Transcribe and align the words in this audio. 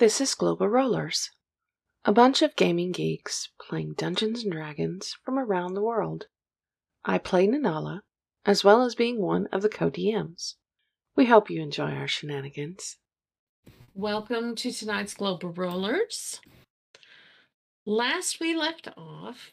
This 0.00 0.18
is 0.18 0.34
Global 0.34 0.66
Rollers, 0.66 1.28
a 2.06 2.12
bunch 2.14 2.40
of 2.40 2.56
gaming 2.56 2.90
geeks 2.90 3.50
playing 3.60 3.96
Dungeons 3.98 4.44
and 4.44 4.50
Dragons 4.50 5.14
from 5.22 5.38
around 5.38 5.74
the 5.74 5.82
world. 5.82 6.24
I 7.04 7.18
play 7.18 7.46
Nanala, 7.46 8.00
as 8.46 8.64
well 8.64 8.80
as 8.80 8.94
being 8.94 9.20
one 9.20 9.46
of 9.52 9.60
the 9.60 9.68
co-DMs. 9.68 10.54
We 11.16 11.26
hope 11.26 11.50
you 11.50 11.60
enjoy 11.60 11.90
our 11.90 12.08
shenanigans. 12.08 12.96
Welcome 13.92 14.54
to 14.54 14.72
tonight's 14.72 15.12
Global 15.12 15.50
Rollers. 15.50 16.40
Last 17.84 18.40
we 18.40 18.56
left 18.56 18.88
off, 18.96 19.52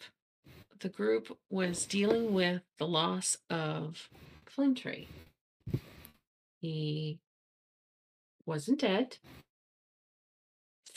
the 0.80 0.88
group 0.88 1.38
was 1.50 1.86
dealing 1.86 2.34
with 2.34 2.62
the 2.78 2.88
loss 2.88 3.36
of 3.50 4.08
Flintree. 4.46 5.08
He 6.62 7.20
wasn't 8.46 8.80
dead. 8.80 9.18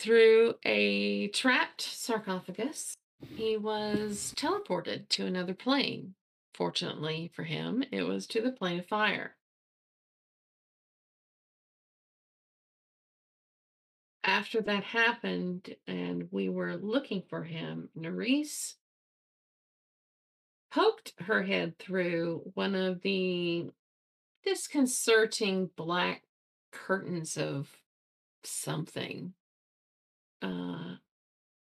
Through 0.01 0.55
a 0.65 1.29
trapped 1.29 1.83
sarcophagus, 1.83 2.97
he 3.37 3.59
was 3.59 4.33
teleported 4.35 5.11
to 5.11 5.27
another 5.27 5.53
plane. 5.53 6.15
Fortunately 6.55 7.31
for 7.35 7.45
him, 7.45 7.85
it 7.93 8.05
was 8.05 8.27
to 8.29 8.41
the 8.41 8.51
plane 8.51 8.79
of 8.79 8.87
fire. 8.87 9.37
After 14.25 14.63
that 14.63 14.85
happened 14.85 15.77
and 15.87 16.29
we 16.31 16.49
were 16.49 16.79
looking 16.79 17.23
for 17.29 17.45
him, 17.45 17.91
Nerys 17.95 18.77
poked 20.71 21.13
her 21.19 21.43
head 21.43 21.79
through 21.79 22.51
one 22.55 22.75
of 22.75 23.03
the 23.03 23.67
disconcerting 24.47 25.69
black 25.77 26.23
curtains 26.73 27.37
of 27.37 27.69
something 28.43 29.35
uh, 30.43 30.97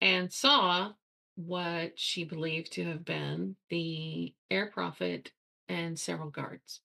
and 0.00 0.32
saw 0.32 0.92
what 1.36 1.98
she 1.98 2.25
believed 2.25 2.72
to 2.72 2.84
have 2.84 3.05
been 3.05 3.56
the 3.70 4.34
air 4.50 4.66
prophet 4.66 5.33
and 5.69 5.98
several 5.98 6.30
guards. 6.30 6.80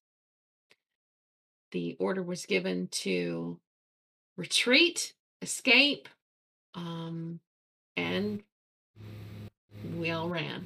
The 1.72 1.96
order 2.00 2.22
was 2.22 2.46
given 2.46 2.88
to 2.90 3.60
retreat, 4.38 5.14
escape, 5.42 6.08
um, 6.76 7.40
and 7.98 8.44
we 9.98 10.12
all 10.12 10.30
ran. 10.30 10.66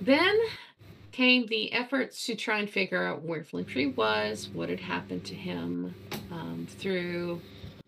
Then 0.00 0.38
came 1.12 1.46
the 1.46 1.72
efforts 1.72 2.24
to 2.26 2.36
try 2.36 2.60
and 2.60 2.70
figure 2.70 3.04
out 3.04 3.22
where 3.22 3.42
Flintree 3.42 3.94
was, 3.96 4.48
what 4.52 4.68
had 4.68 4.80
happened 4.80 5.24
to 5.24 5.34
him 5.34 5.94
um, 6.30 6.66
through 6.78 7.40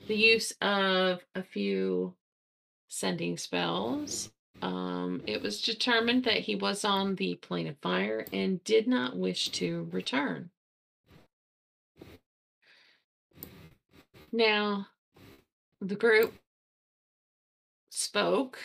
the 0.06 0.16
use 0.16 0.52
of 0.60 1.20
a 1.34 1.42
few 1.42 2.14
sending 2.88 3.36
spells. 3.36 4.30
Um, 4.60 5.22
it 5.26 5.42
was 5.42 5.62
determined 5.62 6.24
that 6.24 6.40
he 6.40 6.54
was 6.54 6.84
on 6.84 7.16
the 7.16 7.34
plane 7.36 7.66
of 7.66 7.78
fire 7.78 8.26
and 8.32 8.62
did 8.64 8.86
not 8.86 9.16
wish 9.16 9.48
to 9.50 9.88
return. 9.90 10.50
Now, 14.30 14.86
the 15.80 15.96
group 15.96 16.32
spoke, 17.90 18.58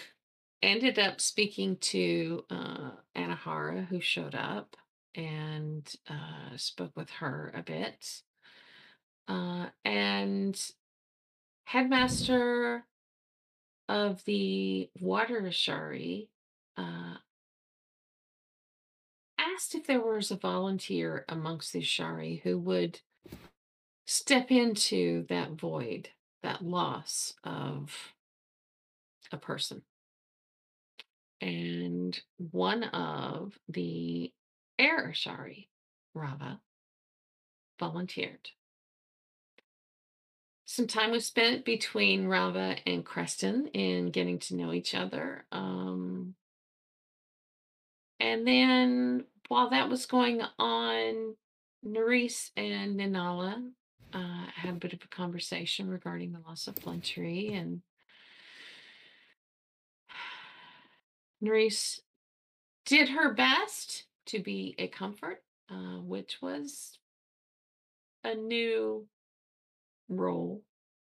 ended 0.62 1.00
up 1.00 1.20
speaking 1.20 1.78
to 1.78 2.46
uh, 2.50 2.92
Anahara, 3.16 3.88
who 3.88 4.00
showed 4.00 4.36
up 4.36 4.78
and 5.16 5.94
uh, 6.08 6.56
spoke 6.56 6.96
with 6.96 7.10
her 7.10 7.52
a 7.56 7.64
bit. 7.64 8.22
Uh, 9.28 9.66
and 9.84 10.72
headmaster 11.68 12.86
of 13.90 14.24
the 14.24 14.90
water 15.02 15.42
Ashari 15.42 16.30
uh, 16.78 17.16
asked 19.38 19.76
if 19.76 19.86
there 19.86 20.00
was 20.00 20.32
a 20.32 20.38
volunteer 20.38 21.26
amongst 21.28 21.74
the 21.74 21.82
Ashari 21.82 22.42
who 22.44 22.58
would 22.58 23.02
step 24.06 24.50
into 24.50 25.26
that 25.28 25.52
void, 25.52 26.08
that 26.42 26.64
loss 26.64 27.34
of 27.44 28.14
a 29.34 29.38
person. 29.38 29.82
And 31.42 32.18
one 32.38 32.86
of 32.86 33.60
the 33.68 34.32
air 34.80 35.12
Ashari, 35.12 35.68
Rava, 36.14 36.62
volunteered. 37.78 38.52
Some 40.70 40.86
time 40.86 41.12
was 41.12 41.26
spent 41.26 41.64
between 41.64 42.28
Rava 42.28 42.76
and 42.86 43.06
Creston 43.06 43.68
in 43.68 44.12
getting 44.12 44.38
to 44.40 44.56
know 44.56 44.74
each 44.74 44.94
other. 44.94 45.46
Um, 45.50 46.36
and 48.20 48.46
then 48.46 49.24
while 49.48 49.70
that 49.70 49.88
was 49.88 50.06
going 50.06 50.42
on, 50.60 51.36
Nerys 51.86 52.50
and 52.58 53.00
Nanala 53.00 53.72
uh, 54.12 54.46
had 54.56 54.72
a 54.72 54.78
bit 54.78 54.92
of 54.92 55.00
a 55.06 55.08
conversation 55.08 55.90
regarding 55.90 56.34
the 56.34 56.42
loss 56.46 56.68
of 56.68 56.76
Flintree 56.76 57.58
and 57.58 57.82
Nerys 61.42 62.02
did 62.86 63.08
her 63.08 63.34
best 63.34 64.04
to 64.26 64.40
be 64.40 64.76
a 64.78 64.90
comfort, 64.90 65.44
uh, 65.72 66.02
which 66.02 66.40
was 66.42 67.00
a 68.26 68.36
new 68.36 69.08
role 70.10 70.64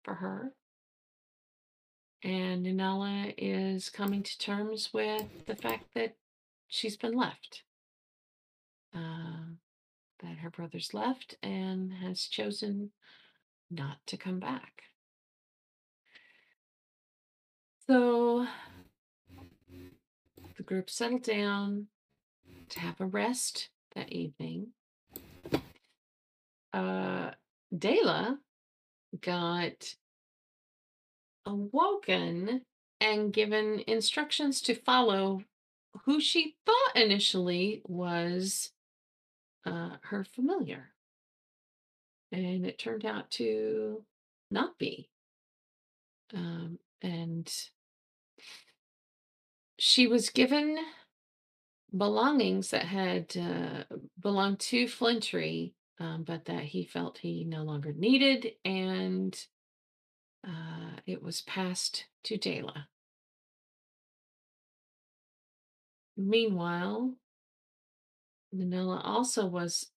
for 0.04 0.14
her. 0.14 0.52
And 2.22 2.66
Nanala 2.66 3.34
is 3.36 3.88
coming 3.88 4.22
to 4.22 4.38
terms 4.38 4.90
with 4.92 5.46
the 5.46 5.56
fact 5.56 5.84
that 5.94 6.16
she's 6.68 6.96
been 6.96 7.16
left. 7.16 7.62
Uh, 8.94 9.56
that 10.22 10.38
her 10.38 10.50
brother's 10.50 10.94
left 10.94 11.36
and 11.42 11.92
has 11.92 12.26
chosen 12.26 12.90
not 13.70 13.98
to 14.06 14.16
come 14.16 14.40
back. 14.40 14.82
So 17.86 18.46
the 20.56 20.62
group 20.62 20.90
settled 20.90 21.22
down 21.22 21.86
to 22.70 22.80
have 22.80 23.00
a 23.00 23.06
rest 23.06 23.68
that 23.94 24.10
evening. 24.12 24.68
Uh, 26.72 27.30
Dayla 27.74 28.38
got 29.20 29.94
awoken 31.44 32.62
and 33.00 33.32
given 33.32 33.82
instructions 33.86 34.60
to 34.62 34.74
follow 34.74 35.42
who 36.04 36.20
she 36.20 36.56
thought 36.64 36.96
initially 36.96 37.82
was 37.86 38.72
uh, 39.64 39.96
her 40.02 40.24
familiar. 40.24 40.90
And 42.32 42.66
it 42.66 42.78
turned 42.78 43.04
out 43.04 43.30
to 43.32 44.04
not 44.50 44.78
be. 44.78 45.08
Um, 46.34 46.78
and 47.02 47.52
she 49.78 50.06
was 50.06 50.30
given 50.30 50.78
belongings 51.96 52.70
that 52.70 52.84
had 52.84 53.36
uh, 53.36 53.84
belonged 54.20 54.60
to 54.60 54.86
Flintree, 54.86 55.72
um, 55.98 56.24
but 56.24 56.44
that 56.46 56.64
he 56.64 56.84
felt 56.84 57.18
he 57.18 57.44
no 57.44 57.62
longer 57.62 57.92
needed. 57.92 58.52
And 58.64 59.38
uh, 60.46 61.00
it 61.06 61.22
was 61.22 61.42
passed 61.42 62.06
to 62.24 62.38
Dayla. 62.38 62.84
Meanwhile, 66.16 67.14
Nanala 68.54 69.00
also 69.04 69.46
was 69.46 69.90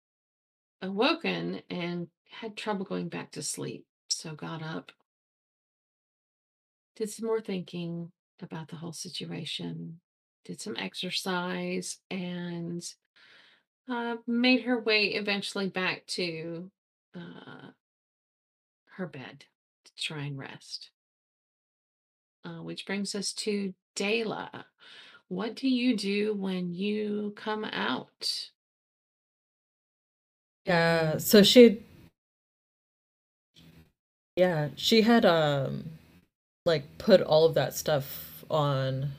awoken 0.83 1.63
and 1.71 2.09
had 2.31 2.57
trouble 2.57 2.85
going 2.85 3.09
back 3.09 3.31
to 3.33 3.43
sleep, 3.43 3.85
so 4.09 4.35
got 4.35 4.63
up, 4.63 4.93
did 6.97 7.11
some 7.11 7.27
more 7.27 7.41
thinking 7.41 8.11
about 8.43 8.69
the 8.69 8.77
whole 8.77 8.93
situation, 8.93 10.01
did 10.45 10.61
some 10.61 10.77
exercise, 10.77 11.99
and 12.11 12.83
uh, 13.89 14.17
made 14.27 14.63
her 14.63 14.79
way 14.81 15.15
eventually 15.15 15.69
back 15.69 16.07
to 16.07 16.71
uh, 17.17 17.71
her 18.97 19.07
bed 19.07 19.45
to 19.85 19.93
try 19.97 20.23
and 20.23 20.39
rest. 20.39 20.91
Uh, 22.45 22.63
which 22.63 22.87
brings 22.87 23.15
us 23.15 23.33
to 23.33 23.75
Dayla. 23.97 24.65
What 25.29 25.55
do 25.55 25.69
you 25.69 25.97
do 25.97 26.35
when 26.35 26.73
you 26.73 27.35
come 27.37 27.65
out? 27.65 28.51
Yeah, 30.65 31.19
so 31.19 31.43
she 31.43 31.83
yeah, 34.37 34.69
she 34.77 35.03
had 35.03 35.25
um 35.25 35.85
like 36.65 36.99
put 36.99 37.21
all 37.21 37.45
of 37.45 37.55
that 37.55 37.75
stuff 37.75 38.45
on 38.51 39.13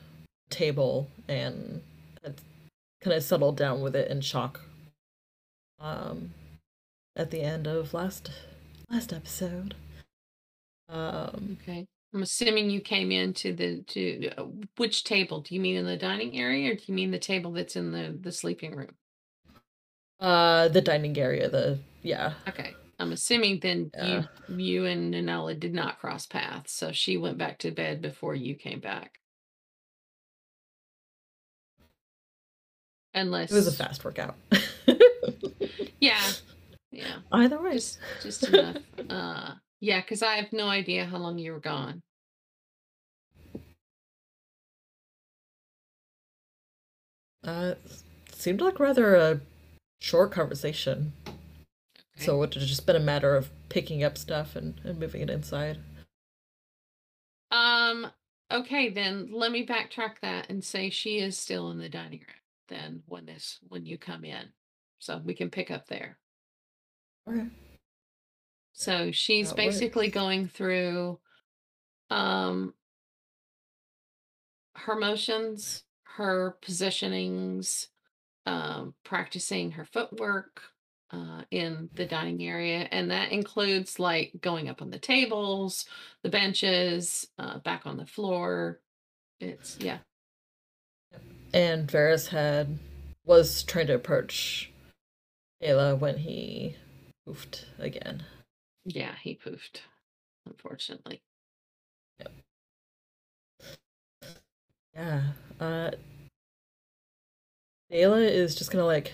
table 0.50 1.08
and 1.28 1.82
kind 3.00 3.16
of 3.16 3.22
settled 3.22 3.56
down 3.56 3.80
with 3.80 3.96
it 3.96 4.10
in 4.10 4.20
shock 4.20 4.60
um 5.80 6.32
at 7.16 7.30
the 7.30 7.40
end 7.42 7.66
of 7.66 7.94
last 7.94 8.30
last 8.90 9.12
episode. 9.12 9.74
Um, 10.88 11.58
Okay. 11.62 11.86
I'm 12.14 12.22
assuming 12.22 12.70
you 12.70 12.80
came 12.80 13.12
into 13.12 13.54
the 13.54 13.82
to 13.88 14.30
uh, 14.36 14.44
which 14.76 15.04
table? 15.04 15.42
Do 15.42 15.54
you 15.54 15.60
mean 15.60 15.76
in 15.76 15.86
the 15.86 15.96
dining 15.96 16.36
area 16.38 16.72
or 16.72 16.74
do 16.74 16.82
you 16.86 16.94
mean 16.94 17.12
the 17.12 17.18
table 17.20 17.52
that's 17.52 17.76
in 17.76 17.92
the 17.92 18.16
the 18.20 18.32
sleeping 18.32 18.74
room? 18.74 18.96
uh, 20.20 20.68
the 20.68 20.80
dining 20.82 21.16
area. 21.18 21.48
The 21.48 21.78
yeah. 22.02 22.34
Okay. 22.48 22.78
I'm 22.98 23.12
assuming 23.12 23.60
then 23.60 23.92
Yeah. 23.96 24.04
you 24.04 24.28
you 24.48 24.86
and 24.86 25.14
Nanala 25.14 25.58
did 25.58 25.74
not 25.74 26.00
cross 26.00 26.26
paths, 26.26 26.72
so 26.72 26.92
she 26.92 27.16
went 27.16 27.38
back 27.38 27.58
to 27.60 27.70
bed 27.70 28.02
before 28.02 28.34
you 28.34 28.56
came 28.56 28.80
back. 28.80 29.19
Unless 33.14 33.50
It 33.50 33.54
was 33.54 33.66
a 33.66 33.72
fast 33.72 34.04
workout. 34.04 34.36
Yeah. 36.00 36.20
Yeah. 36.90 37.16
Either 37.30 37.62
way. 37.62 37.74
Just 37.74 37.98
just 38.22 38.48
enough. 38.48 38.76
uh 39.08 39.52
yeah, 39.80 40.00
because 40.00 40.22
I 40.22 40.34
have 40.36 40.52
no 40.52 40.66
idea 40.66 41.04
how 41.06 41.18
long 41.18 41.38
you 41.38 41.52
were 41.52 41.60
gone. 41.60 42.02
Uh, 47.42 47.74
seemed 48.32 48.60
like 48.60 48.78
rather 48.78 49.14
a 49.14 49.40
short 50.00 50.32
conversation. 50.32 51.12
Okay. 51.26 51.36
So 52.26 52.34
it 52.36 52.38
would 52.38 52.54
have 52.54 52.64
just 52.64 52.84
been 52.84 52.96
a 52.96 53.00
matter 53.00 53.34
of 53.34 53.48
picking 53.70 54.04
up 54.04 54.18
stuff 54.18 54.54
and, 54.54 54.78
and 54.84 54.98
moving 54.98 55.22
it 55.22 55.30
inside. 55.30 55.78
Um, 57.50 58.06
okay, 58.52 58.90
then 58.90 59.30
let 59.32 59.50
me 59.52 59.66
backtrack 59.66 60.16
that 60.20 60.50
and 60.50 60.62
say 60.62 60.90
she 60.90 61.18
is 61.20 61.38
still 61.38 61.70
in 61.70 61.78
the 61.78 61.88
dining 61.88 62.20
room 62.20 62.39
then 62.70 63.02
when 63.06 63.26
this 63.26 63.58
when 63.68 63.84
you 63.84 63.98
come 63.98 64.24
in. 64.24 64.46
So 64.98 65.20
we 65.22 65.34
can 65.34 65.50
pick 65.50 65.70
up 65.70 65.86
there. 65.86 66.18
Okay. 67.28 67.48
So 68.72 69.12
she's 69.12 69.50
That 69.50 69.56
basically 69.56 70.06
works. 70.06 70.14
going 70.14 70.48
through 70.48 71.18
um 72.08 72.72
her 74.76 74.96
motions, 74.96 75.82
her 76.04 76.56
positionings, 76.62 77.88
um, 78.46 78.94
practicing 79.04 79.72
her 79.72 79.84
footwork 79.84 80.62
uh, 81.12 81.42
in 81.50 81.90
the 81.94 82.06
dining 82.06 82.42
area. 82.42 82.88
And 82.90 83.10
that 83.10 83.32
includes 83.32 83.98
like 83.98 84.32
going 84.40 84.68
up 84.68 84.80
on 84.80 84.90
the 84.90 84.98
tables, 84.98 85.84
the 86.22 86.30
benches, 86.30 87.26
uh, 87.38 87.58
back 87.58 87.82
on 87.84 87.96
the 87.96 88.06
floor. 88.06 88.80
It's, 89.40 89.76
yeah. 89.80 89.98
And 91.52 91.88
Varys 91.88 92.28
had 92.28 92.78
was 93.24 93.62
trying 93.64 93.88
to 93.88 93.94
approach 93.94 94.70
Ayla 95.62 95.98
when 95.98 96.18
he 96.18 96.76
poofed 97.26 97.64
again. 97.78 98.24
Yeah, 98.84 99.14
he 99.22 99.38
poofed, 99.44 99.82
unfortunately. 100.46 101.22
Yeah. 104.94 105.22
Uh 105.58 105.90
Ayla 107.92 108.28
is 108.28 108.54
just 108.54 108.70
gonna 108.70 108.86
like 108.86 109.12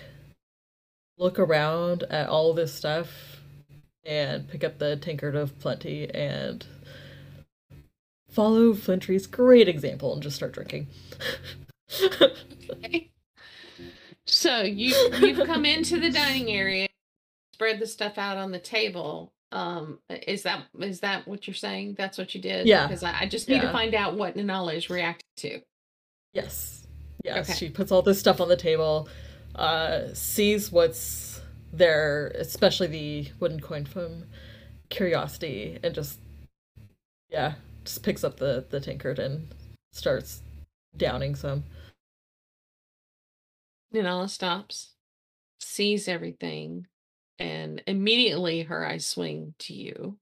look 1.17 1.39
around 1.39 2.03
at 2.03 2.29
all 2.29 2.53
this 2.53 2.73
stuff 2.73 3.41
and 4.05 4.47
pick 4.47 4.63
up 4.63 4.77
the 4.77 4.95
tankard 4.95 5.35
of 5.35 5.57
plenty 5.59 6.09
and 6.13 6.65
follow 8.29 8.73
Flintree's 8.73 9.27
great 9.27 9.67
example 9.67 10.13
and 10.13 10.21
just 10.23 10.35
start 10.35 10.53
drinking. 10.53 10.87
Okay. 12.69 13.11
So 14.25 14.61
you 14.61 14.93
you've 15.19 15.45
come 15.47 15.65
into 15.65 15.99
the 15.99 16.11
dining 16.11 16.49
area, 16.51 16.87
spread 17.53 17.79
the 17.79 17.87
stuff 17.87 18.17
out 18.17 18.37
on 18.37 18.51
the 18.51 18.59
table. 18.59 19.31
Um, 19.51 19.99
is 20.09 20.43
that 20.43 20.63
is 20.79 20.99
that 20.99 21.27
what 21.27 21.47
you're 21.47 21.53
saying? 21.53 21.95
That's 21.97 22.17
what 22.17 22.35
you 22.35 22.41
did? 22.41 22.67
Yeah. 22.67 22.87
Because 22.87 23.03
I, 23.03 23.21
I 23.21 23.25
just 23.27 23.47
need 23.47 23.61
to 23.61 23.71
find 23.71 23.95
out 23.95 24.17
what 24.17 24.35
Nanala 24.35 24.75
is 24.75 24.89
reacting 24.89 25.23
to. 25.37 25.61
Yes. 26.33 26.85
Yes. 27.23 27.49
Okay. 27.49 27.57
She 27.57 27.69
puts 27.69 27.91
all 27.91 28.01
this 28.01 28.19
stuff 28.19 28.41
on 28.41 28.49
the 28.49 28.57
table, 28.57 29.07
uh, 29.55 30.13
sees 30.13 30.71
what's 30.71 31.41
there, 31.73 32.27
especially 32.35 32.87
the 32.87 33.31
wooden 33.39 33.59
coin 33.59 33.85
from 33.85 34.25
Curiosity, 34.89 35.79
and 35.83 35.93
just, 35.93 36.19
yeah, 37.29 37.55
just 37.83 38.03
picks 38.03 38.23
up 38.23 38.37
the, 38.37 38.65
the 38.69 38.79
tankard 38.79 39.19
and 39.19 39.47
starts 39.91 40.41
downing 40.95 41.35
some. 41.35 41.63
Nanala 43.93 44.29
stops, 44.29 44.93
sees 45.59 46.07
everything, 46.07 46.87
and 47.39 47.81
immediately 47.87 48.63
her 48.63 48.85
eyes 48.85 49.05
swing 49.05 49.55
to 49.59 49.73
you. 49.73 50.17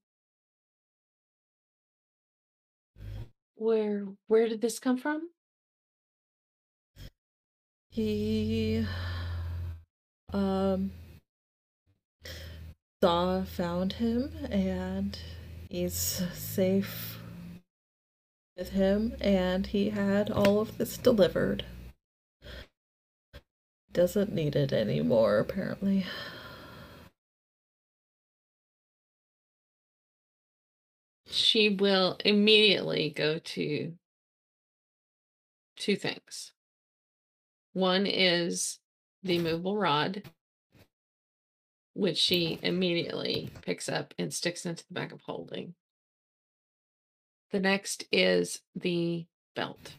Where 3.56 4.06
where 4.28 4.48
did 4.48 4.60
this 4.60 4.78
come 4.78 4.98
from? 4.98 5.30
He, 7.90 8.86
um, 10.32 10.92
Saw 13.02 13.44
found 13.44 13.94
him, 13.94 14.32
and 14.50 15.18
he's 15.68 15.94
safe 16.34 17.20
with 18.56 18.70
him, 18.70 19.14
and 19.20 19.66
he 19.66 19.90
had 19.90 20.30
all 20.30 20.60
of 20.60 20.78
this 20.78 20.96
delivered. 20.96 21.64
Doesn't 23.96 24.30
need 24.30 24.56
it 24.56 24.74
anymore, 24.74 25.38
apparently. 25.38 26.04
She 31.26 31.70
will 31.70 32.18
immediately 32.22 33.08
go 33.08 33.38
to 33.38 33.94
two 35.78 35.96
things. 35.96 36.52
One 37.72 38.04
is 38.04 38.80
the 39.22 39.38
movable 39.38 39.78
rod, 39.78 40.24
which 41.94 42.18
she 42.18 42.58
immediately 42.62 43.48
picks 43.62 43.88
up 43.88 44.12
and 44.18 44.30
sticks 44.30 44.66
into 44.66 44.86
the 44.86 44.92
bag 44.92 45.10
of 45.10 45.22
holding. 45.22 45.74
The 47.50 47.60
next 47.60 48.04
is 48.12 48.60
the 48.74 49.24
belt, 49.54 49.94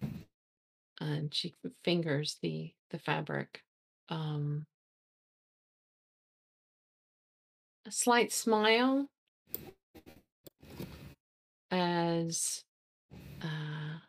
and 1.02 1.34
she 1.34 1.56
fingers 1.84 2.38
the 2.44 2.76
the 2.92 3.00
fabric. 3.00 3.64
Um, 4.10 4.66
a 7.86 7.92
slight 7.92 8.32
smile 8.32 9.10
as 11.72 12.64
uh, 13.42 14.00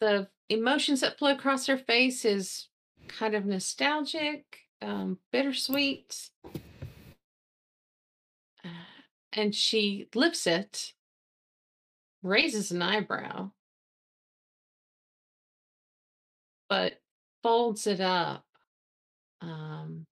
the 0.00 0.28
emotions 0.48 1.00
that 1.00 1.18
flow 1.18 1.32
across 1.32 1.66
her 1.66 1.78
face 1.78 2.24
is 2.24 2.68
kind 3.08 3.34
of 3.34 3.46
nostalgic, 3.46 4.44
um, 4.82 5.18
bittersweet. 5.32 6.30
Uh, 8.64 8.68
and 9.32 9.54
she 9.54 10.08
lifts 10.14 10.46
it, 10.46 10.92
raises 12.22 12.70
an 12.70 12.82
eyebrow, 12.82 13.50
but 16.68 17.00
folds 17.42 17.86
it 17.86 18.00
up, 18.00 18.44
um, 19.40 20.06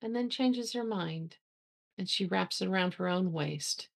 and 0.00 0.14
then 0.14 0.30
changes 0.30 0.72
her 0.72 0.84
mind. 0.84 1.36
And 1.98 2.08
she 2.08 2.24
wraps 2.24 2.62
it 2.62 2.68
around 2.68 2.94
her 2.94 3.06
own 3.06 3.32
waist 3.32 3.88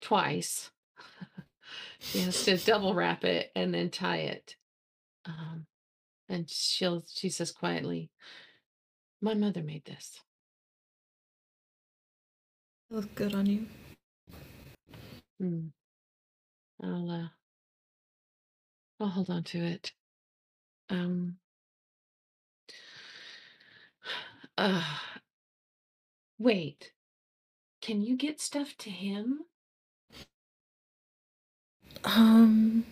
twice. 0.00 0.70
she 1.98 2.20
has 2.20 2.44
to 2.44 2.56
double 2.56 2.94
wrap 2.94 3.24
it 3.24 3.50
and 3.56 3.74
then 3.74 3.90
tie 3.90 4.18
it. 4.18 4.56
Um, 5.24 5.66
and 6.28 6.48
she'll 6.48 7.04
she 7.08 7.28
says 7.28 7.52
quietly, 7.52 8.10
"My 9.20 9.34
mother 9.34 9.62
made 9.62 9.84
this." 9.84 10.20
It 12.90 12.94
looks 12.94 13.08
good 13.14 13.34
on 13.34 13.46
you. 13.46 13.66
Hmm. 15.40 15.68
I'll 16.82 17.10
uh, 17.10 17.28
I'll 19.02 19.10
hold 19.10 19.30
on 19.30 19.44
to 19.44 19.58
it. 19.64 19.92
Um. 20.90 21.38
Uh, 24.58 24.84
wait. 26.38 26.92
Can 27.82 28.02
you 28.02 28.16
get 28.16 28.40
stuff 28.40 28.76
to 28.80 28.90
him? 28.90 29.40
Um, 32.04 32.84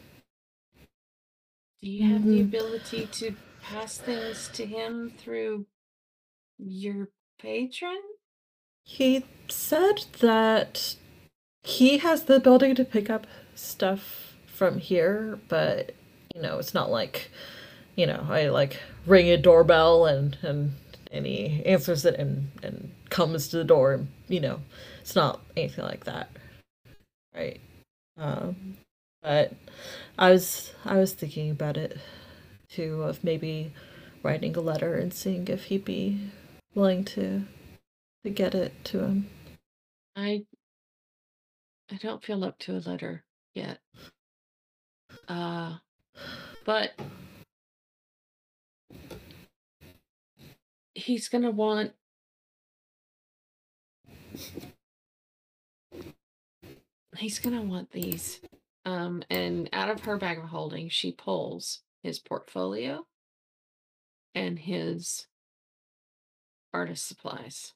Do 1.83 1.89
you 1.91 2.05
have 2.05 2.29
the 2.29 2.41
Mhm. 2.41 2.43
ability 2.43 3.07
to 3.07 3.37
pass 3.63 3.99
things 3.99 4.49
to 4.55 4.67
him 4.67 5.13
through 5.19 5.67
your 6.59 7.11
patron? 7.41 8.01
he 8.85 9.25
said 9.49 10.07
that 10.21 10.97
he 11.63 11.99
has 11.99 12.25
the 12.25 12.37
ability 12.37 12.75
to 12.75 12.85
pick 12.85 13.11
up 13.11 13.27
stuff 13.55 14.35
from 14.47 14.79
here, 14.79 15.41
but 15.49 15.95
you 16.35 16.43
know, 16.43 16.59
it's 16.59 16.75
not 16.75 16.91
like, 16.91 17.31
you 17.97 18.07
know, 18.07 18.27
I 18.29 18.49
like 18.49 18.81
ring 19.07 19.29
a 19.29 19.37
doorbell 19.37 20.07
and 20.07 20.37
and 20.43 20.73
and 21.13 21.27
he 21.27 21.63
answers 21.65 22.05
it 22.05 22.15
and 22.17 22.51
and 22.63 22.93
comes 23.09 23.49
to 23.49 23.59
the 23.59 23.65
door 23.65 24.07
you 24.29 24.41
know. 24.41 24.61
It's 25.01 25.17
not 25.17 25.41
anything 25.57 25.85
like 25.85 26.05
that. 26.05 26.31
Right. 27.35 27.61
Um 28.17 28.77
but 29.23 29.53
i 30.19 30.31
was 30.31 30.73
i 30.85 30.97
was 30.97 31.13
thinking 31.13 31.51
about 31.51 31.77
it 31.77 31.99
too 32.71 33.03
of 33.03 33.23
maybe 33.23 33.73
writing 34.23 34.57
a 34.57 34.61
letter 34.61 34.95
and 34.97 35.13
seeing 35.13 35.47
if 35.49 35.65
he'd 35.65 35.85
be 35.85 36.31
willing 36.75 37.05
to 37.05 37.43
to 38.23 38.31
get 38.31 38.55
it 38.55 38.73
to 38.85 39.01
him. 39.01 39.31
I 40.15 40.45
I 41.91 41.97
don't 41.97 42.23
feel 42.23 42.45
up 42.45 42.59
to 42.61 42.77
a 42.77 42.79
letter 42.79 43.25
yet. 43.55 43.79
Uh 45.27 45.79
but 46.65 46.93
he's 50.95 51.29
going 51.29 51.43
to 51.43 51.51
want 51.51 51.93
he's 57.17 57.39
going 57.39 57.57
to 57.57 57.63
want 57.63 57.91
these. 57.91 58.41
Um 58.85 59.23
and 59.29 59.69
out 59.73 59.91
of 59.91 60.01
her 60.03 60.17
bag 60.17 60.39
of 60.39 60.45
holding 60.45 60.89
she 60.89 61.13
pulls 61.13 61.81
his 62.03 62.19
portfolio 62.19 63.07
and 64.35 64.59
his 64.59 65.27
artist 66.73 67.07
supplies. 67.07 67.75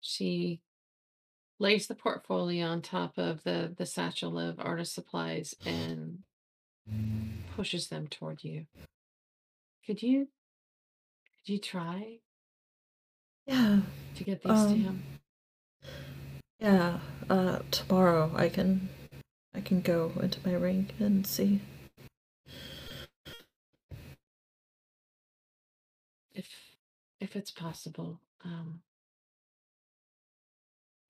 She 0.00 0.60
lays 1.62 1.86
the 1.86 1.94
portfolio 1.94 2.66
on 2.66 2.82
top 2.82 3.16
of 3.16 3.44
the 3.44 3.72
the 3.78 3.86
satchel 3.86 4.36
of 4.38 4.58
artist 4.58 4.92
supplies 4.94 5.54
and 5.64 6.18
pushes 7.56 7.86
them 7.88 8.08
toward 8.08 8.42
you. 8.42 8.66
Could 9.86 10.02
you 10.02 10.26
could 11.36 11.52
you 11.52 11.58
try? 11.58 12.18
Yeah 13.46 13.80
to 14.16 14.24
get 14.24 14.42
these 14.42 14.50
to 14.50 14.56
um 14.58 14.74
him? 14.74 15.02
yeah 16.60 16.98
uh 17.30 17.58
tomorrow 17.70 18.30
i 18.36 18.48
can 18.48 18.88
i 19.54 19.60
can 19.60 19.80
go 19.80 20.12
into 20.20 20.38
my 20.44 20.54
ring 20.54 20.90
and 20.98 21.26
see. 21.26 21.60
If 26.34 26.48
if 27.20 27.36
it's 27.36 27.52
possible 27.52 28.20
um 28.44 28.80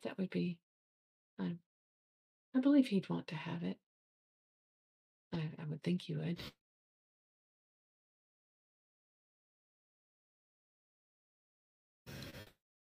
that 0.04 0.18
would 0.18 0.30
be 0.30 0.58
i 1.40 1.56
i 2.56 2.60
believe 2.60 2.86
he'd 2.88 3.08
want 3.10 3.28
to 3.28 3.36
have 3.36 3.62
it. 3.62 3.78
I 5.34 5.38
i 5.60 5.64
would 5.68 5.82
think 5.82 6.08
you 6.08 6.18
would. 6.18 6.38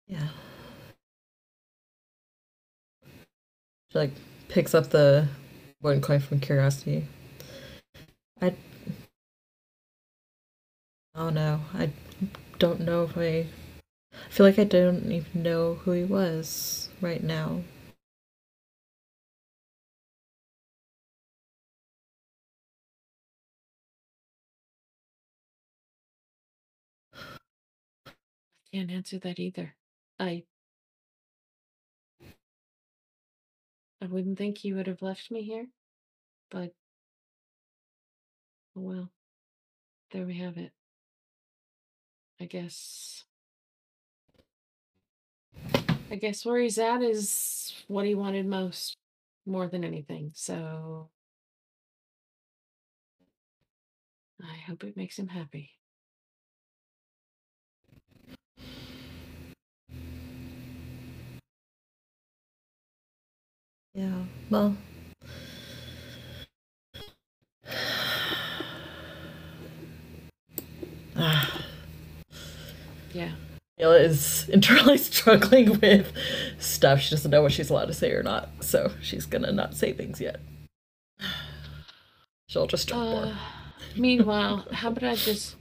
Yeah. 0.08 0.30
She 3.92 3.98
like 4.00 4.12
picks 4.50 4.76
up 4.76 4.90
the 4.90 5.28
one 5.82 6.02
coin 6.02 6.20
from 6.20 6.40
curiosity. 6.40 7.08
I 8.42 8.56
oh 11.16 11.30
no. 11.30 11.62
I 11.74 11.92
don't 12.60 12.82
know 12.82 13.04
if 13.04 13.18
i 13.18 13.48
I 14.14 14.30
feel 14.30 14.46
like 14.46 14.60
I 14.60 14.64
don't 14.66 15.12
even 15.12 15.44
know 15.44 15.76
who 15.76 15.92
he 15.92 16.04
was 16.06 16.90
right 17.02 17.24
now. 17.24 17.64
I 27.16 28.78
can't 28.78 28.92
answer 28.92 29.20
that 29.20 29.40
either. 29.40 29.76
I 30.20 30.44
i 34.02 34.08
wouldn't 34.08 34.38
think 34.38 34.60
he 34.60 34.74
would 34.74 34.88
have 34.88 35.02
left 35.02 35.32
me 35.32 35.44
here 35.44 35.68
but 36.52 36.74
oh 38.76 38.82
well. 38.82 39.12
There 40.12 40.26
we 40.26 40.38
have 40.40 40.58
it. 40.58 40.72
I 42.42 42.46
guess 42.46 43.24
I 46.12 46.16
guess 46.16 46.46
where 46.46 46.60
he's 46.60 46.78
at 46.78 47.02
is 47.02 47.74
what 47.88 48.06
he 48.06 48.16
wanted 48.16 48.46
most, 48.46 48.98
more 49.46 49.68
than 49.70 49.86
anything. 49.86 50.34
So 50.36 51.10
I 54.44 54.58
hope 54.68 54.84
it 54.84 54.98
makes 54.98 55.18
him 55.18 55.30
happy. 55.30 55.72
Yeah, 63.94 64.24
well. 64.50 64.76
Ah. 71.16 71.66
Yeah. 73.14 73.32
Ayla 73.80 74.02
is 74.04 74.48
internally 74.50 74.98
struggling 74.98 75.80
with 75.80 76.12
stuff. 76.60 77.02
She 77.02 77.12
doesn't 77.12 77.32
know 77.32 77.42
what 77.42 77.52
she's 77.52 77.70
allowed 77.70 77.86
to 77.86 77.94
say 77.94 78.12
or 78.12 78.24
not, 78.24 78.50
so 78.60 78.92
she's 79.02 79.26
gonna 79.26 79.52
not 79.52 79.74
say 79.76 79.94
things 79.94 80.20
yet. 80.22 80.40
She'll 82.48 82.68
just 82.68 82.88
drink 82.90 83.02
Uh, 83.02 83.06
more. 83.26 83.34
meanwhile, 83.96 84.68
how 84.74 84.90
about 84.90 85.04
I 85.04 85.16
just 85.16 85.56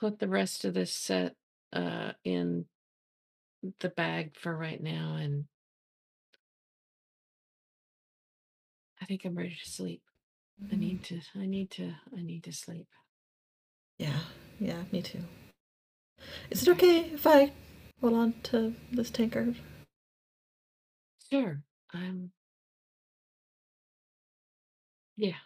put 0.00 0.18
the 0.18 0.28
rest 0.28 0.64
of 0.64 0.72
this 0.74 0.92
set 0.94 1.34
uh, 1.72 2.12
in 2.24 2.64
the 3.80 3.90
bag 3.90 4.34
for 4.36 4.56
right 4.56 4.82
now, 4.82 5.16
and 5.16 5.44
I 9.00 9.04
think 9.04 9.24
I'm 9.24 9.34
ready 9.36 9.56
to 9.62 9.70
sleep. 9.70 10.02
I 10.72 10.76
need 10.76 11.02
to. 11.04 11.20
I 11.38 11.44
need 11.46 11.70
to. 11.72 11.92
I 12.16 12.22
need 12.22 12.44
to 12.44 12.52
sleep. 12.52 12.86
Yeah, 13.98 14.18
yeah, 14.58 14.82
me 14.92 15.02
too. 15.02 15.20
Is 16.50 16.62
it 16.62 16.70
okay 16.70 17.10
if 17.12 17.26
I 17.26 17.52
hold 18.00 18.14
on 18.14 18.34
to 18.44 18.74
this 18.90 19.10
tankard? 19.10 19.56
Sure. 21.30 21.62
I'm. 21.92 22.32
Yeah, 25.16 25.36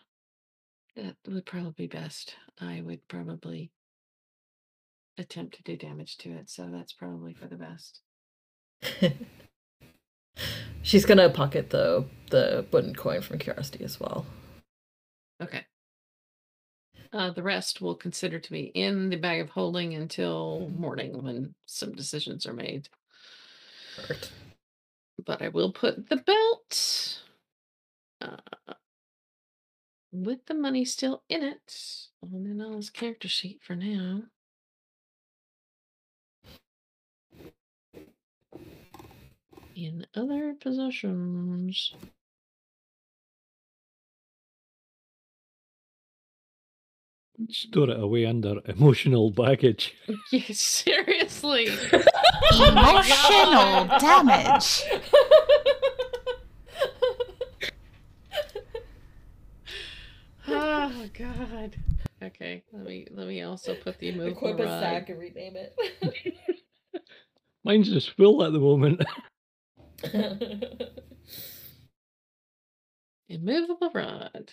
that 0.97 1.17
would 1.27 1.47
probably 1.47 1.73
be 1.77 1.87
best. 1.87 2.37
I 2.61 2.83
would 2.85 3.07
probably 3.09 3.71
attempt 5.19 5.57
to 5.57 5.63
do 5.63 5.77
damage 5.77 6.17
to 6.19 6.31
it, 6.33 6.49
so 6.51 6.69
that's 6.73 6.93
probably 6.93 7.35
for 7.35 7.47
the 7.47 7.57
best. 7.57 8.01
She's 10.83 11.05
gonna 11.05 11.31
pocket 11.31 11.71
the 11.71 12.05
the 12.31 12.65
wooden 12.71 12.95
coin 12.95 13.23
from 13.23 13.39
Curiosity 13.39 13.85
as 13.85 13.99
well. 13.99 14.27
Okay. 15.43 15.65
Uh, 17.13 17.31
the 17.31 17.43
rest 17.43 17.81
we'll 17.81 17.95
consider 17.95 18.39
to 18.39 18.51
be 18.51 18.65
in 18.75 19.11
the 19.11 19.17
bag 19.17 19.41
of 19.41 19.51
holding 19.51 19.95
until 19.95 20.71
morning 20.77 21.23
when 21.23 21.55
some 21.67 21.93
decisions 21.93 22.47
are 22.47 22.53
made. 22.53 22.89
But 25.25 25.43
I 25.43 25.49
will 25.49 25.73
put 25.73 26.09
the 26.09 26.17
belt 26.17 27.23
uh, 28.21 28.75
with 30.13 30.47
the 30.47 30.55
money 30.55 30.85
still 30.85 31.23
in 31.29 31.43
it 31.43 32.09
on 32.23 32.45
Nana's 32.45 32.91
character 32.91 33.29
sheet 33.29 33.61
for 33.63 33.75
now. 33.75 34.23
In 39.75 40.07
other 40.15 40.55
possessions. 40.55 41.93
Store 47.51 47.91
it 47.91 48.01
away 48.01 48.25
under 48.27 48.61
emotional 48.67 49.31
baggage. 49.31 49.95
Yeah, 50.33 50.41
seriously. 50.53 51.69
Emotional 52.53 53.87
damage. 54.01 54.85
oh 60.49 61.07
God. 61.19 61.77
Okay, 62.23 62.63
let 62.73 62.85
me 62.87 63.07
let 63.11 63.27
me 63.27 63.43
also 63.43 63.75
put 63.75 63.99
the 63.99 64.09
immovable 64.09 64.49
Equip 64.49 64.61
a 64.61 64.65
rod. 64.65 64.81
sack 64.83 65.09
and 65.11 65.19
rename 65.19 65.55
it. 65.57 65.77
Mine's 67.65 67.91
just 67.91 68.17
full 68.17 68.43
at 68.45 68.53
the 68.53 68.59
moment. 68.61 69.03
immovable 73.29 73.91
rod. 73.95 74.51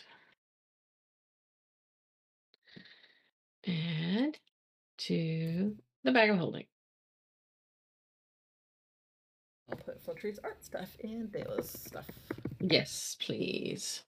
Add 3.68 4.38
to 5.00 5.76
the 6.04 6.12
bag 6.12 6.30
of 6.30 6.38
holding. 6.38 6.66
I'll 9.72 9.78
put 9.78 10.04
Flintree's 10.04 10.40
art 10.44 10.64
stuff 10.64 10.96
and 11.04 11.32
Dayla's 11.32 11.70
stuff. 11.70 12.10
Yes, 12.60 13.16
please. 13.20 14.04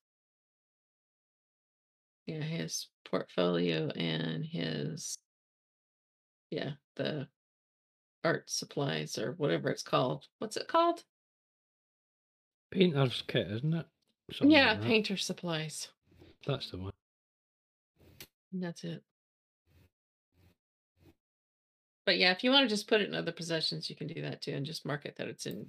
yeah, 2.26 2.42
his 2.42 2.88
portfolio 3.10 3.90
and 3.96 4.46
his 4.46 5.18
yeah, 6.52 6.72
the 6.96 7.28
art 8.24 8.50
supplies 8.50 9.18
or 9.18 9.34
whatever 9.34 9.70
it's 9.70 9.84
called. 9.84 10.26
What's 10.40 10.58
it 10.58 10.68
called? 10.68 11.04
Painter's 12.72 13.24
kit, 13.28 13.48
isn't 13.50 13.74
it? 13.74 13.86
Something 14.32 14.52
yeah, 14.52 14.72
like 14.72 14.82
painter 14.82 15.18
supplies. 15.18 15.88
That's 16.46 16.72
the 16.72 16.78
one. 16.78 16.92
And 18.52 18.64
That's 18.64 18.84
it. 18.84 19.04
But 22.06 22.18
yeah, 22.18 22.32
if 22.32 22.44
you 22.44 22.52
want 22.52 22.64
to 22.64 22.74
just 22.74 22.88
put 22.88 23.02
it 23.02 23.10
in 23.10 23.16
other 23.16 23.32
possessions, 23.32 23.90
you 23.90 23.96
can 23.96 24.08
do 24.08 24.22
that 24.22 24.42
too, 24.42 24.52
and 24.52 24.66
just 24.66 24.86
mark 24.86 25.06
it 25.06 25.16
that 25.18 25.28
it's 25.28 25.46
in 25.46 25.68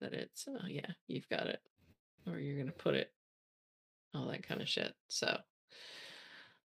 that 0.00 0.12
it's 0.12 0.46
uh, 0.46 0.66
yeah, 0.68 0.90
you've 1.08 1.28
got 1.28 1.46
it, 1.46 1.60
or 2.26 2.38
you're 2.38 2.58
gonna 2.58 2.72
put 2.72 2.94
it, 2.94 3.12
all 4.14 4.26
that 4.26 4.46
kind 4.46 4.60
of 4.60 4.68
shit. 4.68 4.94
So, 5.08 5.38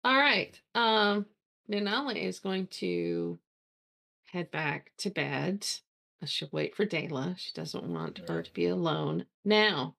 all 0.03 0.17
right, 0.17 0.59
um, 0.73 1.25
Nanala 1.69 2.15
is 2.15 2.39
going 2.39 2.67
to 2.67 3.37
head 4.25 4.49
back 4.51 4.91
to 4.99 5.09
bed. 5.09 5.65
She'll 6.25 6.49
wait 6.51 6.75
for 6.75 6.85
Dayla. 6.87 7.37
She 7.37 7.51
doesn't 7.53 7.83
want 7.83 8.17
her 8.27 8.41
to 8.41 8.53
be 8.53 8.65
alone 8.67 9.25
now. 9.43 9.95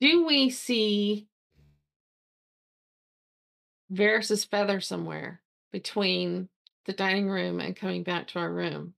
Do 0.00 0.24
we 0.26 0.48
see 0.48 1.28
Varys's 3.92 4.44
feather 4.44 4.80
somewhere 4.80 5.40
between 5.72 6.48
the 6.86 6.92
dining 6.92 7.28
room 7.28 7.60
and 7.60 7.76
coming 7.76 8.02
back 8.02 8.28
to 8.28 8.38
our 8.38 8.52
room? 8.52 8.94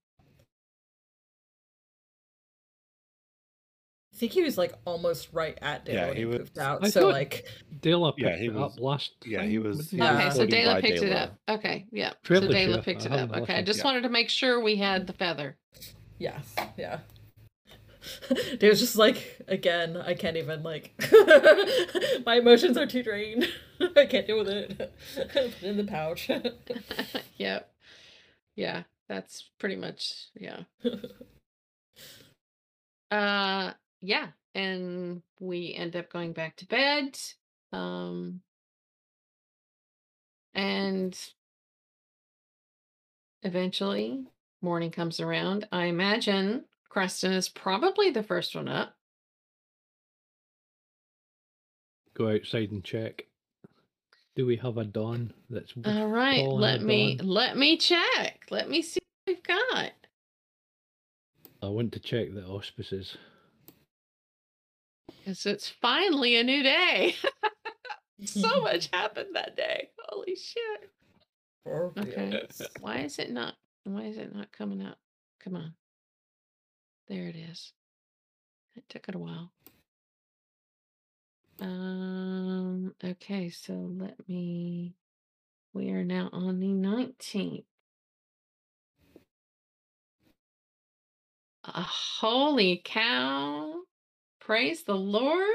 I 4.14 4.18
think 4.18 4.32
he 4.32 4.42
was 4.42 4.58
like 4.58 4.74
almost 4.84 5.30
right 5.32 5.58
at 5.62 5.84
Dale 5.84 5.94
Yeah, 5.94 6.06
when 6.08 6.14
he 6.16 6.20
he, 6.20 6.26
was- 6.26 6.38
moved 6.38 6.58
out. 6.58 6.84
I 6.84 6.90
so 6.90 7.00
thought- 7.02 7.12
like 7.14 7.46
Dela 7.80 8.12
Yeah, 8.18 8.36
he 8.36 8.46
it 8.46 8.52
was- 8.54 8.74
up 8.74 8.80
last. 8.80 9.14
yeah, 9.24 9.42
he 9.42 9.58
was- 9.58 9.78
wasn't 9.78 9.90
he 9.90 9.96
he? 9.96 10.02
was 10.02 10.10
Okay, 10.20 10.28
so 10.30 10.34
floating 10.36 10.54
Dayla 10.54 10.72
by 10.74 10.80
picked 10.82 11.02
it 11.02 11.12
up. 11.12 11.38
Okay, 11.48 11.86
yeah. 11.90 12.10
So 12.10 12.16
Fairly 12.24 12.48
Dayla 12.54 12.74
sure. 12.74 12.82
picked 12.82 13.06
it 13.06 13.12
up. 13.12 13.32
Okay, 13.32 13.54
I 13.56 13.62
just 13.62 13.78
Yeah. 13.78 13.84
wanted 13.86 14.02
to 14.02 14.08
make 14.10 14.28
sure 14.28 14.60
we 14.62 14.76
had 14.76 15.06
the 15.06 15.12
feather. 15.14 15.56
yes, 16.18 16.54
yeah. 16.76 17.00
Dale's 18.58 18.80
just 18.80 18.96
like 18.96 19.40
again, 19.48 19.96
I 19.96 20.14
can't 20.14 20.36
even 20.36 20.62
like 20.62 20.92
my 22.26 22.36
emotions 22.36 22.76
are 22.76 22.86
too 22.86 23.02
drained. 23.02 23.48
I 23.96 24.06
can't 24.06 24.26
deal 24.26 24.38
with 24.38 24.48
it. 24.48 24.78
Put 25.32 25.36
it 25.36 25.62
in 25.62 25.76
the 25.76 25.84
pouch. 25.84 26.30
yep. 27.36 27.72
Yeah, 28.54 28.82
that's 29.08 29.50
pretty 29.58 29.76
much 29.76 30.28
yeah. 30.34 30.60
Uh 33.10 33.72
yeah, 34.00 34.28
and 34.54 35.22
we 35.40 35.74
end 35.74 35.96
up 35.96 36.10
going 36.10 36.32
back 36.32 36.56
to 36.56 36.66
bed. 36.66 37.18
Um 37.72 38.40
and 40.54 41.18
eventually 43.42 44.24
morning 44.60 44.90
comes 44.90 45.20
around. 45.20 45.66
I 45.72 45.86
imagine 45.86 46.64
Creston 46.92 47.32
is 47.32 47.48
probably 47.48 48.10
the 48.10 48.22
first 48.22 48.54
one 48.54 48.68
up. 48.68 48.94
Go 52.12 52.28
outside 52.28 52.70
and 52.70 52.84
check. 52.84 53.24
Do 54.36 54.44
we 54.44 54.56
have 54.56 54.76
a 54.76 54.84
dawn 54.84 55.32
that's 55.48 55.72
All 55.86 56.08
right, 56.08 56.46
let 56.46 56.82
me 56.82 57.16
dawn? 57.16 57.28
let 57.28 57.56
me 57.56 57.78
check. 57.78 58.40
Let 58.50 58.68
me 58.68 58.82
see 58.82 59.00
what 59.24 59.34
we've 59.34 59.42
got. 59.42 59.92
I 61.62 61.68
want 61.68 61.92
to 61.92 61.98
check 61.98 62.34
the 62.34 62.44
auspices. 62.44 63.16
Because 65.08 65.46
it's 65.46 65.70
finally 65.70 66.36
a 66.36 66.44
new 66.44 66.62
day. 66.62 67.14
so 68.26 68.60
much 68.60 68.90
happened 68.92 69.30
that 69.32 69.56
day. 69.56 69.88
Holy 70.10 70.36
shit. 70.36 70.90
Okay. 71.66 72.42
Why 72.80 72.98
is 72.98 73.18
it 73.18 73.30
not 73.30 73.54
why 73.84 74.02
is 74.02 74.18
it 74.18 74.34
not 74.34 74.52
coming 74.52 74.82
up? 74.82 74.98
Come 75.42 75.56
on. 75.56 75.72
There 77.08 77.28
it 77.28 77.36
is. 77.36 77.72
It 78.74 78.84
took 78.88 79.08
it 79.08 79.14
a 79.14 79.18
while. 79.18 79.52
Um 81.60 82.94
okay, 83.04 83.50
so 83.50 83.74
let 83.74 84.16
me 84.28 84.94
we 85.74 85.90
are 85.90 86.04
now 86.04 86.28
on 86.32 86.60
the 86.60 86.68
19th. 86.68 87.64
Uh, 91.64 91.82
holy 91.82 92.82
cow. 92.84 93.82
Praise 94.40 94.82
the 94.82 94.96
Lord. 94.96 95.46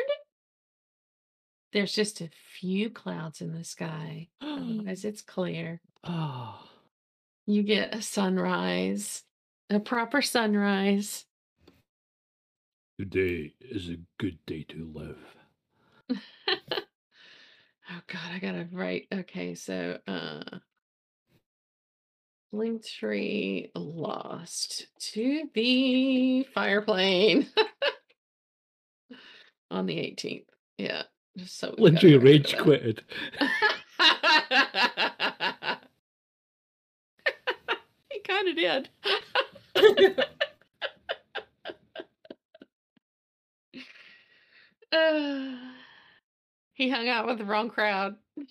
There's 1.74 1.94
just 1.94 2.22
a 2.22 2.30
few 2.60 2.90
clouds 2.90 3.42
in 3.42 3.54
the 3.54 3.64
sky. 3.64 4.30
Otherwise, 4.42 5.06
it's 5.06 5.22
clear. 5.22 5.82
Oh. 6.04 6.64
You 7.46 7.62
get 7.64 7.94
a 7.94 8.02
sunrise, 8.02 9.24
a 9.70 9.80
proper 9.80 10.22
sunrise. 10.22 11.26
Today 13.00 13.54
is 13.62 13.90
a 13.90 13.98
good 14.18 14.40
day 14.48 14.66
to 14.70 14.92
live. 14.92 15.20
oh 16.10 18.02
god, 18.08 18.32
I 18.34 18.40
gotta 18.40 18.68
write. 18.72 19.06
Okay, 19.14 19.54
so 19.54 20.00
uh 20.08 20.42
Flintree 22.52 23.70
lost 23.76 24.88
to 25.12 25.44
the 25.54 26.48
fire 26.56 26.82
plane 26.82 27.46
on 29.70 29.86
the 29.86 29.98
18th. 29.98 30.46
Yeah. 30.80 31.04
So 31.46 31.76
we've 31.78 31.94
got 31.94 32.02
Lindry 32.02 32.16
a 32.16 32.18
record 32.18 32.24
rage 32.24 32.58
quitted. 32.58 33.04
he 38.10 38.20
kind 38.22 38.48
of 38.48 38.56
did. 38.56 38.90
Uh, 44.91 45.56
he 46.73 46.89
hung 46.89 47.08
out 47.10 47.28
with 47.28 47.38
the 47.38 47.45
wrong 47.45 47.69
crowd. 47.69 48.15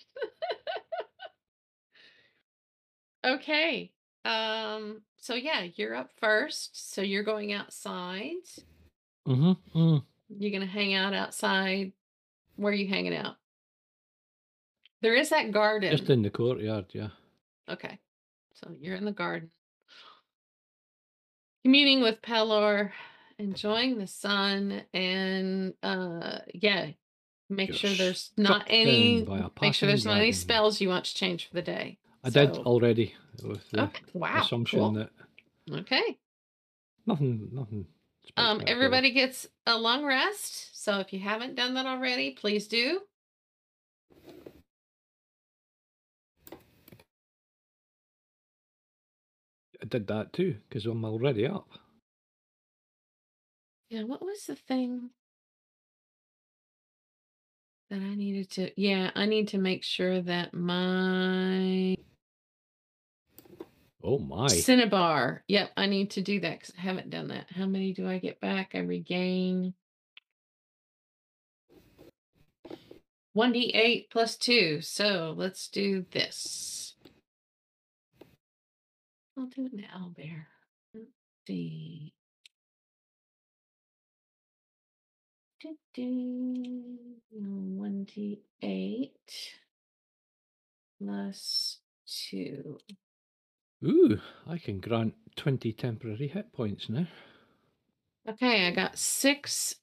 okay. 3.25 3.93
Um 4.25 5.03
so 5.19 5.35
yeah, 5.35 5.67
you're 5.75 5.95
up 5.95 6.11
first. 6.19 6.93
So 6.93 7.03
you're 7.03 7.25
going 7.25 7.53
outside. 7.53 8.33
Mm-hmm. 9.27 9.79
Mm. 9.79 10.03
You're 10.39 10.51
going 10.51 10.61
to 10.61 10.67
hang 10.73 10.95
out 10.95 11.15
outside. 11.15 11.93
Where 12.57 12.73
are 12.73 12.77
you 12.77 12.89
hanging 12.89 13.15
out? 13.17 13.37
There 15.03 15.15
is 15.15 15.31
that 15.31 15.53
garden. 15.53 15.97
Just 15.97 16.11
in 16.11 16.23
the 16.23 16.31
courtyard, 16.31 16.87
yeah. 16.93 17.09
Okay. 17.69 17.99
So 18.55 18.71
you're 18.81 18.97
in 18.97 19.05
the 19.05 19.13
garden. 19.13 19.51
Communing 21.65 22.01
with 22.03 22.23
Pelor, 22.23 22.93
enjoying 23.39 23.99
the 23.99 24.07
sun, 24.07 24.83
and 24.95 25.75
uh 25.83 26.39
yeah, 26.55 26.89
make 27.51 27.71
You're 27.71 27.79
sure 27.79 27.95
there's 27.95 28.33
not 28.37 28.65
any 28.69 29.27
make 29.61 29.75
sure 29.75 29.87
there's 29.89 30.07
not 30.07 30.19
any 30.19 30.33
spells 30.33 30.81
you 30.81 30.89
want 30.89 31.05
to 31.07 31.15
change 31.15 31.49
for 31.49 31.55
the 31.55 31.63
day. 31.63 31.99
I 32.25 32.31
did 32.31 32.51
already 32.51 33.15
with 33.43 33.71
the 33.71 33.83
Okay. 33.83 34.01
Wow. 34.15 34.41
assumption 34.41 34.81
cool. 34.81 34.99
that 34.99 35.11
Okay. 35.73 36.19
nothing, 37.07 37.49
nothing. 37.53 37.87
Um 38.37 38.63
everybody 38.67 39.13
gets 39.13 39.49
a 39.67 39.79
long 39.79 40.05
rest. 40.05 40.71
So 40.83 41.01
if 41.01 41.13
you 41.13 41.21
haven't 41.21 41.55
done 41.57 41.75
that 41.75 41.87
already, 41.87 42.33
please 42.33 42.69
do. 42.69 43.01
I 49.83 49.87
did 49.87 50.07
that 50.09 50.33
too 50.33 50.57
because 50.69 50.87
I'm 50.87 51.05
already 51.05 51.47
up. 51.47 51.69
Yeah, 53.89 54.03
what 54.03 54.23
was 54.23 54.45
the 54.47 54.57
thing 54.57 55.11
that 57.91 58.01
I 58.01 58.15
needed 58.15 58.51
to 58.53 58.71
yeah, 58.81 59.11
I 59.15 59.27
need 59.27 59.49
to 59.49 59.59
make 59.59 59.85
sure 59.85 60.21
that 60.23 60.53
my 60.55 61.97
Oh 64.09 64.19
my! 64.19 64.47
Cinnabar. 64.47 65.43
Yep, 65.49 65.71
I 65.77 65.87
need 65.87 66.13
to 66.13 66.23
do 66.23 66.39
that 66.39 66.61
because 66.61 66.73
I 66.79 66.81
haven't 66.81 67.11
done 67.11 67.27
that. 67.29 67.47
How 67.51 67.67
many 67.67 67.93
do 67.93 68.09
I 68.09 68.19
get 68.19 68.41
back? 68.41 68.71
I 68.75 68.79
regain 68.79 69.75
1d8 73.37 74.09
plus 74.11 74.37
2. 74.37 74.81
So 74.81 75.35
let's 75.37 75.67
do 75.69 76.07
this. 76.13 76.95
I'll 79.37 79.47
do 79.47 79.67
it 79.67 79.75
now, 79.75 80.13
Bear. 80.17 80.47
Let's 80.95 81.11
see. 81.49 82.15
1d8 87.35 89.11
plus 90.99 91.79
2. 92.07 92.79
Ooh, 93.85 94.21
I 94.47 94.59
can 94.59 94.81
grant 94.81 95.15
twenty 95.37 95.73
temporary 95.73 96.29
hit 96.29 96.53
points 96.53 96.89
now. 96.89 97.07
Okay, 98.29 98.67
I 98.67 98.71
got 98.73 98.99
six 98.99 99.77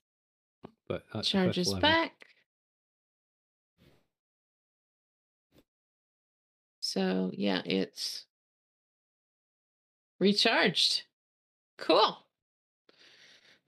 But 0.63 0.71
but 0.87 1.03
that's 1.13 1.29
Charges 1.29 1.73
back. 1.75 2.25
So 6.81 7.31
yeah, 7.33 7.61
it's 7.65 8.25
recharged. 10.19 11.03
Cool. 11.77 12.22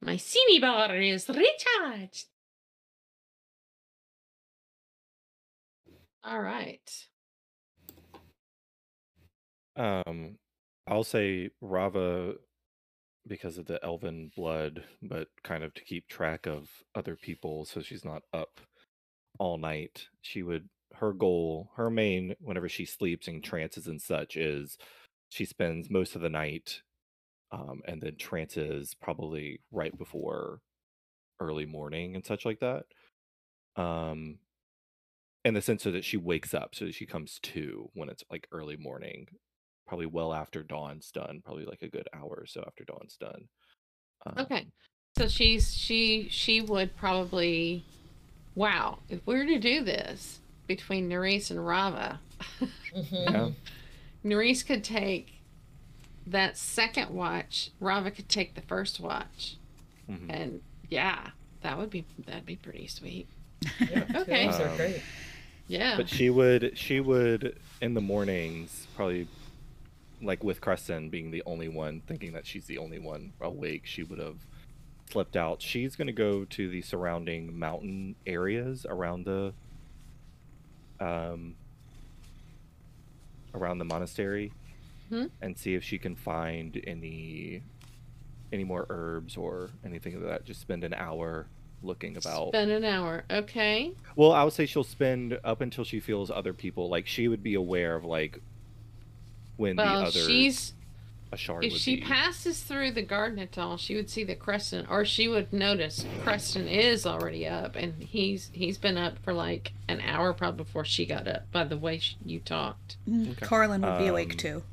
My 0.05 0.17
CB 0.17 0.61
bar 0.61 0.95
is 0.95 1.27
recharged. 1.27 2.27
All 6.23 6.39
right. 6.39 7.07
Um, 9.75 10.37
I'll 10.85 11.03
say 11.03 11.49
Rava 11.59 12.35
because 13.27 13.57
of 13.57 13.65
the 13.65 13.83
elven 13.83 14.31
blood, 14.35 14.83
but 15.01 15.29
kind 15.43 15.63
of 15.63 15.73
to 15.73 15.83
keep 15.83 16.07
track 16.07 16.45
of 16.45 16.69
other 16.93 17.15
people 17.15 17.65
so 17.65 17.81
she's 17.81 18.05
not 18.05 18.21
up 18.31 18.59
all 19.39 19.57
night. 19.57 20.07
She 20.21 20.43
would 20.43 20.69
her 20.97 21.13
goal, 21.13 21.71
her 21.77 21.89
main 21.89 22.35
whenever 22.39 22.69
she 22.69 22.85
sleeps 22.85 23.27
and 23.27 23.43
trances 23.43 23.87
and 23.87 23.99
such 23.99 24.37
is 24.37 24.77
she 25.29 25.45
spends 25.45 25.89
most 25.89 26.15
of 26.15 26.21
the 26.21 26.29
night 26.29 26.83
um 27.51 27.81
and 27.87 28.01
then 28.01 28.15
trances 28.17 28.95
probably 28.95 29.61
right 29.71 29.97
before 29.97 30.61
early 31.39 31.65
morning 31.65 32.15
and 32.15 32.25
such 32.25 32.45
like 32.45 32.59
that. 32.59 32.85
Um 33.75 34.39
in 35.43 35.53
the 35.53 35.61
sense 35.61 35.83
so 35.83 35.91
that 35.91 36.03
she 36.05 36.17
wakes 36.17 36.53
up 36.53 36.73
so 36.73 36.89
she 36.91 37.05
comes 37.05 37.39
to 37.41 37.89
when 37.93 38.09
it's 38.09 38.23
like 38.31 38.47
early 38.51 38.77
morning 38.77 39.27
probably 39.87 40.07
well 40.07 40.33
after 40.33 40.63
dawn's 40.63 41.11
done 41.11 41.41
probably 41.43 41.65
like 41.65 41.81
a 41.83 41.89
good 41.89 42.07
hour 42.13 42.35
or 42.41 42.45
so 42.47 42.63
after 42.65 42.83
dawn's 42.83 43.17
done 43.17 43.47
Okay. 44.37 44.65
Um, 44.65 44.71
So 45.17 45.27
she's 45.27 45.73
she 45.73 46.27
she 46.29 46.61
would 46.61 46.95
probably 46.97 47.85
wow, 48.55 48.99
if 49.09 49.25
we 49.25 49.35
were 49.35 49.45
to 49.45 49.59
do 49.59 49.83
this 49.83 50.39
between 50.67 51.09
Nerys 51.09 51.51
and 51.51 51.65
Rava, 51.65 52.19
Mhm. 52.95 53.31
yeah 53.31 53.49
Nerys 54.25 54.65
could 54.65 54.83
take 54.83 55.34
that 56.27 56.57
second 56.57 57.09
watch, 57.11 57.71
Rava 57.79 58.11
could 58.11 58.29
take 58.29 58.55
the 58.55 58.61
first 58.61 58.99
watch. 58.99 59.57
mhm. 60.09 60.25
And 60.29 60.61
yeah, 60.89 61.29
that 61.61 61.77
would 61.77 61.89
be 61.89 62.05
that'd 62.25 62.45
be 62.45 62.55
pretty 62.55 62.87
sweet. 62.87 63.27
Yeah, 63.79 64.03
Okay. 64.15 64.45
hours 64.47 64.59
are 64.59 64.69
Um, 64.69 64.77
great. 64.77 65.01
Yeah. 65.67 65.97
but 65.97 66.07
she 66.09 66.29
would 66.29 66.77
she 66.77 66.99
would 66.99 67.57
in 67.81 67.93
the 67.95 68.01
mornings 68.01 68.87
probably 68.95 69.27
like 70.21 70.43
with 70.43 70.61
Creston 70.61 71.09
being 71.09 71.31
the 71.31 71.41
only 71.45 71.67
one 71.67 72.01
thinking 72.07 72.33
that 72.33 72.45
she's 72.45 72.65
the 72.65 72.77
only 72.77 72.99
one 72.99 73.33
awake 73.41 73.81
she 73.85 74.03
would 74.03 74.19
have 74.19 74.37
slipped 75.11 75.35
out 75.35 75.61
she's 75.61 75.95
going 75.95 76.07
to 76.07 76.13
go 76.13 76.45
to 76.45 76.69
the 76.69 76.81
surrounding 76.81 77.57
mountain 77.59 78.15
areas 78.25 78.85
around 78.89 79.25
the 79.25 79.53
um 80.99 81.55
around 83.53 83.77
the 83.79 83.85
monastery 83.85 84.51
Mhm. 85.11 85.29
and 85.41 85.57
see 85.57 85.75
if 85.75 85.83
she 85.83 85.97
can 85.97 86.15
find 86.15 86.81
any 86.85 87.61
any 88.53 88.63
more 88.63 88.85
herbs 88.89 89.35
or 89.37 89.71
anything 89.83 90.13
like 90.15 90.23
that 90.29 90.45
just 90.45 90.61
spend 90.61 90.83
an 90.83 90.93
hour 90.93 91.47
looking 91.83 92.15
about 92.17 92.49
Spend 92.49 92.71
an 92.71 92.83
hour. 92.85 93.23
Okay. 93.29 93.91
well, 94.15 94.31
I 94.31 94.43
would 94.43 94.53
say 94.53 94.65
she'll 94.65 94.83
spend 94.83 95.37
up 95.43 95.61
until 95.61 95.83
she 95.83 95.99
feels 95.99 96.31
other 96.31 96.53
people 96.53 96.87
like 96.89 97.05
she 97.07 97.27
would 97.27 97.43
be 97.43 97.53
aware 97.55 97.95
of 97.95 98.05
like 98.05 98.39
when 99.57 99.75
the 99.75 99.83
Well, 99.83 100.01
other 100.07 100.11
she's 100.11 100.73
Ashar 101.31 101.63
if 101.63 101.73
would 101.73 101.81
she 101.81 101.95
be. 101.97 102.01
passes 102.03 102.61
through 102.63 102.91
the 102.91 103.01
garden 103.01 103.39
at 103.39 103.57
all, 103.57 103.77
she 103.77 103.95
would 103.95 104.09
see 104.09 104.23
that 104.25 104.39
Creston, 104.39 104.85
or 104.87 105.03
she 105.05 105.27
would 105.27 105.51
notice 105.51 106.05
Creston 106.21 106.67
is 106.67 107.05
already 107.05 107.47
up, 107.47 107.75
and 107.75 108.01
he's 108.03 108.49
he's 108.53 108.77
been 108.77 108.95
up 108.97 109.17
for 109.19 109.33
like 109.33 109.73
an 109.87 110.01
hour 110.01 110.33
probably 110.33 110.63
before 110.63 110.85
she 110.85 111.05
got 111.05 111.27
up. 111.27 111.51
By 111.51 111.63
the 111.65 111.77
way 111.77 111.97
sh- 111.97 112.15
you 112.25 112.39
talked. 112.39 112.97
Mm, 113.09 113.31
Okay. 113.31 113.45
Corlin 113.45 113.81
would 113.81 113.99
be 113.99 114.07
awake 114.07 114.31
Um, 114.33 114.37
too. 114.37 114.63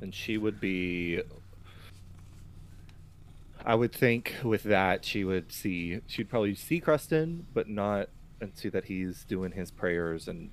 And 0.00 0.14
she 0.14 0.38
would 0.38 0.60
be. 0.60 1.22
I 3.64 3.74
would 3.74 3.92
think 3.92 4.36
with 4.42 4.62
that 4.62 5.04
she 5.04 5.22
would 5.22 5.52
see 5.52 6.00
she'd 6.06 6.30
probably 6.30 6.54
see 6.54 6.80
Creston, 6.80 7.46
but 7.52 7.68
not 7.68 8.08
and 8.40 8.56
see 8.56 8.70
that 8.70 8.84
he's 8.84 9.24
doing 9.24 9.52
his 9.52 9.70
prayers, 9.70 10.26
and 10.26 10.50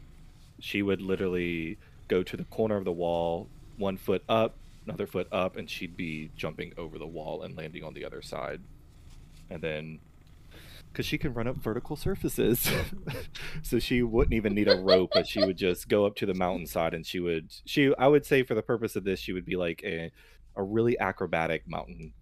she 0.59 0.81
would 0.81 1.01
literally 1.01 1.77
go 2.07 2.23
to 2.23 2.35
the 2.35 2.43
corner 2.45 2.75
of 2.75 2.85
the 2.85 2.91
wall, 2.91 3.47
one 3.77 3.97
foot 3.97 4.23
up, 4.27 4.55
another 4.85 5.07
foot 5.07 5.27
up, 5.31 5.55
and 5.55 5.69
she'd 5.69 5.95
be 5.95 6.29
jumping 6.35 6.73
over 6.77 6.97
the 6.97 7.07
wall 7.07 7.43
and 7.43 7.55
landing 7.55 7.83
on 7.83 7.93
the 7.93 8.03
other 8.03 8.21
side, 8.21 8.59
and 9.49 9.61
then 9.61 9.99
because 10.97 11.05
she 11.05 11.19
can 11.19 11.31
run 11.31 11.47
up 11.47 11.55
vertical 11.57 11.95
surfaces, 11.95 12.67
so 13.61 13.77
she 13.77 14.01
wouldn't 14.01 14.33
even 14.33 14.55
need 14.55 14.67
a 14.67 14.77
rope, 14.81 15.11
but 15.13 15.27
she 15.27 15.39
would 15.45 15.55
just 15.55 15.87
go 15.87 16.07
up 16.07 16.15
to 16.15 16.25
the 16.25 16.33
mountainside, 16.33 16.95
and 16.95 17.05
she 17.05 17.19
would 17.19 17.53
she 17.65 17.93
I 17.99 18.07
would 18.07 18.25
say 18.25 18.41
for 18.41 18.55
the 18.55 18.63
purpose 18.63 18.95
of 18.95 19.03
this, 19.03 19.19
she 19.19 19.31
would 19.31 19.45
be 19.45 19.55
like 19.55 19.83
a 19.83 20.11
a 20.55 20.63
really 20.63 20.97
acrobatic 20.97 21.67
mountain 21.67 22.13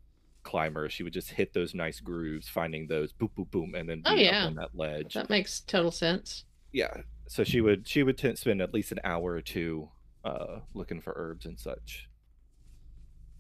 climber. 0.44 0.90
She 0.90 1.04
would 1.04 1.14
just 1.14 1.30
hit 1.32 1.54
those 1.54 1.74
nice 1.74 2.02
grooves, 2.02 2.50
finding 2.50 2.86
those 2.88 3.14
boom, 3.14 3.30
boom, 3.34 3.48
boom, 3.50 3.76
and 3.76 3.88
then 3.90 4.00
be 4.00 4.10
Oh, 4.10 4.14
yeah. 4.16 4.42
up 4.44 4.48
on 4.48 4.56
that 4.56 4.76
ledge. 4.76 5.14
That 5.14 5.30
makes 5.30 5.62
total 5.62 5.92
sense. 5.92 6.44
Yeah. 6.74 6.98
So 7.30 7.46
she 7.46 7.62
would 7.62 7.88
she 7.88 8.04
would 8.04 8.18
t- 8.18 8.36
spend 8.36 8.62
at 8.62 8.74
least 8.74 8.92
an 8.92 9.00
hour 9.06 9.32
or 9.32 9.42
two 9.42 9.88
uh, 10.26 10.60
looking 10.74 11.00
for 11.00 11.14
herbs 11.16 11.46
and 11.46 11.58
such, 11.58 12.10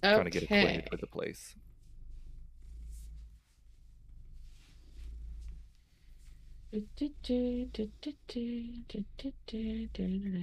Okay. 0.02 0.14
trying 0.16 0.24
to 0.26 0.32
get 0.32 0.44
acquainted 0.44 0.88
with 0.92 1.02
the 1.02 1.08
place. 1.08 1.56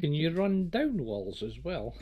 Can 0.01 0.13
you 0.15 0.31
run 0.31 0.69
down 0.69 1.05
walls 1.05 1.43
as 1.43 1.59
well? 1.63 1.95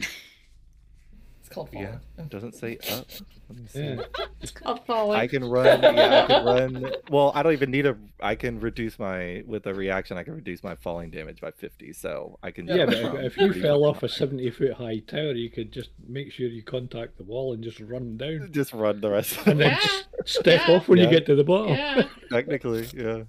It's 1.40 1.48
called 1.48 1.70
Yeah. 1.72 1.98
falling. 2.16 2.28
Doesn't 2.28 2.54
say 2.54 2.78
up. 2.92 3.06
Let 3.48 3.58
me 3.58 3.66
see. 3.66 3.80
Yeah. 3.82 4.02
It's 4.40 4.52
called 4.52 4.86
falling. 4.86 5.18
I 5.18 5.26
can 5.26 5.44
run. 5.44 5.82
Yeah, 5.82 6.24
I 6.24 6.26
can 6.28 6.44
run. 6.82 6.92
Well, 7.10 7.32
I 7.34 7.42
don't 7.42 7.52
even 7.52 7.70
need 7.70 7.86
a. 7.86 7.96
I 8.20 8.34
can 8.36 8.60
reduce 8.60 8.98
my 8.98 9.42
with 9.46 9.66
a 9.66 9.74
reaction. 9.74 10.16
I 10.16 10.22
can 10.22 10.34
reduce 10.34 10.62
my 10.62 10.76
falling 10.76 11.10
damage 11.10 11.40
by 11.40 11.50
fifty. 11.50 11.92
So 11.92 12.38
I 12.42 12.52
can. 12.52 12.66
Yeah, 12.68 12.76
Yeah, 12.76 13.10
but 13.10 13.24
if, 13.24 13.36
you 13.36 13.52
fell 13.52 13.84
off 13.84 14.02
a 14.02 14.08
70 14.08 14.50
foot 14.50 14.74
high 14.74 14.98
tower, 15.00 15.32
you 15.32 15.50
could 15.50 15.72
just 15.72 15.90
make 16.06 16.30
sure 16.32 16.46
you 16.46 16.62
contact 16.62 17.16
the 17.18 17.24
wall 17.24 17.52
and 17.52 17.62
just 17.64 17.80
run 17.80 18.16
down. 18.16 18.48
Just 18.52 18.72
run 18.72 19.00
the 19.00 19.10
rest. 19.10 19.36
Of 19.38 19.46
And 19.48 19.60
then 19.60 19.70
Yeah, 19.72 20.00
step 20.24 20.68
yeah. 20.68 20.74
off 20.76 20.88
when 20.88 20.98
Yeah. 20.98 21.04
you 21.04 21.10
get 21.10 21.26
to 21.26 21.34
the 21.34 21.44
bottom. 21.44 21.74
yeah. 21.74 22.02
Technically, 22.30 22.86
yeah. 22.94 23.24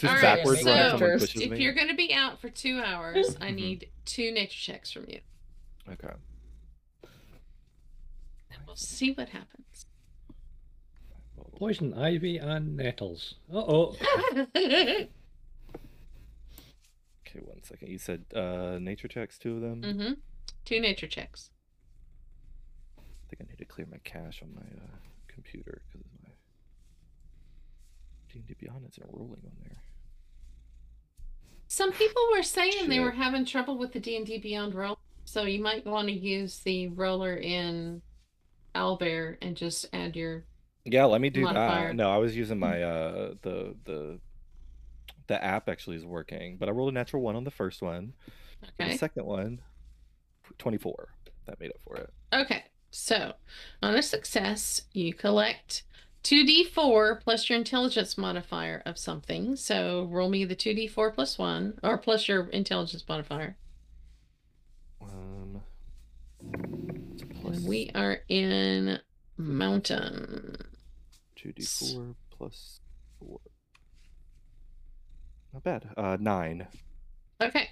Just 0.00 0.04
All 0.10 0.14
right, 0.14 0.22
backwards 0.38 0.64
run. 0.64 0.76
if 0.78 0.82
so 0.84 0.90
Someone 0.92 1.10
if 1.10 1.20
pushes 1.20 1.42
If 1.42 1.50
me. 1.50 1.62
you're 1.62 1.74
going 1.74 1.88
to 1.88 1.94
be 1.94 2.14
out 2.14 2.40
for 2.40 2.48
two 2.48 2.80
hours, 2.84 3.36
I 3.40 3.50
Mhm. 3.50 3.54
need 3.56 3.90
two 4.06 4.32
nature 4.32 4.58
checks 4.58 4.90
from 4.90 5.04
you. 5.08 5.20
Okay. 5.88 6.08
And 8.52 8.60
we'll 8.66 8.76
see 8.76 9.12
what 9.12 9.28
happens. 9.28 9.86
Poison 11.56 11.92
ivy 11.92 12.38
and 12.38 12.76
nettles. 12.76 13.34
Uh 13.52 13.58
oh. 13.58 13.96
Okay, 17.26 17.40
one 17.44 17.62
second. 17.62 17.88
You 17.88 17.98
said 17.98 18.24
uh 18.34 18.78
nature 18.80 19.06
checks, 19.08 19.38
two 19.38 19.56
of 19.56 19.60
them. 19.60 19.82
mm-hmm. 19.82 20.12
Two 20.64 20.80
nature 20.80 21.06
checks. 21.06 21.50
I 22.98 23.02
think 23.28 23.42
I 23.42 23.44
need 23.50 23.58
to 23.58 23.64
clear 23.64 23.86
my 23.90 23.98
cache 24.02 24.42
on 24.42 24.52
my 24.54 24.62
uh, 24.62 24.96
computer 25.28 25.82
because 25.92 26.06
my 26.24 26.30
D&D 28.32 28.54
Beyond 28.58 28.86
isn't 28.88 29.06
rolling 29.12 29.42
on 29.44 29.52
there. 29.62 29.76
Some 31.72 31.92
people 31.92 32.20
were 32.32 32.42
saying 32.42 32.88
they 32.88 32.98
were 32.98 33.12
having 33.12 33.44
trouble 33.44 33.78
with 33.78 33.92
the 33.92 34.00
D 34.00 34.16
and 34.16 34.26
D 34.26 34.38
Beyond 34.38 34.74
roll, 34.74 34.98
so 35.24 35.44
you 35.44 35.62
might 35.62 35.86
want 35.86 36.08
to 36.08 36.12
use 36.12 36.58
the 36.58 36.88
roller 36.88 37.36
in 37.36 38.02
Owlbear 38.74 39.36
and 39.40 39.56
just 39.56 39.86
add 39.92 40.16
your. 40.16 40.42
Yeah, 40.84 41.04
let 41.04 41.20
me 41.20 41.30
do 41.30 41.42
Modifier. 41.42 41.88
that. 41.88 41.94
No, 41.94 42.10
I 42.10 42.16
was 42.16 42.36
using 42.36 42.58
my 42.58 42.82
uh 42.82 43.34
the 43.42 43.76
the 43.84 44.18
the 45.28 45.44
app 45.44 45.68
actually 45.68 45.94
is 45.96 46.04
working, 46.04 46.56
but 46.56 46.68
I 46.68 46.72
rolled 46.72 46.90
a 46.90 46.94
natural 46.94 47.22
one 47.22 47.36
on 47.36 47.44
the 47.44 47.52
first 47.52 47.82
one. 47.82 48.14
Okay. 48.80 48.90
The 48.90 48.98
second 48.98 49.26
one, 49.26 49.60
24. 50.58 51.08
That 51.46 51.60
made 51.60 51.70
up 51.70 51.80
for 51.86 51.98
it. 51.98 52.10
Okay. 52.32 52.64
So 52.90 53.34
on 53.80 53.94
a 53.94 54.02
success, 54.02 54.82
you 54.92 55.14
collect 55.14 55.84
2d4 56.22 57.20
plus 57.20 57.48
your 57.48 57.58
intelligence 57.58 58.18
modifier 58.18 58.82
of 58.84 58.98
something. 58.98 59.56
So 59.56 60.06
roll 60.10 60.28
me 60.28 60.44
the 60.44 60.56
2d4 60.56 61.14
plus 61.14 61.38
1, 61.38 61.80
or 61.82 61.98
plus 61.98 62.28
your 62.28 62.48
intelligence 62.48 63.04
modifier. 63.08 63.56
Um, 65.02 65.62
it's 67.12 67.22
a 67.22 67.26
And 67.26 67.42
plus 67.42 67.60
we 67.60 67.90
are 67.94 68.18
in 68.28 69.00
Mountain. 69.36 70.56
2d4 71.38 72.14
plus 72.30 72.80
4. 73.18 73.40
Not 75.54 75.64
bad. 75.64 75.88
Uh, 75.96 76.16
9. 76.20 76.66
Okay. 77.40 77.70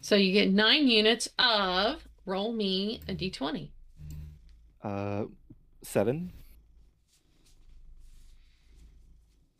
So 0.00 0.16
you 0.16 0.32
get 0.32 0.50
9 0.50 0.88
units 0.88 1.28
of 1.38 2.06
roll 2.26 2.52
me 2.52 3.00
a 3.08 3.14
d20. 3.14 3.70
Uh, 4.82 5.24
7. 5.82 6.32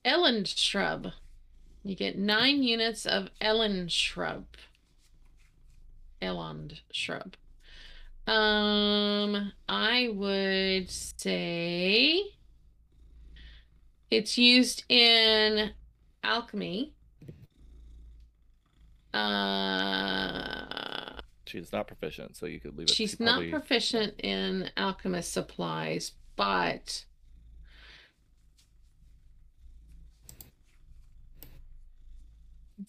Ellen 0.04 0.44
shrub. 0.44 1.12
You 1.84 1.94
get 1.94 2.18
nine 2.18 2.62
units 2.62 3.06
of 3.06 3.28
Ellen 3.40 3.88
shrub. 3.88 4.44
Elond 6.20 6.80
shrub. 6.92 7.34
Um, 8.26 9.52
I 9.68 10.11
would 10.12 10.90
say 10.90 12.22
it's 14.11 14.37
used 14.37 14.84
in 14.88 15.70
alchemy. 16.22 16.92
Uh, 19.14 21.20
She's 21.46 21.72
not 21.72 21.87
proficient, 21.87 22.37
so 22.37 22.44
you 22.44 22.61
could 22.61 22.76
leave 22.76 22.88
it. 22.88 22.94
she's 22.94 23.12
she 23.16 23.24
not 23.24 23.48
proficient 23.48 24.20
in 24.20 24.68
alchemist 24.76 25.32
supplies, 25.32 26.12
but 26.37 27.04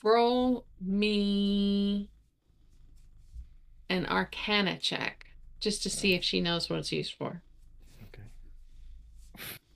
roll 0.03 0.65
me 0.79 2.09
an 3.89 4.05
arcana 4.05 4.77
check 4.77 5.25
just 5.59 5.83
to 5.83 5.89
see 5.89 6.13
if 6.13 6.23
she 6.23 6.41
knows 6.41 6.69
what 6.69 6.79
it's 6.79 6.91
used 6.91 7.13
for. 7.13 7.41
Okay. 8.03 8.23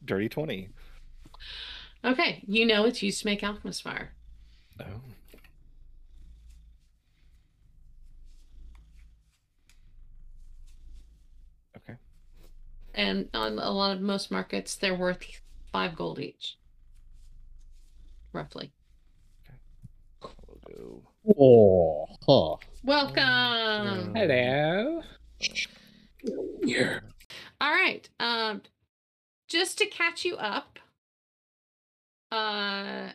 Dirty 0.05 0.29
twenty. 0.29 0.69
Okay, 2.05 2.43
you 2.47 2.65
know 2.65 2.85
it's 2.85 3.01
used 3.01 3.21
to 3.21 3.27
make 3.27 3.43
alchemist 3.43 3.81
fire. 3.81 4.13
Oh. 4.79 5.01
Okay. 11.77 11.95
And 12.93 13.29
on 13.33 13.57
a 13.57 13.71
lot 13.71 13.95
of 13.95 14.01
most 14.01 14.31
markets, 14.31 14.75
they're 14.75 14.95
worth 14.95 15.23
five 15.71 15.95
gold 15.95 16.19
each. 16.19 16.57
Roughly. 18.31 18.71
We'll. 20.75 21.03
Oh, 21.39 22.05
huh. 22.25 22.67
Welcome. 22.83 24.15
Hello. 24.15 25.01
All 27.61 27.71
right. 27.71 28.07
Um, 28.19 28.61
just 29.47 29.77
to 29.77 29.85
catch 29.85 30.25
you 30.25 30.35
up, 30.35 30.79
uh, 32.31 33.09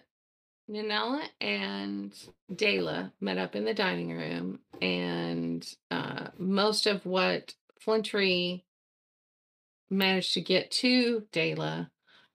Nanala 0.71 1.23
and 1.41 2.15
Dayla 2.53 3.13
met 3.21 3.39
up 3.39 3.57
in 3.57 3.65
the 3.65 3.75
dining 3.75 4.13
room, 4.13 4.61
and 4.81 5.67
uh, 5.91 6.29
most 6.39 6.87
of 6.87 7.05
what 7.07 7.55
Flintree 7.85 8.63
managed 9.91 10.35
to 10.35 10.41
get 10.41 10.71
to 10.71 11.27
Dayla 11.33 11.89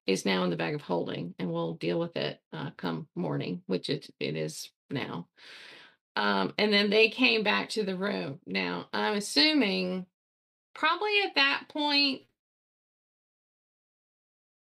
is 0.05 0.25
now 0.25 0.43
in 0.43 0.49
the 0.49 0.55
bag 0.55 0.75
of 0.75 0.81
holding, 0.81 1.33
and 1.39 1.51
we'll 1.51 1.75
deal 1.75 1.99
with 1.99 2.15
it 2.17 2.39
uh, 2.51 2.71
come 2.77 3.07
morning, 3.15 3.61
which 3.67 3.89
it, 3.89 4.09
it 4.19 4.35
is 4.35 4.69
now. 4.89 5.27
Um, 6.15 6.53
and 6.57 6.71
then 6.71 6.89
they 6.89 7.09
came 7.09 7.43
back 7.43 7.69
to 7.69 7.83
the 7.83 7.97
room. 7.97 8.39
Now, 8.45 8.87
I'm 8.93 9.15
assuming 9.15 10.05
probably 10.75 11.21
at 11.25 11.35
that 11.35 11.63
point, 11.69 12.21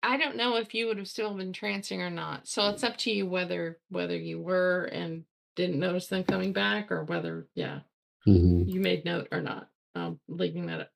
I 0.01 0.17
don't 0.17 0.37
know 0.37 0.57
if 0.57 0.73
you 0.73 0.87
would 0.87 0.97
have 0.97 1.07
still 1.07 1.33
been 1.33 1.53
trancing 1.53 1.99
or 1.99 2.09
not. 2.09 2.47
So 2.47 2.69
it's 2.69 2.83
up 2.83 2.97
to 2.97 3.11
you 3.11 3.25
whether 3.25 3.79
whether 3.89 4.17
you 4.17 4.39
were 4.41 4.85
and 4.85 5.23
didn't 5.55 5.79
notice 5.79 6.07
them 6.07 6.23
coming 6.23 6.51
back 6.51 6.91
or 6.91 7.03
whether 7.05 7.47
yeah 7.55 7.79
hmm 8.25 8.63
you 8.65 8.79
made 8.81 9.05
note 9.05 9.29
or 9.31 9.41
not. 9.41 9.69
Um, 9.95 10.19
leaving 10.27 10.65
that 10.67 10.81
up, 10.81 10.89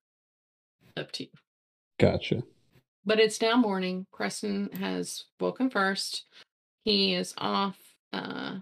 up 0.98 1.12
to 1.14 1.24
you. 1.24 1.30
Gotcha. 2.00 2.44
But 3.08 3.22
it's 3.22 3.42
now 3.42 3.56
morning. 3.56 4.06
Creston 4.12 4.70
has 4.82 5.24
woken 5.40 5.70
first. 5.70 6.26
He 6.84 7.14
is 7.14 7.34
off 7.38 7.78
uh, 8.12 8.58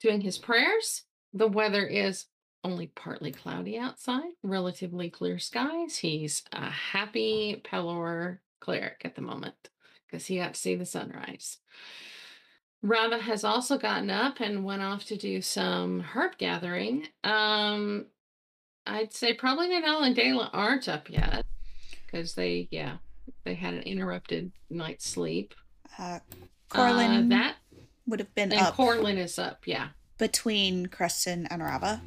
doing 0.00 0.20
his 0.20 0.36
prayers. 0.36 1.04
The 1.32 1.46
weather 1.46 1.86
is 1.86 2.26
only 2.64 2.88
partly 2.88 3.30
cloudy 3.30 3.78
outside, 3.78 4.32
relatively 4.42 5.10
clear 5.10 5.38
skies. 5.38 5.98
He's 5.98 6.42
a 6.52 6.68
happy 6.68 7.62
Pelor 7.64 8.38
cleric 8.60 9.02
at 9.04 9.14
the 9.14 9.22
moment 9.22 9.54
because 10.04 10.26
he 10.26 10.38
got 10.38 10.54
to 10.54 10.60
see 10.60 10.74
the 10.74 10.84
sunrise. 10.84 11.58
Rava 12.82 13.18
has 13.18 13.44
also 13.44 13.78
gotten 13.78 14.10
up 14.10 14.40
and 14.40 14.64
went 14.64 14.82
off 14.82 15.04
to 15.06 15.16
do 15.16 15.40
some 15.40 16.00
herb 16.00 16.36
gathering. 16.36 17.06
Um, 17.22 18.06
I'd 18.86 19.12
say 19.12 19.34
probably 19.34 19.68
Nanala 19.68 20.08
and 20.08 20.16
Dayla 20.16 20.50
aren't 20.52 20.88
up 20.88 21.08
yet 21.08 21.44
because 22.14 22.34
they, 22.34 22.68
yeah, 22.70 22.98
they 23.42 23.54
had 23.54 23.74
an 23.74 23.82
interrupted 23.82 24.52
night's 24.70 25.08
sleep. 25.08 25.52
Uh, 25.98 26.20
Uh, 26.72 27.28
that 27.28 27.56
would 28.06 28.20
have 28.20 28.34
been 28.34 28.52
and 28.52 28.60
up 28.60 28.76
Corlin 28.76 29.16
is 29.16 29.38
up, 29.38 29.66
yeah. 29.66 29.88
between 30.18 30.86
Creston 30.86 31.46
and 31.46 31.62
Rava. 31.62 32.02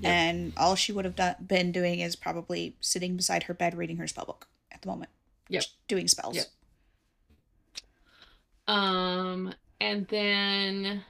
Yep. 0.00 0.10
And 0.12 0.52
all 0.56 0.74
she 0.74 0.92
would 0.92 1.04
have 1.04 1.16
done, 1.16 1.34
been 1.44 1.72
doing 1.72 2.00
is 2.00 2.16
probably 2.16 2.76
sitting 2.80 3.16
beside 3.16 3.44
her 3.44 3.54
bed 3.54 3.76
reading 3.76 3.96
her 3.98 4.06
spell 4.06 4.24
book 4.24 4.48
at 4.70 4.82
the 4.82 4.88
moment. 4.88 5.10
Yep. 5.48 5.64
Doing 5.88 6.08
spells. 6.08 6.36
Yep. 6.36 6.46
Um, 8.68 9.54
and 9.80 10.06
then, 10.08 11.04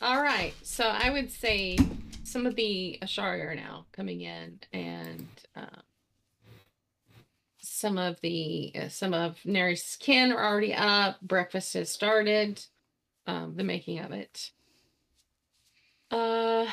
all 0.00 0.22
right. 0.22 0.54
So 0.62 0.84
I 0.84 1.10
would 1.10 1.30
say 1.30 1.78
some 2.24 2.46
of 2.46 2.56
the 2.56 2.98
Ashari 3.02 3.44
are 3.44 3.54
now 3.54 3.86
coming 3.92 4.20
in, 4.20 4.60
and 4.72 5.26
uh, 5.56 5.80
some 7.82 7.98
of 7.98 8.20
the 8.20 8.72
uh, 8.76 8.88
some 8.88 9.12
of 9.12 9.38
Neri's 9.44 9.96
kin 9.98 10.30
are 10.30 10.44
already 10.44 10.72
up. 10.72 11.20
Breakfast 11.20 11.74
has 11.74 11.90
started. 11.90 12.64
Um, 13.26 13.54
the 13.56 13.64
making 13.64 13.98
of 13.98 14.12
it. 14.12 14.52
Uh. 16.10 16.66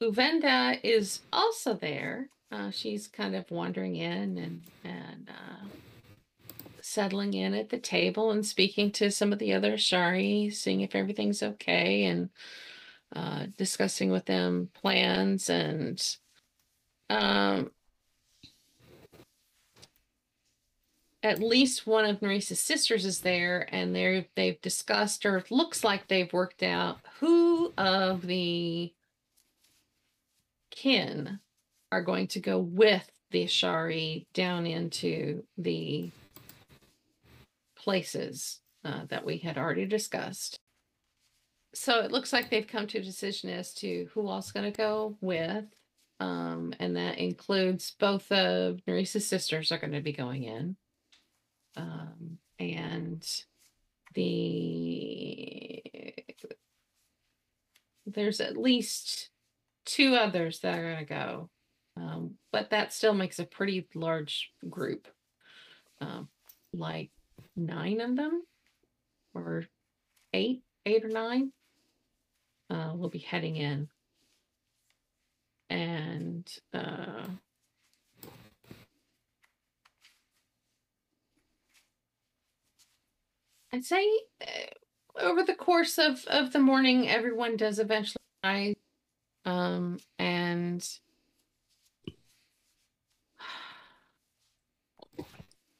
Uvenda 0.00 0.78
is 0.82 1.20
also 1.32 1.74
there. 1.74 2.28
Uh, 2.52 2.70
she's 2.70 3.06
kind 3.08 3.34
of 3.34 3.50
wandering 3.50 3.96
in 3.96 4.38
and 4.38 4.62
and 4.84 5.28
uh, 5.28 5.66
settling 6.80 7.34
in 7.34 7.52
at 7.52 7.68
the 7.68 7.78
table 7.78 8.30
and 8.30 8.46
speaking 8.46 8.92
to 8.92 9.10
some 9.10 9.32
of 9.32 9.40
the 9.40 9.52
other 9.52 9.72
Ashari, 9.72 10.52
seeing 10.54 10.82
if 10.82 10.94
everything's 10.94 11.42
okay 11.42 12.04
and 12.04 12.30
uh, 13.14 13.46
discussing 13.58 14.10
with 14.10 14.26
them 14.26 14.70
plans 14.72 15.50
and 15.50 16.16
um, 17.10 17.70
at 21.22 21.40
least 21.40 21.86
one 21.86 22.04
of 22.04 22.22
Maurice's 22.22 22.60
sisters 22.60 23.04
is 23.04 23.20
there, 23.20 23.68
and 23.74 23.94
they're 23.94 24.24
they've 24.36 24.60
discussed 24.62 25.26
or 25.26 25.44
looks 25.50 25.84
like 25.84 26.08
they've 26.08 26.32
worked 26.32 26.62
out 26.62 26.98
who 27.18 27.74
of 27.76 28.26
the 28.26 28.92
kin 30.70 31.40
are 31.92 32.02
going 32.02 32.28
to 32.28 32.40
go 32.40 32.58
with 32.58 33.10
the 33.30 33.44
Ashari 33.44 34.26
down 34.32 34.66
into 34.66 35.42
the 35.58 36.10
places 37.76 38.60
uh, 38.84 39.04
that 39.08 39.24
we 39.24 39.38
had 39.38 39.58
already 39.58 39.86
discussed. 39.86 40.58
So 41.74 42.00
it 42.00 42.10
looks 42.10 42.32
like 42.32 42.50
they've 42.50 42.66
come 42.66 42.86
to 42.88 42.98
a 42.98 43.02
decision 43.02 43.50
as 43.50 43.72
to 43.74 44.08
who 44.12 44.28
else 44.28 44.52
going 44.52 44.70
to 44.70 44.76
go 44.76 45.16
with. 45.20 45.64
Um, 46.20 46.74
and 46.78 46.96
that 46.96 47.18
includes 47.18 47.96
both 47.98 48.30
of 48.30 48.80
Nerys's 48.86 49.26
sisters 49.26 49.72
are 49.72 49.78
going 49.78 49.92
to 49.92 50.00
be 50.00 50.12
going 50.12 50.44
in. 50.44 50.76
Um, 51.76 52.38
and 52.58 53.26
the 54.14 55.82
there's 58.06 58.40
at 58.40 58.56
least 58.56 59.30
two 59.86 60.14
others 60.14 60.60
that 60.60 60.78
are 60.78 60.82
going 60.82 60.98
to 60.98 61.04
go. 61.04 61.50
Um, 61.96 62.34
but 62.52 62.70
that 62.70 62.92
still 62.92 63.14
makes 63.14 63.38
a 63.38 63.44
pretty 63.44 63.86
large 63.94 64.52
group. 64.68 65.08
Um, 66.00 66.28
like 66.72 67.10
nine 67.56 68.00
of 68.00 68.16
them 68.16 68.42
or 69.34 69.64
eight, 70.32 70.62
eight 70.86 71.04
or 71.04 71.08
nine 71.08 71.52
uh, 72.70 72.92
will 72.94 73.10
be 73.10 73.18
heading 73.18 73.56
in. 73.56 73.88
And 75.70 76.52
uh, 76.74 77.26
I'd 83.72 83.84
say 83.84 84.04
uh, 84.42 85.20
over 85.20 85.44
the 85.44 85.54
course 85.54 85.96
of, 85.98 86.24
of 86.26 86.52
the 86.52 86.58
morning, 86.58 87.08
everyone 87.08 87.56
does 87.56 87.78
eventually 87.78 88.16
die. 88.42 88.74
Um, 89.44 90.00
and 90.18 90.86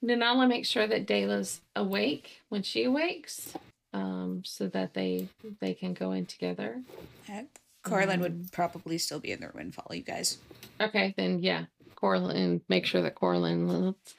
Nanala 0.05 0.49
makes 0.49 0.69
sure 0.69 0.87
that 0.87 1.07
Dayla's 1.07 1.61
awake 1.75 2.43
when 2.49 2.63
she 2.63 2.85
awakes, 2.85 3.55
um, 3.93 4.43
so 4.45 4.69
that 4.69 4.95
they 4.95 5.29
they 5.61 5.75
can 5.75 5.95
go 5.95 6.13
in 6.13 6.27
together. 6.27 6.83
Corlin 7.85 8.21
would 8.21 8.53
probably 8.53 8.99
still 8.99 9.21
be 9.21 9.33
in 9.33 9.41
the 9.41 9.47
room 9.49 9.59
and 9.59 9.75
follow 9.75 9.95
you 9.95 10.03
guys. 10.03 10.39
Okay, 10.81 11.15
then 11.17 11.39
yeah, 11.41 11.65
Corlin, 11.95 12.61
make 12.69 12.87
sure 12.87 13.03
that 13.03 13.15
Corlin 13.15 13.69
let's 13.69 14.15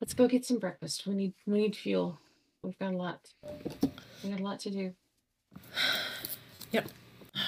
let's 0.00 0.14
go 0.14 0.28
get 0.28 0.44
some 0.44 0.58
breakfast. 0.58 1.06
We 1.06 1.14
need 1.14 1.34
we 1.46 1.58
need 1.60 1.76
fuel. 1.76 2.18
We've 2.62 2.78
got 2.78 2.92
a 2.94 2.96
lot. 2.96 3.20
We 4.22 4.30
got 4.30 4.40
a 4.40 4.44
lot 4.44 4.60
to 4.60 4.70
do. 4.70 4.92
Yep. 6.72 6.88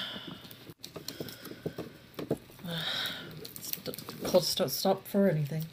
Cultists 4.23 4.55
don't 4.55 4.71
stop 4.71 5.05
for 5.05 5.27
anything. 5.27 5.65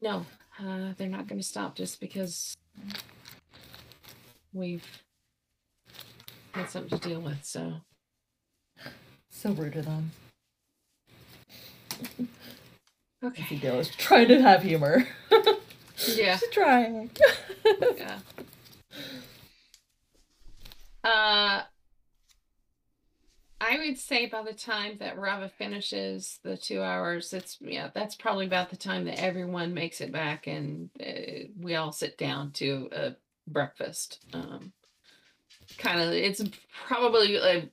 No, 0.00 0.24
uh, 0.60 0.92
they're 0.96 1.08
not 1.08 1.26
going 1.26 1.40
to 1.40 1.46
stop 1.46 1.74
just 1.74 2.00
because 2.00 2.56
we've 4.52 4.86
had 6.52 6.70
something 6.70 6.98
to 6.98 7.08
deal 7.08 7.20
with. 7.20 7.44
So 7.44 7.74
So 9.30 9.52
rude 9.52 9.76
of 9.76 9.86
them. 9.86 10.12
okay, 13.24 13.56
is 13.56 13.88
trying 13.96 14.28
to 14.28 14.40
have 14.42 14.62
humor. 14.62 15.06
yeah, 16.06 16.36
She's 16.36 16.48
trying. 16.50 17.10
yeah. 17.96 18.18
Uh, 21.04 21.62
I 23.60 23.78
would 23.78 23.98
say 23.98 24.26
by 24.26 24.42
the 24.42 24.52
time 24.52 24.96
that 24.98 25.18
Rava 25.18 25.48
finishes 25.48 26.40
the 26.42 26.56
two 26.56 26.82
hours, 26.82 27.32
it's 27.32 27.58
yeah, 27.60 27.90
that's 27.94 28.14
probably 28.16 28.46
about 28.46 28.70
the 28.70 28.76
time 28.76 29.04
that 29.04 29.20
everyone 29.20 29.72
makes 29.72 30.00
it 30.00 30.12
back 30.12 30.46
and 30.46 30.90
uh, 31.00 31.46
we 31.60 31.76
all 31.76 31.92
sit 31.92 32.18
down 32.18 32.50
to 32.52 32.88
a 32.92 33.12
breakfast. 33.46 34.24
Um, 34.32 34.72
kind 35.78 36.00
of, 36.00 36.12
it's 36.12 36.42
probably 36.86 37.36
a 37.36 37.68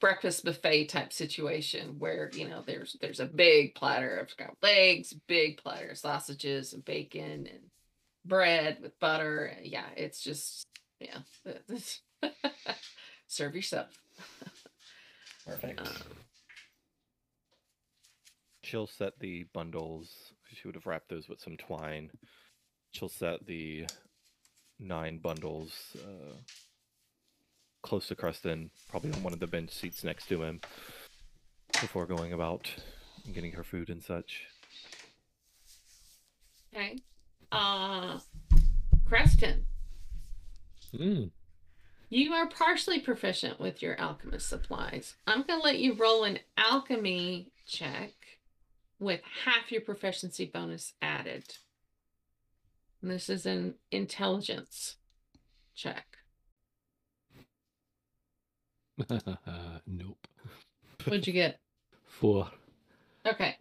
breakfast 0.00 0.44
buffet 0.44 0.84
type 0.86 1.12
situation 1.12 1.98
where 1.98 2.30
you 2.34 2.46
know 2.46 2.62
there's 2.66 2.94
there's 3.00 3.20
a 3.20 3.26
big 3.26 3.74
platter 3.74 4.16
of 4.18 4.30
scrambled 4.30 4.58
eggs, 4.62 5.14
big 5.26 5.56
platter 5.56 5.88
of 5.88 5.98
sausages 5.98 6.74
and 6.74 6.84
bacon 6.84 7.48
and 7.50 7.70
bread 8.24 8.78
with 8.82 8.98
butter. 9.00 9.56
Yeah, 9.62 9.86
it's 9.96 10.20
just 10.20 10.66
yeah. 11.00 11.20
Serve 13.26 13.56
yourself. 13.56 13.88
Perfect. 15.46 15.80
Um, 15.80 15.86
She'll 18.62 18.86
set 18.86 19.18
the 19.20 19.44
bundles. 19.52 20.32
She 20.52 20.66
would 20.66 20.74
have 20.74 20.86
wrapped 20.86 21.08
those 21.08 21.28
with 21.28 21.40
some 21.40 21.56
twine. 21.56 22.10
She'll 22.92 23.08
set 23.08 23.44
the 23.46 23.86
nine 24.84 25.18
bundles 25.18 25.96
uh, 26.04 26.34
close 27.82 28.08
to 28.08 28.14
Creston, 28.14 28.70
probably 28.88 29.12
on 29.12 29.22
one 29.22 29.32
of 29.32 29.40
the 29.40 29.46
bench 29.46 29.70
seats 29.70 30.04
next 30.04 30.26
to 30.28 30.42
him, 30.42 30.60
before 31.80 32.06
going 32.06 32.32
about 32.32 32.70
and 33.24 33.34
getting 33.34 33.52
her 33.52 33.64
food 33.64 33.88
and 33.90 34.02
such. 34.02 34.42
okay. 36.74 36.98
Uh, 37.52 38.18
Creston, 39.06 39.64
Hmm. 40.96 41.24
you 42.08 42.32
are 42.32 42.48
partially 42.48 43.00
proficient 43.00 43.60
with 43.60 43.82
your 43.82 44.00
alchemist 44.00 44.48
supplies. 44.48 45.14
I'm 45.26 45.42
gonna 45.42 45.62
let 45.62 45.78
you 45.78 45.94
roll 45.94 46.24
an 46.24 46.38
alchemy 46.56 47.52
check 47.66 48.12
with 48.98 49.20
half 49.44 49.70
your 49.70 49.82
proficiency 49.82 50.46
bonus 50.46 50.94
added. 51.02 51.44
And 53.04 53.12
this 53.12 53.28
is 53.28 53.44
an 53.44 53.74
intelligence 53.90 54.96
check. 55.74 56.16
nope. 59.86 60.26
What'd 61.04 61.26
you 61.26 61.34
get? 61.34 61.60
Four. 62.06 62.48
Okay. 63.26 63.56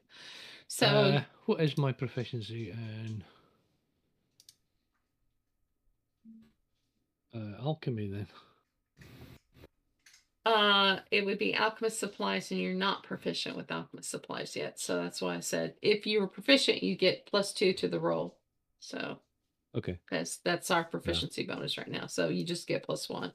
So 0.69 0.87
Uh, 0.87 1.23
what 1.45 1.59
is 1.59 1.77
my 1.77 1.91
proficiency 1.91 2.71
in 2.71 3.25
uh, 7.35 7.61
alchemy 7.61 8.07
then? 8.07 8.27
Uh, 10.45 10.99
it 11.11 11.25
would 11.25 11.37
be 11.37 11.53
alchemist 11.53 11.99
supplies, 11.99 12.49
and 12.49 12.61
you're 12.61 12.73
not 12.73 13.03
proficient 13.03 13.57
with 13.57 13.69
alchemist 13.69 14.09
supplies 14.09 14.55
yet. 14.55 14.79
So 14.79 15.01
that's 15.03 15.21
why 15.21 15.35
I 15.35 15.41
said 15.41 15.75
if 15.81 16.07
you 16.07 16.21
were 16.21 16.27
proficient, 16.27 16.81
you 16.81 16.95
get 16.95 17.25
plus 17.25 17.53
two 17.53 17.73
to 17.73 17.89
the 17.89 17.99
roll. 17.99 18.37
So 18.79 19.19
Okay. 19.75 19.97
that's 20.11 20.37
that's 20.37 20.69
our 20.71 20.83
proficiency 20.83 21.43
bonus 21.45 21.77
right 21.77 21.87
now. 21.89 22.05
So 22.07 22.29
you 22.29 22.43
just 22.45 22.67
get 22.67 22.83
plus 22.83 23.09
one. 23.09 23.33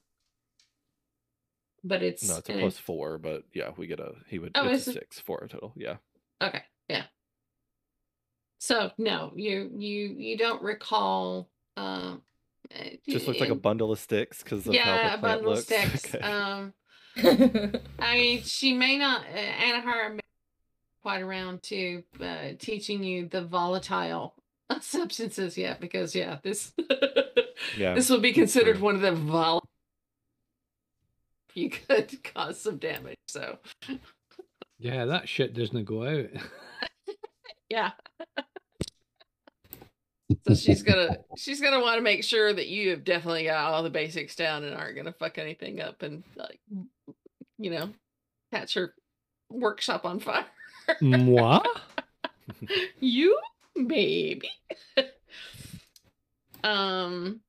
But 1.84 2.02
it's 2.02 2.28
No, 2.28 2.36
it's 2.38 2.48
a 2.48 2.52
an- 2.52 2.60
plus 2.60 2.78
four, 2.78 3.18
but 3.18 3.44
yeah, 3.54 3.70
we 3.76 3.86
get 3.86 4.00
a 4.00 4.12
he 4.28 4.38
would 4.38 4.52
Oh, 4.54 4.68
it's 4.68 4.82
is 4.82 4.88
a 4.88 4.90
it? 4.90 4.94
six 5.02 5.20
for 5.20 5.38
a 5.44 5.48
total. 5.48 5.72
Yeah. 5.76 5.96
Okay, 6.42 6.62
yeah. 6.88 7.04
So 8.58 8.90
no, 8.98 9.32
you 9.36 9.70
you 9.76 10.14
you 10.18 10.36
don't 10.36 10.62
recall. 10.62 11.48
Um, 11.76 12.22
uh, 12.74 12.84
Just 13.08 13.26
looks 13.26 13.40
like 13.40 13.48
a 13.48 13.52
and- 13.52 13.62
bundle 13.62 13.92
of 13.92 13.98
sticks 14.00 14.42
because 14.42 14.66
of 14.66 14.74
how 14.74 14.78
yeah, 14.80 15.08
the 15.10 15.14
a 15.14 15.18
plant 15.18 15.22
bundle 15.22 15.52
of 15.52 15.58
looks. 15.58 15.66
sticks. 15.66 16.14
Okay. 16.14 16.24
Um, 16.24 16.74
I 17.98 18.14
mean, 18.14 18.42
she 18.42 18.72
may 18.74 18.98
not. 18.98 19.22
Uh, 19.22 19.36
Anahara 19.36 20.14
may 20.14 20.20
quite 21.02 21.22
around 21.22 21.62
to 21.64 22.02
uh, 22.20 22.48
teaching 22.58 23.02
you 23.02 23.26
the 23.28 23.42
volatile 23.42 24.34
substances 24.80 25.56
yet, 25.56 25.80
because 25.80 26.14
yeah, 26.14 26.38
this 26.42 26.72
yeah. 27.76 27.94
this 27.94 28.08
will 28.10 28.20
be 28.20 28.32
considered 28.32 28.80
one 28.80 28.94
of 28.94 29.00
the 29.00 29.12
vol. 29.12 29.62
You 31.54 31.70
could 31.70 32.22
cause 32.34 32.60
some 32.60 32.78
damage. 32.78 33.16
So 33.26 33.58
Yeah, 34.78 35.06
that 35.06 35.28
shit 35.28 35.54
doesn't 35.54 35.84
go 35.84 36.04
out. 36.04 36.26
yeah. 37.68 37.90
So 40.46 40.54
she's 40.54 40.82
gonna 40.82 41.18
she's 41.36 41.60
gonna 41.60 41.80
want 41.80 41.96
to 41.96 42.02
make 42.02 42.22
sure 42.22 42.52
that 42.52 42.68
you 42.68 42.90
have 42.90 43.02
definitely 43.02 43.44
got 43.44 43.72
all 43.72 43.82
the 43.82 43.90
basics 43.90 44.36
down 44.36 44.62
and 44.64 44.74
aren't 44.74 44.96
gonna 44.96 45.12
fuck 45.12 45.38
anything 45.38 45.80
up 45.80 46.02
and 46.02 46.22
like 46.36 46.60
you 47.58 47.70
know 47.70 47.90
catch 48.52 48.74
her 48.74 48.94
workshop 49.50 50.04
on 50.04 50.20
fire. 50.20 50.44
Moi? 51.00 51.60
you 53.00 53.38
maybe. 53.86 54.50
um 56.64 57.40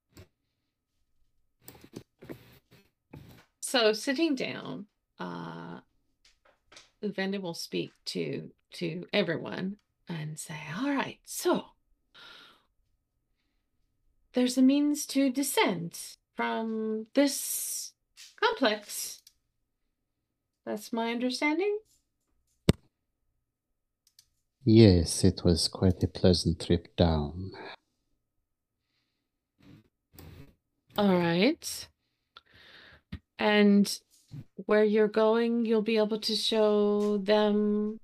so 3.61 3.93
sitting 3.93 4.35
down, 4.35 4.85
uh 5.19 5.79
Venda 7.01 7.39
will 7.39 7.53
speak 7.53 7.91
to 8.05 8.51
to 8.73 9.07
everyone 9.13 9.77
and 10.07 10.37
say, 10.39 10.57
All 10.77 10.89
right, 10.89 11.19
so 11.25 11.65
there's 14.33 14.57
a 14.57 14.61
means 14.61 15.05
to 15.07 15.31
descend 15.31 15.99
from 16.35 17.07
this 17.13 17.93
complex. 18.39 19.21
That's 20.65 20.93
my 20.93 21.11
understanding. 21.11 21.79
Yes, 24.65 25.24
it 25.24 25.41
was 25.43 25.67
quite 25.67 26.04
a 26.04 26.08
pleasant 26.08 26.65
trip 26.65 26.95
down. 26.95 27.52
All 30.98 31.17
right. 31.17 31.88
And 33.38 34.00
where 34.65 34.84
you're 34.84 35.08
going, 35.08 35.65
you'll 35.65 35.82
be 35.82 35.98
able 35.98 36.19
to 36.19 36.36
show 36.36 37.17
them 37.17 38.00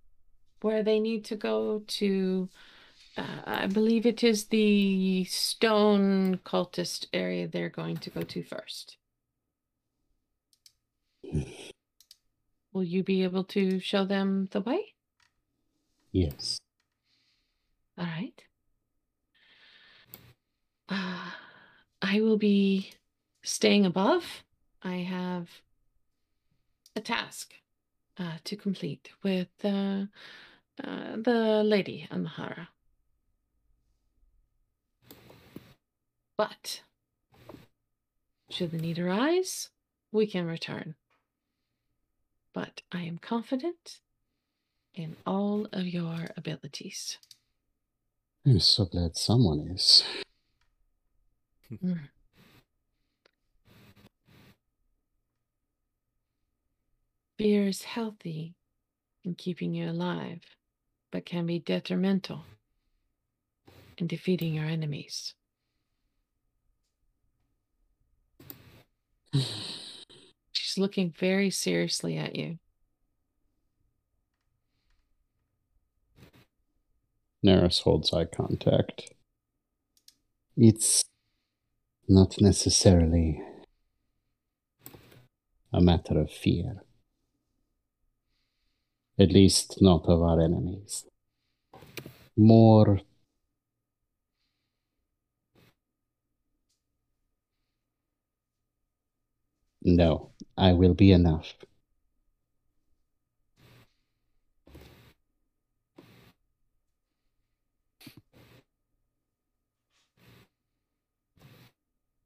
where 0.61 0.81
they 0.81 0.99
need 0.99 1.25
to 1.25 1.35
go 1.35 1.83
to. 1.87 2.49
Uh, 3.17 3.41
I 3.45 3.67
believe 3.67 4.05
it 4.05 4.23
is 4.23 4.45
the 4.45 5.25
stone 5.25 6.39
cultist 6.45 7.07
area 7.13 7.47
they're 7.47 7.69
going 7.69 7.97
to 7.97 8.09
go 8.09 8.21
to 8.21 8.43
first. 8.43 8.97
Will 12.73 12.83
you 12.83 13.03
be 13.03 13.23
able 13.23 13.43
to 13.45 13.79
show 13.79 14.05
them 14.05 14.47
the 14.51 14.61
way? 14.61 14.94
Yes. 16.15 16.59
All 17.97 18.05
right. 18.05 18.41
Uh, 20.87 21.31
I 22.01 22.21
will 22.21 22.37
be 22.37 22.91
staying 23.43 23.85
above. 23.85 24.45
I 24.81 24.99
have 24.99 25.49
a 26.95 27.01
task 27.01 27.55
uh, 28.17 28.37
to 28.45 28.55
complete 28.55 29.09
with 29.23 29.49
uh, 29.65 30.05
uh, 30.81 31.17
the 31.17 31.63
lady 31.65 32.07
Amahara. 32.09 32.69
But 36.37 36.79
should 38.49 38.71
the 38.71 38.77
need 38.77 38.99
arise, 38.99 39.69
we 40.13 40.27
can 40.27 40.45
return. 40.45 40.95
But 42.53 42.83
I 42.93 43.01
am 43.01 43.17
confident 43.17 43.99
in 44.95 45.15
all 45.25 45.67
of 45.73 45.85
your 45.85 46.29
abilities. 46.37 47.17
I'm 48.45 48.59
so 48.59 48.85
glad 48.85 49.17
someone 49.17 49.71
is. 49.73 50.03
Mm. 51.71 51.99
Fear 57.37 57.67
is 57.67 57.83
healthy 57.83 58.55
in 59.23 59.35
keeping 59.35 59.73
you 59.73 59.89
alive, 59.89 60.41
but 61.11 61.25
can 61.25 61.45
be 61.45 61.59
detrimental 61.59 62.45
in 63.97 64.07
defeating 64.07 64.53
your 64.53 64.65
enemies. 64.65 65.33
She's 70.51 70.77
looking 70.77 71.13
very 71.17 71.49
seriously 71.49 72.15
at 72.17 72.35
you. 72.35 72.59
Nerys 77.45 77.81
holds 77.83 78.11
eye 78.11 78.25
contact. 78.25 79.13
It's 80.57 81.03
not 82.07 82.41
necessarily 82.41 83.39
a 85.71 85.79
matter 85.79 86.19
of 86.19 86.31
fear. 86.31 86.81
At 89.19 89.31
least 89.31 89.77
not 89.79 90.05
of 90.07 90.23
our 90.23 90.41
enemies. 90.41 91.05
More 92.35 93.01
No, 99.87 100.31
I 100.57 100.73
will 100.73 100.95
be 100.95 101.11
enough. 101.11 101.53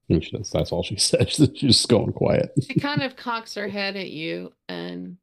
And 0.10 0.24
she 0.24 0.32
does- 0.36 0.52
That's 0.52 0.72
all 0.72 0.84
she 0.84 0.96
says. 0.98 1.30
She's 1.36 1.50
just 1.50 1.88
going 1.88 2.14
quiet. 2.14 2.52
She 2.68 2.80
kind 2.80 3.02
of 3.02 3.16
cocks 3.16 3.56
her 3.56 3.68
head 3.68 3.96
at 3.96 4.10
you 4.10 4.52
and 4.68 5.18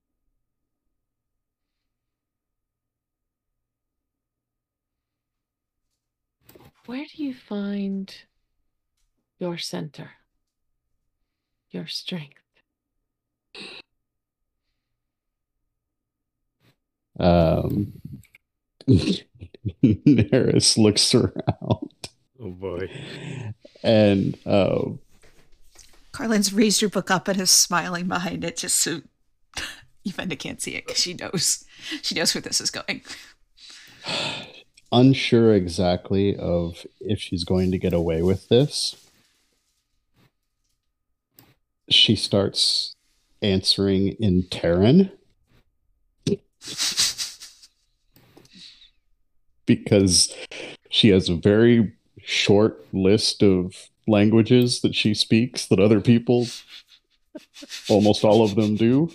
where 6.86 7.04
do 7.14 7.22
you 7.24 7.34
find 7.34 8.14
your 9.38 9.58
center? 9.58 10.10
Your 11.70 11.86
strength? 11.86 12.34
Um, 17.18 17.94
Nerys 19.82 20.76
looks 20.78 21.14
around 21.14 21.90
Oh 22.38 22.50
boy. 22.50 22.90
And 23.82 24.38
uh, 24.46 24.90
Corlin's 26.12 26.52
raised 26.52 26.80
her 26.80 26.88
book 26.88 27.10
up 27.10 27.28
and 27.28 27.40
is 27.40 27.50
smiling 27.50 28.08
behind 28.08 28.44
it 28.44 28.56
just 28.56 28.78
so 28.78 29.02
Evenda 30.08 30.38
can't 30.38 30.62
see 30.62 30.76
it 30.76 30.86
because 30.86 31.00
she 31.00 31.14
knows 31.14 31.64
she 32.02 32.14
knows 32.14 32.34
where 32.34 32.42
this 32.42 32.60
is 32.60 32.70
going. 32.70 33.02
unsure 34.92 35.54
exactly 35.54 36.36
of 36.36 36.86
if 37.00 37.20
she's 37.20 37.44
going 37.44 37.70
to 37.70 37.78
get 37.78 37.92
away 37.92 38.22
with 38.22 38.48
this. 38.48 38.96
She 41.88 42.16
starts 42.16 42.94
answering 43.42 44.16
in 44.18 44.44
Terran 44.44 45.12
because 49.66 50.34
she 50.88 51.10
has 51.10 51.28
a 51.28 51.36
very 51.36 51.95
short 52.26 52.84
list 52.92 53.42
of 53.42 53.88
languages 54.08 54.80
that 54.80 54.94
she 54.94 55.14
speaks 55.14 55.66
that 55.66 55.78
other 55.78 56.00
people 56.00 56.46
almost 57.88 58.24
all 58.24 58.42
of 58.42 58.54
them 58.56 58.76
do 58.76 59.10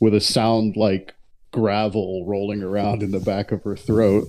with 0.00 0.14
a 0.14 0.20
sound 0.20 0.76
like 0.76 1.14
gravel 1.50 2.24
rolling 2.26 2.62
around 2.62 3.02
in 3.02 3.10
the 3.10 3.20
back 3.20 3.50
of 3.50 3.62
her 3.64 3.76
throat 3.76 4.28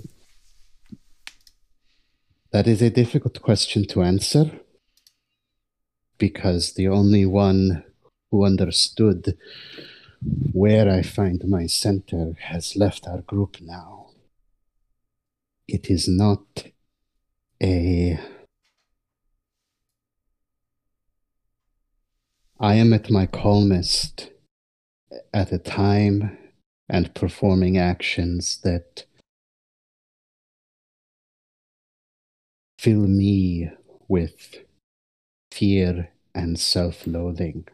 that 2.52 2.68
is 2.68 2.82
a 2.82 2.90
difficult 2.90 3.42
question 3.42 3.86
to 3.86 4.02
answer 4.02 4.52
because 6.18 6.74
the 6.74 6.88
only 6.88 7.26
one 7.26 7.84
who 8.32 8.46
understood 8.46 9.38
where 10.52 10.90
I 10.90 11.02
find 11.02 11.44
my 11.48 11.68
center 11.68 12.34
has 12.40 12.76
left 12.76 13.08
our 13.08 13.22
group 13.22 13.58
now. 13.62 13.97
It 15.68 15.90
is 15.90 16.08
not 16.08 16.64
a. 17.62 18.18
I 22.60 22.76
am 22.76 22.94
at 22.94 23.12
my 23.12 23.26
calmest 23.26 24.32
at 25.34 25.52
a 25.52 25.58
time 25.58 26.38
and 26.90 27.14
performing 27.14 27.78
actions 27.78 28.60
that 28.64 29.06
fill 32.80 33.08
me 33.08 33.70
with 34.08 34.56
fear 35.52 36.10
and 36.34 36.58
self 36.58 37.06
loathing. 37.06 37.68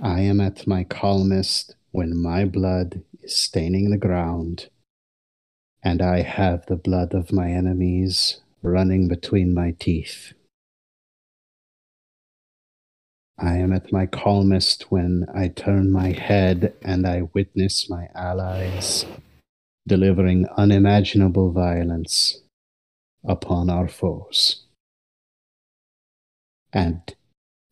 I 0.00 0.20
am 0.22 0.40
at 0.40 0.66
my 0.66 0.82
calmest 0.82 1.76
when 1.92 2.16
my 2.16 2.44
blood 2.44 3.04
is 3.22 3.36
staining 3.36 3.90
the 3.90 3.96
ground 3.96 4.68
and 5.84 6.00
I 6.00 6.22
have 6.22 6.64
the 6.66 6.76
blood 6.76 7.12
of 7.12 7.30
my 7.30 7.50
enemies 7.50 8.40
running 8.62 9.06
between 9.06 9.52
my 9.52 9.72
teeth. 9.78 10.32
I 13.38 13.58
am 13.58 13.72
at 13.72 13.92
my 13.92 14.06
calmest 14.06 14.90
when 14.90 15.26
I 15.34 15.48
turn 15.48 15.92
my 15.92 16.12
head 16.12 16.72
and 16.82 17.06
I 17.06 17.28
witness 17.34 17.90
my 17.90 18.08
allies 18.14 19.04
delivering 19.86 20.46
unimaginable 20.56 21.52
violence 21.52 22.40
upon 23.22 23.68
our 23.68 23.88
foes. 23.88 24.62
And 26.72 27.14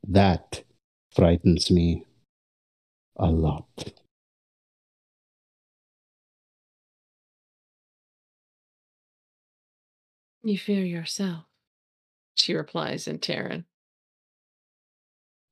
that 0.06 0.62
frightens 1.14 1.70
me 1.70 2.04
a 3.16 3.30
lot. 3.30 4.01
You 10.44 10.58
fear 10.58 10.84
yourself, 10.84 11.44
she 12.34 12.52
replies 12.52 13.06
in 13.06 13.20
Terran. 13.20 13.64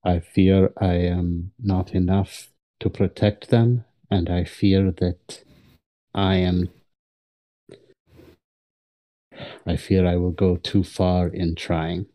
I 0.02 0.18
fear 0.18 0.72
I 0.80 0.94
am 0.94 1.52
not 1.60 1.94
enough 1.94 2.50
to 2.80 2.90
protect 2.90 3.50
them, 3.50 3.84
and 4.10 4.28
I 4.28 4.42
fear 4.42 4.90
that 4.90 5.44
I 6.12 6.36
am. 6.36 6.70
I 9.64 9.76
fear 9.76 10.06
I 10.06 10.16
will 10.16 10.32
go 10.32 10.56
too 10.56 10.82
far 10.82 11.28
in 11.28 11.54
trying. 11.54 12.06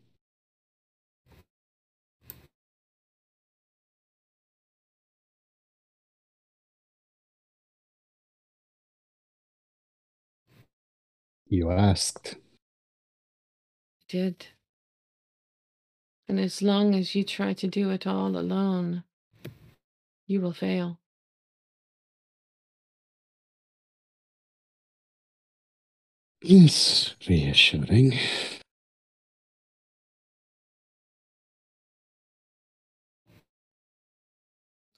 You 11.48 11.72
asked. 11.72 12.36
Did. 14.08 14.48
And 16.28 16.40
as 16.40 16.62
long 16.62 16.96
as 16.96 17.16
you 17.16 17.24
try 17.24 17.54
to 17.54 17.68
do 17.68 17.90
it 17.92 18.08
all 18.08 18.38
alone, 18.38 19.04
you 20.28 20.42
will 20.42 20.54
fail. 20.54 21.00
It's 26.42 27.16
reassuring. 27.28 28.20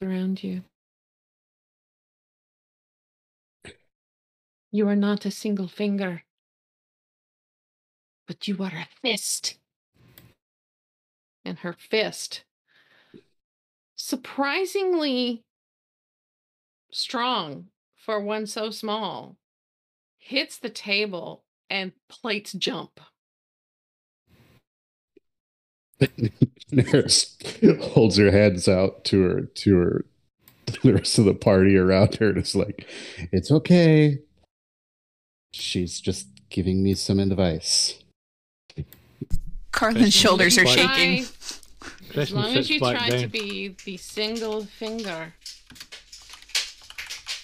around 0.02 0.44
you. 0.44 0.64
You 4.72 4.88
are 4.88 4.96
not 4.96 5.26
a 5.26 5.32
single 5.32 5.68
finger, 5.68 6.24
but 8.28 8.48
you 8.48 8.58
are 8.62 8.68
a 8.68 8.88
fist. 9.02 9.58
And 11.46 11.60
her 11.60 11.74
fist, 11.74 12.44
surprisingly 13.96 15.44
strong 16.92 17.68
for 17.96 18.20
one 18.20 18.46
so 18.46 18.70
small, 18.70 19.38
hits 20.18 20.60
the 20.60 20.70
table 20.70 21.46
and 21.70 21.94
plates 22.10 22.54
jump. 22.54 23.00
Nerys 26.72 27.82
holds 27.82 28.18
her 28.18 28.32
hands 28.32 28.68
out 28.68 29.04
to 29.06 29.22
her 29.22 29.42
to 29.42 29.76
her 29.78 30.06
the 30.84 30.94
rest 30.94 31.18
of 31.18 31.26
the 31.26 31.34
party 31.34 31.78
around 31.78 32.16
her 32.16 32.30
and 32.30 32.40
is 32.40 32.56
like, 32.56 32.88
It's 33.32 33.52
okay. 33.52 34.20
She's 35.52 36.00
just 36.00 36.28
giving 36.50 36.84
me 36.84 36.94
some 36.94 37.20
advice. 37.20 38.04
Corlin's 39.72 40.14
shoulders 40.14 40.58
are 40.58 40.66
Why- 40.66 40.76
shaking. 40.76 41.26
As 42.16 42.32
long 42.32 42.56
as 42.56 42.70
you 42.70 42.80
back 42.80 42.98
try 42.98 43.22
to 43.22 43.28
be 43.28 43.76
the 43.86 43.98
single 43.98 44.66
finger, 44.66 45.34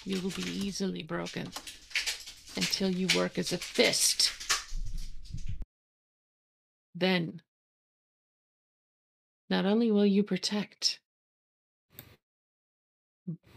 you 0.04 0.20
will 0.20 0.30
be 0.30 0.42
easily 0.42 1.02
broken 1.02 1.52
until 2.56 2.90
you 2.90 3.06
work 3.16 3.38
as 3.38 3.52
a 3.52 3.58
fist. 3.58 4.32
Then, 6.94 7.42
not 9.50 9.64
only 9.66 9.90
will 9.90 10.06
you 10.06 10.22
protect, 10.22 11.00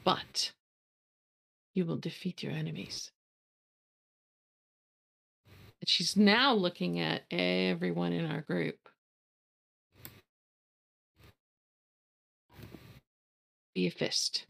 but 0.04 0.52
you 1.74 1.86
will 1.86 1.98
defeat 1.98 2.44
your 2.44 2.52
enemies. 2.52 3.12
And 5.88 5.92
she's 5.92 6.18
now 6.18 6.54
looking 6.54 7.00
at 7.00 7.24
everyone 7.32 8.12
in 8.12 8.30
our 8.30 8.42
group. 8.42 8.90
Be 13.74 13.88
a 13.88 13.92
fist. 13.92 14.48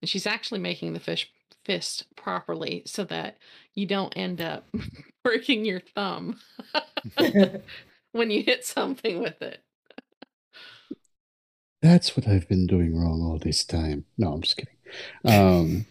And 0.00 0.08
she's 0.08 0.24
actually 0.24 0.60
making 0.60 0.92
the 0.92 1.00
fish 1.00 1.28
fist 1.64 2.06
properly 2.14 2.84
so 2.86 3.02
that 3.02 3.38
you 3.74 3.84
don't 3.84 4.16
end 4.16 4.40
up 4.40 4.68
breaking 5.24 5.64
your 5.64 5.80
thumb 5.80 6.38
when 8.12 8.30
you 8.30 8.44
hit 8.44 8.64
something 8.64 9.20
with 9.20 9.42
it. 9.42 9.58
That's 11.80 12.16
what 12.16 12.28
I've 12.28 12.46
been 12.48 12.68
doing 12.68 12.96
wrong 12.96 13.22
all 13.22 13.38
this 13.38 13.64
time. 13.64 14.04
No, 14.16 14.34
I'm 14.34 14.42
just 14.42 14.56
kidding. 14.56 14.76
Um, 15.24 15.86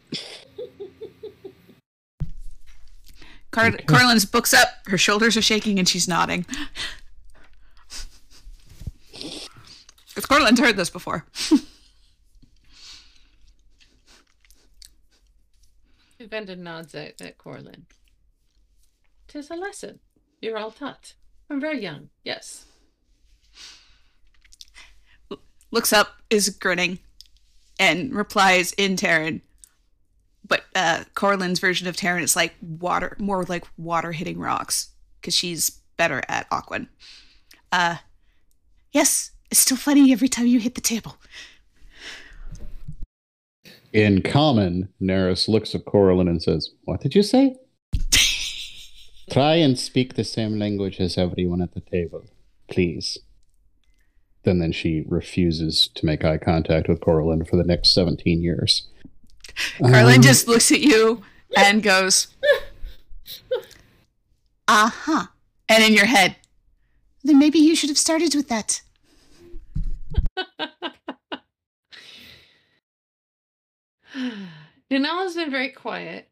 Car- 3.51 3.67
Okay. 3.67 3.83
Corlin's 3.87 4.25
books 4.25 4.53
up, 4.53 4.69
her 4.87 4.97
shoulders 4.97 5.35
are 5.37 5.41
shaking, 5.41 5.77
and 5.79 5.87
she's 5.87 6.07
nodding. 6.07 6.45
Because 9.11 10.25
Corlin's 10.25 10.59
heard 10.59 10.77
this 10.77 10.89
before. 10.89 11.25
Venda 16.19 16.55
nods 16.55 16.93
at, 16.95 17.19
at 17.21 17.37
Corlin. 17.37 17.83
Tis 19.27 19.49
a 19.49 19.55
lesson. 19.55 19.99
You're 20.41 20.57
all 20.57 20.71
taught. 20.71 21.13
I'm 21.49 21.59
very 21.59 21.81
young, 21.81 22.09
yes. 22.23 22.65
Looks 25.71 25.91
up, 25.93 26.17
is 26.29 26.49
grinning, 26.49 26.99
and 27.79 28.13
replies 28.13 28.73
in 28.73 28.95
Terran. 28.97 29.41
But 30.47 30.63
uh, 30.75 31.03
Corlin's 31.15 31.59
version 31.59 31.87
of 31.87 31.95
Terran 31.95 32.23
is 32.23 32.35
like 32.35 32.55
water, 32.61 33.15
more 33.19 33.43
like 33.43 33.65
water 33.77 34.11
hitting 34.11 34.39
rocks, 34.39 34.89
because 35.19 35.35
she's 35.35 35.81
better 35.97 36.21
at 36.27 36.49
Aquan. 36.49 36.87
Uh, 37.71 37.97
yes, 38.91 39.31
it's 39.49 39.59
still 39.59 39.77
funny 39.77 40.11
every 40.11 40.27
time 40.27 40.47
you 40.47 40.59
hit 40.59 40.75
the 40.75 40.81
table. 40.81 41.17
in 43.93 44.21
common, 44.21 44.89
Nerys 45.01 45.47
looks 45.47 45.75
at 45.75 45.85
Corlin 45.85 46.29
and 46.29 46.41
says, 46.41 46.71
What 46.85 47.01
did 47.01 47.15
you 47.15 47.23
say? 47.23 47.55
Try 49.29 49.55
and 49.55 49.77
speak 49.77 50.15
the 50.15 50.23
same 50.23 50.57
language 50.57 50.99
as 50.99 51.17
everyone 51.17 51.61
at 51.61 51.73
the 51.73 51.81
table, 51.81 52.23
please. 52.69 53.17
Then 54.43 54.59
then 54.59 54.71
she 54.71 55.03
refuses 55.07 55.89
to 55.95 56.05
make 56.05 56.23
eye 56.23 56.37
contact 56.37 56.89
with 56.89 56.99
Corlin 56.99 57.47
for 57.47 57.57
the 57.57 57.63
next 57.63 57.93
17 57.93 58.41
years. 58.41 58.87
Corlin 59.79 60.17
Um, 60.17 60.21
just 60.21 60.47
looks 60.47 60.71
at 60.71 60.81
you 60.81 61.23
and 61.55 61.83
goes, 61.83 62.27
uh 64.67 64.89
huh. 64.89 65.27
And 65.67 65.83
in 65.83 65.93
your 65.93 66.05
head, 66.05 66.35
then 67.23 67.39
maybe 67.39 67.59
you 67.59 67.75
should 67.75 67.89
have 67.89 67.97
started 67.97 68.35
with 68.35 68.47
that. 68.49 68.81
Nanala's 74.91 75.35
been 75.35 75.51
very 75.51 75.69
quiet, 75.69 76.29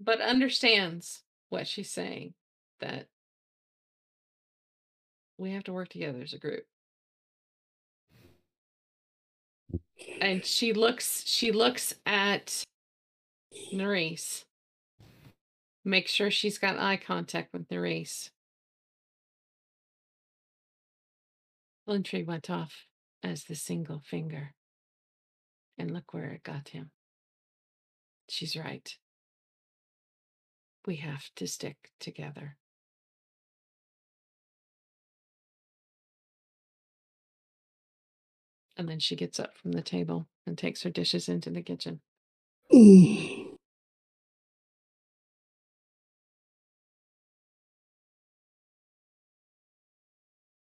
but 0.00 0.20
understands 0.20 1.22
what 1.48 1.66
she's 1.66 1.90
saying 1.90 2.34
that 2.80 3.08
we 5.38 5.52
have 5.52 5.64
to 5.64 5.72
work 5.72 5.88
together 5.88 6.22
as 6.22 6.32
a 6.32 6.38
group. 6.38 6.64
And 10.20 10.44
she 10.44 10.72
looks 10.72 11.24
she 11.26 11.52
looks 11.52 11.94
at 12.06 12.64
Nerys. 13.72 14.44
Make 15.84 16.08
sure 16.08 16.30
she's 16.30 16.58
got 16.58 16.78
eye 16.78 16.96
contact 16.96 17.52
with 17.52 17.68
Nerys. 17.68 18.30
Flintree 21.86 22.26
went 22.26 22.48
off 22.48 22.86
as 23.22 23.44
the 23.44 23.54
single 23.54 24.00
finger. 24.00 24.54
And 25.76 25.90
look 25.90 26.14
where 26.14 26.30
it 26.30 26.42
got 26.42 26.68
him. 26.68 26.90
She's 28.28 28.56
right. 28.56 28.96
We 30.86 30.96
have 30.96 31.30
to 31.36 31.46
stick 31.46 31.92
together. 31.98 32.56
And 38.76 38.88
then 38.88 38.98
she 38.98 39.16
gets 39.16 39.38
up 39.38 39.56
from 39.56 39.72
the 39.72 39.82
table 39.82 40.26
and 40.46 40.58
takes 40.58 40.82
her 40.82 40.90
dishes 40.90 41.28
into 41.28 41.50
the 41.50 41.62
kitchen. 41.62 42.00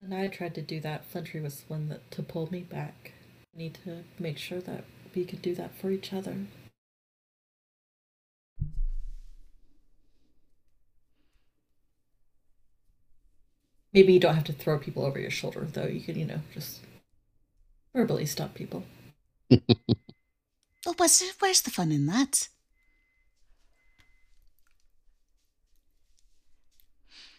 And 0.03 0.13
I 0.13 0.27
tried 0.27 0.55
to 0.57 0.63
do 0.63 0.81
that. 0.81 1.11
Flintree 1.11 1.43
was 1.43 1.61
the 1.61 1.73
one 1.73 1.89
that 1.89 2.11
to 2.11 2.23
pull 2.23 2.51
me 2.51 2.61
back. 2.61 3.13
We 3.55 3.65
need 3.65 3.79
to 3.85 4.05
make 4.19 4.37
sure 4.37 4.61
that 4.61 4.85
we 5.15 5.25
can 5.25 5.39
do 5.39 5.55
that 5.55 5.75
for 5.75 5.91
each 5.91 6.13
other. 6.13 6.37
Maybe 13.93 14.15
you 14.15 14.21
don't 14.21 14.35
have 14.35 14.45
to 14.45 14.53
throw 14.53 14.79
people 14.79 15.05
over 15.05 15.21
your 15.21 15.31
shoulder, 15.31 15.67
though. 15.71 15.87
You 15.87 16.01
could, 16.01 16.17
you 16.17 16.25
know, 16.25 16.41
just 16.53 16.81
verbally 17.95 18.27
stop 18.27 18.55
people. 18.55 18.85
Oh, 20.85 20.95
what's, 20.97 21.23
where's 21.39 21.63
the 21.63 21.71
fun 21.71 21.93
in 21.93 22.07
that? 22.07 22.49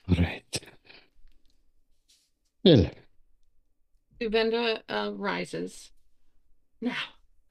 right. 0.07 0.59
Well, 2.63 2.89
Uvenda 4.21 4.79
uh, 4.87 5.11
rises. 5.13 5.91
Now, 6.79 6.95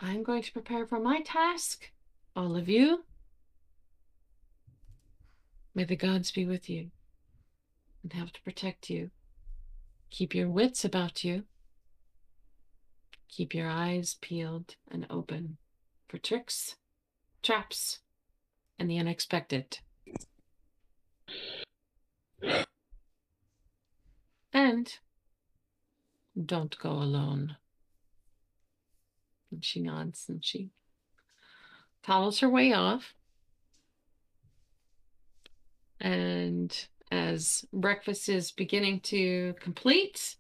I'm 0.01 0.23
going 0.23 0.43
to 0.43 0.53
prepare 0.53 0.87
for 0.87 0.99
my 0.99 1.21
task. 1.21 1.91
All 2.35 2.57
of 2.57 2.69
you. 2.69 3.05
May 5.75 5.85
the 5.85 5.97
gods 5.97 6.31
be 6.31 6.47
with 6.47 6.69
you 6.69 6.91
and 8.03 8.13
help 8.13 8.33
to 8.33 8.43
protect 8.43 8.91
you. 8.91 9.11
Keep 10.11 10.35
your 10.35 10.49
wits 10.49 10.85
about 10.85 11.25
you. 11.25 11.45
Keep 13.33 13.55
your 13.55 13.69
eyes 13.69 14.17
peeled 14.21 14.77
and 14.91 15.07
open 15.09 15.57
for 16.07 16.19
tricks, 16.19 16.77
traps, 17.43 18.01
and 18.79 18.91
the 18.91 18.99
unexpected. 18.99 19.79
And 24.53 24.93
don't 26.45 26.79
go 26.79 26.91
alone. 26.91 27.57
And 29.51 29.65
she 29.65 29.81
nods 29.81 30.27
and 30.29 30.45
she 30.45 30.69
follows 32.03 32.41
her 32.41 32.51
way 32.51 32.75
off. 32.75 33.15
And 35.99 36.87
as 37.11 37.65
breakfast 37.73 38.29
is 38.29 38.53
beginning 38.53 39.01
to 39.01 39.55
complete, 39.59 40.37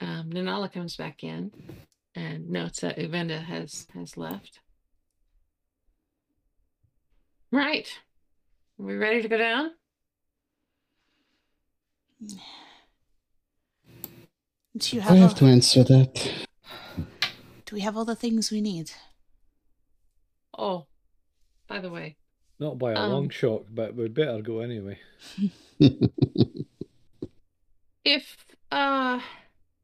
um, 0.00 0.30
Nanala 0.30 0.72
comes 0.72 0.96
back 0.96 1.22
in 1.24 1.50
and 2.14 2.48
notes 2.50 2.80
that 2.80 2.98
Uvenda 2.98 3.42
has 3.42 3.86
has 3.94 4.16
left. 4.16 4.60
Right. 7.52 7.88
Are 8.78 8.84
we 8.84 8.96
ready 8.96 9.22
to 9.22 9.28
go 9.28 9.36
down? 9.38 9.70
Do 14.76 14.96
you 14.96 15.00
I 15.02 15.04
have, 15.04 15.16
have 15.18 15.30
all, 15.30 15.36
to 15.36 15.44
answer 15.46 15.82
that. 15.84 16.32
do 17.66 17.74
we 17.74 17.80
have 17.80 17.96
all 17.96 18.04
the 18.04 18.14
things 18.14 18.50
we 18.50 18.60
need? 18.60 18.92
Oh, 20.56 20.86
by 21.68 21.80
the 21.80 21.90
way, 21.90 22.16
Not 22.58 22.78
by 22.78 22.92
a 22.92 22.96
Um, 22.96 23.10
long 23.10 23.28
shot, 23.30 23.64
but 23.74 23.94
we'd 23.94 24.14
better 24.14 24.42
go 24.42 24.60
anyway. 24.60 24.98
if 28.04 28.36
uh 28.70 29.20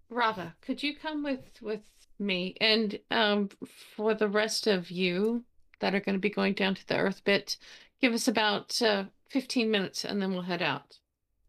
Rava, 0.09 0.54
could 0.61 0.82
you 0.82 0.96
come 0.96 1.22
with 1.22 1.61
with 1.61 1.82
me 2.18 2.57
and 2.61 2.98
um 3.11 3.48
for 3.96 4.14
the 4.14 4.28
rest 4.28 4.66
of 4.66 4.90
you 4.90 5.44
that 5.80 5.94
are 5.94 6.00
going 6.00 6.14
to 6.14 6.20
be 6.20 6.30
going 6.30 6.54
down 6.54 6.74
to 6.74 6.86
the 6.86 6.96
earth 6.96 7.22
bit, 7.24 7.57
give 8.00 8.12
us 8.14 8.26
about 8.28 8.80
uh 8.80 9.04
15 9.30 9.70
minutes 9.70 10.04
and 10.04 10.22
then 10.22 10.32
we'll 10.32 10.42
head 10.42 10.62
out. 10.62 10.98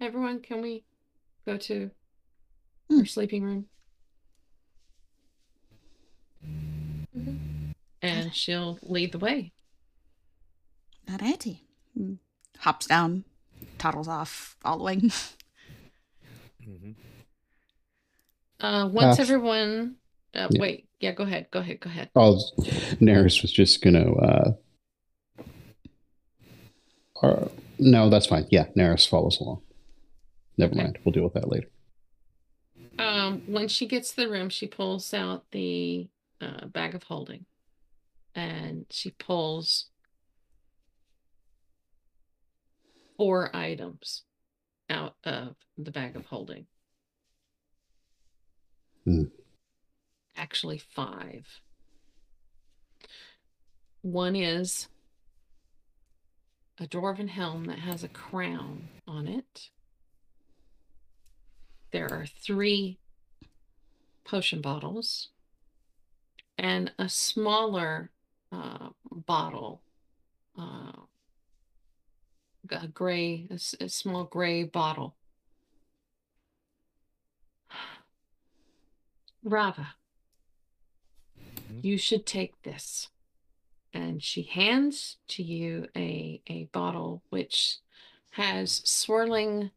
Everyone, 0.01 0.41
can 0.41 0.61
we 0.61 0.83
go 1.45 1.57
to 1.57 1.91
Hmm. 2.89 2.99
her 2.99 3.05
sleeping 3.05 3.43
room. 3.43 3.65
And 8.01 8.33
she'll 8.33 8.79
lead 8.81 9.11
the 9.11 9.19
way. 9.19 9.51
Alrighty. 11.07 11.59
Mm. 11.97 12.17
Hops 12.59 12.85
down, 12.87 13.25
toddles 13.77 14.07
off, 14.07 14.55
following. 14.61 15.11
hmm 16.63 16.91
Uh, 18.59 18.89
once 18.91 19.19
Uh, 19.19 19.21
everyone, 19.21 19.95
uh, 20.33 20.47
yeah. 20.51 20.59
wait, 20.59 20.89
yeah, 20.99 21.11
go 21.11 21.23
ahead, 21.23 21.47
go 21.51 21.59
ahead, 21.59 21.79
go 21.79 21.89
ahead. 21.89 22.09
Oh, 22.15 22.35
Nerys 22.99 23.41
was 23.41 23.51
just 23.51 23.81
gonna. 23.81 24.11
Uh, 24.13 24.53
uh, 27.21 27.47
no, 27.79 28.09
that's 28.09 28.25
fine. 28.25 28.47
Yeah, 28.49 28.65
Nerys 28.75 29.07
follows 29.07 29.39
along. 29.39 29.61
Never 30.57 30.73
Okay. 30.73 30.83
mind. 30.83 30.99
We'll 31.03 31.13
deal 31.13 31.23
with 31.23 31.33
that 31.33 31.49
later. 31.49 31.69
Um, 32.99 33.41
when 33.45 33.67
she 33.67 33.85
gets 33.87 34.09
to 34.11 34.21
the 34.21 34.29
room, 34.29 34.49
she 34.49 34.65
pulls 34.65 35.13
out 35.13 35.45
the 35.51 36.09
uh, 36.41 36.65
bag 36.67 36.95
of 36.95 37.03
holding, 37.03 37.45
and 38.33 38.87
she 38.89 39.11
pulls 39.11 39.89
four 43.17 43.55
items 43.55 44.23
out 44.89 45.15
of 45.23 45.55
the 45.77 45.91
bag 45.91 46.15
of 46.15 46.25
holding. 46.25 46.65
Hmm. 49.07 49.23
Actually, 50.35 50.79
five. 50.79 51.61
One 54.01 54.35
is 54.35 54.89
a 56.77 56.87
dwarven 56.87 57.29
helm 57.29 57.67
that 57.67 57.79
has 57.79 58.03
a 58.03 58.09
crown 58.09 58.89
on 59.07 59.29
it. 59.29 59.69
There 61.91 62.11
are 62.11 62.25
three 62.25 62.99
potion 64.25 64.59
bottles 64.59 65.29
and 66.57 66.91
a 66.99 67.07
smaller 67.07 68.11
uh, 68.51 68.89
bottle, 69.09 69.83
uh, 70.59 70.91
a 72.69 72.87
gray, 72.87 73.47
a, 73.49 73.85
a 73.85 73.87
small 73.87 74.25
gray 74.25 74.65
bottle. 74.65 75.16
Rava, 79.49 79.95
Mhm. 81.37 81.83
you 81.83 81.97
should 81.97 82.25
take 82.25 82.61
this. 82.63 83.09
And 83.93 84.21
she 84.21 84.43
hands 84.43 85.17
to 85.29 85.41
you 85.43 85.87
a, 85.95 86.41
a 86.47 86.65
bottle 86.65 87.23
which 87.29 87.77
has 88.31 88.81
swirling 88.83 89.71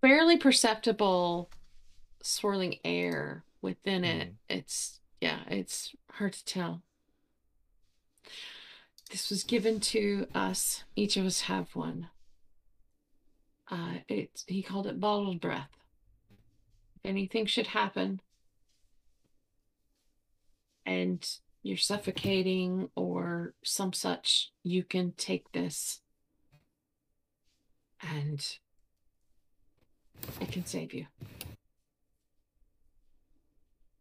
barely 0.00 0.36
perceptible 0.38 1.50
swirling 2.22 2.78
air 2.84 3.44
within 3.60 4.04
it. 4.04 4.34
It's 4.48 5.00
yeah, 5.20 5.40
it's 5.48 5.94
hard 6.12 6.34
to 6.34 6.44
tell. 6.44 6.82
This 9.10 9.28
was 9.30 9.44
given 9.44 9.80
to 9.80 10.26
us. 10.34 10.84
Each 10.94 11.16
of 11.16 11.26
us 11.26 11.42
have 11.42 11.74
one. 11.74 12.08
Uh, 13.70 13.94
it's 14.08 14.44
he 14.46 14.62
called 14.62 14.86
it 14.86 15.00
bottled 15.00 15.40
breath. 15.40 15.70
If 16.96 17.10
anything 17.10 17.46
should 17.46 17.68
happen, 17.68 18.20
and 20.84 21.28
you're 21.62 21.76
suffocating 21.76 22.90
or 22.94 23.54
some 23.64 23.92
such, 23.92 24.52
you 24.62 24.84
can 24.84 25.12
take 25.16 25.50
this, 25.52 26.00
and 28.00 28.56
it 30.40 30.52
can 30.52 30.64
save 30.64 30.94
you. 30.94 31.06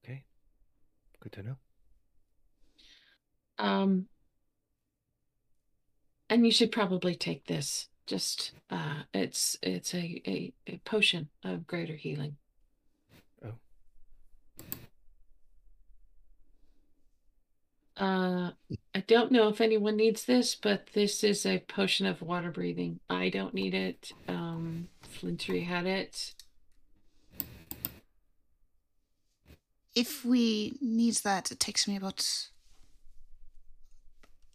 Okay. 0.04 0.24
Good 1.22 1.32
to 1.34 1.44
know. 1.44 1.56
Um, 3.58 4.08
and 6.30 6.46
you 6.46 6.52
should 6.52 6.72
probably 6.72 7.16
take 7.16 7.48
this. 7.48 7.88
Just 8.06 8.52
uh, 8.70 9.04
it's 9.14 9.58
it's 9.64 9.94
a, 9.94 10.22
a 10.28 10.54
a 10.68 10.78
potion 10.86 11.30
of 11.44 11.66
greater 11.66 11.96
healing. 11.96 12.38
Oh. 13.44 13.54
Uh, 17.98 18.52
I 18.94 19.00
don't 19.08 19.32
know 19.32 19.48
if 19.48 19.60
anyone 19.60 19.96
needs 19.96 20.26
this, 20.26 20.56
but 20.56 20.88
this 20.94 21.24
is 21.24 21.46
a 21.46 21.60
potion 21.68 22.06
of 22.06 22.22
water 22.22 22.52
breathing. 22.52 23.00
I 23.10 23.30
don't 23.30 23.54
need 23.54 23.74
it. 23.74 24.12
Um, 24.28 24.90
Flintree 25.04 25.66
had 25.66 25.88
it. 25.88 26.36
if 29.96 30.26
we 30.26 30.78
need 30.82 31.16
that, 31.24 31.52
it 31.52 31.60
takes 31.60 31.88
me 31.88 31.96
about 31.96 32.50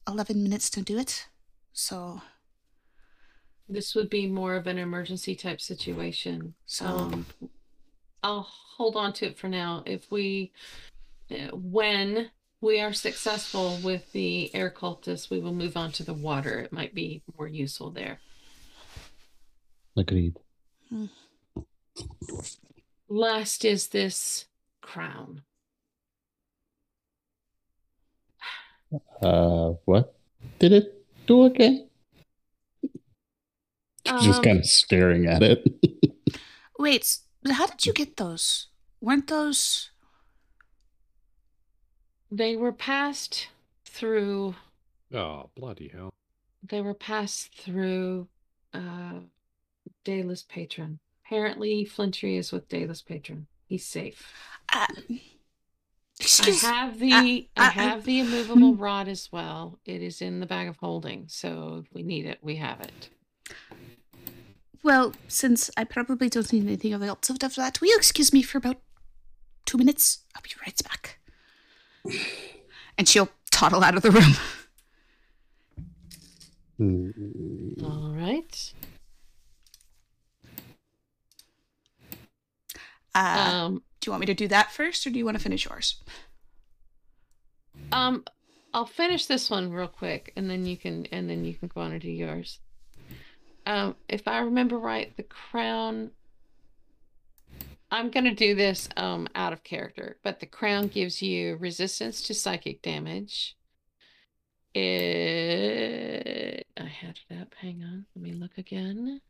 11 0.07 0.43
minutes 0.43 0.69
to 0.71 0.83
do 0.83 0.99
it. 0.99 1.27
So, 1.73 2.21
This 3.71 3.95
would 3.95 4.11
be 4.11 4.27
more 4.27 4.57
of 4.57 4.67
an 4.67 4.79
emergency 4.79 5.37
type 5.37 5.61
situation. 5.61 6.55
so 6.67 6.87
Um, 6.87 7.27
I'll 8.23 8.49
hold 8.77 8.97
on 8.97 9.13
to 9.15 9.27
it 9.27 9.39
for 9.39 9.49
now. 9.49 9.85
If 9.87 10.11
we, 10.11 10.53
uh, 11.31 11.55
when 11.55 12.31
we 12.61 12.81
are 12.81 12.93
successful 12.93 13.79
with 13.85 14.11
the 14.13 14.53
air 14.55 14.71
cultists, 14.71 15.31
we 15.31 15.39
will 15.39 15.55
move 15.55 15.77
on 15.77 15.93
to 15.93 16.03
the 16.03 16.15
water. 16.15 16.59
It 16.59 16.73
might 16.73 16.95
be 16.95 17.23
more 17.39 17.47
useful 17.47 17.91
there. 17.91 18.21
Agreed. 19.97 20.37
Last 23.09 23.65
is 23.65 23.89
this 23.89 24.47
crown. 24.81 25.43
Uh, 29.23 29.75
what 29.85 30.15
did 30.59 30.73
it 30.73 31.07
do 31.27 31.45
again? 31.45 31.90
Just 34.19 34.39
Um, 34.39 34.45
kind 34.45 34.59
of 34.59 34.67
staring 34.67 35.27
at 35.27 35.43
it. 35.43 35.65
wait, 36.79 37.19
how 37.51 37.67
did 37.67 37.87
you 37.87 37.93
get 37.93 38.17
those? 38.17 38.69
Weren't 39.01 39.29
those? 39.29 39.91
They 42.31 42.57
were 42.57 42.73
passed 42.73 43.49
through. 43.85 44.55
Oh, 45.13 45.51
bloody 45.57 45.89
hell. 45.89 46.11
They 46.63 46.81
were 46.81 46.95
passed 46.95 47.55
through 47.55 48.29
uh, 48.75 49.21
Daedalus 50.05 50.45
Patron. 50.49 50.99
Apparently, 51.25 51.85
Flintree 51.85 52.39
is 52.39 52.53
with 52.53 52.69
Daedalus 52.69 53.03
Patron. 53.03 53.47
He's 53.67 53.87
safe. 53.87 54.33
Uh, 54.73 54.87
I 56.21 56.51
have 56.63 56.99
the 56.99 57.49
uh, 57.57 57.63
I 57.63 57.67
uh, 57.69 57.71
have 57.71 58.05
the 58.05 58.21
immovable 58.21 58.75
rod 58.75 59.09
as 59.09 59.31
well. 59.33 59.79
It 59.85 60.03
is 60.03 60.21
in 60.21 60.41
the 60.41 60.47
bag 60.47 60.69
of 60.69 60.77
holding, 60.77 61.27
so 61.29 61.83
if 61.85 61.95
we 61.95 62.03
need 62.03 62.27
it, 62.27 62.39
we 62.43 62.57
have 62.57 62.81
it. 62.81 63.09
Well, 64.83 65.13
since 65.29 65.71
I 65.77 65.85
probably 65.85 66.29
don't 66.29 66.53
need 66.53 66.65
anything 66.65 66.93
of 66.95 67.03
else 67.03 67.29
of 67.29 67.39
that, 67.39 67.81
will 67.81 67.89
you 67.89 67.97
excuse 67.97 68.33
me 68.33 68.43
for 68.43 68.59
about 68.59 68.79
two 69.67 69.77
minutes? 69.79 70.21
I'll 70.35 70.43
be 70.43 70.51
right 70.67 70.81
back. 70.85 71.19
And 72.97 73.07
she'll 73.09 73.29
toddle 73.51 73.85
out 73.85 73.97
of 73.97 74.03
the 74.03 74.11
room. 74.11 74.33
Mm, 76.81 77.83
All 77.85 78.15
right. 78.15 78.73
Uh, 83.15 83.51
Um, 83.53 83.83
do 84.01 84.09
you 84.09 84.13
want 84.13 84.21
me 84.21 84.27
to 84.27 84.35
do 84.35 84.49
that 84.49 84.73
first, 84.73 85.07
or 85.07 85.11
do 85.11 85.19
you 85.19 85.27
want 85.27 85.37
to 85.37 85.43
finish 85.43 85.67
yours? 85.67 85.97
um, 87.93 88.25
I'll 88.73 88.87
finish 88.87 89.27
this 89.27 89.51
one 89.51 89.71
real 89.73 89.89
quick, 89.89 90.33
and 90.37 90.49
then 90.49 90.65
you 90.65 90.77
can 90.79 91.07
and 91.13 91.29
then 91.29 91.45
you 91.45 91.55
can 91.55 91.69
go 91.69 91.83
on 91.83 91.93
and 91.93 92.01
do 92.01 92.11
yours. 92.11 92.61
Um, 93.67 93.97
if 94.09 94.27
I 94.27 94.39
remember 94.41 94.79
right, 94.79 95.17
the 95.17 95.23
crown. 95.23 96.11
I'm 97.93 98.11
gonna 98.11 98.35
do 98.35 98.55
this 98.55 98.89
um 98.97 99.27
out 99.35 99.53
of 99.53 99.65
character, 99.65 100.19
but 100.23 100.39
the 100.41 100.47
crown 100.47 100.87
gives 100.89 101.21
you 101.23 101.57
resistance 101.57 102.23
to 102.23 102.35
psychic 102.35 102.83
damage. 102.83 103.57
It. 104.75 106.67
I 106.77 106.85
had 106.85 107.19
it 107.29 107.41
up. 107.41 107.55
Hang 107.61 107.83
on. 107.83 108.07
Let 108.15 108.23
me 108.23 108.33
look 108.33 108.57
again. 108.59 109.21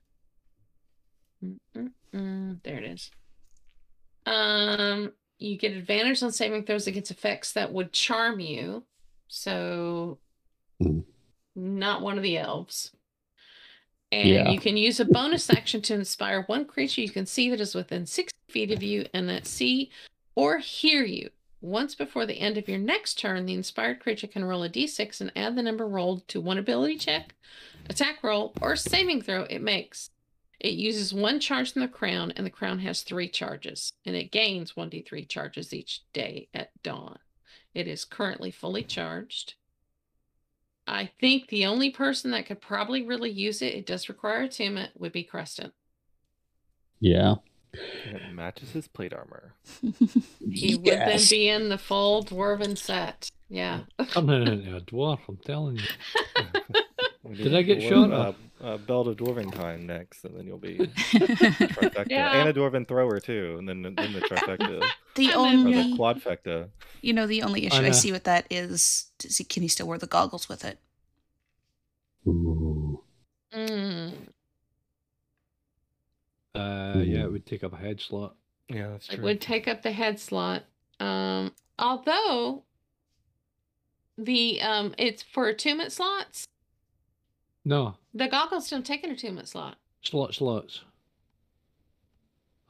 Mm-mm-mm. 1.42 2.62
There 2.62 2.76
it 2.76 2.84
is. 2.84 3.10
Um, 4.26 5.12
you 5.38 5.56
get 5.56 5.72
advantage 5.72 6.22
on 6.22 6.30
saving 6.32 6.64
throws 6.64 6.86
against 6.86 7.10
effects 7.10 7.54
that 7.54 7.72
would 7.72 7.92
charm 7.92 8.38
you. 8.40 8.84
So, 9.28 10.18
Mhm. 10.82 11.04
not 11.56 12.02
one 12.02 12.18
of 12.18 12.22
the 12.22 12.36
elves. 12.36 12.92
And 14.12 14.28
Yeah. 14.28 14.50
you 14.50 14.58
can 14.58 14.76
use 14.76 14.98
a 15.00 15.04
bonus 15.04 15.48
action 15.50 15.82
to 15.82 15.94
inspire 15.94 16.42
one 16.42 16.64
creature 16.64 17.00
you 17.00 17.10
can 17.10 17.26
see 17.26 17.48
that 17.50 17.60
is 17.60 17.74
within 17.74 18.06
six 18.06 18.32
feet 18.48 18.70
of 18.72 18.82
you 18.82 19.06
and 19.14 19.28
that 19.28 19.46
see 19.46 19.90
or 20.34 20.58
hear 20.58 21.04
you 21.04 21.30
Once 21.62 21.94
before 21.94 22.24
the 22.24 22.40
end 22.40 22.56
of 22.56 22.68
your 22.68 22.78
next 22.78 23.18
turn, 23.18 23.44
the 23.44 23.52
inspired 23.52 24.00
creature 24.00 24.26
can 24.26 24.44
roll 24.44 24.62
a 24.62 24.68
d6 24.68 25.20
and 25.20 25.30
add 25.36 25.54
the 25.56 25.62
number 25.62 25.86
rolled 25.86 26.26
to 26.26 26.40
one 26.40 26.56
ability 26.56 26.96
check, 26.96 27.34
attack 27.90 28.22
roll, 28.22 28.52
or 28.62 28.74
saving 28.74 29.20
throw 29.20 29.42
it 29.42 29.60
makes. 29.60 30.08
It 30.58 30.72
uses 30.72 31.12
one 31.12 31.38
charge 31.38 31.72
from 31.72 31.82
the 31.82 31.88
crown, 31.88 32.32
and 32.34 32.46
the 32.46 32.50
crown 32.50 32.78
has 32.80 33.02
three 33.02 33.28
charges, 33.28 33.92
and 34.06 34.16
it 34.16 34.30
gains 34.32 34.72
1d3 34.72 35.28
charges 35.28 35.74
each 35.74 36.00
day 36.14 36.48
at 36.54 36.70
dawn. 36.82 37.18
It 37.74 37.86
is 37.86 38.04
currently 38.06 38.50
fully 38.50 38.82
charged. 38.82 39.54
I 40.86 41.10
think 41.20 41.48
the 41.48 41.66
only 41.66 41.90
person 41.90 42.30
that 42.32 42.46
could 42.46 42.60
probably 42.60 43.02
really 43.02 43.30
use 43.30 43.62
it, 43.62 43.74
it 43.74 43.86
does 43.86 44.08
require 44.08 44.42
attunement, 44.42 44.92
would 44.98 45.12
be 45.12 45.22
Creston. 45.22 45.72
Yeah. 46.98 47.36
And 48.06 48.16
it 48.16 48.34
matches 48.34 48.70
his 48.70 48.88
plate 48.88 49.12
armor. 49.12 49.54
He 50.50 50.74
would 50.74 50.84
then 50.84 51.20
be 51.30 51.48
in 51.48 51.68
the 51.68 51.78
full 51.78 52.24
dwarven 52.24 52.76
set. 52.76 53.30
Yeah. 53.48 53.80
Turning 54.12 54.48
into 54.48 54.76
a 54.76 54.80
dwarf, 54.80 55.20
I'm 55.28 55.36
telling 55.36 55.76
you. 55.76 57.34
Did 57.36 57.54
I 57.54 57.62
get 57.62 57.78
dwarf- 57.78 57.88
shot? 57.88 58.12
Uh, 58.12 58.32
oh. 58.32 58.34
Uh, 58.62 58.76
Belt 58.76 59.08
of 59.08 59.16
Dwarven 59.16 59.50
time 59.54 59.86
next, 59.86 60.22
and 60.24 60.36
then 60.36 60.46
you'll 60.46 60.58
be 60.58 60.76
trifecta. 61.12 62.06
Yeah. 62.10 62.32
And 62.34 62.48
a 62.48 62.52
Dwarven 62.52 62.86
thrower 62.86 63.18
too, 63.18 63.56
and 63.58 63.66
then 63.66 63.82
then 63.82 63.94
the 64.12 64.20
trifecta 64.20 64.86
The 65.14 65.30
or 65.32 65.36
only, 65.38 65.72
the 65.72 65.96
quadfecta. 65.96 66.68
you 67.00 67.14
know, 67.14 67.26
the 67.26 67.42
only 67.42 67.64
issue 67.66 67.76
I 67.76 67.80
know. 67.80 67.92
see 67.92 68.12
with 68.12 68.24
that 68.24 68.46
is, 68.50 69.06
does 69.18 69.38
he, 69.38 69.44
can 69.44 69.62
he 69.62 69.68
still 69.68 69.88
wear 69.88 69.96
the 69.96 70.06
goggles 70.06 70.48
with 70.48 70.62
it? 70.64 70.78
Ooh. 72.26 73.02
Mm. 73.54 74.12
Uh, 76.54 76.98
yeah, 76.98 77.24
it 77.24 77.32
would 77.32 77.46
take 77.46 77.64
up 77.64 77.72
a 77.72 77.76
head 77.76 78.00
slot. 78.00 78.36
Yeah, 78.68 78.88
that's 78.88 79.06
true. 79.06 79.16
It 79.16 79.22
would 79.22 79.40
take 79.40 79.68
up 79.68 79.82
the 79.82 79.92
head 79.92 80.20
slot. 80.20 80.64
Um, 81.00 81.54
although 81.78 82.64
the 84.18 84.60
um 84.60 84.94
it's 84.98 85.22
for 85.22 85.48
attunement 85.48 85.92
slots, 85.92 86.46
No, 87.64 87.96
the 88.14 88.28
goggles 88.28 88.68
don't 88.70 88.84
take 88.86 89.04
an 89.04 89.10
attunement 89.10 89.48
slot. 89.48 89.76
slot 90.02 90.34
slots. 90.34 90.82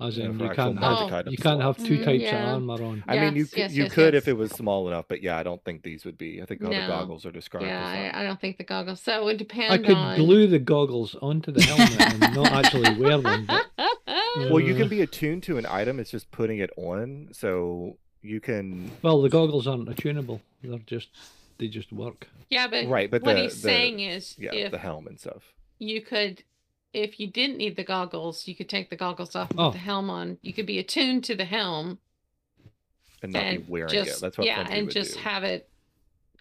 As 0.01 0.16
Yeah, 0.16 0.26
in, 0.30 0.38
you 0.41 0.47
actual 0.47 0.64
can't 0.74 0.78
have 0.82 1.12
item 1.12 1.30
you 1.30 1.36
can't 1.36 1.61
have 1.61 1.76
slots. 1.76 1.88
two 1.88 1.99
Mm, 1.99 2.05
types 2.05 2.22
yeah. 2.22 2.43
of 2.43 2.55
armor 2.55 2.82
on. 2.84 3.05
I 3.07 3.18
mean, 3.18 3.36
you 3.36 3.43
Yes, 3.43 3.51
could, 3.51 3.70
you 3.76 3.82
yes, 3.84 3.93
could 3.93 4.14
yes. 4.14 4.22
if 4.22 4.28
it 4.28 4.32
was 4.32 4.51
small 4.51 4.88
enough, 4.88 5.05
but 5.09 5.22
yeah, 5.22 5.36
I 5.36 5.43
don't 5.43 5.62
think 5.62 5.82
these 5.82 6.07
would 6.07 6.16
be. 6.16 6.41
I 6.41 6.47
think 6.47 6.64
all 6.64 6.70
No. 6.70 6.80
the 6.80 6.86
goggles 6.88 7.26
are 7.26 7.30
described 7.30 7.66
Yeah, 7.66 7.86
as. 7.86 8.14
I, 8.14 8.20
I 8.20 8.24
don't 8.24 8.41
think 8.41 8.57
the 8.57 8.64
goggles. 8.64 9.01
So 9.03 9.20
it 9.20 9.24
would 9.26 9.36
depend 9.36 9.72
I 9.74 9.76
could 9.76 9.91
on. 9.97 10.16
glue 10.16 10.47
the 10.47 10.59
goggles 10.59 11.16
onto 11.20 11.53
the 11.53 11.62
helmet 11.62 12.01
and 12.01 12.20
not 12.34 12.51
actually 12.51 12.95
wear 12.99 13.18
them. 13.18 13.45
But 13.47 13.66
Well, 14.51 14.61
you 14.61 14.74
Uh, 14.74 14.78
can 14.78 14.88
be 14.88 15.03
attuned 15.03 15.43
to 15.45 15.59
an 15.59 15.66
item. 15.66 16.01
It's 16.01 16.11
just 16.11 16.30
putting 16.30 16.59
it 16.61 16.70
on, 16.78 17.28
so 17.32 17.99
you 18.22 18.41
can. 18.41 18.91
well, 19.03 19.20
the 19.20 19.28
goggles 19.28 19.66
aren't 19.66 19.88
attunable. 19.88 20.41
They're 20.62 20.78
just 20.78 21.11
they 21.61 21.69
just 21.69 21.93
work. 21.93 22.27
yeah, 22.49 22.67
but 22.67 22.87
Right, 22.89 23.09
but 23.11 23.23
what 23.23 23.35
the- 23.37 23.43
he's 23.43 23.55
the- 23.63 23.69
saying 23.69 24.01
is, 24.01 24.35
Yeah, 24.39 24.53
if 24.53 24.73
the 24.73 24.79
helm 24.79 25.07
and 25.07 25.21
stuff. 25.21 25.53
you 25.79 26.01
could 26.01 26.43
if 26.93 27.21
you 27.21 27.29
didn't 27.29 27.57
need 27.59 27.77
the 27.77 27.85
goggles 27.85 28.49
you 28.49 28.57
could 28.57 28.69
take 28.69 28.91
the 28.91 28.97
goggles 28.97 29.37
off 29.37 29.49
and 29.51 29.61
Oh. 29.61 29.67
put 29.69 29.75
the 29.75 29.79
helm 29.79 30.11
on 30.11 30.39
you 30.43 30.53
could 30.53 30.67
be 30.67 30.79
attuned 30.81 31.23
to 31.25 31.37
the 31.37 31.45
helm 31.45 32.01
And 33.23 33.33
not 33.33 33.45
and 33.45 33.65
be 33.67 33.71
wearing 33.71 33.93
just 33.93 34.19
it. 34.19 34.21
That's 34.21 34.37
what 34.39 34.47
yeah 34.49 34.57
Frenzy 34.57 34.75
and 34.75 34.87
would 34.87 34.93
just 34.95 35.15
do. 35.15 35.21
have 35.21 35.45
it 35.45 35.69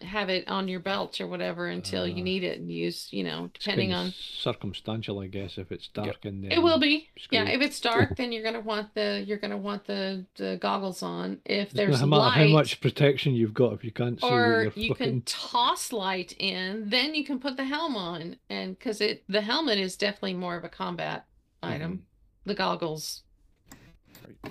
have 0.02 0.28
it 0.30 0.48
on 0.48 0.66
your 0.68 0.80
belt 0.80 1.20
or 1.20 1.26
whatever 1.26 1.66
until 1.66 2.06
you 2.06 2.22
Uh, 2.22 2.24
need 2.24 2.42
it 2.42 2.58
and 2.58 2.70
use 2.72 3.08
you 3.12 3.22
know 3.22 3.50
depending 3.52 3.92
on 3.92 4.12
circumstantial, 4.12 5.18
I 5.20 5.26
guess. 5.26 5.58
If 5.58 5.70
it's 5.72 5.88
dark 5.88 6.24
in 6.24 6.40
there, 6.42 6.52
it 6.52 6.62
will 6.62 6.78
be 6.78 7.08
yeah 7.30 7.44
if 7.48 7.60
it's 7.60 7.78
dark 7.80 8.16
then 8.18 8.32
you're 8.32 8.42
gonna 8.42 8.60
want 8.60 8.94
the 8.94 9.22
you're 9.26 9.38
gonna 9.38 9.58
want 9.58 9.84
the 9.86 10.24
the 10.36 10.58
goggles 10.60 11.02
on 11.02 11.38
if 11.44 11.72
Doesn't 11.72 11.76
there's 11.76 12.00
matter 12.00 12.22
light 12.22 12.32
how 12.38 12.46
much 12.48 12.80
protection 12.80 13.34
you've 13.34 13.54
got 13.54 13.74
if 13.74 13.84
you 13.84 13.92
can't 13.92 14.20
see 14.20 14.26
or 14.26 14.62
you're 14.62 14.70
fucking. 14.70 14.94
can 14.96 15.22
toss 15.22 15.92
light 15.92 16.34
in 16.38 16.88
then 16.88 17.14
you 17.14 17.24
can 17.24 17.38
put 17.38 17.56
the 17.56 17.64
helm 17.64 17.96
on 17.96 18.36
and 18.48 18.78
because 18.78 19.00
it 19.00 19.22
the 19.28 19.42
helmet 19.42 19.78
is 19.78 19.96
definitely 19.96 20.34
more 20.34 20.56
of 20.56 20.64
a 20.64 20.68
combat 20.68 21.26
item 21.62 22.04
the 22.46 22.54
goggles 22.54 23.22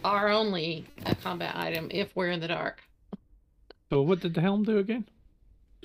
are 0.03 0.29
only 0.29 0.85
a 1.05 1.15
combat 1.15 1.55
item 1.55 1.87
if 1.91 2.15
we're 2.15 2.29
in 2.29 2.39
the 2.39 2.47
dark 2.47 2.83
So 3.89 4.03
what 4.03 4.19
did 4.19 4.35
the 4.35 4.41
helm 4.41 4.63
do 4.63 4.77
again? 4.77 5.05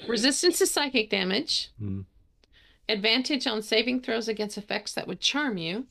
Resistance 0.08 0.58
to 0.58 0.66
psychic 0.66 1.10
damage. 1.10 1.70
Hmm. 1.78 2.02
advantage 2.88 3.46
on 3.46 3.62
saving 3.62 4.02
throws 4.02 4.28
against 4.28 4.58
effects 4.58 4.92
that 4.94 5.08
would 5.08 5.20
charm 5.20 5.56
you. 5.56 5.86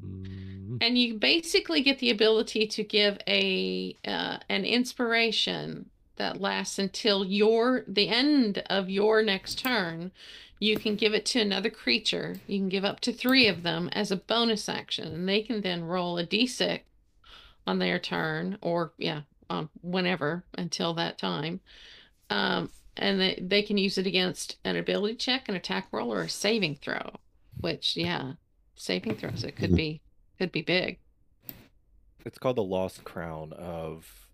Mm. 0.00 0.78
and 0.80 0.98
you 0.98 1.14
basically 1.14 1.80
get 1.80 2.00
the 2.00 2.10
ability 2.10 2.66
to 2.66 2.82
give 2.82 3.16
a 3.28 3.96
uh, 4.04 4.38
an 4.48 4.64
inspiration 4.64 5.88
that 6.16 6.40
lasts 6.40 6.78
until 6.78 7.24
your 7.24 7.84
the 7.86 8.08
end 8.08 8.62
of 8.70 8.90
your 8.90 9.22
next 9.22 9.58
turn. 9.58 10.12
You 10.60 10.78
can 10.78 10.96
give 10.96 11.14
it 11.14 11.26
to 11.26 11.40
another 11.40 11.70
creature. 11.70 12.36
You 12.46 12.58
can 12.58 12.68
give 12.68 12.84
up 12.84 13.00
to 13.00 13.12
three 13.12 13.48
of 13.48 13.62
them 13.62 13.88
as 13.92 14.10
a 14.10 14.16
bonus 14.16 14.68
action. 14.68 15.08
And 15.08 15.28
they 15.28 15.42
can 15.42 15.60
then 15.60 15.84
roll 15.84 16.16
a 16.16 16.26
d6 16.26 16.80
on 17.66 17.78
their 17.78 17.98
turn 17.98 18.58
or 18.60 18.92
yeah 18.96 19.22
um, 19.50 19.70
whenever 19.82 20.44
until 20.56 20.94
that 20.94 21.18
time. 21.18 21.60
Um, 22.30 22.70
and 22.96 23.20
they, 23.20 23.38
they 23.40 23.62
can 23.62 23.76
use 23.78 23.98
it 23.98 24.06
against 24.06 24.56
an 24.64 24.76
ability 24.76 25.14
check 25.16 25.48
an 25.48 25.54
attack 25.54 25.88
roll 25.92 26.12
or 26.12 26.22
a 26.22 26.28
saving 26.28 26.76
throw 26.76 27.10
which 27.60 27.96
yeah 27.96 28.32
saving 28.76 29.14
throws 29.14 29.44
it 29.44 29.56
could 29.56 29.74
be 29.74 30.00
could 30.38 30.52
be 30.52 30.62
big 30.62 30.98
It's 32.24 32.38
called 32.38 32.56
the 32.56 32.62
Lost 32.62 33.04
Crown 33.04 33.52
of. 33.52 34.28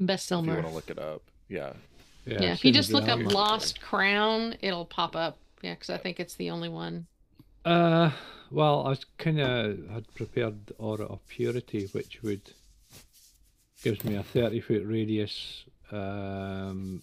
best 0.00 0.30
If 0.32 0.44
you 0.44 0.52
want 0.52 0.66
to 0.66 0.72
look 0.72 0.90
it 0.90 0.98
up, 0.98 1.22
yeah. 1.48 1.72
Yeah, 2.26 2.42
it 2.42 2.42
if 2.52 2.64
you 2.64 2.72
just 2.72 2.92
look 2.92 3.08
up 3.08 3.18
that 3.18 3.26
one. 3.26 3.34
Lost 3.34 3.80
Crown, 3.80 4.56
it'll 4.60 4.84
pop 4.84 5.16
up. 5.16 5.38
Yeah, 5.62 5.74
because 5.74 5.90
I 5.90 5.98
think 5.98 6.20
it's 6.20 6.34
the 6.34 6.50
only 6.50 6.68
one. 6.68 7.06
Uh, 7.64 8.10
well, 8.50 8.84
I 8.86 8.90
was 8.90 9.06
kind 9.18 9.40
of 9.40 9.78
had 9.90 10.12
prepared 10.14 10.72
Aura 10.78 11.06
of 11.06 11.26
Purity, 11.28 11.88
which 11.92 12.22
would 12.22 12.42
gives 13.82 14.04
me 14.04 14.16
a 14.16 14.22
thirty 14.22 14.60
foot 14.60 14.82
radius 14.84 15.64
um, 15.90 17.02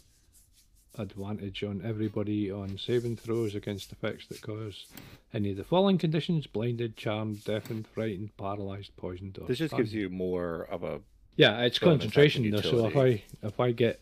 advantage 0.97 1.63
on 1.63 1.81
everybody 1.85 2.51
on 2.51 2.77
saving 2.77 3.15
throws 3.15 3.55
against 3.55 3.91
effects 3.91 4.27
that 4.27 4.41
cause 4.41 4.87
any 5.33 5.51
of 5.51 5.57
the 5.57 5.63
following 5.63 5.97
conditions: 5.97 6.47
blinded, 6.47 6.97
charmed, 6.97 7.43
deafened, 7.43 7.87
frightened, 7.87 8.35
paralyzed, 8.37 8.95
poisoned, 8.97 9.37
or 9.39 9.47
This 9.47 9.59
just 9.59 9.75
gives 9.77 9.93
you 9.93 10.09
more 10.09 10.63
of 10.71 10.83
a. 10.83 10.99
yeah, 11.35 11.61
it's 11.61 11.79
concentration 11.79 12.43
action 12.53 12.71
though. 12.71 12.79
So 12.81 12.87
if 12.87 12.97
I 12.97 13.23
if 13.43 13.59
I 13.59 13.71
get 13.71 14.01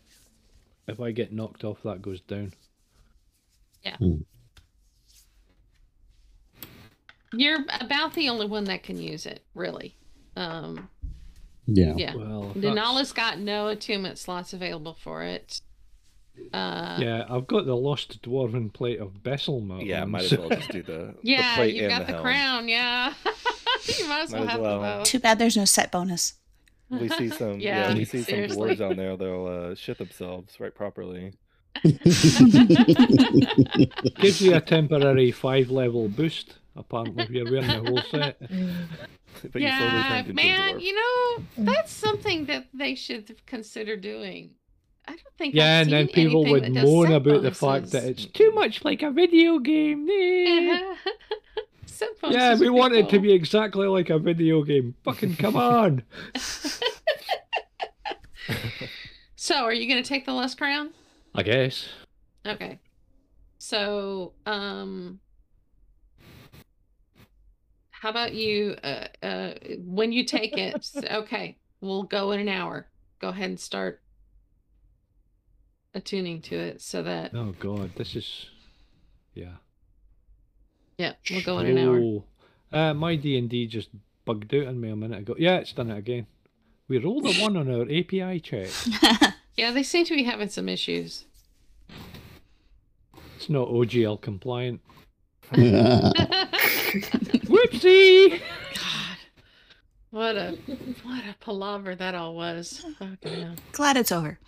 if 0.86 1.00
I 1.00 1.10
get 1.12 1.32
knocked 1.32 1.64
off, 1.64 1.82
that 1.84 2.00
goes 2.02 2.20
down. 2.22 2.52
Yeah. 3.84 3.96
You're 7.32 7.58
about 7.80 8.14
the 8.14 8.28
only 8.28 8.46
one 8.46 8.64
that 8.64 8.82
can 8.82 8.98
use 9.00 9.26
it, 9.26 9.44
really. 9.54 9.94
Um, 10.34 10.88
Yeah. 11.66 11.94
yeah. 11.96 12.14
Well, 12.14 12.52
if 12.54 12.62
that's- 12.62 12.74
Nanala's 12.74 13.12
got 13.12 13.38
no 13.38 13.68
attunement 13.68 14.18
slots 14.18 14.52
available 14.54 14.94
for 14.94 15.22
it. 15.22 15.60
Uh, 16.52 16.98
yeah, 17.00 17.24
I've 17.28 17.46
got 17.46 17.66
the 17.66 17.76
lost 17.76 18.22
dwarven 18.22 18.72
plate 18.72 19.00
of 19.00 19.22
Besselmer. 19.22 19.84
Yeah, 19.84 20.02
on, 20.02 20.10
might 20.10 20.24
as 20.24 20.38
well 20.38 20.48
just 20.48 20.70
do 20.70 20.82
the, 20.82 20.92
the 20.92 21.14
yeah, 21.22 21.56
plate 21.56 21.74
you 21.74 21.82
and 21.82 21.90
got 21.90 22.06
the, 22.06 22.14
the, 22.14 22.22
crown. 22.22 22.68
Yeah, 22.68 23.12
you 23.98 24.08
might 24.08 24.22
as 24.22 24.32
Might 24.32 24.40
well 24.40 24.44
as 24.44 24.50
have 24.50 24.60
well. 24.60 24.80
them 24.80 24.98
both. 24.98 25.06
Too 25.06 25.18
bad 25.18 25.38
there's 25.38 25.56
no 25.56 25.64
set 25.64 25.92
bonus. 25.92 26.34
We 26.90 27.08
see 27.10 27.28
some. 27.28 27.60
Yeah, 27.68 27.90
yeah, 27.90 27.94
we 27.94 28.04
see 28.04 28.22
seriously. 28.22 28.76
some 28.76 28.88
dwarves 28.88 28.90
on 28.90 28.96
there. 28.96 29.16
They'll 29.16 29.46
uh, 29.46 29.74
shit 29.74 29.98
themselves 29.98 30.58
right 30.58 30.74
properly. 30.74 31.34
Gives 31.84 32.80
you 34.40 34.54
a 34.54 34.60
temporary 34.60 35.30
five 35.30 35.70
level 35.70 36.08
boost, 36.08 36.54
apparently, 36.76 37.24
if 37.24 37.30
you're 37.30 37.44
wearing 37.44 37.66
the 37.66 37.90
whole 37.90 38.02
set. 38.10 38.40
But 39.52 39.62
yeah, 39.62 40.22
turned 40.22 40.34
man, 40.34 40.80
you 40.80 40.94
know 40.94 41.44
that's 41.58 41.92
something 41.92 42.46
that 42.46 42.66
they 42.74 42.94
should 42.94 43.36
consider 43.46 43.96
doing. 43.96 44.50
I 45.08 45.12
don't 45.12 45.36
think. 45.38 45.54
Yeah, 45.54 45.78
I've 45.78 45.82
and 45.86 45.92
then 45.92 46.08
people 46.08 46.44
would 46.44 46.72
moan 46.72 47.12
about 47.12 47.42
the 47.42 47.50
fact 47.50 47.92
that 47.92 48.04
it's 48.04 48.26
too 48.26 48.52
much 48.52 48.84
like 48.84 49.02
a 49.02 49.10
video 49.10 49.58
game. 49.58 50.06
Set 51.86 52.10
Yeah, 52.30 52.54
we 52.56 52.70
want 52.70 52.94
it 52.94 53.08
to 53.08 53.18
be 53.18 53.32
exactly 53.32 53.86
like 53.86 54.10
a 54.10 54.18
video 54.18 54.62
game. 54.62 54.94
Fucking 55.04 55.36
come 55.36 55.56
on. 55.56 56.02
So, 59.48 59.54
are 59.64 59.72
you 59.72 59.88
going 59.88 60.02
to 60.02 60.06
take 60.06 60.26
the 60.26 60.34
last 60.34 60.58
crown? 60.58 60.90
I 61.34 61.42
guess. 61.42 61.88
Okay. 62.44 62.80
So, 63.56 64.34
um, 64.44 65.20
how 67.90 68.10
about 68.10 68.34
you? 68.34 68.76
Uh, 68.84 69.06
uh, 69.22 69.54
when 69.78 70.12
you 70.12 70.24
take 70.24 70.58
it, 70.58 70.86
okay, 71.10 71.56
we'll 71.80 72.02
go 72.02 72.32
in 72.32 72.40
an 72.40 72.48
hour. 72.48 72.88
Go 73.20 73.28
ahead 73.28 73.48
and 73.48 73.58
start 73.58 74.02
attuning 75.94 76.40
to 76.42 76.56
it 76.56 76.80
so 76.80 77.02
that 77.02 77.32
Oh 77.34 77.54
god, 77.58 77.92
this 77.96 78.14
is. 78.16 78.46
Yeah. 79.34 79.56
yeah, 80.98 81.12
we'll 81.30 81.42
go 81.42 81.58
in 81.60 81.66
an 81.66 81.78
hour. 81.78 81.98
Oh. 82.00 82.24
Uh, 82.72 82.92
my 82.94 83.14
D 83.16 83.38
and 83.38 83.48
D 83.48 83.66
just 83.66 83.88
bugged 84.24 84.52
out 84.54 84.66
on 84.66 84.80
me 84.80 84.90
a 84.90 84.96
minute 84.96 85.20
ago. 85.20 85.34
Yeah, 85.38 85.56
it's 85.58 85.72
done 85.72 85.90
it 85.90 85.98
again. 85.98 86.26
We 86.88 86.98
rolled 86.98 87.26
a 87.26 87.32
one 87.34 87.56
on 87.56 87.70
our 87.70 87.82
API 87.90 88.40
check. 88.40 88.70
Yeah, 89.58 89.72
they 89.72 89.82
seem 89.82 90.04
to 90.04 90.14
be 90.14 90.22
having 90.22 90.48
some 90.50 90.68
issues. 90.68 91.24
It's 93.36 93.50
not 93.50 93.66
OGL 93.66 94.20
compliant. 94.20 94.80
Whoopsie! 97.48 98.40
God, 98.74 99.18
what 100.10 100.36
a 100.36 100.52
what 101.02 101.24
a 101.24 101.34
palaver 101.40 101.96
that 101.96 102.14
all 102.14 102.36
was. 102.36 102.84
Fucking. 103.00 103.58
Glad 103.72 103.96
it's 103.96 104.12
over. 104.12 104.38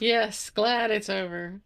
Yes, 0.00 0.50
glad 0.50 0.90
it's 0.90 1.08
over. 1.10 1.60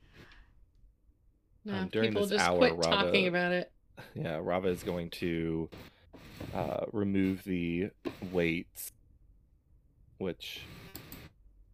Now 1.65 1.83
Um, 1.83 1.89
during 1.89 2.11
people 2.11 2.23
this 2.23 2.33
just 2.39 2.45
hour, 2.49 2.59
quit 2.59 2.81
talking 2.83 3.25
Rava- 3.25 3.29
about 3.29 3.53
it. 3.53 3.73
Yeah, 4.15 4.39
Rava 4.43 4.69
is 4.69 4.83
going 4.83 5.11
to 5.11 5.69
uh, 6.55 6.85
remove 6.93 7.43
the 7.45 7.91
weights, 8.31 8.93
which 10.19 10.61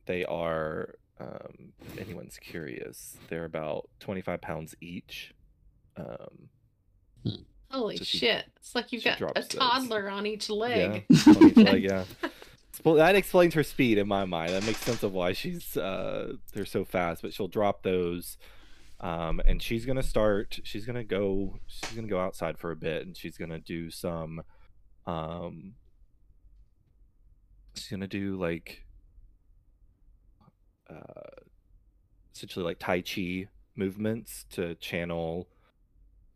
they 0.07 0.25
are. 0.25 0.95
Um, 1.21 1.73
if 1.85 1.99
anyone's 1.99 2.39
curious, 2.39 3.17
they're 3.29 3.45
about 3.45 3.89
twenty-five 4.01 4.41
pounds 4.41 4.75
each. 4.81 5.33
Um, 5.97 6.49
Holy 7.71 7.97
So 7.97 8.05
she- 8.05 8.19
shit! 8.19 8.45
It's 8.57 8.75
like 8.75 8.93
you've 8.93 9.05
got 9.05 9.17
a 9.17 9.19
drops 9.19 9.49
those. 9.49 9.59
toddler 9.59 10.09
on 10.09 10.27
each 10.27 10.49
leg. 10.49 11.05
Yeah, 11.09 11.33
on 11.35 11.49
each 11.49 11.57
leg, 11.57 11.83
yeah. 11.85 12.05
That 12.81 13.17
explains 13.17 13.55
her 13.55 13.63
speed 13.63 13.99
in 13.99 14.09
my 14.09 14.25
mind. 14.25 14.51
That 14.51 14.65
makes 14.65 14.81
sense 14.81 15.03
of 15.03 15.13
why 15.13 15.33
she's 15.33 15.77
uh 15.77 16.35
they're 16.53 16.65
so 16.65 16.85
fast. 16.85 17.23
But 17.23 17.35
she'll 17.35 17.49
drop 17.49 17.83
those, 17.83 18.39
um, 19.01 19.41
and 19.47 19.63
she's 19.63 19.85
gonna 19.85 20.03
start. 20.03 20.59
She's 20.65 20.87
gonna 20.87 21.05
go. 21.05 21.59
She's 21.67 21.95
gonna 21.95 22.09
go 22.09 22.21
outside 22.21 22.59
for 22.59 22.71
a 22.71 22.77
bit, 22.77 23.07
and 23.07 23.17
she's 23.17 23.37
gonna 23.37 23.59
do 23.59 23.91
some. 23.91 24.43
Um, 25.07 25.75
she's 27.75 27.89
gonna 27.89 28.07
do 28.07 28.37
like, 28.37 28.85
uh, 30.89 31.43
essentially 32.35 32.65
like 32.65 32.79
Tai 32.79 33.03
Chi 33.03 33.49
movements 33.77 34.45
to 34.51 34.75
channel, 34.77 35.49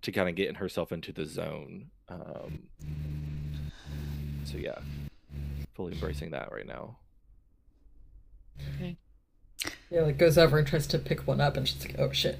to 0.02 0.12
kind 0.12 0.28
of 0.28 0.34
get 0.34 0.56
herself 0.56 0.92
into 0.92 1.12
the 1.12 1.24
zone. 1.24 1.90
Um, 2.08 2.64
so 4.44 4.58
yeah, 4.58 4.78
fully 5.76 5.92
embracing 5.92 6.30
that 6.30 6.50
right 6.52 6.66
now. 6.66 6.96
Okay. 8.76 8.96
Yeah, 9.90 10.02
like 10.02 10.16
goes 10.18 10.38
over 10.38 10.58
and 10.58 10.66
tries 10.66 10.86
to 10.88 10.98
pick 10.98 11.26
one 11.26 11.40
up, 11.40 11.56
and 11.56 11.68
she's 11.68 11.84
like, 11.86 11.96
"Oh 11.98 12.10
shit!" 12.12 12.38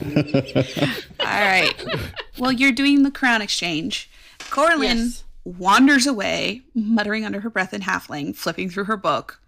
All 1.20 1.26
right. 1.26 1.74
Well, 2.38 2.52
you're 2.52 2.72
doing 2.72 3.02
the 3.02 3.10
crown 3.10 3.42
exchange. 3.42 4.10
Corlin 4.38 4.82
Yes. 4.82 5.24
wanders 5.44 6.06
away, 6.06 6.62
muttering 6.74 7.24
under 7.24 7.40
her 7.40 7.50
breath 7.50 7.72
in 7.74 7.82
halfling, 7.82 8.34
flipping 8.36 8.68
through 8.70 8.84
her 8.84 8.96
book, 8.96 9.40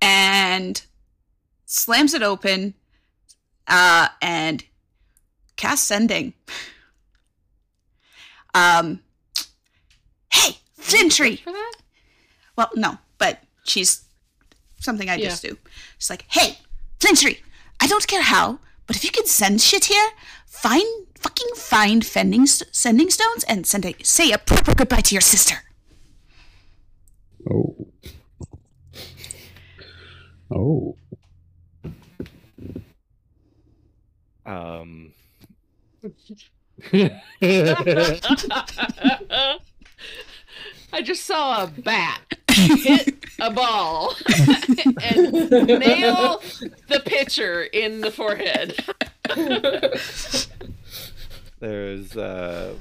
and 0.00 0.82
slams 1.66 2.14
it 2.14 2.22
open 2.22 2.74
uh, 3.66 4.08
and 4.22 4.64
casts 5.56 5.86
sending. 5.86 6.34
Um, 8.54 9.00
hey, 10.32 10.56
Flintree! 10.80 11.42
For 11.42 11.52
that? 11.52 11.72
Well, 12.56 12.70
no, 12.74 12.98
but 13.18 13.42
she's 13.64 14.02
something 14.80 15.08
I 15.10 15.16
Yeah. 15.16 15.28
just 15.30 15.42
do. 15.42 15.58
She's 15.98 16.10
like, 16.10 16.24
hey, 16.28 16.58
Flintree, 17.00 17.38
I 17.80 17.86
don't 17.86 18.06
care 18.06 18.22
how, 18.22 18.58
but 18.86 18.96
if 18.96 19.04
you 19.04 19.10
can 19.10 19.26
send 19.26 19.60
shit 19.60 19.86
here, 19.86 20.10
find 20.46 21.06
fucking 21.18 21.54
find 21.56 22.04
fending 22.04 22.46
st- 22.46 22.74
sending 22.74 23.10
stones 23.10 23.44
and 23.44 23.66
send 23.66 23.84
a 23.84 23.94
say 24.02 24.32
a 24.32 24.38
proper 24.38 24.74
goodbye 24.74 25.00
to 25.02 25.14
your 25.14 25.20
sister. 25.22 25.56
Oh. 27.50 27.86
Oh. 30.50 30.96
Um, 34.46 35.12
I 40.92 41.02
just 41.02 41.24
saw 41.24 41.64
a 41.64 41.66
bat 41.66 42.20
hit 42.56 43.14
a 43.40 43.50
ball 43.50 44.14
and 45.02 45.50
nail 45.50 46.42
the 46.88 47.00
pitcher 47.04 47.62
in 47.64 48.00
the 48.00 48.10
forehead. 48.10 48.76
there's 51.60 52.16
uh, 52.16 52.74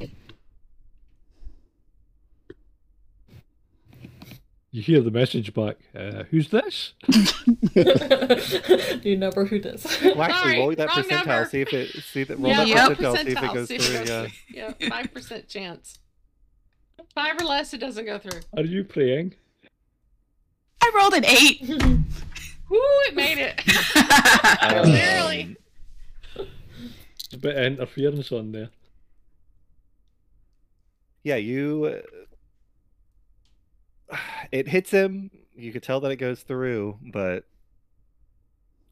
you 4.71 4.82
hear 4.82 5.01
the 5.01 5.11
message 5.11 5.53
back. 5.53 5.78
Uh, 5.97 6.23
who's 6.32 6.49
this? 6.49 6.93
Do 7.09 7.21
you 9.03 9.13
remember 9.13 9.45
who 9.45 9.59
this? 9.59 9.86
well, 10.03 10.21
actually, 10.23 10.41
Sorry, 10.51 10.59
roll 10.59 10.76
that 10.76 10.88
wrong 10.89 11.03
percentile. 11.05 11.26
number. 11.28 11.45
See 11.49 11.61
if 11.61 11.73
it 11.73 11.89
see 12.03 12.23
that 12.26 12.38
roll 12.38 12.47
Yeah, 12.49 12.57
that 12.57 12.67
Yep. 12.67 12.97
percentile. 12.97 13.23
See 13.23 13.32
if 13.32 13.43
it 13.43 13.53
goes 13.53 13.67
see 13.69 13.78
through. 13.78 13.95
it 14.01 14.07
goes- 14.07 14.32
yeah, 14.82 14.89
five 14.89 15.13
percent 15.13 15.47
chance. 15.47 15.99
Five 17.13 17.41
or 17.41 17.45
less, 17.45 17.73
it 17.73 17.78
doesn't 17.80 18.05
go 18.05 18.17
through. 18.19 18.41
Are 18.57 18.63
you 18.65 18.84
praying? 18.84 19.36
I 20.88 20.92
rolled 20.96 21.14
an 21.14 21.26
eight. 21.26 21.62
Woo! 22.70 22.80
It 23.08 23.16
made 23.16 23.38
it. 23.38 23.62
Barely. 24.62 25.58
A 27.34 27.38
bit 27.38 27.58
of 27.58 27.64
interference 27.66 28.32
on 28.32 28.52
there. 28.52 28.70
yeah, 31.24 31.36
you. 31.38 32.02
Uh, 34.12 34.18
it 34.52 34.68
hits 34.68 34.92
him. 34.92 35.32
You 35.56 35.72
could 35.72 35.84
tell 35.84 36.00
that 36.02 36.12
it 36.12 36.18
goes 36.18 36.42
through, 36.44 36.98
but 37.12 37.46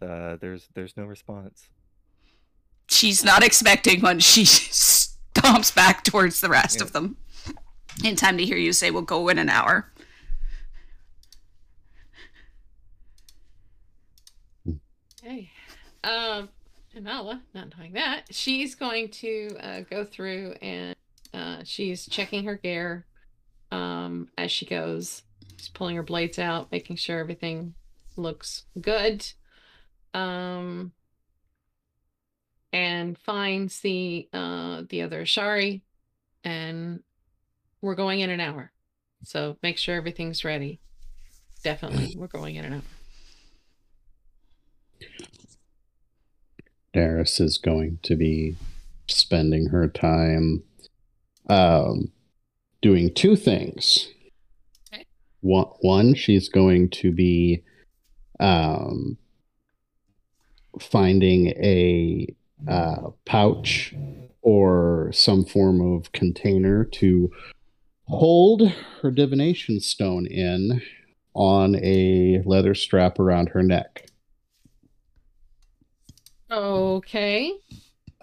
uh, 0.01 0.37
there's 0.37 0.67
there's 0.73 0.97
no 0.97 1.05
response. 1.05 1.69
She's 2.89 3.23
not 3.23 3.43
expecting 3.43 4.01
one. 4.01 4.19
She 4.19 4.43
stomps 4.43 5.73
back 5.73 6.03
towards 6.03 6.41
the 6.41 6.49
rest 6.49 6.77
Yeah. 6.79 6.83
of 6.85 6.91
them. 6.93 7.17
In 8.03 8.15
time 8.15 8.37
to 8.37 8.45
hear 8.45 8.57
you 8.57 8.73
say, 8.73 8.89
"We'll 8.91 9.03
go 9.03 9.29
in 9.29 9.37
an 9.37 9.49
hour." 9.49 9.91
Okay. 15.23 15.49
Um, 16.03 16.49
not 16.95 17.39
knowing 17.53 17.93
that, 17.93 18.23
she's 18.29 18.75
going 18.75 19.09
to 19.09 19.49
uh, 19.59 19.81
go 19.89 20.03
through 20.03 20.55
and 20.61 20.95
uh, 21.33 21.57
she's 21.63 22.05
checking 22.07 22.43
her 22.43 22.55
gear 22.55 23.05
um, 23.71 24.29
as 24.37 24.51
she 24.51 24.65
goes. 24.65 25.23
She's 25.57 25.69
pulling 25.69 25.95
her 25.95 26.03
blades 26.03 26.37
out, 26.37 26.71
making 26.71 26.97
sure 26.97 27.19
everything 27.19 27.73
looks 28.15 28.63
good. 28.79 29.25
Um, 30.13 30.91
and 32.73 33.17
finds 33.19 33.79
the 33.81 34.27
uh, 34.33 34.81
the 34.89 35.03
other 35.03 35.25
Shari, 35.25 35.83
and 36.43 37.01
we're 37.81 37.95
going 37.95 38.19
in 38.19 38.29
an 38.29 38.39
hour. 38.39 38.71
So 39.23 39.57
make 39.63 39.77
sure 39.77 39.95
everything's 39.95 40.43
ready. 40.43 40.79
Definitely, 41.63 42.15
we're 42.17 42.27
going 42.27 42.55
in 42.55 42.65
an 42.65 42.73
hour. 42.73 42.81
Daris 46.93 47.41
is 47.41 47.57
going 47.57 47.99
to 48.03 48.15
be 48.15 48.55
spending 49.07 49.67
her 49.67 49.87
time 49.87 50.63
um, 51.49 52.11
doing 52.81 53.13
two 53.13 53.35
things. 53.35 54.09
Okay. 54.93 55.05
One, 55.41 55.67
one, 55.81 56.13
she's 56.13 56.49
going 56.49 56.89
to 56.89 57.11
be 57.11 57.63
um, 58.39 59.17
finding 60.79 61.47
a 61.47 62.27
uh, 62.67 63.09
pouch 63.25 63.93
or 64.41 65.09
some 65.13 65.45
form 65.45 65.81
of 65.81 66.11
container 66.11 66.85
to 66.85 67.31
hold 68.07 68.69
her 69.01 69.11
divination 69.11 69.79
stone 69.79 70.25
in 70.25 70.81
on 71.33 71.75
a 71.75 72.41
leather 72.45 72.75
strap 72.75 73.19
around 73.19 73.49
her 73.49 73.63
neck. 73.63 74.07
Okay. 76.53 77.53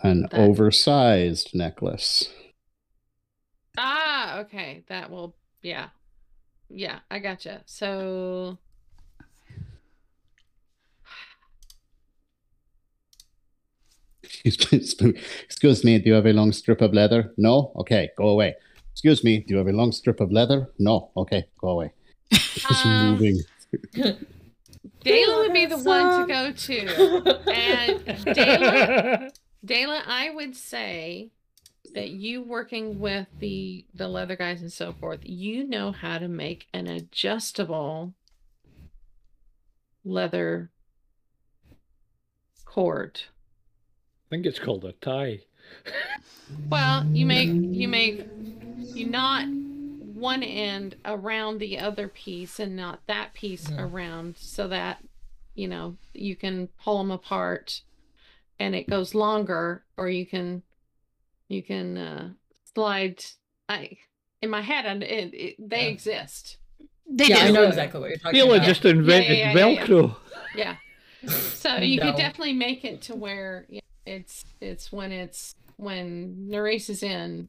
An 0.02 0.22
That- 0.22 0.34
oversized 0.34 1.50
necklace. 1.54 2.28
Ah, 3.76 4.38
okay. 4.40 4.84
That 4.88 5.10
will, 5.10 5.34
yeah. 5.62 5.88
Yeah, 6.68 7.00
I 7.10 7.18
gotcha. 7.18 7.62
So, 7.66 8.58
Excuse 14.44 15.84
me, 15.84 15.98
do 15.98 16.08
you 16.10 16.14
have 16.14 16.26
a 16.26 16.32
long 16.32 16.52
strip 16.52 16.80
of 16.80 16.92
leather? 16.92 17.32
No? 17.36 17.72
Okay, 17.76 18.10
go 18.16 18.28
away. 18.28 18.54
Excuse 18.92 19.24
me, 19.24 19.38
do 19.40 19.54
you 19.54 19.58
have 19.58 19.66
a 19.66 19.72
long 19.72 19.92
strip 19.92 20.20
of 20.20 20.30
leather? 20.30 20.70
No? 20.78 21.10
Okay, 21.16 21.44
go 21.60 21.68
away. 21.70 21.92
Just 22.32 22.86
Um, 22.86 23.10
moving. 23.12 23.40
Dayla 25.04 25.38
would 25.40 25.52
be 25.52 25.66
the 25.66 25.78
one 25.78 26.20
to 26.20 26.26
go 26.26 26.52
to. 26.52 27.50
And 27.52 28.00
Dayla, 28.06 29.30
Dayla, 29.64 30.02
I 30.06 30.30
would 30.30 30.56
say 30.56 31.30
that 31.94 32.10
you 32.10 32.42
working 32.42 32.98
with 33.00 33.26
the 33.38 33.84
the 33.94 34.08
leather 34.08 34.36
guys 34.36 34.62
and 34.62 34.72
so 34.72 34.92
forth, 34.92 35.20
you 35.22 35.64
know 35.64 35.92
how 35.92 36.18
to 36.18 36.28
make 36.28 36.66
an 36.72 36.86
adjustable 36.86 38.14
leather 40.04 40.70
cord. 42.64 43.22
I 44.26 44.30
think 44.30 44.46
it's 44.46 44.58
called 44.58 44.84
a 44.84 44.92
tie. 44.92 45.40
Well, 46.68 47.04
you 47.06 47.26
make 47.26 47.48
you 47.48 47.88
make 47.88 48.26
you 48.94 49.06
knot 49.06 49.46
one 50.20 50.42
end 50.42 50.96
around 51.04 51.58
the 51.58 51.78
other 51.78 52.06
piece 52.08 52.60
and 52.60 52.76
not 52.76 53.00
that 53.06 53.32
piece 53.34 53.66
Mhm. 53.68 53.78
around 53.78 54.36
so 54.36 54.68
that 54.68 55.02
you 55.54 55.66
know 55.68 55.96
you 56.14 56.36
can 56.36 56.68
pull 56.82 56.98
them 56.98 57.10
apart 57.10 57.82
and 58.58 58.74
it 58.74 58.88
goes 58.88 59.14
longer 59.14 59.84
or 59.96 60.08
you 60.08 60.26
can 60.26 60.62
you 61.48 61.62
can 61.62 61.96
uh 61.96 62.30
slide 62.74 63.24
I 63.68 63.96
in 64.42 64.50
my 64.50 64.60
head 64.62 64.86
and 64.86 65.02
it, 65.02 65.34
it, 65.34 65.56
they 65.58 65.84
Yeah. 65.84 65.90
exist. 65.90 66.56
They 67.12 67.26
yeah, 67.26 67.38
I 67.40 67.50
know 67.50 67.64
exactly 67.64 68.00
what 68.00 68.08
you're 68.10 68.18
talking 68.18 68.38
Neela 68.38 68.56
about. 68.56 68.66
just 68.66 68.84
invented 68.84 69.38
yeah, 69.38 69.52
yeah, 69.52 69.66
yeah. 69.68 69.86
Velcro. 69.86 70.16
Yeah. 70.54 70.76
So 71.28 71.76
you 71.76 71.98
No. 72.00 72.06
could 72.06 72.16
definitely 72.16 72.54
make 72.54 72.84
it 72.84 73.02
to 73.02 73.14
where 73.14 73.66
yeah, 73.68 73.80
it's 74.06 74.44
it's 74.60 74.90
when 74.90 75.12
it's 75.12 75.54
when 75.76 76.48
Nerys 76.50 76.88
is 76.88 77.02
in 77.02 77.48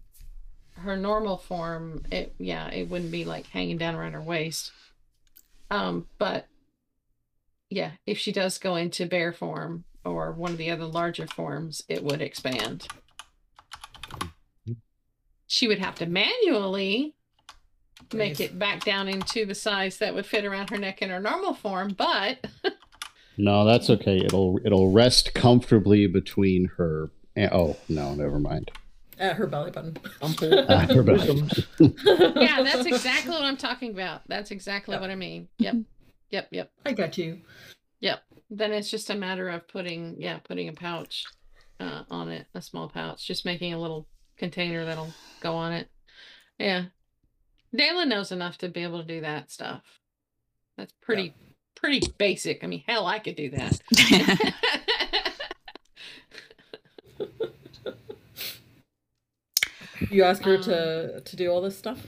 her 0.77 0.95
normal 0.97 1.37
form, 1.37 2.03
it 2.11 2.33
yeah, 2.39 2.67
it 2.69 2.89
wouldn't 2.89 3.11
be 3.11 3.25
like 3.25 3.47
hanging 3.47 3.77
down 3.77 3.95
around 3.95 4.13
her 4.13 4.21
waist. 4.21 4.71
Um, 5.69 6.07
but 6.17 6.47
yeah, 7.69 7.91
if 8.05 8.17
she 8.17 8.31
does 8.31 8.57
go 8.57 8.75
into 8.75 9.05
bear 9.05 9.31
form 9.31 9.85
or 10.03 10.31
one 10.31 10.51
of 10.51 10.57
the 10.57 10.71
other 10.71 10.85
larger 10.85 11.27
forms, 11.27 11.83
it 11.87 12.03
would 12.03 12.21
expand. 12.21 12.87
She 15.47 15.67
would 15.67 15.79
have 15.79 15.95
to 15.95 16.05
manually 16.05 17.15
make 18.13 18.31
Nice. 18.31 18.39
it 18.39 18.57
back 18.59 18.83
down 18.83 19.07
into 19.07 19.45
the 19.45 19.55
size 19.55 19.97
that 19.99 20.13
would 20.15 20.25
fit 20.25 20.45
around 20.45 20.69
her 20.69 20.77
neck 20.77 21.01
in 21.01 21.09
her 21.09 21.19
normal 21.19 21.53
form, 21.53 21.93
but 21.97 22.45
No, 23.37 23.63
that's 23.65 23.89
okay. 23.89 24.17
It'll 24.17 24.59
it'll 24.65 24.91
rest 24.91 25.33
comfortably 25.33 26.05
between 26.07 26.65
her. 26.77 27.09
eh, 27.35 27.47
Oh 27.51 27.77
no, 27.89 28.13
never 28.13 28.39
mind. 28.39 28.71
At 29.21 29.35
her 29.35 29.45
belly 29.45 29.69
button. 29.69 29.95
Ah, 30.21 30.87
her 30.89 31.03
belly. 31.03 31.43
Yeah, 32.05 32.63
that's 32.63 32.85
exactly 32.87 33.31
what 33.31 33.43
I'm 33.43 33.55
talking 33.55 33.91
about. 33.91 34.21
That's 34.27 34.49
exactly 34.49 34.93
Yep. 34.93 35.01
what 35.01 35.09
I 35.11 35.15
mean. 35.15 35.47
Yep. 35.59 35.75
Yep, 36.31 36.47
yep. 36.51 36.71
I 36.85 36.93
got 36.93 37.17
you. 37.19 37.39
Yep. 37.99 38.19
Then 38.49 38.71
it's 38.73 38.89
just 38.89 39.11
a 39.11 39.15
matter 39.15 39.47
of 39.49 39.67
putting 39.67 40.19
yeah, 40.19 40.39
putting 40.39 40.69
a 40.69 40.73
pouch 40.73 41.23
uh 41.79 42.03
on 42.09 42.29
it, 42.29 42.47
a 42.55 42.61
small 42.63 42.89
pouch, 42.89 43.25
just 43.27 43.45
making 43.45 43.73
a 43.73 43.79
little 43.79 44.07
container 44.37 44.85
that'll 44.85 45.13
go 45.39 45.53
on 45.53 45.71
it. 45.71 45.87
Yeah. 46.57 46.85
Dayla 47.77 48.07
knows 48.07 48.31
enough 48.31 48.57
to 48.57 48.69
be 48.69 48.81
able 48.83 49.01
to 49.01 49.07
do 49.07 49.21
that 49.21 49.51
stuff. 49.51 49.83
That's 50.77 50.93
pretty 51.01 51.35
pretty 51.75 52.01
basic. 52.17 52.63
I 52.63 52.67
mean, 52.67 52.83
hell, 52.87 53.05
I 53.05 53.19
could 53.19 53.35
do 53.35 53.51
that. 53.51 53.79
You 60.09 60.23
ask 60.23 60.41
her 60.43 60.55
Um, 60.55 60.63
to 60.63 61.21
to 61.21 61.35
do 61.35 61.49
all 61.51 61.61
this 61.61 61.77
stuff. 61.77 61.99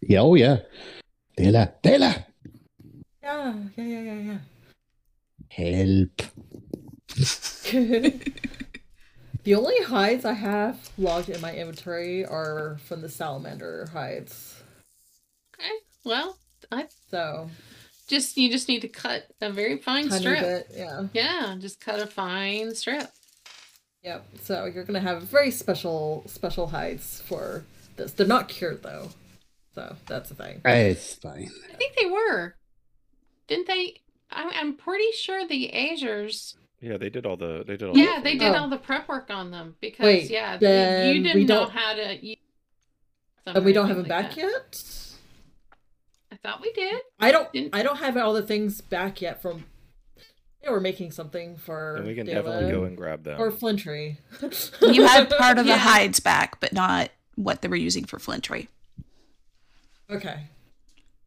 Yeah, 0.00 0.20
oh 0.20 0.34
yeah. 0.34 0.58
Dela, 1.36 1.72
Dela, 1.82 2.26
Yeah, 3.22 3.54
yeah, 3.76 3.84
yeah, 3.84 4.14
yeah, 4.14 4.38
help. 5.50 6.22
the 9.44 9.54
only 9.54 9.82
hides 9.82 10.24
I 10.24 10.32
have 10.32 10.90
logged 10.96 11.28
in 11.28 11.40
my 11.40 11.54
inventory 11.54 12.24
are 12.24 12.78
from 12.84 13.02
the 13.02 13.08
salamander 13.08 13.86
hides. 13.92 14.62
okay. 15.54 15.70
Well, 16.04 16.38
I 16.72 16.86
So 17.10 17.50
just 18.08 18.36
you 18.36 18.50
just 18.50 18.68
need 18.68 18.80
to 18.82 18.88
cut 18.88 19.26
a 19.40 19.50
very 19.50 19.76
fine 19.78 20.08
tiny 20.08 20.20
strip. 20.20 20.40
bit, 20.40 20.66
yeah. 20.74 21.08
Yeah, 21.12 21.56
just 21.58 21.80
cut 21.80 22.00
a 22.00 22.06
fine 22.06 22.74
strip. 22.74 23.08
Yep. 24.06 24.24
So 24.42 24.64
you're 24.66 24.84
gonna 24.84 25.00
have 25.00 25.24
very 25.24 25.50
special 25.50 26.22
special 26.26 26.68
hides 26.68 27.20
for 27.26 27.64
this. 27.96 28.12
They're 28.12 28.24
not 28.26 28.48
cured 28.48 28.82
though. 28.84 29.08
So 29.74 29.96
that's 30.06 30.28
the 30.28 30.36
thing. 30.36 30.60
It's 30.64 31.14
fine. 31.16 31.50
I 31.72 31.76
think 31.76 31.96
they 32.00 32.06
were. 32.06 32.54
Didn't 33.48 33.66
they? 33.66 33.96
I'm, 34.30 34.48
I'm 34.54 34.74
pretty 34.76 35.10
sure 35.12 35.46
the 35.46 35.70
Azers. 35.74 36.54
Yeah, 36.80 36.96
they 36.98 37.10
did 37.10 37.26
all 37.26 37.36
the 37.36 37.64
they 37.66 37.76
did 37.76 37.88
all 37.88 37.94
the 37.94 38.00
Yeah, 38.00 38.20
they 38.22 38.36
oh. 38.36 38.38
did 38.38 38.54
Oh. 38.54 38.58
all 38.62 38.68
the 38.68 38.78
prep 38.78 39.08
work 39.08 39.28
on 39.28 39.50
them 39.50 39.74
because 39.80 40.04
Wait, 40.04 40.30
yeah, 40.30 40.54
you- 40.54 40.60
then 40.60 41.16
you 41.16 41.22
didn't 41.24 41.46
know 41.46 41.60
don't- 41.64 41.70
how 41.72 41.94
to. 41.94 42.24
Use 42.24 42.36
And 43.44 43.64
we 43.64 43.72
don't 43.72 43.88
have 43.88 43.96
them 43.96 44.06
anything 44.10 44.22
back 44.22 44.34
that. 44.36 44.40
yet? 44.40 45.02
I 46.32 46.36
thought 46.36 46.60
we 46.62 46.72
did. 46.72 47.00
I 47.18 47.32
don't 47.32 47.52
Didn't- 47.52 47.74
I 47.74 47.82
don't 47.82 47.96
have 47.98 48.16
all 48.16 48.32
the 48.34 48.42
things 48.42 48.80
back 48.80 49.20
yet 49.20 49.42
from 49.42 49.64
they 50.66 50.72
were 50.72 50.80
making 50.80 51.12
something 51.12 51.56
for 51.56 51.96
And 51.96 52.06
we 52.06 52.14
can 52.16 52.26
Dela 52.26 52.42
definitely 52.42 52.72
go 52.72 52.84
and 52.84 52.96
grab 52.96 53.22
them. 53.22 53.40
or 53.40 53.52
Flintree. 53.52 54.16
you 54.82 55.06
have 55.06 55.30
part 55.30 55.58
of 55.58 55.66
Yeah. 55.66 55.74
the 55.74 55.78
hides 55.78 56.18
back, 56.20 56.58
but 56.60 56.72
not 56.72 57.10
what 57.36 57.62
they 57.62 57.68
were 57.68 57.76
using 57.76 58.04
for 58.04 58.18
Flintree. 58.18 58.66
Okay. 60.10 60.40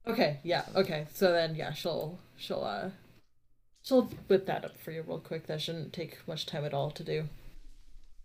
Okay, 0.08 0.40
yeah, 0.44 0.66
okay. 0.76 1.06
So 1.14 1.32
then 1.32 1.56
yeah, 1.56 1.72
she'll 1.74 2.18
she'll 2.36 2.64
uh 2.64 2.90
she'll 3.84 4.04
whip 4.28 4.46
that 4.48 4.66
up 4.66 4.78
for 4.78 4.92
you 4.92 5.04
real 5.08 5.20
quick. 5.20 5.48
That 5.48 5.62
shouldn't 5.62 5.94
take 5.94 6.18
much 6.28 6.46
time 6.46 6.66
at 6.66 6.74
all 6.74 6.90
to 6.92 7.04
do. 7.04 7.26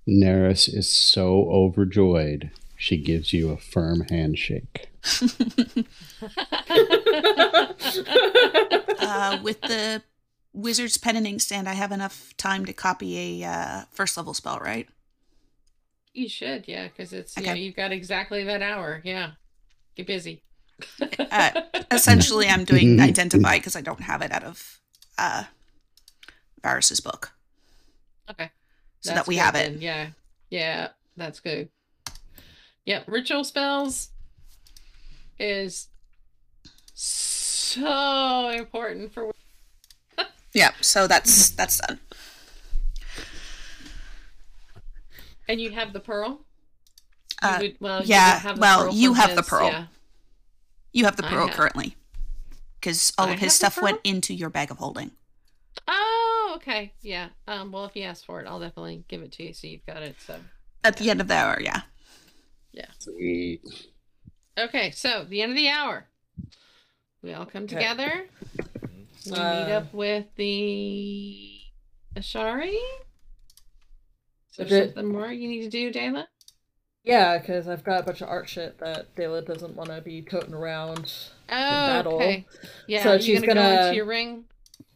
Nerys 0.08 0.72
is 0.72 0.90
so 0.90 1.48
overjoyed. 1.50 2.50
She 2.76 2.96
gives 2.96 3.32
you 3.32 3.50
a 3.50 3.56
firm 3.56 4.00
handshake. 4.10 4.88
Uh, 9.06 9.38
with 9.42 9.60
the 9.62 10.02
wizard's 10.55 10.96
pen 10.96 11.16
and 11.16 11.26
inkstand, 11.26 11.68
I 11.68 11.74
have 11.74 11.92
enough 11.92 12.34
time 12.36 12.64
to 12.64 12.72
copy 12.72 13.42
a 13.42 13.48
uh, 13.48 13.82
first 13.90 14.16
level 14.16 14.32
spell, 14.32 14.59
right? 14.61 14.88
You 16.14 16.28
should, 16.28 16.68
yeah, 16.68 16.86
because 16.86 17.12
it's 17.12 17.36
yeah, 17.36 17.55
you've 17.55 17.74
got 17.74 17.90
exactly 17.92 18.44
that 18.44 18.62
hour. 18.62 19.02
Yeah, 19.05 19.32
get 19.96 20.07
busy. 20.07 20.42
Uh, 21.18 21.50
essentially, 21.90 22.46
I'm 22.48 22.64
doing 22.64 23.00
identify 23.00 23.57
because 23.57 23.74
I 23.74 23.80
don't 23.80 24.00
have 24.00 24.22
it 24.22 24.30
out 24.30 24.44
of 24.44 24.80
uh, 25.18 25.44
Varus's 26.62 27.00
book, 27.00 27.32
okay, 28.30 28.50
so 29.00 29.11
That's 29.11 29.22
that 29.22 29.26
we 29.26 29.34
good 29.34 29.40
have 29.42 29.55
it. 29.57 29.80
Yeah, 29.80 30.09
yeah, 30.50 30.88
that's 31.16 31.40
good. 31.40 31.68
Yep, 32.86 33.05
ritual 33.09 33.42
spells 33.42 34.11
is 35.38 35.88
so 36.94 38.50
important 38.50 39.12
for 39.12 39.24
Yeah, 39.24 39.32
so 40.85 41.07
that's 41.07 41.51
that's 41.51 41.78
done. 41.78 41.99
And 45.49 45.61
you 45.61 45.70
have 45.72 45.93
the 45.93 46.01
pearl? 46.01 46.45
You 47.43 47.49
Uh, 47.49 47.59
would- 47.61 47.76
well, 47.80 48.01
you 48.03 48.09
yeah, 48.09 48.35
would 48.35 48.43
have 48.43 48.57
the 48.57 48.61
well, 48.61 48.85
pearl 48.85 48.95
you 48.95 49.09
from 49.14 49.16
have 49.16 49.37
the 49.37 49.43
pearl. 49.43 49.68
Yeah. 49.68 49.87
You 50.93 51.05
have 51.05 51.16
the 51.16 51.22
pearl 51.24 51.49
have- 51.49 51.57
currently, 51.57 51.97
because 52.80 53.12
all 53.18 53.28
I 53.28 53.32
of 53.32 53.39
his 53.41 53.53
stuff 53.55 53.80
went 53.82 54.01
into 54.05 54.32
your 54.32 54.49
bag 54.49 54.70
of 54.70 54.78
holding. 54.78 55.11
Oh, 55.89 56.53
okay. 56.57 56.93
Yeah. 57.03 57.30
Um. 57.49 57.72
Well, 57.72 57.85
if 57.85 57.97
you 57.97 58.05
ask 58.05 58.24
for 58.24 58.41
it, 58.41 58.47
I'll 58.47 58.61
definitely 58.61 59.05
give 59.09 59.22
it 59.22 59.32
to 59.32 59.43
you, 59.43 59.53
so 59.53 59.66
you've 59.66 59.85
got 59.87 60.03
it. 60.03 60.16
So. 60.24 60.39
At 60.85 60.97
the 60.99 61.11
end 61.11 61.20
of 61.20 61.28
the 61.28 61.35
hour, 61.35 61.59
yeah. 61.61 61.82
yeah. 62.72 62.87
Sweet. 62.99 63.61
Okay. 64.57 64.91
So 64.93 65.24
the 65.24 65.43
end 65.43 65.53
of 65.53 65.57
the 65.57 65.68
hour, 65.68 66.07
we 67.22 67.32
all 67.32 67.47
come 67.47 67.64
Okay. 67.64 67.74
together. 67.74 68.28
We 69.27 69.33
meet 69.33 69.39
Uh, 69.39 69.79
up 69.79 69.93
with 69.95 70.27
the 70.37 71.61
Ashari. 72.16 72.75
Is 74.51 74.57
there 74.59 74.66
Is 74.66 74.72
it- 74.72 74.95
something 74.95 75.12
more 75.12 75.33
you 75.33 75.49
need 75.49 75.62
to 75.62 75.70
do, 75.70 75.93
Dayla? 75.93 76.27
Yeah, 77.03 77.39
because 77.39 77.68
I've 77.68 77.85
got 77.85 78.01
a 78.01 78.03
bunch 78.05 78.22
of 78.22 78.29
art 78.29 78.49
shit 78.49 78.79
that 78.79 79.14
Dela 79.14 79.43
doesn't 79.43 79.77
want 79.77 79.91
to 79.91 80.01
be 80.01 80.22
toting 80.22 80.55
around. 80.55 81.12
Oh, 81.49 81.51
battle. 81.51 82.14
okay. 82.14 82.47
Yeah. 82.87 83.03
So 83.03 83.18
she's 83.18 83.41
gonna, 83.41 83.55
go 83.55 83.55
gonna- 83.61 83.83
into 83.87 83.97
your 83.97 84.07
ring. 84.07 84.45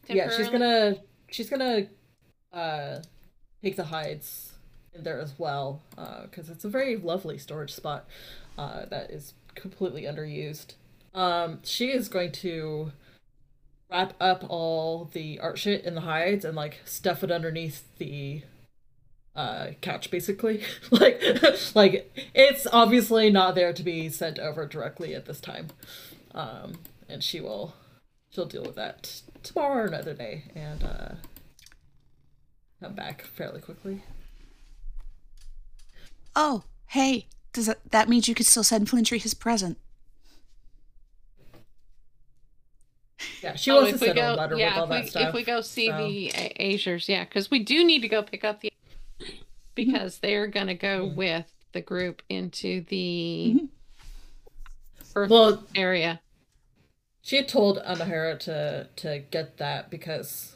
Yeah, 0.07 0.35
she's 0.35 0.49
gonna 0.49 0.95
she's 1.29 1.51
gonna 1.51 1.87
uh 2.51 3.03
take 3.61 3.75
the 3.75 3.83
hides 3.85 4.53
in 4.95 5.03
there 5.03 5.19
as 5.19 5.37
well 5.37 5.83
because 6.23 6.49
it's 6.49 6.65
a 6.65 6.69
very 6.69 6.95
lovely 6.97 7.37
storage 7.37 7.71
spot 7.71 8.07
uh, 8.57 8.85
that 8.87 9.11
is 9.11 9.35
completely 9.53 10.03
underused. 10.03 10.73
Um, 11.13 11.59
she 11.63 11.91
is 11.91 12.07
going 12.09 12.31
to 12.31 12.91
wrap 13.89 14.13
up 14.19 14.45
all 14.47 15.09
the 15.13 15.39
art 15.39 15.57
shit 15.57 15.83
in 15.83 15.95
the 15.95 16.01
hides 16.01 16.45
and 16.45 16.55
like 16.55 16.79
stuff 16.85 17.23
it 17.23 17.31
underneath 17.31 17.83
the 17.97 18.43
uh 19.35 19.67
couch 19.81 20.11
basically. 20.11 20.63
Like 20.91 21.21
like 21.75 22.11
it's 22.33 22.67
obviously 22.71 23.29
not 23.29 23.55
there 23.55 23.73
to 23.73 23.83
be 23.83 24.09
sent 24.09 24.39
over 24.39 24.65
directly 24.65 25.15
at 25.15 25.25
this 25.25 25.39
time. 25.39 25.67
Um 26.33 26.79
and 27.07 27.23
she 27.23 27.41
will 27.41 27.73
she'll 28.29 28.45
deal 28.45 28.63
with 28.63 28.75
that 28.75 29.21
tomorrow 29.43 29.83
or 29.83 29.85
another 29.85 30.13
day 30.13 30.43
and 30.55 30.83
uh 30.83 31.15
come 32.81 32.93
back 32.93 33.23
fairly 33.23 33.61
quickly. 33.61 34.03
Oh, 36.35 36.63
hey, 36.87 37.27
does 37.53 37.65
that, 37.65 37.79
that 37.91 38.07
means 38.07 38.27
you 38.27 38.35
could 38.35 38.45
still 38.45 38.63
send 38.63 38.87
Flintree 38.87 39.21
his 39.21 39.33
present? 39.33 39.77
Yeah, 43.41 43.55
she 43.55 43.71
Oh, 43.71 43.77
wants 43.77 43.91
to 43.91 43.97
send 43.99 44.15
go, 44.15 44.33
a 44.33 44.35
letter 44.35 44.55
yeah, 44.57 44.69
with 44.69 44.77
all 44.77 44.83
if 44.83 44.89
that 44.89 45.03
we, 45.03 45.09
stuff. 45.09 45.27
if 45.29 45.33
we 45.33 45.43
go 45.43 45.61
see 45.61 45.87
so- 45.87 45.97
the 45.97 46.29
Azers, 46.59 47.07
yeah, 47.07 47.23
because 47.25 47.51
we 47.51 47.59
do 47.59 47.83
need 47.83 48.01
to 48.01 48.07
go 48.07 48.23
pick 48.23 48.43
up 48.43 48.61
the 48.61 48.71
because 49.75 50.19
they're 50.19 50.47
gonna 50.47 50.75
go 50.75 51.07
Mhm. 51.09 51.15
with 51.15 51.45
the 51.73 51.81
group 51.81 52.21
into 52.29 52.81
the 52.81 53.55
Mhm. 53.55 53.69
Earth 55.15 55.29
Well, 55.29 55.63
area. 55.75 56.21
she 57.21 57.35
had 57.37 57.47
told 57.47 57.77
Anahara 57.79 58.39
to 58.41 58.87
to 58.97 59.19
get 59.31 59.57
that 59.57 59.89
because 59.89 60.55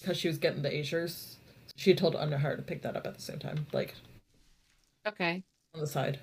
because 0.00 0.16
she 0.18 0.28
was 0.28 0.38
getting 0.38 0.62
the 0.62 0.70
Azers. 0.70 1.36
She 1.76 1.90
had 1.90 1.98
told 1.98 2.14
Anahara 2.14 2.56
to 2.56 2.62
pick 2.62 2.82
that 2.82 2.96
up 2.96 3.06
at 3.06 3.14
the 3.14 3.22
same 3.22 3.38
time, 3.38 3.66
like 3.72 3.94
Okay. 5.06 5.42
on 5.74 5.80
the 5.80 5.86
side. 5.86 6.18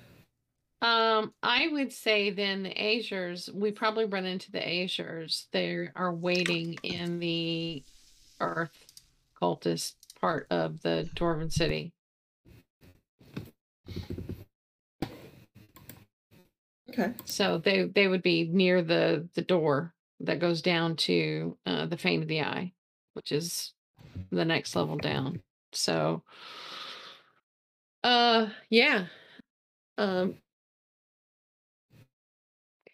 Um, 0.80 1.34
I 1.42 1.68
would 1.68 1.92
say 1.92 2.30
then 2.30 2.62
the 2.62 2.74
Azers, 2.74 3.52
we 3.52 3.72
probably 3.72 4.04
run 4.04 4.24
into 4.24 4.52
the 4.52 4.60
Azers. 4.60 5.46
They 5.52 5.88
are 5.96 6.14
waiting 6.14 6.78
in 6.82 7.18
the 7.18 7.82
Earth 8.40 8.86
cultist 9.40 9.94
part 10.20 10.46
of 10.50 10.80
the 10.82 11.08
Dwarven 11.16 11.52
city. 11.52 11.92
Okay. 16.90 17.12
So 17.24 17.58
they 17.58 17.84
they 17.84 18.08
would 18.08 18.22
be 18.22 18.44
near 18.44 18.82
the 18.82 19.28
the 19.34 19.42
door 19.42 19.94
that 20.20 20.40
goes 20.40 20.62
down 20.62 20.96
to 20.96 21.56
uh, 21.66 21.86
the 21.86 21.96
Fane 21.96 22.22
of 22.22 22.28
the 22.28 22.40
Eye, 22.42 22.72
which 23.14 23.30
is 23.30 23.72
the 24.30 24.44
next 24.44 24.74
level 24.74 24.96
down. 24.96 25.42
So, 25.72 26.22
uh, 28.02 28.48
yeah, 28.70 29.06
um, 29.96 30.36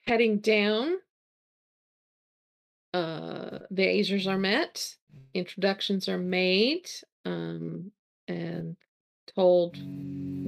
heading 0.06 0.38
down. 0.38 0.98
Uh, 2.92 3.58
the 3.70 3.86
Azers 3.86 4.26
are 4.26 4.38
met, 4.38 4.94
introductions 5.34 6.08
are 6.08 6.18
made, 6.18 6.88
um, 7.24 7.90
and 8.28 8.76
told 9.34 9.76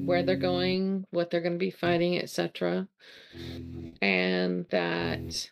where 0.07 0.23
they're 0.23 0.37
going, 0.37 1.05
what 1.11 1.31
they're 1.31 1.41
going 1.41 1.55
to 1.55 1.59
be 1.59 1.73
fighting, 1.73 2.19
etc. 2.19 2.87
And 4.01 4.67
that 4.71 5.51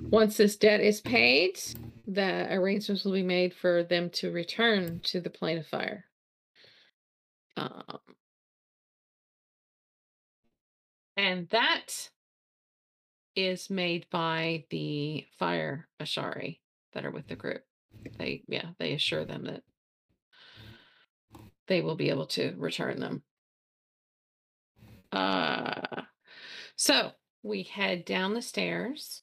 once 0.00 0.36
this 0.36 0.56
debt 0.56 0.80
is 0.80 1.00
paid, 1.00 1.60
the 2.06 2.52
arrangements 2.52 3.04
will 3.04 3.12
be 3.12 3.22
made 3.22 3.54
for 3.54 3.84
them 3.84 4.10
to 4.10 4.32
return 4.32 5.00
to 5.04 5.20
the 5.20 5.30
plane 5.30 5.58
of 5.58 5.66
fire. 5.66 6.06
Um, 7.56 7.98
and 11.16 11.48
that 11.50 12.10
is 13.36 13.70
made 13.70 14.06
by 14.10 14.64
the 14.70 15.26
fire 15.38 15.88
Ashari 16.00 16.60
that 16.92 17.04
are 17.04 17.10
with 17.10 17.26
the 17.26 17.36
group. 17.36 17.62
They, 18.18 18.42
yeah, 18.48 18.70
they 18.78 18.92
assure 18.92 19.24
them 19.24 19.44
that 19.44 19.62
they 21.66 21.80
will 21.80 21.96
be 21.96 22.10
able 22.10 22.26
to 22.26 22.54
return 22.56 23.00
them. 23.00 23.22
Uh, 25.12 26.02
so 26.76 27.12
we 27.42 27.62
head 27.62 28.04
down 28.04 28.34
the 28.34 28.42
stairs 28.42 29.22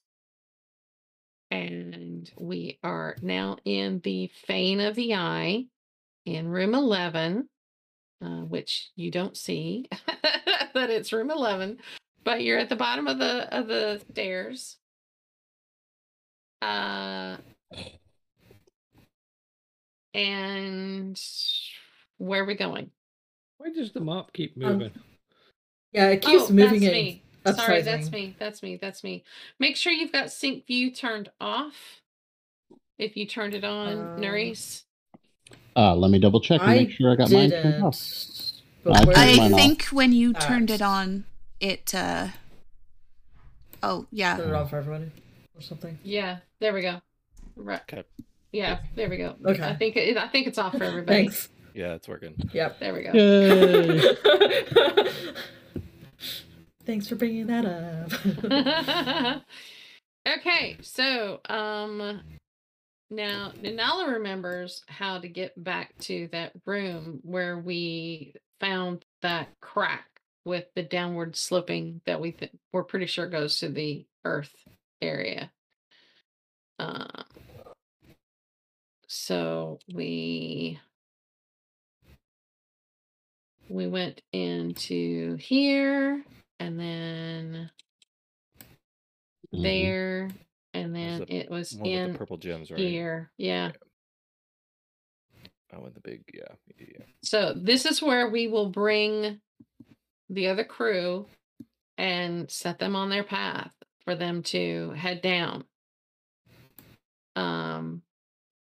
and 1.50 2.30
we 2.38 2.78
are 2.82 3.14
now 3.20 3.58
in 3.64 4.00
the 4.04 4.30
Fane 4.46 4.80
of 4.80 4.94
the 4.94 5.14
Eye 5.14 5.66
in 6.24 6.48
room 6.48 6.74
11, 6.74 7.48
uh, 8.22 8.26
which 8.26 8.90
you 8.96 9.10
don't 9.10 9.36
see 9.36 9.86
that 10.74 10.88
it's 10.88 11.12
room 11.12 11.30
11, 11.30 11.78
but 12.24 12.42
you're 12.42 12.58
at 12.58 12.68
the 12.68 12.76
bottom 12.76 13.06
of 13.06 13.18
the 13.18 13.48
of 13.56 13.66
the 13.68 14.00
stairs. 14.10 14.76
Uh, 16.60 17.36
and 20.14 21.20
where 22.18 22.42
are 22.42 22.46
we 22.46 22.54
going? 22.54 22.90
Why 23.58 23.70
does 23.70 23.92
the 23.92 24.00
mop 24.00 24.32
keep 24.32 24.54
Um, 24.56 24.72
moving? 24.72 24.92
Yeah, 25.92 26.08
it 26.08 26.22
keeps 26.22 26.50
moving 26.50 26.80
that's 26.80 26.92
it. 26.92 26.92
me. 26.92 27.22
Sorry, 27.54 27.82
that's 27.82 28.10
me. 28.12 28.36
That's 28.38 28.62
me. 28.62 28.76
That's 28.76 29.02
me. 29.02 29.24
Make 29.58 29.76
sure 29.76 29.92
you've 29.92 30.12
got 30.12 30.30
sync 30.30 30.66
view 30.66 30.90
turned 30.92 31.30
off. 31.40 32.00
If 32.98 33.16
you 33.16 33.26
turned 33.26 33.54
it 33.54 33.64
on, 33.64 33.98
Um, 33.98 34.20
Nerys. 34.20 34.84
Uh, 35.74 35.96
let 35.96 36.10
me 36.10 36.18
double 36.18 36.40
check 36.40 36.60
and 36.60 36.70
I 36.70 36.76
make 36.76 36.90
sure 36.90 37.10
I 37.12 37.16
got 37.16 37.30
mine 37.30 37.50
turned 37.50 37.82
off. 37.82 37.98
But 38.84 38.96
I 39.00 39.04
where 39.04 39.14
turned 39.16 39.30
is 39.30 39.38
mine 39.38 39.50
I 39.50 39.54
off. 39.54 39.60
think 39.60 39.84
when 39.86 40.12
you 40.12 40.32
turned 40.34 40.70
it 40.70 40.82
on, 40.82 41.24
it. 41.62 41.94
uh 41.94 42.28
Oh 43.82 44.06
yeah. 44.10 44.36
Turn 44.36 44.50
it 44.50 44.54
off 44.54 44.70
for 44.70 44.76
everybody 44.76 45.10
or 45.56 45.60
something. 45.60 45.98
Yeah, 46.04 46.38
there 46.60 46.72
we 46.72 46.82
go. 46.82 47.00
Right. 47.56 47.80
Okay. 47.82 48.04
Yeah, 48.52 48.80
there 48.94 49.08
we 49.08 49.16
go. 49.16 49.34
Okay. 49.44 49.62
I 49.62 49.74
think 49.74 49.96
it, 49.96 50.16
I 50.16 50.28
think 50.28 50.46
it's 50.46 50.58
off 50.58 50.76
for 50.76 50.84
everybody. 50.92 51.24
Thanks. 51.24 51.48
Yeah, 51.74 51.94
it's 51.94 52.06
working. 52.06 52.34
Yep. 52.52 52.80
There 52.80 52.92
we 52.92 53.02
go. 53.02 53.12
Yay! 53.12 54.14
Thanks 56.84 57.08
for 57.08 57.14
bringing 57.14 57.46
that 57.46 57.64
up. 57.64 59.42
okay, 60.38 60.76
so 60.82 61.40
um 61.48 62.20
now 63.10 63.52
Nanala 63.62 64.12
remembers 64.12 64.82
how 64.88 65.18
to 65.18 65.28
get 65.28 65.52
back 65.62 65.96
to 66.00 66.28
that 66.32 66.52
room 66.66 67.20
where 67.22 67.58
we 67.58 68.34
found 68.60 69.04
that 69.22 69.48
crack 69.60 70.11
with 70.44 70.66
the 70.74 70.82
downward 70.82 71.36
sloping 71.36 72.00
that 72.06 72.20
we 72.20 72.32
th- 72.32 72.52
we're 72.72 72.84
pretty 72.84 73.06
sure 73.06 73.26
goes 73.28 73.58
to 73.60 73.68
the 73.68 74.06
earth 74.24 74.54
area. 75.00 75.50
Um 76.78 77.24
so 79.06 79.78
we 79.94 80.80
we 83.68 83.86
went 83.86 84.22
into 84.32 85.36
here 85.36 86.24
and 86.60 86.78
then 86.78 87.70
Mhm. 89.54 89.62
there 89.62 90.30
and 90.74 90.94
then 90.94 91.20
the 91.20 91.34
it 91.34 91.50
was 91.50 91.72
in 91.72 92.12
the 92.12 92.18
purple 92.18 92.38
gems, 92.38 92.70
right? 92.70 92.80
here 92.80 93.30
yeah 93.38 93.72
Oh, 95.74 95.84
and 95.84 95.94
the 95.94 96.00
big, 96.00 96.22
yeah, 96.34 96.54
yeah. 96.78 97.04
so 97.22 97.54
this 97.56 97.86
is 97.86 98.02
where 98.02 98.28
we 98.28 98.46
will 98.46 98.68
bring 98.68 99.40
the 100.32 100.48
other 100.48 100.64
crew 100.64 101.26
and 101.98 102.50
set 102.50 102.78
them 102.78 102.96
on 102.96 103.10
their 103.10 103.22
path 103.24 103.72
for 104.04 104.14
them 104.16 104.42
to 104.42 104.90
head 104.90 105.20
down 105.22 105.64
um 107.36 108.02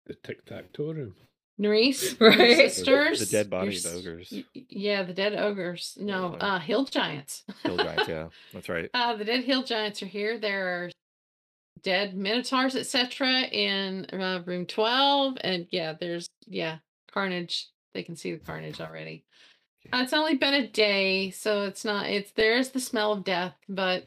The 0.05 0.15
tic 0.15 0.45
tac 0.45 0.71
toe 0.73 0.91
room. 0.93 1.15
Nerys, 1.59 2.19
your 2.19 2.29
Right. 2.29 2.37
The- 2.37 2.63
the 2.63 2.69
sisters, 2.69 3.29
dead 3.31 3.45
your 3.47 3.49
body 3.49 3.79
ogres. 3.87 4.29
y- 4.31 4.43
y- 4.55 4.65
yeah 4.69 5.03
the 5.03 5.13
dead 5.13 5.33
ogres 5.33 5.97
no 5.99 6.35
Yeah. 6.39 6.45
uh 6.55 6.59
hill 6.59 6.85
giants 6.85 7.43
Hill 7.63 7.77
giants, 7.77 8.07
yeah, 8.07 8.27
that's 8.53 8.69
right. 8.69 8.89
Uh, 8.93 9.15
the 9.15 9.25
dead 9.25 9.43
hill 9.43 9.63
giants 9.63 10.01
are 10.03 10.07
here. 10.07 10.37
There 10.39 10.67
are 10.85 10.91
dead 11.83 12.15
minotaurs, 12.17 12.75
etc., 12.75 13.41
in 13.51 14.05
uh, 14.11 14.41
room 14.45 14.65
twelve, 14.65 15.37
and 15.41 15.67
yeah, 15.71 15.93
there's 15.99 16.27
yeah 16.47 16.77
carnage. 17.11 17.67
They 17.93 18.03
can 18.03 18.15
see 18.15 18.31
the 18.33 18.39
carnage 18.45 18.79
already. 18.81 19.23
Uh, 19.93 20.01
it's 20.03 20.13
only 20.13 20.35
been 20.35 20.53
a 20.53 20.67
day, 20.67 21.31
so 21.31 21.63
it's 21.63 21.85
not. 21.85 22.07
It's 22.07 22.31
there's 22.31 22.69
the 22.69 22.79
smell 22.79 23.13
of 23.13 23.23
death, 23.23 23.55
but 23.69 24.05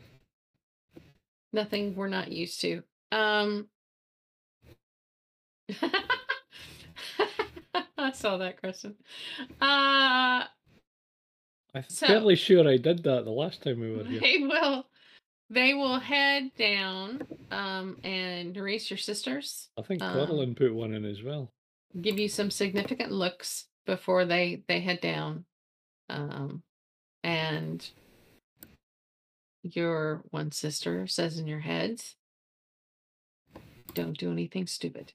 nothing 1.52 1.94
we're 1.94 2.08
not 2.08 2.30
used 2.30 2.60
to. 2.62 2.82
Um. 3.12 3.68
I 7.96 8.12
saw 8.12 8.38
that, 8.38 8.60
question. 8.60 8.94
Uh, 9.60 10.44
I'm 11.74 11.84
So- 11.88 12.06
fairly 12.06 12.34
sure 12.34 12.66
I 12.68 12.76
did 12.76 13.02
that 13.04 13.24
the 13.24 13.30
last 13.30 13.62
time 13.62 13.80
we 13.80 13.94
were 13.94 14.04
here. 14.04 14.20
They 14.20 14.38
will 14.38 14.86
they 15.50 15.74
will 15.74 15.98
head 15.98 16.50
down 16.56 17.22
um 17.50 17.98
and 18.02 18.56
erase 18.56 18.90
your 18.90 18.98
sisters. 18.98 19.68
I 19.78 19.82
think 19.82 20.02
um, 20.02 20.54
put 20.54 20.74
one 20.74 20.94
in 20.94 21.04
as 21.04 21.22
well. 21.22 21.52
Give 22.00 22.18
you 22.18 22.28
some 22.28 22.50
significant 22.50 23.12
looks 23.12 23.66
before 23.86 24.24
they 24.24 24.64
they 24.66 24.80
head 24.80 25.00
down. 25.00 25.44
Um 26.10 26.62
and 27.22 27.88
your 29.62 30.22
one 30.30 30.52
sister 30.52 31.06
says 31.06 31.38
in 31.38 31.46
your 31.46 31.60
heads, 31.60 32.16
don't 33.94 34.16
do 34.16 34.30
anything 34.30 34.66
stupid. 34.66 35.12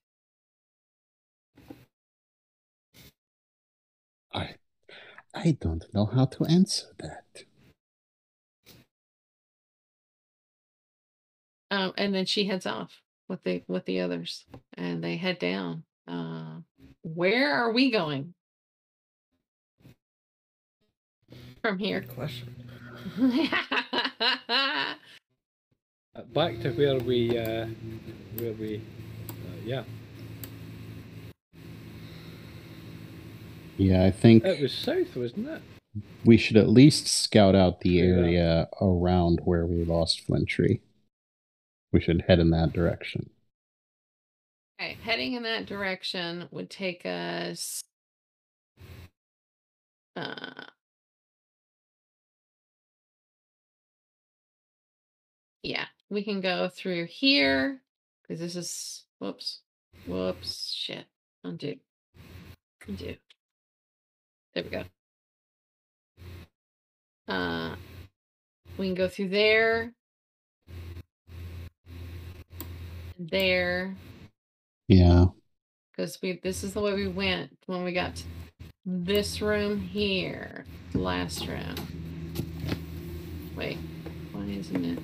I, 4.33 4.55
I 5.33 5.57
don't 5.59 5.85
know 5.93 6.05
how 6.05 6.25
to 6.25 6.45
answer 6.45 6.87
that. 6.99 7.43
Um, 11.71 11.93
and 11.97 12.13
then 12.13 12.25
she 12.25 12.45
heads 12.45 12.65
off 12.65 13.01
with 13.27 13.43
the 13.43 13.63
with 13.67 13.85
the 13.85 14.01
others, 14.01 14.45
and 14.77 15.03
they 15.03 15.17
head 15.17 15.39
down. 15.39 15.83
Uh, 16.07 16.59
where 17.01 17.51
are 17.53 17.71
we 17.71 17.89
going 17.89 18.33
from 21.65 21.79
here? 21.79 22.01
Good 22.01 22.15
question. 22.15 22.55
Uh, 26.17 26.21
back 26.33 26.57
to 26.61 26.71
where 26.71 26.97
we, 26.99 27.37
uh, 27.37 27.65
where 28.37 28.53
we, 28.53 28.81
uh, 29.29 29.57
yeah. 29.65 29.83
Yeah, 33.75 34.05
I 34.05 34.11
think 34.11 34.45
It 34.45 34.61
was 34.61 34.71
south, 34.71 35.13
wasn't 35.17 35.49
it? 35.49 35.61
we 36.23 36.37
should 36.37 36.55
at 36.55 36.69
least 36.69 37.09
scout 37.09 37.53
out 37.53 37.81
the 37.81 37.99
area 37.99 38.69
around 38.79 39.41
where 39.43 39.65
we 39.65 39.83
lost 39.83 40.25
Flintree. 40.25 40.79
We 41.91 41.99
should 41.99 42.23
head 42.29 42.39
in 42.39 42.51
that 42.51 42.71
direction. 42.71 43.29
Okay, 44.79 44.97
heading 45.03 45.33
in 45.33 45.43
that 45.43 45.65
direction 45.65 46.47
would 46.49 46.69
take 46.69 47.05
us. 47.05 47.81
Uh, 50.15 50.63
yeah, 55.65 55.85
we 56.09 56.23
can 56.23 56.41
go 56.41 56.69
through 56.69 57.05
here 57.05 57.81
because 58.21 58.39
this 58.39 58.55
is 58.55 59.03
whoops, 59.19 59.61
whoops, 60.05 60.71
shit, 60.71 61.05
undo, 61.43 61.75
undo. 62.87 63.15
There 64.53 64.63
we 64.63 64.69
go. 64.69 64.83
Uh, 67.27 67.75
we 68.77 68.87
can 68.87 68.95
go 68.95 69.07
through 69.07 69.29
there, 69.29 69.91
there, 73.17 73.95
Yeah. 74.87 75.25
because 75.91 76.19
we 76.21 76.39
this 76.43 76.63
is 76.63 76.73
the 76.73 76.81
way 76.81 76.93
we 76.93 77.07
went 77.07 77.57
when 77.65 77.83
we 77.83 77.91
got 77.93 78.15
to 78.17 78.23
this 78.85 79.41
room 79.41 79.79
here 79.81 80.63
last 80.93 81.47
round 81.47 81.81
wait 83.55 83.79
why 84.31 84.43
isn't 84.43 84.85
it 84.85 84.99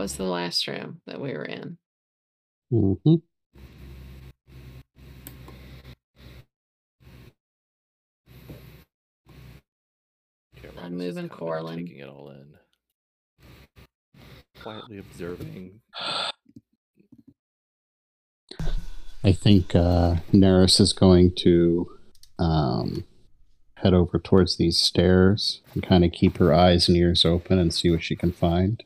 was 0.00 0.16
the 0.16 0.24
last 0.24 0.66
room 0.66 1.00
that 1.06 1.20
we 1.20 1.32
were 1.32 1.44
in 1.44 1.76
hmm 2.70 3.14
I'm 10.82 10.96
moving 10.96 11.28
kind 11.28 11.30
of 11.30 11.38
Corlin. 11.38 11.76
Taking 11.76 11.98
it 11.98 12.08
all 12.08 12.30
in. 12.30 12.54
Quietly 14.62 14.98
observing. 14.98 15.80
I 19.22 19.32
think 19.32 19.74
uh, 19.74 20.16
Nerys 20.32 20.80
is 20.80 20.92
going 20.92 21.32
to 21.40 21.86
um, 22.38 23.04
head 23.76 23.94
over 23.94 24.18
towards 24.18 24.56
these 24.56 24.78
stairs 24.78 25.60
and 25.74 25.82
kind 25.82 26.04
of 26.04 26.12
keep 26.12 26.38
her 26.38 26.52
eyes 26.52 26.88
and 26.88 26.96
ears 26.96 27.24
open 27.24 27.58
and 27.58 27.72
see 27.72 27.90
what 27.90 28.02
she 28.02 28.16
can 28.16 28.32
find. 28.32 28.82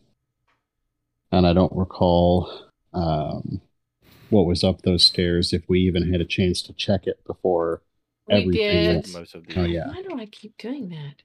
And 1.36 1.46
I 1.48 1.52
don't 1.52 1.72
recall 1.74 2.48
um, 2.92 3.60
what 4.30 4.46
was 4.46 4.62
up 4.62 4.82
those 4.82 5.02
stairs 5.02 5.52
if 5.52 5.62
we 5.68 5.80
even 5.80 6.12
had 6.12 6.20
a 6.20 6.24
chance 6.24 6.62
to 6.62 6.72
check 6.72 7.06
it 7.06 7.24
before 7.26 7.82
we 8.28 8.34
everything 8.34 8.52
did 8.84 8.94
went- 8.94 9.12
Most 9.12 9.34
of 9.34 9.46
the 9.46 9.60
Oh, 9.60 9.64
yeah. 9.64 9.88
why 9.88 10.00
do 10.02 10.16
i 10.18 10.26
keep 10.26 10.56
doing 10.58 10.88
that 10.90 11.22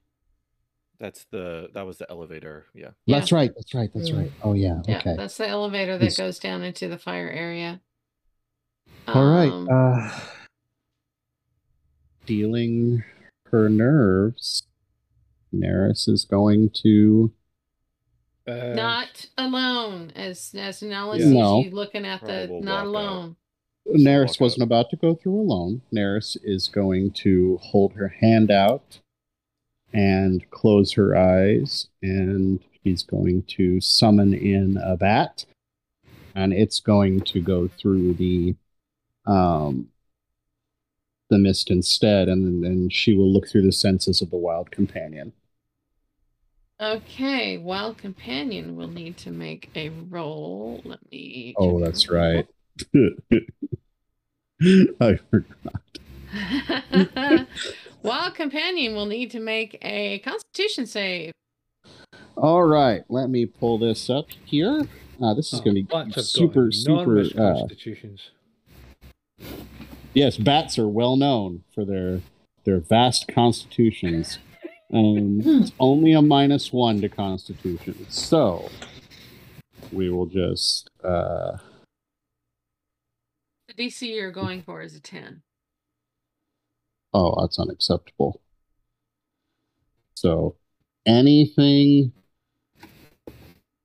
That's 1.00 1.26
the 1.32 1.70
that 1.74 1.86
was 1.86 1.98
the 2.00 2.10
elevator. 2.10 2.66
Yeah. 2.74 2.90
Yeah. 3.06 3.20
That's 3.20 3.32
right. 3.32 3.52
That's 3.56 3.74
right. 3.76 3.90
That's 3.94 4.12
right. 4.12 4.32
Oh 4.44 4.54
yeah. 4.54 4.82
yeah 4.88 4.98
Okay. 4.98 5.16
that's 5.16 5.38
the 5.38 5.48
elevator 5.48 5.98
that 5.98 6.04
Yes. 6.06 6.18
goes 6.18 6.40
down 6.40 6.64
into 6.64 6.88
the 6.88 6.98
fire 6.98 7.30
area 7.30 7.80
All 9.08 9.26
right. 9.26 9.52
Um, 9.52 9.68
Uh, 9.72 10.20
dealing 12.26 13.04
her 13.52 13.70
nerves, 13.70 14.64
Nerys 15.54 16.08
is 16.10 16.26
going 16.26 16.70
to. 16.84 17.32
Uh, 18.50 18.74
not 18.76 19.26
alone 19.38 20.12
as 20.16 20.54
as 20.58 20.82
Nala 20.82 21.18
Yeah. 21.20 21.26
No. 21.28 21.62
you 21.64 21.72
looking 21.72 22.06
at 22.06 22.20
Probably 22.20 22.46
the 22.48 22.54
will 22.54 22.62
not 22.62 22.86
walk 22.88 22.96
out. 22.96 23.12
alone 23.12 23.36
Nerys 23.88 24.28
walk 24.30 24.40
wasn't 24.42 24.62
up. 24.64 24.68
about 24.68 24.90
to 24.92 24.96
go 24.96 25.16
through 25.16 25.40
alone. 25.40 25.82
Nerys 25.94 26.38
is 26.44 26.68
going 26.68 27.12
to 27.12 27.58
hold 27.62 27.94
her 27.94 28.08
hand 28.08 28.52
out 28.52 29.00
and 29.94 30.48
close 30.52 30.94
her 30.94 31.18
eyes, 31.18 31.88
and 32.04 32.60
he's 32.84 33.02
going 33.04 33.42
to 33.58 33.82
summon 33.82 34.34
in 34.34 34.78
a 34.78 34.96
bat, 34.96 35.46
and 36.36 36.54
it's 36.54 36.80
going 36.80 37.22
to 37.22 37.42
go 37.42 37.68
through 37.68 38.14
the 38.14 38.56
um 39.26 39.90
the 41.30 41.38
mist 41.40 41.70
instead, 41.72 42.28
and 42.28 42.64
then 42.64 42.90
she 42.90 43.14
will 43.14 43.32
look 43.32 43.48
through 43.48 43.62
the 43.64 43.72
senses 43.72 44.22
of 44.22 44.30
the 44.32 44.38
wild 44.38 44.72
companion. 44.72 45.32
Okay, 46.82 47.58
wild 47.58 47.98
companion 47.98 48.78
will 48.78 48.88
need 48.88 49.18
to 49.18 49.32
make 49.32 49.70
a 49.76 49.90
roll. 49.90 50.80
Let 50.86 51.00
me. 51.12 51.54
Oh, 51.58 51.78
that's 51.80 52.10
right. 52.10 52.48
I 55.02 55.20
forgot. 55.30 55.82
wild 58.02 58.36
companion 58.36 58.96
will 58.96 59.08
need 59.08 59.32
to 59.32 59.42
make 59.42 59.78
a 59.82 60.20
Constitution 60.20 60.86
save. 60.86 61.34
All 62.38 62.64
right, 62.64 63.04
let 63.10 63.30
me 63.30 63.46
pull 63.46 63.78
this 63.78 64.10
up 64.10 64.28
here. 64.46 64.88
Uh, 65.22 65.34
this 65.34 65.52
is 65.52 65.60
oh, 65.60 65.64
going 65.64 65.86
to 65.86 66.06
be 66.06 66.22
super, 66.22 66.72
super. 66.72 67.02
enormous 67.02 67.36
Uh, 67.36 67.56
constitutions. 67.60 68.30
yes, 70.14 70.38
bats 70.38 70.80
are 70.80 70.88
well 70.88 71.18
known 71.18 71.64
for 71.76 71.84
their 71.84 72.22
their 72.64 72.80
vast 72.80 73.28
constitutions. 73.28 74.40
Um, 74.92 75.42
it's 75.46 75.72
only 75.80 76.14
a 76.14 76.22
minus 76.22 76.74
one 76.74 77.00
to 77.02 77.10
constitution, 77.10 78.06
so 78.10 78.70
we 79.92 80.10
will 80.10 80.26
just. 80.26 80.90
Uh, 81.04 81.58
The 83.68 83.74
DC 83.76 84.02
you're 84.16 84.32
going 84.32 84.64
for 84.64 84.82
is 84.82 84.96
a 84.96 85.00
10. 85.00 85.42
oh, 87.14 87.40
that's 87.42 87.60
unacceptable. 87.60 88.42
So 90.16 90.56
anything 91.06 92.12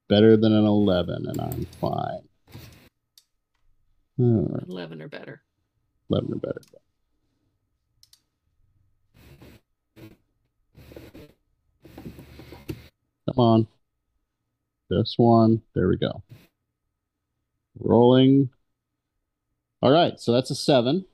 better 0.08 0.36
than 0.36 0.52
an 0.52 0.64
eleven, 0.64 1.26
and 1.28 1.40
I'm 1.40 1.66
fine. 1.80 2.28
All 4.18 4.48
right. 4.52 4.68
11 4.68 5.02
or 5.02 5.08
better. 5.08 5.42
11 6.10 6.32
or 6.32 6.36
better. 6.36 6.60
Come 13.28 13.38
on. 13.38 13.66
This 14.90 15.14
one. 15.16 15.62
There 15.74 15.88
we 15.88 15.96
go. 15.96 16.22
Rolling. 17.80 18.50
All 19.82 19.90
right, 19.90 20.18
so 20.20 20.32
that's 20.32 20.50
a 20.50 20.54
seven. 20.54 21.04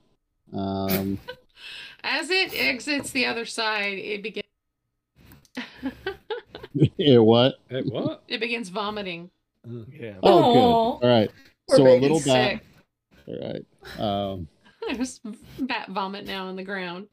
Um, 0.52 1.18
As 2.04 2.30
it 2.30 2.52
exits 2.54 3.10
the 3.10 3.26
other 3.26 3.44
side, 3.44 3.98
it 3.98 4.22
begins. 4.22 4.46
yeah, 6.96 7.18
what? 7.18 7.54
Eh, 7.70 7.82
what? 7.86 8.22
it 8.28 8.38
begins 8.40 8.68
vomiting. 8.68 9.30
Uh, 9.68 9.84
Yeah. 9.92 10.14
Oh, 10.22 10.38
Aw. 10.38 10.52
good. 10.52 10.60
All 10.60 11.00
right. 11.20 11.30
Poor 11.68 11.76
so 11.76 11.82
a 11.82 11.86
baby. 11.86 12.02
little 12.08 12.20
bat. 12.20 12.60
Sick. 13.26 13.38
All 13.42 13.52
right. 13.52 14.32
Um, 14.32 14.48
There's 14.96 15.20
bat 15.58 15.88
vomit 15.90 16.26
now 16.26 16.46
on 16.46 16.56
the 16.56 16.64
ground. 16.64 17.08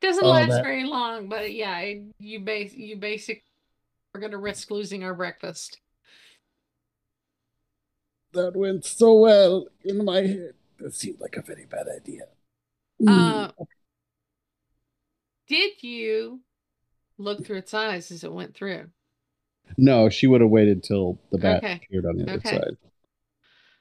Doesn't 0.00 0.22
Oh, 0.24 0.28
last 0.28 0.50
that- 0.50 0.62
very 0.64 0.84
long, 0.84 1.28
but 1.28 1.52
yeah, 1.54 1.78
it, 1.80 2.02
you 2.18 2.40
base 2.40 2.74
you 2.74 2.96
basic. 2.96 3.42
We're 4.16 4.20
gonna 4.22 4.38
risk 4.38 4.70
losing 4.70 5.04
our 5.04 5.12
breakfast. 5.12 5.78
that 8.32 8.56
went 8.56 8.84
so 8.86 9.14
well 9.14 9.66
in 9.84 10.02
my 10.06 10.22
head. 10.22 10.54
That 10.78 10.94
seemed 10.94 11.20
like 11.20 11.36
a 11.36 11.42
very 11.42 11.66
bad 11.66 11.86
idea. 11.94 12.22
Uh, 13.06 13.50
did 15.48 15.82
you 15.82 16.40
look 17.18 17.44
through 17.44 17.58
its 17.58 17.74
eyes 17.74 18.10
as 18.10 18.24
it 18.24 18.32
went 18.32 18.54
through? 18.54 18.86
no, 19.76 20.08
she 20.08 20.26
would 20.26 20.40
have 20.40 20.48
waited 20.48 20.82
till 20.82 21.18
the 21.30 21.36
bat 21.38 21.62
Okay. 21.62 21.80
appeared 21.84 22.06
on 22.06 22.16
the 22.16 22.22
other 22.22 22.32
Okay. 22.38 22.50
side. 22.56 22.76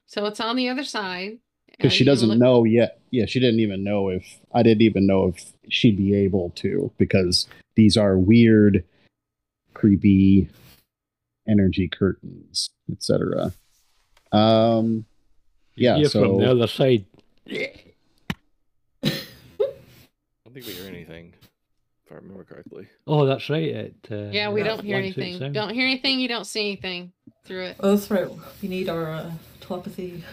So 0.06 0.26
it's 0.26 0.41
on 0.41 0.57
the 0.57 0.68
other 0.68 0.84
side. 0.84 1.40
because 1.72 1.94
she 1.94 2.03
doesn't 2.06 2.28
look- 2.30 2.38
know 2.40 2.64
yet. 2.66 2.99
Yeah, 3.12 3.26
she 3.26 3.40
didn't 3.40 3.60
even 3.62 3.84
know 3.86 4.10
if 4.10 4.40
I 4.53 4.64
didn't 4.64 4.82
even 4.82 5.06
know 5.07 5.28
if 5.28 5.53
she'd 5.70 5.95
be 5.98 6.14
able 6.14 6.49
to 6.57 6.91
because 6.98 7.48
these 7.76 7.95
are 7.98 8.18
weird, 8.18 8.84
creepy 9.76 10.49
energy 11.47 11.88
curtains, 11.88 12.69
etc. 12.91 13.53
Um, 14.31 15.06
yeah. 15.76 15.97
You're 15.97 16.10
from 16.10 16.38
the 16.39 16.49
other 16.49 16.68
side. 16.68 17.06
I 17.47 17.60
don't 19.03 20.53
think 20.53 20.65
we 20.65 20.73
hear 20.73 20.88
anything, 20.88 21.34
if 22.06 22.11
I 22.11 22.15
remember 22.15 22.43
correctly. 22.43 22.88
Oh, 23.06 23.26
that's 23.26 23.49
right. 23.49 23.64
It, 23.64 23.95
uh, 24.10 24.30
Yeah, 24.31 24.49
we 24.52 24.64
don't 24.64 24.84
hear 24.84 24.97
anything. 24.97 25.38
sound. 25.38 25.53
Don't 25.53 25.73
hear 25.73 25.85
anything. 25.85 26.19
You 26.19 26.27
don't 26.27 26.45
see 26.47 26.61
anything 26.61 27.11
through 27.43 27.65
it. 27.65 27.76
Oh, 27.80 27.95
that's 27.95 28.10
right. 28.10 28.27
We 28.61 28.69
need 28.69 28.89
our 28.89 29.11
uh, 29.14 29.31
telepathy. 29.61 30.23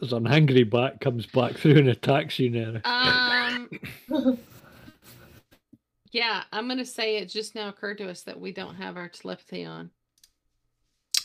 There's 0.00 0.12
an 0.12 0.26
angry 0.26 0.64
bat 0.64 1.00
comes 1.00 1.26
back 1.26 1.56
through 1.56 1.78
and 1.78 1.88
attacks 1.88 2.38
you 2.38 2.50
now. 2.50 2.80
Um, 2.84 3.68
Yeah, 6.14 6.44
I'm 6.52 6.68
gonna 6.68 6.84
say 6.84 7.16
it 7.16 7.26
just 7.26 7.56
now 7.56 7.68
occurred 7.68 7.98
to 7.98 8.08
us 8.08 8.22
that 8.22 8.38
we 8.38 8.52
don't 8.52 8.76
have 8.76 8.96
our 8.96 9.08
telepathy 9.08 9.64
on. 9.64 9.90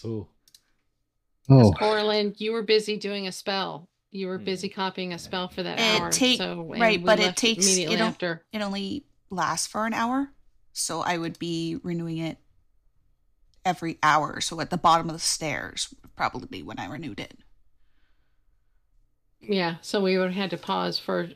Oh, 0.04 0.28
Oh, 1.48 1.72
Corlin, 1.80 2.34
you 2.40 2.52
were 2.52 2.64
busy 2.64 2.98
doing 2.98 3.28
a 3.28 3.32
spell. 3.32 3.88
You 4.10 4.26
were 4.26 4.40
busy 4.40 4.68
hmm. 4.68 4.74
copying 4.74 5.14
a 5.14 5.20
spell 5.20 5.48
for 5.48 5.62
that 5.62 5.80
It 5.80 6.02
hour. 6.02 6.12
take- 6.12 6.40
so 6.40 6.64
right, 6.76 7.04
but 7.04 7.20
it 7.20 7.38
takes- 7.38 7.68
immediately 7.68 7.96
it'll- 7.96 8.08
after. 8.08 8.46
It 8.52 8.62
only 8.64 9.06
lasts 9.30 9.68
for 9.68 9.86
an 9.86 9.94
hour, 9.94 10.34
so 10.74 11.02
I 11.02 11.20
would 11.20 11.38
be 11.38 11.78
renewing 11.84 12.18
it 12.18 12.40
every 13.64 14.00
hour. 14.02 14.42
So 14.42 14.60
at 14.60 14.72
the 14.72 14.78
bottom 14.78 15.08
of 15.08 15.14
the 15.14 15.20
stairs 15.20 15.94
would 16.02 16.16
probably 16.16 16.48
be 16.48 16.64
when 16.64 16.80
I 16.80 16.86
renewed 16.88 17.20
it. 17.20 17.38
Yeah, 19.40 19.76
so 19.82 20.02
we 20.02 20.18
would 20.18 20.32
have 20.34 20.36
had 20.36 20.50
to 20.50 20.58
pause 20.58 20.98
for. 20.98 21.30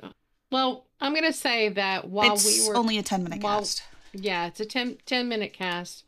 Well, 0.51 0.87
I'm 1.03 1.13
gonna 1.13 1.33
say 1.33 1.69
that 1.69 2.09
while 2.09 2.33
it's 2.33 2.45
we 2.63 2.67
were 2.69 2.77
only 2.77 2.97
a 2.97 3.03
ten 3.03 3.23
minute 3.23 3.43
while- 3.43 3.59
cast. 3.59 3.83
Yeah, 4.13 4.45
it's 4.47 4.59
a 4.59 4.65
10, 4.65 4.99
10 5.07 5.27
minute 5.27 5.53
cast. 5.53 6.05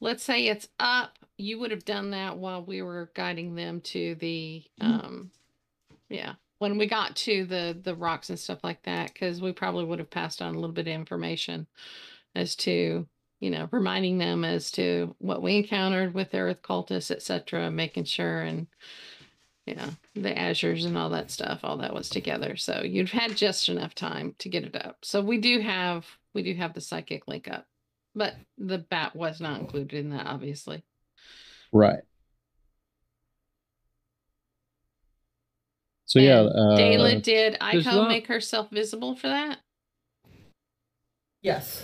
Let's 0.00 0.24
say 0.24 0.48
it's 0.48 0.68
up. 0.80 1.18
You 1.38 1.58
would 1.60 1.70
have 1.70 1.84
done 1.84 2.10
that 2.10 2.36
while 2.36 2.64
we 2.64 2.82
were 2.82 3.10
guiding 3.14 3.54
them 3.54 3.80
to 3.82 4.14
the 4.16 4.64
um 4.80 5.30
yeah, 6.08 6.34
when 6.58 6.76
we 6.78 6.86
got 6.86 7.16
to 7.16 7.46
the 7.46 7.78
the 7.80 7.94
rocks 7.94 8.28
and 8.28 8.38
stuff 8.38 8.62
like 8.62 8.82
that 8.82 9.14
cuz 9.14 9.40
we 9.40 9.52
probably 9.52 9.84
would 9.84 9.98
have 9.98 10.10
passed 10.10 10.42
on 10.42 10.54
a 10.54 10.58
little 10.58 10.74
bit 10.74 10.88
of 10.88 10.92
information 10.92 11.66
as 12.34 12.54
to, 12.56 13.06
you 13.40 13.50
know, 13.50 13.68
reminding 13.70 14.18
them 14.18 14.44
as 14.44 14.70
to 14.72 15.14
what 15.18 15.42
we 15.42 15.56
encountered 15.56 16.12
with 16.14 16.32
the 16.32 16.38
earth 16.38 16.62
cultists, 16.62 17.10
etc., 17.10 17.70
making 17.70 18.04
sure 18.04 18.42
and 18.42 18.66
you 19.66 19.74
know, 19.76 19.88
the 20.14 20.32
azers 20.34 20.84
and 20.84 20.98
all 20.98 21.10
that 21.10 21.30
stuff, 21.30 21.60
all 21.62 21.76
that 21.78 21.94
was 21.94 22.08
together. 22.08 22.56
So 22.56 22.82
you've 22.84 23.12
had 23.12 23.36
just 23.36 23.68
enough 23.68 23.94
time 23.94 24.34
to 24.38 24.48
get 24.48 24.64
it 24.64 24.74
up. 24.76 24.98
So 25.02 25.20
we 25.22 25.38
do 25.38 25.60
have 25.60 26.04
we 26.34 26.42
do 26.42 26.54
have 26.54 26.74
the 26.74 26.80
psychic 26.80 27.28
link 27.28 27.48
up. 27.48 27.66
But 28.14 28.34
the 28.58 28.78
bat 28.78 29.14
was 29.16 29.40
not 29.40 29.60
included 29.60 29.98
in 29.98 30.10
that, 30.10 30.26
obviously. 30.26 30.82
right. 31.72 32.00
So 36.04 36.18
yeah, 36.18 36.40
And 36.40 36.48
uh, 36.50 36.76
Dayla 36.76 37.22
did 37.22 37.58
does 37.58 37.84
Ico 37.86 37.92
that- 38.02 38.08
make 38.08 38.26
herself 38.26 38.70
visible 38.70 39.16
for 39.16 39.28
that? 39.28 39.58
Yes. 41.40 41.82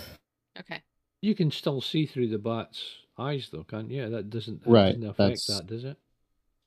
Okay. 0.59 0.81
you 1.21 1.33
can 1.35 1.51
still 1.51 1.81
see 1.81 2.05
through 2.05 2.27
the 2.29 2.37
bat's 2.37 2.81
eyes, 3.17 3.49
though, 3.51 3.63
can't 3.63 3.89
you? 3.89 4.03
Yeah, 4.03 4.09
that 4.09 4.29
doesn't 4.29 4.63
that 4.63 4.69
Right, 4.69 4.91
doesn't 4.93 5.03
affect 5.09 5.17
that's- 5.17 5.47
that, 5.47 5.67
does 5.67 5.83
it? 5.83 5.97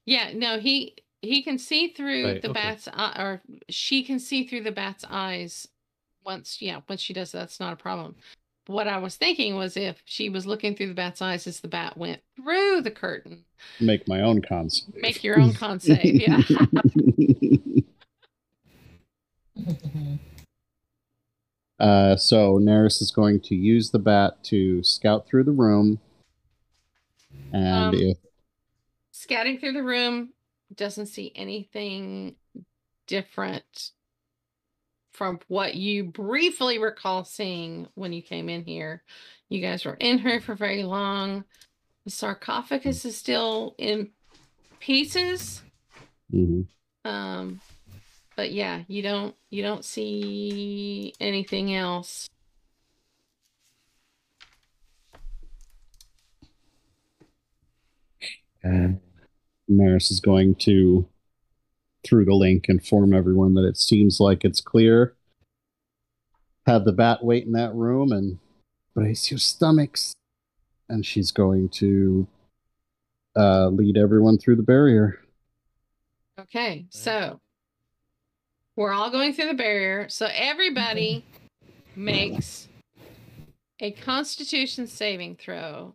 Yeah, 0.07 0.31
no, 0.35 0.59
he 0.59 0.97
he 1.21 1.43
can 1.43 1.59
see 1.59 1.89
through 1.89 2.25
Right, 2.27 2.43
the 2.43 2.51
okay. 2.51 2.61
bat's 2.61 2.89
eye, 2.93 3.15
or 3.19 3.43
she 3.69 4.03
can 4.03 4.19
see 4.19 4.47
through 4.47 4.63
the 4.63 4.73
bat's 4.73 5.05
eyes 5.09 5.69
once 6.25 6.59
yeah, 6.61 6.81
once 6.89 7.01
she 7.01 7.13
does 7.13 7.31
that's 7.33 7.61
not 7.61 7.73
a 7.73 7.77
problem. 7.77 8.15
What 8.67 8.87
I 8.89 8.99
was 8.99 9.17
thinking 9.17 9.57
was 9.57 9.77
if 9.77 10.01
she 10.05 10.29
was 10.29 10.47
looking 10.47 10.75
through 10.77 10.89
the 10.89 10.95
bat's 10.95 11.21
eyes 11.23 11.47
as 11.49 11.59
the 11.61 11.69
bat 11.69 11.97
went 11.97 12.21
through 12.37 12.83
the 12.83 12.91
curtain, 12.93 13.45
make 13.81 14.07
my 14.09 14.21
own 14.23 14.41
con 14.43 14.71
save. 14.71 14.95
make 14.95 15.23
your 15.25 15.41
own 15.41 15.53
con 15.53 15.79
save. 15.81 16.05
Yeah. 16.21 16.41
uh, 21.79 22.17
so 22.17 22.59
Nerys 22.59 23.03
is 23.03 23.11
going 23.11 23.41
to 23.41 23.55
use 23.55 23.91
the 23.91 23.99
bat 23.99 24.43
to 24.45 24.83
scout 24.83 25.27
through 25.27 25.45
the 25.45 25.53
room, 25.53 25.99
and 27.53 27.95
Um, 27.95 27.97
if 28.01 28.19
scouting 29.23 29.59
through 29.59 29.73
the 29.73 29.85
room 29.85 30.31
doesn't 30.75 31.07
see 31.07 31.31
anything 31.37 32.35
different 33.07 33.91
from 35.13 35.39
what 35.47 35.77
you 35.77 36.03
briefly 36.03 36.79
recall 36.79 37.25
seeing 37.25 37.87
when 37.95 38.13
you 38.13 38.21
came 38.21 38.49
in 38.49 38.65
here. 38.65 39.05
You 39.49 39.61
guys 39.61 39.85
were 39.85 39.95
in 39.95 40.19
here 40.19 40.41
for 40.41 40.57
very 40.57 40.83
long. 40.83 41.45
The 42.05 42.11
sarcophagus 42.11 43.05
is 43.05 43.17
still 43.17 43.77
in 43.79 44.11
pieces. 44.81 45.63
Mhm. 46.33 46.67
Um 47.05 47.61
but 48.35 48.51
yeah, 48.51 48.83
you 48.89 49.03
don't 49.03 49.37
you 49.51 49.63
don't 49.63 49.85
see 49.85 51.15
anything 51.21 51.73
else. 51.77 52.29
Nerys 59.79 60.11
is 60.11 60.21
going 60.21 60.55
to, 60.57 61.07
through 62.05 62.25
the 62.25 62.35
link, 62.35 62.69
inform 62.69 63.15
everyone 63.15 63.55
that 63.55 63.65
it 63.65 63.77
seems 63.77 64.21
like 64.21 64.45
it's 64.45 64.61
clear. 64.61 65.15
Have 66.67 66.85
the 66.85 66.93
bat 66.93 67.25
wait 67.25 67.45
in 67.47 67.53
that 67.53 67.75
room 67.75 68.13
and 68.13 68.39
brace 68.95 69.31
your 69.31 69.39
stomachs. 69.39 70.15
And 70.89 71.07
she's 71.07 71.31
going 71.31 71.71
to 71.71 72.27
uh, 73.37 73.69
lead 73.69 73.97
everyone 73.97 74.39
through 74.39 74.57
the 74.57 74.63
barrier. 74.63 75.19
Okay, 76.39 76.87
so 76.91 77.41
we're 78.77 78.93
all 78.93 79.11
going 79.11 79.33
through 79.33 79.49
the 79.49 79.55
barrier. 79.55 80.09
So 80.09 80.29
everybody 80.33 81.25
makes 81.97 82.69
a 83.81 83.91
constitution 83.93 84.87
saving 84.87 85.37
throw. 85.37 85.95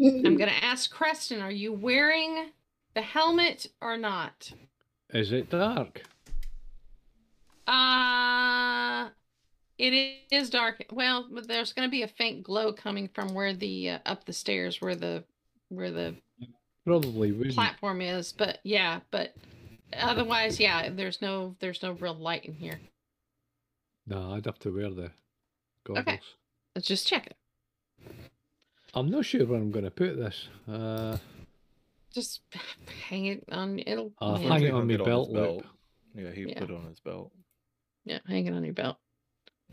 I'm 0.00 0.22
going 0.22 0.38
to 0.38 0.64
ask 0.64 0.90
Creston, 0.90 1.40
are 1.40 1.50
you 1.50 1.72
wearing 1.72 2.50
the 2.94 3.02
helmet 3.02 3.66
or 3.80 3.96
not? 3.96 4.52
Is 5.10 5.32
it 5.32 5.50
dark? 5.50 6.02
Uh 7.66 9.08
it 9.78 10.18
is 10.30 10.48
dark. 10.48 10.84
Well, 10.92 11.28
there's 11.48 11.72
going 11.72 11.88
to 11.88 11.90
be 11.90 12.02
a 12.02 12.08
faint 12.08 12.44
glow 12.44 12.72
coming 12.72 13.08
from 13.08 13.34
where 13.34 13.52
the 13.52 13.90
uh, 13.90 13.98
up 14.06 14.24
the 14.24 14.32
stairs 14.32 14.80
where 14.80 14.94
the 14.94 15.24
where 15.70 15.90
the 15.90 16.14
Probably 16.84 17.32
wouldn't. 17.32 17.54
platform 17.54 18.00
is, 18.00 18.32
but 18.32 18.58
yeah, 18.64 19.00
but 19.10 19.34
otherwise 19.96 20.60
yeah, 20.60 20.88
there's 20.90 21.20
no 21.22 21.56
there's 21.60 21.82
no 21.82 21.92
real 21.92 22.14
light 22.14 22.44
in 22.44 22.54
here. 22.54 22.80
No, 24.06 24.32
I'd 24.32 24.46
have 24.46 24.58
to 24.60 24.74
wear 24.74 24.90
the 24.90 25.10
goggles. 25.84 26.06
Okay. 26.06 26.20
Let's 26.74 26.88
just 26.88 27.06
check 27.06 27.26
it. 27.26 27.36
I'm 28.94 29.10
not 29.10 29.24
sure 29.24 29.46
where 29.46 29.58
I'm 29.58 29.70
going 29.70 29.84
to 29.84 29.90
put 29.90 30.16
this. 30.16 30.48
Uh, 30.68 31.16
Just 32.14 32.40
hang 33.08 33.26
it 33.26 33.44
on. 33.50 33.78
It'll. 33.80 34.12
I'll 34.20 34.38
yeah, 34.40 34.48
hang 34.48 34.62
it 34.64 34.70
on 34.72 34.86
my 34.86 34.92
get 34.92 35.00
his 35.00 35.06
belt 35.06 35.30
loop. 35.30 35.66
Yeah, 36.14 36.30
he 36.30 36.42
Yeah. 36.42 36.58
put 36.60 36.70
it 36.70 36.76
on 36.76 36.86
his 36.86 37.00
belt. 37.00 37.32
yeah, 38.04 38.18
hang 38.28 38.46
it 38.46 38.52
on 38.52 38.64
your 38.64 38.74
belt. 38.74 38.96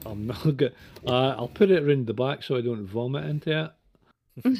I'm 0.05 0.27
not 0.27 0.43
good. 0.57 0.73
Uh, 1.05 1.35
I'll 1.37 1.49
put 1.49 1.69
it 1.71 1.83
around 1.83 2.07
the 2.07 2.13
back 2.13 2.43
so 2.43 2.55
I 2.55 2.61
don't 2.61 2.85
vomit 2.85 3.25
into 3.25 3.51
it. 3.65 3.71
Ooh. 4.47 4.55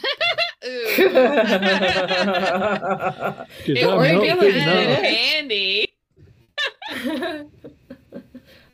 'Cause 3.60 3.69
it 3.69 3.88
I'm 3.88 3.97
would 3.97 4.11
not 4.11 4.22
be 4.22 4.30
putting 4.35 4.65
that- 4.65 4.99
of 4.99 5.06
handy. 5.06 5.88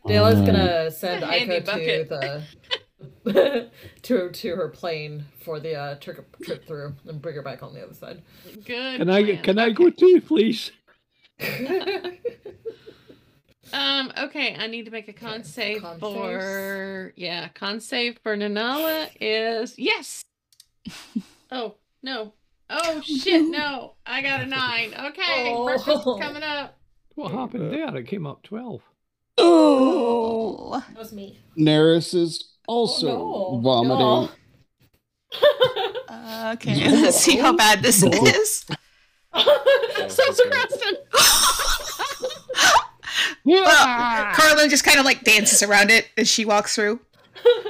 Dayla's 0.08 0.40
Uh, 0.40 0.46
gonna 0.46 0.92
send 0.92 1.24
Handy 1.24 1.60
Aiko 1.62 1.76
to 1.76 2.06
the 2.10 2.44
to 4.04 4.30
to 4.32 4.56
her 4.56 4.70
plane 4.70 5.26
for 5.44 5.60
the 5.60 5.74
uh, 5.76 5.96
trip 5.96 6.36
trip 6.44 6.66
through 6.68 6.96
and 7.08 7.22
bring 7.22 7.36
her 7.36 7.42
back 7.42 7.64
on 7.64 7.74
the 7.74 7.84
other 7.84 7.94
side. 7.94 8.22
Good. 8.66 8.98
Can 9.00 9.10
I 9.10 9.24
plan. 9.24 9.44
can 9.44 9.60
I 9.60 9.70
go 9.72 9.90
too, 9.90 10.22
please? 10.22 10.72
Um. 13.74 14.12
Okay. 14.16 14.56
I 14.56 14.68
need 14.68 14.86
to 14.86 14.92
make 14.92 15.08
a 15.08 15.14
con 15.14 15.44
save 15.44 15.82
con 15.82 16.00
for. 16.00 17.12
Yeah. 17.16 17.50
Con 17.50 17.80
save 17.80 18.20
for 18.22 18.38
Nanala 18.38 19.10
is 19.20 19.74
yes. 19.78 20.24
oh 21.52 21.76
no. 22.04 22.34
Oh 22.70 23.02
shit! 23.02 23.44
No, 23.50 23.94
I 24.06 24.22
got 24.22 24.42
a 24.42 24.46
nine. 24.46 24.94
Okay, 24.94 25.56
breakfast 25.66 26.04
Oh. 26.06 26.18
coming 26.20 26.44
up. 26.44 26.78
What 27.16 27.32
happened 27.32 27.72
there? 27.72 27.96
It 27.96 28.08
came 28.08 28.26
up 28.26 28.44
twelve. 28.44 28.82
Oh, 29.38 30.82
That 30.90 30.98
was 30.98 31.12
me. 31.12 31.40
Nerys 31.58 32.14
is 32.16 32.55
also 32.68 33.10
Oh, 33.10 33.56
no. 33.56 33.62
vomiting. 33.62 34.36
Uh, 36.10 36.52
okay. 36.56 36.90
Let's 36.92 37.18
see 37.22 37.38
how 37.38 37.54
bad 37.56 37.82
this 37.82 38.02
No. 38.04 38.10
is. 38.12 38.66
So's 40.08 40.42
Kristen. 40.42 40.96
Well, 43.44 44.34
Corlin 44.34 44.70
just 44.70 44.84
kind 44.84 45.00
of 45.00 45.06
like 45.06 45.24
dances 45.24 45.62
around 45.62 45.92
it 45.92 46.10
as 46.18 46.30
she 46.30 46.46
walks 46.46 46.76
through. 46.76 47.00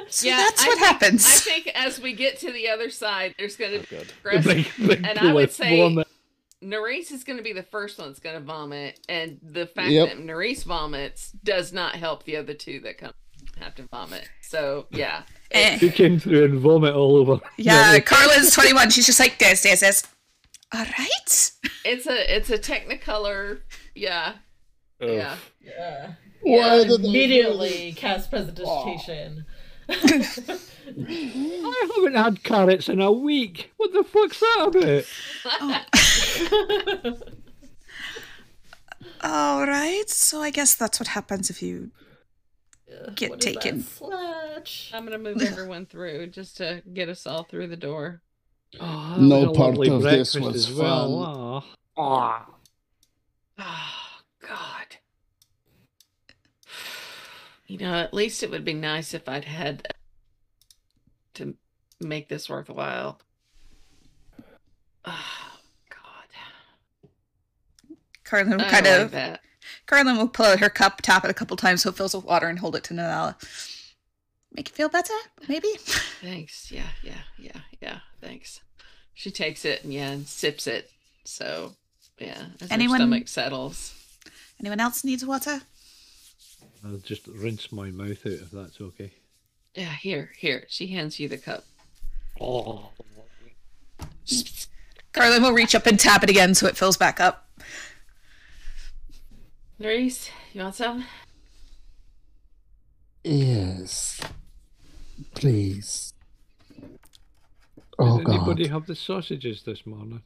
So 0.08 0.30
that's 0.30 0.64
I 0.64 0.68
what 0.68 0.78
think- 0.78 0.88
happens. 0.88 1.26
I 1.26 1.30
think 1.40 1.68
as 1.76 2.00
we 2.00 2.14
get 2.14 2.40
to 2.40 2.52
the 2.52 2.70
other 2.70 2.90
side, 2.90 3.36
there's 3.38 3.56
going 3.58 3.74
Oh, 3.76 3.80
to 3.82 3.88
good. 3.88 4.14
Kristen. 4.24 4.56
Big, 4.78 4.88
big 4.88 5.06
and 5.06 5.20
I 5.20 5.34
would 5.34 5.52
say 5.52 5.82
vomit. 5.82 6.08
Nerys 6.64 7.12
is 7.12 7.24
going 7.26 7.38
to 7.38 7.44
be 7.44 7.52
the 7.54 7.64
first 7.64 8.00
one 8.00 8.08
that's 8.08 8.20
going 8.20 8.36
to 8.36 8.42
vomit, 8.42 9.00
and 9.10 9.40
the 9.44 9.68
fact 9.68 9.90
Yep. 9.90 10.10
that 10.10 10.18
Nerys 10.20 10.64
vomits 10.64 11.32
does 11.44 11.74
not 11.74 11.96
help 11.96 12.24
the 12.24 12.38
other 12.38 12.54
two 12.54 12.80
that 12.82 12.98
come 12.98 13.14
have 13.64 13.76
to 13.76 13.84
vomit. 13.84 14.28
So 14.42 14.88
yeah, 14.92 15.24
Eh. 15.52 15.78
She 15.78 15.90
came 15.90 16.20
through 16.20 16.46
and 16.46 16.60
vomit 16.60 16.94
all 16.96 17.16
over. 17.16 17.40
Yeah, 17.58 17.94
Yeah, 17.94 18.00
Corlin's 18.00 18.54
21. 18.54 18.90
She's 18.92 19.06
just 19.06 19.20
like, 19.20 19.38
this, 19.40 19.64
this, 19.64 19.80
this. 19.82 20.04
All 20.74 20.84
right. 20.84 21.52
it's 21.86 22.08
a 22.08 22.36
it's 22.36 22.50
a 22.50 22.58
Technicolor. 22.58 23.60
Yeah, 23.94 24.34
Ugh. 25.02 25.10
yeah. 25.10 25.36
Yeah. 25.62 26.12
Why 26.42 26.58
Yeah, 26.58 26.76
did 26.84 26.90
they 26.90 26.98
do 26.98 27.08
Immediately 27.10 27.94
cast 27.94 28.30
prestidigitation 28.30 29.46
I 29.88 31.90
haven't 31.96 32.16
had 32.16 32.44
carrots 32.44 32.90
in 32.90 33.00
a 33.02 33.12
week. 33.12 33.72
What 33.78 33.94
the 33.94 34.04
fuck's 34.04 34.40
that 34.40 35.06
about? 37.06 37.22
All 39.22 39.66
right, 39.66 40.10
so 40.10 40.42
I 40.42 40.50
guess 40.50 40.76
that's 40.76 41.00
what 41.00 41.10
happens 41.10 41.50
if 41.50 41.62
you. 41.62 41.92
Get 43.16 43.30
What 43.30 43.44
is 43.46 43.54
that 43.54 43.62
taken. 43.62 43.82
Sledge. 43.82 44.92
I'm 44.94 45.06
gonna 45.06 45.18
move 45.18 45.42
everyone 45.42 45.86
through 45.86 46.28
just 46.28 46.58
to 46.58 46.84
get 46.94 47.10
us 47.10 47.26
all 47.26 47.44
through 47.44 47.68
the 47.68 47.78
door. 47.78 48.22
Oh, 48.80 49.16
No 49.20 49.50
was 49.50 49.58
part 49.58 49.78
of 49.88 50.02
this 50.02 50.36
was 50.36 50.68
as 50.68 50.74
well. 50.74 51.64
Ah. 51.98 52.48
Oh 53.58 54.20
God. 54.48 54.98
You 57.68 57.80
know, 57.80 57.96
at 57.96 58.14
least 58.14 58.44
it 58.44 58.52
would 58.52 58.64
be 58.64 58.76
nice 58.76 59.16
if 59.16 59.28
I'd 59.28 59.46
had 59.46 59.88
to 61.34 61.56
make 62.00 62.30
this 62.30 62.48
worthwhile. 62.48 63.20
Oh 65.04 65.14
God. 65.90 66.30
Corlin 68.24 68.60
kind 68.70 68.86
of. 68.86 69.02
like 69.02 69.12
that. 69.12 69.40
Corlin 69.88 70.18
will 70.18 70.28
pull 70.28 70.46
out 70.48 70.60
her 70.60 70.70
cup, 70.70 71.02
tap 71.02 71.24
it 71.24 71.32
a 71.32 71.34
couple 71.34 71.56
times 71.58 71.84
so 71.84 71.90
it 71.90 71.96
fills 71.96 72.16
with 72.16 72.26
water, 72.26 72.48
and 72.48 72.60
hold 72.60 72.76
it 72.76 72.84
to 72.86 72.94
Nanala. 72.94 73.36
Make 74.54 74.70
you 74.70 74.76
feel 74.76 74.90
better, 74.90 75.14
maybe? 75.48 75.68
Thanks. 76.22 76.72
Yeah, 76.72 76.88
yeah, 77.04 77.22
yeah, 77.38 77.60
yeah. 77.82 78.00
Thanks. 78.22 78.62
She 79.14 79.30
takes 79.32 79.66
it 79.66 79.84
and 79.84 79.94
yeah, 79.94 80.12
and 80.12 80.28
sips 80.28 80.66
it. 80.68 80.90
So 81.24 81.74
yeah, 82.20 82.46
as 82.62 82.72
Anyone- 82.72 83.00
her 83.02 83.06
stomach 83.06 83.28
settles. 83.28 83.94
Anyone 84.60 84.80
else 84.80 85.04
needs 85.04 85.26
water? 85.26 85.62
I'll 86.84 86.98
just 86.98 87.28
rinse 87.28 87.72
my 87.72 87.90
mouth 87.92 88.26
out 88.26 88.32
if 88.32 88.52
that's 88.52 88.80
okay. 88.80 89.12
Yeah, 89.74 89.92
here, 89.92 90.32
here. 90.38 90.66
She 90.70 90.88
hands 90.88 91.20
you 91.20 91.28
the 91.28 91.38
cup. 91.38 91.66
Oh. 92.40 92.90
Corlin 95.14 95.42
will 95.42 95.52
reach 95.54 95.76
up 95.76 95.86
and 95.86 96.00
tap 96.00 96.24
it 96.24 96.30
again 96.30 96.54
so 96.56 96.68
it 96.68 96.78
fills 96.78 96.96
back 96.98 97.20
up. 97.20 97.50
Reese, 99.80 100.30
you 100.54 100.62
want 100.62 100.76
some? 100.76 101.06
Yes. 103.24 104.22
Please. 105.34 106.14
Oh 107.98 108.18
Did 108.20 108.30
anybody 108.30 108.64
God. 108.64 108.72
have 108.72 108.86
the 108.86 108.96
sausages 108.96 109.64
this 109.64 109.86
morning? 109.86 110.22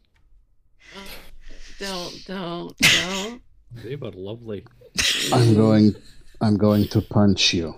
Don't, 1.79 2.23
don't, 2.25 2.77
don't. 2.77 3.41
They 3.83 3.95
were 3.95 4.11
lovely. 4.11 4.65
I'm 5.31 5.53
going. 5.55 5.95
I'm 6.41 6.57
going 6.57 6.87
to 6.89 7.01
punch 7.01 7.53
you. 7.53 7.75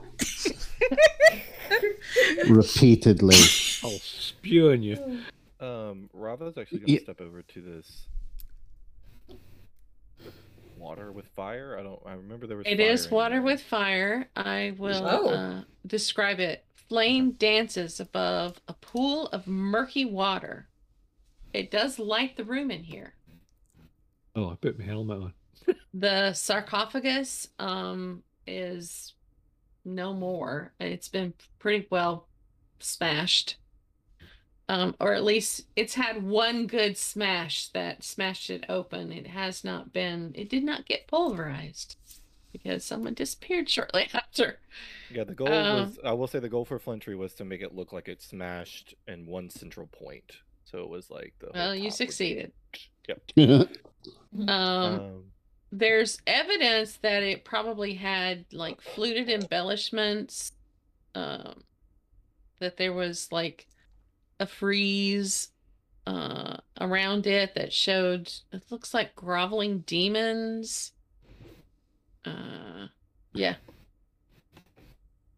Repeatedly. 2.48 3.36
I'll 3.84 4.00
spew 4.00 4.72
on 4.72 4.82
you. 4.84 5.20
Um, 5.60 6.10
Rava's 6.14 6.58
actually 6.58 6.80
gonna 6.80 6.94
Ye- 6.94 7.00
step 7.00 7.22
over 7.22 7.42
to 7.42 7.62
this 7.62 8.08
water 10.82 11.12
with 11.12 11.28
fire. 11.28 11.78
I 11.80 11.84
don't. 11.84 12.00
I 12.06 12.14
remember 12.14 12.48
there 12.48 12.58
was. 12.58 12.66
It 12.68 12.78
fire 12.78 12.88
is 12.90 13.10
water 13.12 13.36
there. 13.36 13.42
with 13.44 13.62
fire. 13.62 14.30
I 14.36 14.74
will 14.78 15.06
Oh. 15.08 15.30
uh, 15.30 15.62
describe 15.86 16.40
it. 16.40 16.66
Flame 16.90 17.32
dances 17.32 18.00
above 18.02 18.60
a 18.68 18.74
pool 18.74 19.28
of 19.28 19.48
murky 19.48 20.04
water. 20.04 20.68
It 21.54 21.72
does 21.72 22.00
light 22.00 22.36
the 22.36 22.44
room 22.44 22.70
in 22.72 22.84
here. 22.84 23.14
Oh, 24.36 24.50
I 24.50 24.56
put 24.56 24.78
my 24.80 24.86
helmet 24.86 25.22
on. 25.22 25.34
The 25.94 26.34
sarcophagus 26.34 27.48
um, 27.60 28.24
is 28.48 29.14
no 29.86 30.14
more. 30.14 30.74
It's 30.80 31.08
been 31.10 31.34
pretty 31.60 31.88
well 31.90 32.28
smashed. 32.80 33.58
Um, 34.72 34.96
or 35.02 35.14
at 35.14 35.26
least 35.26 35.66
it's 35.76 35.96
had 35.96 36.24
one 36.24 36.66
good 36.66 36.98
smash 36.98 37.68
that 37.70 38.06
smashed 38.06 38.50
it 38.50 38.64
open. 38.70 39.12
It 39.12 39.28
has 39.28 39.66
not 39.66 39.92
been, 39.92 40.32
it 40.34 40.50
did 40.50 40.64
not 40.64 40.86
get 40.86 41.08
pulverized 41.08 41.98
because 42.54 42.86
someone 42.86 43.14
disappeared 43.14 43.70
shortly 43.70 44.08
after. 44.14 44.60
Yeah, 45.14 45.26
the 45.26 45.34
goal 45.36 45.50
Uh, 45.50 45.84
was. 45.86 46.00
I 46.06 46.14
will 46.14 46.28
say 46.28 46.40
the 46.40 46.48
goal 46.48 46.64
for 46.64 46.80
Flintree 46.80 47.18
was 47.18 47.34
to 47.36 47.44
make 47.44 47.62
it 47.62 47.76
look 47.76 47.92
like 47.92 48.08
it 48.08 48.22
smashed 48.22 48.96
in 49.10 49.26
one 49.26 49.50
central 49.50 49.88
point. 49.88 50.38
So 50.64 50.80
it 50.84 50.90
was 50.90 51.10
like 51.10 51.34
the. 51.40 51.50
Well, 51.54 51.76
you 51.76 51.90
top 51.90 52.00
would 52.00 52.06
be- 52.06 52.06
succeeded. 52.06 52.52
Yep. 53.10 53.68
Um, 54.40 54.50
Um, 54.50 55.24
there's 55.74 56.22
evidence 56.26 56.96
that 57.02 57.24
it 57.24 57.44
probably 57.44 57.94
had 57.96 58.46
like 58.54 58.80
fluted 58.82 59.30
embellishments 59.30 60.54
um 61.14 61.64
that 62.60 62.78
there 62.78 62.94
was 62.94 63.32
like 63.32 63.68
a 64.42 64.48
frieze 64.48 65.50
uh 66.08 66.58
around 66.80 67.28
it 67.28 67.54
that 67.54 67.72
showed 67.72 68.32
it 68.52 68.64
looks 68.72 68.94
like 68.94 69.16
groveling 69.16 69.80
demons. 69.80 70.94
Uh 72.26 72.88
yeah. 73.34 73.56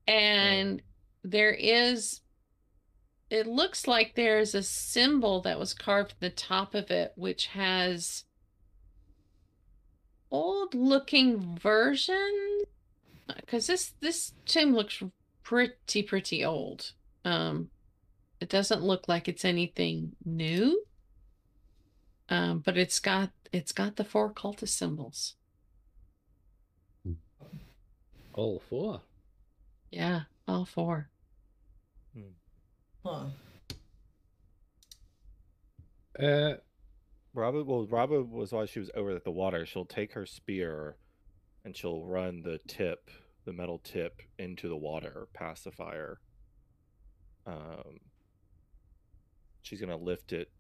And 0.07 0.81
there 1.23 1.51
is 1.51 2.21
it 3.29 3.45
looks 3.45 3.87
like 3.87 4.15
there's 4.15 4.55
a 4.55 4.63
symbol 4.63 5.41
that 5.41 5.59
was 5.59 5.73
carved 5.73 6.15
the 6.19 6.29
top 6.29 6.73
of 6.73 6.89
it 6.91 7.11
which 7.15 7.47
has 7.47 8.23
old 10.31 10.73
looking 10.73 11.57
version 11.57 12.61
because 13.35 13.67
this 13.67 13.93
this 13.99 14.31
tomb 14.45 14.73
looks 14.73 15.03
pretty 15.43 16.03
pretty 16.03 16.45
old. 16.45 16.93
Um 17.25 17.69
it 18.43 18.49
doesn't 18.49 18.83
look 18.83 19.07
like 19.07 19.27
it's 19.29 19.45
anything 19.45 20.11
new 20.25 20.83
um 22.29 22.59
but 22.59 22.77
it's 22.77 22.99
got 22.99 23.29
it's 23.53 23.71
got 23.71 23.95
the 23.95 24.03
four 24.03 24.33
cultist 24.33 24.69
symbols 24.69 25.35
All 28.33 28.61
four. 28.69 29.01
yeah 29.91 30.21
all 30.47 30.65
four 30.65 31.09
Huh. 33.05 33.25
Uh, 36.17 36.53
Rava, 37.33 37.63
well, 37.63 37.85
Rava 37.85 38.23
was 38.23 38.53
while 38.53 38.65
she 38.65 38.79
was 38.79 38.89
over 38.95 39.11
at 39.11 39.25
the 39.25 39.31
water. 39.31 39.65
She'll 39.65 39.83
take 39.83 40.13
her 40.13 40.25
spear, 40.25 40.95
and 41.65 41.75
she'll 41.75 42.05
run 42.05 42.43
the 42.43 42.59
tip, 42.65 43.09
the 43.43 43.51
metal 43.51 43.79
tip, 43.83 44.21
into 44.39 44.69
the 44.69 44.77
water 44.77 45.27
past 45.33 45.65
the 45.65 45.71
fire. 45.71 46.19
Um, 47.45 47.99
she's 49.63 49.81
gonna 49.81 49.97
lift 49.97 50.31
it 50.33 50.51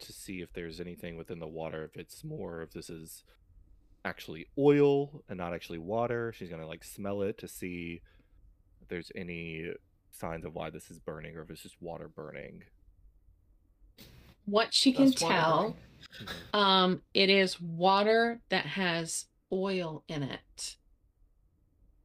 to 0.00 0.12
see 0.12 0.40
if 0.40 0.52
there's 0.52 0.80
anything 0.80 1.16
within 1.16 1.38
the 1.38 1.46
water. 1.46 1.84
If 1.84 1.96
it's 1.96 2.24
more, 2.24 2.62
if 2.62 2.72
this 2.72 2.90
is 2.90 3.22
actually 4.04 4.46
oil 4.58 5.22
and 5.28 5.36
not 5.38 5.52
actually 5.54 5.78
water. 5.78 6.32
She's 6.32 6.48
gonna 6.50 6.66
like 6.66 6.82
smell 6.84 7.22
it 7.22 7.38
to 7.38 7.46
see 7.48 8.00
if 8.80 8.88
there's 8.88 9.12
any 9.14 9.72
signs 10.10 10.44
of 10.46 10.54
why 10.54 10.70
this 10.70 10.90
is 10.90 10.98
burning, 10.98 11.36
or 11.36 11.42
if 11.42 11.50
it's 11.50 11.62
just 11.62 11.80
water 11.80 12.08
burning. 12.08 12.64
what 14.46 14.74
she 14.74 14.92
can 14.92 15.10
That's 15.10 15.22
water 15.22 15.34
tell 15.34 15.60
burning. 15.62 15.76
Mhm. 16.54 16.58
um 16.58 17.02
it 17.14 17.30
is 17.30 17.60
water 17.60 18.40
that 18.48 18.66
has 18.66 19.26
oil 19.52 20.02
in 20.08 20.22
it 20.24 20.76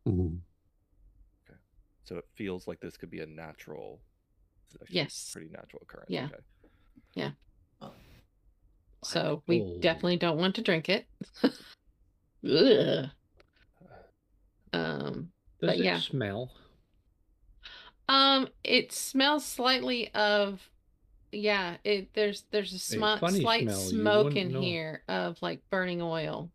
Mhm. 0.05 0.41
So 2.03 2.17
it 2.17 2.25
feels 2.35 2.67
like 2.67 2.79
this 2.81 2.97
could 2.97 3.09
be 3.09 3.21
a 3.21 3.25
natural. 3.25 4.04
This 4.79 4.87
actually 4.87 4.97
Yes. 4.97 5.29
Pretty 5.33 5.49
natural 5.51 5.81
occurrence. 5.83 6.09
Yeah. 6.09 6.29
Okay. 7.81 7.93
so 9.03 9.43
we 9.47 9.61
Oh. 9.61 9.77
definitely 9.79 10.17
don't 10.17 10.37
want 10.37 10.55
to 10.55 10.61
drink 10.61 10.89
it 10.89 11.07
um 14.73 15.31
does 15.61 15.69
But 15.69 15.77
it 15.79 15.85
yeah. 15.85 15.99
smell? 15.99 16.51
Um, 18.07 18.49
it 18.63 18.91
smells 18.91 19.43
slightly 19.45 20.13
of, 20.13 20.69
yeah. 21.31 21.77
It 21.83 22.13
there's 22.13 22.43
there's 22.51 22.71
a 22.73 22.75
smi- 22.77 23.19
funny 23.19 23.39
slight 23.41 23.63
smell, 23.63 23.79
smoke 23.79 24.35
in 24.35 24.51
know. 24.51 24.61
here 24.61 25.01
of 25.07 25.41
like 25.41 25.61
burning 25.71 26.01
oil. 26.03 26.51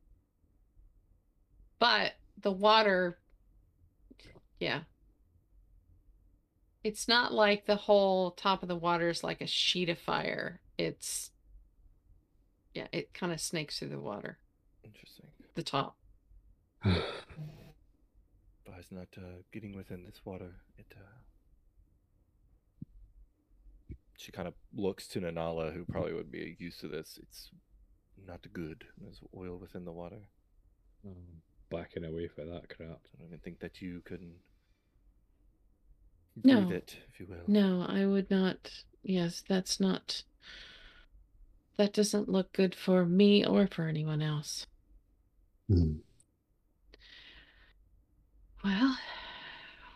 But 1.80 2.12
the 2.40 2.52
water, 2.52 3.18
yeah. 4.60 4.80
It's 6.82 7.06
not 7.06 7.32
like 7.32 7.66
the 7.66 7.76
whole 7.76 8.30
top 8.30 8.62
of 8.62 8.68
the 8.68 8.76
water 8.76 9.10
is 9.10 9.22
like 9.22 9.40
a 9.40 9.46
sheet 9.46 9.88
of 9.90 9.98
fire. 9.98 10.60
It's, 10.78 11.30
yeah, 12.74 12.86
it 12.92 13.12
kind 13.12 13.32
of 13.32 13.40
snakes 13.40 13.78
through 13.78 13.88
the 13.88 13.98
water, 14.00 14.38
Interesting. 14.82 15.26
the 15.54 15.62
top. 15.62 15.96
Advise 16.84 17.04
not 18.90 19.08
uh, 19.18 19.42
getting 19.52 19.76
within 19.76 20.04
this 20.04 20.20
water. 20.24 20.54
It. 20.78 20.86
Uh... 20.96 21.18
She 24.16 24.32
kind 24.32 24.48
of 24.48 24.54
looks 24.74 25.06
to 25.08 25.20
Nanala, 25.20 25.74
who 25.74 25.84
probably 25.84 26.14
would 26.14 26.30
be 26.30 26.56
used 26.58 26.80
to 26.80 26.88
this. 26.88 27.18
It's 27.22 27.50
not 28.26 28.40
good. 28.52 28.84
There's 28.98 29.20
oil 29.36 29.58
within 29.58 29.84
the 29.84 29.92
water. 29.92 30.28
Um, 31.06 31.42
backing 31.70 32.04
away 32.04 32.28
for 32.28 32.44
that 32.44 32.68
crap. 32.74 33.00
I 33.14 33.18
don't 33.18 33.28
even 33.28 33.38
think 33.38 33.60
that 33.60 33.80
you 33.82 34.00
can 34.04 34.34
No. 36.44 36.62
Breathe 36.62 36.72
it, 36.78 36.96
if 37.12 37.20
you 37.20 37.26
will. 37.28 37.42
No, 37.46 37.84
I 37.88 38.06
would 38.06 38.30
not. 38.30 38.70
Yes, 39.02 39.42
that's 39.48 39.80
not. 39.80 40.22
That 41.76 41.92
doesn't 41.92 42.28
look 42.28 42.52
good 42.52 42.74
for 42.74 43.04
me 43.06 43.44
or 43.44 43.66
for 43.66 43.86
anyone 43.88 44.20
else. 44.22 44.66
Hmm. 45.68 45.94
Well, 48.62 48.98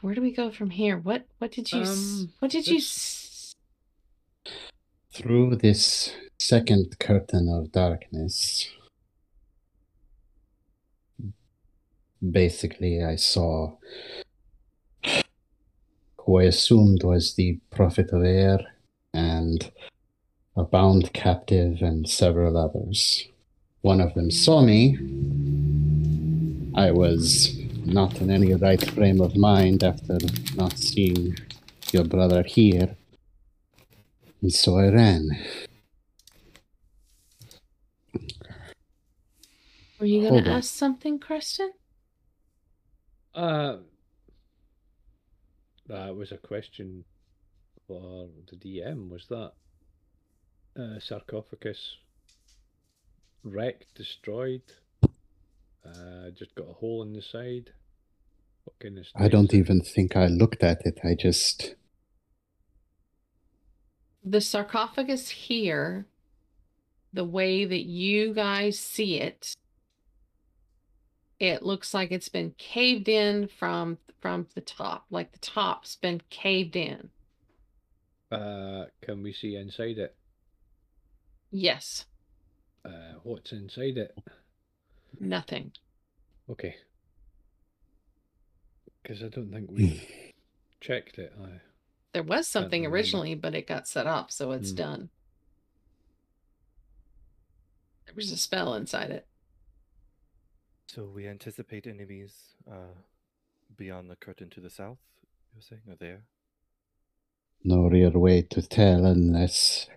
where 0.01 0.15
do 0.15 0.23
we 0.23 0.33
go 0.33 0.51
from 0.51 0.71
here? 0.71 0.97
What 0.99 1.27
what 1.39 1.53
did 1.53 1.71
you 1.71 1.83
Um, 1.83 2.33
what 2.39 2.51
did 2.51 2.67
you 2.67 2.79
s- 2.79 3.55
Through 5.13 5.57
this 5.57 6.15
second 6.39 6.99
curtain 6.99 7.49
of 7.49 7.71
darkness, 7.73 8.69
basically, 12.31 13.03
I 13.03 13.17
saw 13.17 13.77
who 16.25 16.41
I 16.41 16.45
assumed 16.45 17.03
was 17.03 17.35
the 17.35 17.59
Prophet 17.71 18.11
of 18.13 18.25
Air 18.25 18.59
and 19.13 19.71
a 20.57 20.65
bound 20.65 21.13
captive 21.13 21.83
and 21.83 22.09
several 22.09 22.57
others. 22.57 23.25
One 23.83 24.01
of 24.01 24.15
them 24.15 24.31
saw 24.31 24.63
me. 24.63 24.97
I 26.75 26.91
was 26.91 27.57
not 27.85 28.21
in 28.21 28.31
any 28.31 28.55
right 28.55 28.83
frame 28.93 29.21
of 29.21 29.37
mind 29.37 29.85
after 29.85 30.19
not 30.57 30.79
seeing 30.79 31.37
your 31.93 32.05
brother 32.05 32.43
here. 32.43 32.97
And 34.41 34.53
so 34.53 34.79
I 34.79 34.89
ran. 34.89 35.29
were 40.05 40.07
you 40.07 40.29
gonna 40.29 40.51
ask 40.51 40.75
something, 40.75 41.19
Kristen? 41.19 41.73
Uh, 43.35 43.77
that 45.87 46.17
was 46.17 46.33
a 46.33 46.39
question 46.39 47.05
for 47.87 48.29
the 48.51 48.57
DM. 48.57 49.11
Was 49.11 49.27
that 49.29 49.53
uh, 50.79 50.99
sarcophagus 50.99 51.99
wrecked, 53.43 53.95
destroyed? 53.95 54.63
Uh, 55.87 56.31
just 56.35 56.55
got 56.55 56.71
a 56.71 56.73
hole 56.73 57.03
in 57.03 57.13
the 57.13 57.23
side. 57.23 57.71
What 58.65 58.79
kind 58.81 58.99
of? 58.99 59.07
I 59.15 59.29
don't 59.29 59.47
state 59.49 59.59
is 59.59 59.69
it? 59.69 59.71
even 59.71 59.81
think 59.83 60.17
I 60.17 60.27
looked 60.27 60.63
at 60.63 60.87
it. 60.87 61.01
I 61.05 61.15
just. 61.15 61.75
The 64.25 64.41
sarcophagus 64.41 65.29
here, 65.29 66.07
the 67.13 67.25
way 67.25 67.67
that 67.67 67.85
you 67.85 68.33
guys 68.33 68.79
see 68.79 69.21
it, 69.21 69.55
it 71.49 71.63
looks 71.63 71.95
like 71.95 72.11
it's 72.13 72.29
been 72.29 72.53
caved 72.59 73.09
in 73.09 73.49
from 73.49 73.99
from 74.21 74.49
the 74.55 74.61
top, 74.61 75.07
like 75.11 75.33
the 75.33 75.39
top's 75.39 75.97
been 75.97 76.23
caved 76.31 76.77
in. 76.77 77.11
Uh, 78.31 78.87
can 79.01 79.23
we 79.23 79.33
see 79.33 79.57
inside 79.57 79.97
it? 79.99 80.15
Yes, 81.51 82.05
Uh, 82.85 83.15
what's 83.23 83.53
inside 83.53 83.97
it? 83.99 84.17
nothing. 85.21 85.73
Okay. 86.49 86.77
Because 89.03 89.23
I 89.23 89.29
don't 89.29 89.53
think 89.53 89.71
we 89.71 90.33
checked 90.81 91.19
it. 91.19 91.33
I 91.41 91.61
There 92.15 92.23
was 92.23 92.49
something 92.49 92.87
remember. 92.87 92.95
originally, 92.97 93.35
but 93.35 93.55
it 93.55 93.67
got 93.67 93.87
set 93.87 94.07
up, 94.07 94.31
so 94.31 94.53
it's 94.53 94.71
Hmm. 94.71 94.77
done. 94.77 95.11
There 98.07 98.15
was 98.15 98.31
a 98.33 98.39
spell 98.39 98.73
inside 98.75 99.11
it. 99.11 99.27
So 100.87 101.05
we 101.05 101.27
anticipate 101.27 101.87
enemies 101.87 102.35
uh, 102.71 102.95
beyond 103.77 104.11
the 104.11 104.17
curtain 104.17 104.51
to 104.51 104.61
the 104.61 104.71
south. 104.71 104.99
You're 105.55 105.63
saying 105.63 105.83
are 105.91 105.97
there? 105.97 106.23
No 107.65 107.89
real 107.89 108.11
way 108.11 108.43
to 108.43 108.63
tell 108.63 109.05
unless. 109.05 109.89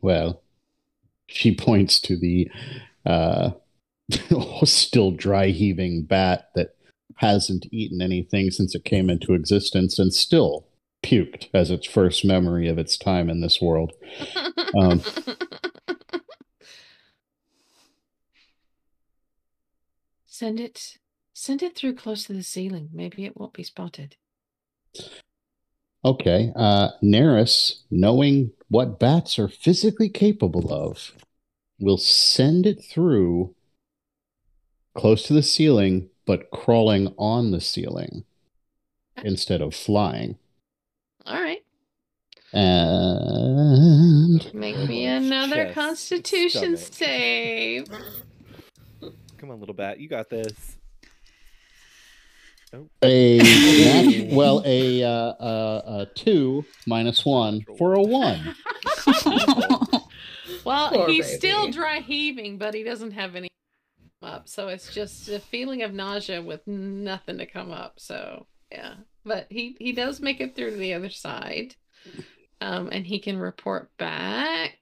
Well, 0.00 0.42
she 1.26 1.54
points 1.56 2.00
to 2.02 2.16
the 2.16 2.50
uh, 3.04 3.50
still 4.64 5.10
dry 5.10 5.48
heaving 5.48 6.02
bat 6.02 6.50
that 6.54 6.76
hasn't 7.16 7.66
eaten 7.72 8.02
anything 8.02 8.50
since 8.50 8.74
it 8.74 8.84
came 8.84 9.08
into 9.08 9.32
existence 9.32 9.98
and 9.98 10.12
still 10.12 10.66
puked 11.02 11.48
as 11.54 11.70
its 11.70 11.86
first 11.86 12.24
memory 12.24 12.68
of 12.68 12.78
its 12.78 12.98
time 12.98 13.30
in 13.30 13.40
this 13.40 13.60
world. 13.60 13.92
Um, 14.76 15.00
send 20.36 20.60
it 20.60 20.98
send 21.32 21.62
it 21.62 21.74
through 21.74 21.94
close 21.94 22.24
to 22.24 22.34
the 22.34 22.42
ceiling. 22.42 22.90
Maybe 22.92 23.24
it 23.24 23.36
won't 23.36 23.54
be 23.54 23.62
spotted. 23.62 24.16
Okay, 26.04 26.52
uh, 26.54 26.90
Nerys, 27.02 27.82
knowing 27.90 28.52
what 28.68 29.00
bats 29.00 29.38
are 29.38 29.48
physically 29.48 30.08
capable 30.08 30.72
of, 30.72 31.12
will 31.80 31.98
send 31.98 32.66
it 32.66 32.84
through 32.84 33.54
close 34.94 35.24
to 35.24 35.32
the 35.32 35.42
ceiling, 35.42 36.10
but 36.26 36.50
crawling 36.50 37.12
on 37.18 37.50
the 37.50 37.60
ceiling 37.60 38.24
instead 39.24 39.60
of 39.60 39.74
flying. 39.74 40.38
All 41.26 41.40
right. 41.40 41.64
And 42.52 44.54
Make 44.54 44.88
me 44.88 45.06
another 45.06 45.64
Chest, 45.64 45.74
constitution 45.74 46.76
stomach. 46.76 46.94
save. 46.94 47.86
Come 49.38 49.50
on, 49.50 49.60
little 49.60 49.74
bat, 49.74 50.00
you 50.00 50.08
got 50.08 50.28
this. 50.30 50.76
Oh, 52.72 52.88
a 53.02 53.38
nat- 53.38 54.34
well, 54.34 54.62
a 54.64 55.02
uh, 55.02 55.08
uh, 55.08 55.82
a 55.86 56.06
two 56.14 56.64
minus 56.86 57.24
one 57.24 57.64
for 57.78 57.94
a 57.94 58.02
one. 58.02 58.54
Well, 60.66 60.90
Poor 60.90 61.08
he's 61.08 61.32
still 61.32 61.70
dry 61.70 62.00
heaving, 62.00 62.58
but 62.58 62.74
he 62.74 62.82
doesn't 62.82 63.12
have 63.12 63.36
any 63.36 63.48
up. 64.20 64.48
So 64.48 64.66
it's 64.66 64.92
just 64.92 65.28
a 65.28 65.38
feeling 65.38 65.82
of 65.82 65.94
nausea 65.94 66.42
with 66.42 66.66
nothing 66.66 67.38
to 67.38 67.46
come 67.46 67.70
up. 67.70 67.94
So 67.98 68.46
yeah. 68.72 68.94
But 69.24 69.46
he 69.48 69.76
he 69.78 69.92
does 69.92 70.20
make 70.20 70.40
it 70.40 70.56
through 70.56 70.72
to 70.72 70.76
the 70.76 70.94
other 70.94 71.10
side. 71.10 71.76
Um 72.60 72.88
and 72.90 73.06
he 73.06 73.20
can 73.20 73.38
report 73.38 73.96
back. 73.96 74.76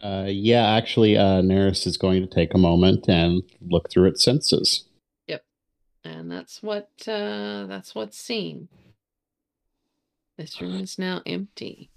Uh, 0.00 0.24
yeah, 0.26 0.74
actually, 0.74 1.16
uh, 1.16 1.42
Nerys 1.42 1.86
is 1.86 1.96
going 1.96 2.22
to 2.22 2.32
take 2.32 2.54
a 2.54 2.58
moment 2.58 3.08
and 3.08 3.42
look 3.60 3.90
through 3.90 4.08
its 4.08 4.24
senses. 4.24 4.84
Yep, 5.26 5.44
and 6.04 6.30
that's 6.30 6.62
what 6.62 6.88
uh 7.06 7.66
that's 7.66 7.94
what's 7.94 8.18
seen. 8.18 8.68
This 10.38 10.60
room 10.60 10.80
is 10.80 10.98
now 10.98 11.20
empty. 11.26 11.90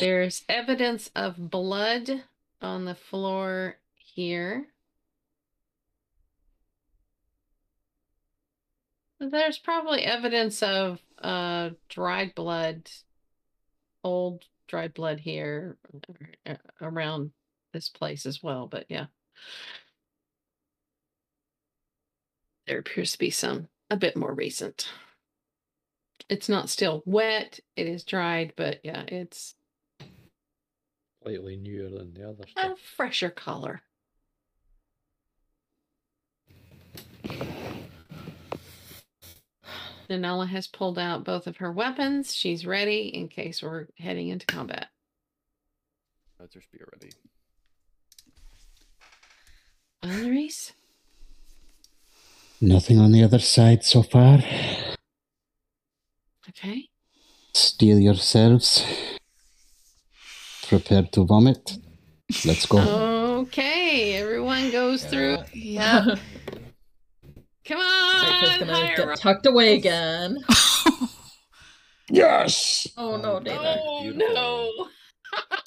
There's 0.00 0.44
evidence 0.48 1.10
of 1.14 1.50
blood 1.50 2.24
on 2.62 2.86
the 2.86 2.94
floor 2.94 3.76
here. 3.96 4.68
There's 9.20 9.58
probably 9.58 10.04
evidence 10.04 10.62
of 10.62 11.00
uh 11.18 11.70
dried 11.90 12.34
blood, 12.34 12.90
old 14.02 14.44
dried 14.68 14.94
blood 14.94 15.20
here 15.20 15.76
uh, 16.46 16.54
around 16.80 17.30
this 17.72 17.88
place 17.88 18.26
as 18.26 18.42
well, 18.42 18.66
but 18.66 18.86
yeah. 18.88 19.06
There 22.66 22.78
appears 22.78 23.12
to 23.12 23.18
be 23.18 23.30
some 23.30 23.68
a 23.90 23.96
bit 23.96 24.16
more 24.16 24.32
recent. 24.32 24.88
It's 26.28 26.48
not 26.48 26.70
still 26.70 27.02
wet, 27.04 27.60
it 27.76 27.86
is 27.86 28.04
dried, 28.04 28.54
but 28.56 28.80
yeah, 28.82 29.02
it's 29.08 29.54
slightly 31.22 31.56
newer 31.56 31.90
than 31.90 32.14
the 32.14 32.28
other 32.28 32.44
a 32.56 32.76
fresher 32.76 33.30
color. 33.30 33.82
Nanala 40.08 40.48
has 40.48 40.66
pulled 40.66 40.98
out 40.98 41.24
both 41.24 41.46
of 41.46 41.58
her 41.58 41.72
weapons. 41.72 42.34
She's 42.34 42.66
ready 42.66 43.08
in 43.14 43.28
case 43.28 43.62
we're 43.62 43.86
heading 43.98 44.28
into 44.28 44.46
combat. 44.46 44.88
how's 46.38 46.54
your 46.54 46.62
spear 46.62 46.88
ready? 46.92 47.12
Elleries? 50.02 50.72
Nothing 52.60 52.98
on 52.98 53.12
the 53.12 53.22
other 53.22 53.38
side 53.38 53.84
so 53.84 54.02
far. 54.02 54.40
Okay. 56.48 56.88
Steel 57.54 57.98
yourselves. 57.98 58.84
Prepare 60.68 61.08
to 61.12 61.24
vomit. 61.24 61.78
Let's 62.44 62.66
go. 62.66 62.78
Okay, 63.40 64.14
everyone 64.14 64.70
goes 64.70 65.04
through. 65.04 65.38
Yep. 65.52 66.18
Come 67.66 67.78
Rachel's 67.78 68.52
on, 68.52 68.58
gonna 68.60 68.74
higher 68.74 68.96
get 68.96 69.08
up. 69.08 69.18
tucked 69.18 69.46
away 69.46 69.74
again. 69.74 70.38
yes! 72.10 72.86
Oh 72.96 73.16
no, 73.16 73.40
Dana. 73.40 73.78
Oh 73.82 74.02
Beautiful. 74.02 74.34
no! 74.34 74.70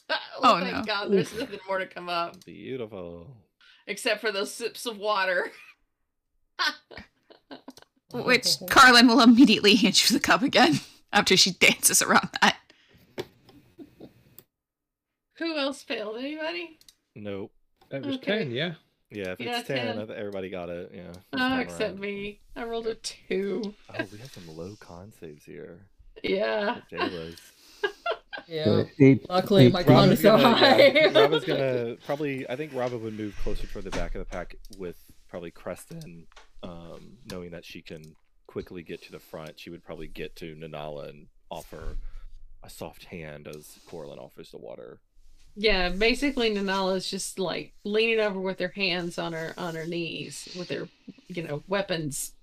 oh, 0.10 0.18
Oh, 0.44 0.60
thank 0.60 0.76
no. 0.78 0.84
God, 0.84 1.12
there's 1.12 1.34
nothing 1.34 1.60
more 1.68 1.80
to 1.80 1.88
come 1.88 2.08
up 2.10 2.44
Beautiful. 2.46 3.28
except 3.88 4.22
for 4.22 4.32
those 4.32 4.54
sips 4.54 4.86
of 4.86 4.98
water. 4.98 5.52
Which. 8.14 8.46
Corlin 8.70 9.08
will 9.08 9.22
immediately 9.22 9.76
hand 9.76 10.02
you 10.10 10.14
the 10.16 10.24
cup 10.24 10.42
again 10.42 10.80
after 11.12 11.36
she 11.36 11.52
dances 11.52 12.02
around 12.02 12.30
that. 12.42 12.58
Who 15.40 15.56
else 15.58 15.84
failed? 15.84 16.18
Anybody? 16.18 16.80
Nope. 17.16 17.52
It 17.92 18.06
was 18.06 18.16
Okay. 18.18 18.40
10, 18.40 18.52
yeah. 18.52 18.74
Yeah, 19.10 19.32
if 19.32 19.40
Yeah, 19.40 19.60
it's 19.60 19.68
10, 19.68 19.96
10. 20.08 20.12
Everybody 20.18 20.50
got 20.50 20.70
it. 20.70 20.92
Yeah. 20.94 21.14
Oh, 21.34 21.60
except 21.60 21.92
around. 21.94 22.00
me. 22.02 22.40
I 22.56 22.64
rolled 22.66 22.88
a 22.88 22.96
two. 22.96 23.74
Oh, 23.90 24.06
we 24.12 24.18
have 24.20 24.32
some 24.32 24.56
low 24.56 24.76
con 24.80 25.14
saves 25.20 25.46
here. 25.46 25.80
Yeah. 26.24 26.80
Jayla's. 26.92 27.40
Yeah. 28.48 28.84
Eight, 29.00 29.28
Luckily, 29.30 29.66
eight 29.66 29.74
my 29.74 29.84
points. 29.84 30.00
con 30.00 30.10
is 30.12 30.22
so 30.22 30.38
gonna, 30.38 30.56
high. 30.56 30.88
yeah, 30.88 31.20
Rava's 31.20 31.44
gonna 31.44 31.96
probably. 32.06 32.48
I 32.50 32.56
think 32.56 32.74
Rava 32.74 32.98
would 32.98 33.18
move 33.18 33.36
closer 33.44 33.66
toward 33.68 33.84
the 33.84 33.92
back 33.92 34.14
of 34.16 34.20
the 34.20 34.26
pack 34.26 34.56
with 34.78 34.96
probably 35.28 35.52
Creston, 35.52 36.28
um, 36.64 37.18
knowing 37.30 37.52
that 37.52 37.66
she 37.66 37.82
can 37.82 38.16
quickly 38.46 38.84
get 38.84 39.02
to 39.04 39.12
the 39.12 39.20
front. 39.20 39.60
She 39.60 39.70
would 39.70 39.84
probably 39.84 40.08
get 40.08 40.36
to 40.38 40.56
Nanala 40.56 41.10
and 41.10 41.28
offer 41.50 41.98
a 42.64 42.70
soft 42.70 43.06
hand 43.06 43.48
as 43.48 43.80
Corlin 43.90 44.18
offers 44.20 44.52
the 44.52 44.60
water. 44.60 45.00
Yeah, 45.60 45.90
basically 45.90 46.54
Nanala's 46.54 47.10
just 47.10 47.40
like 47.40 47.74
leaning 47.84 48.20
over 48.20 48.40
with 48.40 48.60
her 48.60 48.68
hands 48.76 49.18
on 49.18 49.34
her 49.34 49.56
on 49.58 49.74
her 49.74 49.88
knees 49.88 50.48
with 50.58 50.70
her, 50.70 50.88
you 51.30 51.42
know, 51.42 51.64
weapons 51.68 52.34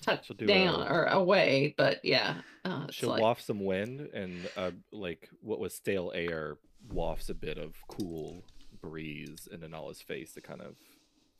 tucked 0.00 0.24
She'll 0.26 0.36
do 0.36 0.46
down 0.46 0.80
a- 0.80 0.92
or 0.92 1.04
away, 1.04 1.74
but 1.76 2.02
yeah. 2.02 2.36
Uh, 2.64 2.86
She'll 2.90 3.10
like, 3.10 3.20
waft 3.22 3.44
some 3.44 3.64
wind, 3.64 4.00
and 4.14 4.48
uh, 4.56 4.70
like 4.92 5.28
what 5.42 5.60
was 5.60 5.74
stale 5.74 6.10
air 6.14 6.56
wafts 6.90 7.28
a 7.28 7.34
bit 7.34 7.58
of 7.58 7.74
cool 7.86 8.42
breeze 8.80 9.46
in 9.52 9.60
Nanala's 9.60 10.00
face 10.00 10.32
to 10.34 10.40
kind 10.40 10.62
of. 10.62 10.74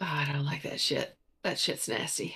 "Oh, 0.00 0.06
I 0.08 0.30
don't 0.30 0.44
like 0.44 0.62
that 0.62 0.78
shit. 0.80 1.16
That 1.42 1.58
shit's 1.58 1.88
nasty. 1.88 2.34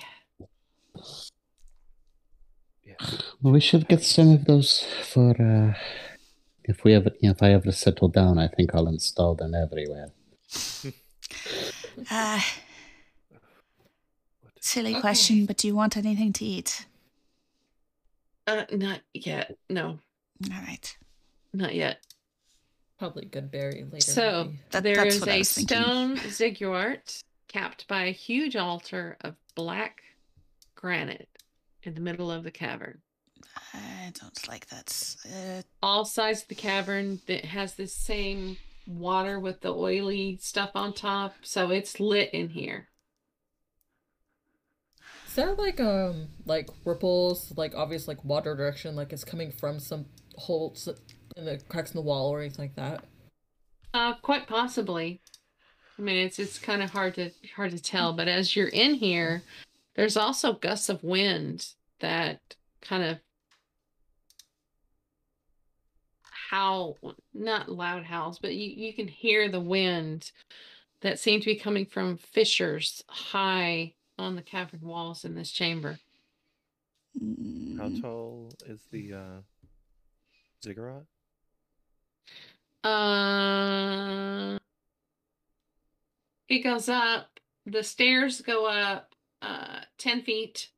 Yeah. 2.83 2.95
Well, 3.41 3.53
we 3.53 3.59
should 3.61 3.87
get 3.87 4.01
some 4.03 4.31
of 4.33 4.45
those 4.45 4.83
for. 5.13 5.31
Uh, 5.39 5.77
if 6.65 6.83
we 6.83 6.93
ever, 6.93 7.11
if 7.21 7.41
I 7.41 7.51
ever 7.53 7.71
settle 7.71 8.07
down, 8.07 8.37
I 8.37 8.47
think 8.47 8.73
I'll 8.75 8.87
install 8.87 9.35
them 9.35 9.53
everywhere. 9.55 10.11
Uh, 12.09 12.39
What? 14.41 14.53
silly 14.63 14.91
Okay. 14.91 15.01
question, 15.01 15.45
but 15.45 15.57
do 15.57 15.67
you 15.67 15.75
want 15.75 15.97
anything 15.97 16.33
to 16.33 16.45
eat? 16.45 16.85
Uh, 18.47 18.65
not 18.71 19.01
yet. 19.13 19.55
No, 19.69 19.99
All 20.51 20.61
right. 20.67 20.97
not 21.53 21.73
yet. 21.75 21.99
Probably 22.99 23.25
good 23.25 23.49
berry 23.51 23.83
later. 23.91 24.11
So 24.11 24.43
maybe. 24.45 24.59
That- 24.71 24.83
there 24.83 24.95
that's 24.97 25.15
is 25.15 25.21
what 25.21 25.29
I 25.29 25.33
a 25.33 25.37
was 25.39 25.51
thinking. 25.53 25.77
stone 25.77 26.17
ziggurat 26.29 27.21
capped 27.47 27.87
by 27.87 28.03
a 28.05 28.11
huge 28.11 28.55
altar 28.55 29.17
of 29.21 29.35
black 29.55 30.01
granite 30.75 31.29
in 31.83 31.93
the 31.95 32.01
middle 32.01 32.31
of 32.31 32.43
the 32.43 32.51
cavern. 32.51 32.99
I 33.73 34.11
don't 34.19 34.47
like 34.47 34.67
that. 34.67 35.15
Uh, 35.25 35.61
all 35.81 36.05
sides 36.05 36.43
of 36.43 36.47
the 36.47 36.55
cavern 36.55 37.19
that 37.27 37.45
has 37.45 37.75
this 37.75 37.95
same 37.95 38.57
water 38.87 39.39
with 39.39 39.61
the 39.61 39.73
oily 39.73 40.37
stuff 40.41 40.71
on 40.75 40.93
top 40.93 41.35
so 41.43 41.69
it's 41.69 41.99
lit 41.99 42.29
in 42.33 42.49
here 42.49 42.87
Is 45.27 45.35
there 45.35 45.53
like 45.53 45.79
um 45.79 46.27
like 46.45 46.69
ripples, 46.83 47.53
like 47.55 47.73
obvious 47.75 48.07
like 48.07 48.23
water 48.25 48.55
direction, 48.55 48.95
like 48.95 49.13
it's 49.13 49.23
coming 49.23 49.51
from 49.51 49.79
some 49.79 50.07
holes 50.35 50.89
in 51.37 51.45
the 51.45 51.57
cracks 51.69 51.91
in 51.91 51.95
the 51.95 52.01
wall 52.01 52.29
or 52.29 52.41
anything 52.41 52.65
like 52.65 52.75
that? 52.75 53.05
uh 53.93 54.13
quite 54.15 54.47
possibly 54.47 55.21
i 55.97 56.01
mean 56.01 56.15
it's 56.15 56.39
it's 56.39 56.57
kind 56.57 56.81
of 56.81 56.89
hard 56.89 57.15
to 57.15 57.29
hard 57.55 57.71
to 57.71 57.81
tell 57.81 58.13
but 58.13 58.27
as 58.27 58.55
you're 58.55 58.67
in 58.69 58.93
here 58.93 59.43
there's 59.95 60.15
also 60.17 60.53
gusts 60.53 60.89
of 60.89 61.03
wind 61.03 61.67
that 61.99 62.55
kind 62.81 63.03
of 63.03 63.17
howl 66.51 66.97
not 67.33 67.69
loud 67.71 68.03
howls 68.03 68.37
but 68.37 68.53
you, 68.53 68.87
you 68.87 68.93
can 68.93 69.07
hear 69.07 69.47
the 69.49 69.59
wind 69.59 70.31
that 70.99 71.17
seem 71.17 71.39
to 71.39 71.45
be 71.45 71.55
coming 71.55 71.85
from 71.85 72.17
fissures 72.17 73.01
high 73.07 73.93
on 74.19 74.35
the 74.35 74.41
cavern 74.41 74.81
walls 74.81 75.23
in 75.23 75.33
this 75.33 75.49
chamber 75.51 75.97
How 77.77 77.87
mm, 77.87 78.01
tall 78.01 78.49
is 78.65 78.81
the 78.91 79.13
uh, 79.13 79.41
ziggurat? 80.63 81.03
Uh, 82.83 84.57
it 86.49 86.63
goes 86.63 86.89
up. 86.89 87.39
The 87.65 87.83
stairs 87.83 88.41
go 88.41 88.65
up 88.65 89.13
uh 89.41 89.81
ten 89.97 90.21
feet. 90.21 90.69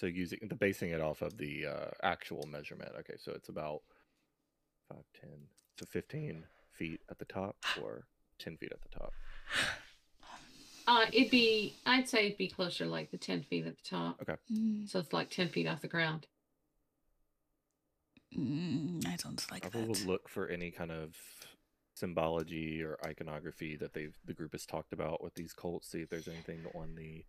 So 0.00 0.06
using 0.06 0.38
the 0.48 0.54
basing 0.54 0.90
it 0.92 1.00
off 1.02 1.20
of 1.20 1.36
the 1.36 1.66
uh, 1.66 1.90
actual 2.02 2.46
measurement. 2.50 2.92
Okay, 3.00 3.16
so 3.18 3.32
it's 3.32 3.50
about 3.50 3.82
five, 4.88 5.04
ten, 5.20 5.28
so 5.78 5.84
fifteen 5.84 6.44
feet 6.72 7.00
at 7.10 7.18
the 7.18 7.26
top, 7.26 7.56
or 7.82 8.06
ten 8.38 8.56
feet 8.56 8.72
at 8.72 8.80
the 8.80 8.98
top. 8.98 9.12
Uh, 10.86 11.04
it'd 11.12 11.30
be. 11.30 11.74
I'd 11.84 12.08
say 12.08 12.26
it'd 12.26 12.38
be 12.38 12.48
closer, 12.48 12.86
like 12.86 13.10
the 13.10 13.18
ten 13.18 13.42
feet 13.42 13.66
at 13.66 13.76
the 13.76 13.82
top. 13.88 14.18
mm, 14.50 14.88
So 14.88 15.00
it's 15.00 15.12
like 15.12 15.28
ten 15.28 15.48
feet 15.50 15.66
off 15.68 15.82
the 15.82 15.88
ground. 15.88 16.26
mm, 18.36 19.06
I 19.06 19.16
don't 19.16 19.44
like 19.50 19.66
I 19.66 19.78
will 19.78 19.92
that. 19.92 20.06
look 20.06 20.28
for 20.30 20.48
any 20.48 20.70
kind 20.70 20.90
of 20.90 21.14
symbology 21.94 22.82
or 22.82 22.96
iconography 23.04 23.76
that 23.76 23.92
they've 23.92 24.16
the 24.24 24.32
group 24.32 24.52
has 24.52 24.64
talked 24.64 24.94
about 24.94 25.22
with 25.22 25.34
these 25.34 25.52
cults. 25.52 25.90
See 25.90 26.00
if 26.00 26.08
there's 26.08 26.28
anything 26.28 26.60
on 26.74 26.94
the 26.94 27.24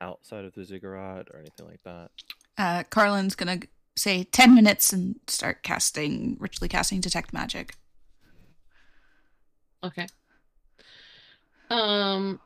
outside 0.00 0.44
of 0.44 0.54
the 0.54 0.64
ziggurat 0.64 1.28
or 1.32 1.38
anything 1.38 1.66
like 1.66 1.82
that. 1.84 2.10
Uh, 2.56 2.82
Corlin's 2.90 3.34
gonna 3.34 3.60
say 3.96 4.24
ten 4.24 4.54
minutes 4.54 4.92
and 4.92 5.16
start 5.26 5.62
casting, 5.62 6.36
ritually 6.38 6.68
casting 6.68 7.00
detect 7.00 7.32
magic. 7.32 7.74
Okay. 9.82 10.06
Um. 11.70 12.40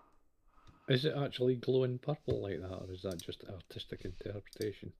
Is 0.89 1.05
it 1.07 1.15
actually 1.17 1.55
glowing 1.57 1.99
purple 1.99 2.43
like 2.43 2.61
that, 2.61 2.83
or 2.87 2.93
is 2.93 3.03
that 3.03 3.23
just 3.23 3.43
artistic 3.49 4.05
interpretation? 4.05 4.93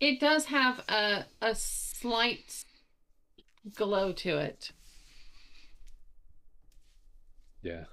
It 0.00 0.20
does 0.20 0.46
have 0.46 0.80
a 0.88 1.24
a 1.40 1.54
slight 1.54 2.64
glow 3.74 4.12
to 4.12 4.36
it. 4.36 4.72
Yeah. 7.62 7.84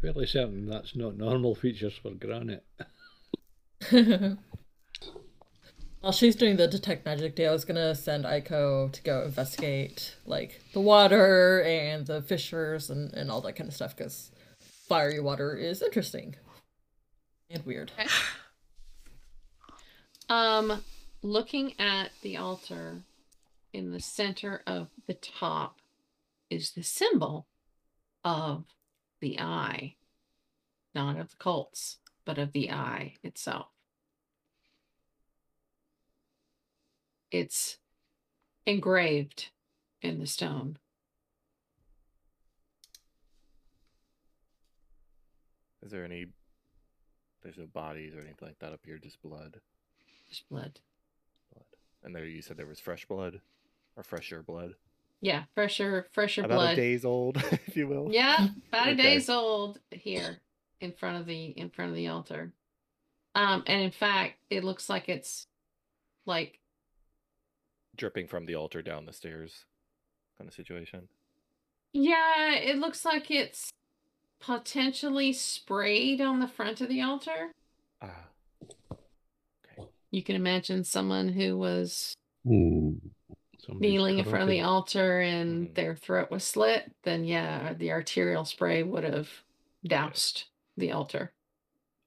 Fairly 0.00 0.26
certain 0.26 0.66
that's 0.66 0.96
not 0.96 1.16
normal 1.16 1.54
features 1.54 1.94
for 1.94 2.10
granite. 2.10 2.64
While 6.00 6.12
she's 6.12 6.36
doing 6.36 6.56
the 6.56 6.66
detect 6.66 7.04
magic 7.04 7.36
day, 7.36 7.46
I 7.46 7.52
was 7.52 7.66
gonna 7.66 7.94
send 7.94 8.24
Aiko 8.24 8.90
to 8.90 9.02
go 9.02 9.22
investigate 9.22 10.16
like 10.24 10.62
the 10.72 10.80
water 10.80 11.62
and 11.62 12.06
the 12.06 12.22
fissures 12.22 12.88
and, 12.88 13.12
and 13.12 13.30
all 13.30 13.42
that 13.42 13.56
kind 13.56 13.68
of 13.68 13.74
stuff 13.74 13.94
because 13.94 14.30
fiery 14.88 15.20
water 15.20 15.54
is 15.54 15.82
interesting 15.82 16.36
and 17.50 17.64
weird. 17.66 17.92
Um, 20.30 20.84
looking 21.22 21.78
at 21.78 22.12
the 22.22 22.36
altar 22.38 23.02
in 23.72 23.90
the 23.90 24.00
center 24.00 24.62
of 24.66 24.88
the 25.06 25.14
top 25.14 25.80
is 26.48 26.70
the 26.70 26.82
symbol 26.82 27.46
of 28.24 28.64
the 29.20 29.38
eye, 29.38 29.94
not 30.94 31.18
of 31.18 31.30
the 31.30 31.36
cults, 31.36 31.98
but 32.24 32.38
of 32.38 32.52
the 32.52 32.70
eye 32.70 33.14
itself. 33.22 33.68
It's 37.30 37.78
engraved 38.66 39.50
in 40.02 40.18
the 40.18 40.26
stone. 40.26 40.78
Is 45.82 45.90
there 45.90 46.04
any? 46.04 46.26
There's 47.42 47.56
no 47.56 47.66
bodies 47.66 48.14
or 48.14 48.20
anything 48.20 48.48
like 48.48 48.58
that 48.58 48.72
up 48.72 48.80
here. 48.84 48.98
Just 48.98 49.22
blood. 49.22 49.60
There's 50.28 50.42
blood. 50.50 50.80
Blood. 51.52 51.64
And 52.02 52.14
there 52.14 52.26
you 52.26 52.42
said 52.42 52.56
there 52.56 52.66
was 52.66 52.80
fresh 52.80 53.06
blood, 53.06 53.40
or 53.96 54.02
fresher 54.02 54.42
blood. 54.42 54.74
Yeah, 55.20 55.44
fresher, 55.54 56.06
fresher 56.12 56.42
blood. 56.42 56.50
About 56.52 56.56
blood. 56.60 56.72
a 56.72 56.76
days 56.76 57.04
old, 57.04 57.36
if 57.66 57.76
you 57.76 57.86
will. 57.88 58.08
Yeah, 58.10 58.48
about 58.68 58.88
a 58.88 58.94
days 58.94 59.28
old 59.28 59.78
here 59.90 60.38
in 60.80 60.92
front 60.92 61.18
of 61.20 61.26
the 61.26 61.46
in 61.46 61.68
front 61.70 61.90
of 61.90 61.96
the 61.96 62.08
altar. 62.08 62.52
Um, 63.34 63.62
and 63.66 63.82
in 63.82 63.90
fact, 63.90 64.34
it 64.48 64.64
looks 64.64 64.88
like 64.88 65.08
it's 65.08 65.46
like 66.26 66.58
Dripping 67.96 68.28
from 68.28 68.46
the 68.46 68.54
altar 68.54 68.80
down 68.82 69.04
the 69.04 69.12
stairs, 69.12 69.66
kind 70.38 70.48
of 70.48 70.54
situation. 70.54 71.08
yeah, 71.92 72.54
it 72.54 72.78
looks 72.78 73.04
like 73.04 73.30
it's 73.30 73.70
potentially 74.40 75.34
sprayed 75.34 76.20
on 76.22 76.40
the 76.40 76.48
front 76.48 76.80
of 76.80 76.88
the 76.88 77.02
altar. 77.02 77.52
Ah. 78.00 78.24
Okay. 78.62 79.88
You 80.10 80.22
can 80.22 80.34
imagine 80.34 80.82
someone 80.84 81.28
who 81.28 81.58
was 81.58 82.14
Hmm. 82.46 82.92
Somebody's 83.70 83.90
kneeling 83.92 84.18
in 84.18 84.24
front 84.24 84.42
of 84.42 84.48
the 84.48 84.60
altar 84.62 85.20
and 85.20 85.68
Mhm. 85.68 85.74
their 85.74 85.96
throat 85.96 86.30
was 86.30 86.44
slit, 86.44 86.92
then 87.04 87.24
yeah, 87.24 87.72
the 87.74 87.92
arterial 87.92 88.44
spray 88.44 88.82
would 88.82 89.04
have 89.04 89.30
doused 89.84 90.44
the 90.76 90.92
altar. 90.92 91.32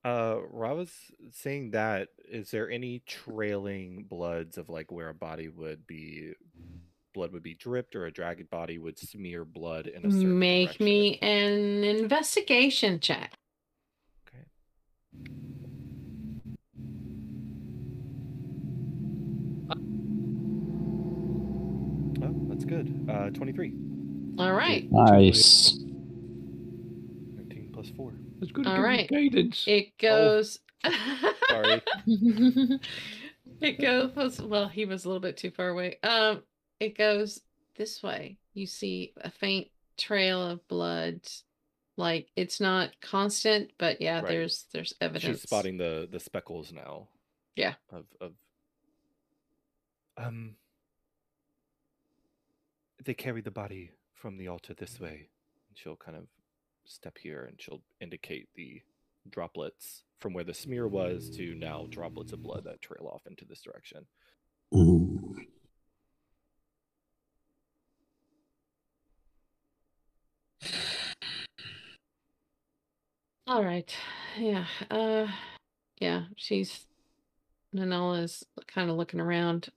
Uh, 0.05 0.39
Rob 0.41 0.77
Rava's 0.77 1.11
saying 1.31 1.71
that. 1.71 2.09
Is 2.27 2.51
there 2.51 2.69
any 2.69 2.99
trailing 3.05 4.03
bloods 4.03 4.57
of 4.57 4.67
like 4.69 4.91
where 4.91 5.09
a 5.09 5.13
body 5.13 5.47
would 5.47 5.87
be, 5.87 6.33
blood 7.13 7.31
would 7.31 7.43
be 7.43 7.53
dripped, 7.53 7.95
or 7.95 8.05
a 8.05 8.11
dragon 8.11 8.47
body 8.51 8.77
would 8.77 8.99
smear 8.99 9.45
blood 9.45 9.87
in 9.87 10.05
a 10.05 10.11
certain 10.11 10.39
Make 10.39 10.79
direction? 10.79 10.85
me 10.85 11.17
an 11.19 11.83
investigation 11.85 12.99
check. 12.99 13.33
Okay. 14.27 14.45
Oh, 22.21 22.42
that's 22.53 22.65
good. 22.65 23.09
Uh, 23.09 23.29
twenty-three. 23.31 23.73
All 24.37 24.53
right. 24.53 24.87
Nice. 24.91 25.73
19 27.35 27.69
plus 27.73 27.89
four. 27.95 28.13
It's 28.41 28.51
good 28.51 28.65
All 28.67 28.73
to 28.75 28.81
give 28.81 28.89
me 28.89 28.95
right. 28.97 29.09
guidance. 29.09 29.63
It 29.67 29.97
goes. 29.97 30.59
Sorry. 31.49 31.81
it 33.61 33.79
goes. 33.79 34.41
Well, 34.41 34.67
he 34.67 34.85
was 34.85 35.05
a 35.05 35.07
little 35.07 35.21
bit 35.21 35.37
too 35.37 35.51
far 35.51 35.69
away. 35.69 35.97
Um, 36.03 36.43
it 36.79 36.97
goes 36.97 37.41
this 37.75 38.01
way. 38.03 38.37
You 38.53 38.65
see 38.67 39.13
a 39.21 39.29
faint 39.31 39.67
trail 39.97 40.43
of 40.43 40.67
blood. 40.67 41.21
Like 41.95 42.27
it's 42.35 42.59
not 42.59 42.89
constant, 43.01 43.71
but 43.77 44.01
yeah, 44.01 44.19
Right. 44.21 44.27
there's 44.29 44.65
there's 44.73 44.93
evidence. 44.99 45.41
She's 45.41 45.43
spotting 45.43 45.77
the 45.77 46.07
the 46.11 46.19
speckles 46.19 46.71
now. 46.73 47.07
Yeah. 47.55 47.75
Of 47.91 48.05
of 48.19 48.31
um 50.17 50.55
they 53.03 53.13
carry 53.13 53.41
the 53.41 53.51
body 53.51 53.91
from 54.13 54.37
the 54.37 54.47
altar 54.47 54.73
this 54.73 54.99
way. 54.99 55.29
And 55.69 55.77
she'll 55.77 55.95
kind 55.95 56.17
of 56.17 56.25
step 56.85 57.17
here 57.17 57.45
and 57.45 57.59
she'll 57.61 57.81
indicate 58.01 58.49
the 58.55 58.81
droplets 59.29 60.03
from 60.19 60.33
where 60.33 60.43
the 60.43 60.53
smear 60.53 60.87
was 60.87 61.29
to 61.37 61.55
now 61.55 61.87
droplets 61.89 62.33
of 62.33 62.43
blood 62.43 62.63
that 62.65 62.81
trail 62.81 63.09
off 63.13 63.25
into 63.27 63.45
this 63.45 63.61
direction. 63.61 64.05
Mm. 64.73 65.45
All 73.47 73.63
right. 73.63 73.93
Yeah. 74.37 74.65
Uh 74.89 75.27
yeah, 75.99 76.23
she's 76.35 76.85
Nanala's 77.73 78.43
kind 78.67 78.89
of 78.89 78.97
looking 78.97 79.19
around. 79.19 79.69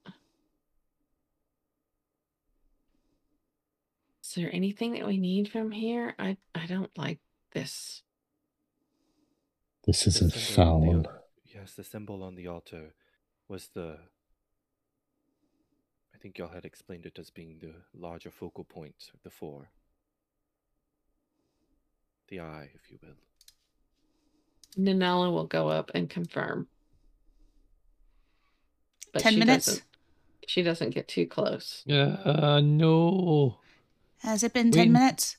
There 4.37 4.49
anything 4.53 4.93
that 4.93 5.05
we 5.05 5.17
need 5.17 5.49
from 5.51 5.71
here? 5.71 6.15
I 6.17 6.37
I 6.55 6.65
don't 6.67 6.95
like 6.97 7.19
this. 7.53 8.03
This 9.85 10.05
is 10.07 10.19
The 10.19 10.25
a 10.27 10.29
symbol 10.29 11.01
the 11.03 11.09
yes, 11.45 11.73
the 11.73 11.83
symbol 11.83 12.23
on 12.23 12.35
the 12.35 12.47
altar 12.47 12.93
was 13.49 13.69
the 13.73 13.97
I 16.13 16.17
think 16.19 16.37
y'all 16.37 16.53
had 16.53 16.65
explained 16.65 17.05
it 17.05 17.19
as 17.19 17.29
being 17.29 17.59
the 17.59 17.73
larger 17.93 18.31
focal 18.31 18.63
point 18.63 19.11
of 19.13 19.21
the 19.23 19.29
four. 19.29 19.69
The 22.29 22.39
eye, 22.41 22.69
if 22.75 22.91
you 22.91 22.97
will. 23.01 23.15
Nanala 24.77 25.31
will 25.31 25.45
go 25.47 25.69
up 25.69 25.91
and 25.95 26.09
confirm. 26.09 26.67
But 29.13 29.21
10 29.21 29.33
she 29.33 29.39
minutes? 29.39 29.65
doesn't- 29.65 29.83
She 30.47 30.61
doesn't 30.63 30.91
get 30.91 31.07
too 31.07 31.25
close. 31.27 31.83
Uh, 31.89 32.61
no. 32.63 33.59
Has 34.19 34.43
it 34.43 34.53
been 34.53 34.71
10 34.71 34.79
Wait. 34.87 34.91
minutes? 34.91 35.37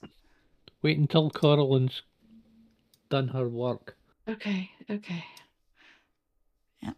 Wait 0.82 0.98
until 0.98 1.30
Corlin's 1.30 2.02
done 3.10 3.28
her 3.28 3.48
work. 3.48 3.96
Okay, 4.28 4.70
okay. 4.90 5.24
Yep. 6.82 6.94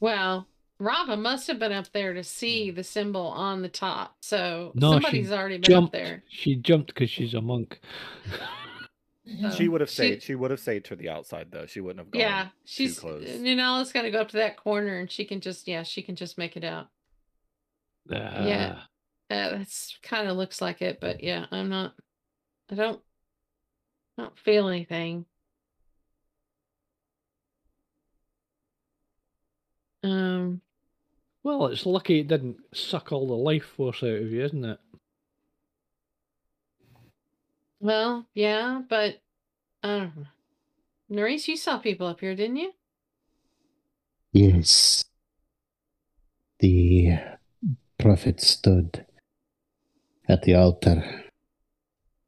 Well, 0.00 0.46
Rava 0.78 1.16
must 1.16 1.46
have 1.48 1.58
been 1.58 1.72
up 1.72 1.90
there 1.92 2.12
to 2.14 2.22
see 2.22 2.70
mm. 2.70 2.76
the 2.76 2.84
symbol 2.84 3.26
on 3.28 3.62
the 3.62 3.68
top. 3.68 4.16
So 4.20 4.72
No, 4.74 4.92
somebody's 4.92 5.32
already 5.32 5.56
been 5.56 5.62
Jumped. 5.70 5.94
up 5.94 6.00
there. 6.00 6.22
She 6.28 6.56
jumped 6.56 6.88
because 6.88 7.10
she's 7.10 7.34
a 7.34 7.40
monk. 7.40 7.80
she 9.56 9.66
Oh, 9.68 9.70
would 9.72 9.80
have 9.80 9.90
she- 9.90 9.94
stayed. 9.94 10.22
She 10.22 10.34
would 10.34 10.50
have 10.50 10.60
stayed 10.60 10.84
to 10.84 10.96
the 10.96 11.08
outside 11.08 11.48
though. 11.50 11.66
She 11.66 11.80
wouldn't 11.80 12.00
have 12.00 12.10
gone. 12.10 12.20
Yeah, 12.20 12.48
she's 12.64 12.98
close. 12.98 13.24
Uh, 13.24 13.38
Nanala's 13.38 13.92
got 13.92 14.02
to 14.02 14.10
go 14.10 14.20
up 14.20 14.28
to 14.28 14.36
that 14.36 14.56
corner, 14.56 14.98
and 14.98 15.10
she 15.10 15.24
can 15.24 15.40
just 15.40 15.66
yeah, 15.66 15.82
she 15.82 16.02
can 16.02 16.14
just 16.16 16.36
make 16.38 16.56
it 16.56 16.64
out. 16.64 16.88
Ah. 18.12 18.44
Yeah. 18.44 18.78
Uh, 19.30 19.50
that's 19.50 19.98
kind 20.02 20.28
of 20.28 20.36
looks 20.36 20.60
like 20.60 20.82
it, 20.82 21.00
but 21.00 21.22
yeah, 21.22 21.46
I'm 21.50 21.70
not. 21.70 21.94
I 22.70 22.74
don't. 22.74 23.00
I 24.18 24.22
don't 24.22 24.38
feel 24.38 24.68
anything. 24.68 25.24
Um. 30.02 30.60
Well, 31.42 31.66
it's 31.66 31.84
lucky 31.84 32.20
it 32.20 32.28
didn't 32.28 32.56
suck 32.72 33.12
all 33.12 33.26
the 33.26 33.34
life 33.34 33.64
force 33.64 34.02
out 34.02 34.08
of 34.08 34.30
you, 34.30 34.44
isn't 34.44 34.64
it? 34.64 34.78
Well, 37.80 38.26
yeah, 38.32 38.80
but 38.88 39.20
I 39.82 39.88
don't 39.88 40.16
know. 40.16 40.26
Nerys, 41.10 41.48
you 41.48 41.56
saw 41.58 41.78
people 41.78 42.06
up 42.06 42.20
here, 42.20 42.34
didn't 42.34 42.56
you? 42.56 42.72
Yes. 44.32 45.04
The 46.60 47.18
prophet 47.98 48.40
stood 48.40 49.04
at 50.28 50.42
the 50.42 50.54
altar, 50.54 51.24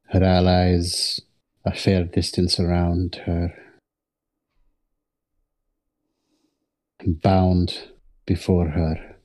her 0.08 0.22
allies 0.22 1.20
a 1.64 1.74
fair 1.74 2.04
distance 2.04 2.60
around 2.60 3.22
her, 3.26 3.54
bound 7.04 7.88
before 8.24 8.68
her. 8.70 9.16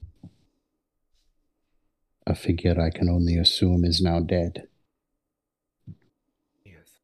A 2.27 2.35
figure 2.35 2.79
I 2.79 2.91
can 2.91 3.09
only 3.09 3.37
assume 3.37 3.83
is 3.83 4.01
now 4.01 4.19
dead. 4.19 4.67
Yes. 6.63 6.99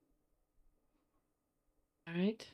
All 2.08 2.14
right. 2.14 2.46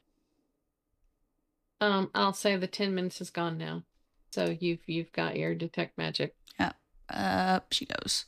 Um, 1.82 2.10
I'll 2.16 2.34
say 2.34 2.56
the 2.56 2.68
ten 2.68 2.96
minutes 2.96 3.20
is 3.20 3.30
gone 3.30 3.58
now, 3.58 3.84
so 4.32 4.56
you've 4.58 4.88
you've 4.88 5.12
got 5.12 5.36
your 5.36 5.54
detect 5.54 5.98
magic. 5.98 6.36
Yeah. 6.58 6.72
Up 7.10 7.68
she 7.72 7.86
goes. 7.86 8.26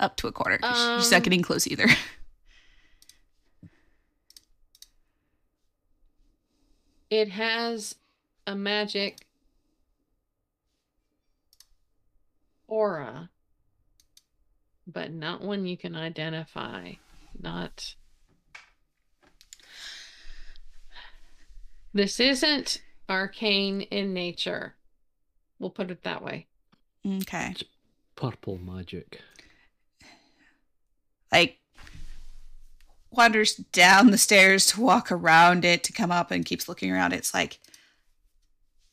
Up 0.00 0.16
to 0.16 0.26
a 0.26 0.32
quarter. 0.32 0.58
'cause 0.58 1.02
she's 1.02 1.10
not 1.10 1.18
Um, 1.18 1.22
getting 1.22 1.42
close 1.42 1.66
either. 1.66 1.86
It 7.10 7.28
has 7.30 7.94
a 8.46 8.56
magic 8.56 9.26
aura, 12.66 13.30
but 14.86 15.12
not 15.12 15.40
one 15.40 15.66
you 15.66 15.76
can 15.76 15.94
identify. 15.94 16.94
Not. 17.40 17.94
This 21.92 22.18
isn't 22.18 22.82
arcane 23.08 23.82
in 23.82 24.12
nature. 24.12 24.74
We'll 25.58 25.70
put 25.70 25.90
it 25.90 26.02
that 26.02 26.22
way. 26.22 26.46
okay. 27.06 27.54
Purple 28.16 28.58
magic. 28.58 29.20
Like 31.32 31.58
wanders 33.10 33.54
down 33.54 34.10
the 34.10 34.18
stairs 34.18 34.66
to 34.66 34.80
walk 34.80 35.10
around 35.12 35.64
it 35.64 35.84
to 35.84 35.92
come 35.92 36.10
up 36.10 36.30
and 36.30 36.44
keeps 36.44 36.68
looking 36.68 36.90
around. 36.90 37.12
It's 37.12 37.34
like 37.34 37.58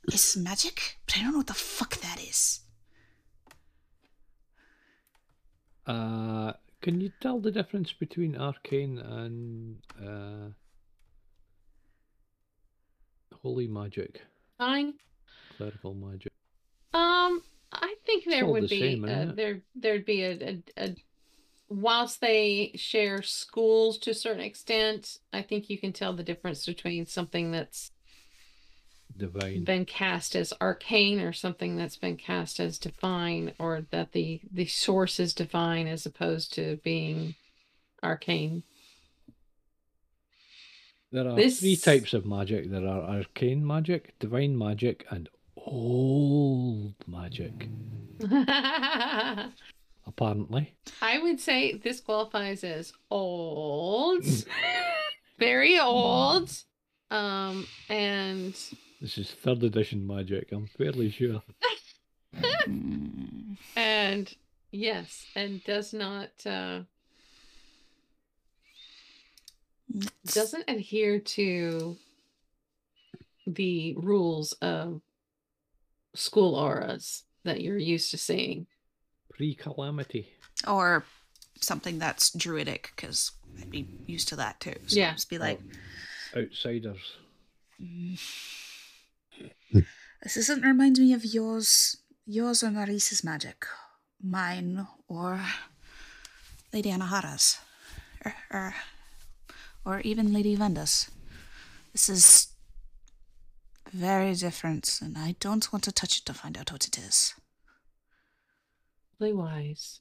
it's 0.07 0.35
magic, 0.35 0.97
but 1.05 1.17
I 1.17 1.21
don't 1.21 1.31
know 1.31 1.37
what 1.39 1.47
the 1.47 1.53
fuck 1.53 1.97
that 1.97 2.21
is. 2.21 2.61
Uh, 5.85 6.53
can 6.81 7.01
you 7.01 7.11
tell 7.19 7.39
the 7.39 7.51
difference 7.51 7.93
between 7.93 8.35
arcane 8.35 8.97
and 8.99 9.77
uh, 10.03 10.49
holy 13.41 13.67
magic, 13.67 14.21
Fine. 14.57 14.93
clerical 15.57 15.93
magic? 15.93 16.31
Um, 16.93 17.41
I 17.71 17.95
think 18.05 18.25
there 18.25 18.45
would 18.45 18.63
the 18.63 18.67
be 18.67 18.79
same, 18.79 19.05
uh, 19.05 19.33
there 19.33 19.61
there'd 19.75 20.05
be 20.05 20.23
a, 20.23 20.31
a 20.31 20.63
a 20.77 20.95
whilst 21.71 22.19
they 22.19 22.73
share 22.75 23.21
schools 23.21 23.97
to 23.99 24.11
a 24.11 24.15
certain 24.15 24.43
extent, 24.43 25.19
I 25.31 25.41
think 25.41 25.69
you 25.69 25.77
can 25.77 25.93
tell 25.93 26.13
the 26.13 26.23
difference 26.23 26.65
between 26.65 27.05
something 27.05 27.51
that's 27.51 27.91
Divine. 29.15 29.63
been 29.63 29.85
cast 29.85 30.35
as 30.35 30.53
arcane 30.59 31.21
or 31.21 31.31
something 31.31 31.77
that's 31.77 31.95
been 31.95 32.17
cast 32.17 32.59
as 32.59 32.77
divine 32.77 33.53
or 33.57 33.85
that 33.91 34.11
the 34.11 34.41
the 34.51 34.65
source 34.65 35.19
is 35.19 35.33
divine 35.33 35.87
as 35.87 36.05
opposed 36.05 36.53
to 36.55 36.77
being 36.83 37.35
arcane. 38.03 38.63
There 41.11 41.27
are 41.27 41.49
three 41.49 41.75
types 41.75 42.13
of 42.13 42.25
magic. 42.25 42.69
There 42.69 42.87
are 42.87 43.01
arcane 43.01 43.65
magic, 43.65 44.17
divine 44.19 44.57
magic, 44.57 45.05
and 45.09 45.29
old 45.55 46.95
magic. 47.07 47.69
Apparently, 50.07 50.73
I 51.01 51.19
would 51.19 51.39
say 51.39 51.73
this 51.73 51.99
qualifies 52.01 52.63
as 52.63 52.91
old. 53.09 54.25
very 55.39 55.79
old. 55.79 56.51
Um, 57.11 57.67
and 57.89 58.53
This 58.99 59.17
is 59.17 59.31
third 59.31 59.63
edition 59.63 60.05
magic, 60.07 60.51
I'm 60.51 60.67
fairly 60.67 61.09
sure. 61.11 61.41
And 63.75 64.33
yes, 64.71 65.25
and 65.35 65.63
does 65.63 65.93
not 65.93 66.29
uh 66.45 66.81
doesn't 70.25 70.69
adhere 70.69 71.19
to 71.19 71.97
the 73.45 73.93
rules 73.97 74.53
of 74.61 75.01
school 76.13 76.55
auras 76.55 77.23
that 77.43 77.61
you're 77.61 77.77
used 77.77 78.11
to 78.11 78.17
seeing. 78.17 78.67
Pre 79.41 79.55
calamity. 79.55 80.27
or 80.67 81.03
something 81.59 81.97
that's 81.97 82.29
druidic 82.29 82.93
because 82.95 83.31
I'd 83.59 83.71
be 83.71 83.87
used 84.05 84.27
to 84.27 84.35
that 84.35 84.59
too. 84.59 84.75
So 84.85 84.95
Yeah. 84.97 85.13
just 85.13 85.31
be 85.31 85.39
like, 85.39 85.59
Outsiders. 86.37 87.17
this 90.21 90.35
doesn't 90.35 90.61
remind 90.61 90.99
me 90.99 91.11
of 91.13 91.25
yours, 91.25 91.97
yours 92.23 92.61
or 92.61 92.69
Maurice's 92.69 93.23
magic, 93.23 93.65
mine 94.21 94.85
or 95.07 95.43
Lady 96.71 96.91
Anahara's, 96.91 97.57
or 98.23 98.35
er, 98.35 98.35
or, 98.51 98.59
er, 98.59 98.75
or 99.83 100.01
even 100.01 100.31
Lady 100.31 100.55
Venda's. 100.55 101.09
This 101.93 102.09
is 102.09 102.49
very 103.91 104.35
different, 104.35 104.99
and 105.01 105.17
I 105.17 105.35
don't 105.39 105.73
want 105.73 105.83
to 105.85 105.91
touch 105.91 106.19
it 106.19 106.25
to 106.27 106.33
find 106.35 106.59
out 106.59 106.71
what 106.71 106.85
it 106.85 106.99
is. 106.99 107.33
Really 109.21 109.33
wise. 109.33 109.99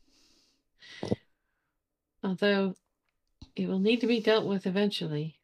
Although 2.25 2.75
it 3.55 3.69
will 3.69 3.79
need 3.79 4.01
to 4.01 4.07
be 4.07 4.19
dealt 4.19 4.47
with 4.47 4.67
eventually. 4.67 5.37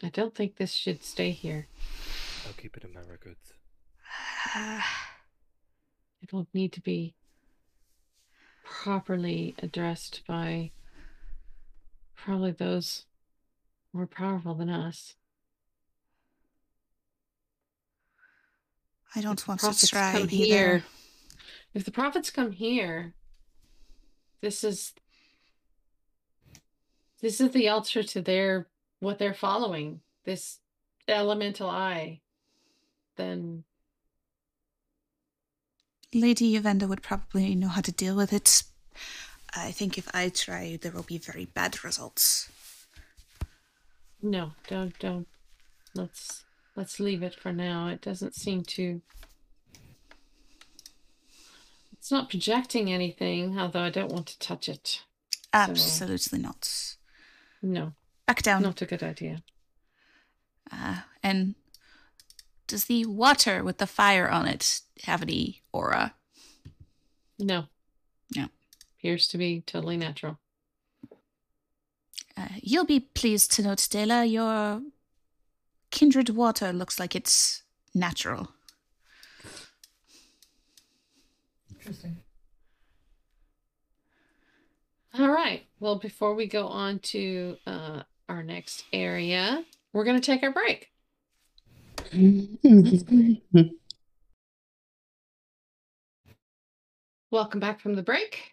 I 0.00 0.10
don't 0.10 0.32
think 0.32 0.54
this 0.56 0.72
should 0.74 1.02
stay 1.02 1.32
here. 1.32 1.66
I'll 2.46 2.52
keep 2.52 2.76
it 2.76 2.84
in 2.84 2.94
my 2.94 3.00
records. 3.00 3.52
It 6.20 6.32
will 6.32 6.46
need 6.52 6.72
to 6.72 6.80
be 6.80 7.14
properly 8.64 9.54
addressed 9.62 10.22
by 10.26 10.72
probably 12.16 12.50
those 12.50 13.06
more 13.94 14.06
powerful 14.08 14.54
than 14.54 14.68
us. 14.68 15.14
I 19.14 19.20
don't 19.22 19.38
the 19.38 19.44
want 19.48 19.60
to 19.60 19.66
prophets 19.66 19.88
try 19.88 20.12
come 20.12 20.22
either. 20.22 20.28
here- 20.30 20.84
If 21.74 21.84
the 21.84 21.90
prophets 21.90 22.30
come 22.30 22.52
here, 22.52 23.14
this 24.40 24.64
is 24.64 24.94
this 27.20 27.40
is 27.40 27.50
the 27.50 27.68
altar 27.68 28.02
to 28.02 28.22
their 28.22 28.68
what 29.00 29.18
they're 29.18 29.34
following. 29.34 30.00
This 30.24 30.58
elemental 31.06 31.68
eye. 31.68 32.20
Then 33.16 33.64
Lady 36.14 36.58
Yvenda 36.58 36.88
would 36.88 37.02
probably 37.02 37.54
know 37.54 37.68
how 37.68 37.80
to 37.80 37.92
deal 37.92 38.16
with 38.16 38.32
it. 38.32 38.62
I 39.54 39.72
think 39.72 39.98
if 39.98 40.08
I 40.14 40.28
try, 40.28 40.78
there 40.80 40.92
will 40.92 41.02
be 41.02 41.18
very 41.18 41.46
bad 41.46 41.82
results. 41.84 42.48
no, 44.22 44.52
don't 44.68 44.98
don't 44.98 45.26
let's 45.94 46.44
let's 46.76 47.00
leave 47.00 47.22
it 47.22 47.34
for 47.34 47.52
now. 47.52 47.88
It 47.88 48.00
doesn't 48.00 48.34
seem 48.34 48.62
to 48.64 49.00
it's 52.08 52.12
not 52.12 52.30
projecting 52.30 52.90
anything, 52.90 53.58
although 53.58 53.82
I 53.82 53.90
don't 53.90 54.10
want 54.10 54.28
to 54.28 54.38
touch 54.38 54.66
it. 54.66 55.02
Absolutely 55.52 56.38
not. 56.38 56.96
No, 57.60 57.92
Back 58.26 58.40
down. 58.40 58.62
not 58.62 58.80
a 58.80 58.86
good 58.86 59.02
idea. 59.02 59.42
Uh, 60.72 61.00
and 61.22 61.54
does 62.66 62.86
the 62.86 63.04
water 63.04 63.62
with 63.62 63.76
the 63.76 63.86
fire 63.86 64.26
on 64.26 64.48
it 64.48 64.80
have 65.02 65.20
any 65.20 65.60
aura? 65.70 66.14
No. 67.38 67.64
No. 68.34 68.46
Appears 68.98 69.28
to 69.28 69.36
be 69.36 69.60
totally 69.66 69.98
natural. 69.98 70.38
Uh, 72.38 72.48
you'll 72.62 72.86
be 72.86 73.00
pleased 73.00 73.52
to 73.52 73.62
note, 73.62 73.86
Dela, 73.90 74.24
your 74.24 74.80
kindred 75.90 76.30
water 76.30 76.72
looks 76.72 76.98
like 76.98 77.14
it's 77.14 77.64
natural. 77.94 78.48
Interesting. 81.88 82.18
All 85.18 85.30
right. 85.30 85.62
Well, 85.80 85.98
before 85.98 86.34
we 86.34 86.46
go 86.46 86.66
on 86.66 86.98
to 86.98 87.56
uh, 87.66 88.02
our 88.28 88.42
next 88.42 88.84
area, 88.92 89.64
we're 89.94 90.04
going 90.04 90.20
to 90.20 90.26
take 90.26 90.42
our 90.42 90.52
break. 90.52 90.90
Welcome 97.30 97.58
back 97.58 97.80
from 97.80 97.94
the 97.94 98.02
break. 98.02 98.52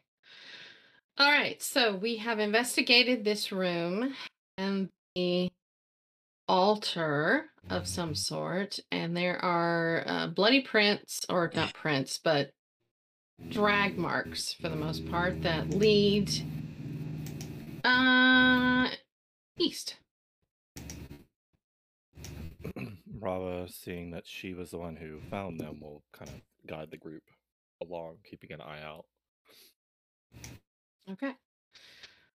All 1.17 1.29
right. 1.29 1.61
So 1.61 1.93
we 1.93 2.15
have 2.15 2.39
investigated 2.39 3.25
this 3.25 3.51
room 3.51 4.13
and 4.57 4.87
the 5.13 5.51
altar 6.47 7.47
of 7.69 7.85
some 7.85 8.15
sort, 8.15 8.79
and 8.93 9.17
there 9.17 9.43
are 9.43 10.03
uh, 10.07 10.27
bloody 10.27 10.61
prints, 10.61 11.25
or 11.27 11.51
not 11.53 11.73
prints, 11.73 12.17
but 12.23 12.51
drag 13.49 13.97
marks 13.97 14.53
for 14.53 14.69
the 14.69 14.75
most 14.75 15.09
part 15.09 15.41
that 15.43 15.69
lead 15.69 16.31
uh 17.83 18.87
east. 19.57 19.95
Rava, 23.19 23.67
seeing 23.69 24.11
that 24.11 24.25
she 24.27 24.53
was 24.53 24.71
the 24.71 24.77
one 24.77 24.95
who 24.95 25.19
found 25.29 25.59
them, 25.59 25.79
will 25.81 26.03
kind 26.11 26.29
of 26.29 26.41
guide 26.67 26.89
the 26.91 26.97
group 26.97 27.23
along, 27.81 28.17
keeping 28.29 28.51
an 28.51 28.61
eye 28.61 28.81
out. 28.83 29.05
Okay. 31.09 31.33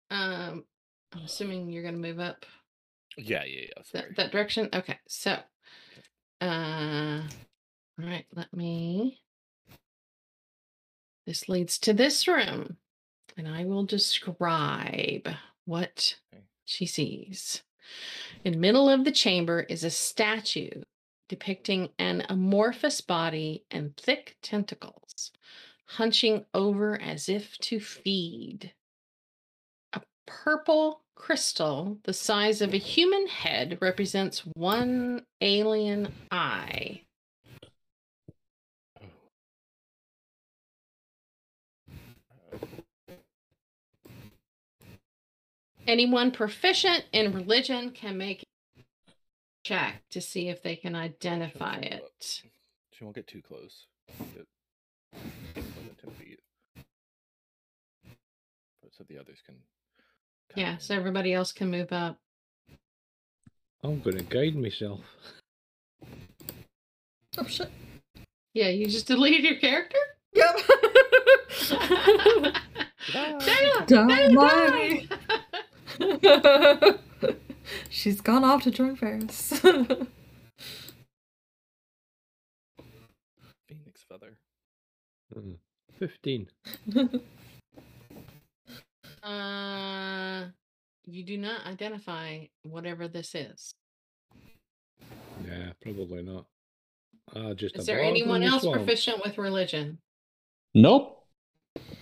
Um 0.10 0.66
I'm 1.14 1.24
assuming 1.24 1.70
you're 1.72 1.84
gonna 1.84 1.98
move 1.98 2.20
up 2.20 2.46
Yeah, 3.18 3.44
yeah, 3.46 3.68
yeah. 3.76 3.84
Sorry. 3.84 4.06
that, 4.10 4.16
that 4.18 4.32
direction. 4.32 4.70
Okay, 4.74 5.00
so 5.08 5.38
uh 6.42 7.22
all 7.98 8.06
right, 8.06 8.26
let 8.34 8.54
me 8.54 9.22
this 11.26 11.50
leads 11.50 11.78
to 11.80 11.94
this 11.94 12.28
room. 12.28 12.78
And 13.38 13.48
I 13.48 13.66
will 13.66 13.84
describe 13.84 15.28
what 15.66 16.18
she 16.64 16.86
sees. 16.86 17.64
In 18.44 18.54
the 18.54 18.60
middle 18.60 18.90
of 18.90 19.04
the 19.04 19.12
chamber 19.12 19.62
is 19.62 19.84
a 19.84 19.90
statue 19.90 20.84
depicting 21.28 21.90
an 21.98 22.24
amorphous 22.30 23.02
body 23.02 23.64
and 23.72 23.96
thick 23.98 24.38
tentacles, 24.42 25.32
hunching 25.86 26.46
over 26.54 27.00
as 27.02 27.30
if 27.30 27.58
to 27.60 27.80
feed. 27.80 28.74
A 29.94 30.02
purple 30.26 31.02
crystal 31.16 31.98
the 32.04 32.14
size 32.14 32.62
of 32.62 32.74
a 32.74 32.78
human 32.78 33.28
head 33.28 33.78
represents 33.82 34.40
one 34.56 35.26
alien 35.42 36.12
eye. 36.32 37.05
Anyone 45.88 46.32
proficient 46.32 47.06
in 47.12 47.32
religion 47.34 47.92
can 47.92 48.18
make 48.18 48.44
a 48.78 48.82
check 49.64 50.02
to 50.12 50.22
see 50.22 50.50
if 50.50 50.64
they 50.64 50.76
can 50.76 50.96
identify 50.96 51.76
She'll- 51.82 51.92
it. 51.92 52.42
She 52.92 53.04
won't 53.04 53.16
get 53.16 53.28
too 53.28 53.42
close. 53.42 53.86
Get 54.34 54.48
get 55.54 55.64
ten 56.02 56.12
feet. 56.18 56.40
But 58.82 58.94
so 58.98 59.04
the 59.08 59.18
others 59.20 59.40
can. 59.46 59.56
Yeah, 60.56 60.78
so 60.78 60.96
everybody 60.96 61.34
else 61.34 61.52
can 61.52 61.70
move 61.70 61.92
up. 61.92 62.18
I'm 63.84 64.00
going 64.00 64.18
to 64.18 64.24
guide 64.24 64.56
myself. 64.56 65.02
Oh 67.38 67.46
shit. 67.46 67.70
Yeah, 68.54 68.70
you 68.70 68.88
just 68.88 69.08
deleted 69.08 69.44
your 69.44 69.58
character? 69.58 69.98
Yep. 70.34 70.56
Dayla, 73.12 73.86
Don't 73.88 74.10
Dayla, 74.10 74.34
mind 74.34 75.10
die! 75.10 75.18
She's 77.90 78.22
gone 78.22 78.44
off 78.44 78.64
to 78.64 78.72
join 78.72 78.96
Ferris. 78.96 79.60
Phoenix 83.68 84.04
feather. 84.08 84.38
Mm. 85.36 85.58
15. 86.00 86.48
Uh, 89.24 90.46
you 91.08 91.24
do 91.24 91.36
not 91.36 91.66
identify 91.66 92.46
whatever 92.62 93.08
this 93.08 93.34
is. 93.34 93.74
Yeah, 95.48 95.72
probably 95.82 96.22
not. 96.22 96.46
Ah, 97.36 97.54
just 97.56 97.76
Is 97.76 97.88
there 97.88 98.04
anyone 98.04 98.44
else 98.44 98.62
swamp. 98.62 98.78
proficient 98.78 99.24
with 99.26 99.40
religion? 99.40 99.98
Nope. 100.76 101.15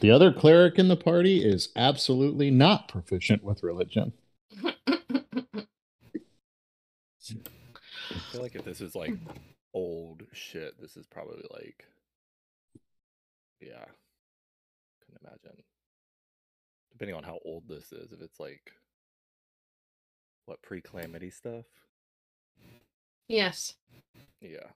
The 0.04 0.12
other 0.12 0.34
cleric 0.34 0.78
in 0.80 0.90
the 0.90 0.98
party 0.98 1.42
is 1.46 1.70
absolutely 1.78 2.52
not 2.52 2.90
proficient 2.90 3.42
with 3.42 3.64
religion. 3.64 4.12
I 4.62 4.74
feel 8.30 8.42
like 8.42 8.56
if 8.56 8.66
this 8.66 8.82
is 8.82 8.96
like 8.96 9.14
old 9.74 10.24
shit, 10.34 10.74
this 10.82 10.98
is 10.98 11.06
probably 11.08 11.46
like, 11.52 11.86
yeah, 13.62 13.86
couldn't 15.06 15.22
imagine. 15.22 15.64
Depending 16.92 17.16
on 17.16 17.24
how 17.24 17.40
old 17.46 17.70
this 17.70 17.94
is, 17.94 18.12
if 18.12 18.22
it's 18.22 18.42
like 18.42 18.74
what 20.48 20.62
pre-calamity 20.62 21.30
stuff, 21.30 21.64
Yes. 23.30 23.76
yeah. 24.42 24.68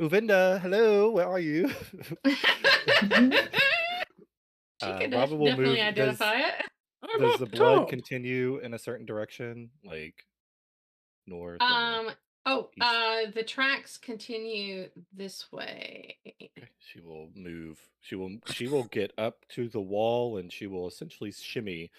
Uvinda, 0.00 0.60
hello, 0.60 1.10
where 1.10 1.26
are 1.26 1.40
you? 1.40 1.68
she 2.24 2.34
Uh, 4.80 4.98
could 4.98 5.12
Robin 5.12 5.38
will 5.38 5.46
definitely 5.46 5.76
move- 5.82 5.94
does- 5.94 6.20
identify 6.20 6.34
it. 6.40 6.54
Does 7.18 7.38
the 7.40 7.46
blood 7.52 7.88
continue 7.88 8.58
in 8.58 8.74
a 8.74 8.78
certain 8.78 9.06
direction, 9.06 9.70
like 9.84 10.24
north? 11.26 11.60
Um. 11.60 12.10
Oh, 12.46 12.70
east? 12.76 12.86
uh, 12.86 13.30
the 13.34 13.42
tracks 13.42 13.98
continue 13.98 14.88
this 15.12 15.50
way. 15.52 16.16
Okay, 16.26 16.50
She 16.78 17.00
will 17.00 17.28
move. 17.34 17.78
She 18.00 18.14
will. 18.14 18.36
She 18.46 18.68
will 18.68 18.84
get 18.84 19.12
up 19.18 19.44
to 19.50 19.68
the 19.68 19.80
wall, 19.80 20.38
and 20.38 20.50
she 20.52 20.66
will 20.66 20.86
essentially 20.88 21.30
shimmy, 21.32 21.90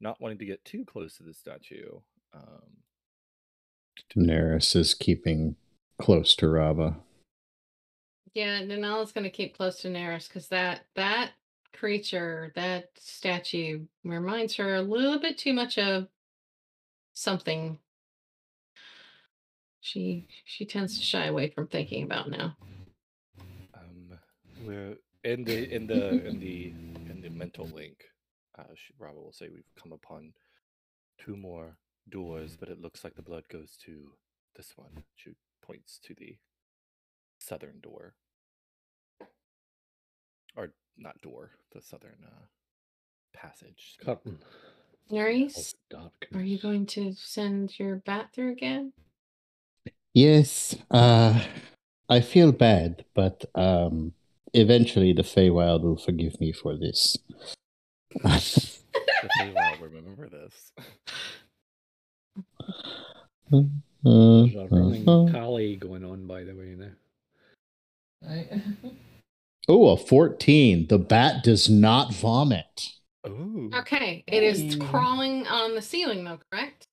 not 0.00 0.20
wanting 0.20 0.38
to 0.38 0.46
get 0.46 0.64
too 0.64 0.84
close 0.84 1.16
to 1.16 1.22
the 1.24 1.34
statue. 1.34 1.98
Um, 2.32 2.78
Daenerys 4.16 4.74
is 4.76 4.94
keeping 4.94 5.56
close 6.00 6.34
to 6.36 6.48
Rava. 6.48 6.96
Yeah, 8.34 8.62
Denala's 8.62 9.12
going 9.12 9.24
to 9.24 9.30
keep 9.30 9.56
close 9.56 9.80
to 9.80 9.88
Nerys 9.88 10.28
because 10.28 10.48
that 10.48 10.82
that 10.94 11.32
creature, 11.72 12.52
that 12.54 12.90
statue, 12.96 13.86
reminds 14.04 14.56
her 14.56 14.74
a 14.76 14.82
little 14.82 15.18
bit 15.18 15.36
too 15.36 15.52
much 15.52 15.78
of 15.78 16.06
something. 17.12 17.78
She 19.80 20.28
she 20.44 20.64
tends 20.64 20.96
to 20.98 21.02
shy 21.04 21.26
away 21.26 21.50
from 21.50 21.66
thinking 21.66 22.04
about 22.04 22.30
now. 22.30 22.56
um, 23.74 24.18
we're 24.64 24.96
in 25.24 25.44
the 25.44 25.74
in 25.74 25.86
the 25.86 26.26
in 26.26 26.38
the 26.38 26.72
in 27.10 27.20
the 27.22 27.30
mental 27.30 27.66
link. 27.66 28.04
Uh, 28.58 28.64
Robert 28.98 29.22
will 29.22 29.32
say 29.32 29.48
we've 29.48 29.64
come 29.80 29.92
upon 29.92 30.34
two 31.18 31.36
more 31.36 31.76
doors, 32.08 32.56
but 32.58 32.68
it 32.68 32.80
looks 32.80 33.02
like 33.04 33.14
the 33.14 33.22
blood 33.22 33.44
goes 33.48 33.76
to 33.84 34.12
this 34.56 34.72
one. 34.76 35.04
She 35.16 35.30
points 35.62 35.98
to 36.04 36.14
the 36.14 36.36
southern 37.38 37.80
door, 37.80 38.14
or 40.56 40.72
not 40.96 41.20
door, 41.22 41.50
the 41.72 41.80
southern 41.80 42.24
uh, 42.24 42.46
passage. 43.32 43.96
Curtain. 44.04 44.38
Nerys, 45.10 45.74
are 46.34 46.42
you 46.42 46.58
going 46.58 46.86
to 46.86 47.12
send 47.14 47.76
your 47.78 47.96
bat 47.96 48.28
through 48.32 48.52
again? 48.52 48.92
Yes, 50.14 50.76
uh, 50.90 51.40
I 52.08 52.20
feel 52.20 52.52
bad, 52.52 53.04
but 53.14 53.44
um, 53.54 54.12
eventually 54.54 55.12
the 55.12 55.22
Feywild 55.22 55.82
will 55.82 55.96
forgive 55.96 56.40
me 56.40 56.52
for 56.52 56.76
this. 56.76 57.16
The 58.22 59.28
Feywild 59.40 59.80
will 59.80 59.88
remember 59.88 60.28
this. 60.28 60.72
There's 64.02 64.54
a 64.54 64.68
running 64.70 65.32
tally 65.32 65.76
going 65.76 66.04
on, 66.04 66.26
by 66.26 66.44
the 66.44 66.54
way, 66.54 66.76
now. 66.78 66.90
Right. 68.22 68.62
Oh, 69.68 69.88
a 69.88 69.96
14. 69.96 70.86
The 70.88 70.98
bat 70.98 71.44
does 71.44 71.68
not 71.68 72.12
vomit. 72.14 72.88
Ooh. 73.26 73.70
Okay, 73.74 74.24
it 74.26 74.42
is 74.42 74.76
crawling 74.76 75.46
on 75.46 75.74
the 75.74 75.82
ceiling 75.82 76.24
though, 76.24 76.38
correct? 76.50 76.86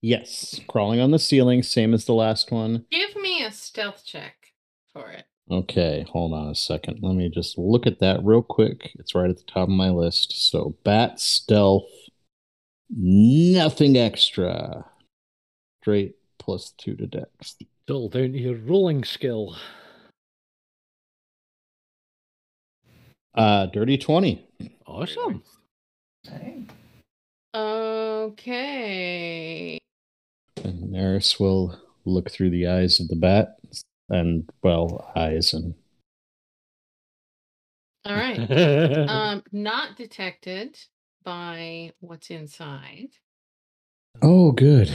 Yes, 0.00 0.60
crawling 0.68 1.00
on 1.00 1.10
the 1.10 1.18
ceiling, 1.18 1.62
same 1.62 1.94
as 1.94 2.04
the 2.04 2.12
last 2.12 2.52
one. 2.52 2.84
Give 2.90 3.16
me 3.16 3.42
a 3.42 3.50
stealth 3.50 4.04
check 4.04 4.52
for 4.92 5.10
it. 5.10 5.24
Okay, 5.50 6.06
hold 6.10 6.32
on 6.32 6.48
a 6.48 6.54
second. 6.54 7.00
Let 7.02 7.14
me 7.14 7.28
just 7.28 7.58
look 7.58 7.86
at 7.86 8.00
that 8.00 8.22
real 8.22 8.42
quick. 8.42 8.92
It's 8.98 9.14
right 9.14 9.28
at 9.30 9.36
the 9.36 9.44
top 9.44 9.64
of 9.64 9.74
my 9.74 9.90
list. 9.90 10.50
So, 10.50 10.76
bat 10.84 11.20
stealth, 11.20 11.84
nothing 12.88 13.96
extra. 13.96 14.86
Straight 15.82 16.16
plus 16.38 16.72
two 16.78 16.94
to 16.96 17.06
dex. 17.06 17.56
It's 17.60 17.90
all 17.90 18.08
down 18.08 18.32
to 18.32 18.38
your 18.38 18.56
rolling 18.56 19.04
skill. 19.04 19.56
Uh, 23.34 23.66
dirty 23.66 23.98
20. 23.98 24.46
Awesome. 24.86 25.42
Okay. 27.54 29.78
And 30.62 30.92
Nerys 30.92 31.40
will 31.40 31.76
look 32.04 32.30
through 32.30 32.50
the 32.50 32.68
eyes 32.68 33.00
of 33.00 33.08
the 33.08 33.16
bat 33.16 33.56
and, 34.08 34.48
well, 34.62 35.10
eyes 35.16 35.52
and. 35.52 35.74
All 38.04 38.14
right. 38.14 38.38
um, 39.08 39.42
not 39.50 39.96
detected 39.96 40.78
by 41.24 41.92
what's 42.00 42.30
inside. 42.30 43.08
Oh, 44.22 44.52
good. 44.52 44.92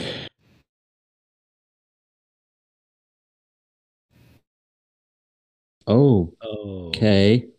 Oh, 5.87 6.33
oh. 6.41 6.87
okay. 6.87 7.49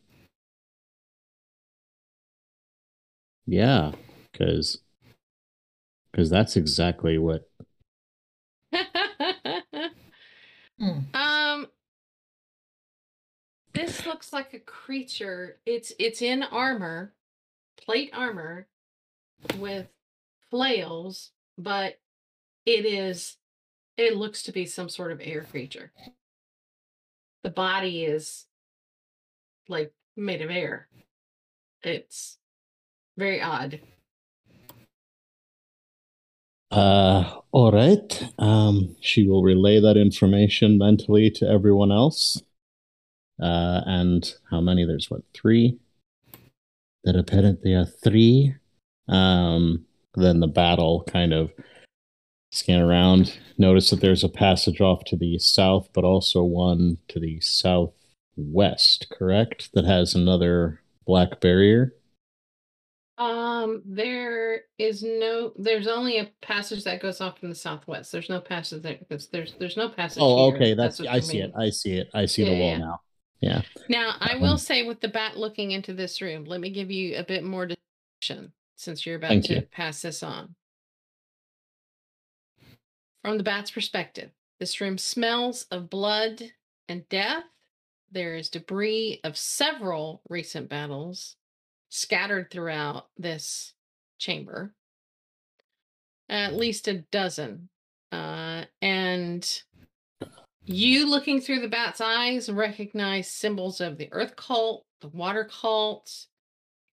Yeah, 3.51 3.91
because 4.31 4.79
because 6.13 6.31
that's 6.31 6.57
exactly 6.57 7.19
what. 7.19 7.51
Hmm. 10.79 11.01
um, 11.13 11.67
this 13.75 14.07
looks 14.07 14.33
like 14.33 14.55
a 14.55 14.61
creature. 14.61 15.59
It's 15.67 15.93
it's 15.99 16.23
in 16.23 16.43
armor, 16.43 17.13
plate 17.77 18.11
armor, 18.15 18.67
with 19.59 19.89
flails, 20.51 21.33
but 21.59 21.99
it 22.65 22.87
is. 22.87 23.37
It 23.99 24.17
looks 24.17 24.45
to 24.45 24.53
be 24.53 24.65
some 24.65 24.89
sort 24.89 25.13
of 25.13 25.21
air 25.23 25.43
creature. 25.43 25.93
The 27.43 27.51
body 27.51 28.05
is 28.05 28.47
like 29.69 29.93
made 30.17 30.41
of 30.41 30.51
air. 30.51 30.89
It's 31.83 32.39
very 33.21 33.41
odd. 33.41 33.79
Uh, 36.71 37.41
all 37.53 37.71
right. 37.71 38.25
Um, 38.39 38.97
she 39.01 39.29
will 39.29 39.43
relay 39.43 39.81
that 39.81 39.97
information 39.97 40.79
mentally 40.79 41.31
to 41.33 41.47
everyone 41.47 41.93
else. 41.93 42.43
Uh, 43.41 43.83
and 43.87 44.35
how 44.51 44.61
many? 44.61 44.85
There's 44.85 45.11
what 45.11 45.23
three. 45.35 45.79
That 47.05 47.17
apparently 47.17 47.75
are 47.75 47.85
three. 47.87 48.55
Um, 49.09 49.85
then 50.15 50.41
the 50.41 50.49
battle 50.49 51.05
kind 51.07 51.33
of 51.33 51.53
scan 52.53 52.81
around, 52.81 53.39
notice 53.59 53.91
that 53.91 54.01
there's 54.01 54.25
a 54.25 54.29
passage 54.29 54.81
off 54.81 55.05
to 55.05 55.17
the 55.17 55.39
south, 55.39 55.89
but 55.93 56.05
also 56.05 56.43
one 56.43 56.99
to 57.09 57.21
the 57.21 57.41
southwest. 57.41 59.07
Correct? 59.11 59.71
That 59.75 59.85
has 59.85 60.15
another 60.15 60.81
black 61.07 61.41
barrier. 61.41 61.95
Um, 63.21 63.83
there 63.85 64.63
is 64.79 65.03
no. 65.03 65.53
There's 65.57 65.87
only 65.87 66.19
a 66.19 66.31
passage 66.41 66.85
that 66.85 67.03
goes 67.03 67.21
off 67.21 67.43
in 67.43 67.51
the 67.51 67.55
southwest. 67.55 68.11
There's 68.11 68.31
no 68.31 68.41
passage 68.41 68.83
there. 68.83 68.97
There's 69.11 69.27
there's, 69.29 69.55
there's 69.61 69.77
no 69.77 69.91
passage. 69.91 70.23
Oh, 70.23 70.47
here, 70.47 70.57
okay. 70.57 70.75
That's, 70.75 70.99
what 70.99 71.09
I 71.09 71.21
see 71.21 71.41
it. 71.41 71.53
I 71.55 71.69
see 71.69 71.93
it. 71.93 72.09
I 72.15 72.25
see 72.25 72.45
the 72.45 72.59
wall 72.59 72.71
yeah. 72.71 72.79
now. 72.79 73.01
Yeah. 73.41 73.63
Now, 73.91 74.15
I 74.21 74.37
will 74.37 74.53
Um, 74.53 74.59
say, 74.59 74.85
with 74.85 75.01
the 75.01 75.09
bat 75.09 75.37
looking 75.37 75.73
into 75.73 75.93
this 75.93 76.23
room, 76.23 76.45
let 76.45 76.61
me 76.61 76.71
give 76.71 76.91
you 76.91 77.17
a 77.19 77.23
bit 77.23 77.45
more 77.45 77.67
description 77.67 78.53
since 78.77 79.05
you're 79.05 79.17
about 79.17 79.29
Thank 79.29 79.45
to 79.47 79.55
you. 79.57 79.63
pass 79.71 80.01
this 80.01 80.23
on. 80.23 80.55
From 83.23 83.37
the 83.37 83.45
bat's 83.45 83.71
perspective, 83.71 84.31
this 84.59 84.81
room 84.81 84.97
smells 84.97 85.67
of 85.71 85.91
blood 85.91 86.43
and 86.89 87.07
death. 87.11 87.45
There 88.13 88.35
is 88.35 88.49
debris 88.49 89.21
of 89.25 89.37
several 89.37 90.23
recent 90.31 90.71
battles 90.71 91.37
scattered 91.91 92.51
throughout 92.51 93.09
this 93.19 93.75
chamber, 94.19 94.73
at 96.29 96.55
least 96.55 96.89
a 96.89 96.95
dozen. 97.11 97.69
Uh, 98.11 98.65
and 98.81 99.63
you 100.65 101.09
looking 101.09 101.41
through 101.41 101.61
the 101.61 101.69
bat's 101.69 102.01
eyes 102.01 102.49
recognize 102.49 103.29
symbols 103.29 103.81
of 103.81 103.99
the 103.99 104.09
earth 104.13 104.37
cult, 104.37 104.85
the 105.01 105.09
water 105.09 105.45
cult, 105.45 106.27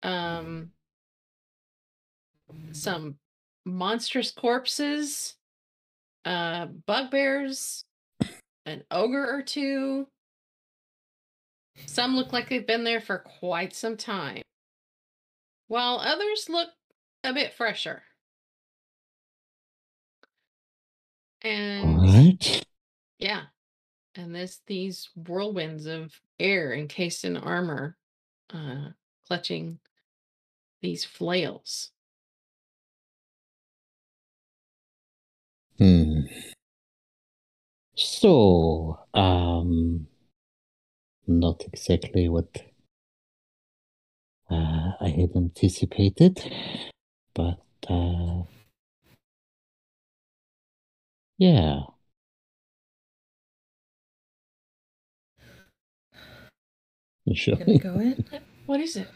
um, 0.02 0.70
some 2.72 3.16
monstrous 3.64 4.30
corpses, 4.30 5.34
uh, 6.24 6.66
bugbears, 6.86 7.84
an 8.64 8.82
ogre 8.90 9.26
or 9.26 9.42
two. 9.42 10.06
Some 11.84 12.16
look 12.16 12.32
like 12.32 12.48
they've 12.48 12.66
been 12.66 12.84
there 12.84 13.00
for 13.00 13.18
quite 13.18 13.74
some 13.74 13.96
time, 13.96 14.42
while 15.68 15.98
others 15.98 16.48
look 16.48 16.68
a 17.24 17.32
bit 17.32 17.54
fresher. 17.54 18.02
And 21.42 22.00
Alright. 22.00 22.64
yeah. 23.18 23.42
And 24.14 24.34
this 24.34 24.60
these 24.66 25.10
whirlwinds 25.14 25.86
of 25.86 26.20
air 26.40 26.72
encased 26.72 27.24
in 27.24 27.36
armor, 27.36 27.96
uh, 28.52 28.88
clutching 29.26 29.78
these 30.80 31.04
flails. 31.04 31.90
Hmm. 35.78 36.22
So, 37.94 38.98
um, 39.12 40.06
not 41.26 41.64
exactly 41.66 42.28
what 42.28 42.46
uh, 44.50 44.92
I 45.00 45.08
had 45.08 45.30
anticipated, 45.34 46.40
but 47.34 47.60
uh, 47.88 48.42
yeah. 51.38 51.80
You 57.24 57.34
Sure. 57.34 57.56
Gonna 57.56 57.78
go 57.78 57.98
in? 57.98 58.24
What 58.66 58.80
is 58.80 58.96
it? 58.96 59.08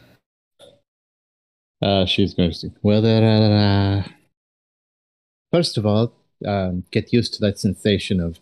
Uh, 1.81 2.05
she's 2.05 2.33
going 2.33 2.51
to. 2.51 2.71
Well, 2.81 3.01
there 3.01 3.23
are. 3.23 3.99
Uh, 3.99 4.03
first 5.51 5.77
of 5.77 5.85
all, 5.85 6.13
um, 6.45 6.85
get 6.91 7.11
used 7.11 7.33
to 7.33 7.41
that 7.41 7.59
sensation 7.59 8.19
of 8.19 8.39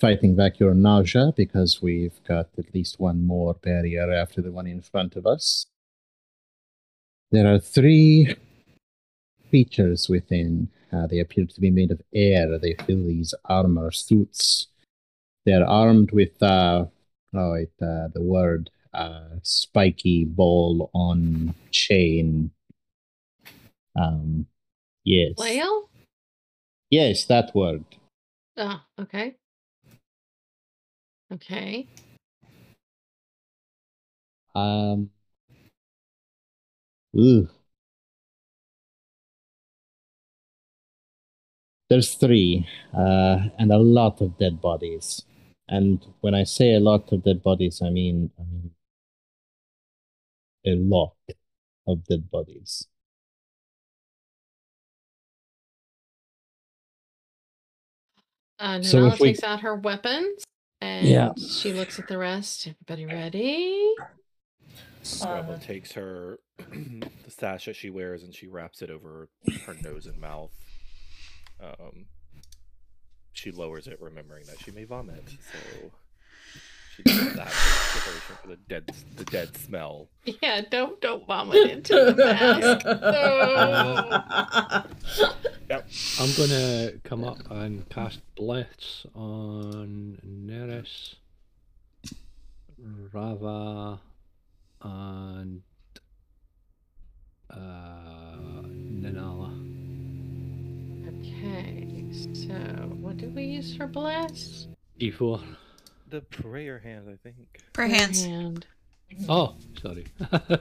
fighting 0.00 0.34
back 0.34 0.58
your 0.58 0.74
nausea 0.74 1.32
because 1.36 1.82
we've 1.82 2.22
got 2.26 2.48
at 2.58 2.74
least 2.74 2.98
one 2.98 3.24
more 3.24 3.54
barrier 3.54 4.10
after 4.12 4.40
the 4.40 4.50
one 4.50 4.66
in 4.66 4.80
front 4.80 5.14
of 5.14 5.26
us. 5.26 5.66
There 7.32 7.52
are 7.52 7.60
three 7.60 8.34
creatures 9.48 10.08
within. 10.08 10.68
Uh, 10.92 11.06
they 11.06 11.20
appear 11.20 11.46
to 11.46 11.60
be 11.60 11.70
made 11.70 11.92
of 11.92 12.02
air. 12.12 12.58
They 12.58 12.74
fill 12.86 13.06
these 13.06 13.34
armor 13.44 13.92
suits. 13.92 14.66
They're 15.46 15.66
armed 15.66 16.10
with, 16.10 16.42
uh, 16.42 16.86
oh, 17.34 17.52
it, 17.54 17.72
uh, 17.80 18.08
the 18.12 18.22
word, 18.22 18.70
uh, 18.92 19.38
spiky 19.42 20.24
ball 20.24 20.90
on 20.92 21.54
chain. 21.70 22.50
Um, 23.94 24.46
yes. 25.04 25.34
Flail? 25.36 25.88
Yes, 26.90 27.24
that 27.26 27.54
word. 27.54 27.84
Oh, 28.56 28.80
okay. 28.98 29.36
Okay. 31.32 31.86
Um. 34.56 35.10
Ooh. 37.16 37.48
There's 41.88 42.14
three, 42.14 42.66
uh, 42.94 43.48
and 43.58 43.72
a 43.72 43.78
lot 43.78 44.20
of 44.20 44.38
dead 44.38 44.60
bodies. 44.60 45.22
And 45.68 46.04
when 46.20 46.34
I 46.34 46.44
say 46.44 46.74
a 46.74 46.80
lot 46.80 47.12
of 47.12 47.24
dead 47.24 47.42
bodies, 47.42 47.82
I 47.82 47.90
mean, 47.90 48.30
I 48.38 48.42
mean 48.44 48.70
a 50.66 50.74
lot 50.76 51.14
of 51.86 52.04
dead 52.04 52.30
bodies. 52.30 52.86
Uh, 58.58 58.82
So 58.82 58.98
Nanala 58.98 59.12
if 59.14 59.20
we- 59.20 59.28
takes 59.28 59.42
out 59.42 59.60
her 59.60 59.74
weapons 59.74 60.44
and 60.80 61.08
Yeah. 61.08 61.32
she 61.34 61.72
looks 61.72 61.98
at 61.98 62.08
the 62.08 62.18
rest. 62.18 62.66
Everybody 62.66 63.06
ready? 63.06 63.94
Rava 65.24 65.52
Uh, 65.54 65.58
takes 65.58 65.92
her 65.92 66.38
the 66.58 67.08
sash 67.30 67.64
that 67.66 67.76
she 67.76 67.90
wears 67.90 68.22
and 68.22 68.34
she 68.34 68.46
wraps 68.48 68.82
it 68.82 68.90
over 68.90 69.28
her 69.66 69.76
nose 69.82 70.06
and 70.06 70.20
mouth. 70.20 70.52
Um, 71.62 72.06
she 73.32 73.50
lowers 73.50 73.86
it, 73.86 74.00
remembering 74.00 74.44
that 74.46 74.58
she 74.60 74.70
may 74.70 74.84
vomit. 74.84 75.22
So 75.28 75.90
she 76.96 77.02
does 77.04 77.34
that 77.34 77.46
in 77.46 77.52
preparation 77.52 78.36
for 78.42 78.48
the 78.48 78.56
dead, 78.68 78.90
the 79.16 79.24
dead 79.24 79.56
smell. 79.56 80.08
Yeah, 80.42 80.60
don't 80.70 81.00
don't 81.00 81.26
vomit 81.26 81.70
into 81.70 81.94
the 81.94 82.14
mask. 82.16 82.86
No. 85.70 85.82
I'm 86.18 86.32
gonna 86.36 86.92
come 87.04 87.22
up 87.22 87.48
and 87.48 87.88
cast 87.90 88.18
Blitz 88.34 89.06
on 89.14 90.18
Nerys, 90.26 91.14
Rava, 93.12 94.00
and 94.82 95.62
uh, 97.50 98.62
Nanala. 98.92 99.50
Okay, 101.08 102.04
so 102.32 102.54
what 103.00 103.16
do 103.16 103.28
we 103.30 103.44
use 103.44 103.76
for 103.76 103.86
bless? 103.86 104.68
D4. 105.00 105.42
The 106.08 106.20
prayer 106.22 106.78
hand, 106.78 107.08
I 107.08 107.16
think. 107.22 107.36
Per 107.72 107.86
hands. 107.86 108.24
Hand. 108.24 108.66
Oh, 109.28 109.56
sorry. 109.80 110.06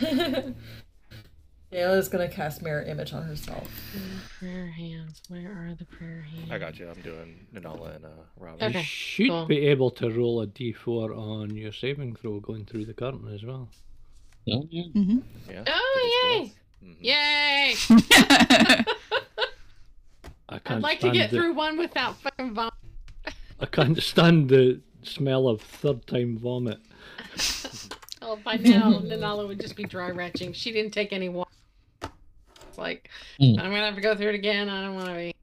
Ayla's 1.72 2.08
gonna 2.08 2.28
cast 2.28 2.60
mirror 2.62 2.82
image 2.82 3.12
on 3.14 3.22
herself. 3.22 3.66
Prayer 4.38 4.66
hands. 4.66 5.22
Where 5.28 5.50
are 5.50 5.74
the 5.74 5.86
prayer 5.86 6.20
hands? 6.30 6.50
I 6.50 6.58
got 6.58 6.78
you. 6.78 6.88
I'm 6.88 7.00
doing 7.00 7.46
Nanala 7.54 7.96
and 7.96 8.04
uh, 8.04 8.08
Rava. 8.36 8.66
Okay, 8.66 8.78
you 8.80 8.84
should 8.84 9.28
cool. 9.30 9.46
be 9.46 9.66
able 9.68 9.90
to 9.92 10.10
roll 10.10 10.42
a 10.42 10.46
D4 10.46 11.16
on 11.16 11.56
your 11.56 11.72
saving 11.72 12.14
throw 12.16 12.40
going 12.40 12.66
through 12.66 12.84
the 12.84 12.92
curtain 12.92 13.26
as 13.34 13.42
well. 13.42 13.68
Oh, 14.50 14.66
yeah. 14.70 14.82
hmm 14.92 15.18
Yeah. 15.48 15.64
Oh, 15.66 16.48
Mhm. 16.84 16.96
Yay! 17.00 17.74
I 20.48 20.58
can't 20.58 20.70
I'd 20.78 20.82
like 20.82 20.98
to 20.98 21.02
stand 21.02 21.14
get 21.14 21.30
the, 21.30 21.36
through 21.36 21.54
one 21.54 21.78
without 21.78 22.16
fucking 22.20 22.54
vomit. 22.54 22.74
I 23.60 23.66
can't 23.66 24.02
stand 24.02 24.48
the 24.48 24.80
smell 25.04 25.46
of 25.46 25.60
third 25.62 26.06
time 26.06 26.36
vomit. 26.38 26.80
Oh, 28.24 28.36
by 28.44 28.54
now, 28.54 28.92
Nanala 29.00 29.48
would 29.48 29.60
just 29.60 29.74
be 29.74 29.82
dry 29.82 30.10
retching. 30.10 30.52
She 30.52 30.70
didn't 30.70 30.92
take 30.92 31.12
any 31.12 31.28
water. 31.28 31.50
It's 32.72 32.78
like, 32.78 33.10
Mm. 33.38 33.58
I'm 33.58 33.70
gonna 33.70 33.84
have 33.84 33.96
to 33.96 34.00
go 34.00 34.16
through 34.16 34.28
it 34.30 34.34
again. 34.34 34.70
I 34.70 34.82
don't 34.82 34.94
want 34.94 35.08
to 35.08 35.14
be. 35.14 35.34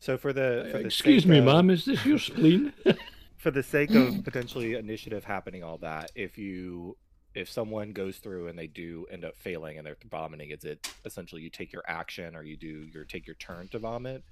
So 0.00 0.18
for 0.18 0.34
the, 0.34 0.68
for 0.70 0.78
the 0.78 0.84
Excuse 0.84 1.24
me, 1.26 1.38
of- 1.38 1.44
ma'am, 1.46 1.70
is 1.70 1.86
this 1.86 2.04
your 2.04 2.18
spleen? 2.18 2.74
for 3.38 3.50
the 3.50 3.62
sake 3.62 3.94
of 3.94 4.22
potentially 4.22 4.74
initiative 4.74 5.24
happening 5.24 5.64
all 5.64 5.78
that 5.78 6.12
if 6.14 6.36
you 6.38 6.96
if 7.34 7.50
someone 7.50 7.90
goes 7.92 8.18
through 8.18 8.46
and 8.48 8.56
they 8.58 8.68
do 8.68 9.04
end 9.10 9.24
up 9.24 9.36
failing 9.36 9.78
and 9.78 9.86
they're 9.86 9.96
vomiting 10.10 10.50
is 10.50 10.62
it 10.64 10.86
essentially 11.04 11.40
you 11.42 11.50
take 11.50 11.72
your 11.72 11.82
action 11.88 12.36
or 12.36 12.44
you 12.44 12.56
do 12.56 12.86
your 12.94 13.04
take 13.04 13.26
your 13.26 13.34
turn 13.36 13.66
to 13.66 13.80
vomit 13.80 14.22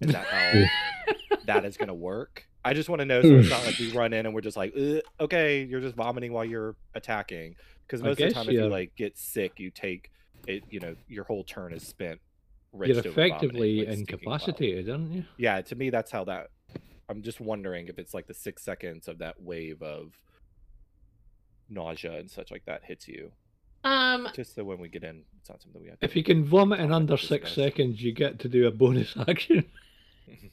is 0.00 0.12
that 0.12 0.24
how 0.26 1.34
that 1.46 1.64
is 1.64 1.76
going 1.76 1.88
to 1.88 1.94
work 1.94 2.46
i 2.64 2.72
just 2.72 2.88
want 2.88 3.00
to 3.00 3.04
know 3.04 3.20
so 3.22 3.28
it's 3.38 3.50
not 3.50 3.64
like 3.66 3.76
we 3.80 3.90
run 3.96 4.12
in 4.12 4.24
and 4.24 4.32
we're 4.32 4.40
just 4.40 4.56
like 4.56 4.72
okay 5.18 5.64
you're 5.64 5.80
just 5.80 5.96
vomiting 5.96 6.32
while 6.32 6.44
you're 6.44 6.76
attacking 6.94 7.56
because 7.88 8.00
I 8.02 8.04
most 8.04 8.12
of 8.12 8.16
the 8.18 8.24
guess 8.26 8.32
time 8.34 8.46
if 8.46 8.52
you 8.52 8.68
like 8.68 8.94
get 8.94 9.18
sick 9.18 9.58
you 9.58 9.70
take 9.70 10.12
it 10.46 10.64
you 10.70 10.80
know 10.80 10.96
your 11.08 11.24
whole 11.24 11.44
turn 11.44 11.72
is 11.72 11.86
spent 11.86 12.20
You're 12.82 12.96
wrenched 12.96 13.06
vomiting, 13.06 13.12
effectively 13.12 13.76
like 13.76 13.88
incapacitated, 13.88 14.90
aren't 14.90 15.12
you? 15.12 15.24
Yeah, 15.36 15.60
to 15.62 15.74
me 15.74 15.90
that's 15.90 16.10
how 16.10 16.24
that. 16.24 16.48
I'm 17.08 17.22
just 17.22 17.40
wondering 17.40 17.88
if 17.88 17.98
it's 17.98 18.14
like 18.14 18.26
the 18.26 18.34
six 18.34 18.62
seconds 18.62 19.08
of 19.08 19.18
that 19.18 19.42
wave 19.42 19.82
of 19.82 20.14
nausea 21.68 22.18
and 22.18 22.30
such 22.30 22.50
like 22.50 22.64
that 22.66 22.84
hits 22.84 23.08
you. 23.08 23.32
Um, 23.82 24.28
Just 24.34 24.54
so 24.54 24.64
when 24.64 24.78
we 24.78 24.88
get 24.88 25.04
in, 25.04 25.24
it's 25.38 25.48
not 25.48 25.62
something 25.62 25.80
we 25.82 25.88
have. 25.88 25.98
To 26.00 26.04
If 26.04 26.14
you 26.14 26.22
can 26.22 26.44
vomit 26.44 26.80
in 26.80 26.92
under 26.92 27.16
six 27.16 27.48
nice. 27.48 27.54
seconds, 27.54 28.02
you 28.02 28.12
get 28.12 28.38
to 28.40 28.48
do 28.48 28.66
a 28.66 28.70
bonus 28.70 29.14
action. 29.28 29.64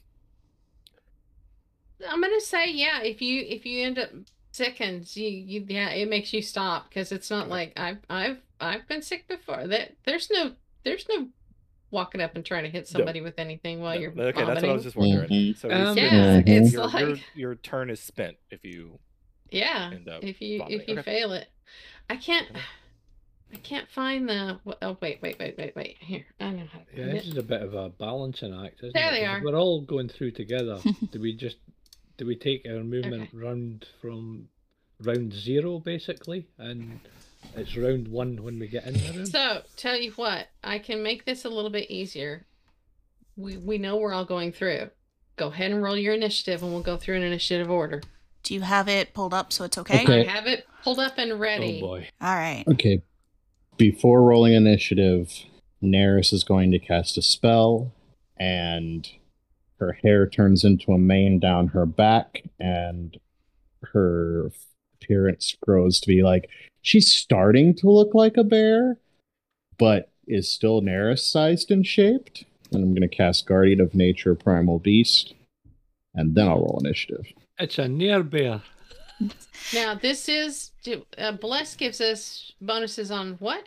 I'm 2.08 2.20
gonna 2.20 2.40
say 2.40 2.70
yeah. 2.70 3.02
If 3.02 3.20
you 3.22 3.42
if 3.46 3.66
you 3.66 3.84
end 3.84 3.98
up 3.98 4.10
seconds, 4.52 5.16
you 5.16 5.28
you 5.28 5.64
yeah, 5.68 5.90
it 5.90 6.08
makes 6.08 6.32
you 6.32 6.42
stop 6.42 6.88
because 6.88 7.12
it's 7.12 7.30
not 7.30 7.48
Okay. 7.48 7.50
like 7.50 7.72
I've 7.76 7.98
I've 8.08 8.38
I've 8.60 8.86
been 8.88 9.02
sick 9.02 9.28
before. 9.28 9.66
That 9.66 9.96
there's 10.04 10.28
no 10.30 10.52
there's 10.84 11.06
no 11.08 11.28
walking 11.90 12.20
up 12.20 12.34
and 12.36 12.44
trying 12.44 12.64
to 12.64 12.70
hit 12.70 12.86
somebody 12.86 13.20
with 13.22 13.38
anything 13.38 13.80
while 13.80 13.98
you're 13.98 14.10
okay, 14.10 14.44
that's 14.44 14.60
what 14.62 14.70
I 14.70 14.72
was 14.74 14.82
just 14.82 14.96
wondering. 14.96 15.28
Mhm. 15.30 15.56
So 15.56 15.70
Um, 15.70 15.96
it's- 15.96 16.12
Yeah, 16.12 16.38
it's- 16.38 16.44
it's 16.66 16.72
your, 16.74 16.90
your, 16.90 17.08
like- 17.14 17.24
your 17.34 17.54
turn 17.54 17.88
is 17.90 18.00
spent 18.00 18.36
if 18.50 18.62
you. 18.64 18.98
Yeah, 19.50 19.90
end 19.94 20.08
up 20.08 20.22
if 20.22 20.42
you 20.42 20.58
vomiting. 20.58 20.80
if 20.80 20.88
you 20.88 20.94
Okay. 20.98 21.02
fail 21.02 21.32
it, 21.32 21.48
I 22.10 22.16
can't. 22.16 22.50
Okay. 22.50 22.60
I 23.54 23.56
can't 23.56 23.88
find 23.88 24.28
the. 24.28 24.60
Oh 24.82 24.98
wait, 25.00 25.22
wait, 25.22 25.38
wait, 25.38 25.56
wait, 25.56 25.74
wait. 25.74 25.96
Here, 26.00 26.26
I 26.38 26.50
know 26.50 26.66
how 26.70 26.80
to 26.80 26.84
Yeah, 26.94 27.06
this 27.06 27.24
it. 27.24 27.28
is 27.30 27.36
a 27.38 27.42
bit 27.42 27.62
of 27.62 27.72
a 27.72 27.88
balancing 27.88 28.52
act, 28.52 28.80
isn't 28.80 28.92
There 28.92 29.08
it? 29.08 29.12
they 29.12 29.24
'Cause 29.24 29.40
are. 29.40 29.42
We're 29.42 29.58
all 29.58 29.80
going 29.80 30.08
through 30.10 30.32
together. 30.32 30.78
do 31.12 31.18
we 31.20 31.32
just 31.34 31.56
do 32.18 32.26
we 32.26 32.36
take 32.36 32.66
our 32.68 32.84
movement 32.84 33.30
round 33.32 33.86
from 34.02 34.50
round 35.00 35.32
zero 35.32 35.78
basically, 35.78 36.46
and 36.58 37.00
it's 37.54 37.76
round 37.76 38.08
one 38.08 38.42
when 38.42 38.58
we 38.58 38.68
get 38.68 38.86
in 38.86 38.94
the 38.94 39.12
room? 39.12 39.26
So 39.26 39.62
tell 39.76 39.96
you 39.96 40.12
what, 40.12 40.48
I 40.62 40.78
can 40.78 41.02
make 41.02 41.24
this 41.24 41.44
a 41.44 41.48
little 41.48 41.70
bit 41.70 41.90
easier. 41.90 42.46
We 43.36 43.56
we 43.56 43.78
know 43.78 43.96
we're 43.96 44.12
all 44.14 44.24
going 44.24 44.52
through. 44.52 44.90
Go 45.36 45.48
ahead 45.48 45.70
and 45.70 45.82
roll 45.82 45.96
your 45.96 46.14
initiative, 46.14 46.62
and 46.62 46.72
we'll 46.72 46.82
go 46.82 46.96
through 46.96 47.16
an 47.16 47.22
initiative 47.22 47.70
order. 47.70 48.02
Do 48.42 48.54
you 48.54 48.60
have 48.62 48.88
it 48.88 49.14
pulled 49.14 49.34
up 49.34 49.52
so 49.52 49.64
it's 49.64 49.78
okay? 49.78 50.02
Okay. 50.02 50.26
I 50.26 50.30
have 50.30 50.46
it 50.46 50.66
pulled 50.82 50.98
up 50.98 51.18
and 51.18 51.38
ready. 51.38 51.78
Oh 51.82 51.86
boy. 51.86 52.08
All 52.20 52.34
right. 52.34 52.64
Okay. 52.66 53.02
Before 53.76 54.22
rolling 54.22 54.54
initiative, 54.54 55.32
Nerys 55.82 56.32
is 56.32 56.42
going 56.42 56.72
to 56.72 56.78
cast 56.78 57.16
a 57.16 57.22
spell, 57.22 57.92
and 58.36 59.08
her 59.78 59.92
hair 60.02 60.28
turns 60.28 60.64
into 60.64 60.92
a 60.92 60.98
mane 60.98 61.38
down 61.38 61.68
her 61.68 61.86
back, 61.86 62.42
and 62.58 63.16
her 63.92 64.50
appearance 64.94 65.56
grows 65.64 66.00
to 66.00 66.08
be 66.08 66.22
like 66.22 66.48
she's 66.82 67.12
starting 67.12 67.74
to 67.76 67.90
look 67.90 68.14
like 68.14 68.36
a 68.36 68.44
bear, 68.44 68.98
but 69.78 70.10
is 70.26 70.48
still 70.50 70.80
Nerys 70.82 71.20
sized 71.20 71.70
and 71.70 71.86
shaped. 71.86 72.44
And 72.72 72.82
I'm 72.84 72.90
going 72.94 73.08
to 73.08 73.14
cast 73.16 73.46
Guardian 73.46 73.80
of 73.80 73.94
Nature 73.94 74.34
Primal 74.34 74.78
Beast, 74.78 75.34
and 76.14 76.34
then 76.34 76.48
I'll 76.48 76.56
roll 76.60 76.80
initiative. 76.84 77.26
It's 77.58 77.78
a 77.78 77.88
near 77.88 78.22
bear. 78.22 78.62
Now 79.74 79.94
this 79.94 80.28
is 80.28 80.70
uh, 81.16 81.32
bless 81.32 81.74
gives 81.76 82.00
us 82.00 82.52
bonuses 82.60 83.10
on 83.10 83.32
what? 83.40 83.64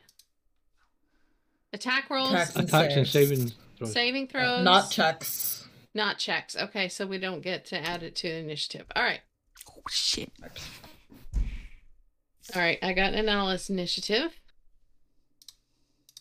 Attack 1.73 2.09
rolls, 2.09 2.31
Attacks 2.33 2.55
and 2.55 2.67
Attacks 2.69 2.95
and 2.95 3.07
saving 3.07 3.51
throws. 3.77 3.91
saving 3.93 4.27
throws, 4.27 4.59
Uh, 4.59 4.63
not 4.63 4.91
checks. 4.91 5.67
not 5.93 6.17
checks. 6.19 6.55
Okay, 6.55 6.87
so 6.87 7.05
we 7.07 7.17
don't 7.17 7.41
get 7.41 7.65
to 7.65 7.77
add 7.79 8.03
it 8.03 8.15
to 8.17 8.27
the 8.29 8.35
initiative. 8.35 8.85
All 8.95 9.03
right, 9.03 9.21
Oh, 9.69 9.81
shit. 9.89 10.31
All 12.55 12.61
right. 12.61 12.79
I 12.81 12.93
got 12.93 13.13
an 13.13 13.29
Alice 13.29 13.69
initiative. 13.69 14.31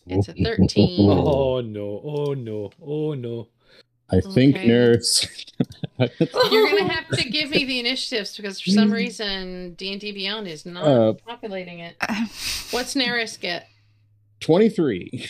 It's 0.07 0.27
a 0.27 0.33
thirteen. 0.33 1.09
Oh 1.11 1.61
no! 1.61 2.01
Oh 2.03 2.33
no! 2.33 2.71
Oh 2.81 3.13
no! 3.13 3.49
I 4.09 4.19
think 4.19 4.55
Okay. 4.57 4.67
Nerys. 4.67 5.27
You're 6.51 6.69
gonna 6.69 6.91
have 6.93 7.07
to 7.09 7.29
give 7.29 7.49
me 7.51 7.65
the 7.65 7.79
initiatives 7.79 8.35
because 8.35 8.59
for 8.59 8.71
some 8.71 8.91
reason 8.91 9.75
D 9.75 9.91
and 9.91 10.01
D 10.01 10.11
Beyond 10.11 10.47
is 10.47 10.65
not 10.65 10.83
Uh, 10.87 11.13
populating 11.13 11.79
it. 11.79 11.95
What's 12.71 12.95
Nerys 12.95 13.39
get? 13.39 13.67
23. 14.39 15.27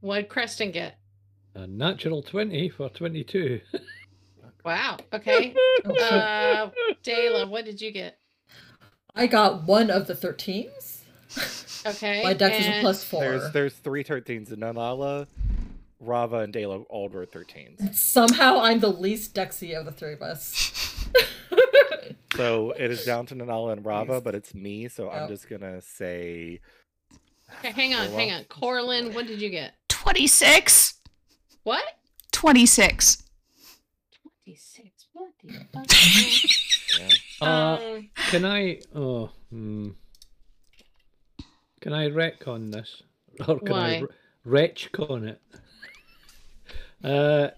What'd 0.00 0.28
Creston 0.28 0.72
get? 0.72 0.98
A 1.54 1.66
natural 1.66 2.22
twenty 2.22 2.68
for 2.70 2.88
twenty-two. 2.88 3.60
Wow. 4.64 4.96
Okay. 5.12 5.54
Uh, 5.84 6.70
Dayla, 7.04 7.48
what 7.48 7.64
did 7.64 7.80
you 7.80 7.92
get? 7.92 8.18
I 9.14 9.26
got 9.26 9.64
one 9.64 9.90
of 9.90 10.06
the 10.06 10.14
13s. 10.14 11.00
Okay. 11.84 12.22
My 12.22 12.32
dex 12.32 12.58
is 12.60 12.66
a 12.66 12.80
plus 12.80 13.02
four. 13.04 13.20
There's 13.20 13.52
there's 13.52 13.74
three 13.74 14.04
13s. 14.04 14.50
Nanala, 14.56 15.26
Rava, 16.00 16.38
and 16.38 16.52
Dela 16.52 16.78
all 16.82 17.08
were 17.08 17.26
13s. 17.26 17.94
Somehow 17.94 18.60
I'm 18.60 18.80
the 18.80 18.92
least 18.92 19.34
dexy 19.34 19.76
of 19.78 19.84
the 19.84 19.92
three 19.92 20.12
of 20.12 20.22
us. 20.22 21.08
So 22.36 22.70
it 22.72 22.90
is 22.90 23.04
down 23.04 23.26
to 23.26 23.34
Nanala 23.34 23.74
and 23.74 23.84
Rava, 23.84 24.20
but 24.20 24.34
it's 24.34 24.54
me. 24.54 24.88
So 24.88 25.10
I'm 25.10 25.28
just 25.28 25.50
gonna 25.50 25.82
say 25.82 26.60
Okay, 27.58 27.72
hang 27.72 27.94
on, 27.94 28.08
hang 28.10 28.32
on. 28.32 28.44
Corlin, 28.44 29.14
what 29.14 29.26
did 29.26 29.40
you 29.42 29.50
get? 29.50 29.74
26. 29.88 30.94
What? 31.64 31.84
26. 32.32 33.22
26. 34.44 35.06
What 35.12 35.30
the 35.44 35.52
fuck? 35.72 35.86
yeah. 36.98 37.08
Uh, 37.40 37.78
um, 37.96 38.10
can 38.30 38.44
I? 38.44 38.80
Oh, 38.94 39.30
hmm. 39.50 39.90
Can 41.80 41.92
I 41.92 42.08
retcon 42.10 42.70
this, 42.72 43.02
or 43.48 43.58
can 43.58 43.72
I 43.72 44.00
Why? 44.00 44.04
re- 44.44 44.68
retchcon 44.68 45.28
it? 45.28 45.40
Uh, 47.04 47.50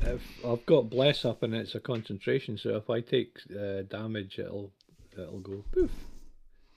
if 0.00 0.20
I've 0.44 0.66
got 0.66 0.90
bless 0.90 1.24
up 1.24 1.44
and 1.44 1.54
it's 1.54 1.76
a 1.76 1.80
concentration, 1.80 2.58
so 2.58 2.74
if 2.74 2.90
I 2.90 3.00
take 3.00 3.38
uh, 3.56 3.82
damage, 3.82 4.40
it'll 4.40 4.72
it'll 5.12 5.38
go 5.38 5.62
poof. 5.70 5.92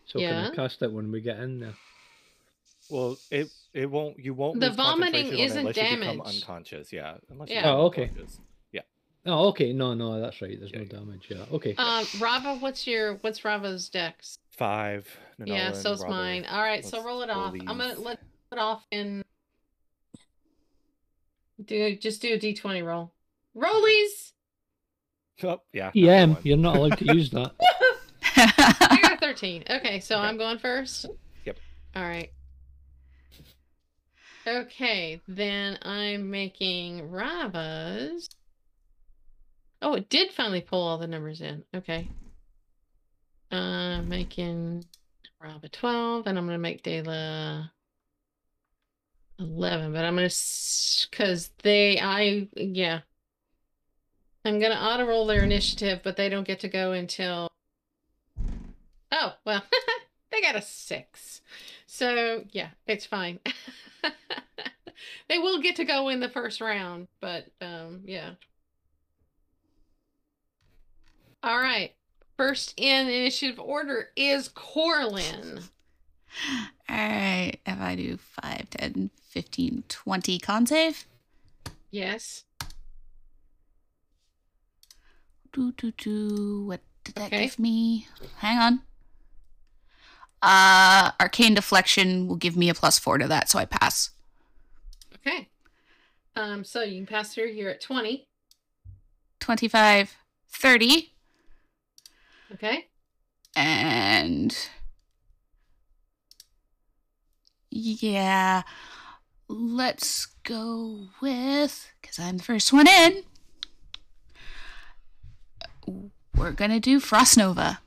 So 0.05 0.19
can 0.19 0.51
I 0.51 0.53
cast 0.53 0.83
it 0.83 0.91
when 0.91 1.11
we 1.11 1.21
get 1.21 1.39
in 1.39 1.59
there? 1.59 1.73
Well, 2.91 3.17
it 3.31 3.49
it 3.73 3.89
won't. 3.89 4.19
You 4.19 4.35
won't. 4.35 4.59
The 4.59 4.69
vomiting 4.69 5.31
concentration 5.31 5.33
on 5.33 5.39
it 5.39 5.45
isn't 5.45 5.57
unless 5.57 5.77
you 5.77 5.83
become 5.97 6.17
damage. 6.17 6.35
unconscious. 6.35 6.93
Yeah. 6.93 7.15
Unless 7.31 7.49
Yeah. 7.49 7.61
become 7.61 7.75
Oh, 7.79 7.85
okay. 7.85 8.03
unconscious. 8.09 8.39
Yeah. 9.25 9.33
Oh, 9.33 9.47
okay. 9.49 9.73
No, 9.73 9.93
no, 9.93 10.19
that's 10.21 10.41
right. 10.41 10.57
There's 10.59 10.71
Yeah, 10.71 10.79
no 10.79 10.85
damage. 10.85 11.27
Yeah. 11.29 11.45
Okay. 11.51 11.75
um, 11.77 12.05
Rava, 12.19 12.55
what's 12.59 12.85
your 12.87 13.15
what's 13.15 13.43
Rava's 13.43 13.89
dex? 13.89 14.37
Five. 14.51 15.07
Nanala 15.39 15.47
yeah, 15.47 15.67
and 15.67 15.75
so's 15.75 16.01
Rava. 16.01 16.13
mine. 16.13 16.45
All 16.49 16.61
right, 16.61 16.85
so 16.85 16.97
Let's 16.97 17.05
roll 17.05 17.21
it 17.23 17.29
roll 17.29 17.37
off. 17.37 17.53
I'm 17.53 17.77
gonna 17.77 17.95
these. 17.95 17.97
let 17.99 18.19
it 18.51 18.57
off 18.59 18.85
in. 18.91 19.23
Do 21.63 21.95
just 21.97 22.21
do 22.21 22.33
a 22.33 22.37
d20 22.37 22.85
roll. 22.85 23.13
Rollies. 23.55 24.31
Oh, 25.43 25.61
yeah. 25.73 25.91
that's 25.93 25.97
EM, 25.97 26.33
the 26.35 26.39
you're 26.43 26.57
not 26.57 26.75
allowed 26.77 26.97
to 26.97 27.13
use 27.13 27.29
that. 27.31 27.51
I 28.37 28.99
got 29.01 29.19
13. 29.19 29.63
Okay, 29.69 29.99
so 29.99 30.15
Okay. 30.15 30.25
I'm 30.25 30.37
going 30.37 30.59
first. 30.59 31.05
Yep. 31.45 31.57
All 31.95 32.03
right. 32.03 32.31
Okay, 34.47 35.21
then 35.27 35.77
I'm 35.81 36.29
making 36.29 37.09
Rava's. 37.09 38.29
Oh, 39.81 39.93
it 39.93 40.09
did 40.09 40.31
finally 40.31 40.61
pull 40.61 40.81
all 40.81 40.97
the 40.97 41.07
numbers 41.07 41.41
in. 41.41 41.63
Okay. 41.75 42.09
Uh, 43.51 44.01
making 44.01 44.85
Rava 45.41 45.69
12, 45.69 46.27
and 46.27 46.37
I'm 46.37 46.45
going 46.45 46.57
to 46.57 46.61
make 46.61 46.83
Dela 46.83 47.71
11, 49.39 49.93
but 49.93 50.03
I'm 50.03 50.15
going 50.15 50.29
to, 50.29 51.07
because 51.09 51.51
they, 51.63 51.99
I, 51.99 52.47
yeah. 52.55 53.01
I'm 54.43 54.59
going 54.59 54.71
to 54.71 54.83
auto 54.83 55.05
roll 55.05 55.25
their 55.25 55.43
initiative, 55.43 56.01
but 56.03 56.17
they 56.17 56.29
don't 56.29 56.47
get 56.47 56.61
to 56.61 56.67
go 56.67 56.91
until 56.91 57.49
Oh, 59.17 59.33
well, 59.45 59.63
they 60.31 60.41
got 60.41 60.57
a 60.57 60.61
six. 60.61 61.41
So, 61.85 62.43
yeah, 62.51 62.69
it's 62.85 63.05
fine. 63.05 63.39
they 65.29 65.39
will 65.39 65.61
get 65.61 65.77
to 65.77 65.85
go 65.85 66.09
in 66.09 66.19
the 66.19 66.29
first 66.29 66.59
round, 66.59 67.07
but 67.21 67.45
um, 67.61 68.01
yeah. 68.05 68.31
All 71.45 71.59
right. 71.59 71.93
First 72.37 72.73
in 72.75 73.07
initiative 73.07 73.59
order 73.59 74.09
is 74.15 74.49
Corlin. 74.49 75.69
All 76.89 76.95
right. 76.97 77.53
If 77.65 77.79
I 77.79 77.95
do 77.95 78.17
5, 78.17 78.69
10, 78.71 79.11
15, 79.29 79.83
20 79.87 80.39
con 80.39 80.65
save. 80.65 81.05
Yes. 81.91 82.43
Do, 85.53 85.71
do, 85.73 85.91
do. 85.91 86.65
What 86.65 86.81
did 87.03 87.15
that 87.15 87.27
Okay. 87.27 87.43
give 87.43 87.59
me? 87.59 88.07
Hang 88.37 88.57
on. 88.57 88.81
Uh, 90.41 91.11
arcane 91.19 91.53
deflection 91.53 92.27
will 92.27 92.35
give 92.35 92.57
me 92.57 92.69
a 92.69 92.73
plus 92.73 92.99
four 92.99 93.17
to 93.19 93.27
that, 93.27 93.49
so 93.49 93.57
I 93.59 93.65
pass. 93.65 94.09
Okay. 95.15 95.47
Um, 96.35 96.63
so 96.63 96.81
you 96.81 96.97
can 96.97 97.05
pass 97.05 97.33
through 97.33 97.53
here 97.53 97.69
at 97.69 97.81
20. 97.81 98.27
25, 99.39 100.15
30, 100.49 101.13
Okay. 102.55 102.87
and 103.55 104.55
yeah, 107.69 108.63
let's 109.49 110.27
go 110.43 111.07
with 111.21 111.91
because 112.01 112.17
I'm 112.17 112.37
the 112.37 112.43
first 112.43 112.71
one 112.71 112.87
in. 112.87 113.23
We're 116.35 116.51
gonna 116.51 116.79
do 116.79 116.99
Frost 117.01 117.37
Nova. 117.37 117.79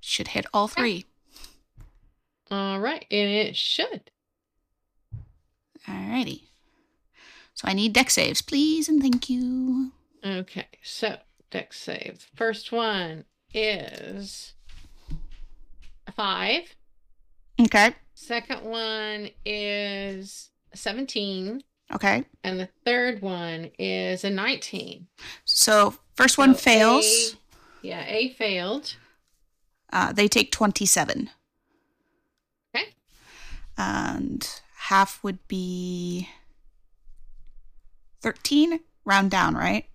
Should 0.00 0.28
hit 0.28 0.46
all 0.54 0.68
three. 0.68 1.04
All 2.50 2.80
right. 2.80 3.04
And 3.10 3.28
it 3.30 3.56
should. 3.56 4.10
Alrighty. 5.86 6.42
So 7.54 7.68
I 7.68 7.72
need 7.74 7.92
dex 7.92 8.14
saves, 8.14 8.40
please, 8.40 8.88
and 8.88 9.02
thank 9.02 9.28
you. 9.28 9.92
Okay. 10.24 10.68
So, 10.82 11.16
dex 11.50 11.78
save. 11.78 12.26
First 12.34 12.72
one 12.72 13.24
is 13.56 14.52
a 16.06 16.12
five. 16.12 16.76
Okay. 17.60 17.94
Second 18.14 18.62
one 18.62 19.30
is 19.44 20.50
17. 20.74 21.62
Okay. 21.94 22.24
And 22.44 22.60
the 22.60 22.68
third 22.84 23.22
one 23.22 23.70
is 23.78 24.24
a 24.24 24.30
19. 24.30 25.06
So 25.44 25.94
first 26.14 26.36
one 26.38 26.54
So 26.54 26.60
fails. 26.60 27.04
A, 27.82 27.86
yeah, 27.86 28.04
A 28.06 28.30
failed. 28.30 28.96
Uh, 29.92 30.12
they 30.12 30.28
take 30.28 30.52
27. 30.52 31.30
Okay. 32.74 32.86
And 33.78 34.48
half 34.74 35.22
would 35.24 35.46
be 35.48 36.28
13. 38.20 38.80
Round 39.04 39.30
down, 39.30 39.54
right? 39.54 39.86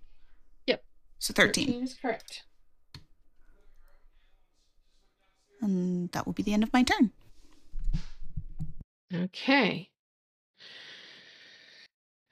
Yep. 0.66 0.82
So 1.18 1.34
13. 1.34 1.66
13 1.66 1.82
is 1.84 1.94
correct. 1.94 2.44
And 5.62 6.10
that 6.10 6.26
will 6.26 6.34
be 6.34 6.42
the 6.42 6.52
end 6.52 6.64
of 6.64 6.72
my 6.72 6.82
turn. 6.82 7.12
Okay. 9.14 9.90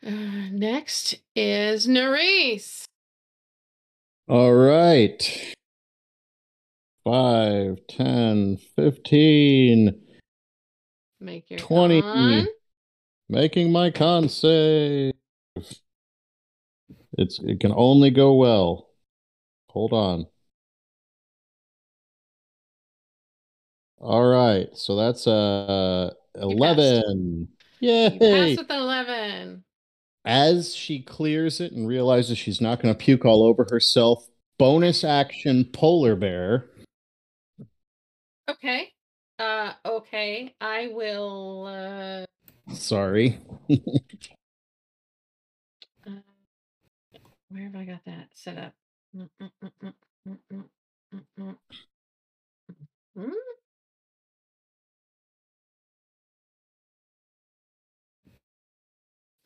Uh, 0.05 0.51
next 0.51 1.15
is 1.37 1.87
Nerys. 1.87 2.85
All 4.29 4.53
right. 4.53 5.55
5, 7.05 7.79
10, 7.89 8.59
15. 8.77 10.01
Make 11.21 11.51
your 11.51 11.59
20. 11.59 12.03
con. 12.03 12.47
Making 13.29 13.71
my 13.71 13.91
con 13.91 14.29
save. 14.29 15.13
It's 17.19 17.39
it 17.41 17.61
can 17.61 17.73
only 17.75 18.11
go 18.11 18.35
well. 18.35 18.89
Hold 19.69 19.93
on. 19.93 20.27
All 24.01 24.27
right, 24.27 24.69
so 24.75 24.97
that's 24.97 25.27
uh 25.27 26.11
eleven. 26.35 27.49
You 27.81 28.11
pass 28.19 28.57
with 28.59 28.71
an 28.71 28.81
11. 28.81 29.65
As 30.25 30.75
she 30.75 31.01
clears 31.01 31.61
it 31.61 31.73
and 31.73 31.89
realizes 31.89 32.37
she's 32.37 32.61
not 32.61 32.81
going 32.83 32.95
to 32.95 32.99
puke 32.99 33.25
all 33.25 33.43
over 33.43 33.67
herself, 33.71 34.29
bonus 34.59 35.03
action 35.03 35.65
polar 35.65 36.15
bear. 36.15 36.67
Okay. 38.49 38.93
Uh, 39.39 39.73
okay. 39.87 40.55
I 40.61 40.89
will, 40.93 41.67
uh, 41.67 42.27
Sorry. 42.75 43.39
uh, 43.71 43.77
where 47.49 47.63
have 47.63 47.77
I 47.77 47.85
got 47.85 48.05
that 48.05 48.29
set 48.35 48.59
up? 48.59 48.75
Mm, 49.17 49.31
mm, 53.19 53.33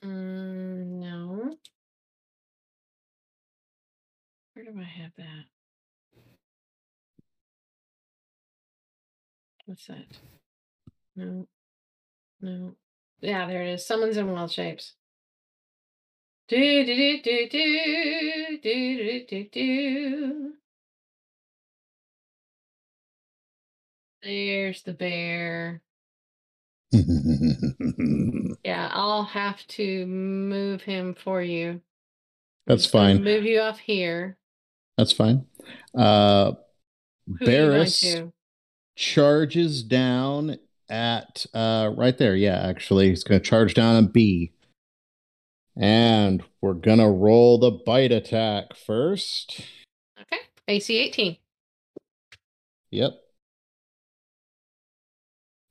Mm, 0.04 1.00
no. 1.00 1.56
Where 4.52 4.64
do 4.64 4.78
I 4.78 4.84
have 4.84 5.12
that? 5.16 5.44
What's 9.66 9.86
that? 9.86 10.06
No. 11.16 11.48
No. 12.40 12.76
Yeah, 13.20 13.46
there 13.46 13.62
it 13.62 13.72
is. 13.72 13.86
Summons 13.86 14.16
in 14.18 14.30
Wild 14.30 14.52
Shapes. 14.52 14.94
Do 16.48 16.58
do 16.84 17.22
do 17.22 17.48
do 17.48 18.58
do 18.58 18.58
do 18.62 19.26
do 19.26 19.48
do. 19.50 20.52
There's 24.22 24.82
the 24.82 24.92
bear. 24.92 25.82
Yeah, 28.64 28.90
I'll 28.92 29.24
have 29.24 29.66
to 29.68 30.06
move 30.06 30.82
him 30.82 31.14
for 31.14 31.42
you. 31.42 31.80
That's 32.66 32.86
fine. 32.86 33.22
Move 33.22 33.44
you 33.44 33.60
off 33.60 33.78
here. 33.78 34.38
That's 34.96 35.12
fine. 35.12 35.46
Uh 35.96 36.52
Who 37.26 37.32
are 37.32 37.40
you 37.40 37.46
going 37.46 37.46
Barris 37.46 38.04
charges 38.96 39.82
down 39.82 40.58
at 40.88 41.46
uh 41.54 41.90
right 41.96 42.16
there. 42.16 42.36
Yeah, 42.36 42.66
actually, 42.66 43.08
he's 43.08 43.24
gonna 43.24 43.40
charge 43.40 43.74
down 43.74 44.02
a 44.02 44.08
B. 44.08 44.52
And 45.76 46.42
we're 46.60 46.74
gonna 46.74 47.10
roll 47.10 47.58
the 47.58 47.70
bite 47.70 48.12
attack 48.12 48.76
first. 48.76 49.60
Okay. 50.20 50.42
AC 50.68 50.96
18. 50.96 51.36
Yep. 52.90 53.23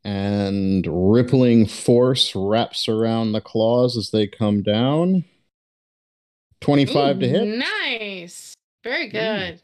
And 0.06 0.86
rippling 0.90 1.66
force 1.66 2.36
wraps 2.36 2.90
around 2.90 3.32
the 3.32 3.42
claws 3.42 3.96
as 3.96 4.12
they 4.12 4.28
come 4.28 4.62
down. 4.62 5.24
25 6.60 7.20
to 7.20 7.28
hit. 7.28 7.58
Nice. 7.58 8.54
Very 8.84 9.08
good. 9.08 9.62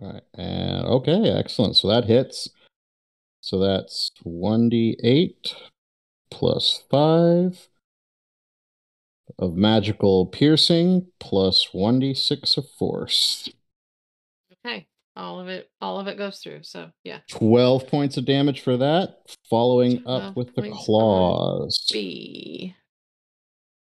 All 0.00 0.12
right. 0.12 0.22
And 0.34 0.84
okay, 0.86 1.30
excellent. 1.30 1.76
So 1.76 1.88
that 1.88 2.04
hits. 2.04 2.48
So 3.40 3.58
that's 3.58 4.12
1d8 4.24 5.54
plus 6.30 6.82
5 6.90 7.68
of 9.40 9.56
magical 9.56 10.26
piercing 10.26 11.06
plus 11.18 11.68
1d6 11.74 12.56
of 12.58 12.68
force. 12.78 13.48
Okay. 14.64 14.86
All 15.16 15.40
of 15.40 15.48
it 15.48 15.70
all 15.80 15.98
of 15.98 16.06
it 16.06 16.18
goes 16.18 16.38
through. 16.38 16.62
So 16.62 16.90
yeah. 17.02 17.20
12 17.30 17.88
points 17.88 18.16
of 18.16 18.24
damage 18.24 18.60
for 18.60 18.76
that, 18.76 19.16
following 19.48 20.06
up 20.06 20.36
with 20.36 20.54
the 20.54 20.70
claws. 20.70 21.88
B. 21.92 22.74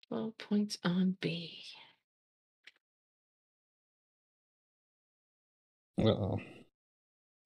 12 0.09 0.39
points 0.39 0.78
on 0.85 1.16
B. 1.20 1.62
Uh-oh. 5.98 6.40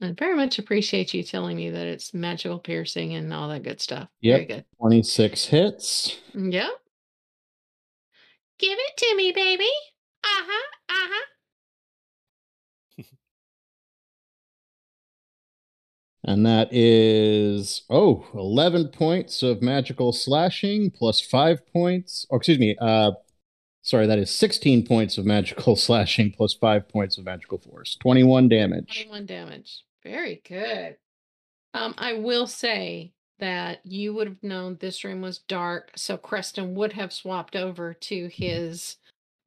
I 0.00 0.12
very 0.12 0.34
much 0.34 0.58
appreciate 0.58 1.12
you 1.12 1.22
telling 1.22 1.56
me 1.56 1.70
that 1.70 1.86
it's 1.86 2.14
magical 2.14 2.58
piercing 2.58 3.14
and 3.14 3.32
all 3.32 3.48
that 3.48 3.62
good 3.62 3.80
stuff. 3.80 4.08
Yep. 4.20 4.36
Very 4.36 4.46
good. 4.46 4.64
26 4.78 5.44
hits. 5.46 6.18
Yep. 6.34 6.70
Give 8.58 8.78
it 8.78 8.96
to 8.96 9.16
me, 9.16 9.32
baby. 9.32 9.70
Uh-huh. 10.24 10.66
Uh-huh. 10.88 11.24
And 16.24 16.44
that 16.44 16.68
is, 16.72 17.82
oh, 17.88 18.26
11 18.34 18.88
points 18.88 19.42
of 19.42 19.62
magical 19.62 20.12
slashing 20.12 20.90
plus 20.90 21.22
five 21.22 21.66
points. 21.72 22.26
Oh, 22.30 22.36
excuse 22.36 22.58
me. 22.58 22.76
Uh, 22.78 23.12
sorry, 23.80 24.06
that 24.06 24.18
is 24.18 24.30
16 24.30 24.86
points 24.86 25.16
of 25.16 25.24
magical 25.24 25.74
slashing 25.76 26.32
plus 26.32 26.52
five 26.52 26.86
points 26.88 27.16
of 27.16 27.24
magical 27.24 27.56
force. 27.56 27.96
21 28.02 28.48
damage. 28.50 29.06
21 29.06 29.24
damage. 29.24 29.84
Very 30.02 30.42
good. 30.46 30.96
Um, 31.72 31.94
I 31.96 32.14
will 32.14 32.46
say 32.46 33.12
that 33.38 33.80
you 33.84 34.12
would 34.14 34.26
have 34.26 34.42
known 34.42 34.76
this 34.80 35.04
room 35.04 35.20
was 35.20 35.38
dark, 35.38 35.90
so 35.96 36.16
Creston 36.16 36.74
would 36.74 36.92
have 36.94 37.12
swapped 37.12 37.56
over 37.56 37.94
to 37.94 38.28
his 38.28 38.96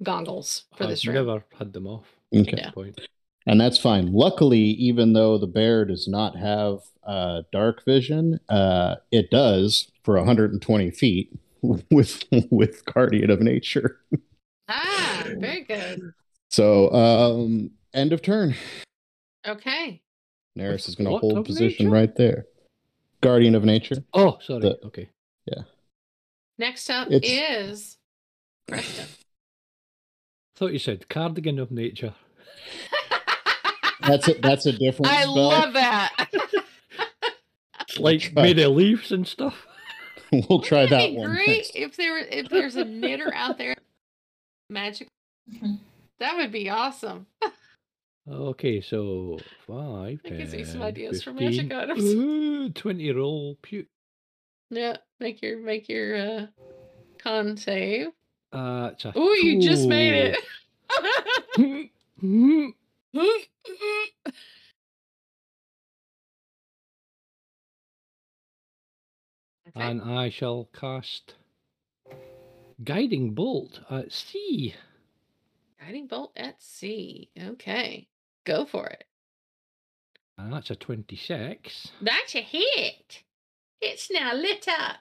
goggles 0.01 0.65
for 0.76 0.84
I've 0.84 0.89
this 0.89 1.05
room. 1.05 1.15
never 1.15 1.43
had 1.57 1.73
them 1.73 1.88
off. 1.88 2.05
Okay. 2.34 2.55
Yeah. 2.57 2.72
point. 2.72 2.99
And 3.47 3.59
that's 3.59 3.77
fine. 3.77 4.13
Luckily, 4.13 4.59
even 4.59 5.13
though 5.13 5.38
the 5.38 5.47
bear 5.47 5.84
does 5.85 6.07
not 6.07 6.35
have 6.38 6.80
uh, 7.03 7.41
dark 7.51 7.84
vision, 7.84 8.39
uh, 8.49 8.95
it 9.11 9.31
does 9.31 9.91
for 10.03 10.15
120 10.15 10.91
feet 10.91 11.31
with 11.61 12.23
with 12.49 12.85
Guardian 12.85 13.31
of 13.31 13.41
Nature. 13.41 13.99
Ah, 14.69 15.23
very 15.38 15.63
good. 15.63 16.13
So, 16.49 16.91
um, 16.93 17.72
end 17.93 18.13
of 18.13 18.22
turn. 18.22 18.55
Okay. 19.47 20.01
Nerys 20.57 20.88
is 20.88 20.95
going 20.95 21.09
to 21.09 21.18
hold 21.18 21.45
position 21.45 21.88
nature? 21.88 21.93
right 21.93 22.15
there. 22.15 22.45
Guardian 23.22 23.56
of 23.56 23.64
Nature. 23.64 24.03
Oh, 24.14 24.38
sorry. 24.41 24.61
The- 24.61 24.80
okay. 24.88 25.10
Yeah. 25.45 25.64
Next 26.57 26.89
up 26.89 27.10
It's- 27.11 27.31
is 27.31 27.98
Creston. 28.69 29.07
Thought 30.56 30.73
you 30.73 30.80
said 30.80 31.10
cardigan 31.10 31.57
of 31.57 31.72
nature. 31.72 32.14
That's 34.02 34.27
it. 34.27 34.41
That's 34.41 34.65
a 34.68 34.72
different 34.72 35.11
I 35.11 35.22
spell. 35.23 35.34
love 35.35 35.73
that. 35.73 36.27
it's 37.81 37.98
Like 37.98 38.22
try. 38.34 38.43
made 38.43 38.60
of 38.60 38.73
leaves 38.73 39.11
and 39.11 39.27
stuff. 39.27 39.65
we'll 40.31 40.61
try 40.61 40.81
Wouldn't 40.84 40.89
that 41.02 41.10
be 41.11 41.18
one. 41.18 41.30
great 41.35 41.48
next. 41.48 41.72
if 41.76 41.95
there 41.98 42.11
were- 42.14 42.19
if 42.19 42.49
there's 42.49 42.76
a 42.76 42.85
knitter 42.85 43.34
out 43.34 43.57
there 43.57 43.76
magic 44.69 45.07
mm-hmm. 45.52 45.76
that 46.19 46.38
would 46.38 46.52
be 46.52 46.69
awesome. 46.69 47.26
Okay, 48.31 48.79
so 48.79 49.37
five. 49.67 50.21
That 50.23 50.37
gives 50.37 50.53
me 50.53 50.63
some 50.63 50.79
10, 50.79 50.83
ideas 50.83 51.21
for 51.21 51.33
15. 51.33 51.49
magic 51.49 51.73
items. 51.73 52.13
Ooh, 52.13 52.69
20 52.69 53.11
roll 53.11 53.57
puke. 53.61 53.87
Yeah, 54.69 54.95
make 55.19 55.41
your 55.41 55.59
make 55.59 55.89
your 55.89 56.15
uh 56.15 56.45
con 57.21 57.57
save. 57.57 58.07
Uh, 58.53 58.91
it's 58.93 59.03
a 59.05 59.17
Ooh, 59.17 59.35
you 59.35 59.61
just 59.61 59.87
made 59.87 60.13
it. 60.13 60.37
okay. 63.17 63.53
and 69.75 70.01
I 70.01 70.29
shall 70.29 70.69
cast 70.73 71.35
Guiding 72.83 73.33
Bolt 73.33 73.79
at 73.89 74.11
C. 74.11 74.75
Guiding 75.79 76.07
bolt 76.07 76.33
at 76.35 76.61
C. 76.61 77.29
Okay. 77.37 78.07
Go 78.45 78.65
for 78.65 78.88
it. 78.88 79.05
And 80.38 80.53
that's 80.53 80.72
a 80.72 80.76
26. 80.76 81.91
That's 82.01 82.35
a 82.35 82.41
hit. 82.41 83.23
It's 83.80 84.09
now 84.11 84.34
lit 84.34 84.68
up. 84.68 84.97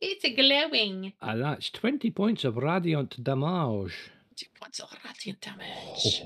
It's 0.00 0.24
a 0.24 0.34
glowing. 0.34 1.12
And 1.20 1.42
that's 1.42 1.70
20 1.70 2.10
points 2.10 2.44
of 2.44 2.56
radiant 2.56 3.22
damage. 3.22 3.94
Two 4.36 4.46
points 4.60 4.80
of 4.80 4.90
radiant 5.04 5.40
damage. 5.40 6.22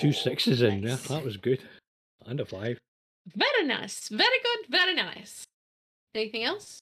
Two 0.00 0.08
oh, 0.08 0.12
sixes 0.12 0.62
in 0.62 0.82
there. 0.82 0.96
That 0.96 1.24
was 1.24 1.36
good. 1.36 1.60
And 2.26 2.40
a 2.40 2.44
five. 2.44 2.78
Very 3.34 3.66
nice. 3.66 4.08
Very 4.08 4.40
good. 4.42 4.70
Very 4.70 4.94
nice. 4.94 5.44
Anything 6.14 6.44
else? 6.44 6.80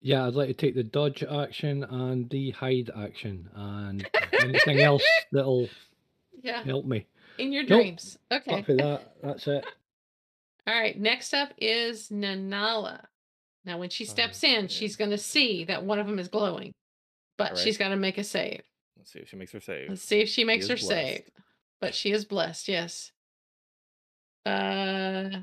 Yeah, 0.00 0.26
I'd 0.26 0.34
like 0.34 0.48
to 0.48 0.54
take 0.54 0.74
the 0.74 0.84
dodge 0.84 1.24
action 1.24 1.82
and 1.84 2.30
the 2.30 2.50
hide 2.52 2.90
action 2.96 3.48
and 3.54 4.08
anything 4.40 4.80
else 4.80 5.02
that'll 5.32 5.68
Yeah. 6.42 6.62
help 6.62 6.86
me. 6.86 7.06
In 7.38 7.52
your 7.52 7.62
Nope. 7.64 7.80
dreams. 7.82 8.18
Okay. 8.30 8.50
Apart 8.50 8.66
from 8.66 8.76
that, 8.78 9.14
that's 9.22 9.46
it. 9.48 9.64
All 10.66 10.74
right. 10.74 10.98
Next 10.98 11.34
up 11.34 11.52
is 11.58 12.08
Nanala. 12.10 13.04
Now, 13.64 13.78
when 13.78 13.90
she 13.90 14.04
steps 14.04 14.44
in, 14.44 14.62
yeah. 14.62 14.66
she's 14.68 14.96
going 14.96 15.10
to 15.10 15.18
see 15.18 15.64
that 15.64 15.84
one 15.84 15.98
of 15.98 16.06
them 16.06 16.18
is 16.18 16.28
glowing, 16.28 16.72
but 17.36 17.50
Alright. 17.50 17.64
she's 17.64 17.76
got 17.76 17.88
to 17.88 17.96
make 17.96 18.16
a 18.18 18.24
save. 18.24 18.62
Let's 18.96 19.12
see 19.12 19.18
if 19.18 19.28
she 19.28 19.36
makes 19.36 19.52
her 19.52 19.60
save. 19.60 19.88
Let's 19.90 20.02
see 20.02 20.20
if 20.20 20.28
she 20.28 20.44
makes 20.44 20.64
is 20.64 20.70
her 20.70 20.76
blessed. 20.76 20.88
save. 20.88 21.30
But 21.80 21.94
she 21.94 22.12
is 22.12 22.24
blessed, 22.24 22.68
yes. 22.68 23.12
Uh, 24.46 25.40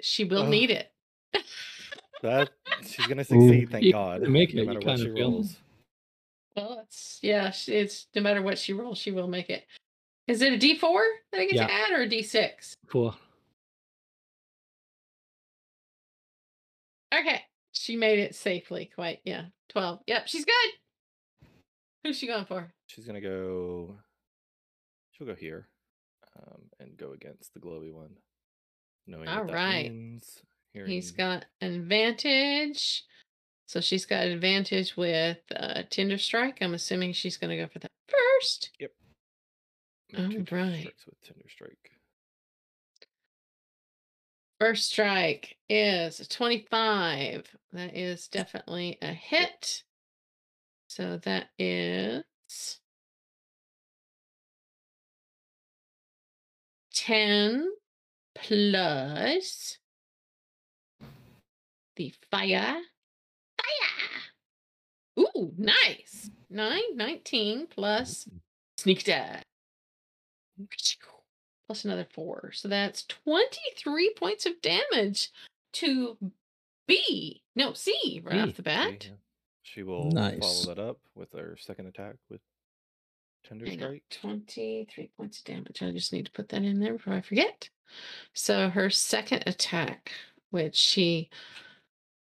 she 0.00 0.24
will 0.24 0.44
Ugh. 0.44 0.48
need 0.48 0.70
it. 0.70 0.90
That 2.22 2.50
she's 2.86 3.06
gonna 3.06 3.24
succeed, 3.24 3.70
thank 3.70 3.84
You 3.84 3.92
God. 3.92 4.22
make 4.22 4.54
no 4.54 4.62
you 4.62 4.66
matter 4.68 4.80
what 4.80 4.98
she 4.98 5.06
of 5.08 5.14
feel. 5.14 5.30
rolls. 5.30 5.56
Well, 6.56 6.80
it's 6.84 7.18
yeah. 7.22 7.50
sh- 7.50 7.68
It's 7.70 8.06
no 8.14 8.20
matter 8.22 8.42
what 8.42 8.58
she 8.58 8.72
rolls, 8.72 8.98
she 8.98 9.10
will 9.10 9.28
make 9.28 9.48
it. 9.50 9.64
Is 10.28 10.42
it 10.42 10.52
a 10.52 10.58
D 10.58 10.76
four 10.76 11.02
that 11.32 11.40
I 11.40 11.44
get 11.46 11.54
Yeah. 11.54 11.66
to 11.66 11.72
add 11.72 11.92
or 11.92 12.02
a 12.02 12.08
D 12.08 12.22
six? 12.22 12.74
Four. 12.88 13.14
Okay, 17.12 17.42
she 17.72 17.96
made 17.96 18.18
it 18.18 18.34
safely. 18.34 18.90
Quite 18.94 19.20
yeah. 19.24 19.46
Twelve. 19.68 20.00
Yep, 20.06 20.28
she's 20.28 20.44
good. 20.44 21.48
Who's 22.04 22.16
she 22.18 22.26
going 22.26 22.44
for? 22.44 22.72
She's 22.86 23.06
gonna 23.06 23.20
go. 23.20 23.96
She'll 25.12 25.26
go 25.26 25.34
here, 25.34 25.68
um, 26.36 26.62
and 26.78 26.96
go 26.96 27.12
against 27.12 27.52
the 27.54 27.60
glowy 27.60 27.92
one, 27.92 28.16
knowing 29.06 29.26
what 29.26 29.46
that 29.48 29.54
Alright. 29.54 29.90
means. 29.92 30.42
He's 30.72 31.10
hearing- 31.10 31.16
got 31.16 31.44
advantage. 31.60 33.04
So 33.66 33.80
she's 33.80 34.04
got 34.04 34.26
advantage 34.26 34.96
with 34.96 35.38
uh, 35.54 35.82
Tinder 35.90 36.18
Strike. 36.18 36.58
I'm 36.60 36.74
assuming 36.74 37.12
she's 37.12 37.36
going 37.36 37.50
to 37.50 37.56
go 37.56 37.68
for 37.68 37.78
that 37.78 37.90
first. 38.08 38.70
make 38.80 38.90
Oh, 40.16 40.28
two 40.28 40.38
right. 40.56 40.80
strikes 40.80 41.06
with 41.06 41.20
Tinder 41.22 41.48
Strike. 41.48 41.90
First 44.58 44.90
strike 44.90 45.56
is 45.68 46.20
a 46.20 46.28
25. 46.28 47.56
That 47.72 47.96
is 47.96 48.26
definitely 48.28 48.98
a 49.00 49.12
hit. 49.12 49.84
So 50.88 51.16
that 51.18 51.50
is 51.58 52.24
10 56.92 57.70
plus 58.34 59.78
the 62.00 62.14
fire. 62.30 62.76
Fire! 63.58 65.24
Ooh, 65.36 65.52
nice. 65.58 66.30
9, 66.48 66.80
19 66.94 67.66
plus 67.66 68.24
mm. 68.24 68.38
sneak 68.78 69.02
attack. 69.02 69.44
Plus 71.66 71.84
another 71.84 72.06
4. 72.10 72.52
So 72.54 72.68
that's 72.68 73.04
23 73.04 74.14
points 74.14 74.46
of 74.46 74.54
damage 74.62 75.30
to 75.74 76.16
B. 76.88 77.42
No, 77.54 77.74
C 77.74 78.22
right 78.24 78.32
B, 78.32 78.40
off 78.40 78.56
the 78.56 78.62
bat. 78.62 79.06
yeah. 79.06 79.16
She 79.62 79.82
will 79.82 80.10
Nice. 80.10 80.40
follow 80.40 80.74
that 80.74 80.82
up 80.82 80.98
with 81.14 81.32
her 81.32 81.56
second 81.60 81.86
attack 81.86 82.16
with 82.30 82.40
Tinder 83.44 83.70
Strike. 83.70 84.02
23 84.10 85.10
points 85.16 85.38
of 85.38 85.44
damage. 85.44 85.82
I 85.82 85.90
just 85.92 86.12
need 86.14 86.24
to 86.26 86.32
put 86.32 86.48
that 86.48 86.62
in 86.62 86.80
there 86.80 86.94
before 86.94 87.12
I 87.12 87.20
forget. 87.20 87.68
So 88.32 88.68
her 88.70 88.88
second 88.90 89.44
attack, 89.46 90.12
which 90.50 90.74
she 90.76 91.30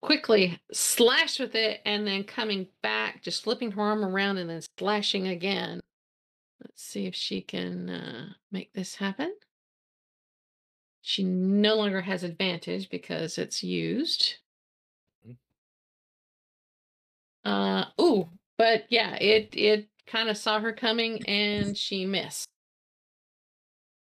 quickly 0.03 0.59
slash 0.73 1.39
with 1.39 1.55
it 1.55 1.81
and 1.85 2.05
then 2.05 2.25
coming 2.25 2.67
back, 2.83 3.23
just 3.23 3.43
flipping 3.43 3.71
her 3.71 3.81
arm 3.81 4.03
around 4.03 4.37
and 4.37 4.49
then 4.49 4.61
slashing 4.77 5.27
again. 5.27 5.79
Let's 6.61 6.83
see 6.83 7.05
if 7.05 7.15
she 7.15 7.41
can 7.41 7.89
uh, 7.89 8.25
make 8.51 8.73
this 8.73 8.95
happen. 8.95 9.33
She 11.01 11.23
no 11.23 11.75
longer 11.75 12.01
has 12.01 12.23
advantage 12.23 12.89
because 12.89 13.37
it's 13.37 13.63
used. 13.63 14.35
Mhm. 15.25 15.37
Uh 17.45 17.85
ooh, 17.99 18.29
but 18.57 18.85
yeah, 18.89 19.15
it 19.15 19.49
it 19.53 19.87
kind 20.05 20.29
of 20.29 20.37
saw 20.37 20.59
her 20.59 20.73
coming 20.73 21.25
and 21.27 21.77
she 21.77 22.05
missed. 22.05 22.47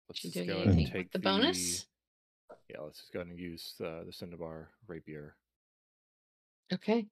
Let's 0.08 0.20
She 0.20 0.30
just 0.30 0.46
go 0.46 0.54
ahead 0.54 0.66
and 0.66 0.72
anything 0.74 0.92
take 0.92 1.04
with 1.04 1.12
the 1.12 1.18
bonus? 1.18 1.86
Yeah, 2.68 2.80
let's 2.80 3.00
just 3.00 3.12
go 3.12 3.20
ahead 3.20 3.30
and 3.30 3.38
use 3.38 3.74
uh, 3.80 4.04
the 4.04 4.12
Cinnabar 4.12 4.68
Rapier. 4.86 5.36
Okay. 6.72 7.06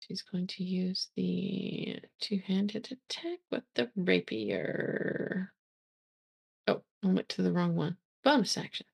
She's 0.00 0.22
going 0.22 0.46
to 0.48 0.62
use 0.62 1.08
the 1.16 1.98
two-handed 2.20 2.88
attack 2.92 3.38
with 3.50 3.64
the 3.74 3.90
rapier. 3.96 5.52
Oh, 6.68 6.82
I 7.02 7.06
went 7.08 7.28
to 7.30 7.42
the 7.42 7.50
wrong 7.50 7.74
one. 7.74 7.96
Bonus 8.22 8.56
action. 8.56 8.86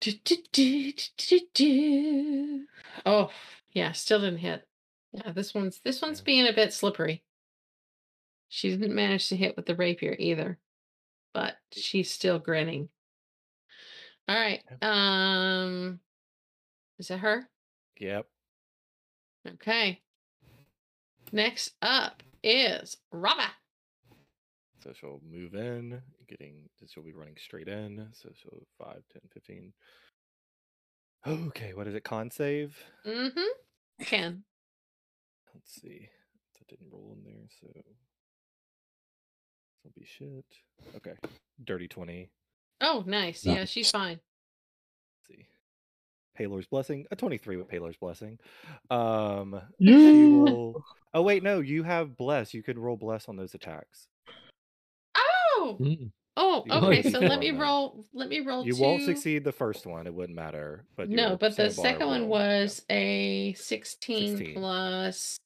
Do, 0.00 0.12
do, 0.24 0.36
do, 0.52 0.92
do, 0.92 1.02
do, 1.16 1.40
do. 1.52 2.64
Oh, 3.04 3.30
yeah, 3.72 3.92
still 3.92 4.20
didn't 4.20 4.38
hit. 4.38 4.68
Yeah, 5.12 5.32
this 5.32 5.54
one's 5.54 5.80
this 5.84 6.02
one's 6.02 6.20
being 6.20 6.46
a 6.46 6.52
bit 6.52 6.72
slippery. 6.72 7.22
She 8.48 8.70
didn't 8.70 8.94
manage 8.94 9.28
to 9.28 9.36
hit 9.36 9.56
with 9.56 9.66
the 9.66 9.74
rapier 9.74 10.14
either, 10.18 10.58
but 11.32 11.56
she's 11.72 12.10
still 12.10 12.38
grinning. 12.38 12.88
All 14.28 14.36
right. 14.36 14.62
Um, 14.82 16.00
is 16.98 17.08
that 17.08 17.18
her? 17.18 17.48
Yep. 17.98 18.26
Okay. 19.54 20.00
Next 21.32 21.74
up 21.82 22.22
is 22.42 22.96
Rava. 23.12 23.50
So 24.82 24.92
she'll 24.92 25.20
move 25.30 25.54
in, 25.54 26.02
getting 26.28 26.68
she'll 26.86 27.02
be 27.02 27.12
running 27.12 27.36
straight 27.38 27.68
in. 27.68 28.08
So 28.12 28.28
she'll 28.34 28.66
5, 28.78 29.02
10, 29.12 29.22
15. 29.32 29.72
Okay, 31.26 31.72
what 31.72 31.86
is 31.88 31.94
it? 31.94 32.04
Con 32.04 32.30
save? 32.30 32.76
Mm-hmm. 33.06 34.04
Can. 34.04 34.44
Let's 35.54 35.80
see. 35.80 36.10
That 36.58 36.68
didn't 36.68 36.92
roll 36.92 37.16
in 37.16 37.24
there, 37.24 37.48
so 37.60 37.68
this'll 39.82 39.94
be 39.96 40.04
shit. 40.04 40.44
Okay. 40.96 41.14
Dirty 41.64 41.88
20. 41.88 42.28
Oh, 42.82 43.02
nice. 43.06 43.46
Yeah, 43.46 43.64
she's 43.64 43.90
fine. 43.90 44.20
Let's 45.16 45.28
see. 45.28 45.46
Pelor's 46.34 46.66
blessing. 46.66 47.06
A 47.10 47.16
23 47.16 47.56
with 47.56 47.68
Pelor's 47.68 47.96
blessing. 47.96 48.38
Um 48.90 49.60
Yeah. 49.78 49.96
she 49.96 50.26
will 50.26 50.84
Oh 51.12 51.22
wait, 51.22 51.42
no, 51.42 51.60
you 51.60 51.82
have 51.84 52.16
bless. 52.16 52.52
You 52.54 52.62
could 52.62 52.78
roll 52.78 52.96
bless 52.96 53.28
on 53.28 53.36
those 53.36 53.54
attacks. 53.54 54.06
Oh, 55.16 55.76
Mm. 55.80 56.10
oh, 56.36 56.64
You 56.66 56.72
can 56.72 56.80
roll 56.82 56.90
okay. 56.92 57.10
So 57.10 57.18
let 57.20 57.38
me 57.38 57.50
that. 57.52 57.60
roll. 57.60 58.04
Let 58.12 58.28
me 58.28 58.40
roll. 58.40 58.66
You 58.66 58.74
two. 58.74 58.82
won't 58.82 59.02
succeed 59.04 59.44
the 59.44 59.52
first 59.52 59.86
one, 59.86 60.06
it 60.06 60.14
wouldn't 60.14 60.34
matter. 60.36 60.84
But 60.96 61.08
No, 61.08 61.36
but 61.36 61.56
the 61.56 61.70
second 61.70 62.06
one 62.08 62.28
will, 62.28 62.38
yeah. 62.40 62.60
was 62.62 62.82
a 62.90 63.52
16, 63.54 64.36
16. 64.38 64.54
plus. 64.56 65.36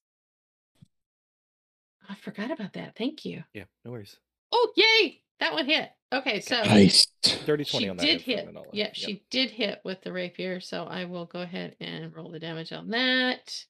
I 2.09 2.15
forgot 2.15 2.51
about 2.51 2.73
that. 2.73 2.97
Thank 2.97 3.27
you. 3.27 3.45
Yeah, 3.53 3.65
no 3.85 3.91
worries. 3.91 4.17
Oh, 4.51 4.73
yay! 4.77 5.21
That 5.41 5.53
one 5.53 5.67
hit. 5.67 5.91
Okay, 6.13 6.41
so 6.41 6.63
Nice. 6.63 7.07
Dirty 7.45 7.65
20 7.65 7.85
she 7.85 7.89
on 7.91 7.97
that 7.99 8.03
did 8.07 8.21
hit. 8.23 8.47
hit. 8.47 8.55
Yeah, 8.73 8.85
Yep. 8.87 8.95
she 8.95 9.23
did 9.31 9.51
hit 9.51 9.81
with 9.85 10.01
the 10.03 10.13
rapier. 10.13 10.59
So 10.61 10.85
I 10.85 11.05
will 11.05 11.27
go 11.27 11.41
ahead 11.43 11.77
and 11.81 12.15
roll 12.17 12.31
the 12.31 12.39
damage 12.39 12.73
on 12.73 12.89
that, 12.91 13.65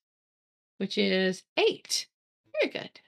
which 0.76 0.96
is 0.98 1.42
eight. 1.56 2.06
Very 2.60 2.72
good. 2.72 3.00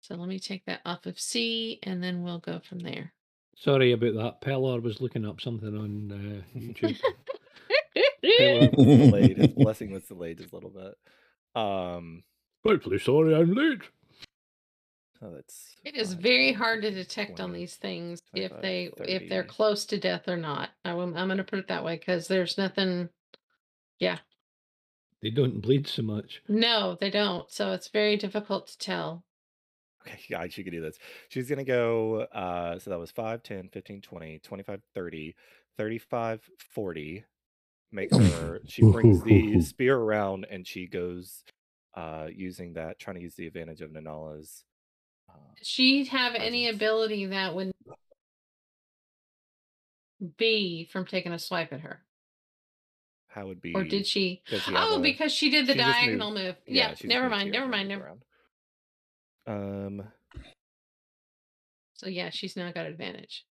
So 0.00 0.14
let 0.16 0.28
me 0.28 0.38
take 0.38 0.64
that 0.66 0.80
off 0.84 1.06
of 1.06 1.18
C, 1.18 1.78
and 1.82 2.02
then 2.02 2.22
we'll 2.22 2.38
go 2.38 2.60
from 2.68 2.78
there. 2.80 3.12
Sorry 3.56 3.92
about 3.92 4.14
that. 4.14 4.40
Pelor 4.42 4.82
was 4.82 5.00
looking 5.00 5.24
up 5.24 5.40
something 5.40 5.76
on 5.76 6.42
uh, 6.54 6.58
YouTube. 6.58 6.98
Pelor 8.24 8.76
was 8.76 8.86
delayed. 9.10 9.36
His 9.38 9.46
blessing 9.56 9.90
was 9.92 10.04
delayed 10.04 10.38
just 10.38 10.52
a 10.52 10.56
little 10.56 10.70
bit. 10.70 10.94
Um 11.54 12.22
Rightfully 12.64 12.98
sorry, 12.98 13.34
I'm 13.34 13.52
late. 13.52 13.82
Oh 15.24 15.30
that's 15.34 15.74
It 15.84 15.96
is 15.96 16.14
five, 16.14 16.22
very 16.22 16.52
hard 16.52 16.82
to 16.82 16.90
detect 16.90 17.40
on 17.40 17.52
these 17.52 17.76
things 17.76 18.20
if 18.34 18.50
25, 18.50 18.62
they 18.62 18.90
if 19.12 19.28
they're 19.28 19.42
30. 19.42 19.48
close 19.48 19.84
to 19.86 19.98
death 19.98 20.28
or 20.28 20.36
not. 20.36 20.70
I 20.84 20.94
will, 20.94 21.04
I'm 21.16 21.28
going 21.28 21.38
to 21.38 21.44
put 21.44 21.58
it 21.58 21.68
that 21.68 21.84
way 21.84 21.96
because 21.96 22.28
there's 22.28 22.58
nothing. 22.58 23.08
Yeah, 23.98 24.18
They 25.22 25.30
don't 25.30 25.60
bleed 25.60 25.86
so 25.86 26.02
much. 26.02 26.42
no, 26.48 26.96
they 27.00 27.10
don't. 27.10 27.50
So 27.50 27.72
it's 27.72 27.88
very 27.88 28.16
difficult 28.16 28.66
to 28.68 28.78
tell. 28.78 29.24
Okay, 30.06 30.20
yeah, 30.28 30.46
she 30.48 30.62
could 30.64 30.72
do 30.72 30.82
this. 30.82 30.98
She's 31.30 31.48
going 31.48 31.58
to 31.58 31.64
go 31.64 32.22
uh 32.32 32.78
so 32.78 32.90
that 32.90 32.98
was 32.98 33.10
5, 33.10 33.42
10, 33.42 33.68
15, 33.72 34.02
20, 34.02 34.38
25, 34.40 34.82
30, 34.94 35.34
35, 35.78 36.50
40. 36.58 37.24
Makes 37.92 38.16
her 38.16 38.60
she 38.66 38.82
brings 38.82 39.22
the 39.22 39.60
spear 39.62 39.96
around 39.96 40.46
and 40.50 40.66
she 40.66 40.86
goes 40.88 41.44
uh 41.94 42.26
using 42.34 42.72
that 42.74 42.98
trying 42.98 43.16
to 43.16 43.22
use 43.22 43.36
the 43.36 43.46
advantage 43.46 43.80
of 43.80 43.92
Nanala's 43.92 44.64
uh, 45.34 45.38
she 45.62 46.04
have 46.06 46.34
any 46.34 46.68
ability 46.68 47.26
that 47.26 47.54
would 47.54 47.72
be 50.38 50.88
from 50.92 51.06
taking 51.06 51.32
a 51.32 51.38
swipe 51.38 51.72
at 51.72 51.80
her, 51.80 52.00
how 53.28 53.46
would 53.46 53.60
be 53.60 53.74
or 53.74 53.84
did 53.84 54.06
she? 54.06 54.42
Oh, 54.68 54.96
a- 54.96 55.00
because 55.00 55.32
she 55.32 55.50
did 55.50 55.66
the 55.66 55.72
she 55.72 55.78
diagonal 55.78 56.32
move. 56.32 56.56
Yeah, 56.66 56.90
just 56.90 57.04
never 57.04 57.28
mind. 57.28 57.50
Never 57.50 57.66
mind. 57.68 57.88
Never. 57.88 58.04
around. 59.46 59.98
Um 59.98 60.02
So 61.94 62.08
yeah, 62.08 62.30
she's 62.30 62.56
now 62.56 62.70
got 62.72 62.86
advantage. 62.86 63.44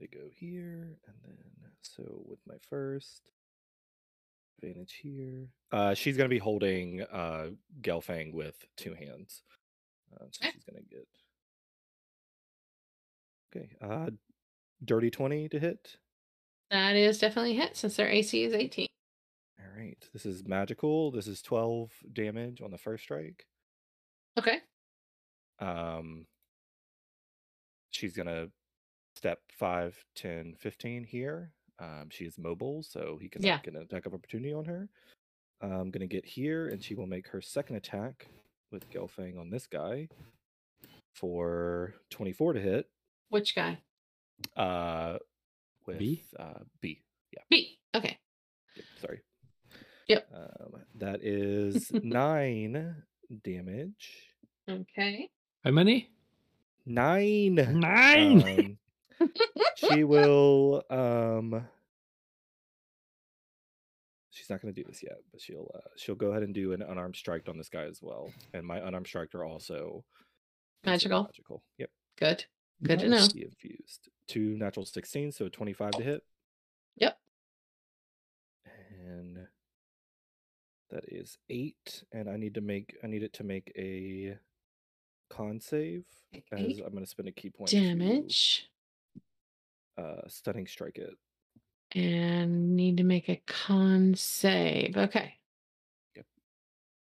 Need 0.00 0.10
to 0.10 0.16
go 0.18 0.24
here 0.34 0.96
and 1.06 1.16
then 1.24 1.36
so 1.82 2.22
with 2.26 2.40
my 2.46 2.56
first 2.68 3.22
advantage 4.58 4.98
here. 5.02 5.48
Uh, 5.70 5.94
she's 5.94 6.16
gonna 6.16 6.28
be 6.28 6.38
holding 6.38 7.02
uh 7.02 7.50
Gelfang 7.82 8.32
with 8.32 8.64
two 8.76 8.94
hands. 8.94 9.42
Uh, 10.14 10.26
so 10.30 10.40
Okay. 10.46 10.52
she's 10.52 10.64
gonna 10.64 10.82
get 10.82 11.06
okay. 13.54 13.70
Uh, 13.80 14.10
dirty 14.84 15.10
twenty 15.10 15.48
to 15.48 15.58
hit. 15.58 15.96
That 16.70 16.96
is 16.96 17.18
definitely 17.18 17.54
hit 17.54 17.76
since 17.76 17.96
their 17.96 18.08
AC 18.08 18.42
is 18.42 18.52
18. 18.52 18.88
All 19.60 19.66
right. 19.78 19.98
This 20.12 20.26
is 20.26 20.44
magical. 20.46 21.10
This 21.12 21.26
is 21.28 21.40
twelve 21.42 21.92
damage 22.12 22.60
on 22.60 22.70
the 22.70 22.78
first 22.78 23.04
strike. 23.04 23.46
Okay. 24.38 24.58
Um, 25.60 26.26
she's 27.90 28.14
gonna 28.14 28.48
step 29.14 29.40
5, 29.52 29.96
10, 30.14 30.54
15 30.58 31.04
here. 31.04 31.52
Um, 31.78 32.08
she 32.10 32.24
is 32.26 32.36
mobile, 32.36 32.82
so 32.82 33.16
he 33.20 33.28
can 33.30 33.42
Yeah. 33.42 33.60
get 33.62 33.74
an 33.74 33.80
attack 33.82 34.04
of 34.06 34.12
opportunity 34.12 34.52
on 34.52 34.64
her. 34.66 34.88
I'm 35.62 35.90
gonna 35.90 36.06
get 36.06 36.26
here, 36.26 36.68
and 36.68 36.82
she 36.84 36.94
will 36.94 37.06
make 37.06 37.26
her 37.28 37.40
second 37.40 37.76
attack 37.76 38.28
with 38.70 38.88
Gelfang 38.90 39.38
on 39.38 39.50
this 39.50 39.66
guy 39.66 40.08
for 41.14 41.94
24 42.10 42.54
to 42.54 42.60
hit. 42.60 42.86
Which 43.28 43.54
guy? 43.54 43.78
Uh, 44.56 45.18
with 45.86 45.98
B? 45.98 46.24
uh 46.38 46.60
B. 46.80 47.02
Yeah. 47.32 47.42
B. 47.50 47.78
Okay. 47.94 48.18
Sorry. 49.00 49.20
Yep. 50.08 50.28
Um, 50.34 50.80
that 50.96 51.22
is 51.22 51.90
nine 52.02 53.02
damage. 53.44 54.30
Okay. 54.68 55.30
How 55.64 55.70
many? 55.70 56.10
Nine. 56.84 57.54
Nine. 57.54 58.78
Um, 59.20 59.30
she 59.76 60.04
will 60.04 60.82
um 60.90 61.66
she's 64.46 64.50
not 64.50 64.62
going 64.62 64.72
to 64.72 64.80
do 64.80 64.86
this 64.88 65.02
yet 65.02 65.18
but 65.32 65.40
she'll 65.40 65.68
uh, 65.74 65.80
she'll 65.96 66.14
go 66.14 66.28
ahead 66.30 66.44
and 66.44 66.54
do 66.54 66.72
an 66.72 66.82
unarmed 66.82 67.16
strike 67.16 67.48
on 67.48 67.58
this 67.58 67.68
guy 67.68 67.82
as 67.84 67.98
well 68.00 68.30
and 68.54 68.64
my 68.64 68.78
unarmed 68.78 69.06
strike 69.08 69.34
are 69.34 69.44
also 69.44 70.04
Magical. 70.84 71.24
magical 71.24 71.62
yep 71.78 71.90
Good. 72.18 72.44
Good 72.82 73.00
to 73.00 73.08
know. 73.08 73.18
Infused 73.34 74.08
two 74.28 74.56
natural 74.56 74.86
16 74.86 75.32
so 75.32 75.48
25 75.48 75.90
to 75.92 76.02
hit 76.02 76.22
Yep. 76.98 77.18
and 79.04 79.38
that 80.90 81.04
is 81.08 81.36
eight 81.50 82.04
and 82.12 82.28
i 82.30 82.36
need 82.36 82.54
to 82.54 82.60
make 82.60 82.96
i 83.02 83.06
need 83.06 83.22
it 83.24 83.32
to 83.34 83.44
make 83.44 83.72
a 83.76 84.36
con 85.28 85.58
save 85.60 86.04
as 86.52 86.60
Eight 86.60 86.80
i'm 86.84 86.92
going 86.92 87.04
to 87.04 87.10
spend 87.10 87.28
a 87.28 87.32
ki 87.32 87.50
point 87.50 87.70
to, 87.70 87.80
Damage. 87.80 88.68
uh 89.98 90.20
stunning 90.28 90.66
strike 90.66 90.98
it 90.98 91.14
And 91.94 92.76
need 92.76 92.96
to 92.98 93.04
make 93.04 93.28
a 93.28 93.40
con 93.46 94.14
save. 94.16 94.96
Okay. 94.96 95.34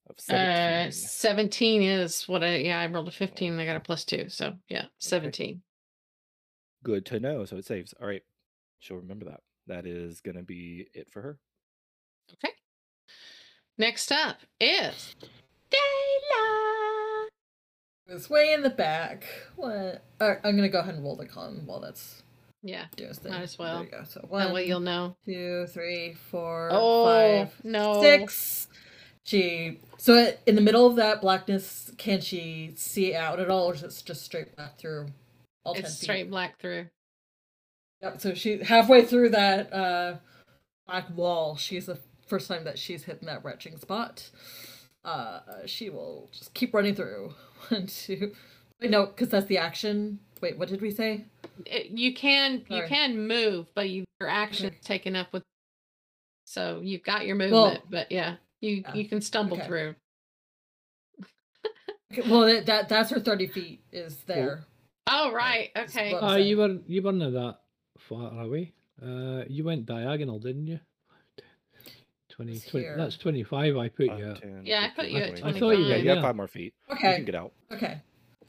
of 0.08 0.18
17 0.18 0.88
Uh, 0.88 0.90
17 0.90 1.82
is 1.82 2.28
what 2.28 2.42
I, 2.44 2.56
yeah, 2.56 2.80
I 2.80 2.86
rolled 2.86 3.08
a 3.08 3.10
15 3.10 3.52
and 3.52 3.60
I 3.60 3.66
got 3.66 3.76
a 3.76 3.80
plus 3.80 4.04
two. 4.04 4.28
So 4.28 4.54
yeah, 4.68 4.86
17. 4.98 5.62
Good 6.82 7.04
to 7.06 7.20
know. 7.20 7.44
So 7.44 7.56
it 7.56 7.64
saves. 7.66 7.94
All 8.00 8.06
right. 8.06 8.22
She'll 8.78 8.98
remember 8.98 9.24
that. 9.26 9.40
That 9.66 9.86
is 9.86 10.20
going 10.20 10.36
to 10.36 10.42
be 10.42 10.86
it 10.94 11.10
for 11.10 11.20
her. 11.22 11.38
Okay. 12.34 12.54
Next 13.76 14.10
up 14.12 14.38
is 14.60 15.14
Dayla. 15.70 17.26
It's 18.08 18.30
way 18.30 18.52
in 18.52 18.62
the 18.62 18.70
back. 18.70 19.24
What? 19.56 20.02
Uh, 20.20 20.34
I'm 20.42 20.56
gonna 20.56 20.68
go 20.68 20.80
ahead 20.80 20.94
and 20.94 21.04
roll 21.04 21.16
the 21.16 21.26
con 21.26 21.62
while 21.66 21.80
that's 21.80 22.22
Yeah. 22.62 22.86
thing. 22.96 23.30
Might 23.30 23.42
as 23.42 23.56
There 23.56 23.66
well. 23.66 23.84
you 23.84 23.90
go. 23.90 24.02
So 24.04 24.28
That 24.32 24.52
way 24.52 24.66
you'll 24.66 24.80
know. 24.80 25.16
two, 25.24 25.66
three, 25.68 26.14
four, 26.30 26.68
Oh, 26.72 27.04
five, 27.46 27.64
no. 27.64 28.00
six. 28.02 28.66
She 29.24 29.78
so 29.98 30.32
in 30.46 30.54
the 30.54 30.60
middle 30.62 30.86
of 30.86 30.96
that 30.96 31.20
blackness, 31.20 31.92
can 31.98 32.20
she 32.20 32.72
see 32.76 33.14
out 33.14 33.38
at 33.40 33.50
all, 33.50 33.70
or 33.70 33.74
is 33.74 33.82
it 33.82 34.02
just 34.04 34.22
straight 34.22 34.56
black 34.56 34.78
through 34.78 35.08
all 35.64 35.74
It's 35.74 35.82
feet? 35.98 36.02
straight 36.04 36.30
black 36.30 36.58
through. 36.58 36.86
Yep. 38.02 38.20
So 38.20 38.34
she 38.34 38.58
halfway 38.62 39.04
through 39.04 39.30
that 39.30 39.72
uh, 39.72 40.16
black 40.86 41.06
wall. 41.16 41.56
She's 41.56 41.86
the 41.86 41.98
first 42.26 42.48
time 42.48 42.64
that 42.64 42.78
she's 42.78 43.04
hitting 43.04 43.26
that 43.26 43.44
retching 43.44 43.76
spot. 43.76 44.30
Uh, 45.04 45.40
she 45.66 45.90
will 45.90 46.28
just 46.32 46.54
keep 46.54 46.72
running 46.74 46.94
through. 46.94 47.34
One, 47.68 47.86
two. 47.86 48.32
Wait, 48.80 48.90
no, 48.90 49.06
because 49.06 49.28
that's 49.28 49.46
the 49.46 49.58
action. 49.58 50.20
Wait, 50.40 50.56
what 50.58 50.68
did 50.68 50.80
we 50.80 50.90
say? 50.90 51.24
It- 51.66 51.90
you 51.90 52.14
can 52.14 52.64
you 52.68 52.82
can 52.86 53.26
move, 53.26 53.66
but 53.74 53.88
you, 53.90 54.04
your 54.20 54.28
action's 54.28 54.70
Okay. 54.72 54.78
taken 54.82 55.16
up 55.16 55.32
with. 55.32 55.42
So 56.46 56.80
you've 56.82 57.02
got 57.02 57.26
your 57.26 57.36
Well, 57.36 57.64
movement, 57.66 57.84
but 57.90 58.10
yeah, 58.12 58.36
you 58.60 58.82
yeah, 58.82 58.94
you 58.94 59.08
can 59.08 59.20
stumble 59.20 59.56
okay. 59.58 59.66
through. 59.66 59.94
Okay, 62.10 62.22
well, 62.30 62.46
that, 62.46 62.64
that 62.66 62.88
that's 62.88 63.10
her 63.10 63.20
thirty 63.20 63.46
feet 63.46 63.82
is 63.92 64.16
there. 64.26 64.64
Oh 65.06 65.30
right, 65.32 65.70
okay. 65.76 66.14
what- 66.14 66.22
Ah, 66.22 66.36
you 66.36 66.56
were 66.56 66.78
you 66.86 67.02
weren't 67.02 67.18
that 67.20 67.58
far 67.98 68.40
away. 68.40 68.72
Uh, 69.02 69.44
you 69.46 69.62
went 69.64 69.84
diagonal, 69.84 70.38
didn't 70.38 70.66
you? 70.66 70.80
20, 72.30 72.60
20 72.60 72.86
that's 72.96 73.16
twenty 73.18 73.42
five. 73.42 73.76
I 73.76 73.88
put 73.88 74.06
Five, 74.08 74.18
you. 74.20 74.30
at. 74.30 74.40
10, 74.40 74.62
Yeah, 74.64 74.84
I 74.84 74.88
put 74.88 75.04
15, 75.06 75.16
you 75.16 75.22
at 75.22 75.36
20. 75.38 75.42
I 75.56 75.58
thought 75.60 75.70
you 75.72 75.84
Yeah, 75.84 75.88
were 75.96 76.02
you 76.02 76.08
have 76.08 76.16
yeah. 76.18 76.22
five 76.22 76.36
more 76.36 76.46
feet. 76.48 76.72
Okay. 76.90 77.00
You 77.02 77.08
Okay. 77.08 77.16
can 77.16 77.24
get 77.26 77.34
out. 77.34 77.52
Okay. 77.72 78.00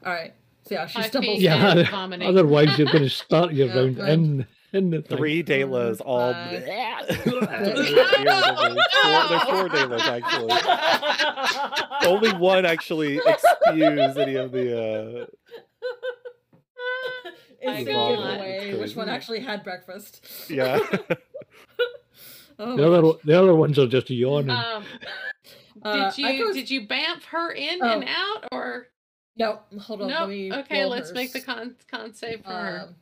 All 0.05 0.13
right. 0.13 0.33
So 0.69 0.75
yeah, 0.75 0.85
she 0.85 1.01
stumbles. 1.03 1.35
feet. 1.37 1.41
Yeah, 1.41 1.89
vomiting. 1.89 2.27
otherwise 2.27 2.77
you're 2.77 2.87
going 2.91 3.03
to 3.09 3.09
start 3.09 3.53
your 3.53 3.67
Yeah, 3.67 3.75
round 3.75 3.97
right. 3.97 4.09
in 4.09 4.45
in 4.71 4.89
the. 4.91 5.01
Three 5.01 5.41
Dalas 5.43 5.99
all. 6.05 6.31
five. 6.33 6.61
There's 6.63 7.89
four 9.43 9.69
Dalas 9.69 10.01
actually. 10.01 10.53
Only 12.07 12.31
one 12.33 12.65
actually 12.65 13.17
excuse 13.25 14.17
any 14.17 14.35
of 14.35 14.51
the. 14.51 14.79
uh 14.79 15.25
It's 17.61 17.89
a 17.89 17.91
God. 17.91 18.09
giveaway. 18.15 18.79
Which 18.79 18.95
one 18.95 19.09
actually 19.09 19.41
had 19.41 19.63
breakfast? 19.65 20.25
Yeah. 20.49 20.79
oh, 22.59 22.77
The 22.77 22.87
other 22.87 23.01
gosh. 23.01 23.15
the 23.25 23.37
other 23.41 23.53
ones 23.55 23.77
are 23.79 23.87
just 23.87 24.09
yawning. 24.09 24.51
Um, 24.51 24.83
Uh, 25.81 26.11
did 26.11 26.25
I 26.25 26.31
you 26.31 26.45
goes- 26.45 26.55
did 26.55 26.69
you 26.69 26.87
bamf 26.87 27.23
her 27.31 27.51
in 27.51 27.79
Oh. 27.81 27.87
and 27.89 28.03
out 28.07 28.47
or 28.51 28.87
No, 29.39 29.59
hold 29.79 30.01
on. 30.01 30.07
no? 30.09 30.25
Let 30.25 30.59
Okay, 30.59 30.81
roll 30.81 30.89
let's 30.89 31.13
make 31.13 31.31
the 31.31 31.39
hers. 31.39 31.45
con 31.45 31.75
con 31.89 32.13
save 32.13 32.41
for 32.43 32.51
her. 32.51 32.79
Um, 32.89 32.95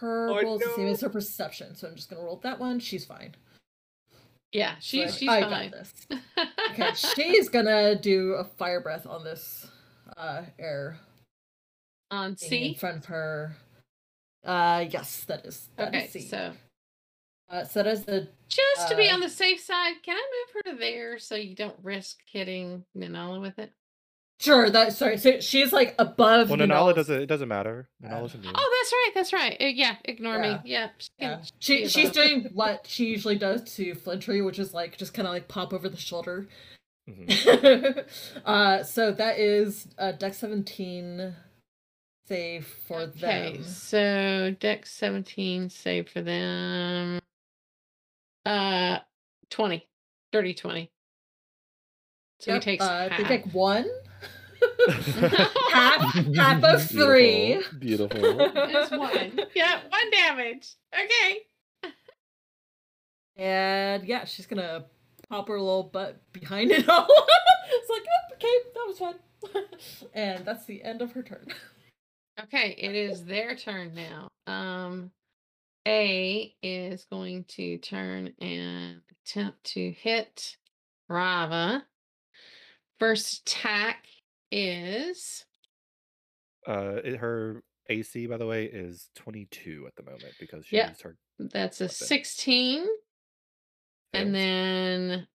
her 0.00 0.28
Oh, 0.30 0.42
rolls 0.42 0.60
the 0.60 0.70
same 0.70 0.88
as 0.88 1.00
her 1.02 1.08
perception, 1.08 1.74
so 1.76 1.88
I'm 1.88 1.94
just 1.94 2.10
gonna 2.10 2.22
roll 2.22 2.36
that 2.42 2.58
one. 2.58 2.80
She's 2.80 3.04
fine. 3.04 3.34
Yeah, 4.52 4.74
she's 4.80 5.12
So 5.12 5.16
she's 5.18 5.30
I 5.30 5.40
fine. 5.42 5.70
got 5.70 5.78
this. 5.78 5.92
Okay, 6.72 6.92
she's 6.94 7.48
gonna 7.48 7.94
do 7.94 8.32
a 8.34 8.44
fire 8.44 8.80
breath 8.80 9.06
on 9.06 9.24
this 9.24 9.66
uh 10.16 10.42
air 10.58 10.98
On 12.10 12.34
thing 12.34 12.50
in 12.62 12.68
C. 12.72 12.74
front 12.74 12.96
of 12.98 13.04
her. 13.06 13.56
Uh, 14.44 14.86
yes, 14.90 15.24
that 15.24 15.44
is 15.46 15.68
that 15.76 15.88
is 15.88 15.94
Okay, 15.94 16.06
C. 16.08 16.20
so 16.28 16.52
uh, 17.50 17.64
so 17.64 17.82
that 17.82 17.92
is 17.92 18.04
the 18.04 18.28
just 18.48 18.88
to 18.88 18.96
be 18.96 19.08
Uh, 19.10 19.14
on 19.14 19.20
the 19.20 19.28
safe 19.28 19.60
side, 19.60 19.94
can 20.02 20.16
I 20.16 20.30
move 20.30 20.54
her 20.64 20.72
to 20.72 20.78
there 20.78 21.18
so 21.18 21.34
you 21.34 21.54
don't 21.54 21.76
risk 21.82 22.18
hitting 22.26 22.84
Nanala 22.96 23.40
with 23.40 23.58
it? 23.58 23.72
Sure 24.42 24.68
that 24.70 24.92
sorry. 24.92 25.18
So 25.18 25.38
she's 25.38 25.72
like 25.72 25.94
above. 26.00 26.50
well, 26.50 26.58
Nanala's- 26.58 26.68
Nanala 26.92 26.94
doesn't. 26.96 27.20
It 27.22 27.26
doesn't 27.26 27.46
matter. 27.48 27.88
Nanala's 28.02 28.34
immune. 28.34 28.52
Oh, 28.56 28.80
that's 28.80 28.92
right, 28.92 29.10
that's 29.14 29.32
right. 29.32 29.56
Uh, 29.60 29.66
yeah, 29.66 29.96
ignore 30.04 30.36
Yeah. 30.42 30.54
me. 30.54 30.60
Yeah, 30.64 30.88
she 30.98 31.10
Yeah, 31.20 31.40
she 31.42 31.48
she 31.60 31.76
can 31.76 31.82
be 31.84 31.88
she's 31.88 32.10
doing 32.10 32.50
what 32.52 32.86
she 32.88 33.06
usually 33.06 33.36
does 33.36 33.62
to 33.76 33.94
Flintree, 33.94 34.44
which 34.44 34.58
is 34.58 34.74
like 34.74 34.96
just 34.98 35.14
kind 35.14 35.28
of 35.28 35.32
like 35.34 35.46
pop 35.46 35.72
over 35.72 35.88
the 35.88 35.96
shoulder. 35.96 36.48
Mhm. 37.08 38.04
uh, 38.44 38.82
so 38.82 39.12
that 39.12 39.38
is 39.38 39.86
uh, 39.98 40.10
Dex 40.12 40.38
seventeen 40.38 41.34
save 42.26 42.66
for 42.88 43.00
Okay, 43.02 43.52
them. 43.58 43.64
so 43.64 44.56
Dex 44.58 44.90
17 44.92 45.68
save 45.68 46.08
for 46.08 46.22
them. 46.22 47.20
Uh 48.46 48.98
20. 49.50 49.86
Dirty 50.32 50.54
20. 50.54 50.90
So 52.40 52.52
Yep, 52.54 52.62
he 52.62 52.70
takes 52.72 52.84
uh, 52.84 53.08
half. 53.08 53.18
they 53.18 53.24
take 53.24 53.52
one. 53.52 53.86
Half 55.72 56.14
half 56.34 56.64
of 56.64 56.90
three. 56.90 57.62
Beautiful. 57.78 58.20
Beautiful. 58.20 58.50
It's 58.54 58.90
one. 58.90 59.46
Yeah, 59.54 59.80
one 59.88 60.10
damage. 60.10 60.68
Okay. 60.92 61.92
And 63.36 64.04
yeah, 64.04 64.24
she's 64.24 64.46
gonna 64.46 64.84
pop 65.28 65.48
her 65.48 65.58
little 65.58 65.84
butt 65.84 66.20
behind 66.32 66.70
it 66.70 66.88
all. 66.88 67.06
it's 67.68 67.90
like, 67.90 68.02
oh, 68.06 68.34
okay, 68.34 68.56
that 68.74 68.86
was 68.86 68.98
fun. 68.98 69.14
and 70.14 70.44
that's 70.44 70.66
the 70.66 70.82
end 70.82 71.02
of 71.02 71.12
her 71.12 71.22
turn. 71.22 71.46
Okay, 72.40 72.74
it 72.78 72.94
is 72.94 73.24
their 73.24 73.56
turn 73.56 73.94
now. 73.94 74.28
Um 74.46 75.10
A 75.86 76.54
is 76.62 77.06
going 77.10 77.44
to 77.56 77.78
turn 77.78 78.32
and 78.40 79.00
attempt 79.24 79.64
to 79.72 79.92
hit 79.92 80.56
Rava. 81.08 81.84
First 82.98 83.40
attack 83.40 84.06
is 84.52 85.44
Uh, 86.66 87.00
it, 87.02 87.16
her 87.16 87.62
AC, 87.88 88.26
by 88.26 88.36
the 88.36 88.46
way, 88.46 88.64
is 88.66 89.08
22 89.16 89.84
at 89.88 89.96
the 89.96 90.04
moment 90.08 90.32
because 90.38 90.64
she 90.66 90.76
Yeah. 90.76 90.90
used 90.90 91.02
her. 91.02 91.16
That's 91.38 91.80
a 91.80 91.84
Weapon. 91.84 91.94
16. 91.96 92.86
And 94.12 94.28
fails. 94.28 94.32
then 94.32 95.28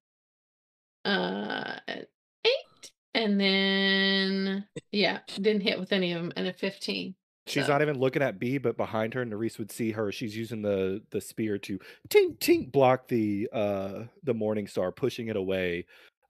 uh 1.05 1.79
an 1.87 2.05
eight. 2.45 2.91
And 3.13 3.39
then 3.41 4.67
yeah, 4.91 5.19
didn't 5.35 5.61
hit 5.61 5.79
with 5.79 5.91
any 5.91 6.13
of 6.13 6.21
them. 6.21 6.31
And 6.35 6.47
a 6.47 6.53
15. 6.53 7.15
She's 7.47 7.65
so- 7.65 7.71
not 7.71 7.81
even 7.81 7.97
looking 7.99 8.21
at 8.21 8.39
B, 8.39 8.57
but 8.57 8.77
behind 8.77 9.13
her, 9.13 9.25
Nerys 9.25 9.57
would 9.57 9.71
see 9.71 9.91
her. 9.91 10.11
She's 10.11 10.35
using 10.37 10.61
the 10.61 11.01
the 11.11 11.19
spear 11.21 11.57
to 11.59 11.79
tink 12.09 12.37
tink 12.39 12.71
block 12.71 13.07
the 13.07 13.49
uh 13.51 14.05
the 14.23 14.33
Morning 14.33 14.67
Star, 14.67 14.91
pushing 14.91 15.27
it 15.27 15.35
away. 15.35 15.85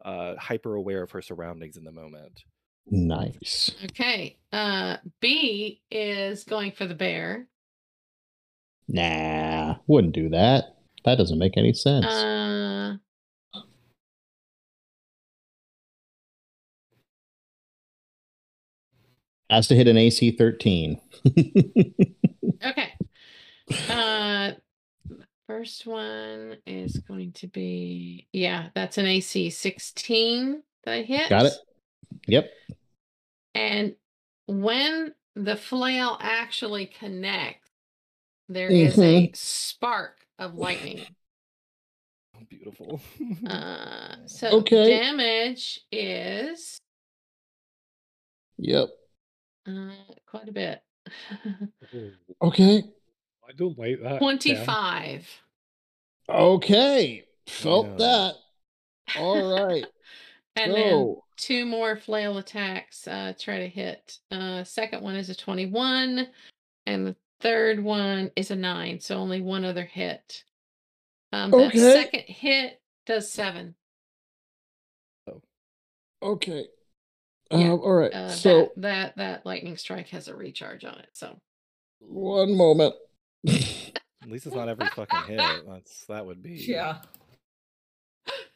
Uh, 0.06 0.36
hyper 0.38 0.76
aware 0.76 1.02
of 1.02 1.12
her 1.12 1.22
surroundings 1.22 1.76
in 1.76 1.84
the 1.84 1.92
moment. 1.92 2.44
Nice. 2.90 3.72
Okay. 3.86 4.38
Uh 4.52 4.98
B 5.20 5.82
is 5.92 6.44
going 6.44 6.72
for 6.72 6.86
the 6.86 6.96
bear. 6.96 7.48
Nah, 8.88 9.76
wouldn't 9.88 10.14
do 10.14 10.30
that. 10.30 10.78
That 11.04 11.18
doesn't 11.18 11.38
make 11.40 11.58
any 11.58 11.74
sense. 11.74 12.06
Uh 12.06 12.96
Has 19.50 19.68
to 19.68 19.76
hit 19.76 19.88
an 19.88 19.98
AC 19.98 20.32
13. 20.32 21.00
okay. 22.66 22.94
Uh 23.90 24.52
first 25.48 25.88
one 25.88 26.58
is 26.66 26.98
going 27.00 27.32
to 27.34 27.48
be 27.48 28.28
yeah, 28.32 28.70
that's 28.76 28.98
an 28.98 29.06
AC 29.06 29.50
16 29.50 30.64
that 30.84 30.94
I 30.94 31.02
hit. 31.04 31.30
Got 31.30 31.48
it. 31.48 31.54
Yep. 32.28 32.50
And 33.56 33.96
when 34.48 35.14
the 35.36 35.56
flail 35.56 36.18
actually 36.22 36.86
connects, 36.86 37.70
there 38.50 38.70
is 38.70 38.98
a 39.00 39.32
spark 39.34 40.26
of 40.40 40.56
lightning. 40.56 41.06
Beautiful. 42.50 43.02
Uh, 43.48 44.16
so 44.28 44.50
Okay. 44.60 44.90
damage 45.00 45.82
is 45.92 46.78
Yep. 48.58 48.90
uh, 49.68 49.92
quite 50.26 50.50
a 50.50 50.52
bit. 50.52 50.82
Okay. 52.42 52.84
I 53.48 53.52
don't 53.56 53.78
like 53.78 54.00
that. 54.02 54.10
term. 54.10 54.18
25. 54.20 55.28
Okay. 56.30 57.24
Felt 57.48 57.88
Yeah. 57.88 57.96
that. 57.98 58.36
All 59.20 59.66
right. 59.66 59.86
And 60.60 60.74
then 60.74 60.92
so, 60.92 61.24
two 61.38 61.66
more 61.66 61.96
flail 61.96 62.38
attacks 62.38 63.08
uh, 63.08 63.34
try 63.40 63.60
to 63.60 63.68
hit. 63.68 64.18
Uh, 64.32 64.64
second 64.64 65.02
one 65.04 65.16
is 65.16 65.30
a 65.30 65.36
21, 65.36 66.28
and 66.86 67.08
the 67.08 67.16
third 67.40 67.84
one 67.84 68.32
is 68.36 68.52
a 68.52 68.56
9, 68.56 69.00
so 69.00 69.16
only 69.18 69.42
one 69.42 69.64
other 69.64 69.84
hit. 69.86 70.44
Um, 71.32 71.52
that 71.52 71.68
Okay. 71.68 71.78
second 71.94 72.24
hit 72.28 72.82
does 73.06 73.32
7. 73.32 73.76
okay. 76.22 76.68
Yeah, 77.52 77.72
Um, 77.72 77.80
all 77.80 77.94
right. 77.94 78.14
Uh, 78.14 78.30
so, 78.30 78.72
that, 78.78 78.82
that 78.82 79.18
that 79.18 79.46
lightning 79.46 79.78
strike 79.78 80.10
has 80.10 80.28
a 80.28 80.36
recharge 80.36 80.84
on 80.84 80.98
it. 81.00 81.10
So 81.14 81.40
one 82.00 82.56
moment. 82.58 82.96
At 83.48 84.30
least 84.30 84.48
it's 84.48 84.56
not 84.56 84.68
every 84.68 84.88
fucking 84.88 85.24
hit. 85.28 85.66
That's 85.68 86.06
that 86.08 86.26
would 86.26 86.44
be. 86.44 86.56
Yeah. 86.56 86.98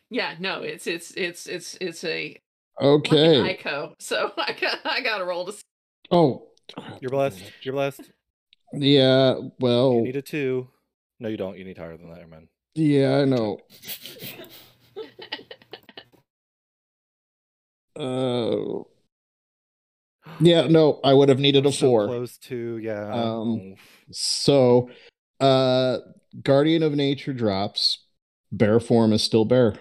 yeah, 0.10 0.36
no, 0.40 0.64
it's 0.64 0.88
it's 0.88 1.12
it's 1.12 1.48
it's 1.48 1.78
it's 1.80 2.04
a 2.04 2.38
okay. 2.82 3.58
ICO. 3.58 3.94
So 4.00 4.32
I 4.38 4.54
got 4.60 4.80
I 4.86 5.02
got 5.02 5.20
to 5.20 5.26
roll 5.26 5.46
to. 5.46 5.52
s- 5.54 5.62
oh. 6.12 6.48
You're 7.02 7.12
blessed. 7.12 7.42
You're 7.64 7.74
blessed. 7.74 8.02
Yeah. 8.74 9.36
Well. 9.60 9.94
You 9.96 10.02
need 10.04 10.16
a 10.16 10.22
two. 10.22 10.68
No, 11.20 11.28
you 11.30 11.38
don't. 11.38 11.58
You 11.58 11.66
need 11.66 11.78
higher 11.78 11.98
than 11.98 12.10
that, 12.14 12.30
man. 12.30 12.48
Yeah, 12.76 13.18
I 13.18 13.26
know. 13.26 13.60
Uh, 18.00 18.84
yeah, 20.40 20.68
no, 20.68 21.00
I 21.04 21.14
would 21.14 21.30
have 21.30 21.40
needed 21.40 21.66
a 21.66 21.72
So 21.72 21.88
four. 21.88 22.08
close 22.08 22.38
to 22.38 22.78
yeah. 22.78 23.12
Um, 23.14 23.76
So, 24.12 24.90
uh, 25.40 25.98
Guardian 26.42 26.84
of 26.84 26.94
Nature 26.94 27.34
drops. 27.34 28.06
Bear 28.52 28.80
form 28.80 29.14
is 29.14 29.24
still 29.24 29.46
bear. 29.46 29.76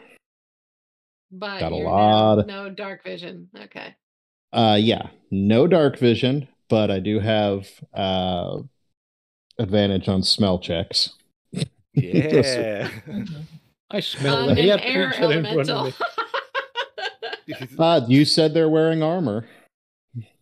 But 1.33 1.61
Got 1.61 1.73
a 1.73 1.77
lot 1.77 2.35
now, 2.35 2.41
of- 2.41 2.47
no 2.47 2.71
dark 2.71 3.05
vision. 3.05 3.49
Okay. 3.57 3.95
Uh, 4.53 4.77
yeah, 4.81 5.09
no 5.31 5.67
dark 5.69 5.99
vision, 5.99 6.49
but 6.69 6.91
I 6.91 6.99
do 6.99 7.21
have 7.21 7.69
uh 7.95 8.59
advantage 9.59 10.09
on 10.09 10.23
smell 10.23 10.59
checks. 10.59 11.11
yeah. 11.95 12.89
I 13.91 14.01
smell 14.01 14.49
Um, 14.51 14.55
the 14.55 14.71
an 14.71 14.81
air 14.81 15.11
creature 15.13 15.33
in 15.33 15.43
front 15.45 15.69
elemental. 15.71 15.87
of 15.87 16.01
me. 17.47 17.57
Uh, 17.79 18.01
you 18.09 18.25
said 18.25 18.55
they're 18.55 18.69
wearing 18.69 19.03
armor. 19.03 19.47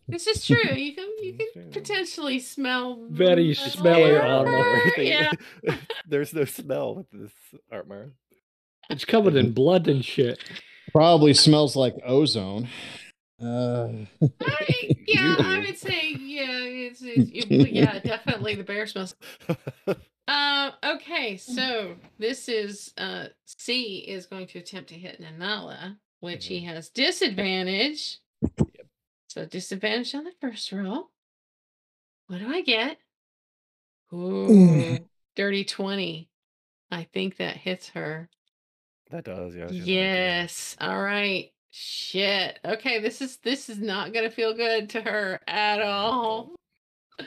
this 0.07 0.26
is 0.26 0.47
true. 0.47 0.57
You 0.75 0.94
can 0.94 1.08
you 1.23 1.34
can 1.55 1.70
potentially 1.70 2.39
smell 2.39 3.07
Very 3.10 3.55
smelly 3.55 4.02
Air 4.12 4.23
armor. 4.23 4.81
Yeah. 4.99 5.33
There's 6.07 6.33
no 6.34 6.44
smell 6.44 6.94
with 6.94 7.10
this 7.10 7.33
armor. 7.73 8.12
It's 8.91 9.05
covered 9.05 9.36
in 9.36 9.52
blood 9.52 9.86
and 9.89 10.02
shit. 10.05 10.39
Probably 10.92 11.34
smells 11.34 11.76
like 11.76 11.94
ozone. 12.05 12.68
Uh, 13.41 13.89
I, 14.41 14.97
yeah, 15.07 15.36
I 15.39 15.58
would 15.60 15.78
say 15.78 16.12
yeah. 16.12 16.60
It's, 16.60 17.02
it's 17.02 17.31
it- 17.33 17.73
yeah, 17.73 17.99
definitely 18.00 18.55
the 18.55 18.65
bear 18.65 18.86
smells. 18.86 19.15
Uh, 20.31 20.73
okay, 20.84 21.39
so 21.39 21.97
this 22.18 22.50
is 22.50 22.92
uh 22.99 23.28
C 23.47 24.00
is 24.07 24.26
going 24.26 24.47
to 24.49 24.58
attempt 24.58 24.91
to 24.91 24.94
hit 24.94 25.23
Nanala, 25.23 25.97
which 26.20 26.44
he 26.44 26.60
has 26.67 26.91
disadvantage. 26.91 28.18
So 29.28 29.47
disadvantage 29.47 30.15
on 30.15 30.25
the 30.25 30.33
first 30.39 30.70
roll. 30.70 31.08
What 32.26 32.41
do 32.41 32.52
I 32.52 32.60
get? 32.60 32.99
Ooh, 34.12 34.99
dirty 35.34 35.65
twenty. 35.65 36.28
I 36.91 37.05
think 37.05 37.39
that 37.39 37.57
hits 37.57 37.89
her. 37.91 38.28
That 39.10 39.24
does, 39.24 39.54
yeah. 39.54 39.68
Yes. 39.70 40.76
All 40.80 41.00
right. 41.02 41.50
Shit. 41.70 42.58
Okay, 42.64 42.98
this 43.00 43.20
is 43.20 43.36
this 43.38 43.68
is 43.68 43.78
not 43.78 44.12
gonna 44.12 44.30
feel 44.30 44.54
good 44.54 44.90
to 44.90 45.00
her 45.02 45.40
at 45.46 45.80
all. 45.80 46.54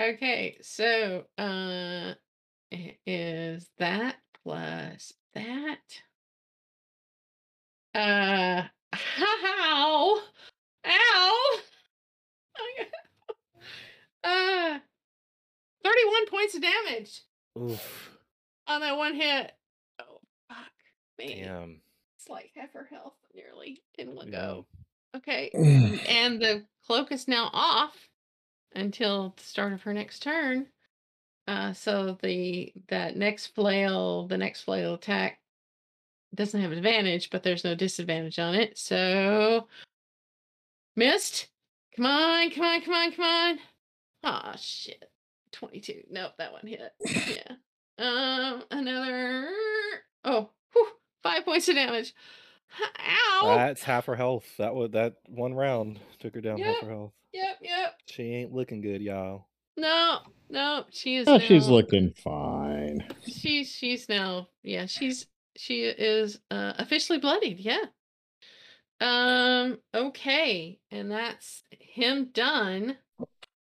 Okay, 0.00 0.56
so 0.60 1.24
uh 1.38 2.14
it 2.72 2.98
is 3.06 3.70
that 3.78 4.16
plus 4.42 5.12
that. 5.34 5.78
Uh 7.94 8.62
ow! 9.20 10.20
Ow! 10.84 11.58
uh 14.24 14.78
31 15.84 16.26
points 16.28 16.56
of 16.56 16.62
damage. 16.62 17.20
Oof. 17.56 18.10
on 18.66 18.80
that 18.80 18.96
one 18.96 19.14
hit. 19.14 19.52
Fuck. 21.18 21.28
Man. 21.28 21.44
Damn. 21.44 21.80
It's 22.18 22.28
like 22.28 22.50
half 22.56 22.72
her 22.72 22.84
health 22.90 23.14
nearly 23.34 23.82
in 23.98 24.14
one 24.14 24.28
Yeah. 24.32 24.38
go. 24.40 24.66
Okay. 25.16 25.50
and 26.08 26.40
the 26.40 26.64
cloak 26.86 27.12
is 27.12 27.28
now 27.28 27.50
off 27.52 28.08
until 28.74 29.34
the 29.36 29.42
start 29.42 29.72
of 29.72 29.82
her 29.82 29.94
next 29.94 30.20
turn. 30.22 30.66
Uh, 31.46 31.72
so 31.74 32.16
the 32.22 32.72
that 32.88 33.16
next 33.16 33.48
flail, 33.48 34.26
the 34.26 34.38
next 34.38 34.62
flail 34.62 34.94
attack 34.94 35.40
doesn't 36.34 36.60
have 36.60 36.72
advantage, 36.72 37.30
but 37.30 37.42
there's 37.42 37.64
no 37.64 37.74
disadvantage 37.74 38.38
on 38.38 38.54
it. 38.54 38.78
So 38.78 39.68
missed. 40.96 41.48
Come 41.96 42.06
on, 42.06 42.50
come 42.50 42.64
on, 42.64 42.80
come 42.82 42.94
on, 42.94 43.12
come 43.12 43.24
on. 43.24 43.58
Oh 44.24 44.52
shit. 44.56 45.04
22. 45.52 46.04
Nope, 46.10 46.32
that 46.38 46.52
one 46.52 46.66
hit. 46.66 46.80
Yeah. 47.36 47.56
Um, 47.96 48.64
another 48.72 49.48
oh, 50.24 50.40
whew, 50.40 50.48
five 51.24 51.44
points 51.44 51.68
of 51.68 51.74
damage. 51.74 52.14
Ow! 53.00 53.54
That's 53.56 53.82
half 53.82 54.06
her 54.06 54.14
health. 54.14 54.46
That 54.58 54.74
would 54.74 54.92
that 54.92 55.16
one 55.26 55.54
round 55.54 55.98
took 56.20 56.34
her 56.34 56.40
down 56.40 56.58
half 56.58 56.80
her 56.82 56.88
health. 56.88 57.12
Yep, 57.32 57.58
yep. 57.62 57.94
She 58.06 58.22
ain't 58.22 58.52
looking 58.52 58.80
good, 58.80 59.02
y'all. 59.02 59.48
No, 59.76 60.20
no, 60.48 60.84
she 60.90 61.16
is. 61.16 61.26
oh, 61.26 61.40
she's 61.40 61.66
looking 61.66 62.12
fine. 62.22 63.04
She's 63.26 63.68
she's 63.68 64.08
now. 64.08 64.48
Yeah, 64.62 64.86
she's 64.86 65.26
she 65.56 65.82
is 65.84 66.38
uh, 66.50 66.74
officially 66.78 67.18
bloodied. 67.18 67.58
Yeah. 67.58 67.84
Um. 69.00 69.78
Okay, 69.92 70.78
and 70.90 71.10
that's 71.10 71.64
him 71.70 72.30
done. 72.32 72.96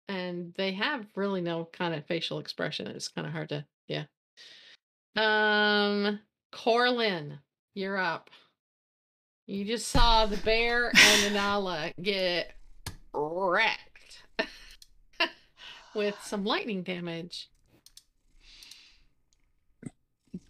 And 0.10 0.54
they 0.58 0.74
have 0.74 1.08
really 1.16 1.42
no 1.42 1.68
kind 1.72 1.96
of 1.96 2.06
facial 2.06 2.40
expression. 2.40 2.88
It's 2.88 3.08
kind 3.08 3.26
of 3.26 3.34
hard 3.34 3.50
to. 3.50 3.66
Yeah. 3.88 4.06
Um. 5.16 6.20
Corlin, 6.54 7.40
you're 7.74 7.98
up. 7.98 8.30
You 9.46 9.66
just 9.66 9.90
saw 9.90 10.26
the 10.26 10.38
bear 10.38 10.88
and 10.88 11.26
the 11.26 11.32
Nala 11.32 11.92
get 12.02 12.54
wrecked. 13.14 14.24
with 15.94 16.18
some 16.24 16.46
lightning 16.46 16.84
damage. 16.84 17.50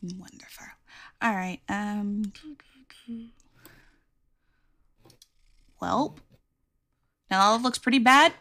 Wonderful. 0.02 0.68
All 1.22 1.34
right. 1.34 1.60
Um. 1.70 2.34
Well, 5.82 6.18
now 7.30 7.42
Olive 7.42 7.64
looks 7.64 7.78
pretty 7.78 8.00
bad. 8.00 8.34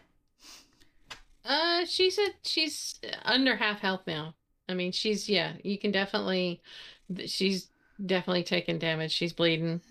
Uh, 1.45 1.83
she's 1.85 2.17
a 2.17 2.29
she's 2.43 2.99
under 3.23 3.55
half 3.55 3.79
health 3.79 4.01
now. 4.07 4.35
I 4.69 4.73
mean, 4.73 4.91
she's 4.91 5.27
yeah. 5.27 5.53
You 5.63 5.77
can 5.77 5.91
definitely, 5.91 6.61
she's 7.25 7.69
definitely 8.05 8.43
taking 8.43 8.79
damage. 8.79 9.11
She's 9.11 9.33
bleeding. 9.33 9.81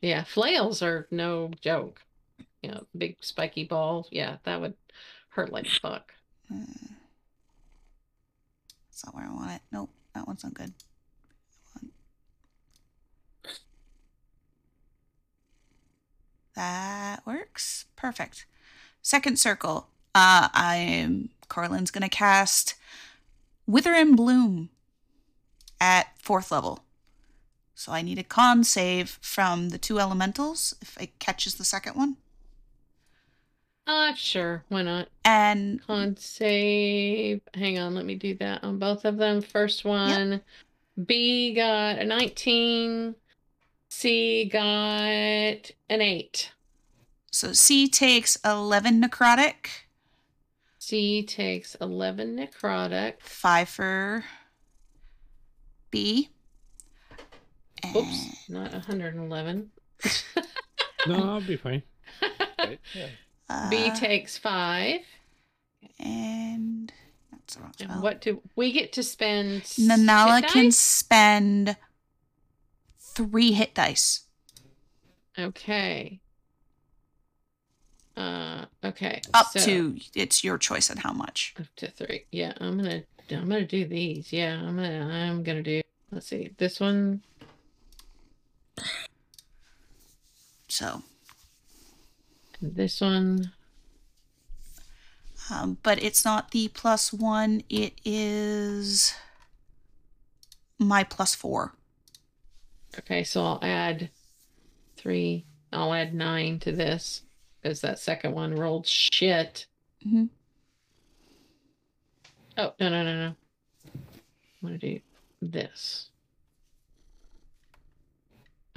Yeah, 0.00 0.24
flails 0.24 0.82
are 0.82 1.06
no 1.10 1.50
joke. 1.60 2.02
You 2.62 2.70
know, 2.70 2.86
big 2.96 3.16
spiky 3.20 3.64
ball. 3.64 4.06
Yeah, 4.10 4.36
that 4.44 4.60
would 4.60 4.74
hurt 5.30 5.52
like 5.52 5.66
fuck. 5.66 6.12
Uh, 6.52 6.64
That's 8.90 9.04
not 9.04 9.14
where 9.14 9.24
I 9.24 9.32
want 9.32 9.50
it. 9.52 9.62
Nope, 9.72 9.90
that 10.14 10.26
one's 10.26 10.42
not 10.44 10.54
good. 10.54 10.72
One. 11.74 11.90
That 16.54 17.24
works. 17.26 17.86
Perfect. 17.96 18.46
Second 19.02 19.38
circle. 19.38 19.88
Uh, 20.14 20.48
I'm 20.52 21.30
Corlin's 21.48 21.90
gonna 21.90 22.08
cast 22.08 22.74
Wither 23.66 23.92
and 23.92 24.16
Bloom 24.16 24.70
at 25.80 26.08
fourth 26.20 26.50
level. 26.50 26.84
So 27.78 27.92
I 27.92 28.02
need 28.02 28.18
a 28.18 28.24
con 28.24 28.64
save 28.64 29.20
from 29.22 29.68
the 29.68 29.78
two 29.78 30.00
elementals 30.00 30.74
if 30.82 31.00
it 31.00 31.16
catches 31.20 31.54
the 31.54 31.64
second 31.64 31.94
one. 31.94 32.16
Uh, 33.86 34.14
sure. 34.14 34.64
Why 34.68 34.82
not? 34.82 35.10
And 35.24 35.80
Con 35.86 36.16
save. 36.16 37.40
Hang 37.54 37.78
on, 37.78 37.94
let 37.94 38.04
me 38.04 38.16
do 38.16 38.34
that 38.38 38.64
on 38.64 38.80
both 38.80 39.04
of 39.04 39.16
them. 39.16 39.40
First 39.40 39.84
one, 39.84 40.40
B 41.06 41.54
got 41.54 41.98
a 42.00 42.04
19. 42.04 43.14
C 43.90 44.44
got 44.52 45.70
an 45.88 46.00
8. 46.00 46.52
so 47.30 47.52
C 47.52 47.86
takes 47.86 48.36
11 48.44 49.00
necrotic, 49.00 49.84
C 50.80 51.22
takes 51.22 51.76
11 51.76 52.36
necrotic. 52.36 53.20
5 53.20 53.68
for 53.68 54.24
B. 55.92 56.30
Oops, 57.96 58.26
not 58.48 58.72
111. 58.72 59.70
No, 61.06 61.14
I'll 61.32 61.40
be 61.40 61.56
fine. 61.56 61.82
Right? 62.58 62.80
Yeah. 62.94 63.06
Uh, 63.48 63.70
B 63.70 63.90
takes 63.94 64.36
5. 64.38 65.00
and 65.98 66.92
that's 67.30 67.54
the 67.54 67.60
wrong 67.62 67.72
And 67.80 67.90
spell. 67.90 68.02
what 68.02 68.20
do 68.20 68.42
we 68.56 68.72
get 68.72 68.92
to 68.94 69.02
spend? 69.02 69.62
s- 69.62 69.78
Nanala 69.78 70.40
hit 70.42 70.50
can 70.50 70.70
spend 70.72 71.76
three 72.98 73.52
hit 73.52 73.74
dice. 73.74 74.22
Okay. 75.38 76.20
Uh, 78.16 78.64
okay. 78.84 79.22
Up 79.32 79.46
so- 79.52 79.60
to 79.60 79.96
it's 80.14 80.42
your 80.42 80.58
choice 80.58 80.90
on 80.90 80.96
how 80.98 81.12
much. 81.12 81.54
Up 81.58 81.66
to 81.76 81.90
three. 81.90 82.24
Yeah, 82.32 82.52
I'm 82.60 82.76
gonna 82.76 83.04
I'm 83.30 83.48
gonna 83.48 83.64
do 83.66 83.86
these. 83.86 84.32
Yeah, 84.32 84.54
I'm 84.60 84.76
gonna 84.76 85.06
I'm 85.08 85.42
gonna 85.44 85.62
do 85.62 85.80
let's 86.10 86.26
see, 86.26 86.50
this 86.58 86.80
one. 86.80 87.22
So, 90.68 91.02
This 92.60 93.00
one. 93.00 93.52
um, 95.50 95.78
but 95.82 96.02
it's 96.02 96.24
not 96.24 96.50
the 96.50 96.68
plus 96.68 97.12
one. 97.12 97.62
It 97.70 97.94
is 98.04 99.14
my 100.78 101.04
plus 101.04 101.34
four. 101.34 101.74
Okay, 102.98 103.24
so 103.24 103.42
I'll 103.44 103.60
add 103.62 104.10
three. 104.96 105.44
I'll 105.72 105.94
add 105.94 106.14
nine 106.14 106.58
to 106.60 106.72
this 106.72 107.22
because 107.62 107.80
that 107.82 107.98
second 107.98 108.34
one 108.34 108.54
rolled 108.54 108.86
shit. 108.86 109.66
Mhm. 110.06 110.28
Oh 112.56 112.74
no 112.80 112.88
no 112.88 113.02
no 113.04 113.14
no! 113.16 113.34
I'm 113.94 114.02
gonna 114.62 114.78
do 114.78 115.00
this. 115.40 116.10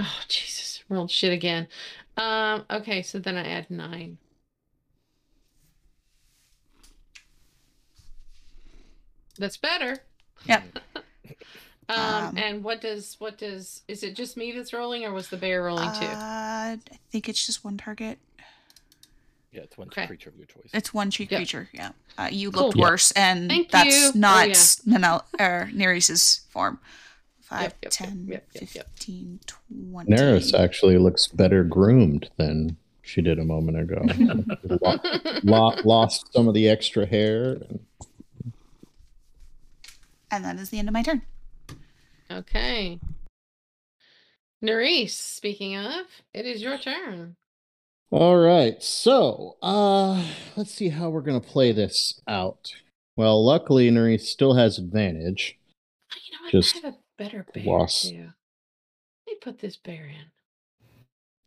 Oh 0.03 0.19
Jesus! 0.27 0.83
Rolled 0.89 1.11
shit 1.11 1.31
again. 1.31 1.67
Um. 2.17 2.65
Okay, 2.71 3.01
so 3.03 3.19
then 3.19 3.37
I 3.37 3.43
add 3.47 3.69
nine. 3.69 4.17
That's 9.37 9.57
better. 9.57 9.99
Yep. 10.45 10.63
Um, 11.89 11.97
Um, 11.97 12.37
and 12.37 12.63
what 12.63 12.79
does 12.79 13.15
what 13.19 13.37
does 13.37 13.81
is 13.89 14.01
it 14.03 14.15
just 14.15 14.37
me 14.37 14.53
that's 14.53 14.71
rolling 14.71 15.03
or 15.03 15.11
was 15.11 15.27
the 15.27 15.35
bear 15.35 15.63
rolling 15.63 15.89
Uh, 15.89 15.91
too? 15.91 16.07
I 16.07 16.79
think 17.11 17.27
it's 17.27 17.45
just 17.45 17.65
one 17.65 17.75
target. 17.77 18.17
Yeah, 19.51 19.61
it's 19.63 19.77
one 19.77 19.87
Okay. 19.87 20.07
creature 20.07 20.29
of 20.29 20.37
your 20.37 20.45
choice. 20.45 20.69
It's 20.73 20.93
one 20.93 21.09
tree 21.11 21.27
Yep. 21.29 21.39
creature. 21.39 21.67
Yeah. 21.73 21.91
Uh, 22.17 22.29
you 22.31 22.49
Cool. 22.49 22.67
looked 22.67 22.77
Yep. 22.77 22.87
worse, 22.87 23.11
and 23.11 23.49
Thank 23.49 23.71
that's 23.71 23.93
you. 23.93 24.05
Oh, 24.15 24.19
not 24.19 24.47
yeah. 24.47 24.53
Nanel 24.93 25.23
or 25.37 25.69
Nerys's 25.73 26.41
form. 26.49 26.79
5, 27.51 27.61
Yep, 27.61 27.71
yep, 27.71 27.77
yep, 27.83 27.91
10, 27.91 28.27
yep, 28.29 28.47
yep, 28.53 28.69
yep. 28.73 28.89
15, 28.95 29.39
20. 29.71 30.11
Nerys 30.11 30.57
actually 30.57 30.97
looks 30.97 31.27
better 31.27 31.63
groomed 31.63 32.29
than 32.37 32.77
she 33.01 33.21
did 33.21 33.39
a 33.39 33.43
moment 33.45 33.77
ago. 33.77 34.01
Lo- 34.81 34.97
lo- 35.43 35.75
lost 35.83 36.31
some 36.33 36.47
of 36.47 36.53
the 36.53 36.69
extra 36.69 37.05
hair. 37.05 37.61
And 40.31 40.45
that 40.45 40.57
is 40.57 40.69
the 40.69 40.79
end 40.79 40.87
of 40.87 40.93
my 40.93 41.03
turn. 41.03 41.21
okay. 42.31 42.99
Nerys, 44.63 45.09
speaking 45.09 45.75
of, 45.75 46.05
it 46.33 46.45
is 46.45 46.61
your 46.61 46.77
turn. 46.77 47.35
All 48.11 48.37
right, 48.37 48.81
so 48.83 49.57
uh, 49.61 50.23
let's 50.55 50.71
see 50.71 50.89
how 50.89 51.09
we're 51.09 51.21
gonna 51.21 51.39
play 51.41 51.71
this 51.71 52.21
out. 52.27 52.73
Well, 53.17 53.43
luckily, 53.43 53.89
Nerys 53.89 54.21
still 54.21 54.53
has 54.55 54.77
advantage. 54.77 55.57
You 56.15 56.37
know 56.37 56.43
what? 56.43 56.51
Just 56.51 56.75
I 56.77 56.79
have 56.87 56.93
a 56.95 56.97
better 57.23 57.45
bear 57.53 57.63
lost. 57.65 58.09
too. 58.09 58.29
Let 59.27 59.33
me 59.33 59.35
put 59.41 59.59
this 59.59 59.77
bear 59.77 60.05
in. 60.07 60.25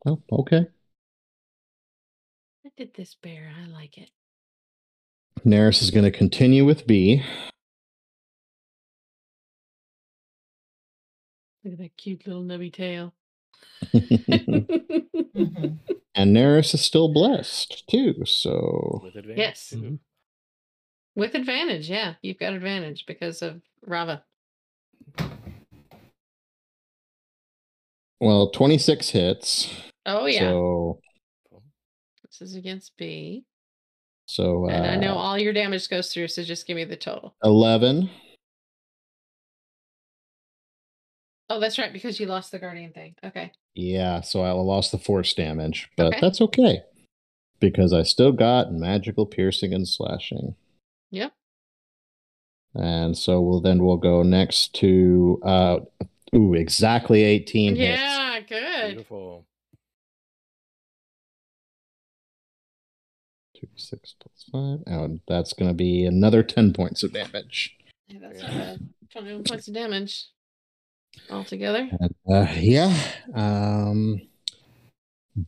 Oh, 0.06 0.22
okay. 0.40 0.66
I 2.66 2.70
did 2.76 2.94
this 2.94 3.14
bear. 3.14 3.52
I 3.60 3.66
like 3.66 3.98
it. 3.98 4.10
Nerys 5.44 5.82
is 5.82 5.90
gonna 5.90 6.10
continue 6.10 6.64
with 6.64 6.86
B. 6.86 7.22
Look 11.64 11.72
at 11.74 11.78
that 11.78 11.96
cute 11.96 12.26
little 12.26 12.42
nubby 12.44 12.72
tail. 12.72 13.14
and 13.92 14.68
Mhm. 15.34 15.78
Nerys 16.16 16.74
is 16.74 16.84
still 16.84 17.12
blessed 17.12 17.88
too. 17.88 18.24
So 18.26 19.00
With 19.02 19.16
advantage. 19.16 19.38
Yes. 19.38 19.68
too. 19.70 19.76
Mhm. 19.76 19.98
With 21.16 21.34
advantage, 21.34 21.88
yeah. 21.88 22.14
You've 22.22 22.38
got 22.38 22.52
advantage 22.54 23.06
because 23.06 23.40
of 23.42 23.62
Rava. 23.86 24.24
Well, 28.20 28.50
twenty 28.50 28.78
six 28.78 29.10
hits. 29.10 29.74
Oh 30.06 30.26
yeah. 30.26 30.40
So 30.50 31.00
This 32.22 32.40
is 32.40 32.54
against 32.56 32.96
B. 32.96 33.44
so 34.26 34.66
uh, 34.66 34.72
And 34.72 34.86
I 34.86 34.96
know 34.96 35.14
all 35.14 35.38
your 35.38 35.52
damage 35.52 35.88
goes 35.88 36.12
through, 36.12 36.28
so 36.28 36.42
just 36.42 36.66
give 36.66 36.76
me 36.76 36.84
the 36.84 36.96
total. 36.96 37.34
eleven. 37.42 38.10
Oh, 41.50 41.60
that's 41.60 41.78
right, 41.78 41.92
because 41.92 42.18
you 42.18 42.26
lost 42.26 42.52
the 42.52 42.58
guardian 42.58 42.92
thing. 42.92 43.14
Okay. 43.22 43.52
Yeah, 43.74 44.22
so 44.22 44.40
I 44.42 44.50
lost 44.52 44.92
the 44.92 44.98
force 44.98 45.34
damage, 45.34 45.90
but 45.96 46.06
Okay. 46.06 46.18
that's 46.20 46.40
okay 46.40 46.82
because 47.60 47.92
I 47.92 48.02
still 48.02 48.32
got 48.32 48.72
magical 48.72 49.26
piercing 49.26 49.72
and 49.74 49.86
slashing. 49.86 50.54
Yep. 51.10 51.32
And 52.74 53.16
so 53.16 53.40
we'll 53.40 53.60
then 53.60 53.84
we'll 53.84 53.98
go 53.98 54.22
next 54.22 54.74
to 54.76 55.40
uh 55.44 55.78
ooh, 56.34 56.54
exactly 56.54 57.22
18 57.22 57.76
hits. 57.76 58.00
Yeah, 58.00 58.40
good. 58.40 58.86
Beautiful. 58.94 59.46
Two, 63.56 63.68
six 63.76 64.14
plus 64.20 64.44
five. 64.50 64.80
And 64.86 65.20
that's 65.28 65.52
gonna 65.52 65.74
be 65.74 66.04
another 66.06 66.42
10 66.42 66.72
points 66.72 67.02
of 67.02 67.12
damage. 67.12 67.76
Yeah, 68.08 68.18
that's 68.22 68.42
not 68.42 68.50
bad. 68.50 68.80
21 69.12 69.44
points 69.44 69.68
of 69.68 69.74
damage 69.74 70.26
altogether. 71.30 71.88
And, 72.00 72.14
uh, 72.30 72.52
yeah. 72.56 72.96
Um 73.34 74.20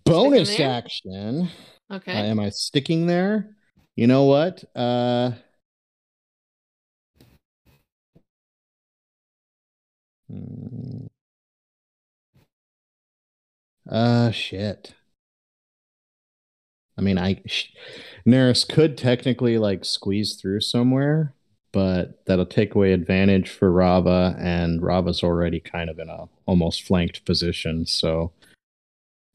bonus 0.04 0.56
there? 0.56 0.70
action. 0.70 1.48
Uh, 1.90 1.94
Okay. 1.94 2.12
am 2.12 2.40
I 2.40 2.50
sticking 2.50 3.06
there? 3.06 3.54
You 3.94 4.08
know 4.08 4.24
what? 4.24 4.64
Uh 4.74 5.32
hmm. 10.30 11.06
Uh 13.88 14.30
shit. 14.30 14.94
I 16.98 17.02
mean, 17.02 17.18
I 17.18 17.42
sh- 17.46 17.72
Nerys 18.26 18.66
could 18.68 18.96
technically 18.96 19.58
like 19.58 19.84
squeeze 19.84 20.34
through 20.34 20.60
somewhere, 20.62 21.34
but 21.72 22.24
that'll 22.24 22.46
take 22.46 22.74
away 22.74 22.92
advantage 22.92 23.50
for 23.50 23.70
Rava, 23.70 24.34
and 24.38 24.82
Rava's 24.82 25.22
already 25.22 25.60
kind 25.60 25.90
of 25.90 25.98
in 25.98 26.08
a 26.08 26.24
almost 26.46 26.82
flanked 26.84 27.24
position. 27.26 27.84
So, 27.86 28.32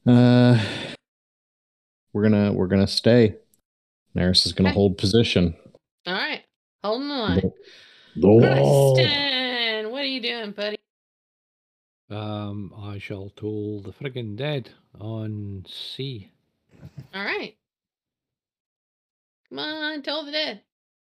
uh, 0.07 0.59
we're 2.13 2.23
gonna 2.23 2.51
we're 2.51 2.67
gonna 2.67 2.87
stay. 2.87 3.35
Nerys 4.17 4.45
is 4.45 4.53
gonna 4.53 4.69
Okay. 4.69 4.75
hold 4.75 4.97
position. 4.97 5.55
All 6.07 6.13
right. 6.13 6.41
Hold 6.83 7.03
on. 7.03 7.41
Oh. 8.23 8.93
Preston, 8.95 9.91
what 9.91 10.01
are 10.01 10.05
you 10.05 10.19
doing, 10.19 10.51
buddy? 10.51 10.77
Um, 12.11 12.73
I 12.77 12.97
shall 12.97 13.31
toll 13.37 13.81
the 13.81 13.93
friggin' 13.93 14.35
dead 14.35 14.69
on 14.99 15.65
C. 15.65 16.29
All 17.13 17.23
right. 17.23 17.55
Come 19.49 19.59
on, 19.59 20.01
toll 20.01 20.25
the 20.25 20.31
dead. 20.31 20.61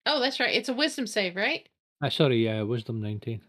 Oh, 0.07 0.21
that's 0.21 0.41
right. 0.41 0.55
It's 0.55 0.69
a 0.69 0.75
wisdom 0.75 1.07
save, 1.07 1.37
right? 1.37 1.69
Uh, 2.03 2.11
sorry, 2.11 2.45
yeah, 2.45 2.63
wisdom 2.63 3.01
19. 3.01 3.41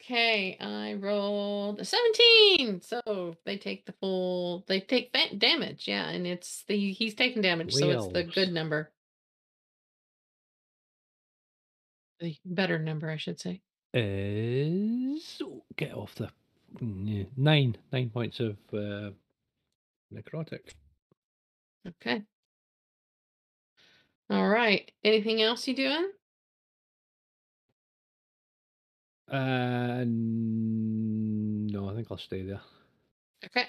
Okay, 0.00 0.56
I 0.58 0.94
rolled 0.94 1.80
a 1.80 1.84
17. 1.84 2.80
So 2.80 3.36
they 3.44 3.58
take 3.58 3.84
the 3.84 3.92
full 4.00 4.64
they 4.66 4.80
take 4.80 5.14
damage, 5.38 5.86
yeah, 5.86 6.08
and 6.08 6.26
it's 6.26 6.64
the 6.66 6.92
he's 6.92 7.14
taking 7.14 7.42
damage, 7.42 7.74
so 7.74 7.90
it's 7.90 8.08
the 8.08 8.24
good 8.24 8.52
number. 8.52 8.90
The 12.20 12.36
better 12.44 12.78
number, 12.78 13.10
I 13.10 13.18
should 13.18 13.38
say. 13.38 13.60
Is 13.94 15.40
oh, 15.42 15.62
get 15.76 15.94
off 15.94 16.14
the 16.14 16.30
nine 16.80 17.76
nine 17.90 18.10
points 18.10 18.38
of 18.40 18.56
uh, 18.72 19.10
necrotic. 20.14 20.74
Okay. 21.86 22.22
All 24.30 24.48
right. 24.48 24.90
Anything 25.04 25.40
else 25.40 25.66
you 25.66 25.74
doing? 25.74 26.10
Uh, 29.30 30.04
no, 30.06 31.88
I 31.88 31.94
think 31.94 32.08
I'll 32.10 32.18
stay 32.18 32.42
there. 32.42 32.60
Okay. 33.44 33.66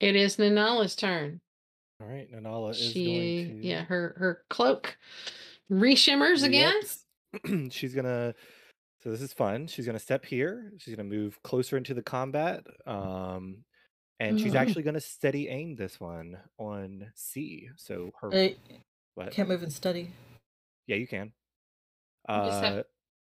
It 0.00 0.16
is 0.16 0.36
Nanala's 0.36 0.96
turn. 0.96 1.40
All 2.00 2.08
right, 2.08 2.30
Nanala 2.32 2.70
is 2.72 2.78
She 2.78 3.04
going 3.46 3.60
to. 3.60 3.66
yeah, 3.66 3.84
her 3.84 4.14
her 4.18 4.42
cloak 4.50 4.96
reshimmers 5.70 6.42
again. 6.42 6.74
Yep. 7.44 7.70
she's 7.72 7.94
gonna. 7.94 8.34
So 9.02 9.10
this 9.10 9.20
is 9.20 9.32
fun. 9.32 9.66
She's 9.66 9.86
gonna 9.86 9.98
step 9.98 10.24
here. 10.24 10.72
She's 10.78 10.94
gonna 10.94 11.08
move 11.08 11.42
closer 11.42 11.76
into 11.76 11.94
the 11.94 12.02
combat. 12.02 12.64
Um, 12.86 13.64
and 14.20 14.40
she's 14.40 14.52
Mhm. 14.54 14.60
actually 14.60 14.82
gonna 14.84 15.00
steady 15.00 15.48
aim 15.48 15.74
this 15.76 16.00
one 16.00 16.38
on 16.58 17.10
C. 17.14 17.68
So 17.76 18.10
her. 18.20 18.30
I 18.32 18.56
what? 19.14 19.30
can't 19.32 19.48
move 19.48 19.62
and 19.62 19.72
steady. 19.72 20.10
Yeah, 20.86 20.96
you 20.96 21.06
can. 21.06 21.32
just 22.28 22.62
have- 22.64 22.78
Uh, 22.78 22.82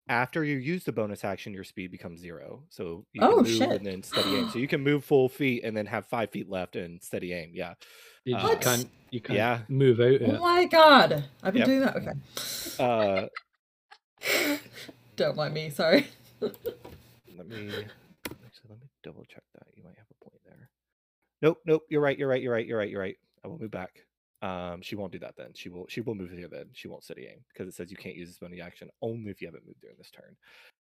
after 0.08 0.44
you 0.44 0.58
use 0.58 0.84
the 0.84 0.92
bonus 0.92 1.24
action, 1.24 1.54
your 1.54 1.64
speed 1.64 1.90
becomes 1.90 2.20
zero. 2.20 2.64
So 2.68 3.06
you 3.14 3.22
Oh, 3.22 3.36
can 3.36 3.44
move 3.44 3.48
shit. 3.48 3.70
and 3.70 3.86
then 3.86 4.02
steady 4.02 4.34
aim. 4.36 4.50
So 4.50 4.58
you 4.58 4.68
can 4.68 4.82
move 4.82 5.04
full 5.04 5.28
feet 5.30 5.64
and 5.64 5.74
then 5.76 5.86
have 5.86 6.04
five 6.06 6.30
feet 6.30 6.50
left 6.50 6.76
and 6.76 7.02
steady 7.02 7.32
aim. 7.32 7.52
Yeah. 7.54 7.74
You 8.24 8.34
just 8.34 8.44
What? 8.44 8.60
can't 8.60 8.90
you 9.10 9.20
can't 9.20 9.36
Yeah. 9.38 9.62
move 9.68 10.00
out 10.00 10.14
of 10.20 10.22
Oh 10.22 10.38
my 10.40 10.64
god. 10.66 11.24
I've 11.42 11.54
been 11.54 11.60
Yep. 11.60 11.66
doing 11.68 11.80
that. 11.80 11.96
Okay. 11.96 12.12
Uh, 12.78 13.28
Don't 15.16 15.36
mind 15.36 15.54
me, 15.54 15.70
sorry. 15.70 16.08
let 16.40 17.48
me 17.48 17.68
actually 17.68 18.68
let 18.68 18.80
me 18.80 18.88
double 19.02 19.24
check 19.24 19.42
that. 19.54 19.66
You 19.74 19.82
might 19.84 19.96
have 19.96 20.06
a 20.10 20.24
point 20.24 20.40
there. 20.44 20.68
Nope, 21.40 21.58
nope. 21.66 21.82
You're 21.88 22.00
right. 22.00 22.18
You're 22.18 22.28
right. 22.28 22.42
You're 22.42 22.52
right. 22.52 22.66
You're 22.66 22.78
right. 22.78 22.90
You're 22.90 23.00
right. 23.00 23.16
I 23.44 23.48
will 23.48 23.58
move 23.58 23.70
back. 23.70 24.04
Um, 24.42 24.82
she 24.82 24.96
won't 24.96 25.12
do 25.12 25.20
that 25.20 25.36
then. 25.36 25.50
She 25.54 25.68
will. 25.68 25.86
She 25.88 26.00
will 26.00 26.14
move 26.14 26.30
here 26.30 26.48
then. 26.48 26.66
She 26.72 26.88
won't 26.88 27.04
steady 27.04 27.28
aim 27.30 27.44
because 27.52 27.68
it 27.68 27.74
says 27.74 27.90
you 27.90 27.96
can't 27.96 28.16
use 28.16 28.28
this 28.28 28.38
bonus 28.38 28.60
action 28.60 28.88
only 29.00 29.30
if 29.30 29.40
you 29.40 29.48
haven't 29.48 29.66
moved 29.66 29.80
during 29.80 29.96
this 29.98 30.10
turn. 30.10 30.36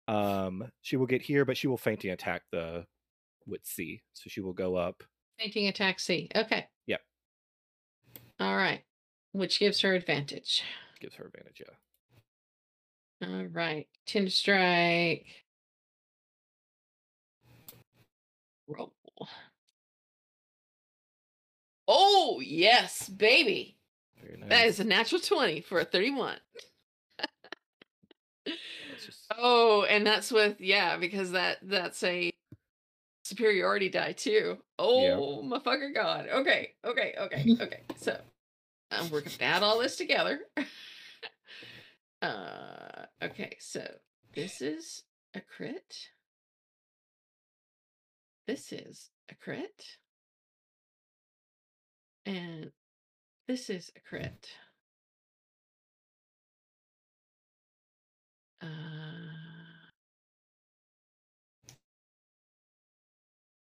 Um, 0.08 0.72
she 0.82 0.98
will 0.98 1.06
get 1.06 1.22
here, 1.22 1.46
but 1.46 1.58
she 1.58 1.68
will 1.68 1.78
feinting 1.78 2.12
attack 2.12 2.44
the 2.52 2.86
with 3.46 3.62
C. 3.64 4.02
So 4.14 4.24
she 4.28 4.42
will 4.42 4.54
go 4.54 4.76
up. 4.76 5.04
Feinting 5.40 5.68
attack 5.68 6.00
C. 6.00 6.30
Okay. 6.36 6.68
Yep. 6.88 7.02
All 8.40 8.56
right. 8.56 8.82
Which 9.32 9.60
gives 9.60 9.82
her 9.82 9.94
advantage. 9.94 10.64
Gives 11.00 11.16
her 11.16 11.26
advantage. 11.26 11.62
Yeah. 11.62 11.74
All 13.24 13.46
right. 13.52 13.88
Tinder 14.06 14.30
strike. 14.32 15.26
Roll. 18.68 18.94
Oh, 21.88 22.42
yes, 22.44 23.10
baby. 23.10 23.78
Nice. 24.40 24.50
That 24.50 24.68
is 24.68 24.80
a 24.80 24.84
natural 24.84 25.22
20 25.22 25.62
for 25.62 25.80
a 25.80 25.86
31. 25.86 26.38
Just- 28.46 29.26
Oh, 29.38 29.84
and 29.84 30.06
that's 30.06 30.32
with 30.32 30.62
yeah, 30.62 30.96
because 30.98 31.32
that 31.32 31.58
that's 31.64 32.04
a 32.04 32.32
superiority 33.24 33.90
die 33.90 34.12
too. 34.14 34.58
Oh 34.78 35.42
my 35.42 35.60
fucking 35.60 35.94
god. 35.94 36.28
Okay, 36.32 36.74
okay, 36.86 37.16
okay, 37.20 37.46
okay. 37.60 37.80
So 37.98 38.20
um, 38.92 39.10
we're 39.10 39.22
gonna 39.22 39.36
add 39.42 39.64
all 39.64 39.80
this 39.80 39.96
together. 39.96 40.40
uh 42.24 43.06
okay, 43.22 43.58
so 43.60 43.86
this 44.34 44.62
is 44.62 45.04
a 45.36 45.42
crit. 45.42 46.10
This 48.48 48.72
is 48.72 49.10
a 49.30 49.36
crit. 49.36 49.98
And 52.26 52.72
this 53.48 53.70
is 53.70 53.92
a 53.98 54.00
crit. 54.00 54.48
Uh, 58.62 58.68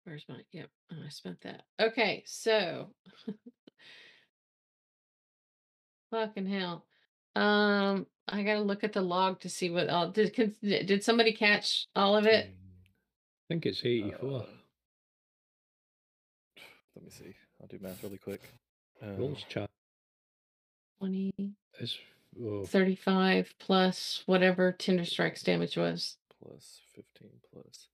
where's 0.03 0.25
my? 0.29 0.35
Yep, 0.51 0.69
oh, 0.91 0.95
I 1.03 1.09
spent 1.09 1.41
that. 1.41 1.63
Okay, 1.81 2.23
so 2.27 2.89
fucking 6.11 6.45
hell. 6.45 6.85
Um, 7.35 8.05
I 8.27 8.43
gotta 8.43 8.61
look 8.61 8.83
at 8.83 8.93
the 8.93 9.01
log 9.01 9.39
to 9.41 9.49
see 9.49 9.69
what 9.69 9.89
all 9.89 10.09
did. 10.09 10.33
can- 10.33 10.55
Did 10.61 11.03
somebody 11.03 11.33
catch 11.33 11.87
all 11.95 12.15
of 12.15 12.25
it? 12.25 12.45
I 12.47 13.53
think 13.53 13.65
it's 13.65 13.83
84. 13.83 14.41
Uh, 14.41 14.45
let 16.95 17.03
me 17.05 17.09
see. 17.09 17.33
I'll 17.61 17.67
do 17.67 17.79
math 17.81 18.03
really 18.03 18.17
quick. 18.17 18.41
Um, 19.01 19.17
Rules 19.17 19.43
chat 19.49 19.69
20, 20.99 21.33
is 21.79 21.97
oh, 22.41 22.65
35 22.65 23.53
plus 23.59 24.23
whatever 24.25 24.71
Tinder 24.71 25.05
Strike's 25.05 25.43
damage 25.43 25.75
was. 25.75 26.17
plus 26.41 26.79
15 26.95 27.29
plus 27.51 27.87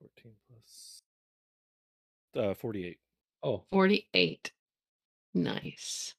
14 0.00 0.32
plus 0.48 1.02
uh 2.36 2.54
48 2.54 2.98
oh 3.44 3.62
48. 3.72 4.52
Nice. 5.32 6.14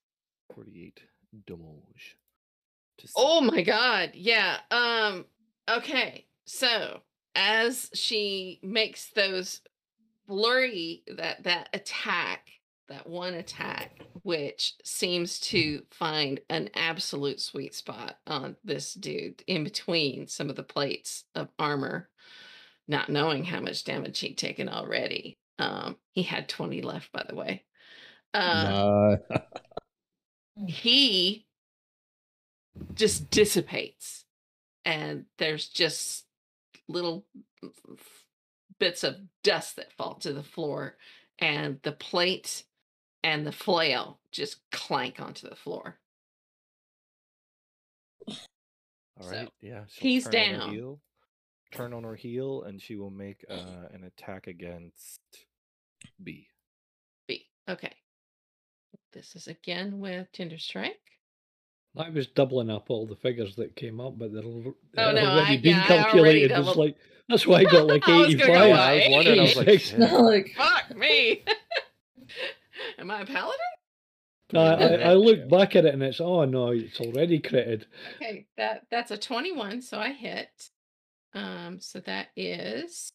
48 0.55 1.01
damage 1.45 2.17
to 3.05 3.13
Oh 3.15 3.41
my 3.41 3.61
god. 3.61 4.11
Yeah. 4.13 4.57
Um 4.71 5.25
okay. 5.69 6.25
So, 6.45 7.01
as 7.35 7.89
she 7.93 8.59
makes 8.61 9.09
those 9.11 9.61
blurry 10.27 11.03
that 11.15 11.43
that 11.43 11.69
attack, 11.73 12.49
that 12.87 13.07
one 13.07 13.33
attack 13.33 13.99
which 14.23 14.73
seems 14.83 15.39
to 15.39 15.83
find 15.91 16.39
an 16.49 16.69
absolute 16.73 17.39
sweet 17.39 17.75
spot 17.75 18.17
on 18.25 18.55
this 18.63 18.93
dude 18.95 19.43
in 19.45 19.63
between 19.63 20.27
some 20.27 20.49
of 20.49 20.55
the 20.55 20.63
plates 20.63 21.25
of 21.35 21.47
armor, 21.59 22.09
not 22.87 23.09
knowing 23.09 23.43
how 23.43 23.59
much 23.59 23.83
damage 23.83 24.19
he'd 24.19 24.37
taken 24.37 24.69
already. 24.69 25.37
Um 25.59 25.97
he 26.11 26.23
had 26.23 26.49
20 26.49 26.81
left 26.81 27.11
by 27.11 27.25
the 27.27 27.35
way. 27.35 27.63
Uh 28.33 29.17
Uh, 29.29 29.39
he 30.67 31.45
just 32.93 33.29
dissipates 33.29 34.25
and 34.83 35.25
there's 35.37 35.67
just 35.67 36.25
little 36.87 37.25
bits 38.79 39.03
of 39.03 39.15
dust 39.43 39.75
that 39.77 39.91
fall 39.93 40.15
to 40.15 40.33
the 40.33 40.43
floor 40.43 40.95
and 41.39 41.79
the 41.83 41.91
plate 41.91 42.63
and 43.23 43.45
the 43.45 43.51
flail 43.51 44.19
just 44.31 44.59
clank 44.71 45.19
onto 45.19 45.49
the 45.49 45.55
floor 45.55 45.97
all 48.27 49.29
right 49.29 49.47
so, 49.47 49.49
yeah 49.61 49.81
he's 49.87 50.25
turn 50.25 50.33
on 50.35 50.53
her 50.53 50.57
down. 50.59 50.73
heel, 50.73 50.99
turn 51.71 51.93
on 51.93 52.03
her 52.03 52.15
heel 52.15 52.63
and 52.63 52.81
she 52.81 52.95
will 52.95 53.09
make 53.09 53.43
uh 53.49 53.87
an 53.93 54.03
attack 54.05 54.47
against 54.47 55.21
b 56.23 56.47
B. 57.27 57.47
okay 57.69 57.93
this 59.13 59.35
is 59.35 59.47
again 59.47 59.99
with 59.99 60.31
tinder 60.31 60.57
strike 60.57 61.14
I 61.97 62.09
was 62.09 62.27
doubling 62.27 62.69
up 62.69 62.89
all 62.89 63.05
the 63.07 63.15
figures 63.15 63.55
that 63.55 63.75
came 63.75 63.99
up, 64.01 64.17
but 64.17 64.33
they're, 64.33 64.43
Oh, 64.43 64.75
they're 64.93 65.13
no, 65.13 65.21
already 65.25 65.53
I- 65.53 65.57
been 65.57 65.71
yeah, 65.75 65.77
I 65.77 65.91
already 65.93 66.03
calculated. 66.03 66.51
It's 66.51 66.75
like 66.75 66.97
that's 67.29 67.47
why 67.47 67.57
I 67.59 67.63
got 67.63 67.87
like 67.87 68.03
I 68.09 68.17
was 68.19 68.35
gonna 68.35 68.47
go, 68.47 68.53
eighty-five. 68.53 68.71
I 68.75 68.95
was 68.95 69.03
wondering, 69.09 69.39
I 69.39 69.43
was 69.43 69.55
like, 69.55 69.67
86. 69.67 69.89
shit. 69.89 69.99
like 70.21 70.53
fuck 70.57 70.97
me 70.97 71.43
Am 72.99 73.09
I 73.11 73.21
a 73.21 73.25
paladin? 73.25 73.55
I, 74.53 74.57
I, 74.59 74.87
I 75.09 75.13
look 75.15 75.49
back 75.49 75.75
at 75.75 75.85
it 75.85 75.93
and 75.93 76.03
it's 76.03 76.19
oh 76.21 76.45
no, 76.45 76.69
it's 76.69 76.99
already 76.99 77.39
critted. 77.39 77.85
Okay, 78.17 78.45
that 78.57 78.85
that's 78.91 79.11
a 79.11 79.17
21, 79.17 79.81
so 79.81 79.97
I 79.99 80.11
hit. 80.11 80.69
Um, 81.33 81.79
so 81.81 81.99
that 82.01 82.27
is 82.35 83.11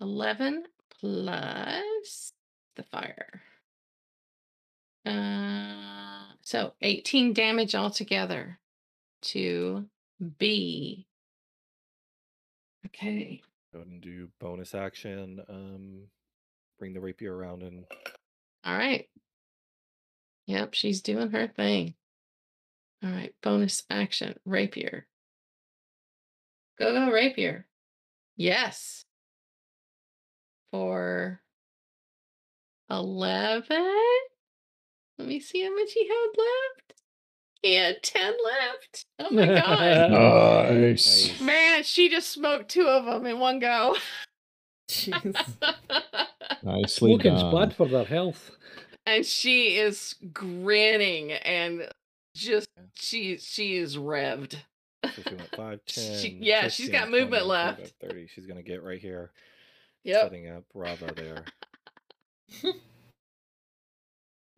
11 0.00 0.64
plus 1.00 2.32
the 2.76 2.82
fire. 2.84 3.42
Uh, 5.04 6.15
so 6.46 6.74
18 6.80 7.32
damage 7.32 7.74
altogether 7.74 8.60
to 9.20 9.84
B. 10.38 11.08
Okay. 12.86 13.42
Go 13.72 13.80
ahead 13.80 13.90
and 13.90 14.00
do 14.00 14.28
bonus 14.38 14.72
action. 14.72 15.40
Um, 15.48 16.02
bring 16.78 16.94
the 16.94 17.00
rapier 17.00 17.34
around 17.34 17.64
and 17.64 17.84
All 18.64 18.76
right. 18.76 19.08
Yep, 20.46 20.74
she's 20.74 21.02
doing 21.02 21.32
her 21.32 21.48
thing. 21.48 21.94
All 23.02 23.10
right, 23.10 23.34
bonus 23.42 23.82
action, 23.90 24.36
rapier. 24.44 25.08
Go, 26.78 26.92
go, 26.92 27.10
rapier. 27.10 27.66
Yes. 28.36 29.04
For 30.70 31.40
11. 32.88 33.82
Let 35.18 35.28
me 35.28 35.40
see 35.40 35.62
how 35.62 35.74
much 35.74 35.92
he 35.92 36.06
had 36.06 36.28
left. 36.36 37.00
He 37.62 37.74
had 37.74 38.02
10 38.02 38.34
left. 38.44 39.06
Oh 39.18 39.30
my 39.30 39.46
god. 39.46 40.70
Nice. 40.76 41.40
Man, 41.40 41.82
she 41.82 42.08
just 42.08 42.28
smoked 42.30 42.68
two 42.68 42.86
of 42.86 43.04
them 43.06 43.26
in 43.26 43.38
one 43.38 43.58
go. 43.58 43.96
Jeez. 44.90 45.34
Nicely 46.62 47.10
Smoking's 47.14 47.42
done. 47.42 47.54
bad 47.54 47.74
for 47.74 47.88
their 47.88 48.04
health. 48.04 48.50
and 49.06 49.24
she 49.26 49.76
is 49.78 50.14
grinning 50.32 51.32
and 51.32 51.88
just 52.34 52.68
she 52.94 53.38
she 53.38 53.76
is 53.78 53.96
revved. 53.96 54.56
so 55.04 55.22
she 55.28 55.34
went 55.34 55.56
5, 55.56 55.80
10. 55.86 56.18
She- 56.18 56.38
yeah, 56.40 56.68
she's 56.68 56.86
15, 56.86 57.00
got 57.00 57.10
movement 57.10 57.44
20, 57.44 57.48
left. 57.48 57.94
30. 58.02 58.26
She's 58.28 58.46
going 58.46 58.62
to 58.62 58.68
get 58.68 58.82
right 58.82 59.00
here. 59.00 59.32
Yep. 60.04 60.22
Setting 60.22 60.48
up 60.50 60.64
Rava 60.74 61.12
there. 61.16 62.74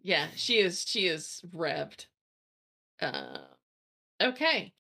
Yeah, 0.09 0.29
she 0.37 0.57
is 0.59 0.85
she 0.89 1.07
is 1.07 1.43
revved. 1.55 2.07
Uh 2.99 3.41
okay. 4.23 4.73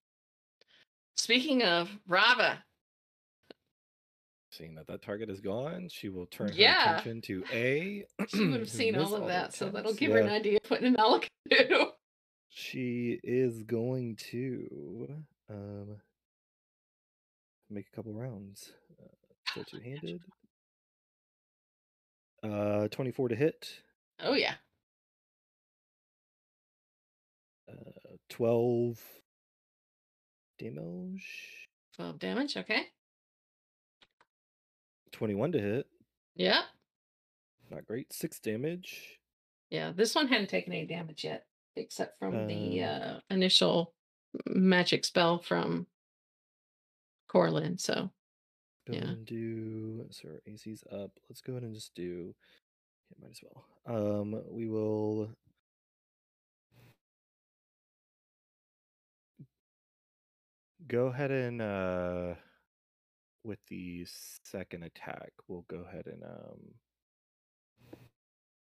Speaking 1.19 1.63
of 1.63 1.91
Rava, 2.07 2.65
Seeing 4.51 4.75
that 4.77 4.87
that 4.87 5.03
target 5.03 5.29
is 5.29 5.43
gone, 5.43 5.91
she 5.91 6.09
will 6.09 6.25
turn 6.25 6.53
Yeah. 6.55 6.83
her 6.83 6.95
attention 6.95 7.21
to 7.23 7.45
A. 7.53 8.07
she 8.29 8.47
would 8.47 8.61
have 8.61 8.71
seen 8.71 8.97
all 8.97 9.15
of 9.17 9.21
their 9.21 9.29
that, 9.29 9.55
so 9.55 9.69
that'll 9.69 9.93
give 9.93 10.13
her 10.13 10.19
an 10.19 10.31
idea 10.31 10.61
of 10.65 10.71
what 10.71 10.81
Nanala 10.81 11.21
can 11.21 11.69
do. 11.69 11.91
She 12.49 13.21
is 13.23 13.63
going 13.65 14.17
to 14.31 15.15
um, 15.51 15.97
make 17.69 17.85
a 17.93 17.95
couple 17.95 18.15
rounds. 18.15 18.73
Uh, 18.99 19.09
so 19.55 19.63
two 19.71 19.79
handed. 19.81 20.23
Uh, 22.43 22.89
24 22.89 23.29
to 23.29 23.37
hit. 23.37 23.83
Oh 24.21 24.33
yeah. 24.33 24.55
Uh, 27.69 28.17
12 28.31 29.01
damage. 30.59 31.69
12 31.97 32.19
damage, 32.19 32.57
okay. 32.57 32.87
21 35.13 35.53
to 35.53 35.61
hit. 35.61 35.87
Yeah. 36.37 36.63
Not 37.71 37.87
great. 37.87 38.13
6 38.13 38.39
damage. 38.41 39.19
Yeah, 39.71 39.93
this 39.93 40.15
one 40.15 40.29
hadn't 40.29 40.49
taken 40.49 40.73
any 40.73 40.87
damage 40.87 41.25
yet, 41.25 41.47
except 41.77 42.19
from 42.19 42.47
the 42.47 42.83
Um, 42.85 42.89
uh, 43.17 43.21
initial 43.31 43.95
magic 44.47 45.05
spell 45.05 45.39
from 45.39 45.87
Corlin. 47.29 47.79
So 47.81 48.11
Go 48.87 48.95
Yeah. 48.95 49.09
and 49.11 49.27
do. 49.27 50.07
So 50.11 50.29
our 50.31 50.41
AC's 50.47 50.83
up. 50.91 51.11
Let's 51.29 51.43
go 51.43 51.53
ahead 51.53 51.65
and 51.65 51.75
just 51.75 51.95
do. 51.95 52.35
Yeah, 53.11 53.17
might 53.21 53.33
as 53.33 53.43
well. 53.43 53.67
Um, 53.85 54.43
we 54.51 54.67
will. 54.67 55.31
Go 60.89 61.07
ahead 61.07 61.31
and 61.31 61.61
uh, 61.61 62.35
with 63.45 63.59
the 63.69 64.07
second 64.45 64.85
attack, 64.85 65.33
we'll 65.47 65.67
go 65.69 65.85
ahead 65.89 66.07
and 66.07 66.23
um 66.25 67.95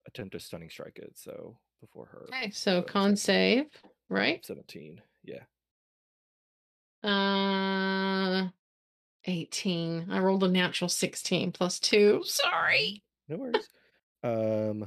attempt 0.06 0.34
a 0.34 0.40
stunning 0.40 0.70
strike 0.70 0.98
it. 0.98 1.12
So 1.16 1.56
before 1.80 2.06
her. 2.06 2.26
okay, 2.32 2.50
so 2.50 2.78
uh, 2.78 2.82
con 2.82 3.16
save, 3.16 3.66
right? 4.08 4.44
Seventeen. 4.44 5.00
Yeah. 5.24 5.42
Uh, 7.02 8.48
18. 9.26 10.06
I 10.10 10.18
rolled 10.20 10.44
a 10.44 10.48
natural 10.48 10.88
16 10.88 11.52
plus 11.52 11.78
two. 11.78 12.22
Sorry. 12.24 13.02
No 13.28 13.36
worries. 13.38 13.68
um, 14.22 14.86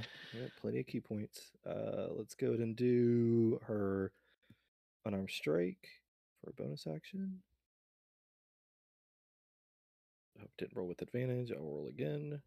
plenty 0.62 0.80
of 0.80 0.88
ki 0.88 1.00
points. 1.00 1.52
Uh, 1.68 2.08
let's 2.18 2.34
go 2.36 2.48
ahead 2.48 2.60
and 2.62 2.76
do 2.76 3.60
her 3.68 4.12
unarmed 5.06 5.30
strike 5.30 5.88
for 6.44 6.52
a 6.52 6.54
bonus 6.54 6.86
action. 6.88 7.40
I 10.38 10.42
hope 10.42 10.52
didn't 10.58 10.76
roll 10.78 10.88
with 10.88 11.02
advantage. 11.02 11.52
I'll 11.52 11.64
roll 11.64 11.88
again. 11.88 12.42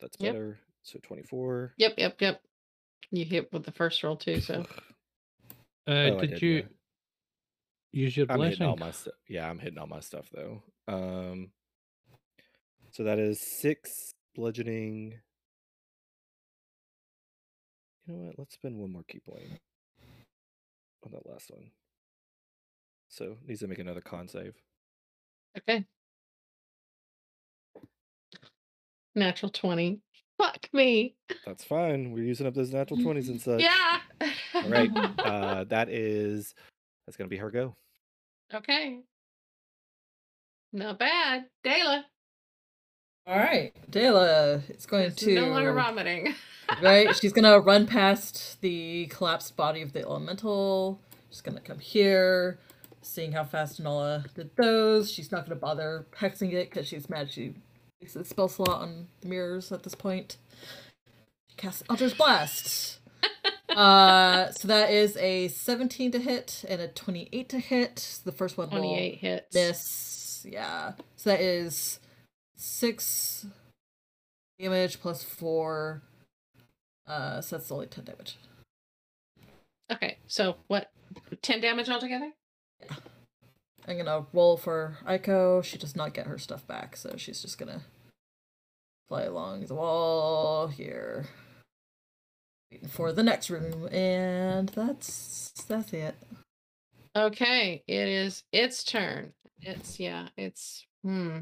That's 0.00 0.16
Yep. 0.18 0.34
better. 0.34 0.58
So 0.82 0.98
24. 1.02 1.74
Yep, 1.78 1.94
yep, 1.98 2.16
yep. 2.20 2.42
You 3.10 3.24
hit 3.24 3.52
with 3.52 3.64
the 3.64 3.72
first 3.72 4.02
roll 4.02 4.16
too, 4.16 4.40
so 4.40 4.64
Uh, 5.86 6.10
Oh, 6.10 6.20
did 6.20 6.30
did, 6.30 6.42
you 6.42 6.54
yeah. 6.56 6.62
use 7.92 8.16
your 8.16 8.26
I'm 8.28 8.40
hitting 8.42 8.64
all 8.64 8.76
my 8.76 8.90
stuff. 8.92 9.14
Yeah, 9.28 9.48
I'm 9.48 9.58
hitting 9.58 9.78
all 9.78 9.86
my 9.86 10.00
stuff 10.00 10.28
though. 10.32 10.62
Um, 10.88 11.50
so 12.92 13.04
that 13.04 13.18
is 13.18 13.40
six 13.60 14.14
bludgeoning. 14.34 15.20
You 18.06 18.14
know 18.14 18.20
what? 18.26 18.38
Let's 18.38 18.54
spend 18.54 18.76
one 18.76 18.92
more 18.92 19.04
ki 19.08 19.20
point 19.20 19.58
on 21.04 21.12
that 21.12 21.26
last 21.26 21.50
one. 21.50 21.70
So 23.10 23.36
needs 23.46 23.60
to 23.60 23.66
make 23.68 23.78
another 23.78 24.00
con 24.00 24.28
save. 24.28 24.54
okay. 25.58 25.84
Natural 29.14 29.50
20. 29.50 30.00
Fuck 30.38 30.68
me. 30.72 31.16
That's 31.44 31.64
fine. 31.64 32.12
We're 32.12 32.24
using 32.24 32.46
up 32.46 32.54
those 32.54 32.72
natural 32.72 33.02
twenties 33.02 33.28
and 33.28 33.40
such. 33.40 33.60
Yeah. 33.60 33.98
All 34.54 34.68
right. 34.68 34.90
Uh, 35.20 35.64
that 35.64 35.88
is 35.90 36.54
that's 37.06 37.16
gonna 37.16 37.28
be 37.28 37.36
her 37.36 37.50
go. 37.50 37.74
okay. 38.54 39.00
Not 40.72 40.98
bad. 40.98 41.46
Dayla. 41.64 42.04
All 43.26 43.36
right, 43.36 43.72
Dela 43.90 44.62
is 44.70 44.86
going 44.86 45.04
is 45.04 45.16
to 45.16 45.34
no 45.34 45.48
longer 45.48 45.72
vomiting. 45.74 46.34
right. 46.82 47.14
She's 47.20 47.32
gonna 47.32 47.60
run 47.60 47.86
past 47.86 48.60
the 48.60 49.06
collapsed 49.06 49.56
body 49.56 49.82
of 49.82 49.92
the 49.92 50.00
elemental. 50.02 51.00
She's 51.28 51.40
gonna 51.42 51.60
come 51.60 51.78
here, 51.80 52.58
seeing 53.02 53.32
how 53.32 53.44
fast 53.44 53.80
Nola 53.80 54.24
did 54.34 54.50
those. 54.56 55.10
She's 55.10 55.32
not 55.32 55.44
gonna 55.44 55.60
bother 55.60 56.06
hexing 56.18 56.52
it 56.52 56.70
because 56.70 56.86
she's 56.86 57.08
mad 57.08 57.30
she 57.30 57.54
makes 58.00 58.16
a 58.16 58.24
spell 58.24 58.48
slot 58.48 58.82
on 58.82 59.08
the 59.20 59.28
mirrors 59.28 59.72
at 59.72 59.82
this 59.82 59.94
point. 59.94 60.36
Cast 61.56 61.82
Eldritch 61.90 62.16
Blast. 62.16 63.00
uh, 63.68 64.50
so 64.50 64.68
that 64.68 64.90
is 64.90 65.16
a 65.18 65.48
17 65.48 66.12
to 66.12 66.18
hit 66.18 66.64
and 66.68 66.80
a 66.80 66.88
28 66.88 67.48
to 67.48 67.58
hit. 67.58 68.20
The 68.24 68.32
first 68.32 68.56
one 68.56 68.70
28 68.70 69.18
hits. 69.18 69.54
miss. 69.54 70.46
Yeah. 70.48 70.92
So 71.16 71.30
that 71.30 71.40
is 71.40 72.00
six 72.56 73.46
damage 74.58 75.00
plus 75.00 75.22
four. 75.22 76.02
Uh, 77.06 77.40
so 77.40 77.56
that's 77.56 77.70
only 77.70 77.86
10 77.86 78.04
damage. 78.04 78.36
Okay, 79.90 80.18
so 80.28 80.56
what? 80.68 80.90
10 81.42 81.60
damage 81.60 81.88
altogether? 81.88 82.32
I'm 83.86 83.96
gonna 83.96 84.26
roll 84.32 84.56
for 84.56 84.98
Aiko. 85.06 85.64
She 85.64 85.78
does 85.78 85.96
not 85.96 86.14
get 86.14 86.26
her 86.26 86.38
stuff 86.38 86.66
back, 86.66 86.96
so 86.96 87.14
she's 87.16 87.42
just 87.42 87.58
gonna 87.58 87.82
fly 89.08 89.22
along 89.22 89.66
the 89.66 89.74
wall 89.74 90.68
here. 90.68 91.26
Waiting 92.70 92.88
for 92.88 93.12
the 93.12 93.22
next 93.22 93.50
room, 93.50 93.88
and 93.88 94.68
that's 94.68 95.52
that's 95.66 95.92
it. 95.92 96.14
Okay, 97.16 97.82
it 97.88 98.08
is 98.08 98.44
its 98.52 98.84
turn. 98.84 99.32
It's 99.60 99.98
yeah, 99.98 100.28
it's 100.36 100.86
hmm. 101.02 101.40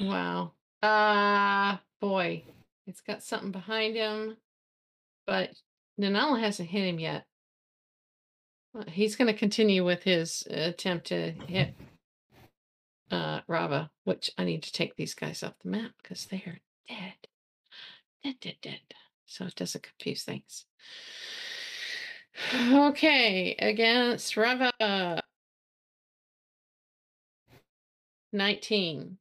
Wow. 0.00 0.52
Uh 0.82 1.78
boy. 2.00 2.44
It's 2.86 3.00
got 3.00 3.22
something 3.22 3.50
behind 3.50 3.96
him. 3.96 4.36
But 5.26 5.50
Nanala 6.00 6.40
hasn't 6.40 6.68
hit 6.68 6.84
him 6.84 6.98
yet. 6.98 7.26
Uh, 8.74 8.84
He's 8.90 9.16
gonna 9.16 9.34
continue 9.34 9.84
with 9.84 10.02
his 10.02 10.44
attempt 10.50 11.06
to 11.08 11.32
hit 11.32 11.74
uh 13.10 13.40
Rava, 13.46 13.90
which 14.04 14.30
I 14.38 14.44
need 14.44 14.62
to 14.62 14.72
take 14.72 14.96
these 14.96 15.14
guys 15.14 15.42
off 15.42 15.58
the 15.62 15.68
map 15.70 15.92
because 16.02 16.26
they 16.26 16.38
are 16.46 16.58
dead. 16.88 17.14
Dead, 18.24 18.36
dead, 18.40 18.56
dead. 18.62 18.80
so 19.26 19.44
it 19.46 19.54
doesn't 19.56 19.82
confuse 19.84 20.22
things. 20.24 20.64
Okay, 22.72 23.54
against 23.58 24.36
Rava. 24.38 24.72
19. 28.32 29.18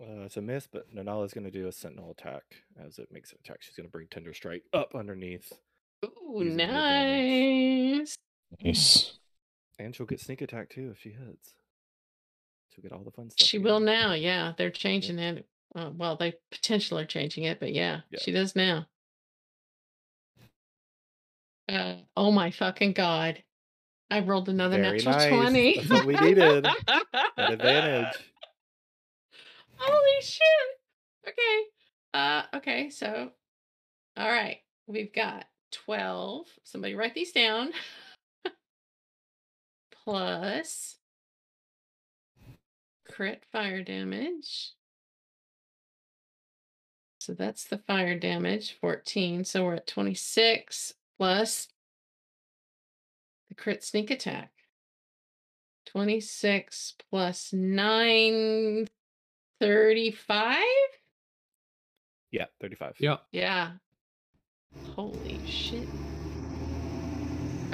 Uh, 0.00 0.04
it's 0.24 0.36
a 0.36 0.42
miss, 0.42 0.68
but 0.70 0.92
Nanala's 0.94 1.32
going 1.34 1.44
to 1.44 1.50
do 1.50 1.66
a 1.66 1.72
sentinel 1.72 2.10
attack 2.12 2.42
as 2.84 2.98
it 2.98 3.08
makes 3.10 3.32
an 3.32 3.38
attack. 3.44 3.58
She's 3.62 3.74
going 3.74 3.86
to 3.88 3.90
bring 3.92 4.06
Tinder 4.10 4.32
Strike 4.34 4.62
up 4.72 4.94
underneath, 4.94 5.52
Ooh, 6.04 6.42
Using 6.44 6.56
the 6.56 6.64
advantage. 6.64 7.98
nice. 7.98 8.16
Nice. 8.62 9.14
and 9.78 9.94
she'll 9.94 10.06
get 10.06 10.20
sneak 10.20 10.40
attack 10.42 10.70
too 10.70 10.90
if 10.92 11.00
she 11.00 11.10
hits. 11.10 11.54
She'll 12.70 12.82
get 12.82 12.92
all 12.92 13.04
the 13.04 13.10
fun 13.10 13.30
stuff. 13.30 13.46
She 13.46 13.56
again. 13.58 13.64
will 13.64 13.80
now. 13.80 14.12
Yeah, 14.14 14.52
they're 14.56 14.70
changing 14.70 15.18
it. 15.18 15.46
Uh, 15.76 15.90
well, 15.96 16.16
they 16.16 16.34
potentially 16.50 17.02
are 17.02 17.06
changing 17.06 17.44
it, 17.44 17.58
but 17.60 17.72
yeah, 17.72 18.00
Yeah. 18.10 18.18
she 18.22 18.32
does 18.32 18.54
now. 18.56 18.86
Uh, 21.68 21.96
oh 22.16 22.30
my 22.30 22.50
fucking 22.50 22.92
god! 22.92 23.42
I 24.10 24.20
rolled 24.20 24.48
another 24.48 24.76
Very 24.76 24.98
natural 24.98 25.14
nice. 25.16 25.28
twenty. 25.28 25.76
That's 25.78 25.90
what 25.90 26.04
we 26.06 26.14
needed. 26.14 26.64
That 26.64 27.32
advantage. 27.38 28.14
Holy 29.76 30.22
shit! 30.22 31.28
Okay. 31.28 31.62
Uh. 32.12 32.42
Okay. 32.56 32.90
So, 32.90 33.30
all 34.16 34.28
right, 34.28 34.58
we've 34.86 35.12
got 35.12 35.46
twelve. 35.72 36.46
Somebody 36.64 36.94
write 36.94 37.14
these 37.14 37.32
down. 37.32 37.72
Plus 40.04 40.96
crit 43.10 43.44
fire 43.50 43.82
damage. 43.82 44.72
So 47.18 47.32
that's 47.32 47.64
the 47.64 47.78
fire 47.78 48.18
damage, 48.18 48.76
14. 48.80 49.44
So 49.44 49.64
we're 49.64 49.76
at 49.76 49.86
26 49.86 50.94
plus 51.16 51.68
the 53.48 53.54
crit 53.54 53.82
sneak 53.82 54.10
attack. 54.10 54.50
26 55.86 56.94
plus 57.08 57.52
9, 57.52 58.88
35? 59.60 60.58
Yeah, 62.30 62.44
35. 62.60 62.96
Yeah. 62.98 63.16
Yeah. 63.32 63.70
Holy 64.94 65.38
shit. 65.46 65.88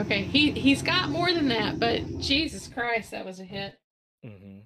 Okay, 0.00 0.22
he 0.22 0.52
he's 0.52 0.80
got 0.80 1.10
more 1.10 1.30
than 1.30 1.48
that, 1.48 1.78
but 1.78 2.18
Jesus 2.20 2.66
Christ, 2.66 3.10
that 3.10 3.26
was 3.26 3.38
a 3.38 3.44
hit. 3.44 3.78
hmm 4.24 4.60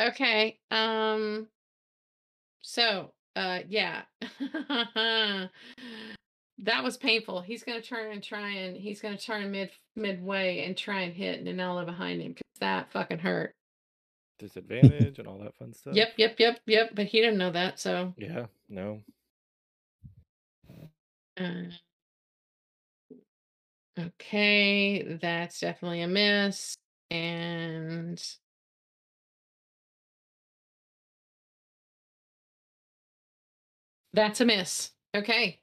Okay. 0.00 0.58
Um 0.70 1.48
so 2.62 3.12
uh 3.34 3.58
yeah. 3.68 4.02
that 6.58 6.82
was 6.82 6.96
painful. 6.96 7.42
He's 7.42 7.64
gonna 7.64 7.82
turn 7.82 8.12
and 8.12 8.22
try 8.22 8.48
and 8.48 8.74
he's 8.74 9.02
gonna 9.02 9.18
turn 9.18 9.50
mid 9.50 9.72
midway 9.94 10.64
and 10.64 10.74
try 10.74 11.02
and 11.02 11.12
hit 11.12 11.44
Nanala 11.44 11.84
behind 11.84 12.22
him 12.22 12.32
because 12.32 12.44
that 12.60 12.90
fucking 12.92 13.18
hurt. 13.18 13.54
Disadvantage 14.38 15.18
and 15.18 15.28
all 15.28 15.38
that 15.40 15.54
fun 15.54 15.74
stuff. 15.74 15.94
Yep, 15.94 16.14
yep, 16.16 16.36
yep, 16.38 16.60
yep. 16.64 16.90
But 16.94 17.06
he 17.06 17.20
didn't 17.20 17.38
know 17.38 17.52
that, 17.52 17.78
so 17.78 18.14
Yeah, 18.16 18.46
no. 18.70 19.02
uh, 21.38 21.44
okay, 23.98 25.18
that's 25.20 25.60
definitely 25.60 26.02
a 26.02 26.08
miss. 26.08 26.76
And 27.10 28.22
that's 34.12 34.40
a 34.40 34.44
miss. 34.44 34.90
Okay. 35.14 35.60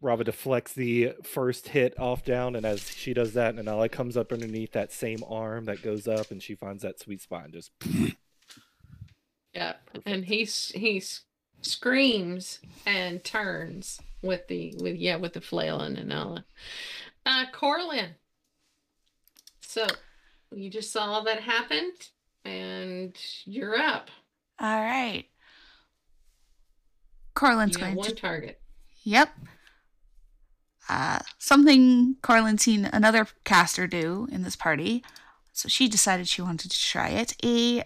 Rava 0.00 0.24
deflects 0.24 0.72
the 0.72 1.12
first 1.22 1.68
hit 1.68 1.98
off 1.98 2.24
down, 2.24 2.56
and 2.56 2.66
as 2.66 2.90
she 2.90 3.14
does 3.14 3.34
that, 3.34 3.54
Nanala 3.54 3.90
comes 3.90 4.16
up 4.16 4.32
underneath 4.32 4.72
that 4.72 4.92
same 4.92 5.22
arm 5.28 5.66
that 5.66 5.82
goes 5.82 6.08
up, 6.08 6.32
and 6.32 6.42
she 6.42 6.56
finds 6.56 6.82
that 6.82 6.98
sweet 6.98 7.22
spot 7.22 7.44
and 7.44 7.52
just 7.52 7.70
Yeah, 9.54 9.74
and 10.04 10.24
he 10.24 10.44
he 10.44 11.02
screams 11.60 12.58
and 12.84 13.22
turns 13.22 14.00
with 14.22 14.46
the 14.48 14.74
with 14.78 14.96
yeah 14.96 15.16
with 15.16 15.32
the 15.32 15.40
flail 15.40 15.80
and 15.80 15.96
Anala. 15.96 16.44
Uh, 17.26 17.44
Corlin. 17.52 18.10
So 19.60 19.86
you 20.52 20.70
just 20.70 20.92
saw 20.92 21.20
that 21.22 21.40
happened, 21.40 22.10
and 22.44 23.16
you're 23.44 23.76
up. 23.76 24.10
All 24.60 24.80
right. 24.80 25.24
Corlin's 27.34 27.76
going 27.76 27.96
one 27.96 28.10
to. 28.10 28.14
target. 28.14 28.60
Yep. 29.04 29.30
Uh, 30.88 31.20
something 31.38 32.16
Corlin's 32.22 32.62
seen 32.62 32.84
another 32.92 33.26
caster 33.44 33.86
do 33.86 34.28
in 34.30 34.42
this 34.42 34.56
party, 34.56 35.02
so 35.52 35.68
she 35.68 35.88
decided 35.88 36.28
she 36.28 36.42
wanted 36.42 36.70
to 36.70 36.80
try 36.80 37.08
it. 37.08 37.34
A 37.44 37.84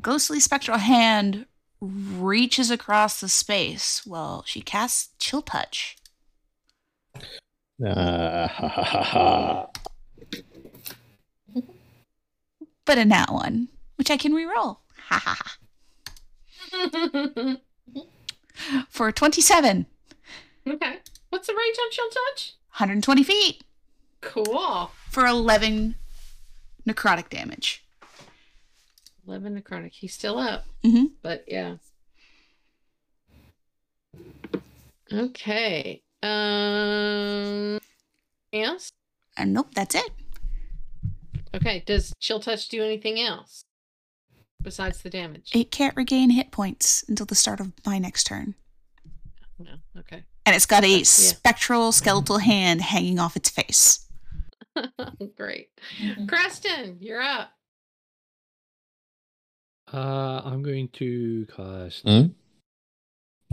ghostly 0.00 0.40
spectral 0.40 0.78
hand 0.78 1.46
reaches 1.84 2.70
across 2.70 3.20
the 3.20 3.28
space 3.28 4.06
Well, 4.06 4.42
she 4.46 4.60
casts 4.60 5.10
Chill 5.18 5.42
Touch. 5.42 5.96
Ah, 7.84 8.46
ha, 8.46 8.68
ha, 8.68 8.82
ha, 8.84 9.02
ha. 9.02 9.66
But 12.86 12.98
a 12.98 13.04
nat 13.04 13.32
one, 13.32 13.68
which 13.96 14.10
I 14.10 14.16
can 14.16 14.32
reroll. 14.32 14.78
Ha 15.08 15.18
ha 15.18 15.36
ha. 15.40 15.56
For 18.88 19.10
27, 19.12 19.86
okay. 20.68 20.98
What's 21.30 21.46
the 21.46 21.54
range 21.54 21.76
on 21.82 21.90
Chill 21.90 22.08
Touch? 22.08 22.54
120 22.74 23.22
feet 23.24 23.64
Cool. 24.20 24.90
for 25.10 25.26
11 25.26 25.94
necrotic 26.88 27.28
damage. 27.28 27.83
Eleven 29.26 29.60
necrotic. 29.60 29.92
He's 29.92 30.14
still 30.14 30.38
up, 30.38 30.66
Mhm. 30.84 31.12
but 31.22 31.44
yeah. 31.48 31.76
Okay. 35.12 36.02
Um. 36.22 37.78
Yes. 38.52 38.90
And 39.36 39.52
nope, 39.52 39.68
that's 39.74 39.94
it. 39.94 40.10
Okay. 41.54 41.82
Does 41.86 42.12
Chill 42.20 42.40
Touch 42.40 42.68
do 42.68 42.82
anything 42.82 43.20
else 43.20 43.64
besides 44.62 45.02
the 45.02 45.10
damage? 45.10 45.50
It 45.54 45.70
can't 45.70 45.96
regain 45.96 46.30
hit 46.30 46.50
points 46.50 47.04
until 47.08 47.26
the 47.26 47.34
start 47.34 47.60
of 47.60 47.72
my 47.86 47.98
next 47.98 48.24
turn. 48.24 48.54
No. 49.58 49.72
Okay. 49.98 50.24
And 50.46 50.54
it's 50.56 50.66
got 50.66 50.84
a 50.84 50.98
Yeah. 50.98 51.02
spectral 51.04 51.92
skeletal 51.92 52.38
hand 52.38 52.82
hanging 52.82 53.18
off 53.18 53.36
its 53.36 53.48
face. 53.50 54.06
Great. 55.36 55.70
Creston, 56.26 56.98
you're 57.00 57.22
up. 57.22 57.53
Uh, 59.94 60.42
I'm 60.44 60.62
going 60.62 60.88
to 60.94 61.46
cast 61.56 62.02
Hmm? 62.02 62.26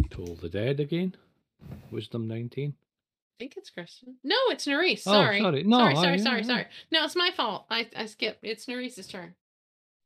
Toll 0.10 0.36
the 0.42 0.50
Dead 0.50 0.80
again. 0.80 1.16
Wisdom 1.92 2.28
19. 2.28 2.74
I 2.74 2.74
think 3.38 3.54
it's 3.58 3.70
Creston. 3.70 4.16
No, 4.24 4.36
it's 4.50 4.66
Nerys. 4.66 5.04
Oh, 5.06 5.12
Sorry. 5.12 5.40
sorry. 5.40 5.64
No, 5.64 5.78
sorry, 5.78 5.92
I- 5.94 6.02
sorry, 6.02 6.18
yeah, 6.18 6.24
sorry, 6.24 6.42
yeah. 6.42 6.48
sorry. 6.48 6.66
No, 6.92 7.06
it's 7.06 7.16
my 7.16 7.30
fault. 7.36 7.66
I, 7.70 7.88
I 7.96 8.08
skipped. 8.08 8.40
It's 8.44 8.66
Nerys's 8.66 9.06
turn. 9.08 9.36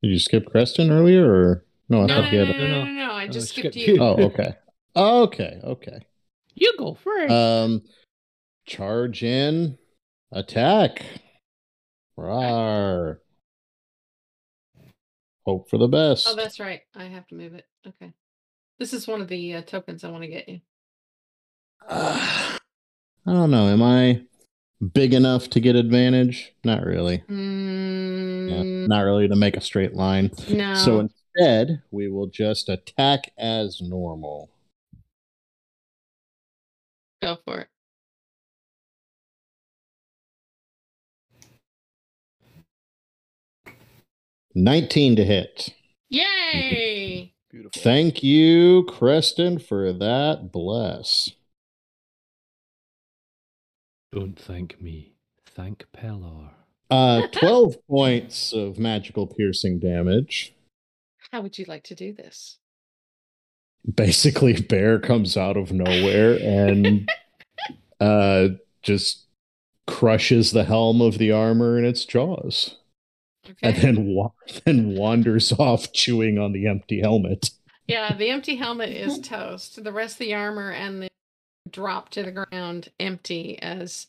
Did 0.01 0.09
you 0.11 0.19
skip 0.19 0.45
Creston 0.51 0.91
earlier, 0.91 1.25
or 1.33 1.65
no? 1.87 2.03
I 2.03 2.05
No, 2.07 2.15
thought 2.15 2.21
no, 2.25 2.29
he 2.31 2.37
no, 2.37 2.45
had. 2.45 2.57
no, 2.57 2.63
a- 2.65 2.67
no, 2.67 2.83
no, 2.83 2.83
no, 2.85 2.91
no, 3.07 3.11
I 3.13 3.25
Uh, 3.25 3.31
just 3.31 3.49
skip 3.49 3.71
skipped 3.73 3.75
you. 3.77 3.93
you. 3.95 4.01
Oh, 4.01 4.15
okay. 4.25 4.55
Okay, 4.95 5.59
okay. 5.63 5.99
You 6.53 6.73
go 6.77 6.93
first. 6.95 7.31
Um, 7.31 7.81
charge 8.65 9.23
in, 9.23 9.77
attack. 10.33 11.05
Rawr. 12.19 13.19
Hope 15.45 15.69
for 15.69 15.77
the 15.77 15.87
best. 15.87 16.27
Oh, 16.29 16.35
that's 16.35 16.59
right. 16.59 16.81
I 16.95 17.05
have 17.05 17.27
to 17.27 17.35
move 17.35 17.53
it. 17.53 17.65
Okay. 17.87 18.11
This 18.79 18.93
is 18.93 19.07
one 19.07 19.21
of 19.21 19.27
the 19.27 19.55
uh, 19.55 19.61
tokens 19.61 20.03
I 20.03 20.09
want 20.09 20.23
to 20.23 20.27
get 20.29 20.49
you. 20.49 20.59
Uh, 21.87 22.57
I 23.27 23.31
don't 23.33 23.51
know. 23.51 23.67
Am 23.67 23.81
I 23.83 24.21
big 24.93 25.13
enough 25.13 25.49
to 25.51 25.59
get 25.59 25.75
advantage? 25.75 26.53
Not 26.63 26.83
really. 26.83 27.23
Yeah, 27.27 27.35
Mm, 27.35 28.87
not 28.87 29.01
really 29.01 29.27
to 29.27 29.35
make 29.35 29.55
a 29.57 29.61
straight 29.61 29.93
line. 29.95 30.31
no. 30.49 30.73
So 30.75 30.99
instead, 30.99 31.81
we 31.91 32.09
will 32.09 32.27
just 32.27 32.69
attack 32.69 33.31
as 33.37 33.81
normal. 33.81 34.49
Go 37.21 37.37
for 37.45 37.59
it. 37.61 37.67
Nineteen 44.55 45.15
to 45.17 45.25
hit. 45.25 45.73
Yay! 46.09 47.33
beautiful. 47.51 47.81
Thank 47.81 48.23
you, 48.23 48.85
Creston, 48.85 49.59
for 49.59 49.91
that 49.91 50.51
bless. 50.51 51.29
Don't 54.13 54.39
thank 54.39 54.81
me. 54.81 55.13
Thank 55.45 55.85
Pelor. 55.95 56.51
Uh, 56.89 57.27
12 57.31 57.75
points 57.87 58.53
of 58.53 58.79
magical 58.79 59.27
piercing 59.27 59.79
damage. 59.79 60.53
How 61.31 61.41
would 61.41 61.57
you 61.57 61.65
like 61.67 61.83
to 61.85 61.95
do 61.95 62.13
this? 62.13 62.57
basically 63.93 64.53
bear 64.53 64.99
comes 64.99 65.37
out 65.37 65.57
of 65.57 65.71
nowhere 65.71 66.39
and 66.41 67.07
uh 67.99 68.47
just 68.81 69.25
crushes 69.87 70.51
the 70.51 70.63
helm 70.63 71.01
of 71.01 71.17
the 71.17 71.31
armor 71.31 71.77
in 71.77 71.85
its 71.85 72.05
jaws 72.05 72.77
Okay. 73.49 73.57
and 73.61 73.75
then 73.77 74.05
wa- 74.07 74.31
then 74.65 74.95
wanders 74.95 75.51
off 75.59 75.91
chewing 75.93 76.37
on 76.39 76.51
the 76.51 76.67
empty 76.67 76.99
helmet 77.01 77.51
Yeah, 77.87 78.15
the 78.15 78.29
empty 78.29 78.55
helmet 78.55 78.89
is 78.89 79.19
toast. 79.19 79.83
The 79.83 79.91
rest 79.91 80.15
of 80.15 80.19
the 80.19 80.33
armor 80.33 80.71
and 80.71 81.03
the 81.03 81.09
drop 81.69 82.09
to 82.09 82.23
the 82.23 82.31
ground 82.31 82.89
empty 82.99 83.59
as 83.61 84.07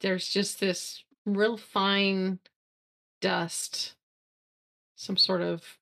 there's 0.00 0.28
just 0.28 0.60
this 0.60 1.04
real 1.26 1.56
fine 1.58 2.38
dust, 3.20 3.92
some 4.96 5.18
sort 5.18 5.42
of 5.42 5.76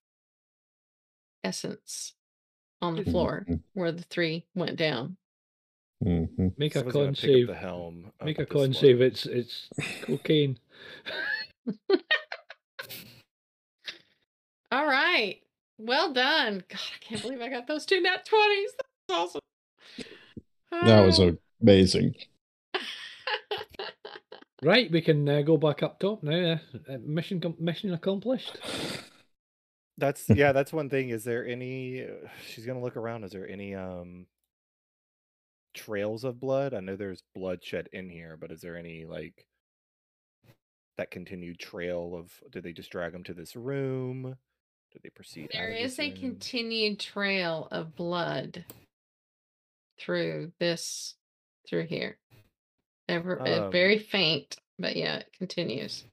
essence 1.44 2.14
on 2.82 2.96
the 2.96 3.04
floor 3.04 3.46
Mhm. 3.48 3.60
where 3.74 3.92
the 3.92 4.02
three 4.02 4.44
went 4.56 4.76
down. 4.76 5.16
Mhm. 6.04 6.58
Make 6.58 6.74
a 6.74 6.78
Someone's 6.80 6.94
gonna 6.94 7.06
con 7.06 7.14
save. 7.14 7.46
the 7.48 7.54
helm. 7.54 8.12
Make 8.22 8.38
a 8.38 8.42
at 8.42 8.48
con 8.48 8.72
save. 8.74 9.00
It's 9.00 9.26
it's 9.26 9.68
cocaine. 10.02 10.58
All 14.70 14.86
right. 14.86 15.38
Well 15.78 16.12
done. 16.12 16.64
God, 16.68 16.78
I 16.94 16.98
can't 17.04 17.22
believe 17.22 17.40
I 17.40 17.48
got 17.48 17.66
those 17.66 17.86
two 17.86 18.00
net 18.00 18.26
20s. 18.30 18.66
That's 18.76 18.86
awesome. 19.10 19.40
that 20.72 21.04
was 21.06 21.20
Oh. 21.20 21.36
amazing 21.62 22.14
Right, 24.62 24.90
we 24.90 25.00
can 25.00 25.28
uh, 25.28 25.42
go 25.42 25.56
back 25.56 25.84
up 25.84 26.00
top 26.00 26.22
now. 26.24 26.58
Uh, 26.88 26.92
uh, 26.94 26.98
mission 27.00 27.40
mission 27.60 27.92
accomplished. 27.94 28.58
That's 29.98 30.28
yeah, 30.28 30.50
that's 30.50 30.72
one 30.72 30.90
thing. 30.90 31.10
Is 31.10 31.22
there 31.22 31.46
any 31.46 32.02
uh, 32.04 32.28
she's 32.44 32.66
gonna 32.66 32.80
look 32.82 32.96
around, 32.96 33.22
is 33.22 33.30
there 33.30 33.48
any 33.48 33.76
um 33.76 34.26
trails 35.74 36.24
of 36.24 36.40
blood? 36.40 36.74
I 36.74 36.80
know 36.80 36.96
there's 36.96 37.22
bloodshed 37.36 37.88
in 37.92 38.10
here, 38.10 38.36
but 38.36 38.50
is 38.50 38.60
there 38.60 38.76
any 38.76 39.04
like 39.04 39.46
that 40.96 41.12
continued 41.12 41.60
trail 41.60 42.16
of 42.16 42.32
did 42.50 42.64
they 42.64 42.72
just 42.72 42.90
drag 42.90 43.14
him 43.14 43.22
to 43.24 43.34
this 43.34 43.54
room? 43.54 44.36
Did 44.92 45.02
they 45.02 45.10
proceed? 45.10 45.50
There 45.52 45.64
out 45.70 45.70
of 45.70 45.76
is 45.84 45.96
this 45.96 46.06
a 46.06 46.10
continued 46.10 46.98
trail 47.00 47.68
of 47.70 47.94
blood 47.94 48.64
through 49.98 50.52
this, 50.58 51.14
through 51.68 51.86
here. 51.86 52.18
Ever, 53.08 53.40
uh, 53.40 53.66
Um, 53.66 53.72
very 53.72 53.98
faint, 53.98 54.56
but 54.78 54.96
yeah, 54.96 55.16
it 55.18 55.32
continues. 55.36 56.04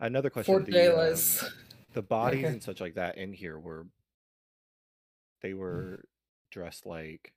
Another 0.00 0.30
question. 0.30 0.54
For 0.54 0.64
the, 0.64 0.72
Dayla's. 0.72 1.42
um, 1.42 1.48
the 1.92 2.02
bodies 2.02 2.40
Okay. 2.44 2.48
and 2.48 2.62
such 2.62 2.80
like 2.80 2.94
that 2.94 3.18
in 3.18 3.32
here 3.32 3.58
were 3.58 3.86
they 5.42 5.54
were 5.54 6.04
dressed 6.50 6.86
like 6.86 7.32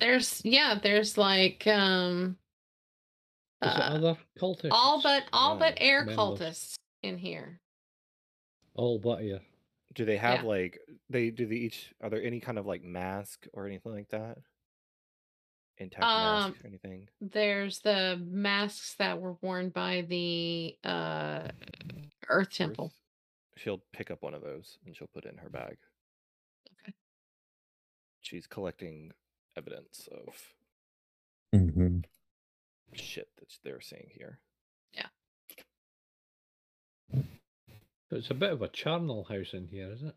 There's, 0.00 0.44
yeah, 0.44 0.78
there's 0.82 1.16
like, 1.16 1.66
um, 1.66 2.36
Is 3.62 3.68
it 3.72 3.80
uh, 3.80 4.14
cultists? 4.38 4.68
all 4.72 5.00
but 5.02 5.24
all 5.32 5.56
but 5.56 5.74
Oh, 5.74 5.84
air 5.84 6.04
members. 6.04 6.16
cultists 6.16 6.74
in 7.02 7.16
here. 7.18 7.60
All 8.74 8.98
but 8.98 9.22
yeah. 9.24 9.38
do 9.94 10.04
they 10.04 10.16
have 10.16 10.42
Yeah. 10.42 10.48
like 10.48 10.78
they 11.08 11.30
do 11.30 11.46
they 11.46 11.56
each 11.56 11.92
are 12.00 12.10
there 12.10 12.22
any 12.22 12.40
kind 12.40 12.58
of 12.58 12.66
like 12.66 12.82
mask 12.82 13.46
or 13.52 13.66
anything 13.66 13.92
like 13.92 14.08
that? 14.10 14.38
Intact 15.78 16.04
Um, 16.04 16.50
mask 16.52 16.64
or 16.64 16.68
anything? 16.68 17.08
There's 17.20 17.80
the 17.80 18.20
masks 18.24 18.94
that 18.96 19.20
were 19.20 19.34
worn 19.40 19.70
by 19.70 20.02
the 20.02 20.76
uh 20.84 21.48
Earth 22.28 22.50
Temple. 22.50 22.86
Ruth, 22.86 23.60
She'll 23.62 23.82
pick 23.92 24.10
up 24.10 24.22
one 24.22 24.34
of 24.34 24.42
those 24.42 24.78
and 24.86 24.96
she'll 24.96 25.08
put 25.08 25.24
it 25.26 25.32
in 25.32 25.38
her 25.38 25.48
bag. 25.50 25.76
Okay. 26.82 26.94
She's 28.20 28.46
collecting 28.46 29.12
evidence 29.56 30.08
of 30.10 30.54
Mhm. 31.54 32.04
shit 32.94 33.28
that 33.36 33.58
they're 33.62 33.80
seeing 33.80 34.10
here. 34.12 34.40
So 38.14 38.18
it's 38.18 38.30
a 38.30 38.34
bit 38.34 38.52
of 38.52 38.62
a 38.62 38.68
charnel 38.68 39.24
house 39.24 39.54
in 39.54 39.66
here, 39.66 39.90
isn't 39.90 40.06
it? 40.06 40.14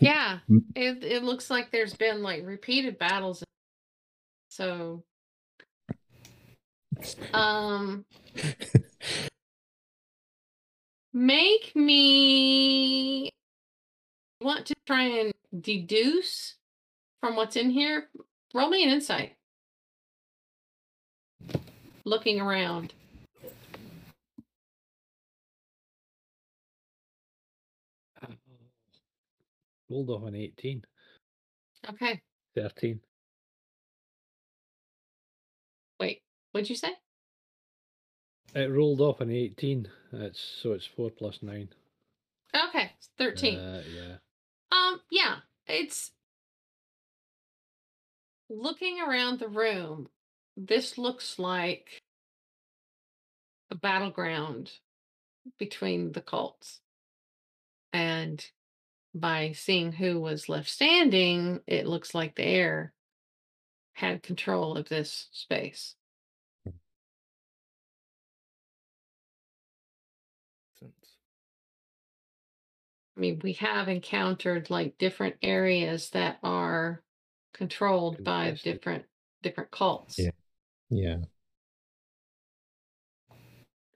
Yeah, 0.00 0.40
Mm. 0.50 0.64
it 0.74 1.04
it 1.04 1.22
looks 1.22 1.48
like 1.48 1.70
there's 1.70 1.94
been 1.94 2.24
like 2.24 2.44
repeated 2.44 2.98
battles. 2.98 3.44
So, 4.48 5.04
um, 7.32 8.04
make 11.12 11.76
me 11.76 13.30
want 14.40 14.66
to 14.66 14.74
try 14.88 15.04
and 15.04 15.32
deduce 15.60 16.56
from 17.20 17.36
what's 17.36 17.54
in 17.54 17.70
here. 17.70 18.08
Roll 18.52 18.70
me 18.70 18.82
an 18.82 18.90
insight. 18.90 19.36
Looking 22.04 22.40
around. 22.40 22.92
Rolled 29.90 30.10
off 30.10 30.24
an 30.24 30.34
18. 30.34 30.82
Okay. 31.90 32.20
13. 32.56 33.00
Wait. 36.00 36.22
What'd 36.52 36.70
you 36.70 36.76
say? 36.76 36.92
It 38.54 38.70
rolled 38.70 39.00
off 39.00 39.20
an 39.20 39.30
18. 39.30 39.88
It's 40.12 40.40
so 40.62 40.72
it's 40.72 40.86
4 40.86 41.10
plus 41.10 41.40
9. 41.42 41.68
Okay, 42.54 42.92
thirteen. 43.18 43.58
Uh, 43.58 43.82
yeah. 43.92 44.14
Um, 44.70 45.00
yeah, 45.10 45.36
it's 45.66 46.12
looking 48.48 49.00
around 49.00 49.40
the 49.40 49.48
room. 49.48 50.08
This 50.56 50.96
looks 50.96 51.38
like 51.38 52.00
a 53.70 53.74
battleground 53.74 54.70
between 55.58 56.12
the 56.12 56.20
cults. 56.20 56.80
And 57.92 58.44
by 59.14 59.52
seeing 59.52 59.92
who 59.92 60.20
was 60.20 60.48
left 60.48 60.68
standing, 60.68 61.60
it 61.66 61.86
looks 61.86 62.14
like 62.14 62.34
the 62.34 62.44
air 62.44 62.92
had 63.92 64.22
control 64.22 64.76
of 64.76 64.88
this 64.88 65.28
space. 65.32 65.94
Hmm. 66.64 66.70
I 73.16 73.20
mean, 73.20 73.40
we 73.42 73.52
have 73.54 73.88
encountered 73.88 74.70
like 74.70 74.98
different 74.98 75.36
areas 75.42 76.10
that 76.10 76.38
are 76.42 77.02
controlled 77.52 78.24
by 78.24 78.50
different 78.62 79.04
different 79.42 79.70
cults. 79.70 80.18
Yeah. 80.18 80.30
yeah 80.90 81.16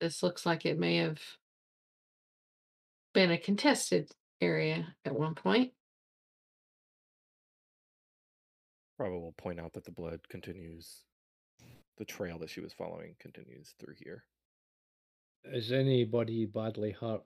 this 0.00 0.22
looks 0.22 0.46
like 0.46 0.64
it 0.64 0.78
may 0.78 0.96
have 0.96 1.20
been 3.12 3.30
a 3.30 3.38
contested 3.38 4.10
area 4.40 4.94
at 5.04 5.14
one 5.14 5.34
point. 5.34 5.72
probably 8.96 9.18
will 9.18 9.32
point 9.32 9.60
out 9.60 9.72
that 9.74 9.84
the 9.84 9.92
blood 9.92 10.20
continues 10.28 11.04
the 11.98 12.04
trail 12.04 12.38
that 12.38 12.50
she 12.50 12.60
was 12.60 12.72
following 12.72 13.14
continues 13.18 13.74
through 13.78 13.94
here. 14.02 14.24
Is 15.44 15.72
anybody 15.72 16.46
badly 16.46 16.92
hurt? 16.92 17.22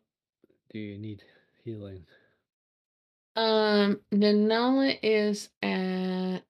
Do 0.73 0.79
you 0.79 0.99
need 0.99 1.23
healing? 1.65 2.05
Um, 3.37 4.01
Nanala 4.13 4.99
is 5.03 5.49
at 5.63 6.43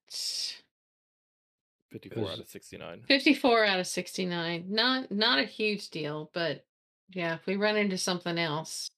54 1.91 2.29
out 2.29 2.39
of 2.39 2.47
69. 2.47 3.03
54 3.07 3.65
out 3.65 3.79
of 3.79 3.87
69. 3.87 4.65
Not 4.69 5.11
not 5.11 5.39
a 5.39 5.43
huge 5.43 5.89
deal, 5.89 6.29
but 6.33 6.65
yeah, 7.13 7.35
if 7.35 7.45
we 7.45 7.55
run 7.55 7.77
into 7.77 7.97
something 7.97 8.37
else, 8.37 8.89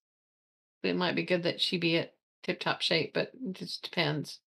it 0.85 0.95
might 0.95 1.15
be 1.15 1.23
good 1.23 1.43
that 1.43 1.61
she 1.61 1.77
be 1.77 1.97
at 1.97 2.14
tip 2.43 2.59
top 2.59 2.81
shape, 2.81 3.14
but 3.14 3.31
it 3.33 3.53
just 3.53 3.83
depends. 3.83 4.39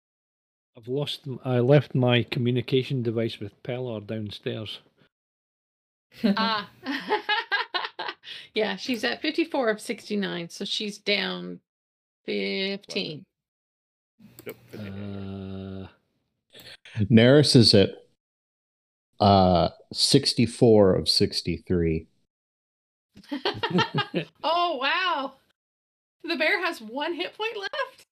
I've 0.78 0.88
lost. 0.88 1.28
I 1.44 1.60
left 1.60 1.96
my 1.96 2.24
communication 2.24 3.02
device 3.02 3.40
with 3.40 3.62
Pellar 3.64 4.06
downstairs. 4.06 4.80
ah, 6.24 6.70
yeah, 8.54 8.76
she's 8.76 9.04
at 9.04 9.22
54 9.22 9.70
of 9.70 9.82
69, 9.82 10.50
so 10.50 10.66
she's 10.66 10.98
down 10.98 11.60
15. 12.26 13.26
Yep, 14.46 14.56
59. 14.72 14.94
Uh, 15.84 15.88
Nerys 17.12 17.56
is 17.56 17.74
at 17.74 17.90
uh 19.20 19.70
64 19.92 20.96
of 20.96 21.10
63 21.10 22.08
oh 24.44 24.78
wow! 24.82 25.34
The 26.28 26.36
bear 26.36 26.64
has 26.64 26.82
one 26.82 27.14
hit 27.14 27.36
point 27.38 27.58
left. 27.58 28.06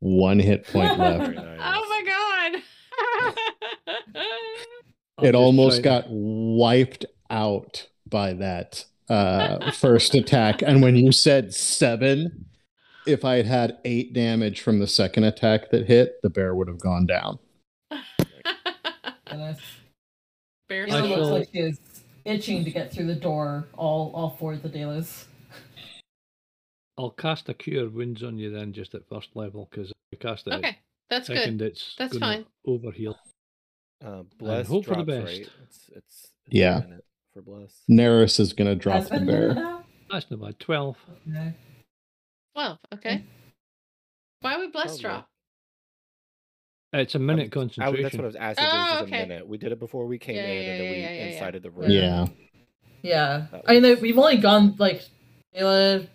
one 0.00 0.38
hit 0.38 0.66
point 0.72 0.98
left 0.98 1.34
nice. 1.34 1.60
Oh 1.62 1.86
my 1.88 2.60
god! 2.60 2.62
It 5.22 5.34
almost 5.36 5.82
trying- 5.82 6.02
got 6.02 6.06
wiped 6.08 7.04
out 7.30 7.86
by 8.08 8.32
that 8.34 8.84
uh 9.08 9.70
first 9.70 10.14
attack 10.14 10.62
and 10.62 10.82
when 10.82 10.96
you 10.96 11.12
said 11.12 11.54
seven 11.54 12.46
if 13.06 13.24
I 13.24 13.36
had 13.36 13.46
had 13.46 13.78
eight 13.84 14.12
damage 14.12 14.60
from 14.60 14.78
the 14.78 14.86
second 14.86 15.24
attack 15.24 15.70
that 15.70 15.86
hit, 15.86 16.20
the 16.22 16.30
bear 16.30 16.54
would 16.54 16.68
have 16.68 16.78
gone 16.78 17.04
down. 17.06 17.38
Goodness. 19.26 19.58
Bear 20.68 20.86
looks 20.86 21.28
like 21.28 21.48
she 21.52 21.58
is 21.58 21.80
itching 22.24 22.64
to 22.64 22.70
get 22.70 22.92
through 22.92 23.06
the 23.06 23.14
door. 23.14 23.66
All 23.76 24.12
all 24.14 24.30
four 24.38 24.52
of 24.52 24.62
the 24.62 24.68
Delas. 24.68 25.24
I'll 26.98 27.10
cast 27.10 27.48
a 27.48 27.54
cure 27.54 27.88
wounds 27.88 28.22
on 28.22 28.38
you 28.38 28.50
then, 28.50 28.72
just 28.72 28.94
at 28.94 29.08
first 29.08 29.30
level, 29.34 29.68
because 29.70 29.90
if 29.90 29.96
you 30.12 30.18
cast 30.18 30.46
it 30.46 30.52
okay, 30.54 30.78
that's 31.08 31.28
at 31.30 31.34
good. 31.34 31.40
second, 31.42 31.62
it's 31.62 31.94
That's 31.98 32.16
gonna 32.18 32.44
fine. 32.44 32.46
overheal. 32.66 33.14
Uh, 34.04 34.24
bless 34.38 34.66
hope 34.68 34.84
for 34.86 34.96
the 34.96 35.04
best. 35.04 35.26
right? 35.26 35.40
It's, 35.40 35.50
it's, 35.62 35.88
it's 35.96 36.32
Yeah. 36.48 36.82
for 37.32 37.42
bless. 37.42 37.82
Nerys 37.90 38.38
is 38.40 38.52
gonna 38.52 38.74
drop 38.74 38.96
Has 39.00 39.08
the 39.10 39.20
bear. 39.20 39.82
That's 40.10 40.30
not 40.30 40.40
bad. 40.40 40.58
Twelve. 40.58 40.96
Okay. 41.30 41.54
Twelve. 42.54 42.78
Okay. 42.92 43.24
Why 44.40 44.56
would 44.58 44.72
bless 44.72 45.00
Probably. 45.00 45.02
drop? 45.02 45.28
It's 46.94 47.14
a 47.14 47.18
minute 47.18 47.44
was- 47.54 47.78
I, 47.78 47.84
concentration. 47.88 48.02
that's 48.02 48.14
what 48.16 48.24
I 48.24 48.26
was 48.26 48.36
asking. 48.36 48.64
if 48.66 48.70
Oh, 48.74 48.76
was 48.76 49.02
okay. 49.04 49.22
a 49.22 49.26
minute. 49.26 49.48
We 49.48 49.56
did 49.56 49.72
it 49.72 49.78
before 49.78 50.06
we 50.06 50.18
came 50.18 50.36
Yeah, 50.36 50.42
in, 50.46 50.48
yeah, 50.62 50.70
and 50.72 50.80
then 50.80 50.84
yeah, 50.84 50.90
we 50.90 50.96
yeah, 51.00 51.10
yeah, 51.10 51.24
yeah. 51.24 51.32
inside 51.32 51.54
of 51.54 51.62
the 51.62 51.70
room. 51.70 51.90
Yeah. 51.90 52.26
Yeah. 53.02 53.46
That 53.50 53.62
I 53.66 53.72
mean, 53.74 53.82
was- 53.84 54.00
we've 54.02 54.18
only 54.18 54.36
gone 54.36 54.74
like 54.78 55.02
Ayla 55.56 56.06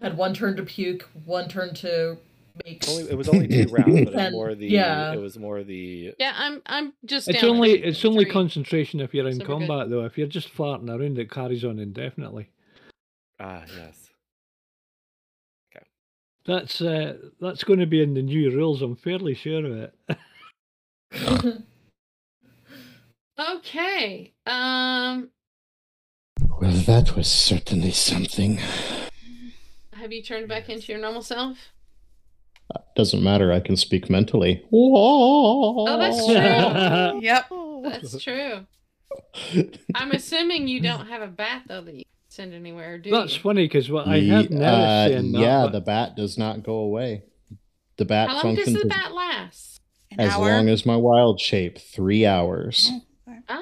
had 0.00 0.16
one 0.16 0.34
turn 0.34 0.56
to 0.56 0.62
puke, 0.62 1.08
one 1.24 1.48
turn 1.48 1.74
to 1.76 2.16
make. 2.64 2.84
Only, 2.88 3.10
it 3.10 3.16
was 3.18 3.28
only 3.28 3.48
two 3.48 3.66
rounds, 3.72 3.86
but 3.86 3.96
it 3.98 4.06
was 4.06 4.14
And- 4.14 4.32
more 4.32 4.54
the. 4.54 4.66
yeah. 4.66 5.12
It 5.12 5.20
was 5.20 5.38
more 5.38 5.62
the. 5.64 6.14
Yeah, 6.18 6.32
I'm. 6.36 6.62
I'm 6.66 6.92
just. 7.04 7.28
It's 7.28 7.40
down 7.40 7.50
only 7.50 7.72
it's 7.82 8.04
only 8.04 8.24
three. 8.24 8.32
concentration 8.32 9.00
if 9.00 9.12
you're 9.14 9.28
in 9.28 9.38
So 9.40 9.44
combat 9.44 9.90
though. 9.90 10.04
If 10.04 10.16
you're 10.18 10.26
just 10.28 10.54
farting 10.54 10.88
around, 10.88 11.18
it 11.18 11.30
carries 11.30 11.64
on 11.64 11.78
indefinitely. 11.78 12.48
Ah, 13.40 13.62
yes. 13.76 14.10
Okay. 15.76 15.86
That's 16.46 16.80
uh, 16.80 17.16
that's 17.40 17.64
going 17.64 17.78
to 17.80 17.86
be 17.86 18.02
in 18.02 18.14
the 18.14 18.22
new 18.22 18.50
rules. 18.50 18.82
I'm 18.82 18.96
fairly 18.96 19.34
sure 19.34 19.64
of 19.66 19.72
it. 19.76 19.94
Okay. 23.40 24.32
Um. 24.46 25.30
Well, 26.60 26.72
that 26.72 27.14
was 27.16 27.28
certainly 27.30 27.92
something. 27.92 28.58
Have 29.98 30.12
you 30.12 30.22
turned 30.22 30.48
back 30.48 30.68
into 30.68 30.92
your 30.92 31.00
normal 31.00 31.22
self? 31.22 31.58
Doesn't 32.96 33.22
matter. 33.22 33.52
I 33.52 33.60
can 33.60 33.76
speak 33.76 34.10
mentally. 34.10 34.64
Oh, 34.72 35.96
that's 35.98 36.26
true. 36.26 37.20
Yep. 37.22 37.44
That's 37.84 38.22
true. 38.22 38.66
I'm 39.94 40.10
assuming 40.12 40.68
you 40.68 40.80
don't 40.80 41.06
have 41.06 41.22
a 41.22 41.26
bat 41.28 41.62
though 41.66 41.80
that 41.80 41.94
you 41.94 42.02
send 42.28 42.52
anywhere, 42.52 42.98
do 42.98 43.10
That's 43.10 43.36
you? 43.36 43.40
funny 43.42 43.64
because 43.64 43.90
what 43.90 44.06
I 44.06 44.20
have 44.20 44.46
heard 44.46 44.50
Nerys 44.50 44.62
uh, 44.62 45.08
saying 45.08 45.32
that. 45.32 45.38
yeah, 45.40 45.62
but 45.64 45.72
the 45.72 45.80
bat 45.80 46.14
does 46.16 46.36
not 46.36 46.62
go 46.62 46.74
away. 46.74 47.22
The 47.96 48.04
bat 48.04 48.28
How 48.28 48.42
long 48.42 48.54
does 48.54 48.72
the 48.72 48.84
bat 48.84 49.12
last? 49.12 49.80
An 50.12 50.20
as 50.20 50.32
hour. 50.34 50.48
long 50.50 50.68
as 50.68 50.84
my 50.84 50.96
wild 50.96 51.40
shape. 51.40 51.78
Three 51.78 52.26
hours. 52.26 52.90
Ah, 53.48 53.60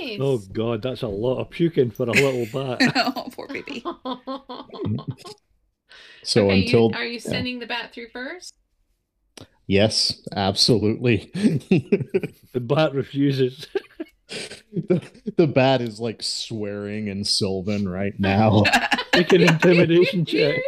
nice. 0.00 0.18
Oh 0.20 0.38
god, 0.52 0.82
that's 0.82 1.02
a 1.02 1.08
lot 1.08 1.38
of 1.40 1.50
puking 1.50 1.90
for 1.90 2.04
a 2.04 2.12
little 2.12 2.46
bat. 2.78 2.92
oh, 3.16 3.28
poor 3.32 3.48
baby. 3.48 3.84
So 6.24 6.46
Okay, 6.46 6.56
you- 6.56 6.62
until 6.64 6.94
are 6.94 7.04
you 7.04 7.20
sending 7.20 7.58
the 7.58 7.66
bat 7.66 7.92
through 7.94 8.08
first? 8.12 8.54
yes, 9.66 10.20
absolutely. 10.34 11.30
the 12.52 12.60
bat 12.60 12.92
refuses. 12.92 13.66
the, 14.28 15.00
the 15.36 15.46
bat 15.46 15.80
is 15.80 16.00
like 16.00 16.22
swearing 16.22 17.08
in 17.08 17.24
Sylvan 17.24 17.88
right 17.88 18.12
now 18.18 18.62
Make 19.14 19.32
an 19.32 19.42
intimidation 19.42 20.26
check. 20.26 20.60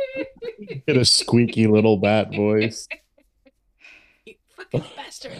in 0.87 0.97
a 0.99 1.05
squeaky 1.05 1.67
little 1.67 1.99
bat 1.99 2.35
voice. 2.35 2.89
you 4.25 4.35
fucking 4.57 4.85
bastard. 4.97 5.37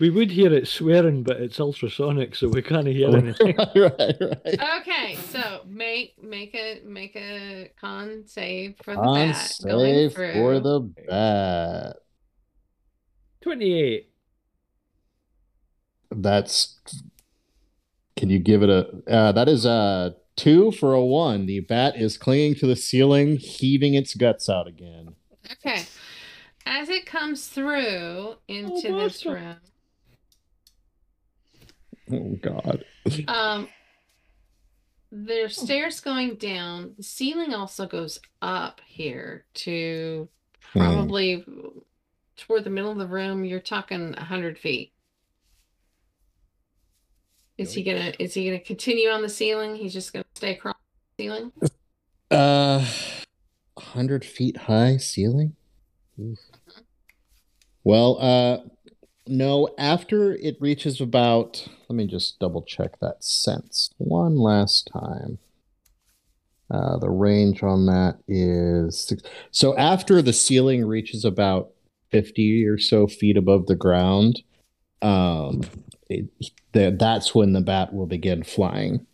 We 0.00 0.10
would 0.10 0.32
hear 0.32 0.52
it 0.52 0.66
swearing, 0.66 1.22
but 1.22 1.36
it's 1.40 1.60
ultrasonic, 1.60 2.34
so 2.34 2.48
we 2.48 2.62
can't 2.62 2.86
hear 2.86 3.08
anything. 3.16 3.56
right, 3.58 3.74
right. 3.76 4.60
okay, 4.80 5.16
so 5.16 5.62
make 5.66 6.20
make 6.22 6.54
a 6.54 6.80
make 6.84 7.14
a 7.16 7.70
con 7.80 8.24
save 8.26 8.74
for 8.82 8.94
the 8.94 9.00
On 9.00 9.30
bat 9.30 9.52
going 9.64 9.94
save 9.94 10.12
through. 10.14 10.32
for 10.32 10.60
the 10.60 10.80
bat. 11.08 11.96
Twenty-eight. 13.42 14.10
That's. 16.10 16.80
Can 18.16 18.30
you 18.30 18.38
give 18.38 18.62
it 18.62 18.70
a? 18.70 18.88
Uh, 19.08 19.32
that 19.32 19.48
is 19.48 19.64
a 19.66 20.16
two 20.36 20.70
for 20.72 20.92
a 20.92 21.04
one. 21.04 21.46
The 21.46 21.60
bat 21.60 21.96
is 21.96 22.16
clinging 22.16 22.54
to 22.56 22.66
the 22.66 22.76
ceiling, 22.76 23.36
heaving 23.36 23.94
its 23.94 24.14
guts 24.14 24.48
out 24.48 24.66
again. 24.66 25.14
Okay. 25.52 25.84
As 26.66 26.88
it 26.88 27.04
comes 27.04 27.48
through 27.48 28.36
into 28.48 28.92
this 28.92 29.26
room, 29.26 29.56
Oh 32.12 32.36
God. 32.42 32.84
um, 33.28 33.68
there's 35.10 35.56
stairs 35.60 36.00
going 36.00 36.34
down. 36.36 36.94
The 36.96 37.02
ceiling 37.02 37.54
also 37.54 37.86
goes 37.86 38.18
up 38.42 38.80
here 38.86 39.44
to 39.54 40.28
Hmm. 40.72 40.78
probably 40.80 41.44
toward 42.36 42.64
the 42.64 42.70
middle 42.70 42.90
of 42.90 42.98
the 42.98 43.06
room. 43.06 43.44
You're 43.44 43.60
talking 43.60 44.14
a 44.16 44.24
hundred 44.24 44.58
feet. 44.58 44.92
Is 47.56 47.72
he 47.74 47.84
gonna? 47.84 48.12
Is 48.18 48.34
he 48.34 48.46
gonna 48.46 48.58
continue 48.58 49.08
on 49.10 49.22
the 49.22 49.28
ceiling? 49.28 49.76
He's 49.76 49.92
just 49.92 50.12
gonna 50.12 50.24
stay 50.34 50.54
across 50.56 50.74
the 51.16 51.24
ceiling. 51.24 51.52
Uh, 52.30 52.84
hundred 53.78 54.24
feet 54.24 54.56
high 54.56 54.96
ceiling. 54.96 55.54
Oof. 56.20 56.38
Well, 57.84 58.18
uh, 58.20 58.58
no. 59.26 59.68
After 59.78 60.34
it 60.34 60.56
reaches 60.60 61.00
about, 61.00 61.66
let 61.88 61.96
me 61.96 62.06
just 62.06 62.38
double 62.38 62.62
check 62.62 62.98
that 63.00 63.24
sense 63.24 63.90
one 63.98 64.36
last 64.36 64.90
time. 64.92 65.38
Uh, 66.70 66.96
the 66.98 67.10
range 67.10 67.62
on 67.62 67.86
that 67.86 68.18
is 68.26 68.98
six. 68.98 69.22
So 69.50 69.76
after 69.76 70.22
the 70.22 70.32
ceiling 70.32 70.86
reaches 70.86 71.24
about 71.24 71.70
fifty 72.10 72.64
or 72.66 72.78
so 72.78 73.06
feet 73.06 73.36
above 73.36 73.66
the 73.66 73.76
ground, 73.76 74.42
um, 75.02 75.62
it, 76.08 76.26
that's 76.72 77.34
when 77.34 77.52
the 77.52 77.60
bat 77.60 77.92
will 77.92 78.06
begin 78.06 78.42
flying 78.42 79.06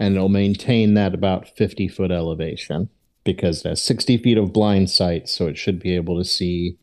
and 0.00 0.16
it'll 0.16 0.30
maintain 0.30 0.94
that 0.94 1.14
about 1.14 1.56
50 1.56 1.86
foot 1.88 2.10
elevation 2.10 2.88
because 3.22 3.64
it 3.64 3.68
has 3.68 3.82
60 3.82 4.16
feet 4.18 4.38
of 4.38 4.52
blind 4.52 4.90
sight 4.90 5.28
so 5.28 5.46
it 5.46 5.58
should 5.58 5.78
be 5.78 5.94
able 5.94 6.18
to 6.18 6.24
see 6.24 6.78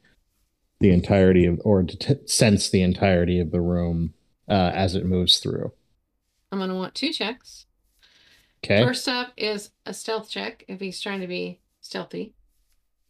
the 0.79 0.91
entirety 0.91 1.45
of 1.45 1.59
or 1.63 1.83
to 1.83 1.97
t- 1.97 2.27
sense 2.27 2.69
the 2.69 2.81
entirety 2.81 3.39
of 3.39 3.51
the 3.51 3.61
room 3.61 4.13
uh, 4.49 4.71
as 4.73 4.95
it 4.95 5.05
moves 5.05 5.39
through 5.39 5.71
I'm 6.51 6.59
gonna 6.59 6.75
want 6.75 6.95
two 6.95 7.11
checks. 7.11 7.65
okay 8.63 8.83
First 8.83 9.07
up 9.07 9.33
is 9.37 9.71
a 9.85 9.93
stealth 9.93 10.29
check 10.29 10.63
if 10.67 10.79
he's 10.79 11.01
trying 11.01 11.21
to 11.21 11.27
be 11.27 11.59
stealthy. 11.81 12.33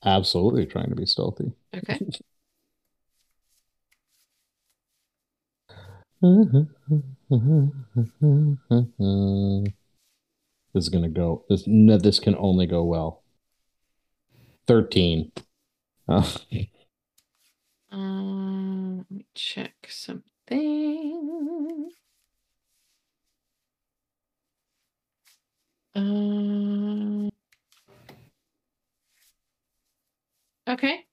absolutely 0.05 0.65
trying 0.65 0.89
to 0.89 0.95
be 0.95 1.05
stealthy 1.05 1.51
Okay. 1.75 1.99
this 10.73 10.83
is 10.83 10.89
gonna 10.89 11.09
go 11.09 11.43
this 11.49 11.63
no, 11.67 11.97
this 11.97 12.19
can 12.19 12.35
only 12.37 12.65
go 12.65 12.83
well 12.83 13.23
13 14.67 15.31
Uh, 17.91 17.95
Um, 17.95 18.97
let 18.97 19.11
me 19.11 19.25
check 19.35 19.75
something. 19.89 21.89
Um. 25.95 27.29
Okay. 30.67 31.05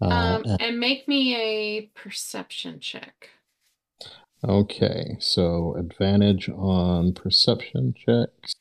uh, 0.00 0.06
Um, 0.06 0.44
and 0.60 0.80
make 0.80 1.06
me 1.06 1.36
a 1.36 1.86
perception 1.94 2.80
check. 2.80 3.28
Okay, 4.42 5.16
so 5.20 5.74
advantage 5.76 6.48
on 6.48 7.12
perception 7.12 7.92
checks 7.94 8.54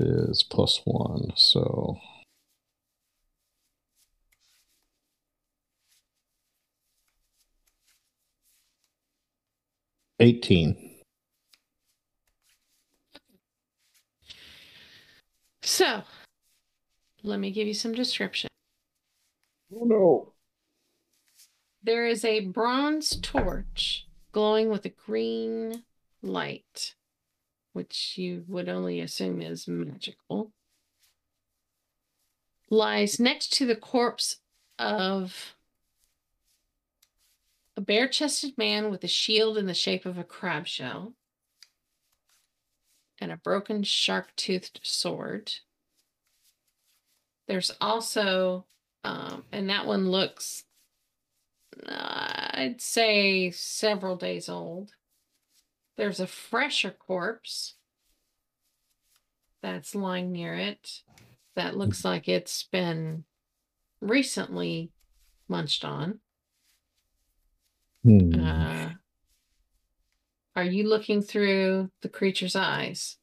is 0.00 0.42
plus 0.42 0.80
one. 0.84 1.30
So 1.36 1.98
eighteen. 10.20 10.90
So, 15.62 16.02
let 17.22 17.40
me 17.40 17.50
give 17.50 17.66
you 17.66 17.74
some 17.74 17.92
description. 17.92 18.48
Oh 19.74 19.84
no! 19.84 20.32
There 21.82 22.06
is 22.06 22.24
a 22.24 22.46
bronze 22.46 23.16
torch 23.16 24.06
glowing 24.32 24.68
with 24.68 24.84
a 24.84 24.90
green 24.90 25.84
light. 26.22 26.94
which 27.74 28.16
you 28.16 28.44
would 28.48 28.68
only 28.68 29.00
assume 29.00 29.42
is 29.42 29.68
magical, 29.68 30.52
lies 32.70 33.20
next 33.20 33.52
to 33.52 33.66
the 33.66 33.76
corpse 33.76 34.36
of 34.78 35.54
a 37.76 37.80
bare 37.80 38.08
chested 38.08 38.56
man 38.56 38.90
with 38.90 39.02
a 39.04 39.08
shield 39.08 39.58
in 39.58 39.66
the 39.66 39.74
shape 39.74 40.06
of 40.06 40.18
a 40.18 40.24
crab 40.24 40.66
shell 40.66 41.14
and 43.20 43.32
a 43.32 43.36
broken 43.36 43.82
shark 43.82 44.34
toothed 44.36 44.80
sword. 44.82 45.52
There's 47.48 47.72
also, 47.80 48.66
um, 49.02 49.44
and 49.52 49.68
that 49.70 49.86
one 49.86 50.10
looks, 50.10 50.64
uh, 51.86 52.50
I'd 52.54 52.80
say, 52.80 53.50
several 53.50 54.16
days 54.16 54.48
old. 54.48 54.92
There's 55.96 56.20
a 56.20 56.26
fresher 56.26 56.90
corpse 56.90 57.74
that's 59.62 59.94
lying 59.94 60.32
near 60.32 60.54
it 60.54 61.02
that 61.54 61.76
looks 61.76 62.04
like 62.04 62.28
it's 62.28 62.64
been 62.64 63.24
recently 64.00 64.90
munched 65.48 65.84
on. 65.84 66.20
Hmm. 68.04 68.38
Uh, 68.38 68.90
are 70.56 70.64
you 70.64 70.88
looking 70.88 71.22
through 71.22 71.90
the 72.02 72.08
creature's 72.08 72.54
eyes? 72.54 73.16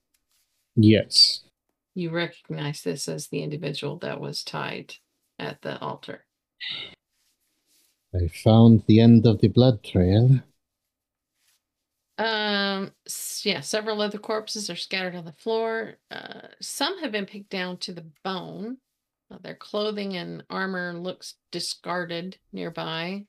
yes. 0.75 1.41
You 1.93 2.09
recognize 2.09 2.81
this 2.81 3.07
as 3.09 3.27
the 3.27 3.43
individual 3.43 3.97
that 3.97 4.19
was 4.19 4.43
tied 4.43 4.95
at 5.37 5.61
the 5.61 5.77
altar. 5.79 6.25
I 8.15 8.27
found 8.27 8.83
the 8.87 9.01
end 9.01 9.25
of 9.25 9.39
the 9.39 9.49
blood 9.49 9.83
trail. 9.83 10.39
Um, 12.17 12.91
yeah, 13.43 13.61
several 13.61 14.01
other 14.01 14.17
corpses 14.17 14.69
are 14.69 14.75
scattered 14.75 15.15
on 15.15 15.25
the 15.25 15.33
floor. 15.33 15.97
Uh, 16.09 16.47
some 16.61 16.99
have 16.99 17.11
been 17.11 17.25
picked 17.25 17.49
down 17.49 17.77
to 17.77 17.93
the 17.93 18.05
bone. 18.23 18.77
Uh, 19.31 19.37
their 19.41 19.55
clothing 19.55 20.15
and 20.15 20.43
armor 20.49 20.93
looks 20.93 21.35
discarded 21.51 22.37
nearby, 22.53 23.25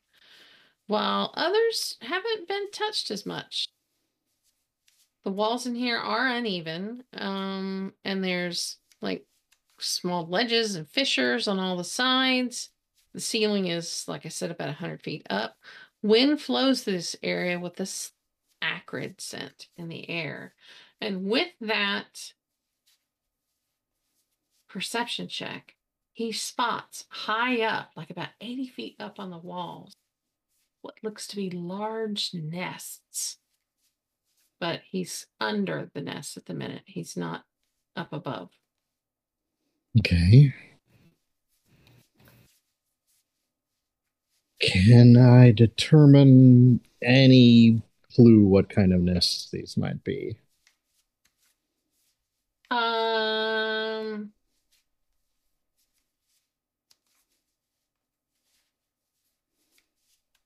while 0.92 1.32
others 1.38 1.96
haven't 2.02 2.46
been 2.46 2.70
touched 2.70 3.10
as 3.10 3.24
much. 3.24 3.66
The 5.24 5.30
walls 5.30 5.66
in 5.66 5.74
here 5.74 5.96
are 5.96 6.28
uneven, 6.28 7.04
um, 7.14 7.94
and 8.04 8.22
there's 8.22 8.76
like 9.00 9.24
small 9.78 10.26
ledges 10.26 10.74
and 10.74 10.86
fissures 10.86 11.48
on 11.48 11.58
all 11.58 11.78
the 11.78 11.82
sides. 11.82 12.68
The 13.14 13.20
ceiling 13.20 13.68
is, 13.68 14.04
like 14.06 14.26
I 14.26 14.28
said, 14.28 14.50
about 14.50 14.68
100 14.68 15.00
feet 15.00 15.26
up. 15.30 15.56
Wind 16.02 16.42
flows 16.42 16.82
through 16.82 16.94
this 16.94 17.16
area 17.22 17.58
with 17.58 17.76
this 17.76 18.12
acrid 18.60 19.18
scent 19.18 19.68
in 19.78 19.88
the 19.88 20.10
air. 20.10 20.52
And 21.00 21.24
with 21.24 21.52
that 21.62 22.34
perception 24.68 25.28
check, 25.28 25.74
he 26.12 26.32
spots 26.32 27.06
high 27.08 27.62
up, 27.62 27.92
like 27.96 28.10
about 28.10 28.28
80 28.42 28.68
feet 28.68 28.96
up 29.00 29.18
on 29.18 29.30
the 29.30 29.38
walls, 29.38 29.96
what 30.82 30.94
looks 31.02 31.26
to 31.28 31.36
be 31.36 31.50
large 31.50 32.32
nests. 32.34 33.38
But 34.60 34.82
he's 34.88 35.26
under 35.40 35.90
the 35.94 36.02
nest 36.02 36.36
at 36.36 36.46
the 36.46 36.54
minute. 36.54 36.82
He's 36.84 37.16
not 37.16 37.44
up 37.96 38.12
above. 38.12 38.50
Okay. 39.98 40.54
Can 44.60 45.16
I 45.16 45.50
determine 45.50 46.80
any 47.02 47.82
clue 48.14 48.44
what 48.44 48.68
kind 48.68 48.92
of 48.92 49.00
nests 49.00 49.50
these 49.50 49.76
might 49.76 50.04
be? 50.04 50.36
Um. 52.70 53.71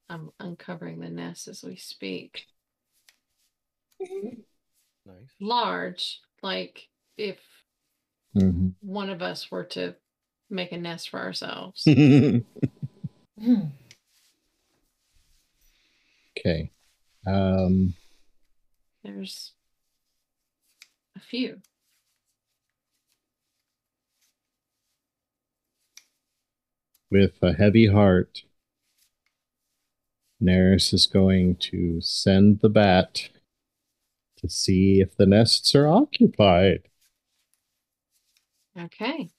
I'm 0.09 0.31
uncovering 0.39 1.01
the 1.01 1.09
nest 1.11 1.49
as 1.49 1.63
we 1.65 1.77
speak. 1.77 2.47
Nice. 4.01 5.31
Large, 5.41 6.21
like 6.43 6.89
if 7.17 7.39
Mhm. 8.35 8.75
one 8.81 9.11
of 9.11 9.23
us 9.23 9.51
were 9.51 9.65
to 9.65 9.97
make 10.51 10.73
a 10.73 10.79
nest 10.79 11.09
for 11.11 11.21
ourselves. 11.21 11.85
Hmm. 13.39 13.67
okay. 16.39 16.71
Um, 17.27 17.95
There's 19.03 19.53
a 21.15 21.21
few. 21.21 21.61
with 27.11 27.33
a 27.43 27.53
heavy 27.53 27.87
heart, 27.87 28.43
Nerys 30.43 30.93
is 30.93 31.07
going 31.07 31.57
to 31.57 32.01
send 32.01 32.61
the 32.61 32.69
bat 32.69 33.31
to 34.39 34.49
see 34.49 35.01
if 35.01 35.17
the 35.17 35.27
nests 35.27 35.75
are 35.75 35.89
occupied. 35.89 36.83
Okay. 38.79 39.31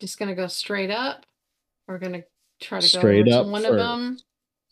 Just 0.00 0.18
gonna 0.18 0.34
go 0.34 0.46
straight 0.46 0.90
up. 0.90 1.26
We're 1.86 1.98
gonna 1.98 2.24
try 2.60 2.80
to 2.80 2.86
Straight 2.86 3.26
go 3.26 3.40
up 3.40 3.46
to 3.46 3.52
one 3.52 3.62
first. 3.62 3.72
of 3.72 3.76
them. 3.78 4.18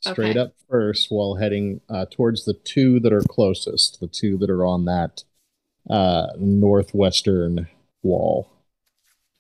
Straight 0.01 0.31
Okay. 0.31 0.39
up 0.39 0.55
first 0.69 1.11
while 1.11 1.37
heading 1.37 1.81
uh, 1.89 2.07
towards 2.11 2.45
the 2.45 2.55
two 2.55 3.01
that 3.01 3.13
are 3.13 3.21
closest, 3.23 4.01
the 4.01 4.07
two 4.07 4.37
that 4.39 4.51
are 4.51 4.65
on 4.65 4.85
that 4.87 5.25
uh, 5.89 6.29
northwestern 6.39 7.69
wall. 8.03 8.51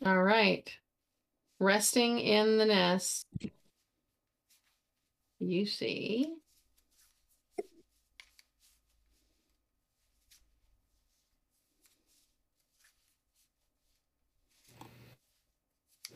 All 0.05 0.23
right. 0.23 0.71
Resting 1.61 2.19
in 2.19 2.59
the 2.59 2.67
nest. 2.67 3.27
You 5.39 5.67
see. 5.67 6.33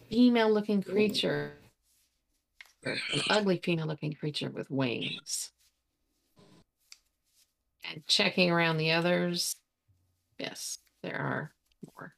Female 0.09 0.51
looking 0.51 0.83
creature. 0.83 1.53
Ugly 3.29 3.61
female 3.63 3.87
looking 3.87 4.15
creature 4.15 4.49
with 4.49 4.71
wings. 4.71 5.51
And 7.91 8.07
checking 8.07 8.51
around 8.51 8.79
the 8.79 8.93
others. 8.93 9.57
Yes, 10.39 10.79
there 11.03 11.17
are 11.19 11.53
more. 11.85 12.15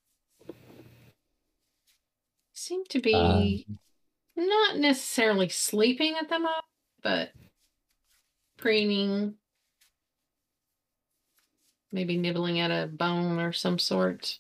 Seem 2.53 2.85
to 2.91 3.01
be 3.01 3.67
uh, 3.69 3.75
not 4.37 4.77
necessarily 4.77 5.49
sleeping 5.49 6.15
at 6.21 6.29
the 6.29 6.39
moment, 6.39 6.65
but 7.03 7.31
preening, 8.57 9.35
maybe 11.93 12.17
nibbling 12.17 12.61
at 12.61 12.71
a 12.71 12.87
bone 12.87 13.39
or 13.39 13.53
some 13.53 13.79
sort. 13.79 14.39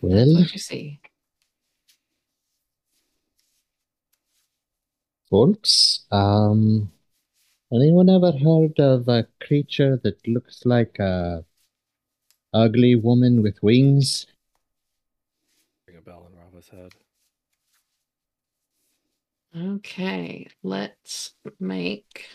Well, 0.00 0.34
what 0.34 0.52
you 0.52 0.58
see. 0.58 1.00
folks, 5.32 6.04
um, 6.12 6.92
anyone 7.72 8.10
ever 8.10 8.32
heard 8.32 8.78
of 8.78 9.08
a 9.08 9.26
creature 9.40 9.98
that 10.04 10.28
looks 10.28 10.66
like 10.66 10.98
a 10.98 11.42
ugly 12.52 12.94
woman 12.94 13.42
with 13.42 13.56
wings? 13.62 14.26
Ring 15.88 15.96
a 15.96 16.02
bell 16.02 16.28
in 16.30 16.38
Rava's 16.38 16.68
head. 16.68 16.92
Okay, 19.56 20.46
let's 20.62 21.34
make. 21.60 22.26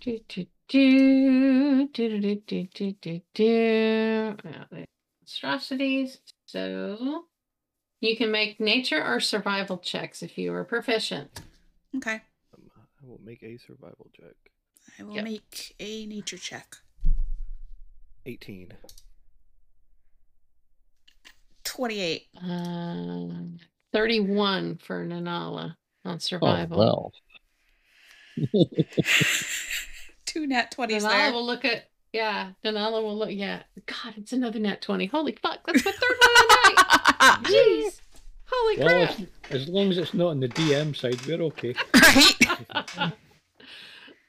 Do, 0.00 0.20
do, 0.28 0.46
do, 0.68 1.88
do, 1.88 2.18
do, 2.20 2.34
do, 2.46 2.68
do, 2.72 2.92
do, 3.00 3.20
do. 3.34 4.36
Now, 4.44 4.66
the 4.70 4.84
monstrosities. 5.20 6.18
So 6.46 7.24
you 8.00 8.16
can 8.16 8.30
make 8.30 8.60
nature 8.60 9.02
or 9.04 9.18
survival 9.18 9.78
checks 9.78 10.22
if 10.22 10.38
you 10.38 10.52
are 10.54 10.64
proficient. 10.64 11.40
Okay. 11.96 12.20
Um, 12.54 12.70
I 12.76 13.06
will 13.06 13.20
make 13.24 13.42
a 13.42 13.56
survival 13.58 14.10
check. 14.14 14.34
I 14.98 15.02
will 15.02 15.14
Yep. 15.16 15.24
make 15.24 15.74
a 15.80 16.06
nature 16.06 16.38
check. 16.38 16.76
18. 18.26 18.72
28. 21.64 22.28
Um, 22.40 23.58
31 23.94 24.78
for 24.78 25.06
Nanala 25.06 25.76
on 26.04 26.18
survival. 26.18 26.82
Oh, 26.82 27.12
well. 28.36 28.46
Two 30.26 30.46
nat 30.48 30.74
20s 30.76 31.02
Nanala 31.02 31.08
there. 31.10 31.32
will 31.32 31.46
look 31.46 31.64
at, 31.64 31.88
yeah, 32.12 32.50
Nanala 32.64 33.02
will 33.02 33.16
look, 33.16 33.30
yeah. 33.30 33.62
God, 33.86 34.14
it's 34.16 34.32
another 34.32 34.58
nat 34.58 34.82
20. 34.82 35.06
Holy 35.06 35.32
fuck, 35.40 35.60
that's 35.64 35.84
my 35.84 35.92
third 35.92 36.16
one 36.20 36.30
of 36.32 37.44
the. 37.44 37.48
Jeez. 37.54 38.00
Holy 38.46 38.78
Well, 38.84 39.06
crap! 39.06 39.20
as, 39.50 39.62
as 39.62 39.68
long 39.68 39.90
as 39.90 39.98
it's 39.98 40.12
not 40.12 40.26
on 40.30 40.40
the 40.40 40.48
DM 40.48 40.94
side, 40.96 41.24
we're 41.26 41.42
okay. 41.44 41.74
Right? 41.94 43.12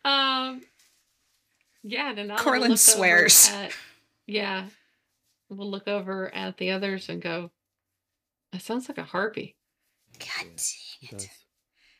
um, 0.06 0.62
yeah, 1.84 2.12
and 2.16 2.32
I'll 2.32 2.38
Corlin 2.38 2.70
look 2.70 2.78
swears. 2.78 3.50
Over 3.50 3.64
at, 3.64 3.72
yeah, 4.28 4.66
we'll 5.50 5.70
look 5.70 5.88
over 5.88 6.34
at 6.34 6.58
the 6.58 6.70
others 6.72 7.10
and 7.10 7.20
go. 7.22 7.50
That 8.52 8.62
sounds 8.62 8.88
like 8.88 8.98
a 9.00 9.04
harpy. 9.04 9.55
God 10.20 10.48
It 10.48 11.10
dang 11.10 11.10
it. 11.10 11.12
does. 11.12 11.30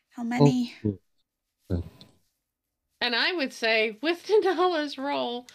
How 0.10 0.24
many? 0.24 0.74
And 3.02 3.16
I 3.16 3.34
would 3.34 3.54
say 3.54 3.98
with 4.02 4.26
Nanala's 4.30 4.98
roll, 4.98 5.48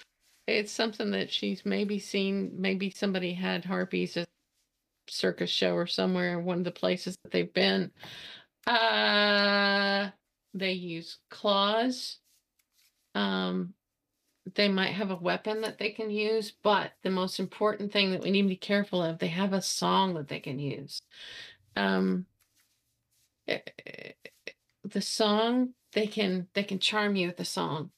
it's 0.47 0.73
something 0.73 1.11
that 1.13 1.31
she's 1.31 1.65
maybe 1.65 1.99
seen. 1.99 2.53
Maybe 2.57 2.91
somebody 2.91 3.33
had 3.33 3.65
harpies 3.65 4.17
at 4.17 4.29
circus 5.09 5.51
show 5.51 5.75
or 5.75 5.87
somewhere. 5.87 6.39
One 6.39 6.59
of 6.59 6.65
the 6.65 6.71
places 6.71 7.17
that 7.23 7.33
they've 7.33 7.53
been. 7.53 7.91
Uh, 8.67 10.11
they 10.55 10.73
use 10.73 11.19
claws. 11.31 12.19
Um, 13.15 13.75
they 14.55 14.69
might 14.69 14.93
have 14.93 15.11
a 15.11 15.17
weapon 15.17 15.61
that 15.63 15.79
they 15.79 15.91
can 15.91 16.11
use, 16.11 16.53
but 16.63 16.93
the 17.03 17.11
most 17.11 17.39
important 17.39 17.93
thing 17.93 18.13
that 18.13 18.23
we 18.23 18.31
need 18.31 18.43
to 18.43 18.49
be 18.49 18.57
careful 18.57 19.03
of, 19.03 19.19
they 19.19 19.29
have 19.29 19.53
a 19.53 19.63
song 19.63 20.15
that 20.15 20.29
they 20.29 20.41
can 20.41 20.59
use. 20.59 21.03
Um, 21.77 22.27
the 24.85 25.01
song 25.01 25.71
they 25.93 26.07
can 26.07 26.47
they 26.55 26.63
can 26.63 26.79
charm 26.79 27.17
you 27.17 27.27
with 27.29 27.37
the 27.37 27.45
song. 27.45 27.91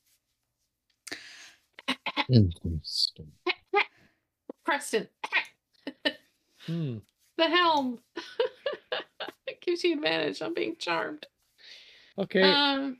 Interesting. 2.28 3.32
Creston, 4.64 5.08
Hmm. 6.66 6.98
the 7.36 7.48
helm. 7.48 7.98
it 9.46 9.60
gives 9.60 9.84
you 9.84 9.94
advantage 9.94 10.40
on 10.42 10.54
being 10.54 10.76
charmed. 10.78 11.26
Okay, 12.18 12.42
Um, 12.42 12.98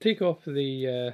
take 0.00 0.22
off 0.22 0.38
the 0.46 0.88
uh, 0.88 1.10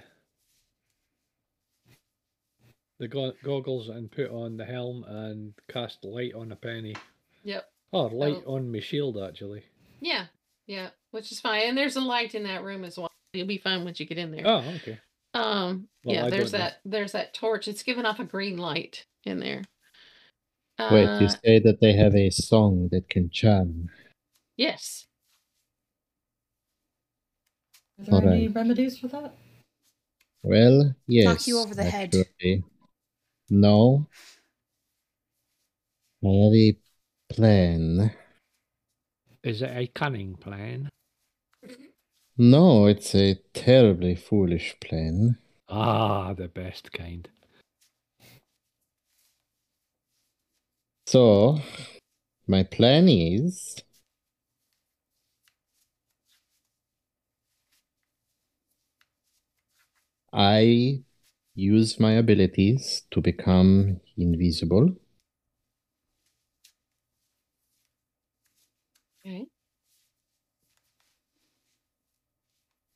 the 2.98 3.08
go- 3.08 3.34
goggles 3.44 3.88
and 3.88 4.10
put 4.10 4.30
on 4.30 4.56
the 4.56 4.64
helm 4.64 5.04
and 5.04 5.54
cast 5.68 6.04
light 6.04 6.34
on 6.34 6.52
a 6.52 6.56
penny. 6.56 6.96
yep. 7.44 7.70
Oh, 7.92 8.06
light 8.06 8.42
Oh. 8.46 8.54
on 8.56 8.72
my 8.72 8.80
shield 8.80 9.18
actually. 9.18 9.64
Yeah, 10.00 10.26
yeah, 10.66 10.90
which 11.10 11.32
is 11.32 11.40
fine. 11.40 11.68
And 11.68 11.76
there's 11.78 11.96
a 11.96 12.00
light 12.00 12.34
in 12.34 12.44
that 12.44 12.62
room 12.64 12.84
as 12.84 12.96
well. 12.98 13.10
You'll 13.32 13.46
be 13.46 13.58
fine 13.58 13.84
once 13.84 14.00
you 14.00 14.06
get 14.06 14.18
in 14.18 14.30
there. 14.30 14.46
Oh, 14.46 14.58
okay. 14.76 14.98
Um, 15.34 15.88
Well, 16.04 16.14
yeah, 16.14 16.24
I 16.26 16.30
there's 16.30 16.52
don't 16.52 16.60
know. 16.60 16.66
that 16.66 16.80
there's 16.84 17.12
that 17.12 17.34
torch. 17.34 17.68
It's 17.68 17.82
giving 17.82 18.06
off 18.06 18.18
a 18.20 18.24
green 18.24 18.56
light 18.56 19.04
in 19.24 19.38
there. 19.40 19.62
Wait, 20.78 21.02
you 21.20 21.26
Uh, 21.26 21.28
say 21.44 21.58
that 21.58 21.80
they 21.80 21.92
have 21.94 22.14
a 22.14 22.30
song 22.30 22.88
that 22.92 23.08
can 23.10 23.30
charm. 23.30 23.90
yes. 24.56 25.06
Are 27.98 28.04
there 28.04 28.14
any 28.32 28.42
Alright. 28.46 28.54
remedies 28.54 28.96
for 28.98 29.08
that? 29.08 29.34
Well, 30.42 30.94
yes. 31.08 31.24
Knock 31.24 31.46
you 31.48 31.58
over 31.58 31.74
the 31.74 31.82
head. 31.82 32.14
No. 33.50 34.06
I 36.24 36.28
have 36.28 36.54
a 36.54 36.78
plan. 37.28 38.12
Is 39.42 39.62
it 39.62 39.70
a 39.70 39.86
cunning 39.86 40.34
plan? 40.34 40.88
No, 42.36 42.86
it's 42.86 43.14
a 43.14 43.34
terribly 43.52 44.14
foolish 44.16 44.76
plan. 44.80 45.38
Ah, 45.68 46.34
the 46.34 46.48
best 46.48 46.92
kind. 46.92 47.28
So, 51.06 51.60
my 52.46 52.62
plan 52.62 53.08
is 53.08 53.82
I 60.32 61.02
use 61.54 61.98
my 62.00 62.12
abilities 62.12 63.02
to 63.10 63.20
become 63.20 64.00
invisible. 64.16 64.96
Okay. 69.28 69.46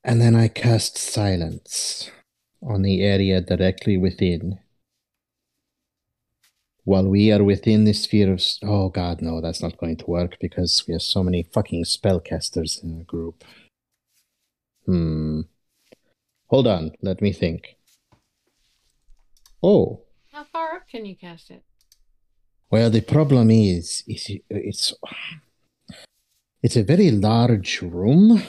And 0.02 0.20
then 0.20 0.34
I 0.34 0.48
cast 0.48 0.96
silence 0.96 2.10
on 2.62 2.80
the 2.82 3.02
area 3.02 3.40
directly 3.42 3.98
within. 3.98 4.58
While 6.84 7.08
we 7.08 7.30
are 7.30 7.44
within 7.44 7.84
the 7.84 7.92
sphere 7.92 8.32
of. 8.32 8.42
Oh 8.62 8.88
god, 8.88 9.20
no, 9.20 9.40
that's 9.42 9.62
not 9.62 9.76
going 9.76 9.98
to 9.98 10.06
work 10.06 10.38
because 10.40 10.84
we 10.88 10.94
have 10.94 11.02
so 11.02 11.22
many 11.22 11.42
fucking 11.42 11.84
spellcasters 11.84 12.82
in 12.82 12.98
the 12.98 13.04
group. 13.04 13.44
Hmm. 14.86 15.42
Hold 16.46 16.66
on, 16.66 16.92
let 17.02 17.20
me 17.20 17.32
think. 17.32 17.76
Oh, 19.62 20.00
How 20.32 20.44
far 20.44 20.76
up 20.76 20.88
can 20.88 21.04
you 21.04 21.14
cast 21.14 21.50
it? 21.50 21.62
well, 22.70 22.88
the 22.88 23.02
problem 23.02 23.50
is, 23.50 24.02
is 24.08 24.30
it- 24.30 24.44
it's 24.48 24.94
it's 26.62 26.76
a 26.76 26.84
very 26.84 27.10
large 27.10 27.82
room, 27.82 28.42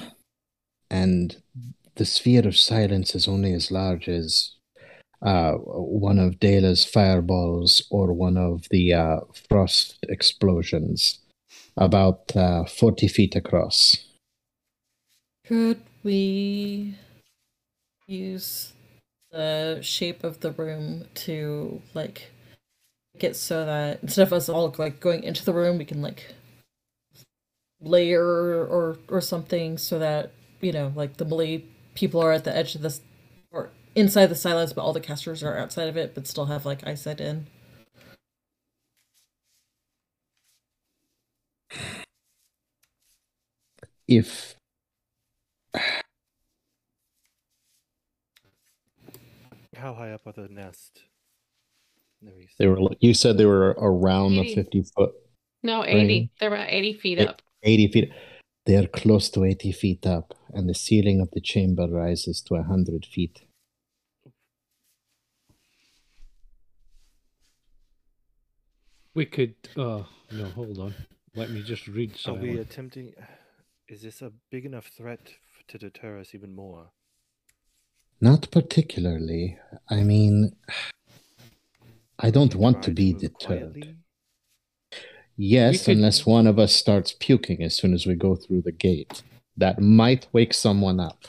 and 0.90 1.36
the 1.96 2.06
sphere 2.06 2.48
of 2.48 2.58
silence 2.58 3.16
is 3.16 3.28
only 3.28 3.54
as 3.54 3.72
large 3.72 4.08
as 4.08 4.56
uh, 5.22 5.54
one 5.54 6.20
of 6.20 6.40
Dela's 6.40 6.86
fireballs 6.86 7.88
or 7.90 8.14
one 8.14 8.38
of 8.38 8.68
the 8.70 8.94
uh, 8.94 9.20
frost 9.50 9.98
explosions, 10.10 11.20
about 11.78 12.36
uh, 12.36 12.66
forty 12.66 13.08
feet 13.08 13.36
across. 13.36 14.06
Could 15.46 15.82
we 16.04 16.96
use 18.08 18.74
the 19.32 19.80
shape 19.82 20.24
of 20.24 20.42
the 20.42 20.52
room 20.52 21.06
to 21.16 21.82
like 21.94 22.32
make 23.14 23.24
it 23.24 23.36
so 23.36 23.66
that 23.66 24.00
instead 24.04 24.28
of 24.28 24.34
us 24.34 24.50
all 24.50 24.74
like 24.78 25.00
going 25.00 25.24
into 25.24 25.44
the 25.44 25.54
room, 25.54 25.78
we 25.78 25.86
can 25.86 26.02
like 26.02 26.36
layer 27.84 28.24
or 28.26 28.98
or 29.10 29.22
something 29.22 29.78
so 29.78 30.00
that 30.00 30.32
you 30.62 30.72
know 30.72 30.92
like 30.96 31.18
the 31.18 31.26
melee 31.26 31.64
people 31.96 32.22
are 32.22 32.32
at 32.32 32.44
the 32.44 32.56
edge 32.56 32.76
of 32.76 32.82
this 32.82 33.02
or 33.52 33.70
inside 33.96 34.28
the 34.28 34.36
silence, 34.36 34.74
but 34.74 34.82
all 34.82 34.94
the 34.94 35.00
casters 35.00 35.44
are 35.44 35.58
outside 35.58 35.88
of 35.88 35.98
it, 35.98 36.16
but 36.16 36.26
still 36.28 36.46
have 36.46 36.66
like 36.66 36.86
eyesight 36.88 37.20
in. 37.22 37.48
If 44.08 44.56
How 49.76 49.94
high 49.94 50.12
up 50.12 50.22
are 50.26 50.32
the 50.34 50.48
nest? 50.50 51.04
You 52.22 52.32
they 52.58 52.68
were, 52.68 52.80
you 53.00 53.14
said 53.14 53.38
they 53.38 53.46
were 53.46 53.76
around 53.78 54.36
the 54.36 54.54
fifty 54.56 54.84
foot, 54.84 55.14
No, 55.62 55.84
80. 55.84 55.96
Range. 55.96 56.30
They're 56.40 56.54
about 56.54 56.70
80 56.70 56.94
feet 56.94 57.20
Eight- 57.20 57.28
up. 57.28 57.42
Eighty 57.64 57.88
feet. 57.88 58.12
They 58.66 58.78
are 58.78 58.88
close 58.88 59.30
to 59.32 59.44
eighty 59.44 59.72
feet 59.72 60.06
up, 60.06 60.34
and 60.54 60.70
the 60.70 60.74
ceiling 60.74 61.20
of 61.22 61.32
the 61.32 61.42
chamber 61.42 61.88
rises 61.88 62.42
to 62.48 62.56
a 62.56 62.64
hundred 62.64 63.06
feet. 63.06 63.42
We 69.16 69.26
could. 69.26 69.56
Oh 69.78 70.08
no, 70.32 70.46
hold 70.46 70.80
on. 70.80 70.94
Let 71.36 71.50
me 71.50 71.62
just 71.64 71.88
read 71.88 72.12
Are 72.26 72.34
we 72.34 72.50
silent. 72.52 72.60
attempting? 72.60 73.14
Is 73.88 74.02
this 74.02 74.22
a 74.22 74.32
big 74.52 74.66
enough 74.66 74.88
threat 74.88 75.20
to 75.68 75.78
deter 75.78 76.20
us 76.20 76.34
even 76.34 76.56
more? 76.56 76.92
Not 78.22 78.50
particularly. 78.52 79.58
I 79.90 80.04
mean, 80.04 80.56
I 82.18 82.30
don't 82.32 82.56
want 82.56 82.82
to 82.84 82.92
be 82.92 83.14
deterred. 83.14 83.74
quietly? 83.74 83.96
Yes, 85.38 85.86
could- 85.86 85.98
unless 85.98 86.26
one 86.26 86.48
of 86.48 86.60
us 86.60 86.74
starts 86.74 87.16
puking 87.20 87.64
as 87.64 87.76
soon 87.76 87.94
as 87.94 88.06
we 88.06 88.16
go 88.16 88.36
through 88.36 88.62
the 88.62 88.72
gate. 88.72 89.24
That 89.58 89.80
might 89.80 90.28
wake 90.34 90.54
someone 90.54 91.00
up. 91.00 91.26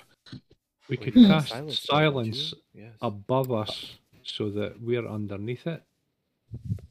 We 0.88 0.96
could 0.96 1.14
cast 1.14 1.48
Silence 1.48 1.80
silence. 1.80 2.54
Yes. 2.74 2.92
above 3.00 3.50
us 3.52 3.96
so 4.22 4.50
that 4.50 4.80
we're 4.82 5.06
underneath 5.08 5.66
it. 5.66 5.82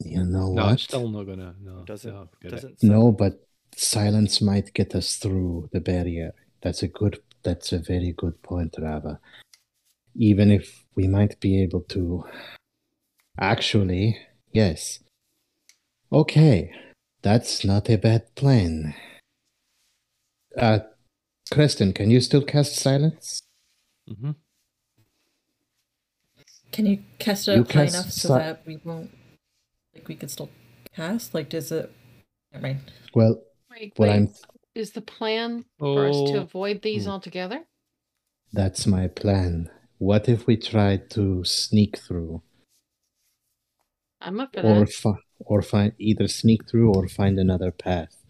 You 0.00 0.24
know 0.24 0.52
No, 0.52 0.64
what? 0.64 0.72
it's 0.74 0.82
still 0.84 1.08
not 1.08 1.24
gonna. 1.24 1.54
No, 1.62 1.84
doesn't 1.84 2.12
no, 2.12 2.28
doesn't 2.48 2.82
No, 2.82 3.12
but 3.12 3.46
silence 3.76 4.40
might 4.40 4.72
get 4.74 4.94
us 4.94 5.16
through 5.16 5.68
the 5.72 5.80
barrier. 5.80 6.32
That's 6.62 6.82
a 6.82 6.88
good. 6.88 7.20
That's 7.42 7.72
a 7.72 7.78
very 7.78 8.12
good 8.12 8.42
point, 8.42 8.74
Rava. 8.78 9.20
Even 10.16 10.50
if 10.50 10.84
we 10.94 11.06
might 11.06 11.38
be 11.40 11.62
able 11.62 11.82
to. 11.82 12.24
Actually, 13.38 14.16
yes. 14.52 15.00
Okay, 16.12 16.72
that's 17.24 17.64
not 17.64 17.88
a 17.90 17.96
bad 17.96 18.34
plan. 18.36 18.94
Uh, 20.56 20.78
Creston, 21.50 21.92
can 21.92 22.10
you 22.10 22.20
still 22.20 22.42
cast 22.42 22.76
silence? 22.76 23.42
hmm 24.06 24.32
Can 26.70 26.86
you 26.86 26.98
cast 27.18 27.48
it 27.48 27.56
You 27.56 27.60
up 27.62 27.72
high 27.72 27.84
enough 27.84 28.10
so 28.10 28.28
si- 28.28 28.34
that 28.34 28.62
we 28.66 28.76
won't 28.84 29.10
like 29.94 30.06
we 30.08 30.16
can 30.16 30.28
still 30.28 30.50
cast? 30.94 31.32
Like 31.34 31.48
does 31.48 31.72
it 31.72 31.90
never 32.52 32.62
mind. 32.62 32.92
Well, 33.14 33.42
Wait, 33.70 33.92
what 33.96 34.08
wait. 34.08 34.12
I'm 34.12 34.28
Is 34.74 34.90
the 34.92 35.00
plan 35.00 35.64
for 35.78 36.06
us 36.06 36.22
to 36.32 36.38
Oh, 36.38 36.40
avoid 36.40 36.82
these 36.82 37.04
Hmm. 37.04 37.10
altogether? 37.10 37.64
that's 38.52 38.86
my 38.86 39.08
plan. 39.08 39.70
What 39.98 40.28
if 40.28 40.46
we 40.46 40.56
try 40.56 40.96
to 41.10 41.44
sneak 41.44 41.98
through 41.98 42.42
I'm 44.20 44.40
up 44.40 44.54
for 44.54 44.62
or 44.62 44.86
that. 44.86 44.92
fi- 44.92 45.23
or 45.38 45.62
find 45.62 45.92
either 45.98 46.28
sneak 46.28 46.68
through 46.68 46.92
or 46.92 47.08
find 47.08 47.38
another 47.38 47.70
path 47.70 48.24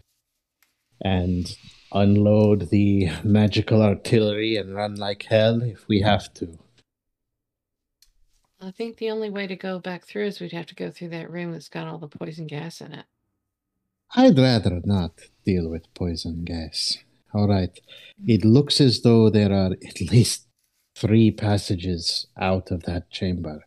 and 1.01 1.57
unload 1.93 2.71
the 2.71 3.11
magical 3.25 3.83
artillery 3.83 4.57
and 4.57 4.75
run 4.75 4.97
like 4.97 5.25
hell 5.25 5.63
if 5.63 5.87
we 5.89 6.01
have 6.01 6.33
to. 6.35 6.59
I 8.61 8.71
think 8.71 8.97
the 8.97 9.11
only 9.11 9.29
way 9.29 9.47
to 9.47 9.57
go 9.57 9.79
back 9.79 10.07
through 10.07 10.27
is 10.27 10.41
we'd 10.41 10.53
have 10.53 10.67
to 10.67 10.75
go 10.75 10.91
through 10.91 11.11
that 11.11 11.31
room 11.31 11.53
that's 11.53 11.69
got 11.69 11.87
all 11.87 11.99
the 11.99 12.09
poison 12.09 12.47
gas 12.47 12.81
in 12.81 12.95
it. 12.95 13.05
I'd 14.17 14.39
rather 14.39 14.81
not 14.85 15.13
deal 15.45 15.69
with 15.69 15.93
poison 15.93 16.45
gas. 16.45 16.99
All 17.35 17.49
right. 17.49 17.79
It 18.27 18.45
looks 18.45 18.81
as 18.81 19.03
though 19.03 19.29
there 19.29 19.53
are 19.53 19.73
at 19.73 20.01
least 20.01 20.47
three 20.95 21.31
passages 21.31 22.27
out 22.41 22.71
of 22.71 22.85
that 22.85 23.11
chamber. 23.11 23.65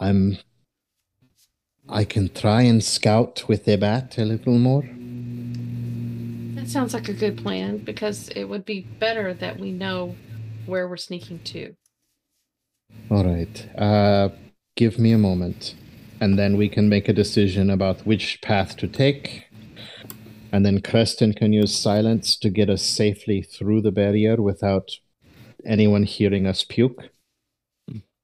I'm. 0.00 0.38
I 1.90 2.04
can 2.04 2.28
try 2.28 2.62
and 2.62 2.84
scout 2.84 3.48
with 3.48 3.64
the 3.64 3.76
bat 3.76 4.18
a 4.18 4.24
little 4.24 4.58
more. 4.58 4.82
That 6.54 6.68
sounds 6.68 6.92
like 6.92 7.08
a 7.08 7.14
good 7.14 7.38
plan 7.38 7.78
because 7.78 8.28
it 8.30 8.44
would 8.44 8.66
be 8.66 8.80
better 8.80 9.32
that 9.32 9.58
we 9.58 9.72
know 9.72 10.14
where 10.66 10.86
we're 10.86 10.98
sneaking 10.98 11.40
to. 11.44 11.74
All 13.10 13.24
right. 13.24 13.68
Uh, 13.76 14.28
give 14.76 14.98
me 14.98 15.12
a 15.12 15.18
moment, 15.18 15.74
and 16.20 16.38
then 16.38 16.58
we 16.58 16.68
can 16.68 16.90
make 16.90 17.08
a 17.08 17.14
decision 17.14 17.70
about 17.70 18.06
which 18.06 18.42
path 18.42 18.76
to 18.78 18.86
take. 18.86 19.46
And 20.52 20.66
then 20.66 20.82
Creston 20.82 21.32
can 21.32 21.54
use 21.54 21.74
silence 21.74 22.36
to 22.36 22.50
get 22.50 22.68
us 22.68 22.82
safely 22.82 23.40
through 23.40 23.80
the 23.80 23.92
barrier 23.92 24.36
without 24.42 24.90
anyone 25.64 26.02
hearing 26.02 26.46
us 26.46 26.64
puke. 26.64 27.10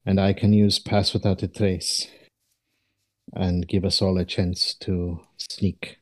And 0.05 0.19
I 0.19 0.33
can 0.33 0.53
use 0.53 0.77
pass 0.77 1.13
without 1.13 1.41
a 1.41 1.47
trace 1.47 2.07
and 3.33 3.67
give 3.67 3.83
us 3.85 4.01
all 4.01 4.17
a 4.17 4.25
chance 4.25 4.73
to 4.75 5.19
sneak. 5.37 5.97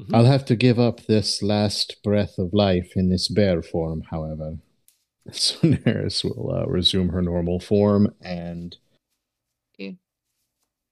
Mhm. 0.00 0.14
I'll 0.14 0.24
have 0.26 0.44
to 0.46 0.56
give 0.56 0.78
up 0.78 1.06
this 1.06 1.42
last 1.42 1.96
breath 2.04 2.38
of 2.38 2.54
life 2.54 2.92
in 2.96 3.08
this 3.08 3.28
bear 3.28 3.62
form, 3.62 4.02
however. 4.10 4.58
So 5.30 5.58
Nerys 5.60 6.24
will 6.24 6.50
uh, 6.54 6.66
resume 6.66 7.10
her 7.10 7.20
normal 7.20 7.60
form 7.60 8.14
and 8.22 8.74
Okay. 9.74 9.98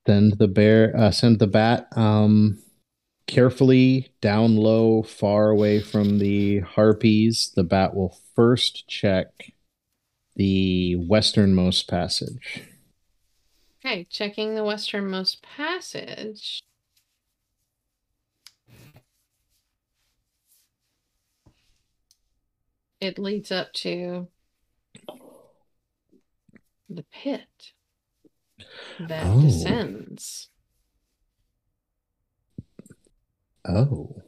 send 0.07 0.34
the 0.39 0.49
bear, 0.49 0.94
uh, 0.94 1.10
send 1.10 1.39
the 1.39 1.47
bat 1.47 1.89
um, 1.97 2.62
carefully 3.26 4.08
down 4.20 4.57
low, 4.57 5.02
far 5.02 5.49
away 5.49 5.81
from 5.81 6.18
the 6.18 6.60
harpies. 6.60 7.50
The 7.57 7.65
bat 7.65 7.94
will 7.94 8.18
first 8.34 8.86
check 8.89 9.52
the 10.34 10.97
westernmost 10.97 11.89
passage. 11.89 12.62
Okay, 13.86 14.02
checking 14.10 14.56
the 14.56 14.65
westernmost 14.65 15.42
passage. 15.42 16.65
It 23.00 23.16
leads 23.16 23.52
up 23.52 23.73
to 23.74 24.26
the 26.89 27.05
pit 27.12 27.74
that 28.98 29.24
Oh. 29.24 29.40
descends. 29.42 30.48
Oh. 33.65 34.20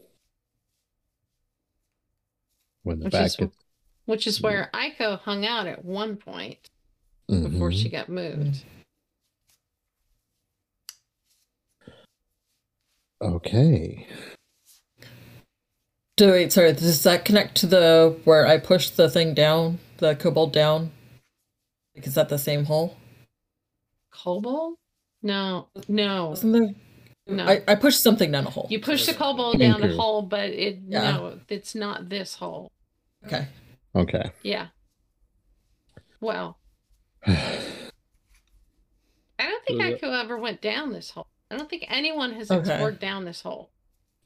When 2.84 3.00
the 3.00 3.04
Which 3.06 3.12
bat 3.12 3.26
is, 3.26 3.36
gets 3.36 3.56
which 4.04 4.26
is 4.28 4.40
where 4.40 4.70
Aiko 4.72 5.18
hung 5.18 5.44
out 5.44 5.66
at 5.66 5.84
one 5.84 6.16
point 6.16 6.70
before 7.26 7.70
Mhm. 7.70 7.82
she 7.82 7.88
got 7.88 8.08
moved. 8.08 8.64
Okay. 13.20 14.06
Do 16.16 16.30
wait, 16.30 16.52
sorry, 16.52 16.72
does 16.72 17.02
that 17.04 17.24
connect 17.24 17.56
to 17.58 17.66
the 17.66 18.18
where 18.24 18.46
I 18.46 18.58
pushed 18.58 18.96
the 18.96 19.08
thing 19.08 19.34
down, 19.34 19.78
the 19.98 20.16
cobalt 20.16 20.52
down? 20.52 20.90
Like, 21.94 22.06
is 22.06 22.14
that 22.14 22.28
the 22.28 22.38
same 22.38 22.64
hole? 22.64 22.96
Cobalt? 24.10 24.78
No, 25.22 25.68
no. 25.88 26.30
Wasn't 26.30 26.52
there? 26.52 26.70
No. 27.28 27.46
I, 27.46 27.62
I 27.68 27.74
pushed 27.74 28.02
something 28.02 28.32
down 28.32 28.46
a 28.46 28.50
hole. 28.50 28.66
You 28.70 28.80
pushed 28.80 29.06
the 29.06 29.14
cobalt 29.14 29.58
down 29.58 29.82
a 29.82 29.94
hole, 29.94 30.22
but 30.22 30.50
it 30.50 30.78
Yeah. 30.86 31.12
no, 31.12 31.38
it's 31.48 31.74
not 31.74 32.08
this 32.08 32.34
hole. 32.34 32.72
Okay. 33.26 33.46
Okay. 33.94 34.30
Yeah. 34.42 34.68
Well, 36.20 36.58
I 37.26 37.36
don't 39.38 39.64
think 39.66 39.82
I 39.82 39.92
could 39.92 40.12
ever 40.12 40.36
went 40.36 40.60
down 40.60 40.92
this 40.92 41.10
hole. 41.10 41.26
I 41.50 41.56
don't 41.56 41.68
think 41.70 41.84
anyone 41.88 42.32
has 42.34 42.50
Okay. 42.50 42.60
explored 42.70 42.98
down 42.98 43.24
this 43.24 43.40
hole. 43.42 43.70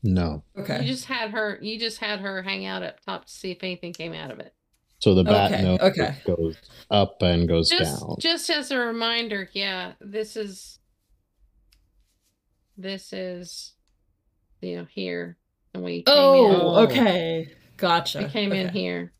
no. 0.02 0.42
Okay. 0.58 0.80
You 0.80 0.86
just 0.88 1.04
had 1.04 1.30
her. 1.30 1.58
You 1.62 1.78
just 1.78 1.98
had 1.98 2.20
her 2.20 2.42
hang 2.42 2.66
out 2.66 2.82
up 2.82 3.00
top 3.04 3.26
to 3.26 3.32
see 3.32 3.52
if 3.52 3.62
anything 3.62 3.92
came 3.92 4.12
out 4.12 4.30
of 4.32 4.40
it. 4.40 4.52
So 4.98 5.14
the 5.14 5.24
bat 5.24 5.52
Okay, 5.52 5.62
knows 5.62 5.80
okay. 5.80 6.16
goes 6.24 6.56
up 6.90 7.20
and 7.22 7.48
goes 7.48 7.68
Just, 7.68 8.00
down. 8.00 8.16
just 8.20 8.48
as 8.50 8.70
a 8.70 8.78
reminder, 8.78 9.48
yeah, 9.52 9.92
this 10.00 10.36
is, 10.36 10.78
this 12.76 13.12
is, 13.12 13.72
you 14.60 14.76
know, 14.76 14.84
here, 14.88 15.36
and 15.74 15.82
we 15.82 16.02
came 16.04 16.14
in. 16.14 16.50
Oh, 16.54 16.84
okay. 16.84 17.48
Gotcha. 17.76 18.18
We 18.20 18.24
came 18.26 18.52
in 18.52 18.68
here. 18.68 19.12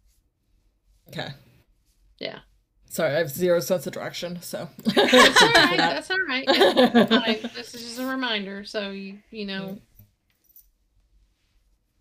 Okay. 1.08 1.30
Yeah. 2.20 2.38
Sorry, 2.92 3.14
I 3.14 3.18
have 3.20 3.30
zero 3.30 3.58
sense 3.60 3.86
of 3.86 3.94
direction, 3.94 4.38
so. 4.42 4.68
That's 4.84 5.42
all 5.42 5.48
right. 5.48 5.76
That's 5.78 6.10
all 6.10 6.18
right. 6.28 6.44
It's 6.46 7.10
fine. 7.10 7.50
This 7.54 7.74
is 7.74 7.84
just 7.84 7.98
a 7.98 8.04
reminder, 8.06 8.64
so 8.64 8.90
you 8.90 9.18
you 9.30 9.46
know. 9.46 9.78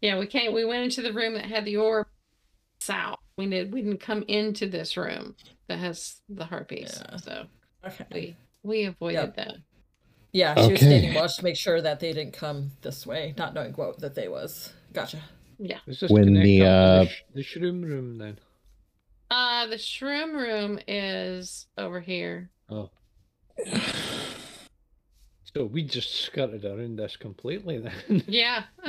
Yeah, 0.01 0.19
we 0.19 0.25
came. 0.27 0.51
We 0.53 0.65
went 0.65 0.83
into 0.83 1.01
the 1.01 1.13
room 1.13 1.35
that 1.35 1.45
had 1.45 1.63
the 1.63 1.77
orb 1.77 2.07
south. 2.81 3.19
We 3.37 3.47
did. 3.47 3.71
We 3.71 3.81
didn't 3.83 4.01
come 4.01 4.23
into 4.27 4.67
this 4.67 4.97
room 4.97 5.35
that 5.69 5.79
has 5.79 6.19
the 6.27 6.43
harpies. 6.43 7.01
Yeah. 7.09 7.17
So 7.17 7.45
Okay. 7.85 8.05
we 8.11 8.35
we 8.63 8.83
avoided 8.83 9.13
Yep. 9.15 9.35
that. 9.37 9.55
Yeah, 10.33 10.55
she 10.55 10.61
was 10.61 10.67
Okay. 10.71 10.85
standing 10.87 11.13
watch 11.13 11.37
to 11.37 11.43
make 11.45 11.55
sure 11.55 11.81
that 11.81 12.01
they 12.01 12.11
didn't 12.11 12.33
come 12.33 12.71
this 12.81 13.07
way, 13.07 13.33
not 13.37 13.53
knowing 13.53 13.71
what 13.73 13.99
that 13.99 14.15
they 14.15 14.27
was. 14.27 14.73
Gotcha. 14.91 15.19
Yeah. 15.57 15.79
Let's 15.87 16.01
just 16.01 16.13
When 16.13 16.33
the, 16.33 16.65
uh, 16.65 17.03
the, 17.03 17.09
sh- 17.09 17.23
the 17.33 17.43
shroom 17.43 17.81
room 17.83 18.17
then. 18.17 18.39
Uh, 19.31 19.65
the 19.67 19.77
shroom 19.77 20.33
room 20.33 20.77
is 20.89 21.65
over 21.77 22.01
here. 22.01 22.49
Oh. 22.69 22.89
So 25.55 25.63
we 25.65 25.83
just 25.83 26.23
skirted 26.25 26.65
around 26.65 26.97
this 26.97 27.15
completely 27.15 27.77
then. 27.79 28.23
Yeah. 28.27 28.63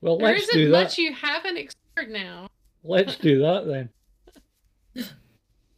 well, 0.00 0.16
there 0.16 0.28
let's 0.32 0.44
isn't 0.44 0.54
do 0.54 0.70
that. 0.70 0.82
much 0.84 0.96
you 0.96 1.12
haven't 1.12 1.58
explored 1.58 2.08
now. 2.08 2.48
Let's 2.82 3.16
do 3.16 3.38
that 3.42 3.66
then. 3.66 3.90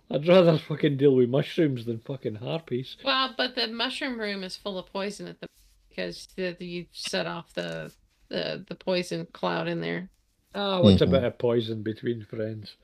I'd 0.08 0.28
rather 0.28 0.58
fucking 0.58 0.98
deal 0.98 1.16
with 1.16 1.30
mushrooms 1.30 1.84
than 1.84 1.98
fucking 1.98 2.36
harpies. 2.36 2.96
Well, 3.04 3.34
but 3.36 3.56
the 3.56 3.66
mushroom 3.66 4.20
room 4.20 4.44
is 4.44 4.56
full 4.56 4.78
of 4.78 4.86
poison 4.92 5.26
at 5.26 5.40
the 5.40 5.48
because 5.88 6.28
the, 6.36 6.54
you 6.60 6.86
set 6.92 7.26
off 7.26 7.52
the 7.54 7.92
the 8.28 8.64
the 8.68 8.76
poison 8.76 9.26
cloud 9.32 9.66
in 9.66 9.80
there. 9.80 10.10
Ah, 10.54 10.80
what's 10.80 11.00
Mhm. 11.00 11.08
a 11.08 11.10
bit 11.10 11.24
of 11.24 11.38
poison 11.38 11.82
between 11.82 12.24
friends? 12.24 12.76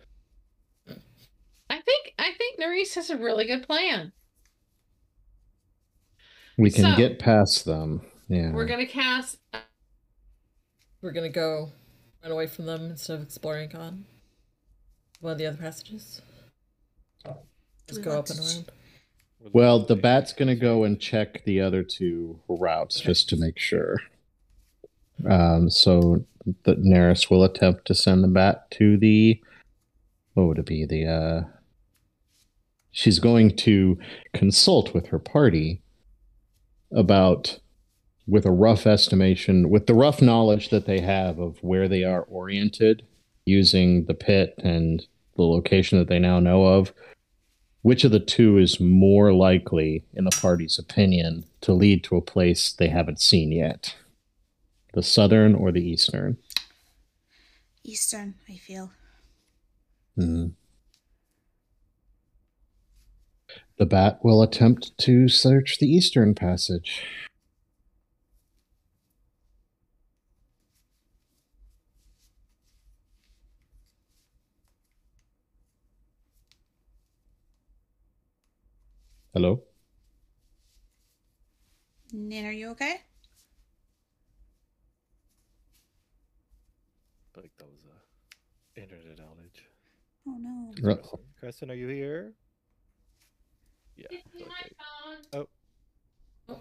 I 1.71 1.81
think 1.81 2.15
I 2.19 2.33
think 2.33 2.59
Nerys 2.61 2.95
has 2.95 3.11
a 3.11 3.17
really 3.17 3.45
good 3.45 3.67
plan. 3.67 4.13
we 6.57 6.71
can 6.71 6.83
so- 6.93 6.97
get 6.97 7.19
past 7.21 7.65
them. 7.65 8.05
Yeah. 8.29 8.53
We're 8.53 8.67
gonna 8.67 8.87
cast. 8.87 9.39
We're 11.01 11.13
gonna 11.13 11.29
go 11.29 11.73
run 12.23 12.33
away 12.33 12.47
from 12.49 12.67
them 12.67 12.87
instead 12.91 13.15
of 13.15 13.23
exploring 13.23 13.77
on 13.77 14.07
one 15.21 15.33
of 15.33 15.39
the 15.39 15.47
other 15.47 15.57
passages. 15.59 16.21
Just 17.87 18.03
go 18.03 18.19
up 18.19 18.29
and 18.29 18.39
around. 18.41 18.71
Well, 19.53 19.79
the 19.87 19.95
bat's 19.97 20.33
going 20.33 20.49
to 20.49 20.57
go 20.57 20.85
and 20.85 21.01
check 21.01 21.45
the 21.45 21.61
other 21.61 21.83
two 21.83 22.41
routes 22.49 23.01
just 23.01 23.29
to 23.31 23.37
make 23.37 23.59
sure. 23.59 24.01
Um, 25.29 25.71
so 25.71 26.25
the 26.65 26.77
Nerys 26.77 27.31
will 27.31 27.45
attempt 27.45 27.87
to 27.87 27.95
send 27.95 28.23
the 28.23 28.29
bat 28.29 28.71
to 28.73 28.97
the. 28.97 29.41
What 30.35 30.49
would 30.49 30.59
it 30.59 30.67
be? 30.67 30.85
The. 30.85 31.07
Uh, 31.07 31.41
she's 32.91 33.19
going 33.19 33.57
to 33.57 33.99
consult 34.33 34.95
with 34.95 35.09
her 35.09 35.19
party 35.19 35.83
about, 36.93 37.59
with 38.27 38.47
a 38.47 38.51
rough 38.51 38.87
estimation, 38.87 39.71
with 39.71 39.87
the 39.87 39.95
rough 39.95 40.23
knowledge 40.23 40.71
that 40.71 40.87
they 40.87 41.01
have 41.01 41.39
of 41.39 41.59
where 41.63 41.89
they 41.89 42.05
are 42.05 42.23
oriented 42.23 43.05
using 43.45 44.05
the 44.05 44.15
pit 44.15 44.55
and 44.59 45.07
the 45.37 45.43
location 45.43 45.99
that 45.99 46.09
they 46.09 46.19
now 46.19 46.39
know 46.39 46.65
of 46.65 46.93
which 47.83 48.05
of 48.05 48.11
the 48.11 48.21
two 48.21 48.59
is 48.59 48.81
more 48.81 49.33
likely, 49.33 50.05
in 50.13 50.25
the 50.25 50.37
party's 50.43 50.79
opinion, 50.79 51.45
to 51.61 51.73
lead 51.73 52.03
to 52.05 52.17
a 52.17 52.21
place 52.21 52.73
they 52.73 52.89
haven't 52.89 53.21
seen 53.21 53.53
yet? 53.53 53.95
The 54.95 55.03
southern 55.03 55.55
or 55.55 55.71
the 55.71 55.83
eastern? 55.83 56.39
Eastern, 57.85 58.35
I 58.49 58.57
feel. 58.57 58.91
Hmm. 60.17 60.49
The 63.79 63.87
bat 63.87 64.19
will 64.25 64.43
attempt 64.43 64.97
to 64.99 65.29
search 65.29 65.79
the 65.79 65.87
eastern 65.87 66.35
passage. 66.35 67.05
Hello? 79.33 79.63
Nin, 82.13 82.47
are 82.47 82.53
you 82.53 82.71
okay? 82.71 83.03
Like 87.37 87.53
that 87.59 87.71
was 87.71 87.85
a 87.85 88.81
internet 88.81 89.21
outage. 89.21 89.61
Oh 90.29 90.37
no. 90.39 90.73
Ru- 90.83 90.97
Crescent, 90.97 91.21
Crescent, 91.41 91.71
are 91.71 91.75
you 91.75 91.89
here? 91.89 92.35
Yeah. 93.97 94.07
Give 94.11 94.21
okay. 94.37 94.45
my 94.49 94.69
phone. 94.77 95.49
Oh. 96.49 96.59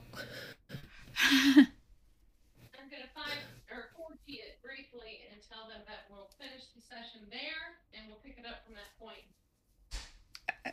I'm 1.20 2.88
gonna 2.90 3.12
find 3.14 3.40
or 3.70 3.92
4G 3.96 4.40
it 4.40 4.62
briefly 4.64 5.22
and 5.32 5.42
tell 5.50 5.68
them 5.68 5.82
that 5.88 6.08
we'll 6.10 6.30
finish 6.40 6.64
the 6.76 6.82
session 6.82 7.28
there 7.30 7.76
and 7.94 8.08
we'll 8.08 8.20
pick 8.24 8.38
it 8.40 8.46
up 8.46 8.64
from 8.66 8.76
that 8.76 8.98
point. 9.00 9.28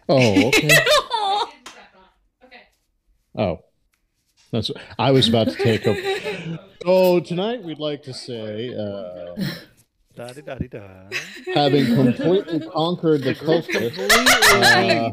Oh, 0.08 0.48
okay. 0.48 0.68
Aw. 0.68 1.46
Get 1.46 1.64
the 1.64 1.70
stuff 1.70 1.94
on. 1.96 2.46
Okay. 2.46 2.62
Oh. 3.36 3.64
That's 4.52 4.70
I 4.98 5.10
was 5.10 5.28
about 5.28 5.48
to 5.48 5.56
take 5.56 5.84
a 5.86 6.58
Oh, 6.86 7.18
tonight 7.18 7.62
we'd 7.62 7.78
like 7.80 8.02
to 8.04 8.14
say 8.14 8.72
uh 8.74 9.34
Da 10.14 10.28
da 10.32 10.54
da. 10.54 11.08
having 11.54 11.86
completely 11.94 12.60
conquered 12.60 13.22
the 13.22 13.34
cultist. 13.34 13.98
Uh, 14.54 15.10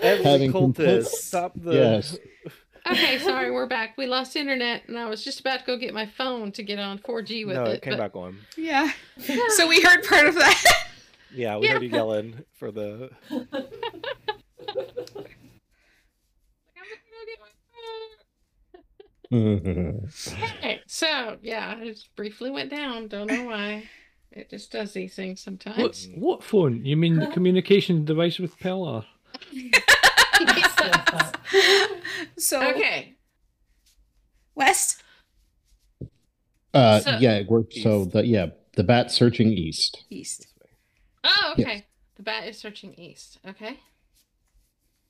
Every 0.00 0.24
having 0.24 0.52
cultist, 0.52 0.74
complete- 0.74 1.04
stop 1.06 1.52
the. 1.56 1.72
yes. 1.74 2.18
Okay, 2.90 3.18
sorry, 3.20 3.52
we're 3.52 3.66
back. 3.68 3.96
We 3.96 4.06
lost 4.06 4.34
internet, 4.34 4.88
and 4.88 4.98
I 4.98 5.08
was 5.08 5.22
just 5.22 5.38
about 5.38 5.60
to 5.60 5.64
go 5.66 5.76
get 5.76 5.94
my 5.94 6.06
phone 6.06 6.50
to 6.52 6.64
get 6.64 6.80
on 6.80 6.98
4G 6.98 7.46
with 7.46 7.54
No, 7.56 7.64
it. 7.64 7.74
it 7.74 7.82
came 7.82 7.92
but 7.92 7.98
back 8.00 8.16
on. 8.16 8.38
yeah. 8.56 8.90
So 9.50 9.68
we 9.68 9.80
heard 9.82 10.02
part 10.04 10.26
of 10.26 10.34
that. 10.34 10.64
Yeah, 11.32 11.58
we 11.58 11.66
Yeah. 11.66 11.74
heard 11.74 11.82
you 11.84 11.88
yelling 11.90 12.44
for 12.54 12.72
the. 12.72 13.10
I'm 13.30 13.38
gonna 13.38 13.48
go 17.08 17.24
get 17.26 17.38
my. 20.32 20.34
Okay, 20.58 20.80
so 20.86 21.36
yeah, 21.42 21.78
it 21.80 21.86
just 21.94 22.14
briefly 22.16 22.50
went 22.50 22.70
down. 22.70 23.08
Don't 23.08 23.26
know 23.28 23.44
why. 23.44 23.84
It 24.30 24.50
just 24.50 24.70
does 24.72 24.92
these 24.92 25.14
things 25.14 25.40
What, 25.46 25.62
sometimes. 25.64 26.08
what 26.16 26.42
phone? 26.42 26.84
You 26.84 26.96
mean 26.96 27.18
the 27.18 27.26
communication 27.28 28.04
device 28.04 28.38
with 28.38 28.58
Pelor? 28.58 29.04
so 32.38 32.62
Okay, 32.70 33.14
West. 34.54 35.02
Uh 36.74 37.00
So- 37.00 37.18
yeah, 37.20 37.42
we're 37.48 37.64
so 37.82 38.04
the 38.06 38.26
yeah, 38.26 38.46
the 38.76 38.84
bat 38.84 39.10
searching 39.10 39.52
east. 39.52 40.04
East. 40.10 40.40
This 40.40 40.48
way. 40.62 40.70
Oh, 41.24 41.54
Yes. 41.56 41.66
okay. 41.66 41.86
The 42.16 42.22
bat 42.22 42.48
is 42.48 42.58
searching 42.58 42.94
east. 42.94 43.38
Okay. 43.46 43.78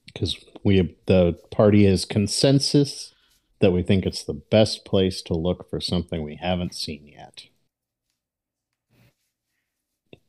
Because 0.06 0.36
we 0.64 0.96
the 1.06 1.38
party 1.50 1.86
is 1.86 2.04
consensus 2.04 3.14
that 3.62 3.70
we 3.70 3.82
think 3.82 4.04
it's 4.04 4.24
the 4.24 4.34
best 4.34 4.84
place 4.84 5.22
to 5.22 5.34
look 5.34 5.70
for 5.70 5.80
something 5.80 6.22
we 6.22 6.34
haven't 6.34 6.74
seen 6.74 7.06
yet. 7.06 7.44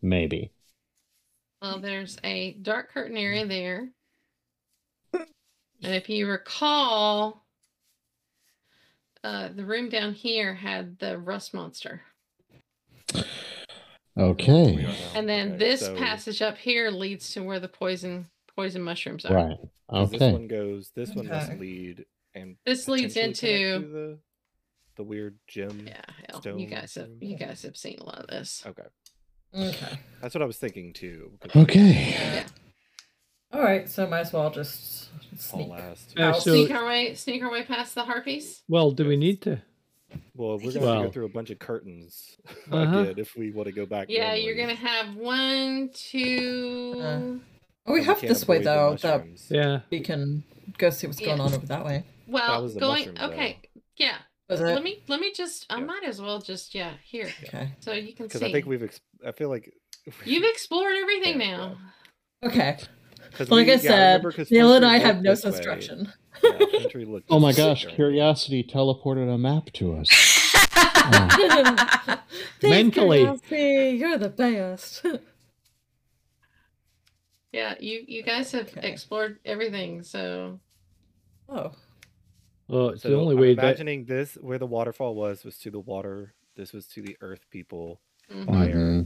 Maybe. 0.01 0.51
Well, 1.61 1.79
there's 1.79 2.17
a 2.23 2.53
dark 2.61 2.91
curtain 2.93 3.17
area 3.17 3.45
there. 3.45 3.89
And 5.13 5.95
if 5.95 6.09
you 6.09 6.27
recall, 6.27 7.43
uh, 9.23 9.49
the 9.53 9.65
room 9.65 9.89
down 9.89 10.13
here 10.13 10.53
had 10.53 10.99
the 10.99 11.17
rust 11.17 11.53
monster. 11.53 12.01
Okay. 14.15 14.87
And 15.15 15.27
then 15.27 15.53
Okay, 15.53 15.57
this 15.57 15.81
so 15.81 15.95
passage 15.95 16.41
up 16.41 16.57
here 16.57 16.91
leads 16.91 17.31
to 17.31 17.41
where 17.41 17.59
the 17.59 17.67
poison 17.67 18.27
poison 18.55 18.83
mushrooms 18.83 19.25
are. 19.25 19.33
Right. 19.33 19.57
as 19.91 20.11
This 20.11 20.21
one 20.21 20.47
goes. 20.47 20.91
This 20.95 21.15
one 21.15 21.27
must 21.27 21.53
lead 21.59 22.05
and 22.35 22.55
This 22.65 22.87
leads 22.87 23.15
into 23.17 23.47
the 23.47 24.19
the 24.95 25.03
weird 25.03 25.37
gem. 25.47 25.85
Yeah, 25.87 26.01
hell. 26.29 26.59
You 26.59 26.67
guys 26.67 26.95
have 26.95 27.07
room. 27.09 27.17
you 27.21 27.37
guys 27.37 27.61
have 27.63 27.75
seen 27.77 27.97
a 27.99 28.03
lot 28.03 28.19
of 28.19 28.27
this. 28.27 28.63
Okay, 28.65 28.83
Okay. 29.55 29.99
that's 30.21 30.35
what 30.35 30.41
I 30.41 30.45
was 30.45 30.57
thinking 30.57 30.93
too. 30.93 31.31
Okay. 31.55 32.11
Yeah. 32.11 32.43
All 33.51 33.61
right. 33.61 33.87
So 33.89 34.07
might 34.07 34.21
as 34.21 34.33
well 34.33 34.49
just 34.51 35.09
sneak. 35.39 35.67
last. 35.69 36.13
Uh, 36.17 36.23
I'll 36.23 36.33
so, 36.39 36.51
Sneak 36.51 36.71
our 36.71 36.85
way 36.85 37.13
sneak 37.15 37.43
our 37.43 37.51
way 37.51 37.63
past 37.63 37.95
the 37.95 38.03
harpies. 38.03 38.63
well, 38.67 38.91
do 38.91 39.07
we 39.07 39.15
need 39.17 39.41
to? 39.43 39.61
Well, 40.35 40.59
we're 40.59 40.71
gonna 40.73 40.85
Well. 40.85 41.03
go 41.05 41.09
through 41.11 41.25
a 41.25 41.29
bunch 41.29 41.49
of 41.49 41.57
curtains 41.59 42.37
Uh-huh. 42.71 42.99
again 42.99 43.15
if 43.17 43.35
we 43.35 43.51
want 43.51 43.67
to 43.67 43.71
go 43.73 43.85
back. 43.87 44.07
Yeah, 44.09 44.35
you're 44.35 44.55
gonna 44.55 44.75
have 44.75 45.15
one, 45.15 45.89
two 45.93 46.99
Uh, 47.01 47.19
Oh, 47.85 47.93
we 47.93 48.03
have 48.03 48.19
can't 48.19 48.29
this 48.29 48.47
way 48.47 48.57
avoid 48.57 48.65
the 49.01 49.07
though. 49.09 49.17
That. 49.17 49.27
Yeah. 49.49 49.79
we 49.89 49.99
can 50.01 50.43
go 50.77 50.89
see 50.89 51.05
what's 51.07 51.19
going 51.19 51.41
on 51.41 51.53
over 51.53 51.65
that 51.65 51.83
way. 51.83 52.03
Well 52.33 52.63
was 52.63 52.73
the 52.73 52.79
going 52.79 52.97
mushrooms, 52.99 53.19
though. 53.19 53.25
okay. 53.27 53.59
Yeah. 53.97 54.15
Was 54.49 54.59
it? 54.61 54.65
Let 54.65 54.83
me 54.83 55.03
let 55.07 55.19
me 55.19 55.31
just 55.33 55.65
I 55.69 55.79
Yeah. 55.79 55.85
might 55.85 56.03
as 56.05 56.21
well 56.21 56.39
just 56.41 56.75
yeah, 56.75 56.93
here. 57.05 57.29
Okay. 57.43 57.73
So 57.79 57.93
you 57.93 58.13
can 58.13 58.25
because 58.27 58.41
see. 58.41 58.47
I 58.47 58.51
think 58.51 58.65
we've. 58.65 58.83
Ex- 58.83 58.99
I 59.25 59.31
feel 59.31 59.49
like 59.49 59.73
You've 60.25 60.43
explored 60.43 60.95
everything 60.97 61.39
Yeah, 61.39 61.47
now. 61.57 61.77
Okay. 62.43 62.77
Uh, 62.79 63.37
'cause 63.37 63.49
Like 63.49 63.67
we- 63.67 63.71
I 63.73 63.75
yeah, 63.75 64.21
said, 64.21 64.51
Neil 64.51 64.73
and 64.73 64.85
I 64.85 64.97
have 64.99 65.21
no 65.21 65.31
this 65.31 65.43
way. 65.45 65.51
instruction. 65.51 66.11
Yeah, 66.43 66.59
Oh 67.29 67.39
my 67.39 67.53
gosh, 67.53 67.85
way. 67.85 67.93
curiosity 67.93 68.63
teleported 68.63 69.33
a 69.33 69.37
map 69.37 69.71
to 69.73 69.95
us. 69.95 70.09
Oh. 71.05 71.27
Thanks, 72.61 72.63
Mentally. 72.97 73.19
Curiosity, 73.47 73.97
You're 73.97 74.17
the 74.17 74.29
best. 74.29 75.05
Yeah, 77.51 77.75
you 77.79 78.03
you 78.07 78.23
guys 78.23 78.51
have 78.53 78.69
Okay. 78.75 78.89
explored 78.89 79.39
everything, 79.45 80.03
so 80.03 80.59
oh. 81.49 81.71
Oh, 82.75 82.87
it's 82.89 83.03
So 83.03 83.09
the 83.09 83.15
only 83.17 83.35
I'm 83.35 83.41
way 83.41 83.53
that. 83.55 83.63
imagining 83.63 84.05
this 84.05 84.35
where 84.35 84.57
the 84.57 84.65
waterfall 84.67 85.15
was 85.15 85.43
was 85.43 85.57
to 85.59 85.71
the 85.71 85.79
water. 85.79 86.33
This 86.55 86.73
was 86.73 86.87
to 86.87 87.01
the 87.01 87.17
earth 87.21 87.45
people. 87.49 87.99
mhm. 88.31 88.45
Fire. 88.45 89.05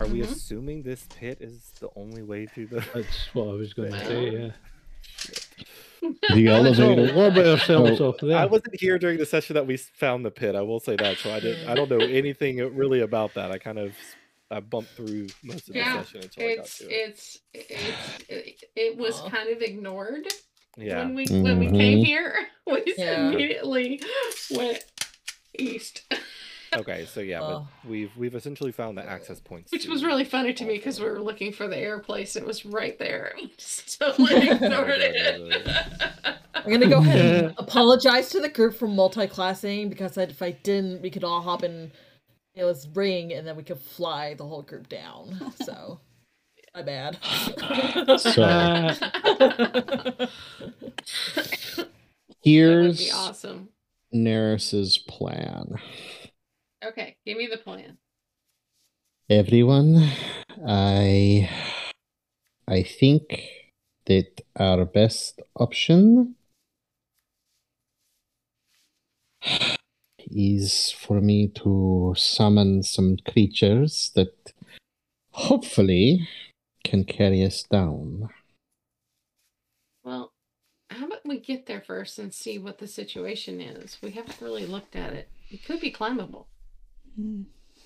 Are 0.00 0.06
we 0.06 0.20
Mhm. 0.20 0.24
assuming 0.32 0.82
this 0.82 1.06
pit 1.14 1.38
is 1.40 1.70
the 1.80 1.88
only 1.96 2.22
way 2.22 2.46
to 2.54 2.66
the? 2.66 2.76
That's 2.94 3.34
what 3.34 3.48
I 3.48 3.52
was 3.52 3.74
going 3.74 3.92
to 3.92 4.04
say. 4.06 4.30
Yeah. 4.32 4.50
The 6.00 6.48
Let's 6.62 6.78
all 6.78 6.98
elevator. 6.98 7.50
ourselves 7.50 7.98
So- 7.98 8.16
there. 8.22 8.36
I 8.38 8.46
wasn't 8.46 8.78
here 8.80 8.98
during 8.98 9.18
the 9.18 9.26
session 9.26 9.54
that 9.54 9.66
we 9.66 9.76
found 9.76 10.24
the 10.24 10.30
pit. 10.30 10.54
I 10.54 10.62
will 10.62 10.80
say 10.80 10.96
that. 10.96 11.18
So 11.18 11.30
I 11.32 11.40
didn't. 11.40 11.68
I 11.68 11.74
don't 11.74 11.90
know 11.90 11.98
anything 11.98 12.58
really 12.74 13.00
about 13.00 13.34
that. 13.34 13.50
I 13.50 13.58
kind 13.58 13.78
of 13.78 13.92
I 14.50 14.60
bumped 14.60 14.90
through 14.90 15.26
most 15.42 15.68
of 15.68 15.74
the 15.74 15.82
session 15.82 16.20
until 16.22 16.48
I 16.48 16.56
got 16.56 16.64
It's 16.66 16.78
to 16.78 16.84
it. 16.84 16.90
it's 16.92 17.38
it's 17.52 18.24
it, 18.28 18.64
it 18.76 18.96
was 18.96 19.20
Aw. 19.20 19.28
kind 19.30 19.50
of 19.50 19.60
ignored 19.60 20.26
Yeah. 20.76 21.04
when 21.04 21.14
we 21.14 21.26
when 21.26 21.58
we 21.58 21.66
came 21.66 21.98
mm-hmm. 21.98 22.04
here. 22.04 22.34
We 22.68 22.82
Yeah. 22.98 23.28
immediately 23.28 24.02
went 24.50 24.84
east. 25.56 26.02
Okay. 26.74 27.06
So 27.06 27.20
yeah, 27.20 27.40
Oh. 27.40 27.68
but 27.84 27.88
we've 27.88 28.10
we've 28.16 28.34
essentially 28.34 28.72
found 28.72 28.98
the 28.98 29.08
access 29.08 29.38
points. 29.38 29.70
Which 29.70 29.84
to 29.84 29.90
was 29.90 30.02
really 30.02 30.24
funny 30.24 30.52
to 30.54 30.64
me 30.64 30.74
because 30.74 30.98
we 30.98 31.06
were 31.08 31.20
looking 31.20 31.52
for 31.52 31.68
the 31.68 31.76
air 31.76 32.00
place. 32.00 32.34
It 32.34 32.44
was 32.44 32.66
right 32.66 32.98
there. 32.98 33.34
We 33.40 33.52
just 33.56 33.98
totally 34.00 34.48
ignored 34.48 34.98
it. 34.98 35.68
I'm 36.54 36.72
gonna 36.72 36.88
go 36.88 36.98
ahead 36.98 37.44
and 37.44 37.54
apologize 37.56 38.30
to 38.30 38.40
the 38.40 38.48
group 38.48 38.74
for 38.74 38.88
multi-classing 38.88 39.88
because 39.88 40.16
if 40.18 40.42
I 40.42 40.50
didn't, 40.50 41.02
we 41.02 41.10
could 41.10 41.22
all 41.22 41.40
hop 41.40 41.62
in. 41.62 41.92
It 42.56 42.64
was 42.64 42.88
ring, 42.88 43.32
and 43.32 43.46
then 43.46 43.54
we 43.54 43.62
could 43.62 43.78
fly 43.78 44.34
the 44.34 44.44
whole 44.44 44.62
group 44.62 44.88
down. 44.88 45.52
So, 45.62 46.00
my 46.76 46.82
bad. 46.82 47.18
So 48.20 48.32
that 48.36 49.00
would 50.18 50.28
here's 52.42 52.98
be 52.98 53.10
awesome. 53.10 53.70
Nerys's 54.14 54.98
plan. 54.98 55.76
Okay, 56.84 57.16
give 57.24 57.38
me 57.38 57.48
the 57.50 57.56
plan. 57.56 57.96
Everyone, 59.30 60.10
I 60.68 61.50
I 62.68 62.82
think 62.82 63.42
that 64.04 64.42
our 64.54 64.84
best 64.84 65.40
option 65.56 66.36
is 70.18 70.90
for 70.92 71.20
me 71.20 71.48
to 71.48 72.14
summon 72.16 72.82
some 72.82 73.16
creatures 73.28 74.12
that 74.14 74.52
hopefully 75.30 76.28
can 76.86 77.04
carry 77.04 77.44
us 77.44 77.62
down. 77.62 78.28
Well, 80.04 80.32
how 80.90 81.06
about 81.06 81.26
we 81.26 81.40
get 81.40 81.66
there 81.66 81.80
first 81.80 82.18
and 82.18 82.32
see 82.32 82.58
what 82.58 82.78
the 82.78 82.86
situation 82.86 83.60
is? 83.60 83.98
We 84.02 84.12
haven't 84.12 84.40
really 84.40 84.66
looked 84.66 84.94
at 84.96 85.12
it. 85.12 85.28
It 85.50 85.64
could 85.64 85.80
be 85.80 85.90
climbable. 85.90 86.46
Hmm. 87.16 87.42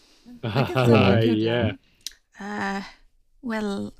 yeah. 0.42 1.72
Uh, 2.38 2.82
well, 3.42 3.94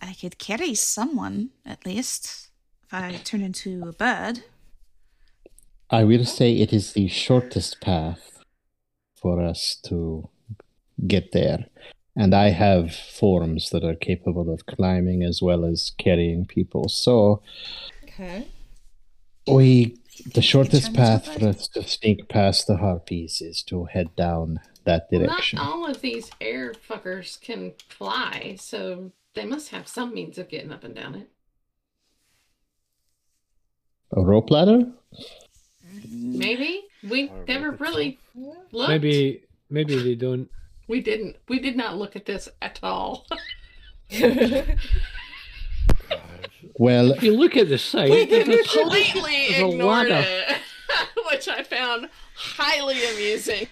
I 0.00 0.14
could 0.14 0.38
carry 0.38 0.74
someone 0.74 1.50
at 1.64 1.84
least 1.84 2.48
if 2.84 2.94
I 2.94 3.20
turn 3.22 3.42
into 3.42 3.82
a 3.86 3.92
bird. 3.92 4.44
I 5.90 6.04
will 6.04 6.24
say 6.24 6.52
it 6.54 6.72
is 6.72 6.94
the 6.94 7.08
shortest 7.08 7.80
path 7.80 8.42
for 9.14 9.40
us 9.42 9.76
to 9.86 10.28
get 11.06 11.32
there. 11.32 11.66
And 12.16 12.34
I 12.34 12.48
have 12.50 12.94
forms 12.94 13.70
that 13.70 13.84
are 13.84 13.94
capable 13.94 14.50
of 14.50 14.64
climbing 14.66 15.22
as 15.22 15.42
well 15.42 15.64
as 15.66 15.92
carrying 15.98 16.46
people. 16.46 16.88
So 16.88 17.42
Okay. 18.04 18.46
we 19.46 19.98
the 20.32 20.40
shortest 20.40 20.86
turn 20.86 20.94
into 20.94 21.02
a 21.02 21.04
path 21.04 21.38
for 21.38 21.48
us 21.48 21.68
to 21.68 21.82
sneak 21.86 22.26
past 22.28 22.66
the 22.66 22.78
harpies 22.78 23.42
is 23.42 23.62
to 23.64 23.84
head 23.84 24.16
down 24.16 24.60
that 24.84 25.08
Well, 25.10 25.20
direction. 25.26 25.58
not 25.58 25.66
all 25.70 25.86
of 25.86 26.00
these 26.00 26.30
air 26.40 26.72
fuckers 26.72 27.38
can 27.40 27.74
fly, 27.90 28.56
so 28.58 29.12
they 29.34 29.44
must 29.44 29.68
have 29.68 29.86
some 29.86 30.14
means 30.14 30.38
of 30.38 30.48
getting 30.48 30.72
up 30.72 30.84
and 30.84 30.94
down 30.94 31.14
it. 31.16 31.28
A 34.16 34.24
rope 34.24 34.50
ladder? 34.50 34.86
Maybe 36.08 36.84
we 37.08 37.28
Or 37.28 37.44
never 37.46 37.72
really 37.72 38.18
looked. 38.34 38.88
Maybe 38.88 39.42
maybe 39.68 39.96
they 40.02 40.14
don't. 40.14 40.48
We 40.88 41.00
didn't. 41.00 41.36
We 41.48 41.58
did 41.58 41.76
not 41.76 41.96
look 41.96 42.16
at 42.16 42.24
this 42.26 42.48
at 42.62 42.78
all. 42.82 43.26
Well, 46.78 47.12
If 47.12 47.22
you 47.22 47.32
look 47.34 47.56
at 47.56 47.68
the 47.70 47.78
site, 47.78 48.10
we 48.10 48.26
there's 48.26 48.70
completely 48.70 49.46
ignored 49.54 50.08
ladder. 50.10 50.24
it, 50.26 50.56
which 51.30 51.48
I 51.48 51.62
found 51.62 52.10
highly 52.34 52.96
amusing. 53.14 53.66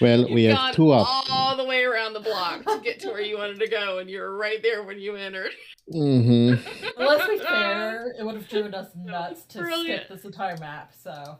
well, 0.00 0.32
we 0.32 0.42
You've 0.42 0.52
have 0.52 0.58
gone 0.58 0.74
two 0.74 0.92
options. 0.92 1.28
all 1.32 1.56
the 1.56 1.64
way 1.64 1.82
around 1.82 2.12
the 2.12 2.20
block 2.20 2.64
to 2.66 2.80
get 2.84 3.00
to 3.00 3.08
where 3.08 3.20
you 3.20 3.36
wanted 3.36 3.58
to 3.58 3.68
go, 3.68 3.98
and 3.98 4.08
you 4.08 4.20
were 4.20 4.36
right 4.36 4.62
there 4.62 4.84
when 4.84 5.00
you 5.00 5.16
entered. 5.16 5.50
Mm-hmm. 5.92 6.68
Well, 6.96 7.18
let's 7.18 7.28
be 7.28 7.38
fair, 7.38 8.14
it 8.16 8.24
would 8.24 8.36
have 8.36 8.48
driven 8.48 8.72
us 8.74 8.88
nuts 8.94 9.42
to 9.46 9.58
Brilliant. 9.58 10.04
skip 10.04 10.08
this 10.16 10.24
entire 10.24 10.56
map, 10.58 10.92
so. 11.02 11.38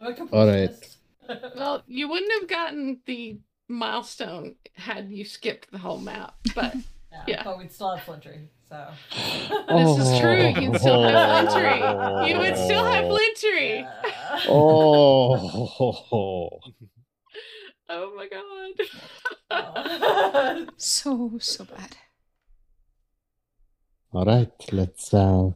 I'm 0.00 0.16
a 0.16 0.24
All 0.32 0.46
right. 0.48 0.96
Completionist. 1.28 1.56
Well, 1.56 1.82
you 1.86 2.08
wouldn't 2.08 2.32
have 2.40 2.48
gotten 2.48 3.00
the 3.06 3.38
milestone 3.68 4.54
had 4.74 5.10
you 5.10 5.24
skipped 5.24 5.70
the 5.70 5.78
whole 5.78 5.98
map, 5.98 6.34
but 6.54 6.74
yeah, 7.12 7.22
yeah. 7.26 7.42
But 7.44 7.58
we'd 7.58 7.72
still 7.72 7.94
have 7.94 8.06
Flintree, 8.06 8.46
so. 8.68 8.88
this 9.68 10.08
is 10.08 10.20
true. 10.20 10.62
You'd 10.62 10.78
still 10.80 11.02
have 11.02 11.48
Flintree. 11.48 12.30
You 12.30 12.38
would 12.38 12.56
still 12.56 12.84
have 12.84 13.04
Flintree. 13.04 13.80
Yeah. 13.80 14.40
Oh, 14.48 16.60
Oh 17.90 18.12
my 18.16 18.28
god. 18.28 18.86
Oh. 19.50 20.66
So, 20.76 21.38
so 21.40 21.64
bad. 21.64 21.96
all 24.12 24.24
right. 24.26 24.52
Let's. 24.72 25.12
Uh, 25.14 25.50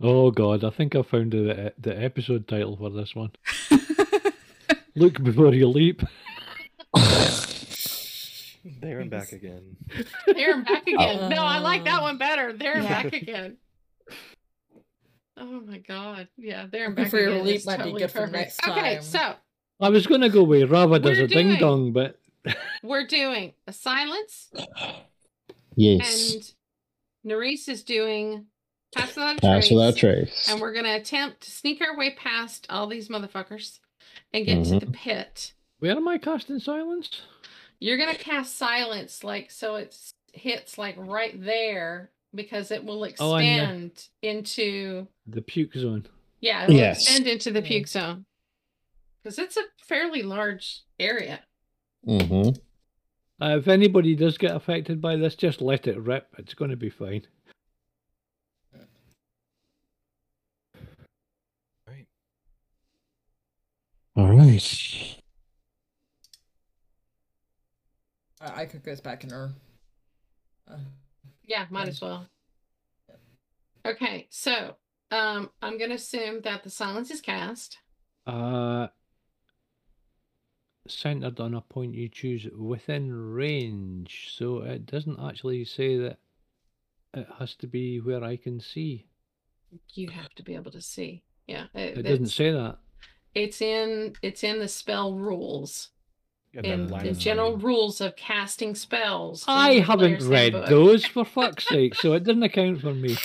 oh 0.00 0.30
god, 0.32 0.64
I 0.64 0.70
think 0.70 0.96
I 0.96 1.02
found 1.02 1.32
the 1.32 1.72
the 1.78 2.02
episode 2.02 2.48
title 2.48 2.76
for 2.76 2.90
this 2.90 3.14
one. 3.14 3.30
Look 4.96 5.22
before 5.22 5.52
you 5.54 5.68
leap. 5.68 6.02
There 8.80 9.00
and 9.00 9.10
back 9.10 9.32
again. 9.32 9.76
There 10.26 10.54
and 10.54 10.64
back 10.64 10.86
again. 10.86 11.18
Oh. 11.20 11.28
No, 11.28 11.42
I 11.42 11.58
like 11.58 11.84
that 11.84 12.00
Oh. 12.00 12.04
one 12.04 12.16
better. 12.16 12.50
There 12.54 12.72
and 12.74 12.84
Yeah. 12.84 13.02
back 13.02 13.12
again. 13.12 13.58
Oh 15.36 15.60
my 15.60 15.78
god. 15.78 16.28
Yeah, 16.38 16.66
there 16.70 16.86
and 16.86 16.92
Looking 16.96 17.04
back 17.04 17.10
for 17.10 17.18
your 17.20 17.32
again. 17.32 17.44
leap 17.44 17.56
is 17.56 17.66
might 17.66 17.76
be 17.76 17.82
totally 17.84 18.00
good 18.00 18.10
for 18.10 18.18
perfect. 18.20 18.32
next 18.34 18.66
Okay, 18.68 18.98
so 19.02 19.34
I 19.80 19.88
was 19.90 20.06
gonna 20.06 20.30
go 20.30 20.44
with 20.44 20.70
Rava 20.70 20.98
does 20.98 21.18
We're 21.18 21.24
a 21.24 21.28
ding 21.28 21.56
dong, 21.58 21.92
but 21.92 22.18
we're 22.82 23.06
doing 23.06 23.52
a 23.66 23.72
silence 23.74 24.50
yes. 25.76 26.34
and 26.34 27.30
Nerys 27.32 27.68
is 27.68 27.82
doing 27.82 28.46
pass 28.94 29.08
without 29.14 29.38
a 29.38 29.40
Pass 29.42 29.68
trace. 29.68 29.70
without 29.72 29.96
trace. 29.96 30.48
And 30.50 30.58
we're 30.60 30.72
gonna 30.72 30.94
attempt 30.96 31.42
to 31.42 31.50
sneak 31.50 31.82
our 31.82 31.96
way 31.98 32.14
past 32.14 32.66
all 32.70 32.86
these 32.86 33.08
motherfuckers 33.08 33.78
and 34.34 34.44
get 34.44 34.64
to 34.64 34.80
the 34.80 34.92
pit. 34.92 35.54
where 35.78 35.92
am 35.96 36.08
I 36.08 36.18
casting 36.18 36.58
silence? 36.58 37.22
You're 37.80 37.96
gonna 37.98 38.14
cast 38.16 38.56
silence, 38.56 39.22
like 39.24 39.50
so 39.50 39.76
it 39.76 39.96
hits 40.32 40.76
like 40.76 40.96
right 40.98 41.42
there 41.42 42.10
because 42.34 42.70
it 42.70 42.84
will 42.84 42.98
Oh, 43.20 43.32
I 43.32 43.42
into 44.22 45.06
The 45.26 45.42
puke 45.42 45.74
zone. 45.74 46.06
yeah, 46.40 46.64
it 46.64 46.68
will 46.68 46.76
Yes. 46.76 46.98
extend 47.02 47.26
into 47.28 47.50
the 47.52 47.62
puke 47.62 47.86
zone 47.86 48.26
because 49.22 49.38
it's 49.38 49.56
a 49.56 49.62
fairly 49.82 50.22
large 50.22 50.82
area. 50.98 51.40
hmm 52.04 52.50
Uh, 53.40 53.58
if 53.58 53.68
anybody 53.68 54.14
does 54.14 54.38
get 54.38 54.54
affected 54.54 55.00
by 55.00 55.16
this, 55.16 55.34
just 55.34 55.60
let 55.60 55.86
it 55.86 55.98
rip. 55.98 56.28
It's 56.38 56.54
going 56.54 56.70
to 56.70 56.76
be 56.76 56.88
fine. 56.90 57.26
All 64.16 64.28
right. 64.28 65.16
I 68.40 68.62
I 68.62 68.66
could 68.66 68.84
goes 68.84 69.00
back 69.00 69.24
in 69.24 69.30
her. 69.30 69.52
Uh, 70.70 70.76
Yeah, 71.44 71.66
might 71.70 71.88
as 71.88 72.00
well. 72.00 72.28
Okay, 73.86 74.28
so 74.30 74.76
um, 75.10 75.50
I'm 75.60 75.78
gonna 75.78 75.94
assume 75.96 76.40
that 76.42 76.62
the 76.62 76.70
silence 76.70 77.10
is 77.10 77.20
cast. 77.20 77.78
Uh, 78.26 78.86
centered 80.86 81.40
on 81.40 81.54
a 81.54 81.60
point 81.60 81.94
you 81.94 82.08
choose 82.08 82.46
within 82.56 83.12
range, 83.12 84.32
so 84.36 84.62
it 84.62 84.86
doesn't 84.86 85.18
actually 85.20 85.64
say 85.64 85.96
that 85.98 86.18
it 87.12 87.26
has 87.38 87.54
to 87.56 87.66
be 87.66 88.00
where 88.00 88.22
I 88.22 88.36
can 88.36 88.60
see. 88.60 89.06
You 89.92 90.08
have 90.10 90.34
to 90.36 90.42
be 90.42 90.54
able 90.54 90.70
to 90.70 90.80
see. 90.80 91.22
Yeah, 91.46 91.66
it, 91.74 91.98
It 91.98 92.02
doesn't 92.02 92.28
say 92.28 92.52
that. 92.52 92.78
It's 93.34 93.60
in 93.60 94.14
it's 94.22 94.44
in 94.44 94.60
the 94.60 94.68
spell 94.68 95.14
rules. 95.14 95.90
In 96.52 96.86
the 96.86 97.12
general 97.12 97.54
sight. 97.54 97.64
rules 97.64 98.00
of 98.00 98.14
casting 98.14 98.76
spells. 98.76 99.44
I 99.48 99.80
haven't 99.80 100.22
read 100.22 100.52
Handbook. 100.52 100.66
those 100.68 101.04
for 101.04 101.24
fuck's 101.24 101.66
sake, 101.66 101.96
so 101.96 102.12
it 102.12 102.22
doesn't 102.22 102.44
account 102.44 102.80
for 102.80 102.94
me. 102.94 103.16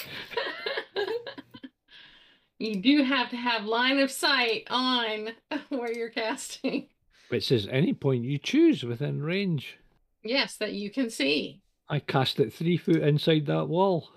you 2.60 2.82
do 2.82 3.04
have 3.04 3.30
to 3.30 3.36
have 3.36 3.66
line 3.66 4.00
of 4.00 4.10
sight 4.10 4.66
on 4.72 5.30
where 5.70 5.96
you're 5.96 6.10
casting. 6.10 6.88
It 7.30 7.44
says 7.44 7.68
any 7.70 7.94
point 7.94 8.24
you 8.24 8.40
choose 8.40 8.84
within 8.84 9.22
range. 9.22 9.78
Yes, 10.24 10.58
that 10.58 10.74
you 10.74 10.90
can 10.90 11.12
see. 11.12 11.62
I 11.88 12.00
cast 12.00 12.40
it 12.40 12.52
three 12.52 12.78
foot 12.78 13.04
inside 13.04 13.46
that 13.46 13.68
wall. 13.68 14.10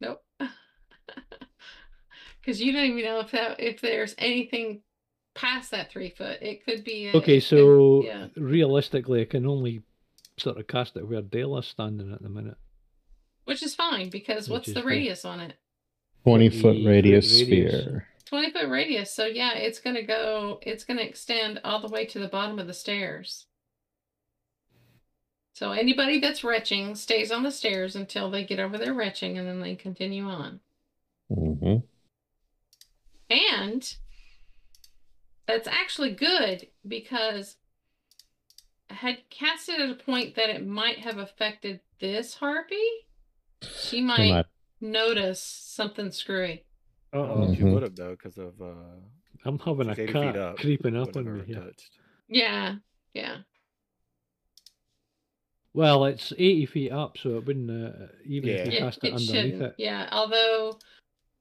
Nope. 0.00 0.22
Because 2.42 2.60
you 2.60 2.72
don't 2.72 2.84
even 2.84 3.04
know 3.04 3.20
if 3.20 3.30
that 3.30 3.60
if 3.60 3.80
there's 3.80 4.14
anything 4.18 4.82
past 5.34 5.70
that 5.70 5.90
three 5.90 6.10
foot. 6.10 6.38
It 6.42 6.64
could 6.64 6.82
be. 6.84 7.06
A, 7.08 7.16
Okay, 7.16 7.36
it 7.36 7.40
could- 7.40 7.44
so 7.48 8.02
yeah. 8.04 8.26
realistically, 8.36 9.22
I 9.22 9.24
can 9.26 9.46
only 9.46 9.82
sort 10.38 10.58
of 10.58 10.66
cast 10.66 10.96
it 10.96 11.06
where 11.08 11.22
Dela's 11.22 11.66
standing 11.68 12.12
at 12.12 12.22
the 12.22 12.28
minute. 12.28 12.56
which 13.44 13.62
is 13.62 13.74
fine 13.74 14.08
because 14.10 14.48
Which 14.48 14.52
what's 14.52 14.66
the 14.68 14.74
good. 14.74 14.84
radius 14.84 15.24
on 15.24 15.40
it? 15.40 15.54
20 16.24 16.48
foot 16.50 16.76
radius 16.84 17.40
radius. 17.40 17.72
sphere. 17.82 18.08
20 18.26 18.50
foot 18.52 18.68
radius. 18.68 19.12
So 19.14 19.26
yeah, 19.26 19.54
it's 19.54 19.78
gonna 19.80 20.02
go. 20.02 20.58
It's 20.62 20.84
gonna 20.84 21.02
extend 21.02 21.60
all 21.64 21.80
the 21.80 21.88
way 21.88 22.06
to 22.06 22.18
the 22.18 22.28
bottom 22.28 22.58
of 22.58 22.66
the 22.66 22.74
stairs. 22.74 23.46
So 25.54 25.72
anybody 25.72 26.18
that's 26.18 26.42
retching 26.44 26.94
stays 26.94 27.30
on 27.30 27.42
the 27.42 27.50
stairs 27.50 27.94
until 27.94 28.30
they 28.30 28.42
get 28.44 28.58
over 28.58 28.78
their 28.78 28.94
retching, 28.94 29.36
and 29.38 29.46
then 29.46 29.60
they 29.60 29.74
continue 29.74 30.24
on. 30.24 30.60
hmm 31.28 31.76
And 33.32 33.94
that's 35.46 35.66
actually 35.68 36.12
good 36.12 36.66
because 36.86 37.56
I 38.90 38.94
had 38.94 39.18
cast 39.30 39.68
it 39.68 39.80
at 39.80 39.90
a 39.90 39.94
point 39.94 40.34
that 40.36 40.50
it 40.50 40.66
might 40.66 40.98
have 40.98 41.16
affected 41.18 41.80
this 42.00 42.34
harpy. 42.34 42.76
She 43.62 44.00
might, 44.02 44.28
might- 44.30 44.46
notice 44.80 45.40
something 45.42 46.10
screwy. 46.10 46.64
Oh, 47.14 47.54
she 47.54 47.60
Mhm. 47.60 47.72
would 47.74 47.82
have 47.84 47.96
though, 47.96 48.10
because 48.12 48.36
of 48.38 48.60
uh, 48.60 48.96
I'm 49.44 49.58
having 49.60 49.88
a 49.88 49.94
she's 49.94 50.04
80 50.04 50.12
feet 50.12 50.22
cat 50.22 50.36
up. 50.36 50.56
creeping 50.58 50.96
up 50.96 51.16
on 51.16 51.24
me 51.24 51.38
have 51.38 51.46
here. 51.46 51.56
ever 51.58 51.66
touched. 51.70 51.90
Yeah, 52.28 52.74
yeah. 53.14 53.36
Well, 55.74 56.04
it's 56.04 56.32
80 56.32 56.66
feet 56.66 56.92
up, 56.92 57.16
so 57.16 57.36
it 57.38 57.46
wouldn't, 57.46 57.70
uh, 57.70 58.06
even 58.26 58.50
if 58.50 58.72
you 58.72 58.78
cast 58.78 58.98
it, 59.04 59.08
it 59.08 59.12
underneath 59.14 59.26
shouldn't. 59.54 59.62
it. 59.62 59.74
Yeah, 59.78 60.08
although 60.12 60.78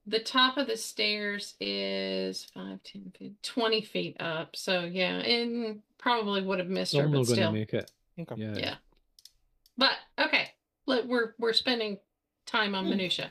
the 0.08 0.20
top 0.20 0.58
of 0.58 0.68
the 0.68 0.78
stairs 0.78 1.56
is 1.60 2.46
5, 2.54 2.82
10, 2.84 3.04
15, 3.12 3.36
20 3.44 3.82
feet 3.82 4.18
up. 4.20 4.56
So 4.56 4.82
yeah, 4.82 5.18
and 5.20 5.82
probably 5.98 6.42
would 6.42 6.60
have 6.60 6.68
missed 6.70 6.96
her, 6.96 7.04
I'm 7.04 7.12
but 7.12 7.18
not 7.20 7.26
going 7.28 7.36
to 7.38 7.42
still. 7.44 7.52
make 7.52 7.74
it. 7.74 7.92
Okay. 8.20 8.36
Yeah. 8.38 8.54
Yeah. 8.58 8.76
But 9.78 9.94
okay, 10.20 10.50
let- 10.86 11.08
we're 11.08 11.34
we're 11.40 11.54
spending 11.54 11.98
time 12.46 12.76
on 12.76 12.90
minutia. 12.90 13.30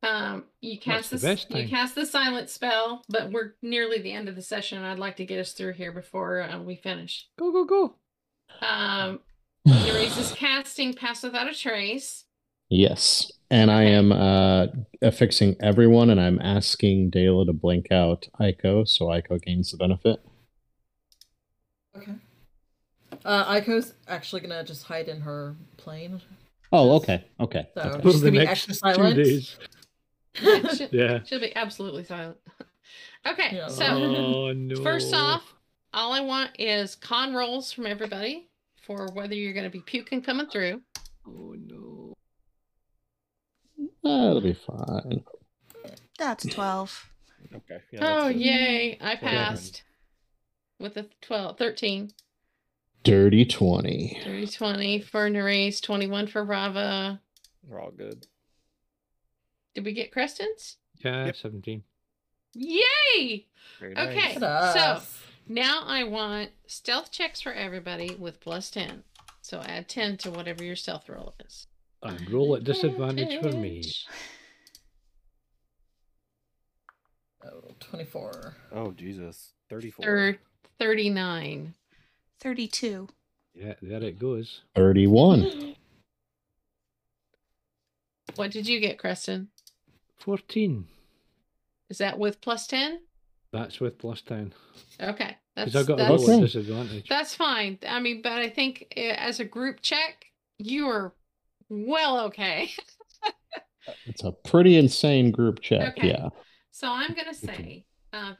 Um, 0.00 0.44
you 0.60 0.78
cast 0.78 1.10
the 1.10 1.16
this. 1.16 1.22
best 1.24 1.50
You 1.54 1.68
cast 1.68 1.96
the 1.96 2.06
silent 2.06 2.48
spell, 2.50 3.02
but 3.08 3.32
we're 3.32 3.54
nearly 3.62 4.00
the 4.00 4.12
end 4.12 4.28
of 4.28 4.36
the 4.36 4.42
session. 4.42 4.82
I'd 4.84 4.98
like 4.98 5.16
to 5.16 5.24
get 5.26 5.40
us 5.40 5.52
through 5.52 5.72
here 5.72 5.90
before 5.90 6.40
uh, 6.42 6.60
we 6.60 6.76
finish. 6.76 7.26
Go, 7.36 7.50
go, 7.50 7.64
go. 7.64 7.94
Um, 8.64 9.18
Nerys 9.66 10.16
is 10.18 10.30
casting 10.32 10.94
Pass 10.94 11.24
Without 11.24 11.50
a 11.50 11.54
Trace. 11.54 12.24
Yes. 12.68 13.32
And 13.50 13.70
I 13.70 13.84
am 13.84 14.12
uh, 14.12 14.66
affixing 15.00 15.56
everyone, 15.60 16.10
and 16.10 16.20
I'm 16.20 16.38
asking 16.40 17.10
Dela 17.10 17.46
to 17.46 17.52
blink 17.54 17.90
out 17.90 18.26
Aiko 18.38 18.86
so 18.86 19.06
Aiko 19.06 19.40
gains 19.40 19.70
the 19.70 19.78
benefit. 19.78 20.20
Okay. 21.96 22.12
Uh, 23.24 23.54
Aiko's 23.54 23.94
actually 24.06 24.42
gonna 24.42 24.62
just 24.64 24.84
hide 24.84 25.08
in 25.08 25.20
her 25.22 25.56
plane. 25.78 26.20
Oh, 26.72 26.96
okay. 26.96 27.24
Okay. 27.40 27.66
So 27.74 27.80
okay. 27.80 28.10
She's 28.10 28.20
gonna 28.20 28.32
be 28.32 28.38
next 28.38 28.50
extra 28.68 28.74
two 28.74 28.78
silent. 28.78 29.16
days. 29.16 29.56
Yeah, 30.40 30.68
she'll, 30.74 30.88
Yeah. 30.92 31.18
she'll 31.24 31.40
be 31.40 31.56
absolutely 31.56 32.04
silent. 32.04 32.36
okay, 33.26 33.56
Yeah. 33.56 33.66
so 33.66 33.84
oh 33.86 34.52
no. 34.56 34.82
first 34.84 35.12
off, 35.12 35.42
all 35.92 36.12
I 36.12 36.20
want 36.20 36.50
is 36.60 36.94
con 36.94 37.34
rolls 37.34 37.72
from 37.72 37.86
everybody 37.86 38.48
for 38.86 39.08
whether 39.14 39.34
you're 39.34 39.52
going 39.54 39.64
to 39.64 39.70
be 39.70 39.80
puking 39.80 40.22
coming 40.22 40.46
through. 40.46 40.80
Oh 41.26 41.56
no. 41.58 41.77
That'll 44.02 44.40
be 44.40 44.54
fine. 44.54 45.24
That's 46.18 46.44
12. 46.46 47.10
Okay. 47.54 47.80
Yeah, 47.92 47.98
oh, 48.02 48.24
that's 48.24 48.32
good. 48.34 48.40
yay. 48.40 48.98
I 49.00 49.12
Yeah. 49.12 49.16
passed 49.20 49.82
with 50.78 50.96
a 50.96 51.08
12, 51.22 51.56
13. 51.58 52.10
Dirty 53.04 53.44
20. 53.44 54.20
30, 54.24 54.46
20 54.48 55.00
for 55.00 55.30
Nerys, 55.30 55.80
21 55.80 56.26
for 56.26 56.44
Rava. 56.44 57.20
We're 57.62 57.80
all 57.80 57.92
good. 57.92 58.26
Did 59.74 59.84
we 59.84 59.92
get 59.92 60.10
Creston's? 60.12 60.78
Yeah, 61.04 61.26
Yep. 61.26 61.36
17. 61.36 61.84
Yay! 62.54 63.46
Very 63.78 63.96
Okay. 63.96 64.36
nice. 64.36 64.74
So- 64.74 65.02
Now 65.46 65.82
I 65.84 66.02
want 66.04 66.50
stealth 66.66 67.10
checks 67.12 67.40
for 67.40 67.52
everybody 67.52 68.14
with 68.16 68.40
plus 68.40 68.70
10. 68.70 69.04
So 69.40 69.60
add 69.60 69.88
10 69.88 70.18
to 70.18 70.30
whatever 70.30 70.62
your 70.64 70.76
stealth 70.76 71.08
roll 71.08 71.34
is. 71.46 71.67
And 72.02 72.30
roll 72.30 72.54
at 72.56 72.64
disadvantage 72.64 73.40
for 73.40 73.48
me. 73.56 73.78
Advantage. 73.78 74.06
Oh, 77.44 77.70
24. 77.80 78.54
Oh 78.72 78.90
Jesus. 78.92 79.52
Thirty-four. 79.70 80.04
Thir- 80.04 80.38
39. 80.78 81.74
32. 82.40 83.08
Yeah, 83.54 83.74
there 83.82 84.02
it 84.02 84.18
goes. 84.18 84.60
31. 84.76 85.74
What 88.36 88.52
did 88.52 88.68
you 88.68 88.78
get, 88.78 88.98
Creston? 88.98 89.48
14. 90.18 90.86
Is 91.90 91.98
that 91.98 92.18
with 92.18 92.40
plus 92.40 92.66
10? 92.68 93.00
That's 93.52 93.80
with 93.80 93.98
plus 93.98 94.20
10. 94.22 94.52
Okay. 95.00 95.36
That's, 95.56 95.72
Because 95.72 95.74
I 95.74 95.88
got 95.88 95.94
a 95.94 95.96
that's, 95.96 96.10
roll 96.10 96.22
Okay. 96.24 96.34
at 96.36 96.40
disadvantage. 96.42 97.08
that's 97.08 97.34
fine. 97.34 97.78
I 97.88 97.98
mean, 97.98 98.22
but 98.22 98.32
I 98.32 98.48
think 98.50 98.92
uh, 98.96 99.00
as 99.00 99.40
a 99.40 99.44
group 99.44 99.80
check, 99.80 100.26
you 100.58 100.86
are 100.88 101.12
well 101.68 102.20
okay. 102.26 102.70
It's 104.06 104.22
a 104.24 104.32
pretty 104.32 104.76
insane 104.76 105.30
group 105.30 105.60
check. 105.60 105.96
Okay. 105.98 106.08
Yeah. 106.08 106.28
So 106.70 106.88
I'm 106.88 107.14
gonna 107.14 107.32
say, 107.34 107.84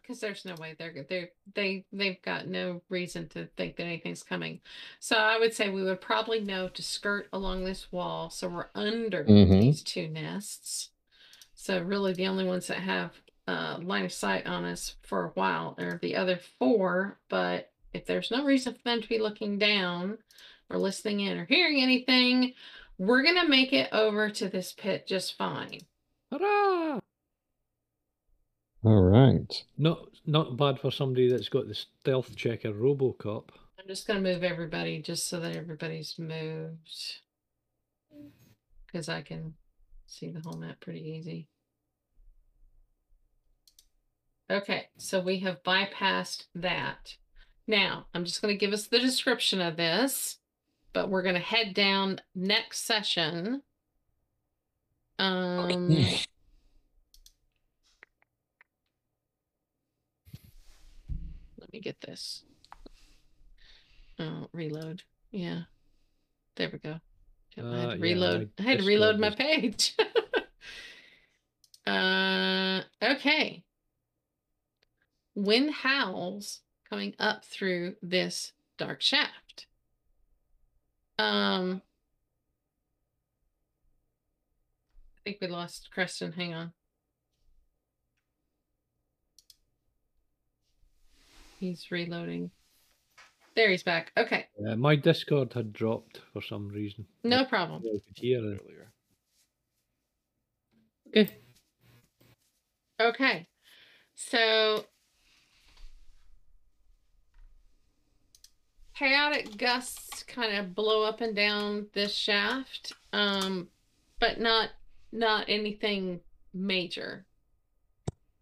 because 0.03 0.21
there's 0.21 0.45
no 0.45 0.55
way 0.57 0.75
they're 0.79 1.07
they 1.09 1.31
they 1.55 1.85
they've 1.93 2.21
got 2.23 2.49
no 2.49 2.83
reason 2.89 3.29
to 3.31 3.47
think 3.57 3.77
that 3.77 3.85
anything's 3.85 4.23
coming. 4.23 4.61
So 5.01 5.17
I 5.17 5.39
would 5.39 5.55
say 5.55 5.71
we 5.71 5.83
would 5.83 6.01
probably 6.01 6.41
know 6.41 6.69
to 6.69 6.83
skirt 6.83 7.29
along 7.33 7.65
this 7.65 7.91
wall, 7.91 8.29
so 8.31 8.49
we're 8.49 8.69
under 8.75 9.25
Mhm. 9.25 9.61
these 9.61 9.83
two 9.83 10.09
nests. 10.09 10.91
So 11.55 11.83
really, 11.83 12.13
the 12.13 12.27
only 12.29 12.45
ones 12.45 12.67
that 12.69 12.79
have 12.79 13.13
uh, 13.47 13.79
line 13.83 14.05
of 14.05 14.13
sight 14.13 14.47
on 14.47 14.65
us 14.67 14.97
for 15.03 15.25
a 15.25 15.31
while 15.31 15.75
are 15.79 15.99
the 16.03 16.15
other 16.17 16.39
four. 16.59 17.19
But 17.31 17.73
if 17.95 18.05
there's 18.05 18.31
no 18.31 18.45
reason 18.45 18.75
for 18.75 18.83
them 18.85 19.01
to 19.01 19.09
be 19.09 19.19
looking 19.19 19.59
down 19.59 20.19
or 20.69 20.77
listening 20.79 21.21
in 21.21 21.39
or 21.39 21.47
hearing 21.47 21.83
anything, 21.83 22.53
we're 22.99 23.23
gonna 23.23 23.49
make 23.49 23.73
it 23.73 23.89
over 23.93 24.29
to 24.29 24.49
this 24.49 24.73
pit 24.73 25.07
just 25.07 25.37
fine. 25.39 25.81
Hurrah! 26.31 26.99
All 28.85 29.03
right. 29.03 29.65
Not 29.77 30.09
not 30.27 30.57
bad 30.57 30.81
for 30.81 30.91
somebody 30.91 31.31
that's 31.31 31.49
got 31.49 31.69
the 31.69 31.75
stealth 31.75 32.37
checker 32.37 32.73
Robocop. 32.73 33.45
I'm 33.79 33.87
just 33.87 34.07
gonna 34.07 34.21
move 34.21 34.43
everybody 34.43 35.01
just 35.01 35.29
so 35.29 35.41
that 35.41 35.57
everybody's 35.57 36.19
moved. 36.19 37.21
Because 38.87 39.09
I 39.09 39.23
can 39.23 39.55
see 40.07 40.31
the 40.31 40.41
whole 40.41 40.59
map 40.59 40.81
pretty 40.81 41.01
easy. 41.01 41.49
Okay, 44.51 44.89
so 44.97 45.21
we 45.21 45.41
have 45.41 45.63
bypassed 45.63 46.47
that. 46.55 47.17
Now, 47.67 48.07
I'm 48.15 48.25
just 48.25 48.41
gonna 48.41 48.55
give 48.55 48.73
us 48.73 48.87
the 48.87 48.99
description 48.99 49.61
of 49.61 49.77
this, 49.77 50.39
but 50.93 51.09
we're 51.09 51.23
gonna 51.23 51.39
head 51.39 51.75
down 51.75 52.21
next 52.35 52.81
session. 52.87 53.63
Um 55.19 55.89
let 61.59 61.73
me 61.73 61.81
get 61.81 62.01
this. 62.01 62.45
Oh, 64.19 64.49
reload. 64.53 65.03
Yeah. 65.31 65.63
There 66.57 66.71
we 66.73 66.79
go. 66.79 66.97
Yep, 67.57 67.67
I 67.67 67.79
had 67.79 67.89
Uh, 67.89 67.95
to 67.95 68.01
reload. 68.01 68.51
my 68.59 68.65
I 68.65 68.69
had 68.69 68.79
to 68.81 68.85
reload 68.87 69.19
my 69.21 69.31
page. 69.31 69.95
uh 71.87 72.83
okay. 73.03 73.65
Wind 75.35 75.71
howls 75.73 76.61
coming 76.89 77.15
up 77.19 77.45
through 77.45 77.97
this 78.03 78.53
dark 78.77 79.01
shaft. 79.03 79.48
Um 81.19 81.83
I 85.17 85.31
think 85.31 85.39
we 85.41 85.49
lost 85.49 85.91
Creston. 85.93 86.33
Hang 86.33 86.55
on. 86.55 86.73
He's 91.59 91.91
reloading. 91.91 92.51
There 93.57 93.71
he's 93.71 93.83
back. 93.83 94.13
Okay. 94.17 94.47
Uh, 94.65 94.77
my 94.77 94.95
Discord 94.95 95.53
had 95.53 95.73
dropped 95.73 96.21
for 96.33 96.41
some 96.41 96.69
reason. 96.69 97.05
No 97.25 97.45
problem. 97.45 97.83
I 97.85 97.99
could 98.07 98.17
hear 98.17 98.39
it. 98.39 98.61
earlier. 98.63 98.93
Good. 101.13 101.33
Okay. 103.01 103.49
So 104.15 104.85
chaotic 108.99 109.57
gusts 109.57 110.25
kind 110.25 110.57
of 110.57 110.75
blow 110.75 111.05
up 111.05 111.21
and 111.21 111.37
down 111.37 111.87
this 111.93 112.15
shaft. 112.15 112.93
Um 113.13 113.69
but 114.19 114.41
not 114.41 114.71
not 115.13 115.45
anything 115.49 116.21
major. 116.53 117.25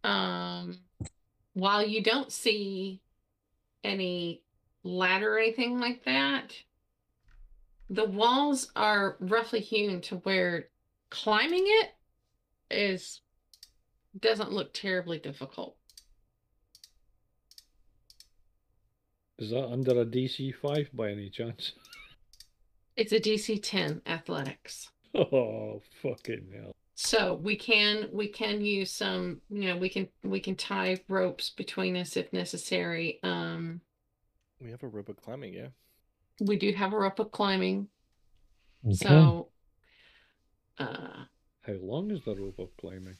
Um 0.02 0.78
while 1.52 1.86
you 1.86 2.02
don't 2.02 2.32
see 2.32 3.02
any 3.84 4.42
ladder 4.82 5.34
or 5.34 5.38
anything 5.38 5.78
like 5.78 6.04
that, 6.04 6.52
the 7.88 8.04
walls 8.04 8.70
are 8.76 9.16
roughly 9.20 9.60
hewn 9.60 10.00
to 10.02 10.16
where 10.16 10.68
climbing 11.10 11.64
it 11.66 11.90
is 12.70 13.20
doesn't 14.18 14.52
look 14.52 14.72
terribly 14.72 15.18
difficult. 15.18 15.76
Is 19.38 19.50
that 19.50 19.66
under 19.68 20.00
a 20.00 20.04
DC 20.06 20.54
5 20.54 20.90
by 20.94 21.10
any 21.10 21.30
chance? 21.30 21.72
It's 22.96 23.12
a 23.12 23.20
DC 23.20 23.60
10 23.62 24.00
athletics. 24.06 24.90
Oh, 25.14 25.82
fucking 26.00 26.46
hell. 26.54 26.72
So 26.94 27.34
we 27.34 27.54
can 27.54 28.08
we 28.10 28.26
can 28.28 28.62
use 28.64 28.90
some, 28.90 29.42
you 29.50 29.68
know, 29.68 29.76
we 29.76 29.90
can 29.90 30.08
we 30.24 30.40
can 30.40 30.56
tie 30.56 30.98
ropes 31.06 31.50
between 31.50 31.94
us 31.98 32.16
if 32.16 32.32
necessary. 32.32 33.18
Um 33.22 33.82
We 34.62 34.70
have 34.70 34.82
a 34.82 34.88
rope 34.88 35.10
of 35.10 35.16
climbing, 35.20 35.52
yeah. 35.52 35.68
we 36.40 36.56
do 36.56 36.72
have 36.72 36.94
a 36.94 36.98
rope 36.98 37.18
of 37.18 37.30
climbing. 37.32 37.88
Okay. 38.86 38.94
So 38.94 39.48
uh 40.78 41.24
How 41.66 41.74
long 41.74 42.10
is 42.10 42.24
the 42.24 42.34
rope 42.34 42.58
of 42.58 42.74
climbing? 42.78 43.16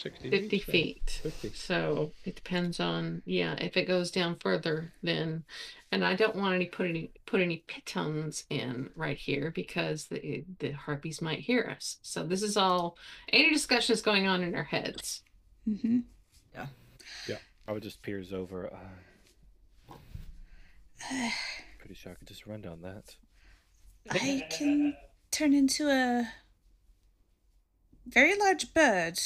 60 0.00 0.30
50 0.30 0.48
then? 0.48 0.60
feet. 0.60 1.20
50. 1.22 1.50
So 1.50 2.12
it 2.24 2.36
depends 2.36 2.80
on 2.80 3.22
yeah, 3.26 3.54
if 3.54 3.76
it 3.76 3.86
goes 3.86 4.10
down 4.10 4.36
further 4.36 4.92
then 5.02 5.44
and 5.92 6.04
I 6.04 6.14
don't 6.14 6.36
want 6.36 6.54
any 6.54 6.66
put 6.66 6.88
any 6.88 7.10
put 7.26 7.40
any 7.40 7.64
pitons 7.66 8.44
in 8.48 8.90
right 8.96 9.16
here 9.16 9.50
because 9.54 10.06
the 10.06 10.44
the 10.58 10.72
harpies 10.72 11.20
might 11.20 11.40
hear 11.40 11.68
us. 11.76 11.98
So 12.02 12.24
this 12.24 12.42
is 12.42 12.56
all 12.56 12.96
any 13.32 13.50
discussion 13.50 13.92
is 13.92 14.02
going 14.02 14.26
on 14.26 14.42
in 14.42 14.54
our 14.54 14.64
heads. 14.64 15.22
Mm-hmm. 15.68 15.98
Yeah. 16.54 16.66
Yeah. 17.28 17.38
I 17.68 17.72
would 17.72 17.82
just 17.82 18.02
peers 18.02 18.32
over. 18.32 18.72
Uh, 18.72 19.94
pretty 21.78 21.94
sure 21.94 22.12
I 22.12 22.14
could 22.14 22.28
just 22.28 22.46
run 22.46 22.62
down 22.62 22.82
that. 22.82 23.16
I 24.10 24.46
can 24.50 24.96
turn 25.30 25.52
into 25.52 25.88
a 25.88 26.28
very 28.06 28.38
large 28.38 28.72
bird 28.72 29.18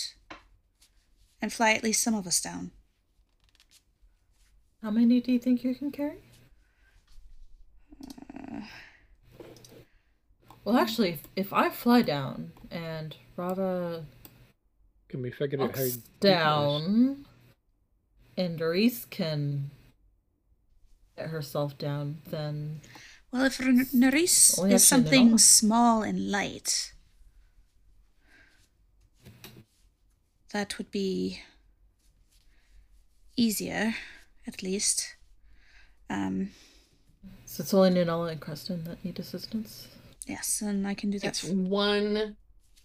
and 1.44 1.52
fly 1.52 1.72
at 1.72 1.84
least 1.84 2.02
some 2.02 2.14
of 2.14 2.26
us 2.26 2.40
down. 2.40 2.70
How 4.82 4.90
many 4.90 5.20
do 5.20 5.30
you 5.30 5.38
think 5.38 5.62
you 5.62 5.74
can 5.74 5.92
carry? 5.92 6.22
Uh, 8.08 8.62
well, 10.64 10.74
hmm. 10.74 10.80
actually, 10.80 11.10
if, 11.10 11.22
if 11.36 11.52
I 11.52 11.68
fly 11.68 12.00
down 12.00 12.52
and 12.70 13.14
Rava 13.36 14.06
Can 15.10 15.20
we 15.20 15.30
figure 15.30 15.60
out 15.60 15.76
how 15.76 15.82
walks 15.82 15.84
deep 15.84 15.88
it 15.88 15.98
is? 15.98 16.02
down, 16.20 17.26
and 18.38 18.58
Doris 18.58 19.04
can 19.04 19.70
get 21.18 21.28
herself 21.28 21.76
down, 21.76 22.22
then 22.30 22.80
Well, 23.30 23.44
if 23.44 23.60
N- 23.60 23.86
Nerys 23.94 24.56
is 24.72 24.86
something 24.86 25.36
small 25.36 26.02
and 26.02 26.30
light, 26.30 26.94
that 30.54 30.78
would 30.78 30.90
be 30.92 31.40
easier, 33.36 33.92
at 34.46 34.62
least. 34.62 35.16
Um, 36.08 36.50
so 37.44 37.62
it's 37.62 37.74
only 37.74 37.90
Nanala 37.90 38.30
and 38.30 38.40
Creston 38.40 38.84
that 38.84 39.04
need 39.04 39.18
assistance. 39.18 39.88
yes, 40.28 40.62
and 40.62 40.86
I 40.86 40.94
can 40.94 41.10
do 41.10 41.18
that. 41.18 41.26
It's 41.26 41.42
one 41.44 42.36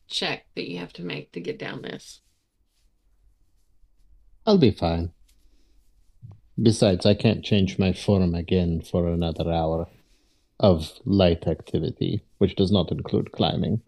check 0.07 0.47
that 0.55 0.67
you 0.67 0.79
have 0.79 0.93
to 0.93 1.03
make 1.03 1.31
to 1.33 1.39
get 1.39 1.59
down 1.59 1.83
this. 1.83 2.21
I'll 4.47 4.57
be 4.57 4.71
fine. 4.71 5.11
Besides, 6.59 7.05
I 7.05 7.13
can't 7.13 7.45
change 7.45 7.77
my 7.77 7.93
form 7.93 8.33
again 8.33 8.81
for 8.81 9.07
another 9.07 9.51
hour 9.51 9.87
of 10.59 10.99
light 11.05 11.45
activity, 11.45 12.23
which 12.39 12.55
does 12.55 12.71
not 12.71 12.91
include 12.91 13.31
climbing. 13.31 13.83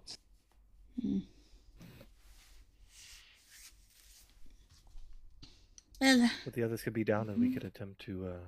Well, 6.02 6.30
But 6.44 6.54
the 6.54 6.64
others 6.64 6.82
could 6.82 6.94
be 6.94 7.04
down, 7.04 7.30
and 7.30 7.40
we 7.40 7.54
could 7.54 7.64
attempt 7.64 8.02
to 8.06 8.26
uh, 8.26 8.40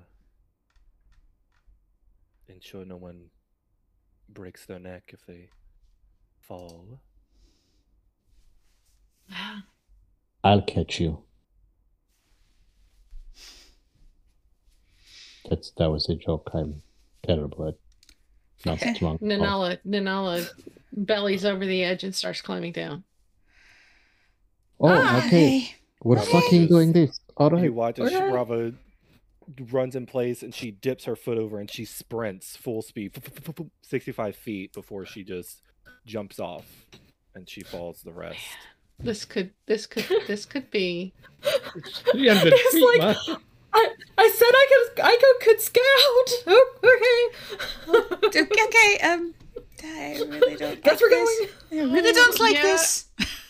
ensure 2.48 2.84
no 2.84 2.98
one 2.98 3.26
breaks 4.28 4.66
their 4.66 4.80
neck 4.80 5.04
if 5.14 5.24
they 5.28 5.50
fall. 6.42 7.00
I'll 10.44 10.64
catch 10.64 11.00
you. 11.00 11.20
That's 15.48 15.72
that 15.78 15.92
was 15.92 16.10
a 16.10 16.16
joke. 16.16 16.50
I'm 16.56 16.82
terrible 17.22 17.68
at 17.68 17.76
not 18.66 18.82
Okay. 18.82 18.96
strong. 18.96 19.20
Nanala, 19.20 19.78
Nanala 19.86 20.50
bellies 20.92 21.46
over 21.46 21.66
the 21.66 21.84
edge 21.84 22.04
and 22.04 22.16
starts 22.16 22.42
climbing 22.42 22.72
down. 22.72 23.04
Oh, 24.80 24.88
ah, 24.90 25.18
okay. 25.18 25.60
hey. 25.60 25.76
We're 26.04 26.16
Rava 26.18 26.32
fucking 26.32 26.68
doing 26.68 26.92
this. 26.94 27.20
All 27.38 27.50
right. 27.50 27.64
You 27.64 27.74
watch 27.74 28.00
as 28.00 28.10
she- 28.10 28.16
Okay. 28.18 28.32
Rava 28.32 28.74
runs 29.72 29.96
in 29.96 30.06
place, 30.06 30.42
and 30.44 30.54
she 30.54 30.72
dips 30.72 31.04
her 31.06 31.16
foot 31.16 31.38
over, 31.38 31.60
and 31.60 31.70
she 31.70 31.84
sprints 31.86 32.56
full 32.56 32.82
speed, 32.82 33.12
65 33.82 34.36
feet 34.36 34.74
before 34.74 35.06
she 35.06 35.24
just 35.24 35.62
jumps 36.06 36.40
off, 36.40 36.86
and 37.36 37.50
she 37.50 37.62
falls 37.62 38.02
the 38.04 38.14
rest. 38.14 38.40
This 39.00 39.26
could, 39.26 39.52
this 39.66 39.86
could, 39.86 40.06
this 40.28 40.46
could 40.46 40.70
be. 40.72 41.14
300 41.42 42.54
It's 42.56 42.98
like- 43.28 43.40
I 43.76 43.90
I 44.20 44.30
said 44.30 44.46
I 44.52 44.68
could 44.70 45.04
I 45.04 45.18
could, 45.40 45.48
could 45.48 45.60
scout. 45.60 46.30
Oh, 46.46 47.30
okay. 48.28 48.30
D- 48.30 48.62
okay, 48.68 49.00
um, 49.04 49.34
I 49.84 50.22
really 50.30 50.56
don't 50.56 50.80
Guess 50.84 51.02
like 51.02 51.02
we're 51.02 51.10
this. 51.10 51.40
going. 51.72 51.90
I 51.90 51.94
really 51.94 52.14
don't 52.14 52.40
like 52.40 52.54
Yeah. 52.54 52.62
this. 52.62 53.06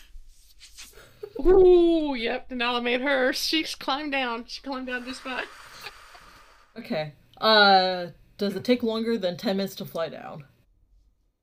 Ooh, 1.46 2.14
yep. 2.14 2.48
Nanala 2.50 2.82
made 2.82 3.00
her. 3.00 3.32
She's 3.32 3.74
climbed 3.74 4.12
down. 4.12 4.44
She 4.46 4.60
climbed 4.62 4.86
down 4.86 5.04
just 5.04 5.20
fine. 5.20 5.44
Okay. 6.78 7.12
Uh, 7.40 8.06
does 8.38 8.56
it 8.56 8.64
take 8.64 8.82
longer 8.82 9.16
than 9.18 9.36
ten 9.36 9.56
minutes 9.56 9.74
to 9.76 9.84
fly 9.84 10.08
down? 10.08 10.44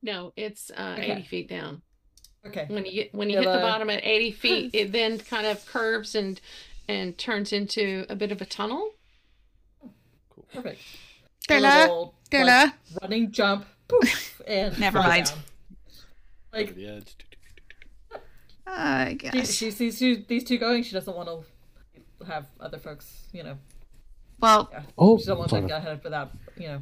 No, 0.03 0.33
it's 0.35 0.71
uh, 0.75 0.95
Okay. 0.97 1.11
80 1.11 1.23
feet 1.23 1.49
down. 1.49 1.81
Okay. 2.45 2.65
When 2.69 2.85
you 2.85 2.91
get 2.91 3.13
when 3.13 3.29
you 3.29 3.35
Yeah, 3.35 3.41
hit 3.41 3.49
the 3.51 3.55
the- 3.57 3.61
bottom 3.61 3.89
at 3.89 4.03
80 4.03 4.31
feet, 4.31 4.71
it 4.73 4.91
then 4.91 5.19
kind 5.19 5.45
of 5.45 5.65
curves 5.67 6.15
and 6.15 6.41
and 6.87 7.17
turns 7.17 7.53
into 7.53 8.05
a 8.09 8.15
bit 8.15 8.31
of 8.31 8.41
a 8.41 8.45
tunnel. 8.45 8.91
Cool. 10.29 10.45
Perfect. 10.53 10.81
Della, 11.47 11.81
Little, 11.81 12.15
like, 12.33 12.73
running 13.01 13.31
jump. 13.31 13.65
Poof, 13.87 14.41
and 14.47 14.77
Never 14.79 14.99
fly 14.99 15.07
mind. 15.07 15.25
down. 15.27 15.37
Like 16.53 16.75
the 16.75 16.87
edge. 16.87 17.15
I 18.67 19.09
she, 19.11 19.15
guess. 19.15 19.53
she 19.53 19.71
sees 19.71 19.99
two, 19.99 20.23
these 20.27 20.43
two 20.43 20.57
going. 20.57 20.83
She 20.83 20.93
doesn't 20.93 21.15
want 21.15 21.29
to 21.29 22.25
have 22.25 22.45
other 22.59 22.77
folks. 22.77 23.27
You 23.33 23.43
know. 23.43 23.57
Well, 24.39 24.69
Yeah. 24.71 24.83
Oh, 24.97 25.17
She 25.17 25.25
doesn't 25.25 25.37
want 25.37 25.49
to 25.51 25.61
get 25.61 25.71
ahead 25.71 26.01
for 26.01 26.09
that. 26.09 26.31
You 26.57 26.67
know. 26.67 26.81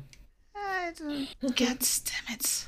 I 0.55 0.91
don't 0.97 1.27
get 1.55 2.01
damn 2.05 2.35
it. 2.35 2.67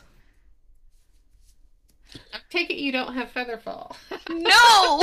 I 2.34 2.40
take 2.50 2.70
it 2.70 2.76
you 2.76 2.92
don't 2.92 3.14
have 3.14 3.32
featherfall. 3.34 3.96
No! 4.30 5.02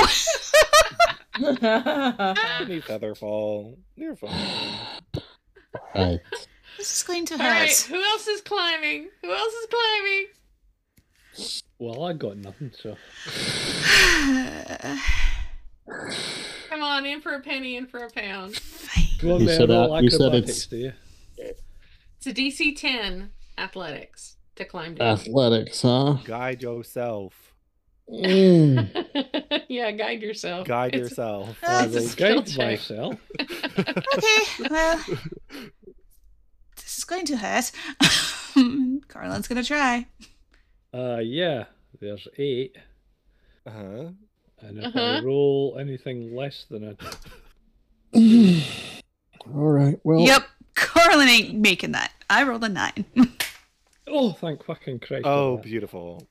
Any 2.61 2.81
feather 2.81 3.15
fall. 3.15 3.77
You're 3.95 4.15
fine. 4.15 4.31
right. 5.95 6.19
this 6.77 6.97
is 6.97 7.03
going 7.03 7.25
to 7.27 7.33
All 7.35 7.39
right, 7.39 7.69
hurt. 7.69 7.81
who 7.89 8.01
else 8.03 8.27
is 8.27 8.41
climbing? 8.41 9.09
Who 9.21 9.31
else 9.33 9.53
is 9.53 9.67
climbing? 9.69 10.25
Well, 11.79 12.03
I 12.03 12.13
got 12.13 12.37
nothing, 12.37 12.71
so. 12.77 12.95
Come 16.69 16.83
on, 16.83 17.05
in 17.05 17.21
for 17.21 17.33
a 17.33 17.39
penny, 17.41 17.75
in 17.77 17.87
for 17.87 17.99
a 18.03 18.09
pound. 18.09 18.59
Go 19.21 19.35
on 19.35 19.41
You 19.41 19.47
there, 19.47 19.57
said, 19.57 19.69
roll 19.69 19.93
uh, 19.93 20.01
you 20.01 20.09
said 20.09 20.33
it's-. 20.35 20.67
It's 20.71 22.27
a 22.27 22.33
DC 22.33 22.75
10 22.77 23.31
athletics 23.57 24.35
to 24.55 24.65
climb 24.65 24.95
down. 24.95 25.17
Athletics, 25.19 25.81
huh? 25.81 26.17
Guide 26.25 26.61
yourself. 26.61 27.53
Mm. 28.11 29.63
yeah, 29.69 29.91
guide 29.91 30.21
yourself. 30.21 30.67
Guide 30.67 30.95
It's- 30.95 31.09
yourself. 31.11 31.57
Uh, 31.63 31.67
I 31.71 31.85
It's 31.85 31.95
a 31.95 32.01
will 32.01 32.09
guide 32.41 32.47
check. 32.47 32.79
myself. 32.79 33.15
okay, 33.39 34.67
well, 34.69 34.97
this 36.75 36.97
is 36.97 37.03
going 37.05 37.25
to 37.27 37.37
hurt. 37.37 37.71
Corlin's 39.07 39.47
gonna 39.47 39.63
try. 39.63 40.07
Uh, 40.93 41.19
yeah, 41.21 41.65
there's 41.99 42.27
eight. 42.37 42.77
Uh 43.65 43.71
huh. 43.71 44.05
And 44.61 44.79
if 44.79 44.85
Uh-huh. 44.87 44.99
I 45.01 45.21
roll 45.21 45.77
anything 45.79 46.35
less 46.35 46.65
than 46.69 46.83
a. 46.83 46.95
All 49.53 49.69
right. 49.71 49.99
Well, 50.03 50.19
Yep, 50.19 50.43
Corlin 50.75 51.27
ain't 51.27 51.55
making 51.55 51.91
that. 51.93 52.11
I 52.29 52.43
rolled 52.43 52.63
a 52.63 52.69
nine. 52.69 53.05
Oh, 54.11 54.31
thank 54.31 54.65
fucking 54.65 55.01
Christ. 55.01 55.21
Oh, 55.27 55.57
that. 55.57 55.63
beautiful. 55.65 56.27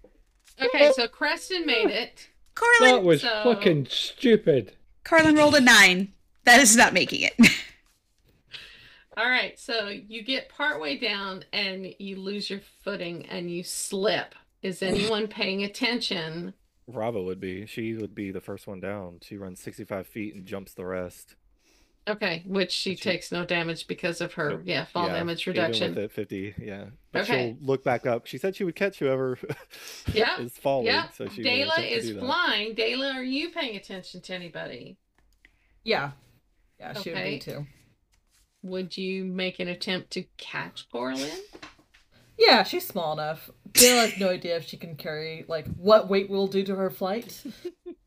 Okay, 0.61 0.91
so 0.97 1.07
Creston 1.07 1.65
made 1.65 1.91
it. 1.91 2.29
Corlin, 2.57 2.81
That 2.81 3.05
was 3.05 3.21
So- 3.21 3.45
fucking 3.45 3.87
stupid. 3.89 4.73
Corlin 5.05 5.39
rolled 5.39 5.55
a 5.55 5.61
nine. 5.61 6.13
That 6.43 6.59
is 6.61 6.75
not 6.77 6.93
making 6.93 7.21
it. 7.23 7.35
All 9.17 9.29
right, 9.31 9.57
so 9.61 9.87
you 9.91 10.25
get 10.25 10.49
partway 10.49 10.99
down 10.99 11.45
and 11.53 11.95
you 12.01 12.17
lose 12.17 12.51
your 12.51 12.63
footing 12.83 13.27
and 13.27 13.49
you 13.49 13.63
slip. 13.63 14.35
Is 14.63 14.83
anyone 14.83 15.29
paying 15.29 15.63
attention? 15.63 16.55
Rava 16.87 17.23
would 17.23 17.41
be. 17.41 17.67
She 17.67 17.95
would 17.95 18.15
be 18.15 18.31
the 18.31 18.41
first 18.41 18.67
one 18.67 18.81
down. 18.81 19.19
She 19.23 19.37
runs 19.37 19.61
65 19.61 20.07
feet 20.07 20.35
and 20.35 20.47
jumps 20.47 20.75
the 20.75 20.85
rest. 20.87 21.37
Okay, 22.09 22.43
which 22.47 22.73
she 22.73 22.97
She- 22.97 23.03
takes 23.03 23.31
no 23.31 23.45
damage 23.45 23.87
because 23.87 24.23
of 24.23 24.33
her 24.35 24.51
Nope. 24.53 24.61
yeah 24.65 24.85
fall 24.87 25.09
Yeah, 25.09 25.13
damage 25.19 25.43
even 25.47 25.61
reduction. 25.63 25.95
With 25.95 26.05
it 26.05 26.13
50, 26.13 26.55
yeah. 26.59 26.87
But 27.13 27.23
Okay. 27.25 27.55
she'll 27.59 27.67
look 27.67 27.85
back 27.85 28.07
up. 28.07 28.25
She 28.27 28.39
said 28.39 28.57
she 28.57 28.65
would 28.65 28.75
catch 28.77 28.99
whoever 28.99 29.39
Yeah, 30.15 30.41
is 30.41 30.57
falling. 30.57 30.87
Yeah, 30.87 31.11
So 31.11 31.29
she 31.29 31.43
Dayla 31.43 31.87
is 31.87 32.13
flying. 32.13 32.75
Dayla, 32.75 33.15
are 33.15 33.23
you 33.23 33.51
paying 33.51 33.77
attention 33.77 34.23
to 34.23 34.35
anybody? 34.35 34.97
Yeah. 35.85 36.13
Yeah, 36.81 36.95
she 36.95 37.11
would 37.13 37.23
be 37.25 37.39
too. 37.41 37.67
Would 38.63 38.97
you 38.97 39.25
make 39.27 39.61
an 39.61 39.69
attempt 39.69 40.11
to 40.13 40.25
catch 40.39 40.89
Corlin? 40.91 41.39
Yeah, 42.39 42.63
she's 42.63 42.87
small 42.87 43.13
enough. 43.15 43.51
Dale 43.73 44.07
has 44.07 44.19
no 44.19 44.31
idea 44.31 44.57
if 44.57 44.65
she 44.67 44.77
can 44.77 44.97
carry 44.97 45.45
like 45.49 45.67
what 45.77 46.09
weight 46.09 46.31
will 46.31 46.47
do 46.47 46.63
to 46.65 46.75
her 46.77 46.91
flight. 46.91 47.43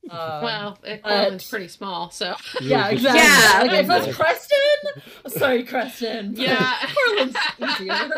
Um, 0.09 0.43
well, 0.43 0.77
uh, 0.85 0.97
Corlin's 0.97 1.43
but- 1.45 1.49
pretty 1.49 1.67
small, 1.69 2.09
so 2.11 2.35
yeah, 2.59 2.89
exactly. 2.89 3.21
Yeah. 3.21 3.61
Like, 3.61 3.79
if 3.81 3.87
that's 3.87 4.17
Preston, 4.17 5.03
sorry, 5.39 5.63
Preston. 5.63 6.33
yeah. 6.35 6.75
Corlin's 7.07 7.35
easier. 7.79 8.09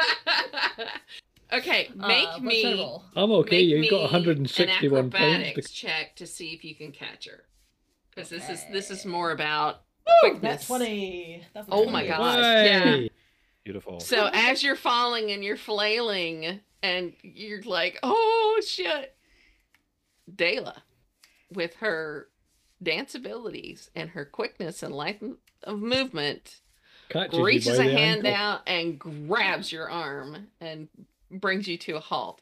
okay, 1.54 1.90
make 1.96 2.28
Uh, 2.30 2.40
me? 2.40 3.00
I'm 3.16 3.32
okay. 3.32 3.62
You've 3.62 3.92
got 3.92 4.02
161 4.04 4.98
an 5.00 5.12
pounds. 5.12 5.24
acrobatics 5.24 5.70
check 5.72 6.16
to 6.16 6.26
see 6.26 6.54
if 6.54 6.64
you 6.64 6.74
can 6.74 6.92
catch 6.92 7.28
her. 7.28 7.44
Because 8.16 8.30
this 8.30 8.50
is 8.50 8.64
this 8.72 8.90
is 8.90 9.06
more 9.06 9.30
about 9.30 9.84
Ooh, 10.10 10.14
quickness. 10.22 10.42
That's 10.42 10.68
twenty. 10.68 11.44
That's 11.54 11.68
a 11.68 11.72
Oh 11.72 11.86
my 11.86 12.06
20. 12.06 12.08
God. 12.08 12.38
yeah. 12.40 13.08
Way. 13.66 13.72
Beautiful. 13.72 14.00
So 14.00 14.30
as 14.34 14.64
you're 14.64 14.76
falling 14.76 15.32
and 15.32 15.44
you're 15.44 15.58
flailing 15.58 16.60
and 16.82 17.14
you're 17.22 17.62
like, 17.64 18.00
oh 18.04 18.62
shit. 18.66 19.16
Dayla, 20.34 20.78
with 21.52 21.76
her 21.76 22.30
dance 22.82 23.16
abilities 23.16 23.90
and 23.96 24.10
her 24.12 24.26
quickness 24.26 24.84
and 24.84 24.94
light 24.94 25.22
of 25.64 25.80
movement, 25.80 26.60
Catches 27.10 27.40
reaches 27.40 27.78
a 27.80 27.84
hand 27.84 28.26
ankle. 28.26 28.34
out 28.34 28.62
and 28.68 28.98
grabs 28.98 29.72
your 29.72 29.90
arm 29.90 30.48
and 30.62 30.88
brings 31.30 31.68
you 31.68 31.78
to 31.80 31.98
a 31.98 32.00
halt. 32.00 32.42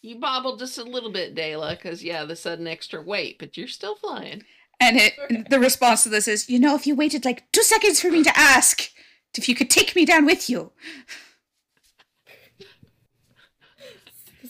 You 0.00 0.18
bobble 0.18 0.56
just 0.56 0.78
a 0.78 0.84
little 0.84 1.10
bit, 1.10 1.34
Dayla, 1.34 1.70
because 1.72 2.02
yeah, 2.02 2.24
the 2.24 2.36
sudden 2.36 2.66
extra 2.66 3.02
weight, 3.02 3.38
but 3.38 3.56
you're 3.56 3.68
still 3.68 3.96
flying. 3.96 4.44
And 4.80 4.96
it, 4.96 5.50
the 5.50 5.58
response 5.58 6.04
to 6.04 6.08
this 6.08 6.28
is, 6.28 6.48
you 6.48 6.60
know, 6.60 6.74
if 6.76 6.86
you 6.86 6.94
waited 6.94 7.24
like 7.24 7.50
two 7.52 7.62
seconds 7.62 8.00
for 8.00 8.10
me 8.10 8.22
to 8.22 8.38
ask 8.38 8.90
if 9.36 9.48
you 9.48 9.54
could 9.54 9.70
take 9.70 9.94
me 9.94 10.04
down 10.04 10.24
with 10.26 10.48
you. 10.50 10.72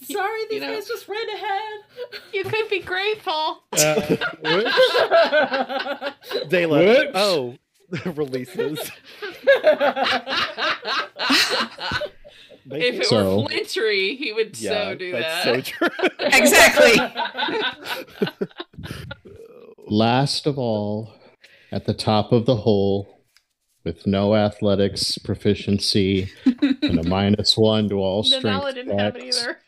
Sorry, 0.05 0.40
these 0.48 0.55
you 0.62 0.66
know- 0.66 0.74
guys 0.74 0.86
just 0.89 1.07
ran 1.08 1.28
ahead. 1.28 1.81
You 2.32 2.44
could 2.44 2.68
be 2.70 2.81
grateful. 2.81 3.62
Uh, 3.73 4.00
whoops. 4.42 4.78
Dayla. 6.48 6.86
Whoops. 6.86 7.10
Oh, 7.15 7.57
releases. 8.12 8.78
If 12.70 12.82
it- 12.82 12.94
it 13.00 13.07
So- 13.07 13.40
were 13.42 13.48
Flintree, 13.48 14.16
he 14.16 14.32
would 14.32 14.58
yeah, 14.58 14.90
so 14.90 14.94
do 14.94 15.12
that's 15.12 15.44
that. 15.44 15.66
so 15.66 15.89
true. 15.89 15.89
Exactly. 16.20 16.97
Last 19.86 20.47
of 20.47 20.58
all, 20.58 21.12
at 21.73 21.84
the 21.86 21.94
top 21.94 22.32
of 22.32 22.47
the 22.47 22.57
hole, 22.57 23.18
with 23.89 24.07
no 24.07 24.36
athletics 24.36 25.17
proficiency 25.17 26.31
and 26.44 26.99
a 26.99 27.08
minus 27.08 27.57
one 27.57 27.89
to 27.89 27.94
all 27.94 28.23
strength 28.23 28.44
Denala 28.44 28.75
didn't 28.75 28.99
have 28.99 29.17
it 29.17 29.25
either. 29.25 29.58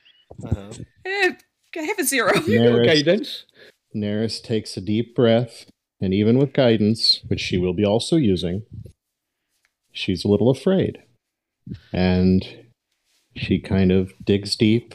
Uh-huh. 0.44 0.72
Eh, 1.06 1.32
I 1.74 1.80
have 1.80 1.98
a 1.98 2.04
zero. 2.04 2.32
Nerys, 2.32 2.86
Guidance. 3.04 3.46
Nerys 3.96 4.42
takes 4.42 4.76
a 4.76 4.82
deep 4.82 5.16
breath, 5.16 5.70
and 6.02 6.12
even 6.12 6.36
with 6.36 6.52
guidance, 6.52 7.20
which 7.28 7.40
she 7.40 7.56
will 7.56 7.72
be 7.72 7.84
also 7.84 8.16
using, 8.16 8.62
she's 9.90 10.22
a 10.22 10.28
little 10.28 10.50
afraid. 10.50 11.02
And 11.90 12.46
she 13.34 13.58
kind 13.58 13.90
of 13.90 14.12
digs 14.22 14.54
deep, 14.54 14.94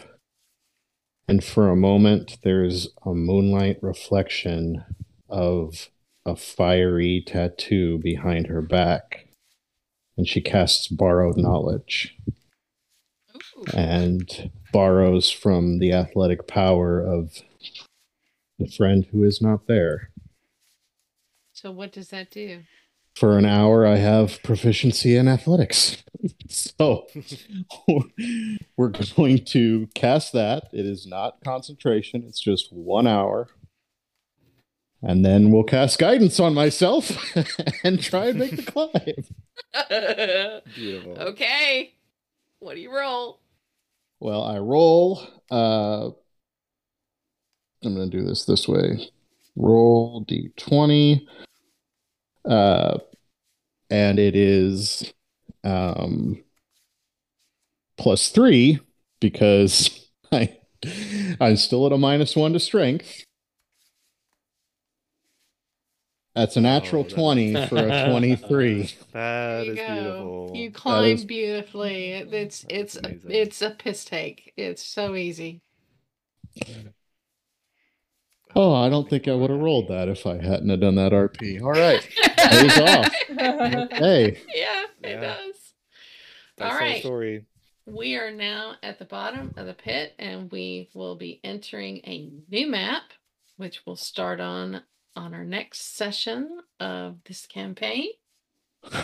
and 1.27 1.43
for 1.43 1.69
a 1.69 1.75
moment, 1.75 2.37
there's 2.43 2.89
a 3.03 3.15
moonlight 3.15 3.79
reflection 3.81 4.83
of 5.27 5.89
a 6.25 6.35
fiery 6.35 7.23
tattoo 7.25 7.99
behind 7.99 8.47
her 8.47 8.61
back. 8.61 9.27
And 10.17 10.27
she 10.27 10.41
casts 10.41 10.87
Borrowed 10.87 11.37
Knowledge 11.37 12.15
Ooh. 13.35 13.65
and 13.73 14.49
borrows 14.71 15.29
from 15.29 15.79
the 15.79 15.91
athletic 15.91 16.47
power 16.47 16.99
of 17.01 17.41
the 18.57 18.67
friend 18.67 19.05
who 19.11 19.23
is 19.23 19.41
not 19.41 19.67
there. 19.67 20.11
So 21.53 21.71
what 21.71 21.91
does 21.91 22.09
that 22.09 22.31
do? 22.31 22.61
For 23.15 23.37
an 23.37 23.45
hour, 23.45 23.85
I 23.85 23.95
have 23.95 24.43
proficiency 24.43 25.15
in 25.15 25.27
athletics. 25.27 26.03
so 26.49 27.07
we're 28.77 28.91
going 29.15 29.45
to 29.45 29.87
cast 29.95 30.33
that. 30.33 30.65
It 30.73 30.85
is 30.85 31.07
not 31.07 31.43
concentration, 31.43 32.23
it's 32.27 32.41
just 32.41 32.71
one 32.71 33.07
hour. 33.07 33.47
And 35.05 35.23
then 35.23 35.51
we'll 35.51 35.63
cast 35.63 35.99
guidance 35.99 36.39
on 36.39 36.55
myself 36.55 37.11
and 37.83 38.01
try 38.01 38.25
and 38.25 38.39
make 38.39 38.55
the 38.55 38.63
climb. 38.63 40.63
Beautiful. 40.73 41.19
okay. 41.19 41.93
What 42.57 42.73
do 42.73 42.81
you 42.81 42.91
roll? 42.91 43.39
Well, 44.19 44.43
I 44.43 44.57
roll. 44.57 45.21
Uh, 45.51 46.07
I'm 47.83 47.95
going 47.95 48.09
to 48.09 48.17
do 48.17 48.25
this 48.25 48.45
this 48.45 48.67
way. 48.67 49.07
Roll 49.55 50.25
d20. 50.25 51.21
Uh, 52.43 52.97
and 53.91 54.17
it 54.17 54.35
is 54.35 55.13
um, 55.63 56.43
plus 57.97 58.29
three 58.29 58.79
because 59.19 60.09
I, 60.31 60.57
I'm 61.39 61.57
still 61.57 61.85
at 61.85 61.91
a 61.91 61.97
minus 61.99 62.35
one 62.35 62.53
to 62.53 62.59
strength. 62.59 63.23
That's 66.35 66.57
a 66.57 66.61
natural 66.61 67.01
Oh, 67.01 67.03
that 67.03 67.11
is- 67.11 67.13
20 67.15 67.67
for 67.67 67.77
a 67.77 68.09
23. 68.09 68.83
That 69.13 69.63
There 69.63 69.63
you 69.63 69.75
go. 69.75 69.93
beautiful. 69.93 70.51
You 70.55 70.71
climb 70.71 71.05
is- 71.15 71.23
beautifully. 71.25 72.11
It's 72.11 72.65
it's 72.69 72.93
That's 72.95 73.05
amazing. 73.07 73.31
it's 73.31 73.61
a 73.61 73.69
piss 73.71 74.03
take. 74.05 74.53
It's 74.57 74.83
so 74.83 75.15
easy. 75.15 75.61
Oh, 78.57 78.73
I 78.73 78.89
don't 78.89 79.09
think 79.09 79.27
I 79.27 79.33
would 79.33 79.49
have 79.49 79.59
rolled 79.59 79.89
that 79.89 80.07
if 80.07 80.25
I 80.25 80.35
hadn't 80.35 80.69
have 80.69 80.79
done 80.79 80.95
that 80.95 81.11
RP. 81.11 81.61
All 81.61 81.71
right. 81.71 82.01
Pays 82.37 82.77
off. 82.79 83.13
Hey. 83.91 84.39
Yeah, 84.53 84.83
it 85.03 85.09
Yeah. 85.09 85.19
does. 85.21 85.55
Nice 86.57 86.61
All 86.61 86.67
little 86.67 86.79
right. 86.87 86.99
story. 87.01 87.45
We 87.85 88.15
are 88.15 88.31
now 88.31 88.75
at 88.81 88.97
the 88.97 89.05
bottom 89.05 89.53
of 89.57 89.65
the 89.67 89.73
pit 89.73 90.13
and 90.17 90.49
we 90.51 90.89
will 90.93 91.15
be 91.15 91.39
entering 91.43 91.97
a 92.05 92.29
new 92.49 92.67
map, 92.67 93.03
which 93.57 93.85
will 93.85 93.97
start 93.97 94.39
on 94.39 94.81
on 95.15 95.33
our 95.33 95.45
next 95.45 95.95
session 95.95 96.59
of 96.79 97.23
this 97.25 97.45
campaign. 97.45 98.09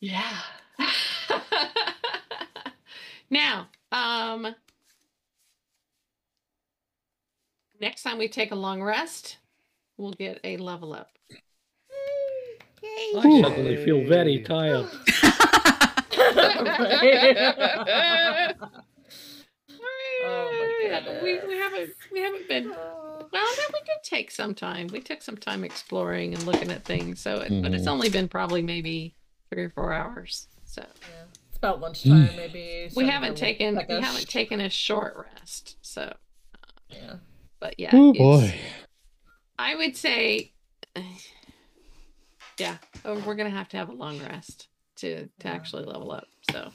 yeah. 0.00 0.38
now, 3.30 3.68
um 3.92 4.54
next 7.80 8.02
time 8.02 8.18
we 8.18 8.28
take 8.28 8.52
a 8.52 8.56
long 8.56 8.82
rest, 8.82 9.38
we'll 9.96 10.12
get 10.12 10.40
a 10.44 10.56
level 10.56 10.92
up. 10.92 11.10
I 13.16 13.40
suddenly 13.42 13.76
feel 13.84 14.04
very 14.06 14.40
tired. 14.40 14.88
Oh 20.20 20.50
my 20.52 20.57
Yeah, 20.88 21.22
we, 21.22 21.40
we 21.46 21.56
haven't 21.58 21.90
we 22.12 22.20
haven't 22.20 22.48
been 22.48 22.68
well 22.68 23.28
no, 23.32 23.64
we 23.72 23.80
did 23.84 24.02
take 24.04 24.30
some 24.30 24.54
time 24.54 24.86
we 24.88 25.00
took 25.00 25.22
some 25.22 25.36
time 25.36 25.64
exploring 25.64 26.34
and 26.34 26.42
looking 26.44 26.70
at 26.70 26.84
things 26.84 27.20
so 27.20 27.40
it, 27.40 27.62
but 27.62 27.74
it's 27.74 27.84
Mhm. 27.86 27.90
only 27.92 28.08
been 28.08 28.28
probably 28.28 28.62
maybe 28.62 29.14
three 29.52 29.64
or 29.64 29.70
four 29.70 29.92
hours 29.92 30.46
so 30.64 30.82
It's 31.48 31.56
about 31.56 31.80
lunchtime, 31.80 32.34
maybe. 32.36 32.88
we 32.96 33.06
haven't 33.06 33.36
taken 33.36 33.74
like 33.74 33.88
we 33.88 33.96
a- 33.96 34.00
haven't 34.02 34.28
taken 34.28 34.60
a 34.60 34.70
short 34.70 35.16
rest 35.38 35.76
so 35.82 36.14
Yeah. 36.90 37.16
but 37.60 37.74
yeah 37.78 37.90
Oh 37.92 38.12
boy. 38.12 38.54
i 39.58 39.74
would 39.74 39.96
say 39.96 40.52
yeah 42.58 42.76
oh, 43.04 43.18
we're 43.20 43.34
gonna 43.34 43.50
have 43.50 43.68
to 43.70 43.76
have 43.76 43.88
a 43.88 43.92
long 43.94 44.18
rest 44.20 44.68
to 44.96 45.26
to 45.26 45.30
Yeah. 45.44 45.52
actually 45.52 45.84
level 45.84 46.10
up 46.12 46.26
so 46.50 46.70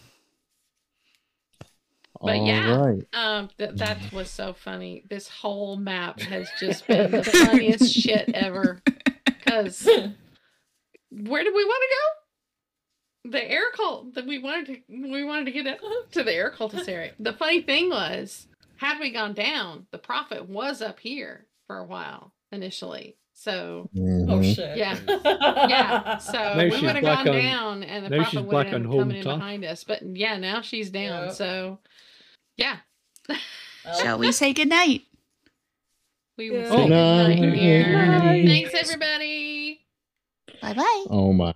But 2.24 2.46
yeah. 2.46 2.78
All 2.78 2.88
right. 2.94 3.06
Um, 3.14 3.50
that 3.58 3.78
that 3.78 3.98
was 4.14 4.30
so 4.30 4.54
funny. 4.54 5.04
This 5.10 5.28
whole 5.28 5.76
map 5.78 6.20
has 6.22 6.48
just 6.60 6.88
been 6.88 7.12
the 7.12 7.24
funniest 7.24 7.94
shit 7.94 8.30
ever. 8.34 8.82
Because 9.26 9.86
where 9.86 11.44
did 11.44 11.54
we 11.54 11.66
want 11.66 11.84
to 11.90 11.96
go? 11.96 13.32
The 13.32 13.50
air 13.52 13.72
cult 13.76 14.16
that 14.16 14.26
we 14.26 14.40
wanted 14.40 14.66
to 14.68 14.78
we 14.90 15.24
wanted 15.24 15.46
to 15.46 15.52
get 15.52 15.68
up 15.68 15.80
to 16.12 16.24
the 16.24 16.34
air 16.34 16.54
cultist 16.58 16.90
area. 16.90 17.14
The 17.20 17.34
funny 17.34 17.62
thing 17.62 17.90
was, 17.90 18.48
had 18.78 19.00
we 19.00 19.12
gone 19.12 19.34
down, 19.34 19.88
the 19.92 19.98
prophet 19.98 20.50
was 20.50 20.82
up 20.82 21.00
here 21.00 21.46
for 21.68 21.78
a 21.78 21.86
while 21.86 22.34
initially. 22.52 23.16
So 23.36 23.90
Oh 23.96 24.00
Mhm. 24.00 24.56
shit. 24.56 24.78
Yeah. 24.78 24.98
yeah, 25.08 26.18
so 26.18 26.34
Now 26.34 26.58
we 26.58 26.70
would 26.70 26.82
have 26.96 27.02
gone 27.02 27.28
on- 27.30 27.36
down, 27.36 27.84
and 27.84 28.06
the 28.06 28.10
now 28.10 28.18
prophet 28.24 28.44
would 28.44 28.52
back 28.52 28.68
have 28.68 28.86
on 28.86 28.92
coming 28.92 29.18
in 29.18 29.24
turf. 29.24 29.36
behind 29.36 29.64
us. 29.66 29.84
But 29.86 30.02
yeah, 30.04 30.38
now 30.38 30.62
she's 30.62 30.90
down. 30.90 31.28
Yeah. 31.28 31.32
So 31.32 31.80
yeah, 32.58 32.78
Well, 33.28 34.00
Shall 34.00 34.18
we 34.24 34.32
say 34.32 34.54
goodnight? 34.54 35.02
we 36.38 36.50
will 36.52 36.60
Yeah. 36.62 36.70
say 36.70 36.76
Good 36.76 36.90
goodnight 36.90 37.40
night. 37.40 37.54
here. 37.58 37.84
Good. 37.84 38.48
Thanks, 38.48 38.74
everybody. 38.74 39.86
Bye 40.62 40.74
bye. 40.74 41.06
Oh 41.10 41.34
my. 41.34 41.54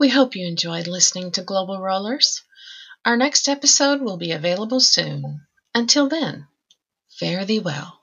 We 0.00 0.08
hope 0.08 0.36
you 0.36 0.46
enjoyed 0.46 0.86
listening 0.86 1.32
to 1.32 1.42
Global 1.42 1.80
Rollers. 1.80 2.42
Our 3.04 3.16
next 3.16 3.48
episode 3.48 4.00
will 4.00 4.16
be 4.16 4.32
available 4.32 4.80
soon. 4.80 5.42
Until 5.74 6.08
then, 6.08 6.46
fare 7.18 7.44
thee 7.44 7.58
well. 7.60 7.97